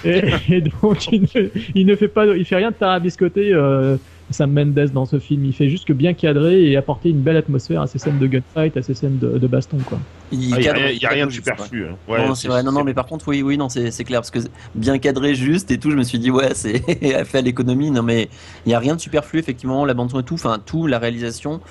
Et, 0.03 0.21
et 0.49 0.61
donc 0.61 1.07
il 1.11 1.21
ne, 1.21 1.49
il 1.75 1.85
ne 1.85 1.95
fait 1.95 2.07
pas, 2.07 2.25
il 2.25 2.45
fait 2.45 2.55
rien 2.55 2.71
de 2.71 2.75
tarabiscoter. 2.75 3.53
Euh, 3.53 3.97
Sam 4.29 4.51
Mendes 4.51 4.73
dans 4.93 5.05
ce 5.05 5.19
film, 5.19 5.45
il 5.45 5.53
fait 5.53 5.69
juste 5.69 5.87
que 5.87 5.93
bien 5.93 6.13
cadrer 6.13 6.69
et 6.69 6.75
apporter 6.75 7.07
une 7.11 7.21
belle 7.21 7.37
atmosphère 7.37 7.81
à 7.81 7.87
ces 7.87 7.97
scènes 7.97 8.19
de 8.19 8.27
gunfight, 8.27 8.75
à 8.75 8.81
ces 8.81 8.93
scènes 8.93 9.17
de, 9.19 9.37
de 9.37 9.47
baston, 9.47 9.77
quoi. 9.85 9.97
Il 10.33 10.53
Ah, 10.53 10.59
y 10.59 10.67
a 10.67 10.73
rien- 10.73 11.23
a 11.23 11.25
de 11.27 11.31
superflu, 11.31 11.85
hein. 11.85 11.95
Ouais, 12.09 12.27
non, 12.27 12.35
c'est- 12.35 12.49
vrai. 12.49 12.61
Non, 12.61 12.73
non, 12.73 12.83
mais 12.83 12.93
par 12.93 13.05
contre, 13.05 13.29
oui, 13.29 13.41
oui, 13.41 13.57
non, 13.57 13.69
c'est 13.69 14.03
clair 14.03 14.19
parce 14.19 14.31
que 14.31 14.39
bien 14.75 14.97
cadré, 14.97 15.33
juste 15.33 15.71
et 15.71 15.77
tout, 15.77 15.91
je 15.91 15.95
me 15.95 16.03
suis 16.03 16.19
dit 16.19 16.29
ouais, 16.29 16.49
c'est 16.55 16.79
fait 17.25 17.37
à 17.37 17.41
l'économie. 17.41 17.89
Non, 17.89 18.03
mais 18.03 18.27
il 18.65 18.71
y 18.73 18.75
a 18.75 18.79
rien 18.79 18.95
de 18.95 18.99
superflu, 18.99 19.39
effectivement, 19.39 19.85
la 19.85 19.93
bande 19.93 20.11
son 20.11 20.19
et 20.19 20.23
tout, 20.23 20.33
enfin 20.33 20.57
tout, 20.65 20.87
la 20.87 20.99
réalisation. 20.99 21.61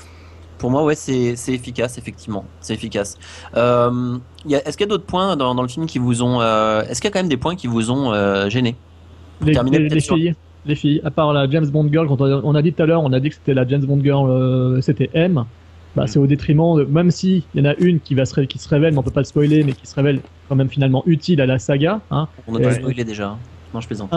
Pour 0.58 0.70
moi, 0.70 0.84
ouais, 0.84 0.94
c'est 0.94 1.34
efficace, 1.48 1.98
effectivement, 1.98 2.44
c'est 2.60 2.72
efficace. 2.74 3.18
Euh, 3.56 4.16
Est-ce 4.48 4.76
qu'il 4.76 4.86
y 4.86 4.88
a 4.88 4.90
d'autres 4.90 5.04
points 5.04 5.36
dans, 5.36 5.54
dans 5.54 5.62
le 5.62 5.68
film 5.68 5.86
qui 5.86 5.98
vous 5.98 6.22
ont, 6.22 6.40
euh, 6.40 6.82
est-ce 6.82 7.00
qu'il 7.00 7.08
y 7.08 7.12
a 7.12 7.12
quand 7.12 7.18
même 7.18 7.28
des 7.28 7.36
points 7.36 7.56
qui 7.56 7.66
vous 7.66 7.90
ont 7.90 8.12
euh, 8.12 8.48
gêné 8.48 8.74
Les, 9.42 9.52
les- 9.52 9.88
les 9.90 10.00
sur- 10.00 10.16
filles, 10.16 10.34
les 10.64 10.74
filles, 10.74 11.00
à 11.04 11.10
part 11.10 11.32
la 11.34 11.48
James 11.50 11.66
Bond 11.68 11.88
girl, 11.92 12.08
quand 12.08 12.20
on 12.20 12.24
a, 12.24 12.40
on 12.42 12.54
a 12.54 12.62
dit 12.62 12.72
tout 12.72 12.82
à 12.82 12.86
l'heure, 12.86 13.02
on 13.02 13.12
a 13.12 13.20
dit 13.20 13.28
que 13.28 13.34
c'était 13.34 13.54
la 13.54 13.66
James 13.68 13.84
Bond 13.84 14.00
girl, 14.02 14.30
euh, 14.30 14.80
c'était 14.80 15.10
M. 15.14 15.44
Bah, 15.94 16.06
c'est 16.06 16.18
au 16.18 16.26
détriment 16.26 16.76
de, 16.78 16.84
même 16.84 17.10
si 17.10 17.44
il 17.54 17.64
y 17.64 17.66
en 17.66 17.70
a 17.70 17.74
une 17.76 18.00
qui 18.00 18.14
va 18.14 18.24
se, 18.26 18.40
qui 18.42 18.58
se 18.58 18.68
révèle, 18.68 18.92
mais 18.92 18.98
on 18.98 19.02
peut 19.02 19.10
pas 19.10 19.20
le 19.20 19.24
spoiler, 19.26 19.62
mais 19.64 19.72
qui 19.72 19.86
se 19.86 19.94
révèle 19.94 20.20
quand 20.48 20.54
même 20.54 20.68
finalement 20.68 21.02
utile 21.06 21.40
à 21.40 21.46
la 21.46 21.58
saga. 21.58 22.00
Hein. 22.10 22.28
On 22.46 22.54
a 22.56 22.58
spoilé 22.74 23.04
déjà. 23.04 23.28
hein. 23.28 23.38
Non, 23.72 23.80
je 23.80 23.86
plaisante. 23.86 24.10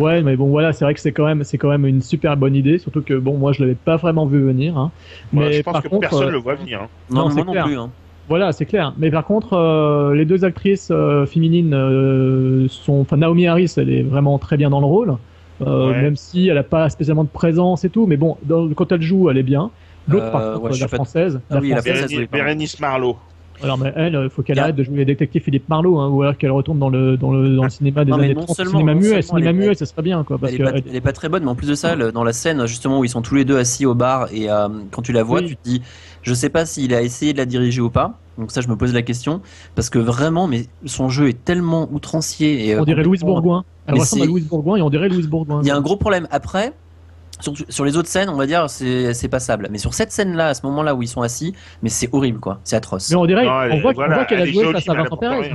Ouais, 0.00 0.22
mais 0.22 0.36
bon, 0.36 0.48
voilà, 0.48 0.72
c'est 0.72 0.84
vrai 0.84 0.94
que 0.94 1.00
c'est 1.00 1.12
quand 1.12 1.26
même, 1.26 1.44
c'est 1.44 1.56
quand 1.58 1.68
même 1.68 1.86
une 1.86 2.02
super 2.02 2.36
bonne 2.36 2.54
idée, 2.56 2.78
surtout 2.78 3.02
que 3.02 3.14
bon, 3.14 3.36
moi, 3.38 3.52
je 3.52 3.60
l'avais 3.62 3.76
pas 3.76 3.96
vraiment 3.96 4.26
vu 4.26 4.40
venir. 4.40 4.76
Hein. 4.76 4.90
Mais 5.32 5.52
je 5.52 5.62
pense 5.62 5.72
par 5.74 5.82
que 5.82 5.88
contre, 5.88 6.00
personne 6.00 6.28
euh, 6.28 6.32
le 6.32 6.38
voit 6.38 6.54
venir. 6.56 6.82
hein. 6.82 6.88
Non, 7.10 7.28
non, 7.28 7.34
moi 7.34 7.44
non 7.44 7.52
clair. 7.52 7.64
plus. 7.64 7.78
hein. 7.78 7.90
Voilà, 8.28 8.52
c'est 8.52 8.64
clair. 8.66 8.94
Mais 8.98 9.10
par 9.10 9.24
contre, 9.24 9.52
euh, 9.52 10.14
les 10.14 10.24
deux 10.24 10.44
actrices 10.44 10.88
euh, 10.90 11.26
féminines 11.26 11.74
euh, 11.74 12.66
sont. 12.68 13.00
Enfin, 13.00 13.18
Naomi 13.18 13.46
Harris, 13.46 13.72
elle 13.76 13.90
est 13.90 14.02
vraiment 14.02 14.38
très 14.38 14.56
bien 14.56 14.70
dans 14.70 14.80
le 14.80 14.86
rôle, 14.86 15.14
euh, 15.60 15.90
Ouais. 15.90 16.00
même 16.02 16.16
si 16.16 16.48
elle 16.48 16.54
n'a 16.54 16.62
pas 16.62 16.88
spécialement 16.88 17.24
de 17.24 17.28
présence 17.28 17.84
et 17.84 17.90
tout. 17.90 18.06
Mais 18.06 18.16
bon, 18.16 18.36
dans- 18.44 18.68
quand 18.70 18.90
elle 18.92 19.02
joue, 19.02 19.28
elle 19.30 19.36
est 19.38 19.42
bien. 19.42 19.70
L'autre, 20.08 20.24
Euh, 20.26 20.30
par 20.30 20.54
contre, 20.60 20.80
la 20.80 20.88
française. 20.88 21.40
Ah 21.50 21.58
oui, 21.60 21.68
la 21.68 21.76
française- 21.76 21.98
française, 21.98 22.08
Bérénice. 22.10 22.30
Bérénice 22.32 22.80
Marlowe. 22.80 23.16
Alors, 23.64 23.78
mais 23.78 23.92
elle, 23.96 24.18
il 24.24 24.30
faut 24.30 24.42
qu'elle 24.42 24.58
arrête 24.58 24.76
de 24.76 24.82
jouer 24.84 24.98
les 24.98 25.04
détectives 25.04 25.42
Philippe 25.42 25.68
Marlowe, 25.68 25.98
hein, 26.00 26.08
ou 26.08 26.22
alors 26.22 26.36
qu'elle 26.38 26.50
retourne 26.52 26.78
dans 26.78 26.88
le, 26.90 27.16
dans 27.16 27.32
le, 27.32 27.56
dans 27.56 27.64
le 27.64 27.70
cinéma 27.70 28.04
des 28.04 28.10
Non, 28.12 28.18
années 28.18 28.34
non 28.34 28.42
30, 28.44 28.56
seulement- 28.56 28.70
cinéma 28.78 28.94
muet, 28.94 29.22
cinéma 29.22 29.52
muet, 29.52 29.74
ça 29.74 29.86
serait 29.86 30.02
bien, 30.02 30.22
quoi. 30.24 30.38
Parce 30.38 30.52
Elle 30.52 30.58
que 30.58 30.62
est, 30.62 30.66
pas, 30.72 30.78
elle- 30.78 30.84
elle 30.90 30.96
est 30.96 31.00
pas 31.00 31.12
très 31.12 31.28
bonne, 31.28 31.42
mais 31.44 31.50
en 31.50 31.54
plus 31.54 31.68
de 31.68 31.74
ça, 31.74 31.96
dans 31.96 32.24
la 32.24 32.32
scène 32.32 32.66
justement 32.66 33.00
où 33.00 33.04
ils 33.04 33.08
sont 33.08 33.22
tous 33.22 33.34
les 33.34 33.44
deux 33.44 33.56
assis 33.58 33.86
au 33.86 33.94
bar 33.94 34.28
et 34.32 34.50
euh, 34.50 34.68
quand 34.90 35.02
tu 35.02 35.12
la 35.12 35.22
vois, 35.22 35.40
Oui. 35.40 35.46
tu 35.48 35.56
te 35.56 35.62
dis, 35.64 35.82
je 36.22 36.34
sais 36.34 36.48
pas 36.50 36.64
s'il 36.66 36.94
a 36.94 37.02
essayé 37.02 37.32
de 37.32 37.38
la 37.38 37.46
diriger 37.46 37.80
ou 37.80 37.90
pas. 37.90 38.18
Donc 38.38 38.50
ça, 38.50 38.60
je 38.60 38.68
me 38.68 38.76
pose 38.76 38.92
la 38.92 39.02
question 39.02 39.40
parce 39.76 39.90
que 39.90 39.98
vraiment, 39.98 40.46
mais 40.48 40.66
son 40.86 41.08
jeu 41.08 41.28
est 41.28 41.44
tellement 41.44 41.88
outrancier. 41.92 42.66
Et, 42.68 42.74
euh, 42.74 42.80
on 42.80 42.84
dirait 42.84 43.04
Louise 43.04 43.20
Bourgoin. 43.22 43.64
Elle 43.86 43.94
ressemble 43.94 44.22
à 44.22 44.26
Louise 44.26 44.46
Bourgoin 44.48 44.76
et 44.76 44.82
on 44.82 44.90
dirait 44.90 45.08
Louise 45.08 45.28
Bourgoin. 45.28 45.60
Il 45.62 45.68
y 45.68 45.70
a 45.70 45.76
un 45.76 45.80
gros 45.80 45.96
problème. 45.96 46.26
Après, 46.30 46.72
sur, 47.44 47.66
sur 47.68 47.84
les 47.84 47.96
autres 47.96 48.08
scènes, 48.08 48.28
on 48.28 48.36
va 48.36 48.46
dire, 48.46 48.68
c'est 48.70 49.14
c'est 49.14 49.28
passable. 49.28 49.68
Mais 49.70 49.78
sur 49.78 49.92
cette 49.94 50.10
scène-là, 50.12 50.48
à 50.48 50.54
ce 50.54 50.64
moment-là 50.66 50.94
où 50.94 51.02
ils 51.02 51.08
sont 51.08 51.22
assis, 51.22 51.54
mais 51.82 51.88
c'est 51.90 52.08
horrible, 52.12 52.40
quoi. 52.40 52.60
C'est 52.64 52.76
atroce. 52.76 53.10
Mais 53.10 53.16
on 53.16 53.26
dirait, 53.26 53.44
Non, 53.44 53.62
elle 53.62 53.72
on 53.72 53.74
est- 53.76 53.80
voit, 53.80 53.90
on 53.90 53.94
voilà, 53.94 54.14
voit 54.16 54.24
qu'elle 54.24 54.40
a 54.40 54.46
joué 54.46 54.72
face 54.72 54.88
à 54.88 54.94
Vincent 54.94 55.16
Perez. 55.16 55.52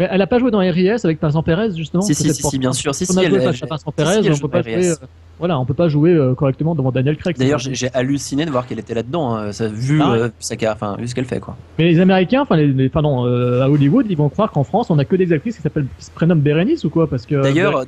Mais 0.00 0.08
elle 0.10 0.22
a 0.22 0.26
pas 0.26 0.38
joué 0.38 0.50
dans 0.50 0.60
RIS 0.60 1.04
avec 1.04 1.20
Vincent 1.20 1.42
Perez 1.42 1.76
justement. 1.76 2.00
Si, 2.00 2.14
si, 2.14 2.32
si, 2.32 2.58
bien 2.58 2.72
sûr. 2.72 2.94
Si, 2.94 3.04
on 3.10 3.12
si, 3.12 3.18
a 3.18 3.22
elle- 3.24 3.34
elle- 3.34 3.68
Vincent 3.68 3.92
Perez, 3.94 4.22
si, 4.22 4.30
on 4.30 4.38
peut 4.38 4.48
pas 4.48 4.62
jouer. 4.62 4.88
Euh, 4.88 4.94
voilà, 5.38 5.58
on 5.58 5.64
peut 5.66 5.74
pas 5.74 5.88
jouer 5.88 6.12
euh, 6.14 6.34
correctement 6.34 6.74
devant 6.74 6.90
Daniel 6.90 7.16
Craig. 7.18 7.36
D'ailleurs, 7.38 7.60
c'est 7.60 7.74
j'ai 7.74 7.90
halluciné 7.94 8.46
de 8.46 8.50
voir 8.50 8.66
qu'elle 8.66 8.78
était 8.78 8.94
là-dedans. 8.94 9.34
hein. 9.36 9.50
Vu, 9.72 10.00
Ah 10.02 10.10
ouais. 10.12 10.18
euh, 10.20 10.70
enfin, 10.72 10.96
vu 10.98 11.06
ce 11.06 11.14
qu'elle 11.14 11.24
fait, 11.26 11.38
quoi. 11.40 11.54
Mais 11.78 11.84
les 11.84 12.00
Américains, 12.00 12.40
enfin 12.42 12.56
les, 12.56 12.66
les- 12.68 12.88
pardon, 12.88 13.24
à 13.24 13.68
Hollywood, 13.68 14.06
ils 14.08 14.16
vont 14.16 14.30
croire 14.30 14.50
qu'en 14.50 14.64
France, 14.64 14.88
on 14.90 14.98
a 14.98 15.04
que 15.04 15.16
des 15.16 15.32
actrices 15.34 15.56
qui 15.56 15.62
s'appellent, 15.62 15.86
qui 15.98 16.06
se 16.06 16.10
prénomment 16.10 16.40
Bérénice 16.42 16.84
ou 16.84 16.88
quoi 16.90 17.06
Parce 17.08 17.26
que 17.26 17.42
D'ailleurs, 17.42 17.84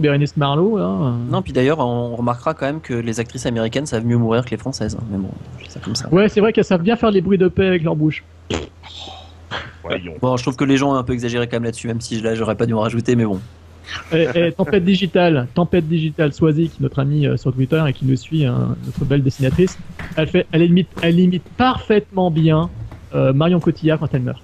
Bérénice 0.00 0.36
Marlowe, 0.36 0.78
euh, 0.80 1.12
Non, 1.30 1.42
puis 1.42 1.52
d'ailleurs, 1.52 1.78
on 1.78 2.16
remarquera 2.16 2.54
quand 2.54 2.66
même 2.66 2.80
que 2.80 2.94
les 2.94 3.20
actrices 3.20 3.46
américaines 3.46 3.86
savent 3.86 4.04
mieux 4.04 4.16
mourir 4.18 4.44
que 4.44 4.50
les 4.50 4.56
françaises. 4.56 4.96
hein. 5.00 5.04
Mais 5.12 5.18
bon, 5.18 5.30
ça 5.68 5.78
comme 5.78 5.94
ça. 5.94 6.08
Ouais, 6.12 6.28
c'est 6.28 6.40
vrai 6.40 6.52
qu'elles 6.52 6.64
savent 6.64 6.82
bien 6.82 6.96
faire 6.96 7.12
les 7.12 7.20
bruits 7.20 7.38
de 7.38 7.46
paix 7.48 7.66
avec 7.68 7.84
leur 7.84 7.94
bouche. 7.94 8.24
Voyons. 9.82 10.14
Bon, 10.20 10.36
je 10.36 10.42
trouve 10.42 10.56
que 10.56 10.64
les 10.64 10.76
gens 10.76 10.92
ont 10.92 10.96
un 10.96 11.02
peu 11.02 11.12
exagéré 11.12 11.48
quand 11.48 11.56
même 11.56 11.64
là-dessus, 11.64 11.88
même 11.88 12.00
si 12.00 12.20
là, 12.20 12.34
j'aurais 12.34 12.56
pas 12.56 12.66
dû 12.66 12.74
en 12.74 12.80
rajouter, 12.80 13.16
mais 13.16 13.24
bon. 13.24 13.40
Et, 14.12 14.26
et 14.34 14.52
Tempête 14.52 14.84
Digitale, 14.84 15.48
Tempête 15.54 15.88
Digitale, 15.88 16.32
Swazik, 16.32 16.80
notre 16.80 17.00
amie 17.00 17.26
euh, 17.26 17.36
sur 17.36 17.52
Twitter 17.52 17.82
et 17.88 17.92
qui 17.92 18.06
nous 18.06 18.16
suit, 18.16 18.46
hein, 18.46 18.76
notre 18.86 19.04
belle 19.04 19.22
dessinatrice, 19.22 19.76
elle 20.16 20.28
fait, 20.28 20.46
elle 20.52 20.62
imite, 20.62 20.88
elle 21.02 21.18
imite 21.18 21.42
parfaitement 21.56 22.30
bien 22.30 22.70
euh, 23.14 23.32
Marion 23.32 23.60
Cotillard 23.60 23.98
quand 23.98 24.08
elle 24.12 24.22
meurt. 24.22 24.42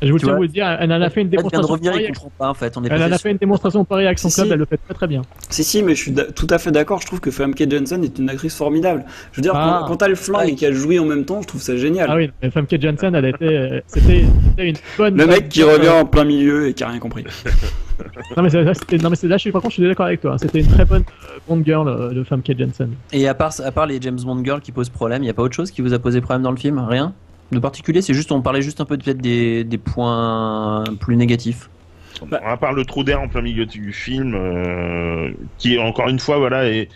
Je 0.00 0.12
vois, 0.12 0.36
vous 0.36 0.46
dire, 0.46 0.66
elle 0.80 0.92
en 0.92 1.00
a 1.02 1.10
fait 1.10 1.22
une 1.22 1.26
Elle 1.26 1.40
vient 1.40 1.42
de 1.42 1.50
démonstration. 1.50 1.72
revenir, 1.92 2.08
comprend 2.08 2.30
pas 2.38 2.48
en 2.50 2.54
fait. 2.54 2.76
On 2.76 2.84
est 2.84 2.88
Elle 2.90 3.02
en 3.02 3.12
a 3.12 3.18
fait 3.18 3.30
une 3.32 3.36
démonstration 3.36 3.84
pareille 3.84 4.06
avec 4.06 4.18
son 4.18 4.28
Si, 4.28 4.36
club, 4.36 4.46
si. 4.46 4.52
elle 4.52 4.58
le 4.60 4.64
fait 4.64 4.76
très 4.76 4.94
très 4.94 5.06
bien. 5.06 5.22
Si, 5.50 5.64
si, 5.64 5.82
mais 5.82 5.94
je 5.94 6.00
suis 6.02 6.14
tout 6.14 6.46
à 6.50 6.58
fait 6.58 6.70
d'accord. 6.70 7.00
Je 7.00 7.06
trouve 7.06 7.20
que 7.20 7.30
Famke 7.30 7.68
Jensen 7.68 8.04
est 8.04 8.18
une 8.18 8.30
actrice 8.30 8.54
formidable. 8.56 9.04
Je 9.32 9.36
veux 9.38 9.42
dire, 9.42 9.52
Ah. 9.56 9.80
quand, 9.82 9.88
quand 9.96 10.02
elle 10.06 10.14
flingue 10.16 10.50
et 10.50 10.54
qu'elle 10.54 10.74
jouit 10.74 10.98
en 10.98 11.04
même 11.04 11.24
temps, 11.24 11.42
je 11.42 11.48
trouve 11.48 11.60
ça 11.60 11.76
génial. 11.76 12.08
Ah 12.10 12.16
oui, 12.16 12.30
mais 12.42 12.50
Famke 12.50 12.80
Janssen, 12.80 13.14
elle 13.14 13.24
était, 13.24 13.82
c'était, 13.86 14.24
c'était 14.50 14.68
une 14.68 14.76
bonne. 14.96 15.16
Le 15.16 15.26
mec 15.26 15.48
qui 15.48 15.62
revient 15.62 15.88
en 15.88 16.04
plein 16.04 16.24
milieu 16.24 16.68
et 16.68 16.74
qui 16.74 16.84
a 16.84 16.88
rien 16.88 16.98
compris. 17.00 17.24
Non 18.36 18.44
mais, 18.44 18.50
c'est- 18.50 18.62
là, 18.62 18.74
c'était- 18.74 18.98
non 18.98 19.10
mais 19.10 19.16
c'est 19.16 19.26
là, 19.26 19.36
je 19.38 19.40
suis 19.40 19.50
par 19.50 19.60
contre, 19.60 19.72
je 19.74 19.80
suis 19.80 19.88
d'accord 19.88 20.06
avec 20.06 20.20
toi. 20.20 20.36
C'était 20.38 20.60
une 20.60 20.68
très 20.68 20.84
bonne 20.84 21.02
euh, 21.02 21.38
Bond 21.48 21.62
girl 21.64 21.88
euh, 21.88 22.10
de 22.12 22.22
Famke 22.22 22.52
Janssen. 22.56 22.90
Et 23.12 23.26
à 23.26 23.34
part, 23.34 23.52
à 23.64 23.72
part 23.72 23.86
les 23.86 24.00
James 24.00 24.20
Bond 24.24 24.44
girls 24.44 24.60
qui 24.60 24.70
posent 24.70 24.88
problème, 24.88 25.22
il 25.22 25.26
n'y 25.26 25.30
a 25.30 25.34
pas 25.34 25.42
autre 25.42 25.56
chose 25.56 25.72
qui 25.72 25.82
vous 25.82 25.92
a 25.94 25.98
posé 25.98 26.20
problème 26.20 26.42
dans 26.42 26.52
le 26.52 26.56
film? 26.56 26.78
Rien? 26.78 27.12
De 27.52 27.58
particulier 27.58 28.02
C'est 28.02 28.14
juste, 28.14 28.32
on 28.32 28.42
parlait 28.42 28.62
juste 28.62 28.80
un 28.80 28.84
peu 28.84 28.96
peut-être 28.98 29.18
des, 29.18 29.64
des 29.64 29.78
points 29.78 30.84
plus 31.00 31.16
négatifs. 31.16 31.68
À 32.42 32.56
part 32.56 32.72
le 32.72 32.84
trou 32.84 33.04
d'air 33.04 33.20
en 33.20 33.28
plein 33.28 33.42
milieu 33.42 33.64
du 33.64 33.92
film, 33.92 34.34
euh, 34.34 35.30
qui 35.56 35.78
encore 35.78 36.08
une 36.08 36.18
fois, 36.18 36.38
voilà, 36.38 36.68
et, 36.68 36.88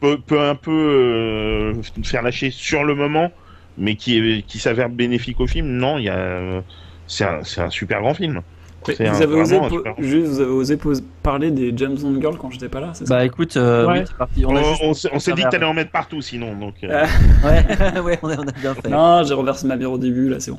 peut, 0.00 0.18
un 0.30 0.56
peu 0.56 0.72
euh, 0.72 1.82
faire 2.02 2.22
lâcher 2.22 2.50
sur 2.50 2.82
le 2.82 2.94
moment, 2.96 3.30
mais 3.78 3.94
qui, 3.94 4.44
qui 4.48 4.58
s'avère 4.58 4.88
bénéfique 4.88 5.38
au 5.38 5.46
film. 5.46 5.68
Non, 5.68 5.96
il 5.98 6.04
y 6.04 6.08
a, 6.08 6.62
c'est 7.06 7.24
un, 7.24 7.44
c'est 7.44 7.60
un 7.60 7.70
super 7.70 8.00
grand 8.00 8.14
film. 8.14 8.42
Mais 8.88 8.94
C'est 8.96 9.06
un- 9.06 9.12
vous, 9.12 9.22
avez 9.22 9.40
osé 9.40 9.54
vraiment 9.56 9.66
un 9.66 9.68
po- 9.70 9.76
super- 9.78 9.94
juste, 9.98 10.26
vous 10.26 10.40
avez 10.40 10.50
osé 10.50 10.76
pos- 10.76 10.92
parler 11.22 11.50
des 11.50 11.72
James 11.76 11.96
Bond 11.96 12.20
Girls 12.20 12.36
quand 12.38 12.50
j'étais 12.50 12.68
pas 12.68 12.80
là, 12.80 12.90
c'est 12.94 13.06
ça? 13.06 13.14
Bah 13.16 13.24
écoute, 13.24 13.56
euh, 13.56 13.86
Ouais. 13.86 14.00
oui, 14.00 14.04
c'est 14.06 14.16
parti. 14.16 14.44
On, 14.44 14.92
s'est- 14.94 15.32
dit 15.34 15.42
que 15.44 15.48
t'allais 15.50 15.64
en 15.64 15.74
mettre 15.74 15.90
partout 15.92 16.20
sinon. 16.20 16.54
Donc, 16.56 16.74
euh, 16.82 17.04
Ouais, 17.44 18.00
ouais, 18.00 18.18
on 18.22 18.28
a, 18.28 18.36
on 18.38 18.42
a 18.48 18.52
bien 18.52 18.74
fait. 18.74 18.88
Non, 18.88 19.22
j'ai 19.24 19.34
renversé 19.34 19.66
ma 19.66 19.76
bière 19.76 19.92
au 19.92 19.98
début, 19.98 20.28
là, 20.28 20.40
c'est 20.40 20.50
bon. 20.50 20.58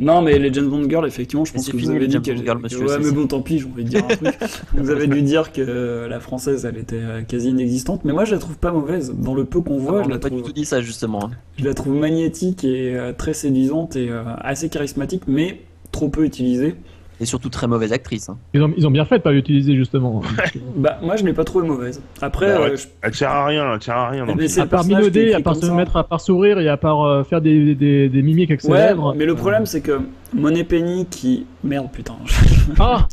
Non, 0.00 0.22
mais 0.22 0.38
les 0.38 0.52
James 0.52 0.68
Bond 0.68 0.88
Girls, 0.88 1.06
effectivement, 1.06 1.44
je 1.44 1.52
pense 1.52 1.68
que 1.68 1.76
vous 1.76 1.90
avez 1.90 2.06
dit 2.06 2.18
monsieur, 2.18 2.34
Ouais, 2.80 2.88
c'est- 2.88 2.98
mais 3.00 3.10
bon, 3.12 3.26
tant 3.26 3.40
pis, 3.42 3.58
j'ai 3.58 3.66
envie 3.66 3.84
de 3.84 3.88
dire 3.90 4.04
un 4.04 4.14
truc. 4.16 4.34
vous 4.74 4.90
avez 4.90 5.06
dû 5.06 5.22
dire 5.22 5.52
que 5.52 6.06
la 6.08 6.20
française, 6.20 6.64
elle 6.64 6.78
était 6.78 6.96
euh, 6.98 7.22
quasi 7.22 7.50
inexistante, 7.50 8.04
mais 8.04 8.12
moi, 8.12 8.24
je 8.24 8.32
la 8.34 8.38
trouve 8.40 8.56
pas 8.56 8.72
mauvaise. 8.72 9.12
Dans 9.16 9.34
le 9.34 9.44
peu 9.44 9.60
qu'on 9.60 9.78
voit, 9.78 10.00
on 10.00 10.04
je 10.04 10.08
la 10.10 10.18
pas 10.18 10.28
du 10.30 10.36
trouve. 10.36 10.46
tout 10.48 10.52
dit 10.52 10.64
ça 10.64 10.80
justement. 10.80 11.24
hein. 11.24 11.30
Je 11.58 11.64
la 11.64 11.74
trouve 11.74 11.94
magnétique 11.94 12.64
et 12.64 12.96
euh, 12.96 13.12
très 13.12 13.34
séduisante 13.34 13.96
et 13.96 14.08
assez 14.40 14.68
charismatique, 14.68 15.22
mais 15.26 15.60
trop 15.92 16.08
peu 16.08 16.24
utilisée. 16.24 16.74
Et 17.20 17.26
surtout 17.26 17.48
très 17.48 17.66
mauvaise 17.66 17.92
actrice. 17.92 18.28
hein. 18.28 18.38
Ils 18.54 18.62
ont, 18.62 18.72
ils 18.76 18.86
ont 18.86 18.92
bien 18.92 19.04
fait 19.04 19.18
de 19.18 19.22
pas 19.22 19.32
l'utiliser 19.32 19.74
justement. 19.74 20.22
Bah, 20.76 20.98
moi, 21.02 21.16
je 21.16 21.24
l'ai 21.24 21.32
pas 21.32 21.42
trouvé 21.44 21.66
mauvaise. 21.66 22.00
Après, 22.22 22.46
bah, 22.46 22.60
euh, 22.60 22.70
ouais, 22.70 22.76
je- 22.76 22.86
Elle 23.02 23.14
sert 23.14 23.30
à 23.30 23.46
rien, 23.46 23.74
elle 23.74 23.82
sert 23.82 23.96
à 23.96 24.08
rien. 24.10 24.24
Eh 24.38 24.60
à 24.60 24.66
part 24.66 24.84
minauder, 24.84 25.32
à 25.34 25.40
part 25.40 25.56
se 25.56 25.66
ça. 25.66 25.74
mettre, 25.74 25.96
à 25.96 26.04
part 26.04 26.20
sourire 26.20 26.60
et 26.60 26.68
à 26.68 26.76
part 26.76 27.02
euh, 27.04 27.24
faire 27.24 27.40
des, 27.40 27.74
des, 27.74 28.08
des 28.08 28.22
mimiques 28.22 28.50
avec 28.50 28.60
ses 28.60 28.68
Ouais, 28.70 28.78
lèvres. 28.88 29.14
mais 29.16 29.24
le 29.24 29.34
problème, 29.34 29.66
c'est 29.66 29.80
que 29.80 30.00
Monet 30.32 30.62
Penny 30.64 31.06
qui. 31.06 31.46
Merde, 31.64 31.88
putain. 31.92 32.14
Ah 32.78 33.08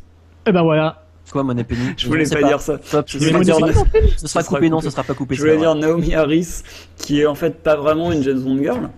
Et 0.46 0.52
ben 0.52 0.62
voilà. 0.62 1.02
Quoi, 1.32 1.42
Monet 1.44 1.64
Penny? 1.64 1.80
Je 1.98 2.08
voulais 2.08 2.26
sais 2.26 2.40
pas 2.40 2.48
dire 2.48 2.62
ça. 2.62 2.78
Stop, 2.84 3.06
Je 3.08 3.14
je 3.18 3.18
voulais 3.26 3.40
vais 3.40 3.44
dire- 3.46 3.58
dire- 3.58 3.74
Ce 4.18 4.28
sera 4.28 4.44
coupé, 4.44 4.70
non, 4.70 4.80
ce 4.82 4.92
sera 4.92 5.04
pas 5.04 5.16
coupé. 5.16 5.34
Je 5.36 5.42
voulais 5.42 5.58
dire 5.58 5.74
Naomi 5.74 6.14
Harris, 6.14 6.62
qui 6.98 7.22
est 7.22 7.26
en 7.26 7.34
fait 7.36 7.64
pas 7.64 7.76
vraiment 7.76 8.12
une 8.12 8.22
James 8.22 8.40
Bond 8.40 8.58
girl, 8.60 8.90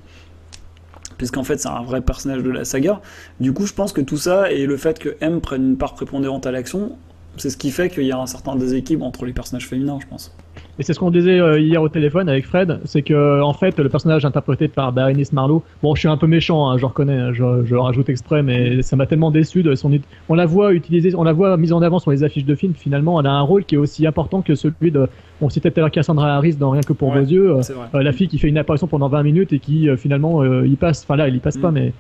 puisqu'en 1.18 1.44
fait 1.44 1.58
c'est 1.58 1.68
un 1.68 1.84
vrai 1.84 2.02
personnage 2.02 2.44
de 2.44 2.50
la 2.50 2.66
saga. 2.66 3.02
Du 3.40 3.54
coup, 3.54 3.66
je 3.66 3.74
pense 3.74 3.94
que 3.94 4.02
tout 4.02 4.18
ça 4.18 4.52
et 4.52 4.66
le 4.66 4.78
fait 4.78 5.00
que 5.00 5.16
M 5.22 5.42
prenne 5.42 5.64
une 5.70 5.78
part 5.78 5.96
prépondérante 5.96 6.46
à 6.46 6.52
l'action, 6.52 6.98
c'est 7.38 7.50
ce 7.50 7.58
qui 7.58 7.72
fait 7.72 7.90
qu'il 7.90 8.04
y 8.06 8.12
a 8.12 8.20
un 8.20 8.26
certain 8.26 8.56
déséquilibre 8.56 9.06
entre 9.06 9.26
les 9.26 9.34
personnages 9.34 9.68
féminins, 9.68 9.98
je 10.02 10.08
pense. 10.08 10.36
Et 10.80 10.84
c'est 10.84 10.94
ce 10.94 11.00
qu'on 11.00 11.10
disait 11.12 11.40
euh, 11.40 11.60
hier 11.60 11.82
au 11.82 11.90
téléphone 11.90 12.30
avec 12.30 12.46
Fred, 12.46 12.80
c'est 12.86 13.02
que 13.02 13.42
en 13.42 13.54
fait 13.54 13.80
le 13.80 13.90
personnage 13.90 14.26
interprété 14.26 14.68
par 14.68 14.92
Berenice 14.92 15.34
Marlowe, 15.34 15.64
bon 15.82 15.96
je 15.96 16.02
suis 16.02 16.08
un 16.08 16.18
peu 16.18 16.28
méchant, 16.28 16.70
hein, 16.70 16.78
je 16.78 16.86
reconnais, 16.86 17.18
hein, 17.18 17.34
je, 17.34 17.66
je 17.66 17.74
le 17.74 17.80
rajoute 17.80 18.10
exprès, 18.10 18.44
mais 18.44 18.82
ça 18.84 18.96
m'a 18.96 19.08
tellement 19.08 19.32
déçu 19.32 19.64
de 19.64 19.74
son, 19.74 19.92
on 20.30 20.36
la 20.36 20.46
voit 20.46 20.74
utilisée, 20.74 21.14
on 21.16 21.24
la 21.24 21.34
voit 21.34 21.58
mise 21.58 21.74
en 21.74 21.82
avant 21.82 21.98
sur 22.00 22.12
les 22.12 22.24
affiches 22.24 22.46
de 22.46 22.54
films. 22.54 22.74
Finalement, 22.76 23.20
elle 23.20 23.28
a 23.28 23.32
un 23.34 23.42
rôle 23.42 23.66
qui 23.66 23.76
est 23.76 23.80
aussi 23.80 24.06
important 24.06 24.42
que 24.42 24.54
celui 24.54 24.92
de, 24.92 25.08
on 25.42 25.50
citait 25.50 25.72
tout 25.72 25.80
à 25.80 25.82
l'heure 25.82 25.92
Cassandra 25.92 26.36
Harris 26.36 26.56
dans 26.56 26.70
Rien 26.70 26.82
que 26.82 26.94
pour 26.94 27.10
Ouais, 27.10 27.22
vos 27.22 27.26
yeux, 27.28 27.52
euh, 27.56 27.62
euh, 27.96 28.04
la 28.04 28.12
fille 28.12 28.28
qui 28.28 28.38
fait 28.38 28.48
une 28.48 28.58
apparition 28.58 28.86
pendant 28.88 29.10
20 29.10 29.24
minutes 29.24 29.54
et 29.54 29.60
qui 29.60 29.90
euh, 29.90 29.98
finalement 29.98 30.44
euh, 30.44 30.68
y 30.68 30.76
passe, 30.76 31.04
enfin 31.04 31.16
là 31.16 31.28
elle 31.28 31.36
y 31.36 31.40
passe 31.40 31.58
pas, 31.58 31.72
Mm. 31.72 31.74
mais 31.76 31.94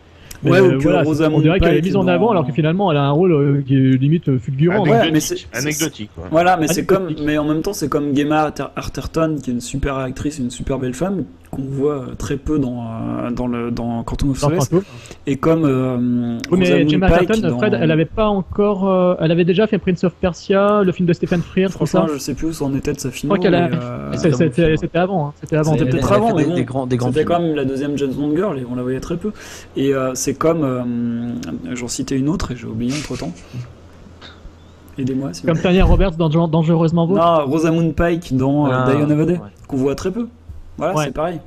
mais, 0.43 0.51
Ouais, 0.51 0.57
euh, 0.59 0.76
ou 0.76 0.77
que 0.77 0.84
voilà, 0.84 1.03
Rosamund 1.03 1.35
on 1.38 1.41
dirait 1.41 1.59
qu'elle 1.59 1.76
est 1.77 1.81
mise 1.81 1.95
en 1.95 2.03
dans- 2.03 2.11
avant 2.11 2.31
alors 2.31 2.45
que 2.45 2.51
finalement 2.53 2.91
elle 2.91 2.97
a 2.97 3.03
un 3.03 3.11
rôle 3.11 3.31
euh, 3.31 3.64
qui 3.65 3.76
est 3.76 3.97
limite 3.97 4.30
euh, 4.30 4.38
fulgurant. 4.39 4.84
Ouais, 4.84 4.91
Anecdotique, 4.91 5.14
mais 5.14 5.19
c'est- 5.19 5.35
c'est- 5.51 5.57
anecdotique, 5.57 6.09
quoi. 6.15 6.26
Voilà, 6.31 6.57
mais 6.57 6.68
c'est 6.68 6.85
comme, 6.85 7.09
mais 7.23 7.38
en 7.38 7.45
même 7.45 7.61
temps, 7.61 7.73
c'est 7.73 7.89
comme 7.89 8.15
Gemma 8.15 8.41
Arter- 8.43 8.65
Arterton, 8.76 9.38
qui 9.41 9.49
est 9.49 9.53
une 9.53 9.61
super 9.61 9.97
actrice, 9.97 10.39
une 10.39 10.51
super 10.51 10.80
belle 10.80 10.93
femme, 10.93 11.23
qu'on 11.51 11.61
voit 11.61 12.05
très 12.17 12.35
peu 12.37 12.59
dans, 12.59 12.81
euh, 12.83 13.31
dans, 13.31 13.47
le, 13.47 13.71
dans 13.71 14.03
Quantum 14.03 14.31
of 14.31 14.37
Solace, 14.37 14.69
et 15.25 15.37
comme 15.37 15.63
euh, 15.65 16.37
Oui, 16.51 16.59
mais 16.59 16.87
Gemma 16.87 17.07
Pike 17.07 17.29
Arterton, 17.29 17.49
dans- 17.49 17.57
Fred, 17.57 17.77
elle 17.79 17.91
avait 17.91 18.05
pas 18.05 18.27
encore, 18.27 18.87
euh, 18.89 19.15
elle 19.19 19.31
avait 19.31 19.45
déjà 19.45 19.65
fait 19.67 19.77
Prince 19.77 20.03
of 20.03 20.13
Persia, 20.15 20.83
le 20.83 20.91
film 20.91 21.07
de 21.07 21.13
Stephen 21.13 21.41
Frears, 21.41 21.71
tout 21.71 21.85
ça. 21.85 21.99
Franchement, 21.99 22.13
je 22.15 22.19
sais 22.19 22.33
plus 22.33 22.59
où 22.61 22.65
en 22.65 22.75
était 22.75 22.93
de 22.93 22.99
sa 22.99 23.09
Je 23.09 23.15
film. 23.15 23.29
crois 23.31 23.39
qu'elle 23.39 23.55
a- 23.55 23.69
mais, 23.69 23.77
euh, 23.81 24.11
C'était 24.13 24.75
c'était 24.77 24.97
avant, 24.97 25.27
hein. 25.27 25.33
c'était 25.39 25.55
avant. 25.57 25.71
C'était 25.73 25.85
peut-être 25.89 26.11
avant, 26.11 26.35
mais 26.35 26.43
des- 26.43 26.49
bon, 26.49 26.55
des 26.55 26.63
grands- 26.65 26.87
des 26.87 26.97
grands 26.97 27.07
c'était 27.11 27.25
quand 27.25 27.39
même 27.39 27.55
la 27.55 27.65
deuxième 27.65 27.97
James 27.97 28.11
Bond 28.13 28.35
girl 28.35 28.59
et 28.59 28.65
on 28.69 28.75
la 28.75 28.83
voyait 28.83 28.99
très 28.99 29.17
peu. 29.17 29.31
Et 29.75 29.93
euh, 29.93 30.11
c'est 30.15 30.33
comme, 30.33 30.63
euh, 30.63 31.75
j'en 31.75 31.87
citais 31.87 32.17
une 32.17 32.29
autre 32.29 32.51
et 32.51 32.55
j'ai 32.55 32.67
oublié 32.67 32.91
entre 32.93 33.17
temps. 33.17 33.31
Aidez-moi. 34.99 35.29
Comme. 35.45 35.59
Tanya 35.59 35.85
Roberts 35.85 36.15
dans 36.17 36.27
Danger- 36.29 36.51
Dangereusement 36.51 37.05
Vôtre. 37.05 37.21
Non, 37.23 37.45
Rosamund 37.45 37.93
Pike 37.93 38.35
dans 38.35 38.65
Ah, 38.65 38.87
Day, 38.91 39.03
ouais. 39.03 39.37
qu'on 39.67 39.77
voit 39.77 39.93
très 39.93 40.09
peu. 40.11 40.27
Voilà, 40.77 40.95
Ouais. 40.95 41.05
c'est 41.05 41.11
pareil. 41.13 41.39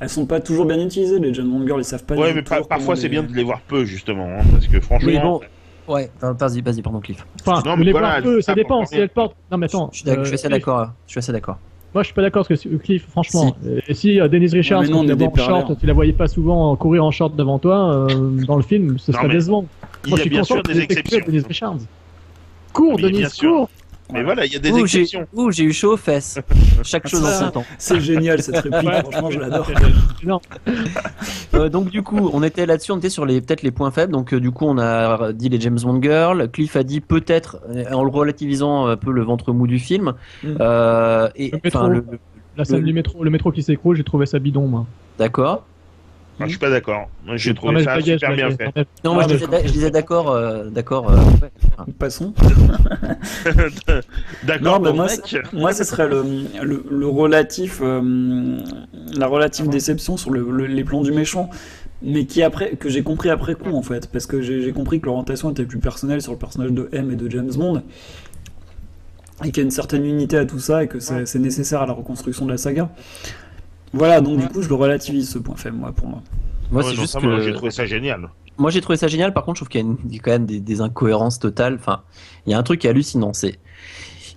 Elles 0.00 0.08
sont 0.08 0.26
pas 0.26 0.40
toujours 0.40 0.64
bien 0.64 0.78
utilisées, 0.84 1.18
les 1.18 1.32
Bond 1.32 1.66
girls, 1.66 1.80
ils 1.80 1.84
savent 1.84 2.04
pas. 2.04 2.14
Ouais, 2.14 2.28
du 2.32 2.36
mais 2.36 2.42
parfois 2.42 2.94
les- 2.94 3.00
c'est 3.00 3.08
bien 3.08 3.22
de 3.22 3.34
les 3.34 3.42
voir 3.42 3.60
peu 3.66 3.84
justement, 3.84 4.26
hein, 4.26 4.44
parce 4.52 4.66
que 4.66 4.80
franchement. 4.80 5.08
Oui, 5.08 5.18
bon. 5.18 5.40
Ouais, 5.92 6.10
enfin, 6.18 6.32
vas-y, 6.38 6.60
vas-y, 6.60 6.82
pardon, 6.82 7.00
Cliff. 7.00 7.24
Enfin, 7.46 7.62
Non, 7.64 7.76
mais 7.76 7.84
les 7.84 7.92
voilà, 7.92 8.20
voir 8.20 8.22
peu, 8.22 8.40
ça 8.42 8.54
dépend. 8.54 8.84
Si 8.84 8.94
rien. 8.94 9.04
elle 9.04 9.08
porte. 9.08 9.34
Non, 9.50 9.56
mais 9.58 9.66
attends. 9.66 9.88
Je 9.92 9.98
suis 10.00 10.06
je 10.06 10.10
suis 10.12 10.20
euh, 10.20 10.34
assez 10.34 10.48
d'accord. 10.48 10.90
Je 11.06 11.10
suis 11.12 11.18
assez 11.18 11.32
d'accord. 11.32 11.56
Moi, 11.94 12.02
je 12.02 12.08
suis 12.08 12.14
pas 12.14 12.20
d'accord 12.20 12.46
parce 12.46 12.62
que 12.62 12.76
Cliff, 12.76 13.06
franchement, 13.08 13.56
et 13.88 13.94
si 13.94 14.20
euh, 14.20 14.28
Denise 14.28 14.52
Richards, 14.52 14.84
non, 14.84 15.00
en 15.00 15.18
short, 15.18 15.34
pervers. 15.34 15.76
tu 15.80 15.86
la 15.86 15.92
voyais 15.94 16.12
pas 16.12 16.28
souvent 16.28 16.76
courir 16.76 17.02
en 17.04 17.10
short 17.10 17.34
devant 17.34 17.58
toi 17.58 18.06
euh, 18.10 18.44
dans 18.46 18.56
le 18.56 18.62
film, 18.62 18.98
ce 18.98 19.10
serait 19.12 19.28
décevant. 19.28 19.64
Moi, 20.06 20.16
je 20.18 20.20
suis 20.22 20.30
bien 20.30 20.42
content 20.42 20.54
sûr 20.56 20.62
des 20.62 20.80
exceptions. 20.80 21.20
Denise 21.26 21.46
Richards. 21.46 21.78
Cours, 22.74 22.98
Denise, 22.98 23.34
cours. 23.34 23.70
Mais 24.12 24.22
voilà, 24.22 24.46
il 24.46 24.52
y 24.52 24.56
a 24.56 24.58
des 24.58 24.70
Ouh, 24.72 24.86
j'ai 24.86 25.00
exceptions. 25.02 25.26
ouh, 25.34 25.50
j'ai 25.50 25.64
eu 25.64 25.72
chaud 25.72 25.92
aux 25.92 25.96
fesses. 25.98 26.38
Chaque 26.82 27.06
chose 27.08 27.24
en 27.24 27.30
son 27.46 27.50
temps. 27.50 27.64
C'est 27.78 28.00
génial 28.00 28.42
cette 28.42 28.56
réplique, 28.58 28.90
franchement, 29.10 29.30
je 29.30 29.38
l'adore. 29.38 29.70
Non. 30.24 30.40
Euh, 31.54 31.68
donc 31.68 31.90
du 31.90 32.02
coup, 32.02 32.30
on 32.32 32.42
était 32.42 32.64
là-dessus, 32.66 32.92
on 32.92 32.98
était 32.98 33.10
sur 33.10 33.26
les 33.26 33.40
peut-être 33.40 33.62
les 33.62 33.70
points 33.70 33.90
faibles. 33.90 34.12
Donc 34.12 34.32
euh, 34.32 34.40
du 34.40 34.50
coup, 34.50 34.64
on 34.66 34.78
a 34.78 35.32
dit 35.32 35.48
les 35.48 35.60
James 35.60 35.78
Bond 35.82 36.00
girls. 36.02 36.50
Cliff 36.50 36.76
a 36.76 36.82
dit 36.84 37.00
peut-être 37.00 37.58
euh, 37.70 37.84
en 37.92 38.02
le 38.04 38.10
relativisant 38.10 38.86
un 38.86 38.96
peu 38.96 39.10
le 39.12 39.22
ventre 39.22 39.52
mou 39.52 39.66
du 39.66 39.78
film. 39.78 40.14
Mm. 40.42 40.48
Euh, 40.60 41.28
et 41.36 41.50
Le 41.50 41.58
métro. 41.62 41.88
le- 41.88 42.04
La 42.56 42.64
scène 42.64 42.80
le- 42.80 42.86
du 42.86 42.92
métro, 42.92 43.22
le 43.24 43.30
métro 43.30 43.52
qui 43.52 43.62
s'écroule, 43.62 43.96
j'ai 43.96 44.04
trouvé 44.04 44.26
ça 44.26 44.38
bidon, 44.38 44.66
moi. 44.66 44.86
D'accord. 45.18 45.64
Ah, 46.40 46.44
je 46.44 46.50
suis 46.50 46.58
pas 46.58 46.70
d'accord. 46.70 47.08
J'ai 47.34 47.52
trouvé 47.54 47.82
ça 47.84 48.00
super 48.00 48.34
bien 48.34 48.50
fait. 48.50 48.70
Non, 49.04 49.14
moi 49.14 49.24
Ah, 49.24 49.28
je, 49.28 49.66
disais, 49.72 49.86
je 49.86 49.92
d'accord, 49.92 50.30
euh, 50.30 50.66
d'accord. 50.70 51.10
euh, 51.10 51.16
ouais. 51.42 51.92
Passons. 51.98 52.32
D'accord, 54.44 54.80
moi, 54.80 55.06
moi, 55.52 55.72
ce 55.72 55.84
serait 55.84 56.08
le, 56.08 56.24
le, 56.62 56.84
le 56.90 57.06
relatif, 57.06 57.80
euh, 57.82 58.58
la 59.16 59.26
relative 59.26 59.68
déception 59.68 60.16
sur 60.16 60.30
le, 60.30 60.48
le- 60.50 60.66
les 60.66 60.84
plans 60.84 61.02
du 61.02 61.12
méchant, 61.12 61.50
mais 62.02 62.26
qui 62.26 62.42
après, 62.42 62.72
que 62.76 62.88
j'ai 62.88 63.02
compris 63.02 63.30
après 63.30 63.54
coup 63.54 63.74
en 63.74 63.82
fait, 63.82 64.10
parce 64.10 64.26
que 64.26 64.40
j'ai 64.40 64.72
compris 64.72 65.00
que 65.00 65.06
l'orientation 65.06 65.50
était 65.50 65.64
plus 65.64 65.78
personnelle 65.78 66.22
sur 66.22 66.32
le 66.32 66.38
personnage 66.38 66.70
de 66.70 66.88
M 66.92 67.10
et 67.10 67.16
de 67.16 67.28
James 67.30 67.50
Bond, 67.56 67.82
et 69.44 69.50
qu'il 69.50 69.58
y 69.58 69.60
a 69.60 69.64
une 69.64 69.70
certaine 69.70 70.04
unité 70.04 70.36
à 70.36 70.44
tout 70.44 70.58
ça, 70.60 70.84
et 70.84 70.88
que 70.88 71.00
c'est 71.00 71.26
c'est 71.26 71.38
nécessaire 71.38 71.82
à 71.82 71.86
la 71.86 71.92
reconstruction 71.92 72.44
de 72.46 72.50
la 72.52 72.58
saga. 72.58 72.90
Voilà, 73.92 74.20
donc 74.20 74.38
du 74.38 74.48
coup, 74.48 74.62
je 74.62 74.68
le 74.68 74.74
relativise 74.74 75.28
ce 75.30 75.38
point 75.38 75.56
faible, 75.56 75.76
moi, 75.76 75.92
pour 75.92 76.08
moi. 76.08 76.22
Moi, 76.70 76.82
Ouais, 76.82 76.90
c'est 76.90 76.96
juste 76.96 77.12
ça, 77.14 77.20
que 77.20 77.26
moi, 77.26 77.40
J'ai 77.40 77.52
trouvé 77.54 77.70
ça 77.70 77.86
génial. 77.86 78.28
Moi, 78.58 78.70
j'ai 78.70 78.80
trouvé 78.80 78.96
ça 78.98 79.06
génial. 79.08 79.32
Par 79.32 79.44
contre, 79.44 79.56
je 79.56 79.60
trouve 79.64 79.68
qu'il 79.70 79.80
y 79.80 79.84
a, 79.84 79.86
une- 79.86 79.96
il 80.08 80.14
y 80.14 80.18
a 80.18 80.22
quand 80.22 80.30
même 80.32 80.46
des, 80.46 80.60
des 80.60 80.80
incohérences 80.80 81.38
totales. 81.38 81.74
Enfin, 81.80 82.02
il 82.46 82.50
y 82.50 82.54
a 82.54 82.58
un 82.58 82.62
truc 82.62 82.80
qui 82.80 82.86
est 82.86 82.90
hallucinant. 82.90 83.32
C'est, 83.32 83.58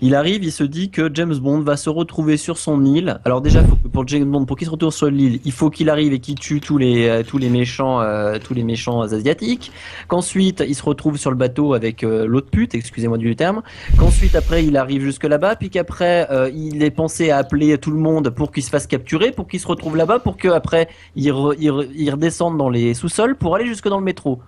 il 0.02 0.15
arrive, 0.15 0.44
il 0.44 0.52
se 0.52 0.64
dit 0.64 0.90
que 0.90 1.10
James 1.14 1.36
Bond 1.36 1.60
va 1.60 1.78
se 1.78 1.90
retrouver 1.90 2.38
sur 2.38 2.57
son 2.57 2.84
île. 2.84 3.19
Alors 3.23 3.40
déjà, 3.40 3.64
pour 3.94 4.07
James 4.07 4.26
Bond, 4.26 4.45
pour 4.45 4.57
qu'il 4.57 4.65
se 4.65 4.72
retrouve 4.72 4.91
sur 4.91 5.11
l'île, 5.11 5.40
il 5.45 5.52
faut 5.52 5.69
qu'il 5.69 5.90
arrive 5.90 6.11
et 6.11 6.19
qu'il 6.19 6.36
tue 6.36 6.60
tous 6.60 6.80
les 6.80 7.07
euh, 7.07 7.23
tous 7.23 7.38
les 7.38 7.49
méchants 7.49 8.02
euh, 8.02 8.38
tous 8.44 8.56
les 8.56 8.64
méchants 8.64 9.02
asiatiques. 9.02 9.72
Qu'ensuite, 10.07 10.64
il 10.68 10.73
se 10.73 10.84
retrouve 10.84 11.18
sur 11.18 11.30
le 11.30 11.38
bateau 11.38 11.76
avec 11.76 12.03
euh, 12.03 12.26
l'autre 12.26 12.49
pute, 12.49 12.73
excusez-moi 12.73 13.19
du 13.19 13.36
terme. 13.36 13.61
Qu'ensuite, 13.98 14.36
après, 14.36 14.65
il 14.65 14.76
arrive 14.76 15.03
jusque 15.03 15.26
là-bas, 15.26 15.56
puis 15.56 15.69
qu'après, 15.69 16.28
il 16.53 16.84
est 16.84 16.91
pensé 16.91 17.30
à 17.30 17.38
appeler 17.38 17.78
tout 17.78 17.91
le 17.91 17.99
monde 17.99 18.32
pour 18.32 18.52
qu'il 18.52 18.64
se 18.64 18.69
fasse 18.69 18.88
capturer, 18.88 19.32
pour 19.32 19.48
qu'il 19.48 19.60
se 19.60 19.68
retrouve 19.68 19.95
là-bas, 19.95 20.19
pour 20.19 20.38
qu'après, 20.38 20.88
il, 21.15 21.34
il, 21.60 21.90
il 21.95 22.11
redescende 22.11 22.57
dans 22.57 22.69
les 22.69 22.94
sous-sols 22.94 23.36
pour 23.36 23.56
aller 23.56 23.68
jusque 23.68 23.88
dans 23.88 23.99
le 23.99 24.06
métro. 24.06 24.40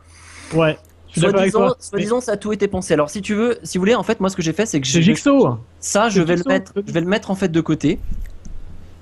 Ouais. 0.53 0.77
Toi. 1.21 1.75
soi-disant, 1.79 2.21
ça 2.21 2.31
a 2.33 2.37
tout 2.37 2.51
été 2.53 2.67
pensé. 2.67 2.93
Alors, 2.93 3.09
si 3.09 3.21
tu 3.21 3.35
veux, 3.35 3.57
si 3.63 3.77
vous 3.77 3.81
voulez, 3.81 3.95
en 3.95 4.03
fait, 4.03 4.19
moi, 4.19 4.29
ce 4.29 4.35
que 4.35 4.41
j'ai 4.41 4.53
fait, 4.53 4.65
c'est 4.65 4.81
que 4.81 4.87
j'ai 4.87 5.01
Jigsaw. 5.01 5.57
ça, 5.79 6.09
je 6.09 6.19
C'est 6.21 6.25
vais 6.25 6.33
le 6.33 6.37
Jigsaw. 6.37 6.49
mettre, 6.49 6.71
je 6.85 6.91
vais 6.91 7.01
le 7.01 7.07
mettre 7.07 7.29
en 7.31 7.35
fait 7.35 7.49
de 7.49 7.61
côté. 7.61 7.99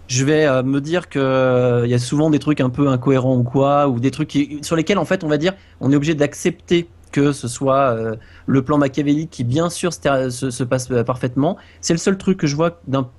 Je 0.08 0.26
vais 0.26 0.46
euh, 0.46 0.62
me 0.62 0.82
dire 0.82 1.08
que 1.08 1.20
euh, 1.20 1.86
il 1.86 1.90
y 1.90 1.94
a 1.94 2.00
souvent 2.00 2.30
des 2.30 2.40
trucs 2.40 2.60
un 2.60 2.70
peu 2.70 2.90
incohérents 2.90 3.38
ou 3.38 3.44
quoi, 3.44 3.88
ou 3.88 4.00
des 4.02 4.12
trucs 4.12 4.28
qui- 4.28 4.60
sur 4.62 4.76
lesquels 4.76 4.98
en 4.98 5.06
fait 5.06 5.24
on 5.24 5.30
va 5.30 5.38
dire 5.38 5.54
on 5.80 5.90
est 5.92 5.96
obligé 5.96 6.16
d'accepter 6.16 6.90
que 7.14 7.32
ce 7.32 7.48
soit 7.48 7.92
euh, 7.96 8.16
le 8.46 8.62
plan 8.62 8.78
machiavélique 8.78 9.30
qui 9.30 9.46
bien 9.46 9.70
sûr 9.70 9.94
se, 9.94 10.30
se- 10.30 10.50
se 10.50 10.64
passe 10.66 10.90
parfaitement. 11.06 11.56
C'est 11.80 11.94
le 11.94 11.98
seul 11.98 12.18
truc 12.18 12.38
que 12.40 12.48
je 12.48 12.58
vois 12.58 12.82
d'un 12.90 13.10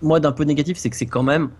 moi 0.00 0.18
d'un 0.18 0.32
peu 0.32 0.44
négatif, 0.44 0.78
c'est 0.78 0.88
que 0.88 0.96
c'est 0.96 1.04
quand 1.04 1.22
même, 1.22 1.50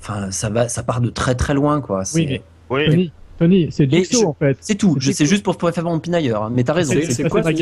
enfin 0.00 0.30
ça 0.30 0.48
va, 0.48 0.66
ça 0.70 0.82
part 0.82 1.02
de 1.02 1.10
très 1.10 1.34
très 1.34 1.52
loin 1.52 1.82
quoi. 1.82 2.04
Oui, 2.14 2.26
mais 2.26 2.42
Oui. 2.70 3.12
Tony, 3.38 3.68
c'est 3.70 3.90
Jigsaw 3.90 4.20
je- 4.20 4.26
en 4.26 4.32
fait. 4.34 4.56
C'est 4.60 4.74
tout. 4.76 4.96
C'est 5.00 5.26
juste 5.26 5.42
pour, 5.42 5.56
pour 5.56 5.70
faire 5.70 5.84
mon 5.84 5.98
pinailleur, 5.98 6.44
hein. 6.44 6.52
mais 6.54 6.64
t'as 6.64 6.72
raison. 6.72 6.94
C'est- 7.08 7.28
quoi, 7.28 7.42
c'est 7.42 7.56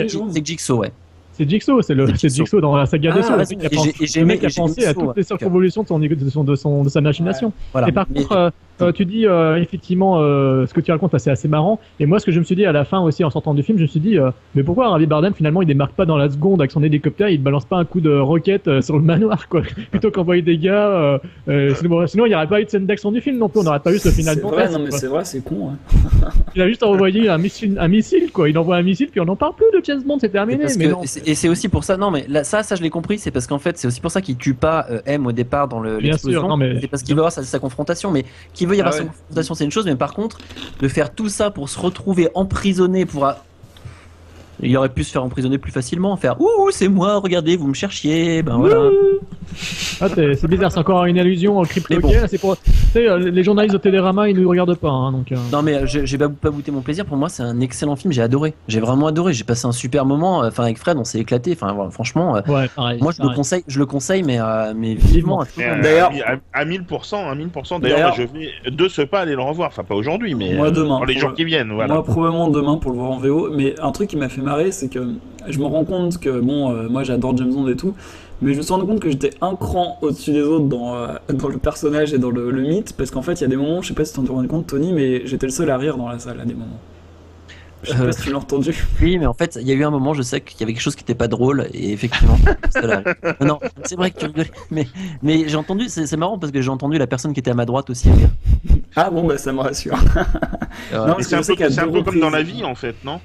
Jigsaw. 0.44 0.78
Ouais. 0.78 0.92
C'est 1.36 1.48
Jigsaw, 1.50 1.82
c'est 1.82 1.94
le, 1.94 2.06
Jigsaw. 2.14 2.28
Jigsaw 2.44 2.60
dans 2.60 2.76
la 2.76 2.86
saga 2.86 3.10
Ah, 3.12 3.16
mec 3.38 3.64
a 3.64 3.66
Et 3.66 3.68
pensé- 3.70 3.92
j'ai- 4.00 4.24
pensé 4.54 4.86
à 4.86 4.94
toutes 4.94 5.16
les 5.16 5.22
circonvolutions 5.24 5.82
de, 5.82 5.88
son, 5.88 5.98
de, 5.98 6.28
son, 6.30 6.44
de, 6.44 6.54
de 6.84 6.88
sa 6.88 7.00
machination. 7.00 7.52
Voilà. 7.72 7.88
Et 7.88 7.92
par 7.92 8.06
Mais- 8.08 8.20
contre, 8.22 8.52
euh, 8.80 8.92
tu 8.92 9.04
dis 9.04 9.26
euh, 9.26 9.56
effectivement 9.56 10.18
euh, 10.20 10.66
ce 10.66 10.74
que 10.74 10.80
tu 10.80 10.90
racontes, 10.90 11.16
c'est 11.18 11.30
assez 11.30 11.48
marrant. 11.48 11.78
Et 12.00 12.06
moi, 12.06 12.18
ce 12.18 12.26
que 12.26 12.32
je 12.32 12.38
me 12.38 12.44
suis 12.44 12.56
dit 12.56 12.64
à 12.66 12.72
la 12.72 12.84
fin 12.84 13.00
aussi 13.00 13.24
en 13.24 13.30
sortant 13.30 13.54
du 13.54 13.62
film, 13.62 13.78
je 13.78 13.82
me 13.82 13.88
suis 13.88 14.00
dit, 14.00 14.18
euh, 14.18 14.30
mais 14.54 14.62
pourquoi 14.62 14.88
Javier 14.90 15.06
Bardem 15.06 15.32
finalement 15.34 15.62
il 15.62 15.66
démarque 15.66 15.92
pas 15.94 16.06
dans 16.06 16.16
la 16.16 16.28
seconde 16.30 16.60
avec 16.60 16.70
son 16.70 16.82
hélicoptère, 16.82 17.28
il 17.28 17.42
balance 17.42 17.64
pas 17.64 17.76
un 17.76 17.84
coup 17.84 18.00
de 18.00 18.14
roquette 18.16 18.68
euh, 18.68 18.80
sur 18.82 18.96
le 18.96 19.02
manoir, 19.02 19.48
quoi, 19.48 19.62
plutôt 19.90 20.10
qu'envoyer 20.10 20.42
des 20.42 20.58
gars. 20.58 20.88
euh, 20.88 21.18
euh, 21.48 21.74
sinon, 21.74 22.06
sinon, 22.06 22.26
il 22.26 22.30
n'y 22.30 22.34
aurait 22.34 22.46
pas 22.46 22.60
eu 22.60 22.64
de 22.64 22.70
scène 22.70 22.86
d'action 22.86 23.12
du 23.12 23.20
film 23.20 23.38
non 23.38 23.48
plus, 23.48 23.60
on 23.60 23.64
n'aurait 23.64 23.80
pas 23.80 23.92
eu 23.92 23.98
ce 23.98 24.08
final 24.10 24.34
C'est 24.36 24.40
vrai, 24.42 24.70
non 24.70 24.78
mais 24.80 24.90
c'est 24.90 25.06
vrai, 25.06 25.24
c'est 25.24 25.42
con. 25.44 25.70
hein. 25.70 26.28
Il 26.54 26.62
a 26.62 26.68
juste 26.68 26.82
envoyé 26.82 27.28
un 27.28 27.38
missile, 27.38 27.76
un 27.80 27.88
missile, 27.88 28.30
quoi. 28.32 28.48
Il 28.48 28.56
envoie 28.58 28.76
un 28.76 28.82
missile, 28.82 29.08
puis 29.10 29.20
on 29.20 29.24
n'en 29.24 29.36
parle 29.36 29.54
plus 29.54 29.66
de 29.72 29.84
James 29.84 30.02
Bond, 30.04 30.18
c'est 30.20 30.28
terminé. 30.30 30.64
Mais 30.78 30.86
que- 30.88 31.28
et 31.30 31.34
c'est- 31.34 31.48
aussi 31.48 31.68
pour 31.68 31.84
ça, 31.84 31.96
non 31.96 32.10
mais 32.10 32.24
là, 32.28 32.42
ça, 32.44 32.62
ça 32.62 32.74
je 32.74 32.82
l'ai 32.82 32.90
compris, 32.90 33.18
c'est 33.18 33.30
parce 33.30 33.46
qu'en 33.46 33.58
fait 33.58 33.76
c'est 33.76 33.86
aussi 33.86 34.00
pour 34.00 34.10
ça 34.10 34.20
qu'il 34.22 34.36
tue 34.36 34.54
pas 34.54 34.86
euh, 34.90 35.00
M 35.04 35.26
au 35.26 35.32
départ 35.32 35.68
dans 35.68 35.78
le 35.80 35.98
Bien 35.98 36.12
l'explosion. 36.12 36.40
sûr, 36.40 36.48
non, 36.48 36.56
mais- 36.56 36.80
C'est 36.80 36.88
parce 36.88 37.02
qu'il 37.02 37.14
veut 37.14 37.20
avoir 37.20 37.32
sa, 37.32 37.42
sa 37.42 37.58
confrontation, 37.58 38.10
mais 38.10 38.24
qu'il 38.64 38.68
veut 38.70 38.76
y 38.76 38.80
avoir 38.80 38.94
Ah 38.94 38.98
sa 38.98 39.04
confrontation 39.04 39.54
c'est 39.54 39.64
une 39.64 39.70
chose, 39.70 39.84
mais 39.86 39.96
par 39.96 40.14
contre 40.14 40.38
de 40.80 40.88
faire 40.88 41.14
tout 41.14 41.28
ça 41.28 41.50
pour 41.50 41.68
se 41.68 41.78
retrouver 41.78 42.28
emprisonné 42.34 43.06
pour 43.06 43.26
a- 43.26 43.44
il 44.62 44.76
aurait 44.76 44.88
pu 44.88 45.04
se 45.04 45.12
faire 45.12 45.24
emprisonner 45.24 45.58
plus 45.58 45.72
facilement, 45.72 46.16
faire 46.16 46.40
ouh 46.40 46.70
c'est 46.70 46.88
moi, 46.88 47.18
regardez 47.18 47.56
vous 47.56 47.66
me 47.68 47.74
cherchiez, 47.74 48.42
ben 48.42 48.56
voilà. 48.56 48.90
Ah, 50.00 50.08
c'est 50.12 50.34
c'est 50.34 50.48
bizarre, 50.48 50.72
c'est 50.72 50.78
encore 50.80 51.04
une 51.04 51.18
allusion 51.18 51.58
au 51.58 51.62
crypto 51.64 52.00
bon. 52.00 52.10
C'est 52.28 52.40
pour, 52.40 52.56
euh, 52.96 53.18
les 53.30 53.44
journalistes 53.44 53.74
de 53.74 53.78
Télérama, 53.78 54.28
ils 54.28 54.36
nous 54.40 54.48
regardent 54.48 54.74
pas, 54.74 54.90
hein, 54.90 55.12
donc. 55.12 55.30
euh. 55.30 55.36
Non 55.52 55.62
mais 55.62 55.74
euh, 55.74 55.86
j'ai 55.86 56.18
pas, 56.18 56.28
pas 56.28 56.50
goûté 56.50 56.70
mon 56.72 56.80
plaisir. 56.80 57.04
Pour 57.04 57.16
moi, 57.16 57.28
c'est 57.28 57.42
un 57.42 57.60
excellent 57.60 57.94
film. 57.94 58.12
J'ai 58.12 58.22
adoré. 58.22 58.54
J'ai 58.68 58.80
vraiment 58.80 59.06
adoré. 59.06 59.32
J'ai 59.32 59.44
passé 59.44 59.66
un 59.66 59.72
super 59.72 60.04
moment. 60.06 60.38
Enfin 60.40 60.64
avec 60.64 60.78
Fred, 60.78 60.96
on 60.98 61.04
s'est 61.04 61.20
éclaté. 61.20 61.52
Enfin 61.52 61.72
voilà, 61.72 61.90
franchement, 61.90 62.32
Ouais, 62.48 62.68
pareil. 62.74 62.98
moi 63.00 63.12
je 63.16 63.22
le 63.22 63.34
conseille. 63.34 63.62
Je 63.68 63.78
le 63.78 63.86
conseille, 63.86 64.22
mais 64.24 64.40
euh, 64.40 64.72
mais 64.76 64.94
vivement. 64.94 65.44
D'ailleurs- 65.56 66.10
à, 66.52 66.60
à 66.60 66.64
1000%, 66.64 67.14
à 67.30 67.34
1000%. 67.34 67.80
D'ailleurs, 67.80 68.14
je 68.14 68.22
vais 68.22 68.70
de 68.70 68.88
ce 68.88 69.02
pas 69.02 69.20
aller 69.20 69.34
le 69.34 69.42
revoir. 69.42 69.68
Enfin, 69.68 69.84
pas 69.84 69.94
aujourd'hui, 69.94 70.34
mais 70.34 70.54
Moi, 70.54 70.70
demain, 70.70 70.98
dans 71.00 71.04
les 71.04 71.14
pour 71.14 71.20
jours 71.22 71.34
qui 71.34 71.44
viennent. 71.44 71.72
Voilà. 71.72 71.94
Moi, 71.94 72.02
probablement 72.04 72.48
demain 72.48 72.76
pour 72.78 72.90
le 72.90 72.98
voir 72.98 73.10
en 73.12 73.18
VO. 73.18 73.50
Mais 73.54 73.74
un 73.80 73.92
truc 73.92 74.10
qui 74.10 74.16
m'a 74.16 74.28
fait 74.28 74.40
marrer, 74.44 74.72
c'est 74.72 74.88
que 74.88 75.00
je 75.48 75.58
me 75.58 75.64
rends 75.64 75.84
compte 75.84 76.18
que, 76.18 76.40
bon, 76.40 76.70
euh, 76.72 76.88
moi 76.88 77.02
j'adore 77.04 77.36
James 77.36 77.52
Bond 77.52 77.68
et 77.68 77.76
tout, 77.76 77.94
mais 78.42 78.52
je 78.52 78.58
me 78.58 78.62
suis 78.62 78.72
rendu 78.72 78.86
compte 78.86 79.00
que 79.00 79.10
j'étais 79.10 79.30
un 79.40 79.54
cran 79.56 79.98
au-dessus 80.02 80.32
des 80.32 80.42
autres 80.42 80.66
dans, 80.66 80.94
euh, 80.94 81.08
dans 81.32 81.48
le 81.48 81.58
personnage 81.58 82.12
et 82.14 82.18
dans 82.18 82.30
le, 82.30 82.50
le 82.50 82.62
mythe, 82.62 82.94
parce 82.96 83.10
qu'en 83.10 83.22
fait, 83.22 83.34
il 83.34 83.40
y 83.42 83.44
a 83.44 83.48
des 83.48 83.56
moments, 83.56 83.82
je 83.82 83.88
sais 83.88 83.94
pas 83.94 84.04
si 84.04 84.12
tu 84.12 84.20
t'en 84.20 84.26
es 84.26 84.30
rendu 84.30 84.48
compte, 84.48 84.66
Tony, 84.68 84.92
mais 84.92 85.26
j'étais 85.26 85.46
le 85.46 85.52
seul 85.52 85.70
à 85.70 85.76
rire 85.78 85.96
dans 85.96 86.08
la 86.08 86.18
salle 86.18 86.40
à 86.40 86.44
des 86.44 86.54
moments. 86.54 86.78
Je 87.82 87.90
sais 87.90 88.00
Euh, 88.00 88.06
pas 88.06 88.12
si 88.12 88.22
tu 88.22 88.30
l'as 88.32 88.38
entendu. 88.38 88.74
Oui, 89.02 89.18
mais 89.18 89.26
en 89.26 89.34
fait, 89.34 89.58
il 89.60 89.68
y 89.68 89.70
a 89.70 89.74
eu 89.74 89.84
un 89.84 89.90
moment, 89.90 90.14
je 90.14 90.22
sais 90.22 90.40
qu'il 90.40 90.58
y 90.58 90.62
avait 90.62 90.72
quelque 90.72 90.82
chose 90.82 90.94
qui 90.96 91.02
était 91.02 91.14
pas 91.14 91.28
drôle, 91.28 91.66
et 91.74 91.92
effectivement, 91.92 92.38
ça. 92.70 93.02
Non, 93.42 93.58
c'est 93.84 93.96
vrai 93.96 94.10
que 94.10 94.18
tu 94.20 94.26
rigoles, 94.26 94.46
mais, 94.70 94.86
mais 95.22 95.46
j'ai 95.48 95.56
entendu, 95.56 95.88
c'est 95.88 96.06
c'est 96.06 96.16
marrant 96.16 96.38
parce 96.38 96.50
que 96.50 96.62
j'ai 96.62 96.70
entendu 96.70 96.96
la 96.96 97.06
personne 97.06 97.34
qui 97.34 97.40
était 97.40 97.50
à 97.50 97.54
ma 97.54 97.66
droite 97.66 97.90
aussi 97.90 98.10
rire. 98.10 98.30
Ah 98.96 99.10
bon, 99.10 99.24
bah 99.26 99.36
ça 99.38 99.52
me 99.52 99.60
rassure. 99.60 99.98
Euh, 100.92 101.06
Non, 101.06 101.14
parce 101.14 101.24
c'est 101.24 101.30
que 101.30 101.34
un, 101.36 101.42
je 101.42 101.42
sais 101.42 101.56
peu, 101.56 101.70
c'est 101.70 101.80
un 101.80 102.02
comme 102.02 102.20
dans 102.20 102.30
la 102.30 102.42
vie, 102.42 102.64
en 102.64 102.74
fait, 102.74 102.96
non? 103.04 103.20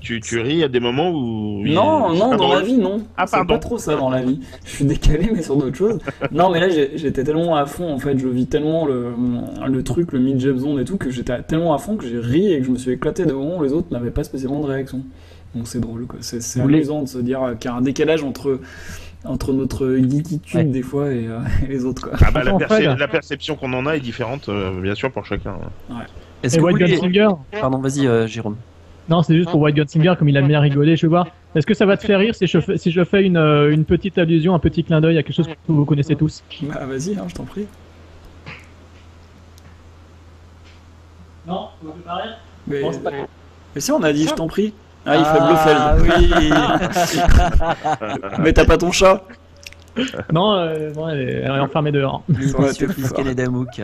Tu, 0.00 0.20
tu 0.20 0.40
ris 0.40 0.64
à 0.64 0.68
des 0.68 0.80
moments 0.80 1.10
où. 1.10 1.62
Non, 1.64 2.12
non, 2.14 2.36
dans 2.36 2.52
la 2.52 2.60
vie, 2.62 2.76
non. 2.76 3.02
Ah, 3.16 3.26
c'est 3.26 3.36
pardon. 3.36 3.54
pas 3.54 3.58
trop 3.58 3.78
ça 3.78 3.96
dans 3.96 4.10
la 4.10 4.22
vie. 4.22 4.40
Je 4.64 4.70
suis 4.70 4.84
décalé, 4.84 5.30
mais 5.32 5.42
sur 5.42 5.56
d'autres 5.56 5.76
choses. 5.76 5.98
Non, 6.32 6.50
mais 6.50 6.60
là, 6.60 6.68
j'étais 6.68 7.24
tellement 7.24 7.56
à 7.56 7.66
fond, 7.66 7.92
en 7.92 7.98
fait, 7.98 8.18
je 8.18 8.28
vis 8.28 8.46
tellement 8.46 8.86
le, 8.86 9.12
le 9.66 9.82
truc, 9.82 10.12
le 10.12 10.38
James 10.38 10.58
Bond 10.58 10.78
et 10.78 10.84
tout, 10.84 10.96
que 10.96 11.10
j'étais 11.10 11.42
tellement 11.42 11.74
à 11.74 11.78
fond 11.78 11.96
que 11.96 12.06
j'ai 12.06 12.18
ri 12.18 12.52
et 12.52 12.58
que 12.60 12.66
je 12.66 12.70
me 12.70 12.78
suis 12.78 12.92
éclaté 12.92 13.24
de 13.26 13.32
moments 13.32 13.58
où 13.58 13.62
les 13.62 13.72
autres 13.72 13.88
n'avaient 13.92 14.10
pas 14.10 14.24
spécialement 14.24 14.60
de 14.60 14.66
réaction. 14.66 15.02
Donc 15.54 15.66
c'est 15.66 15.80
drôle, 15.80 16.06
quoi. 16.06 16.18
C'est 16.20 16.60
amusant 16.60 17.02
de 17.02 17.08
se 17.08 17.18
dire 17.18 17.56
qu'il 17.58 17.70
y 17.70 17.74
a 17.74 17.76
un 17.76 17.80
décalage 17.82 18.22
entre, 18.22 18.60
entre 19.24 19.52
notre 19.52 19.96
geekitude 19.96 20.56
Ouais. 20.56 20.64
des 20.64 20.82
fois 20.82 21.12
et, 21.12 21.26
euh, 21.26 21.40
et 21.64 21.68
les 21.68 21.84
autres, 21.84 22.08
quoi. 22.08 22.18
Ah 22.24 22.30
bah, 22.30 22.42
la, 22.44 23.08
perception 23.08 23.56
qu'on 23.56 23.72
en 23.72 23.86
a 23.86 23.96
est 23.96 24.00
différente, 24.00 24.48
euh, 24.48 24.80
bien 24.80 24.94
sûr, 24.94 25.10
pour 25.10 25.26
chacun. 25.26 25.56
Est-ce 26.42 26.54
Et 26.56 26.58
que 26.58 26.62
vous 26.62 26.68
White 26.72 27.36
Pardon, 27.60 27.78
vas-y, 27.78 28.06
euh, 28.06 28.26
Jérôme. 28.26 28.56
Non, 29.10 29.22
c'est 29.24 29.34
juste 29.36 29.50
pour 29.50 29.60
White 29.60 29.74
Gunslinger, 29.74 30.14
comme 30.16 30.28
il 30.28 30.36
a 30.36 30.42
bien 30.42 30.60
rigolé, 30.60 30.94
je 30.94 31.04
veux 31.06 31.10
voir. 31.10 31.26
Est-ce 31.56 31.66
que 31.66 31.74
ça 31.74 31.84
va 31.84 31.96
te 31.96 32.06
faire 32.06 32.20
rire 32.20 32.32
si 32.32 32.46
je 32.46 32.60
fais, 32.60 32.78
si 32.78 32.92
je 32.92 33.02
fais 33.02 33.24
une, 33.24 33.36
euh, 33.36 33.72
une 33.72 33.84
petite 33.84 34.16
allusion, 34.18 34.54
un 34.54 34.60
petit 34.60 34.84
clin 34.84 35.00
d'œil 35.00 35.18
à 35.18 35.24
quelque 35.24 35.34
chose 35.34 35.48
que 35.48 35.54
vous 35.66 35.84
connaissez 35.84 36.14
tous? 36.14 36.44
Bah, 36.62 36.86
vas-y, 36.86 37.16
hein, 37.18 37.24
je 37.26 37.34
t'en 37.34 37.44
prie. 37.44 37.66
Non, 41.44 41.68
vous 41.82 41.90
pas 42.04 42.14
rire 42.14 42.36
Mais, 42.68 42.82
Bon, 42.82 42.92
pas- 43.00 43.10
mais 43.74 43.80
si, 43.80 43.90
on 43.90 44.02
a 44.04 44.12
dit, 44.12 44.28
je 44.28 44.34
t'en 44.34 44.46
prie. 44.46 44.72
Ah, 45.04 45.16
il 45.16 45.24
fait 45.24 45.40
Blofeld. 45.40 46.30
oui. 46.30 46.50
mais 48.38 48.52
t'as 48.52 48.64
pas 48.64 48.78
ton 48.78 48.92
chat 48.92 49.24
Non, 50.32 50.52
euh, 50.54 50.92
bon, 50.92 51.08
elle, 51.08 51.20
est, 51.20 51.32
elle 51.44 51.50
est 51.50 51.60
enfermée 51.60 51.92
dehors. 51.92 52.22
Et 52.30 53.34
Damouk. 53.34 53.80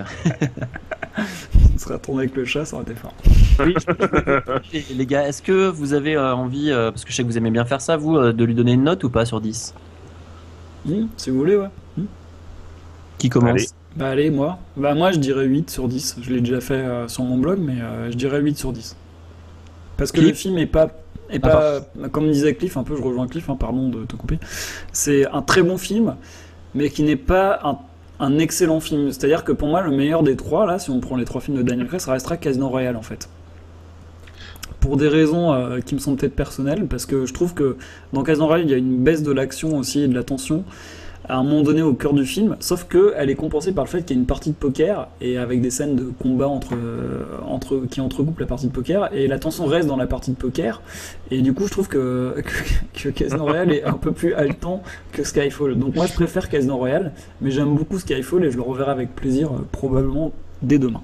On 1.74 1.78
serait 1.78 1.94
retourné 1.94 2.20
avec 2.24 2.36
le 2.36 2.44
chat, 2.44 2.64
ça 2.64 2.76
aurait 2.76 2.84
été 2.84 2.94
fort. 2.94 3.12
Oui, 3.60 3.74
je- 3.76 4.78
je- 4.80 4.94
les 4.94 5.06
gars, 5.06 5.26
est-ce 5.26 5.42
que 5.42 5.68
vous 5.68 5.92
avez 5.94 6.16
euh, 6.16 6.34
envie, 6.34 6.70
euh, 6.70 6.90
parce 6.90 7.04
que 7.04 7.10
je 7.10 7.16
sais 7.16 7.22
que 7.22 7.28
vous 7.28 7.38
aimez 7.38 7.50
bien 7.50 7.64
faire 7.64 7.80
ça, 7.80 7.96
vous, 7.96 8.16
euh, 8.16 8.32
de 8.32 8.44
lui 8.44 8.54
donner 8.54 8.72
une 8.72 8.84
note 8.84 9.02
ou 9.04 9.10
pas 9.10 9.24
sur 9.24 9.40
10 9.40 9.74
Hmm, 10.84 11.06
si 11.16 11.30
vous 11.30 11.38
voulez, 11.38 11.56
ouais. 11.56 11.68
Qui 13.18 13.28
commence? 13.28 13.50
Allez. 13.50 13.66
Bah 13.96 14.08
allez, 14.10 14.30
moi. 14.30 14.58
Bah 14.76 14.94
moi 14.94 15.10
je 15.10 15.18
dirais 15.18 15.46
8 15.46 15.70
sur 15.70 15.88
10. 15.88 16.16
Je 16.20 16.30
l'ai 16.34 16.40
déjà 16.40 16.60
fait 16.60 16.74
euh, 16.74 17.08
sur 17.08 17.24
mon 17.24 17.38
blog, 17.38 17.58
mais 17.60 17.80
euh, 17.80 18.10
je 18.10 18.16
dirais 18.16 18.40
8 18.40 18.58
sur 18.58 18.72
10. 18.72 18.94
Parce 19.96 20.12
que 20.12 20.20
le 20.20 20.34
film 20.34 20.58
est 20.58 20.66
pas... 20.66 20.88
Ah, 21.32 21.38
pas 21.38 21.80
comme 22.10 22.30
disait 22.30 22.54
Cliff, 22.54 22.76
un 22.76 22.82
peu, 22.82 22.96
je 22.96 23.02
rejoins 23.02 23.26
Cliff, 23.26 23.48
hein, 23.50 23.56
pardon 23.58 23.88
de 23.88 24.04
te 24.04 24.16
couper. 24.16 24.38
C'est 24.92 25.26
un 25.26 25.42
très 25.42 25.62
bon 25.62 25.78
film, 25.78 26.16
mais 26.74 26.90
qui 26.90 27.02
n'est 27.02 27.16
pas 27.16 27.60
un, 27.64 27.78
un 28.24 28.38
excellent 28.38 28.80
film. 28.80 29.10
C'est-à-dire 29.10 29.44
que 29.44 29.52
pour 29.52 29.68
moi, 29.68 29.82
le 29.82 29.90
meilleur 29.90 30.22
des 30.22 30.36
trois, 30.36 30.66
là, 30.66 30.78
si 30.78 30.90
on 30.90 31.00
prend 31.00 31.16
les 31.16 31.24
trois 31.24 31.40
films 31.40 31.56
de 31.56 31.62
Daniel 31.62 31.86
Craig, 31.88 32.00
ça 32.00 32.12
restera 32.12 32.36
Casino 32.36 32.68
Royale, 32.68 32.96
en 32.96 33.02
fait. 33.02 33.28
Pour 34.80 34.96
des 34.96 35.08
raisons 35.08 35.52
euh, 35.52 35.80
qui 35.80 35.94
me 35.94 36.00
sont 36.00 36.14
peut-être 36.14 36.36
personnelles, 36.36 36.86
parce 36.86 37.06
que 37.06 37.26
je 37.26 37.32
trouve 37.32 37.54
que 37.54 37.76
dans 38.12 38.22
Casino 38.22 38.46
Royale, 38.46 38.66
il 38.66 38.70
y 38.70 38.74
a 38.74 38.78
une 38.78 39.02
baisse 39.02 39.22
de 39.22 39.32
l'action 39.32 39.76
aussi 39.76 40.02
et 40.02 40.08
de 40.08 40.14
la 40.14 40.22
tension 40.22 40.64
à 41.28 41.36
un 41.38 41.42
moment 41.42 41.62
donné 41.62 41.82
au 41.82 41.94
cœur 41.94 42.12
du 42.12 42.24
film, 42.24 42.56
sauf 42.60 42.84
que 42.84 43.14
elle 43.16 43.30
est 43.30 43.34
compensée 43.34 43.72
par 43.72 43.84
le 43.84 43.90
fait 43.90 44.02
qu'il 44.02 44.16
y 44.16 44.18
a 44.18 44.20
une 44.20 44.26
partie 44.26 44.50
de 44.50 44.54
poker 44.54 45.08
et 45.20 45.38
avec 45.38 45.60
des 45.60 45.70
scènes 45.70 45.96
de 45.96 46.04
combat 46.04 46.48
entre, 46.48 46.74
euh, 46.74 47.86
qui 47.90 48.00
entrecoupent 48.00 48.38
la 48.38 48.46
partie 48.46 48.66
de 48.66 48.72
poker 48.72 49.12
et 49.12 49.26
la 49.26 49.38
tension 49.38 49.66
reste 49.66 49.88
dans 49.88 49.96
la 49.96 50.06
partie 50.06 50.30
de 50.30 50.36
poker 50.36 50.82
et 51.30 51.42
du 51.42 51.52
coup 51.52 51.66
je 51.66 51.72
trouve 51.72 51.88
que, 51.88 52.34
que, 52.94 53.02
que 53.02 53.08
Casino 53.10 53.48
est 53.52 53.84
un 53.84 53.94
peu 53.94 54.12
plus 54.12 54.34
haletant 54.34 54.82
que 55.12 55.24
Skyfall. 55.24 55.76
Donc 55.76 55.94
moi 55.96 56.06
je 56.06 56.12
préfère 56.12 56.48
Casino 56.48 56.76
Royale, 56.76 57.12
mais 57.40 57.50
j'aime 57.50 57.74
beaucoup 57.74 57.98
Skyfall 57.98 58.44
et 58.44 58.50
je 58.50 58.56
le 58.56 58.62
reverrai 58.62 58.92
avec 58.92 59.14
plaisir 59.14 59.52
euh, 59.52 59.66
probablement 59.72 60.32
dès 60.62 60.78
demain. 60.78 61.02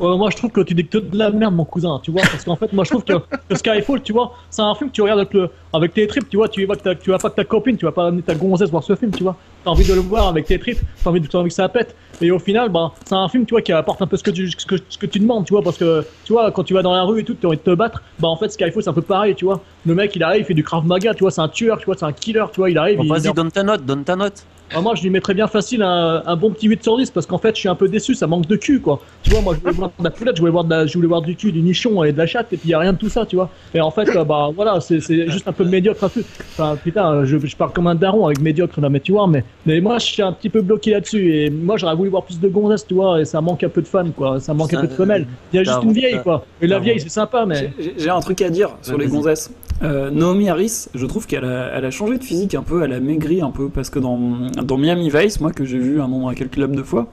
Euh, 0.00 0.16
moi, 0.16 0.28
je 0.30 0.36
trouve 0.36 0.50
que 0.50 0.60
tu 0.62 0.74
dis 0.74 0.86
que 0.86 0.98
de 0.98 1.16
la 1.16 1.30
merde, 1.30 1.54
mon 1.54 1.64
cousin, 1.64 2.00
tu 2.02 2.10
vois, 2.10 2.22
parce 2.22 2.44
qu'en 2.44 2.56
fait, 2.56 2.72
moi, 2.72 2.84
je 2.84 2.90
trouve 2.90 3.04
que, 3.04 3.14
que 3.48 3.54
Skyfall, 3.54 4.02
tu 4.02 4.12
vois, 4.12 4.32
c'est 4.50 4.62
un 4.62 4.74
film 4.74 4.90
que 4.90 4.94
tu 4.94 5.02
regardes 5.02 5.20
avec, 5.20 5.32
le, 5.34 5.50
avec 5.72 5.94
tes 5.94 6.06
tripes, 6.06 6.28
tu 6.28 6.36
vois, 6.36 6.48
tu 6.48 6.64
vas, 6.66 6.74
que 6.76 6.94
tu 6.94 7.10
vas 7.10 7.18
pas 7.18 7.30
que 7.30 7.36
ta 7.36 7.44
copine, 7.44 7.76
tu 7.76 7.84
vas 7.84 7.92
pas 7.92 8.06
amener 8.08 8.22
ta 8.22 8.34
gonzesse 8.34 8.70
voir 8.70 8.82
ce 8.82 8.96
film, 8.96 9.12
tu 9.12 9.22
vois. 9.22 9.36
T'as 9.64 9.70
envie 9.70 9.84
de 9.84 9.94
le 9.94 10.00
voir 10.00 10.28
avec 10.28 10.46
tes 10.46 10.58
tripes, 10.58 10.80
t'as 11.02 11.10
envie, 11.10 11.20
de- 11.20 11.26
t'as 11.28 11.38
envie 11.38 11.48
que 11.48 11.54
ça 11.54 11.68
pète. 11.68 11.94
Et 12.20 12.30
au 12.30 12.38
final, 12.38 12.70
ben, 12.70 12.92
c'est 13.04 13.14
un 13.14 13.28
film, 13.28 13.44
tu 13.46 13.54
vois, 13.54 13.62
qui 13.62 13.72
apporte 13.72 14.00
un 14.02 14.06
peu 14.06 14.16
ce 14.16 14.22
que 14.22 14.30
tu, 14.30 14.50
ce 14.50 14.66
que, 14.66 14.76
ce 14.88 14.98
que 14.98 15.06
tu 15.06 15.18
demandes, 15.20 15.44
tu 15.46 15.52
vois, 15.52 15.62
parce 15.62 15.78
que, 15.78 16.04
tu 16.24 16.32
vois, 16.32 16.50
quand 16.50 16.64
tu 16.64 16.74
vas 16.74 16.82
dans 16.82 16.92
la 16.92 17.02
rue 17.04 17.20
et 17.20 17.24
tout, 17.24 17.34
tu 17.34 17.46
as 17.46 17.48
envie 17.48 17.58
de 17.58 17.62
te 17.62 17.74
battre, 17.74 18.02
bah, 18.18 18.28
en 18.28 18.36
fait, 18.36 18.48
Skyfall, 18.50 18.82
c'est 18.82 18.90
un 18.90 18.94
peu 18.94 19.02
pareil, 19.02 19.34
tu 19.34 19.44
vois. 19.44 19.60
Le 19.86 19.94
mec, 19.94 20.14
il 20.16 20.22
arrive, 20.22 20.42
il 20.42 20.44
fait 20.44 20.54
du 20.54 20.64
Krav 20.64 20.84
Maga, 20.86 21.14
tu 21.14 21.20
vois, 21.24 21.30
c'est 21.30 21.40
un 21.40 21.48
tueur, 21.48 21.78
tu 21.78 21.86
vois, 21.86 21.94
c'est 21.96 22.04
un 22.04 22.12
killer, 22.12 22.44
tu 22.52 22.60
vois, 22.60 22.70
il 22.70 22.78
arrive, 22.78 22.98
Bon, 22.98 23.04
il, 23.04 23.08
Vas-y, 23.10 23.32
donne 23.32 23.50
ta 23.50 23.62
note, 23.62 23.84
donne 23.84 24.04
ta 24.04 24.16
note. 24.16 24.44
Ah, 24.72 24.80
moi, 24.80 24.94
je 24.94 25.02
lui 25.02 25.10
mettrais 25.10 25.34
bien 25.34 25.46
facile 25.46 25.82
un, 25.82 26.22
un 26.24 26.36
bon 26.36 26.50
petit 26.50 26.68
8 26.68 26.82
sur 26.82 26.96
10 26.96 27.10
parce 27.10 27.26
qu'en 27.26 27.38
fait, 27.38 27.54
je 27.54 27.60
suis 27.60 27.68
un 27.68 27.74
peu 27.74 27.88
déçu, 27.88 28.14
ça 28.14 28.26
manque 28.26 28.46
de 28.46 28.56
cul, 28.56 28.80
quoi. 28.80 29.00
Tu 29.22 29.30
vois, 29.30 29.40
moi, 29.40 29.54
je 29.54 29.60
voulais 29.60 29.72
voir 29.72 29.90
de 29.98 30.04
la 30.04 30.10
poulette, 30.10 30.36
je 30.36 30.40
voulais 30.40 30.52
voir, 30.52 30.64
de 30.64 30.70
la- 30.70 30.86
je 30.86 30.94
voulais 30.94 31.08
voir 31.08 31.22
du 31.22 31.36
cul, 31.36 31.52
du 31.52 31.60
nichon 31.62 32.02
et 32.04 32.12
de 32.12 32.18
la 32.18 32.26
chatte, 32.26 32.52
et 32.52 32.56
puis 32.56 32.68
il 32.68 32.70
y 32.72 32.74
a 32.74 32.78
rien 32.78 32.92
de 32.92 32.98
tout 32.98 33.08
ça, 33.08 33.26
tu 33.26 33.36
vois. 33.36 33.50
Et 33.74 33.80
en 33.80 33.90
fait, 33.90 34.08
euh, 34.16 34.24
bah 34.24 34.50
voilà, 34.54 34.80
c'est 34.80 35.00
juste 35.00 35.46
un 35.48 35.52
peu 35.52 35.64
médiocre 35.64 36.04
à 36.04 36.08
tout. 36.08 36.22
Enfin, 36.52 36.76
putain, 36.82 37.24
je, 37.24 37.38
je 37.38 37.56
parle 37.56 37.72
comme 37.72 37.86
un 37.86 37.94
daron 37.94 38.26
avec 38.26 38.40
médiocre, 38.40 38.80
là, 38.80 38.88
mais 38.88 39.00
tu 39.00 39.12
vois, 39.12 39.26
mais, 39.26 39.44
mais 39.66 39.80
moi, 39.80 39.98
je 39.98 40.06
suis 40.06 40.22
un 40.22 40.32
petit 40.32 40.48
peu 40.48 40.62
bloqué 40.62 40.92
là-dessus, 40.92 41.32
et 41.34 41.50
moi, 41.50 41.76
j'aurais 41.76 41.94
voulu 41.96 42.10
voir 42.10 42.22
plus 42.24 42.40
de 42.40 42.48
gonzesses, 42.48 42.86
tu 42.86 42.94
vois, 42.94 43.20
et 43.20 43.24
ça 43.24 43.40
manque 43.40 43.62
un 43.64 43.68
peu 43.68 43.82
de 43.82 43.86
femmes, 43.88 44.12
quoi. 44.12 44.40
Ça 44.40 44.54
manque 44.54 44.72
un 44.74 44.80
peu 44.80 44.86
de 44.88 44.92
femelles. 44.96 45.26
Il 45.52 45.56
y 45.56 45.58
a 45.60 45.62
juste 45.64 45.76
une 45.82 45.92
vieille, 45.92 46.22
quoi. 46.22 46.44
Et 46.60 46.66
la 46.66 46.78
vieille, 46.78 47.00
c'est 47.00 47.08
sympa, 47.10 47.44
mais. 47.46 47.70
J'ai- 47.98 48.10
un 48.10 48.20
truc 48.20 48.40
à 48.42 48.48
dire 48.50 48.70
sur 48.82 48.96
les 48.98 49.06
gonzesses. 49.16 49.50
Euh, 49.82 50.10
Naomi 50.10 50.48
Harris, 50.48 50.86
je 50.94 51.04
trouve 51.06 51.26
qu'elle 51.26 51.44
a, 51.44 51.70
elle 51.74 51.84
a 51.84 51.90
changé 51.90 52.16
de 52.16 52.24
physique 52.24 52.54
un 52.54 52.62
peu, 52.62 52.82
elle 52.84 52.92
a 52.92 53.00
maigri 53.00 53.40
un 53.42 53.50
peu, 53.50 53.68
parce 53.68 53.90
que 53.90 53.98
dans, 53.98 54.18
dans 54.62 54.78
Miami 54.78 55.10
Vice, 55.10 55.40
moi 55.40 55.50
que 55.52 55.64
j'ai 55.64 55.78
vu 55.78 56.00
un 56.00 56.08
nombre 56.08 56.28
incalculable 56.28 56.76
de 56.76 56.82
fois, 56.82 57.08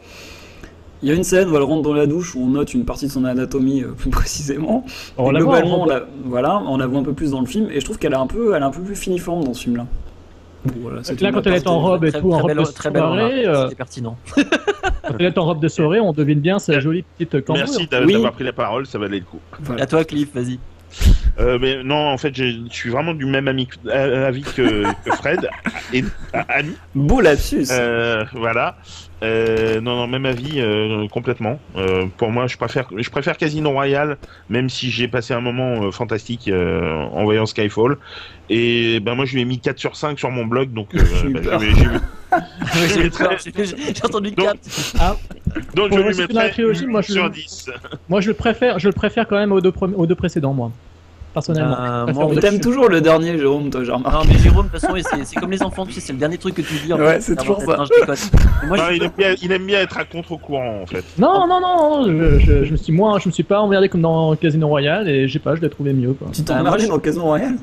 il 1.02 1.10
y 1.10 1.12
a 1.12 1.16
une 1.16 1.24
scène 1.24 1.50
où 1.50 1.56
elle 1.56 1.64
rentre 1.64 1.82
dans 1.82 1.94
la 1.96 2.06
douche 2.06 2.36
où 2.36 2.42
on 2.42 2.48
note 2.48 2.74
une 2.76 2.86
partie 2.86 3.08
de 3.08 3.12
son 3.12 3.26
anatomie 3.26 3.82
euh, 3.84 3.88
plus 3.98 4.10
précisément. 4.12 4.86
On 5.18 5.32
Et 5.32 5.34
la 5.34 5.40
voit, 5.44 5.56
globalement, 5.62 5.80
on 5.82 5.84
on 5.84 5.86
la, 5.88 6.02
voilà, 6.26 6.62
on 6.68 6.78
la 6.78 6.86
voit 6.88 7.00
un 7.00 7.04
peu 7.04 7.14
plus 7.14 7.32
dans 7.32 7.42
le 7.42 7.48
film, 7.48 7.68
et 7.72 7.80
je 7.80 7.86
trouve 7.86 7.98
qu'elle 7.98 8.14
a 8.14 8.20
un 8.20 8.28
peu, 8.28 8.54
elle 8.56 8.62
est 8.62 8.66
un 8.66 8.72
peu 8.72 8.82
plus 8.82 8.96
finiforme 8.96 9.44
dans 9.44 9.54
ce 9.56 9.64
film-là. 9.64 9.88
Voilà, 10.80 11.00
c'est 11.04 11.20
Là, 11.20 11.32
quand 11.32 11.46
elle 11.48 11.56
est 11.56 11.68
en 11.68 11.80
robe 11.80 12.06
et 12.06 12.12
Très, 12.12 12.22
tout, 12.22 12.32
en 12.32 12.38
robe 12.38 12.48
belle, 12.50 12.58
de 12.60 12.64
soirée, 12.66 13.48
euh, 13.48 13.64
c'était 13.64 13.76
pertinent. 13.76 14.16
quand 14.36 15.16
elle 15.18 15.26
est 15.26 15.38
en 15.40 15.46
robe 15.46 15.60
de 15.60 15.68
soirée, 15.68 16.00
on 16.00 16.14
devine 16.14 16.40
bien 16.40 16.60
sa 16.60 16.80
jolie 16.80 17.04
petite 17.18 17.44
cambrure. 17.44 17.66
Merci 17.68 17.88
d'a- 17.88 18.06
Oui. 18.06 18.14
d'avoir 18.14 18.34
pris 18.34 18.44
la 18.44 18.54
parole, 18.54 18.86
ça 18.86 19.00
valait 19.00 19.18
le 19.18 19.26
coup. 19.26 19.40
Voilà. 19.62 19.82
À 19.82 19.86
toi, 19.88 20.04
Cliff, 20.06 20.30
vas-y. 20.36 20.60
Euh, 21.40 21.58
mais 21.60 21.84
non, 21.84 21.96
en 22.10 22.18
fait, 22.18 22.36
je 22.36 22.62
suis 22.70 22.90
vraiment 22.90 23.14
du 23.14 23.26
même 23.26 23.48
ami, 23.48 23.68
euh, 23.88 24.28
avis 24.28 24.42
que, 24.44 24.84
que 25.06 25.12
Fred 25.16 25.48
et 25.94 26.04
euh, 26.04 26.40
Annie. 26.50 26.76
Beau 26.94 27.22
lapsus. 27.22 27.68
Euh, 27.72 28.26
voilà. 28.34 28.76
Euh, 29.24 29.80
non, 29.82 29.96
non, 29.98 30.08
même 30.08 30.26
avis 30.26 30.60
euh, 30.60 31.08
complètement. 31.08 31.60
Euh, 31.78 32.06
pour 32.18 32.32
moi, 32.32 32.48
je 32.48 32.58
préfère, 32.58 32.88
je 32.96 33.10
préfère 33.10 33.38
Casino 33.38 33.70
Royale, 33.70 34.18
même 34.50 34.68
si 34.70 34.90
j'ai 34.92 35.08
passé 35.08 35.34
un 35.34 35.42
moment 35.42 35.84
euh, 35.84 35.92
fantastique 35.92 36.48
euh, 36.48 36.96
en 37.14 37.24
voyant 37.24 37.46
Skyfall. 37.46 37.98
Et 38.50 39.00
ben 39.00 39.14
moi, 39.16 39.26
je 39.26 39.34
lui 39.36 39.42
ai 39.42 39.46
mis 39.46 39.60
4 39.60 39.78
sur 39.80 39.96
5 39.96 40.18
sur 40.20 40.32
mon 40.32 40.46
blog, 40.46 40.74
donc 40.74 40.90
euh, 40.96 41.02
J'ai 42.88 44.04
entendu 44.04 44.32
4. 44.34 44.58
Ah, 45.00 45.16
donc 45.76 45.90
Pour 45.90 46.00
je 46.00 46.04
lui 46.08 46.18
mettrai 46.28 46.52
trilogie, 46.52 46.88
moi, 46.88 47.02
je- 47.02 47.12
sur 47.14 47.30
10. 47.30 47.70
moi 48.10 48.22
je 48.22 48.28
le 48.30 48.34
préfère, 48.34 48.80
je 48.80 48.88
le 48.88 48.94
préfère 48.94 49.28
quand 49.28 49.38
même 49.38 49.52
aux 49.52 49.62
deux, 49.62 49.74
aux 49.96 50.06
deux 50.06 50.16
précédents, 50.16 50.54
moi. 50.54 50.72
Personnellement. 51.34 51.76
Euh, 51.80 52.14
moi, 52.14 52.26
deux- 52.36 52.42
T'aimes 52.42 52.60
toujours 52.60 52.90
le 52.90 53.00
dernier, 53.00 53.38
Jérôme, 53.38 53.70
toi, 53.70 53.84
j'ai 53.86 53.92
remarqué. 53.92 54.18
Non 54.18 54.24
mais 54.34 54.40
Jérôme, 54.40 54.68
de 54.68 54.72
toute 54.72 54.82
façon, 54.82 54.96
c'est 55.24 55.40
comme 55.40 55.52
les 55.52 55.64
enfants, 55.64 55.86
tu 55.86 55.94
sais, 55.94 56.02
c'est 56.02 56.12
le 56.14 56.20
dernier 56.20 56.38
truc 56.38 56.56
que 56.56 56.62
tu 56.62 56.74
dis. 56.86 56.92
en 56.92 56.98
Ouais, 56.98 57.14
fait, 57.14 57.22
c'est 57.22 57.36
toujours 57.38 57.62
ça. 57.62 57.78
je 57.86 58.68
moi, 58.68 58.78
Non, 58.78 58.84
je- 58.90 58.96
il, 58.96 59.04
aime 59.04 59.12
bien, 59.18 59.36
il 59.42 59.52
aime 59.54 59.66
bien 59.66 59.80
être 59.80 59.98
à 59.98 60.04
contre-courant, 60.04 60.82
en 60.82 60.86
fait. 60.86 61.06
Non, 61.18 61.48
non, 61.48 61.62
non, 61.62 62.04
je, 62.06 62.40
je, 62.40 62.66
je 62.66 62.72
me 62.72 62.76
suis 62.78 62.92
moins, 62.92 63.18
je 63.20 63.30
me 63.30 63.32
suis 63.32 63.44
pas 63.44 63.62
emmerdé 63.62 63.88
comme 63.88 64.02
dans 64.02 64.36
Casino 64.36 64.68
Royale 64.68 65.08
et 65.08 65.28
j'ai 65.30 65.40
pas, 65.40 65.56
je 65.56 65.62
l'ai 65.62 65.70
trouvé 65.70 65.94
mieux 65.94 66.12
quoi. 66.14 66.28
Tu 66.34 66.44
t'es 66.44 66.52
Ah, 66.52 66.60
moi, 66.62 66.72
emmerdé 66.72 66.88
dans 66.88 67.00
Casino 67.00 67.24
Royale 67.24 67.56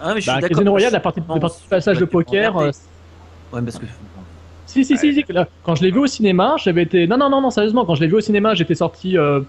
Ah, 0.00 0.08
mais 0.14 0.16
je 0.16 0.20
suis 0.22 0.28
Bah, 0.30 0.36
d'accord. 0.40 0.48
Casino 0.56 0.70
Royale, 0.70 0.92
la 0.94 1.00
partie, 1.00 1.20
Non, 1.28 1.34
la 1.34 1.40
partie 1.40 1.62
passage 1.68 1.98
de 1.98 2.04
poker. 2.06 2.56
euh, 2.56 2.70
Ouais, 3.52 3.60
parce 3.62 3.78
que. 3.78 3.84
Si, 4.64 4.84
si, 4.84 4.96
si, 4.96 5.12
si, 5.12 5.24
quand 5.64 5.74
je 5.74 5.82
l'ai 5.82 5.90
vu 5.90 5.98
au 5.98 6.06
cinéma, 6.06 6.54
j'avais 6.62 6.82
été. 6.84 7.06
Non, 7.08 7.18
non, 7.18 7.28
non, 7.28 7.40
non, 7.42 7.50
sérieusement, 7.50 7.84
quand 7.84 7.96
je 7.96 8.00
l'ai 8.02 8.06
vu 8.06 8.14
au 8.14 8.20
cinéma, 8.20 8.54
j'étais 8.54 8.76
sorti 8.76 9.18
euh, 9.18 9.40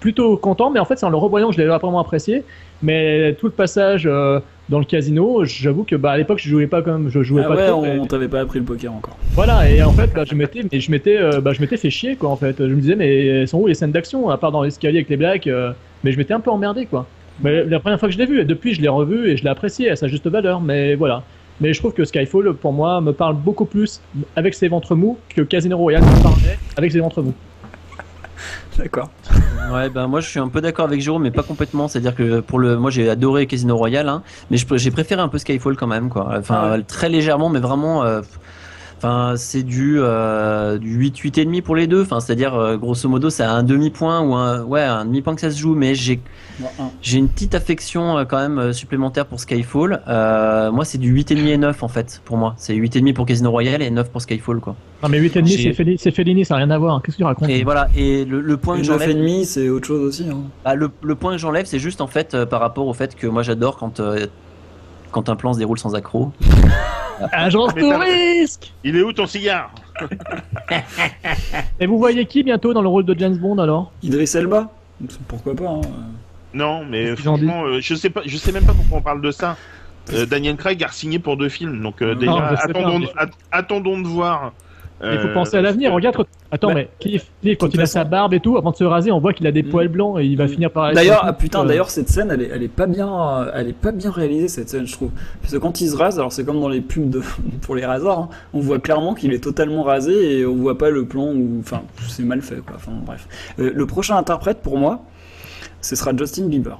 plutôt 0.00 0.36
content, 0.36 0.70
mais 0.70 0.78
en 0.80 0.84
fait, 0.84 0.96
c'est 0.98 1.06
en 1.06 1.10
le 1.10 1.16
revoyant 1.16 1.48
que 1.48 1.54
je 1.56 1.60
l'ai 1.60 1.66
vraiment 1.66 1.98
apprécié. 2.00 2.44
Mais 2.82 3.34
tout 3.40 3.46
le 3.46 3.52
passage 3.52 4.04
euh, 4.06 4.38
dans 4.68 4.78
le 4.78 4.84
casino, 4.84 5.44
j'avoue 5.44 5.82
que 5.82 5.96
bah, 5.96 6.12
à 6.12 6.16
l'époque, 6.16 6.38
je 6.40 6.48
jouais 6.48 6.66
pas 6.68 6.82
comme. 6.82 7.10
Je 7.10 7.22
jouais 7.22 7.42
Ah 7.44 7.48
pas 7.48 7.56
ouais, 7.56 7.66
trop. 7.68 7.84
on, 7.84 8.00
mais- 8.02 8.06
t'avait 8.06 8.28
pas 8.28 8.40
appris 8.40 8.60
le 8.60 8.64
poker 8.64 8.92
encore. 8.92 9.16
Voilà, 9.32 9.68
et 9.68 9.82
en 9.82 9.90
fait, 9.92 10.10
bah, 10.14 10.22
je 10.24 10.34
m'étais, 10.34 10.60
mais 10.70 10.78
je 10.80 10.90
m'étais, 10.90 11.16
euh, 11.16 11.40
bah, 11.40 11.52
je 11.52 11.60
m'étais 11.60 11.76
fait 11.76 11.90
chier, 11.90 12.14
quoi, 12.16 12.30
en 12.30 12.36
fait. 12.36 12.56
Je 12.58 12.72
me 12.72 12.80
disais, 12.80 12.94
mais 12.94 13.26
elles 13.26 13.48
sont 13.48 13.58
où 13.58 13.66
les 13.66 13.74
scènes 13.74 13.90
d'action, 13.92 14.28
à 14.30 14.36
part 14.38 14.52
dans 14.52 14.62
l'escalier 14.62 14.98
avec 14.98 15.08
les 15.08 15.16
blacks 15.16 15.46
euh, 15.48 15.72
Mais 16.04 16.12
je 16.12 16.18
m'étais 16.18 16.34
un 16.34 16.40
peu 16.40 16.50
emmerdé, 16.50 16.86
quoi. 16.86 17.06
Mais 17.42 17.64
la 17.64 17.80
première 17.80 17.98
fois 17.98 18.08
que 18.08 18.14
je 18.14 18.18
l'ai 18.18 18.26
vu, 18.26 18.40
et 18.40 18.44
depuis, 18.44 18.74
je 18.74 18.80
l'ai 18.82 18.88
revu 18.88 19.28
et 19.28 19.36
je 19.36 19.42
l'ai 19.44 19.50
apprécié 19.50 19.90
à 19.90 19.96
sa 19.96 20.06
juste 20.08 20.26
valeur, 20.28 20.60
mais 20.60 20.94
voilà. 20.94 21.22
Mais 21.60 21.72
je 21.72 21.80
trouve 21.80 21.92
que 21.92 22.04
Skyfall, 22.04 22.54
pour 22.54 22.72
moi, 22.72 23.00
me 23.00 23.12
parle 23.12 23.34
beaucoup 23.34 23.64
plus 23.64 24.00
avec 24.36 24.54
ses 24.54 24.68
ventres 24.68 24.94
mous 24.94 25.18
que 25.34 25.42
Casino 25.42 25.76
Royale 25.76 26.02
me 26.02 26.22
parlait 26.22 26.58
avec 26.76 26.92
ses 26.92 27.00
ventres 27.00 27.20
mous. 27.22 27.34
D'accord. 28.76 29.10
Ouais, 29.72 29.90
ben 29.90 30.06
moi 30.06 30.20
je 30.20 30.28
suis 30.28 30.38
un 30.40 30.48
peu 30.48 30.60
d'accord 30.60 30.86
avec 30.86 31.00
Jérôme, 31.00 31.22
mais 31.22 31.30
pas 31.30 31.42
complètement. 31.42 31.88
C'est-à-dire 31.88 32.14
que 32.14 32.40
pour 32.40 32.58
le, 32.58 32.76
moi 32.78 32.90
j'ai 32.90 33.08
adoré 33.10 33.46
Casino 33.46 33.76
Royale, 33.76 34.08
hein, 34.08 34.22
mais 34.50 34.56
j'ai 34.76 34.90
préféré 34.90 35.20
un 35.20 35.28
peu 35.28 35.38
Skyfall 35.38 35.76
quand 35.76 35.86
même, 35.86 36.08
quoi. 36.08 36.28
Enfin, 36.38 36.60
Ah 36.62 36.72
ouais. 36.72 36.82
très 36.82 37.08
légèrement, 37.08 37.48
mais 37.50 37.60
vraiment. 37.60 38.02
euh, 38.04 38.22
Enfin, 38.98 39.34
c'est 39.36 39.62
du, 39.62 39.96
euh, 39.98 40.76
du 40.78 40.94
8, 40.96 41.16
8 41.18 41.38
et 41.38 41.44
demi 41.44 41.62
pour 41.62 41.76
les 41.76 41.86
deux. 41.86 42.02
Enfin, 42.02 42.18
c'est-à-dire, 42.20 42.54
euh, 42.56 42.76
grosso 42.76 43.08
modo, 43.08 43.30
c'est 43.30 43.44
un 43.44 43.62
demi-point 43.62 44.20
ou 44.22 44.34
un, 44.34 44.62
ouais, 44.64 44.82
un 44.82 45.04
demi-point 45.04 45.34
que 45.36 45.40
ça 45.40 45.50
se 45.52 45.58
joue. 45.58 45.74
Mais 45.76 45.94
j'ai, 45.94 46.20
j'ai 47.00 47.18
une 47.18 47.28
petite 47.28 47.54
affection 47.54 48.18
euh, 48.18 48.24
quand 48.24 48.38
même 48.38 48.58
euh, 48.58 48.72
supplémentaire 48.72 49.26
pour 49.26 49.38
Skyfall. 49.38 50.02
Euh, 50.08 50.72
moi, 50.72 50.84
c'est 50.84 50.98
du 50.98 51.10
8 51.10 51.30
et 51.30 51.34
demi 51.36 51.50
et 51.50 51.56
9 51.58 51.80
en 51.84 51.88
fait, 51.88 52.20
pour 52.24 52.36
moi. 52.36 52.54
C'est 52.58 52.74
8 52.74 52.96
et 52.96 52.98
demi 53.00 53.12
pour 53.12 53.24
Casino 53.24 53.50
Royale 53.52 53.82
et 53.82 53.90
9 53.90 54.10
pour 54.10 54.20
Skyfall, 54.20 54.58
quoi. 54.58 54.74
Non, 55.02 55.08
mais 55.08 55.18
8,5, 55.20 55.46
J'ai- 55.46 55.62
c'est 55.62 55.72
Fellini, 55.74 55.98
c'est 55.98 56.10
Fellini, 56.10 56.44
ça 56.44 56.54
n'a 56.54 56.58
rien 56.64 56.70
à 56.70 56.78
voir. 56.78 57.00
Qu'est-ce 57.00 57.16
que 57.18 57.22
tu 57.22 57.24
racontes 57.24 57.48
Et 57.50 57.62
voilà. 57.62 57.86
Et 57.96 58.24
le, 58.24 58.40
le 58.40 58.56
point 58.56 58.76
Et 58.76 58.82
que 58.82 58.86
9 58.88 58.96
et 58.96 59.04
j'enlève. 59.04 59.16
demi, 59.16 59.44
c'est 59.44 59.68
autre 59.68 59.86
chose 59.86 60.02
aussi. 60.02 60.26
Hein. 60.28 60.38
Bah, 60.64 60.74
le, 60.74 60.90
le 61.02 61.14
point 61.14 61.32
que 61.32 61.38
j'enlève, 61.38 61.66
c'est 61.66 61.78
juste 61.78 62.00
en 62.00 62.08
fait 62.08 62.34
euh, 62.34 62.46
par 62.46 62.58
rapport 62.58 62.86
au 62.88 62.92
fait 62.94 63.14
que 63.14 63.28
moi 63.28 63.44
j'adore 63.44 63.76
quand, 63.76 64.00
euh, 64.00 64.26
quand 65.10 65.28
un 65.28 65.36
plan 65.36 65.52
se 65.52 65.58
déroule 65.58 65.78
sans 65.78 65.94
accroc. 65.94 66.32
Agence 67.32 67.72
risque 67.74 68.72
Il 68.84 68.96
est 68.96 69.02
où 69.02 69.12
ton 69.12 69.26
cigare? 69.26 69.72
Et 71.80 71.86
vous 71.86 71.98
voyez 71.98 72.24
qui 72.26 72.42
bientôt 72.42 72.72
dans 72.72 72.82
le 72.82 72.88
rôle 72.88 73.04
de 73.04 73.18
James 73.18 73.36
Bond 73.36 73.58
alors? 73.58 73.90
Idriss 74.02 74.34
Elba? 74.34 74.70
Pourquoi 75.26 75.54
pas 75.54 75.68
hein. 75.68 75.80
Non, 76.54 76.84
mais 76.84 77.14
franchement, 77.16 77.64
euh, 77.64 77.80
je 77.80 77.94
sais 77.94 78.10
pas, 78.10 78.22
je 78.24 78.36
sais 78.36 78.52
même 78.52 78.64
pas 78.64 78.72
pourquoi 78.72 78.98
on 78.98 79.02
parle 79.02 79.20
de 79.20 79.30
ça. 79.30 79.56
Euh, 80.12 80.24
Daniel 80.26 80.56
Craig 80.56 80.82
a 80.82 80.88
signé 80.90 81.18
pour 81.18 81.36
deux 81.36 81.48
films, 81.50 81.82
donc 81.82 82.00
euh, 82.00 82.14
Non, 82.14 82.20
déjà 82.20 82.56
pas, 82.72 82.98
mais- 82.98 83.08
attendons 83.50 84.00
de 84.00 84.06
voir. 84.08 84.52
Il 85.00 85.18
faut 85.20 85.28
euh, 85.28 85.34
penser 85.34 85.56
à 85.56 85.60
l'avenir. 85.60 85.92
Regarde, 85.92 86.16
attends, 86.50 86.68
Bah, 86.68 86.74
mais 86.74 86.88
Cliff, 86.98 87.30
Cliff, 87.40 87.58
quand 87.58 87.72
il 87.72 87.80
a 87.80 87.86
sa 87.86 88.02
barbe 88.04 88.34
et 88.34 88.40
tout, 88.40 88.56
avant 88.56 88.72
de 88.72 88.76
se 88.76 88.82
raser, 88.84 89.12
on 89.12 89.20
voit 89.20 89.32
qu'il 89.32 89.46
a 89.46 89.52
des 89.52 89.62
poils 89.62 89.86
blancs 89.88 90.18
et 90.18 90.24
il 90.24 90.36
va 90.36 90.46
Mm. 90.46 90.48
finir 90.48 90.70
par. 90.72 90.88
être- 90.88 90.96
D'ailleurs, 90.96 91.20
ah, 91.22 91.32
putain, 91.32 91.62
Euh, 91.62 91.66
d'ailleurs 91.66 91.90
cette 91.90 92.08
scène, 92.08 92.30
elle 92.32 92.42
est, 92.42 92.50
elle 92.52 92.62
est 92.64 92.68
pas 92.68 92.86
bien, 92.86 93.08
euh, 93.08 93.50
elle 93.54 93.68
est 93.68 93.72
pas 93.72 93.92
bien 93.92 94.10
réalisée 94.10 94.48
cette 94.48 94.68
scène, 94.68 94.86
je 94.86 94.92
trouve. 94.92 95.10
Parce 95.40 95.52
que 95.52 95.58
quand 95.58 95.80
il 95.80 95.88
se 95.88 95.96
rase, 95.96 96.18
alors 96.18 96.32
c'est 96.32 96.44
comme 96.44 96.60
dans 96.60 96.68
les 96.68 96.80
pubs 96.80 97.10
de, 97.10 97.20
pour 97.62 97.76
les 97.76 97.86
raseurs, 97.86 98.18
hein, 98.18 98.28
on 98.52 98.60
voit 98.60 98.80
clairement 98.80 99.14
qu'il 99.14 99.32
est 99.32 99.42
totalement 99.42 99.84
rasé 99.84 100.40
et 100.40 100.46
on 100.46 100.56
voit 100.56 100.76
pas 100.78 100.90
le 100.90 101.04
plan 101.04 101.26
où, 101.32 101.58
enfin, 101.60 101.82
c'est 102.08 102.24
mal 102.24 102.42
fait 102.42 102.56
quoi. 102.56 102.74
Enfin 102.76 102.92
bref. 103.06 103.28
Euh, 103.60 103.70
le 103.74 103.86
prochain 103.86 104.16
interprète 104.16 104.58
pour 104.62 104.78
moi, 104.78 105.02
ce 105.80 105.94
sera 105.94 106.10
Justin 106.16 106.46
Bieber. 106.48 106.78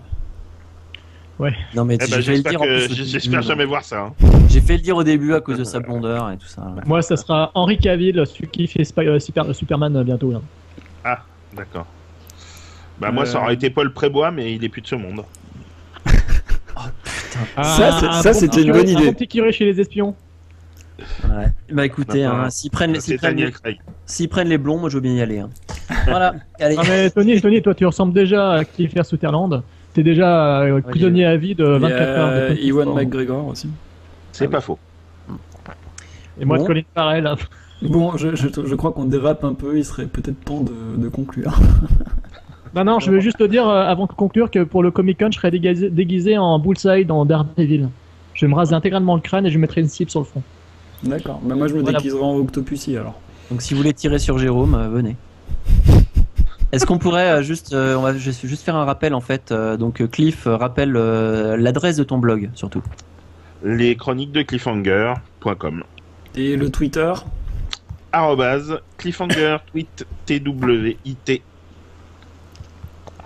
Non 1.75 1.85
mais 1.85 1.95
eh 2.01 2.11
ben, 2.11 2.21
j'espère 2.21 2.61
que- 2.61 3.41
jamais 3.43 3.65
voir 3.65 3.85
ça. 3.85 4.01
hein. 4.01 4.13
J'ai 4.49 4.61
fait 4.61 4.75
le 4.77 4.83
dire 4.83 4.97
au 4.97 5.05
début 5.05 5.35
à 5.35 5.41
cause 5.41 5.59
de 5.59 5.65
sa 5.65 5.79
blondeur 5.81 6.31
et 6.33 6.37
tout 6.37 6.47
ça. 6.49 6.63
Moi, 6.85 7.01
ça 7.03 7.17
sera 7.17 7.53
Henry 7.55 7.79
Cavill, 7.79 8.25
celui 8.27 8.49
qui 8.49 8.67
fait 8.67 8.83
Sp- 8.83 9.07
euh, 9.07 9.19
Super- 9.21 9.55
Superman 9.55 9.97
euh, 9.97 10.03
bientôt. 10.05 10.33
Là. 10.33 10.41
Ah, 11.05 11.19
d'accord. 11.57 11.87
Bah 13.01 13.13
moi, 13.13 13.25
ça 13.25 13.39
Euh. 13.39 13.43
aurait 13.43 13.55
été 13.55 13.71
Paul 13.71 13.93
Prébois, 13.93 14.33
mais 14.33 14.55
il 14.55 14.65
est 14.65 14.69
plus 14.69 14.83
de 14.83 14.89
ce 14.89 14.97
monde. 14.97 15.23
Ça, 17.57 17.99
c'est- 18.01 18.07
un 18.07 18.13
ça, 18.23 18.33
bon 18.33 18.39
c'était 18.39 18.63
une 18.63 18.73
bonne 18.73 18.81
Un 18.89 18.91
idée. 18.93 19.07
bon 19.07 19.13
petit 19.13 19.29
curé 19.29 19.53
chez 19.53 19.65
les 19.65 19.81
espions. 19.81 20.15
Ouais. 21.25 21.47
Bah 21.73 21.87
écoutez, 21.87 22.25
hein, 22.25 22.51
s'ils 22.51 22.71
prennent, 22.73 22.93
les- 22.93 24.29
prennent 24.29 24.49
les 24.49 24.59
blonds, 24.59 24.79
moi 24.79 24.89
je 24.89 24.95
veux 24.97 25.01
bien 25.01 25.13
y 25.15 25.21
aller. 25.21 25.39
hein. 25.39 25.51
Voilà. 26.07 26.35
Allez. 26.61 26.75
Non 26.77 26.83
mais 26.89 27.11
Tony, 27.11 27.41
Tony, 27.41 27.63
toi 27.63 27.75
tu 27.75 27.87
ressembles 27.87 28.13
déjà 28.13 28.53
à 28.55 28.65
Kiefer 28.65 29.05
Sutherland. 29.05 29.63
T'es 29.95 30.03
déjà 30.03 30.61
euh, 30.63 30.81
prisonnier 30.81 31.25
à 31.25 31.37
vie 31.37 31.55
de 31.55 31.65
Il 31.65 31.77
y 31.77 31.79
24 31.81 32.01
heures. 32.01 32.29
a 32.29 32.55
Ewan 32.55 32.83
Sport. 32.85 32.97
McGregor 32.97 33.47
aussi. 33.49 33.69
C'est 34.33 34.45
Ah 34.47 34.49
pas 34.49 34.61
faux. 34.61 34.79
Et 36.41 36.45
moi 36.45 36.57
Bon. 36.57 36.63
de 36.63 36.67
Colin 36.69 36.83
Farrell. 36.95 37.27
hein. 37.27 37.37
Bon, 37.83 38.17
je, 38.17 38.35
je, 38.35 38.49
je 38.65 38.75
crois 38.75 38.93
qu'on 38.93 39.05
dérape 39.05 39.45
un 39.45 39.55
peu, 39.55 39.77
il 39.79 39.85
serait 39.85 40.07
peut-être 40.07 40.45
temps 40.45 40.61
de, 40.63 40.73
de 41.01 41.09
conclure. 41.09 41.59
Non, 42.75 42.85
non, 42.85 43.01
je 43.01 43.11
veux 43.11 43.19
juste 43.21 43.39
te 43.39 43.45
dire 43.45 43.67
euh, 43.67 43.83
avant 43.87 44.05
de 44.05 44.13
conclure 44.13 44.51
que 44.51 44.63
pour 44.63 44.83
le 44.83 44.91
Comic 44.91 45.19
Con, 45.19 45.29
je 45.33 45.39
serai 45.39 45.51
déguisé, 45.51 45.89
déguisé 45.89 46.37
en 46.37 46.59
Bullseye 46.59 47.07
dans 47.07 47.25
Daredevil. 47.25 47.89
Je 48.35 48.45
vais 48.45 48.51
me 48.51 48.55
raser 48.55 48.75
intégralement 48.75 49.15
le 49.15 49.23
crâne 49.23 49.47
et 49.47 49.51
je 49.51 49.59
mettrai 49.59 49.81
une 49.81 49.89
cible 49.89 50.11
sur 50.11 50.21
le 50.21 50.27
front. 50.27 50.43
D'accord, 51.03 51.41
bah 51.43 51.55
moi 51.55 51.67
je 51.67 51.75
me 51.75 51.81
Voilà. 51.81 51.97
déguiserai 51.99 52.21
en 52.23 52.37
Octopussy 52.37 52.95
alors. 52.99 53.19
Donc 53.51 53.63
si 53.63 53.73
vous 53.73 53.79
voulez 53.79 53.95
tirer 53.95 54.19
sur 54.19 54.37
Jérôme, 54.37 54.75
euh, 54.75 54.89
venez. 54.91 55.17
Est-ce 56.73 56.85
qu'on 56.85 56.99
pourrait 56.99 57.31
euh, 57.31 57.43
juste, 57.43 57.73
euh, 57.73 57.97
on 57.97 58.03
va 58.03 58.15
juste 58.17 58.63
faire 58.63 58.77
un 58.77 58.85
rappel 58.85 59.15
en 59.15 59.21
fait. 59.21 59.53
euh, 59.53 59.77
donc 59.77 60.07
Cliff 60.11 60.43
rappelle 60.47 60.97
euh, 60.97 61.57
l'adresse 61.57 61.97
de 61.97 62.05
ton 62.05 62.19
blog 62.19 62.51
surtout. 62.55 62.83
Les 63.65 63.97
chroniques 63.97 64.33
de 64.33 64.43
cliffhanger.com. 64.43 65.83
Et 66.37 66.57
le 66.57 66.71
Twitter? 66.71 67.13
Arrobase 68.13 68.79
cliffhanger 68.97 69.59
tweet 69.73 70.07
twit. 70.27 71.43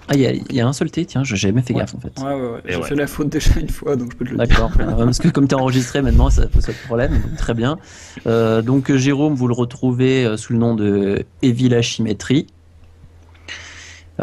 Ah 0.08 0.14
il 0.14 0.20
y, 0.20 0.26
a- 0.26 0.32
il 0.32 0.52
y 0.54 0.60
a 0.60 0.66
un 0.66 0.72
seul 0.72 0.90
T, 0.90 1.04
tiens, 1.06 1.22
j'ai 1.22 1.36
jamais 1.36 1.62
fait 1.62 1.72
Ouais. 1.74 1.80
gaffe 1.80 1.94
en 1.94 2.00
fait. 2.00 2.12
Ouais, 2.20 2.34
ouais, 2.34 2.60
J'ai 2.66 2.76
ouais. 2.76 2.82
fait 2.82 2.94
la 2.96 3.06
faute 3.06 3.28
déjà 3.28 3.58
une 3.60 3.68
fois, 3.68 3.94
donc 3.96 4.12
je 4.12 4.16
peux 4.16 4.24
te 4.24 4.30
le 4.30 4.36
dire. 4.36 4.46
D'accord. 4.48 4.70
Parce 4.76 5.18
que 5.18 5.28
comme 5.28 5.46
tu 5.46 5.54
es 5.54 5.58
enregistré 5.58 6.02
maintenant, 6.02 6.28
ça 6.30 6.46
pose 6.48 6.66
pas 6.66 6.72
de 6.72 6.78
problème. 6.86 7.12
donc 7.12 7.36
très 7.36 7.54
bien. 7.54 7.78
Euh, 8.26 8.62
donc 8.62 8.92
Jérôme, 8.94 9.34
vous 9.34 9.46
le 9.46 9.54
retrouvez 9.54 10.36
sous 10.36 10.52
le 10.52 10.58
nom 10.58 10.74
de 10.74 11.24
Evil 11.42 11.80
Chimétrie. 11.82 12.46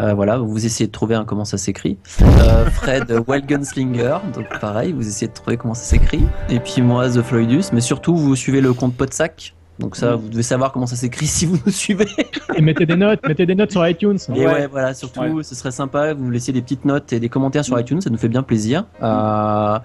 Euh, 0.00 0.14
voilà, 0.14 0.38
vous 0.38 0.64
essayez 0.64 0.86
de 0.86 0.92
trouver 0.92 1.14
hein, 1.14 1.24
comment 1.26 1.44
ça 1.44 1.58
s'écrit. 1.58 1.98
Euh, 2.22 2.64
Fred 2.70 3.12
Wild 3.28 3.46
Gunslinger, 3.46 4.16
donc 4.34 4.46
pareil, 4.60 4.92
vous 4.92 5.06
essayez 5.06 5.28
de 5.28 5.34
trouver 5.34 5.56
comment 5.56 5.74
ça 5.74 5.82
s'écrit. 5.84 6.22
Et 6.48 6.58
puis 6.58 6.80
moi, 6.80 7.08
The 7.10 7.20
Floydus, 7.22 7.64
mais 7.72 7.80
surtout 7.80 8.16
vous 8.16 8.34
suivez 8.36 8.60
le 8.60 8.72
compte 8.72 8.94
Podsac. 8.94 9.54
Donc 9.78 9.96
ça, 9.96 10.14
vous 10.14 10.28
devez 10.28 10.42
savoir 10.42 10.72
comment 10.72 10.86
ça 10.86 10.96
s'écrit 10.96 11.26
si 11.38 11.46
vous 11.46 11.58
nous 11.64 11.72
suivez. 11.72 12.06
Et 12.54 12.60
mettez 12.62 12.86
des 12.86 12.96
notes, 12.96 13.20
mettez 13.26 13.46
des 13.46 13.54
notes 13.54 13.72
sur 13.72 13.86
iTunes. 13.86 14.18
Et 14.28 14.32
Ouais. 14.32 14.46
ouais, 14.46 14.66
voilà, 14.66 14.92
surtout, 14.94 15.20
Ouais. 15.20 15.42
ce 15.42 15.54
serait 15.54 15.70
sympa, 15.70 16.12
vous 16.14 16.24
nous 16.24 16.30
laissiez 16.30 16.52
des 16.52 16.62
petites 16.62 16.84
notes 16.84 17.12
et 17.12 17.20
des 17.20 17.28
commentaires 17.28 17.64
sur 17.64 17.78
iTunes, 17.80 18.00
ça 18.00 18.10
nous 18.10 18.18
fait 18.18 18.28
bien 18.28 18.42
plaisir. 18.42 18.84
Euh, 19.02 19.78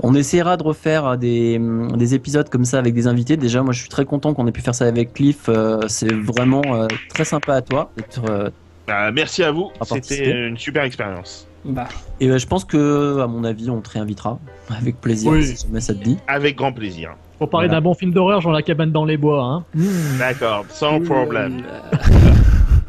on 0.00 0.14
essaiera 0.14 0.56
de 0.56 0.62
refaire 0.62 1.18
des, 1.18 1.60
des 1.96 2.14
épisodes 2.14 2.48
comme 2.48 2.64
ça 2.64 2.78
avec 2.78 2.94
des 2.94 3.06
invités. 3.06 3.36
Déjà, 3.36 3.62
moi, 3.62 3.72
je 3.72 3.80
suis 3.80 3.88
très 3.88 4.04
content 4.04 4.32
qu'on 4.32 4.46
ait 4.46 4.52
pu 4.52 4.60
faire 4.62 4.74
ça 4.74 4.84
avec 4.86 5.12
Cliff. 5.12 5.48
euh, 5.48 5.80
c'est 5.88 6.12
vraiment 6.12 6.62
euh, 6.66 6.86
très 7.12 7.24
sympa 7.24 7.54
à 7.54 7.62
toi. 7.62 7.90
d'être, 7.96 8.22
euh, 8.30 8.48
Bah, 8.88 9.10
merci 9.12 9.44
à 9.44 9.52
vous. 9.52 9.70
C'était 9.82 10.48
une 10.48 10.56
super 10.58 10.82
expérience. 10.82 11.46
Bah, 11.64 11.88
et 12.20 12.28
euh, 12.30 12.38
je 12.38 12.46
pense 12.46 12.64
que, 12.64 13.20
à 13.20 13.26
mon 13.26 13.44
avis, 13.44 13.68
on 13.68 13.80
te 13.82 13.90
réinvitera 13.90 14.38
avec 14.76 15.00
plaisir 15.00 15.30
Oui. 15.30 15.44
si 15.44 15.66
jamais 15.66 15.80
ça 15.80 15.92
te 15.94 16.02
dit. 16.02 16.16
Avec 16.26 16.56
grand 16.56 16.72
plaisir. 16.72 17.14
Pour 17.38 17.50
parler 17.50 17.68
Voilà. 17.68 17.80
d'un 17.80 17.84
bon 17.84 17.94
film 17.94 18.12
d'horreur, 18.12 18.40
genre 18.40 18.52
La 18.52 18.62
cabane 18.62 18.90
dans 18.90 19.04
les 19.04 19.16
bois. 19.18 19.44
Hein. 19.44 19.64
D'accord, 20.18 20.64
sans 20.70 21.00
problème. 21.00 21.62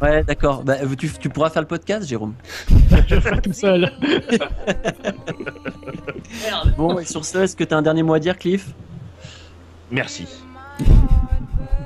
Ouais, 0.02 0.24
d'accord. 0.24 0.64
Bah, 0.64 0.76
tu, 0.98 1.10
tu 1.20 1.28
pourras 1.28 1.50
faire 1.50 1.60
le 1.60 1.68
podcast, 1.68 2.08
Jérôme. 2.08 2.32
je 3.06 3.14
le 3.16 3.20
ferai 3.20 3.38
tout 3.42 3.52
seul. 3.52 3.92
Bon, 6.78 6.98
et 6.98 7.04
sur 7.04 7.22
ce, 7.22 7.36
est-ce 7.38 7.54
que 7.54 7.64
tu 7.64 7.74
as 7.74 7.76
un 7.76 7.82
dernier 7.82 8.02
mot 8.02 8.14
à 8.14 8.18
dire, 8.18 8.38
Cliff? 8.38 8.68
Merci. 9.90 10.26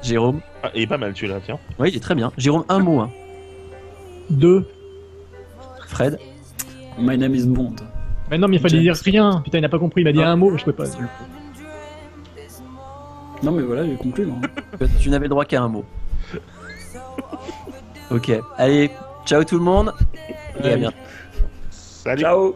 Jérôme 0.00 0.40
Ah, 0.62 0.70
il 0.76 0.82
est 0.82 0.86
pas 0.86 0.96
mal 0.98 1.12
celui-là, 1.16 1.40
tiens. 1.44 1.58
Oui, 1.80 1.88
il 1.90 1.96
est 1.96 2.00
très 2.00 2.14
bien. 2.14 2.30
Jérôme, 2.38 2.64
un 2.68 2.78
mot. 2.78 3.00
Hein. 3.00 3.10
Deux. 4.30 4.66
Fred 5.88 6.18
My 6.98 7.16
name 7.18 7.34
is 7.34 7.46
Bond. 7.46 7.76
Mais 8.30 8.38
non, 8.38 8.48
mais 8.48 8.56
il 8.56 8.60
fallait 8.60 8.82
James. 8.82 8.94
dire 8.94 9.02
rien. 9.04 9.40
Putain, 9.44 9.58
il 9.58 9.62
n'a 9.62 9.68
pas 9.68 9.78
compris. 9.78 10.00
Il 10.02 10.04
m'a 10.04 10.12
dit 10.12 10.22
Ah. 10.22 10.30
un 10.30 10.36
mot, 10.36 10.56
je 10.56 10.64
peux 10.64 10.72
pas. 10.72 10.84
Non, 13.42 13.52
mais 13.52 13.62
voilà, 13.62 13.84
j'ai 13.84 13.96
conclu. 13.96 14.28
Tu 15.00 15.10
n'avais 15.10 15.28
droit 15.28 15.44
qu'à 15.44 15.62
un 15.62 15.68
mot. 15.68 15.84
Ok, 18.10 18.30
allez, 18.56 18.90
ciao 19.26 19.44
tout 19.44 19.58
le 19.58 19.64
monde. 19.64 19.92
Et 20.62 20.70
à 20.72 20.76
bientôt. 20.76 20.96
Salut. 21.70 22.22
Ciao 22.22 22.54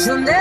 무슨 0.00 0.24
데? 0.24 0.39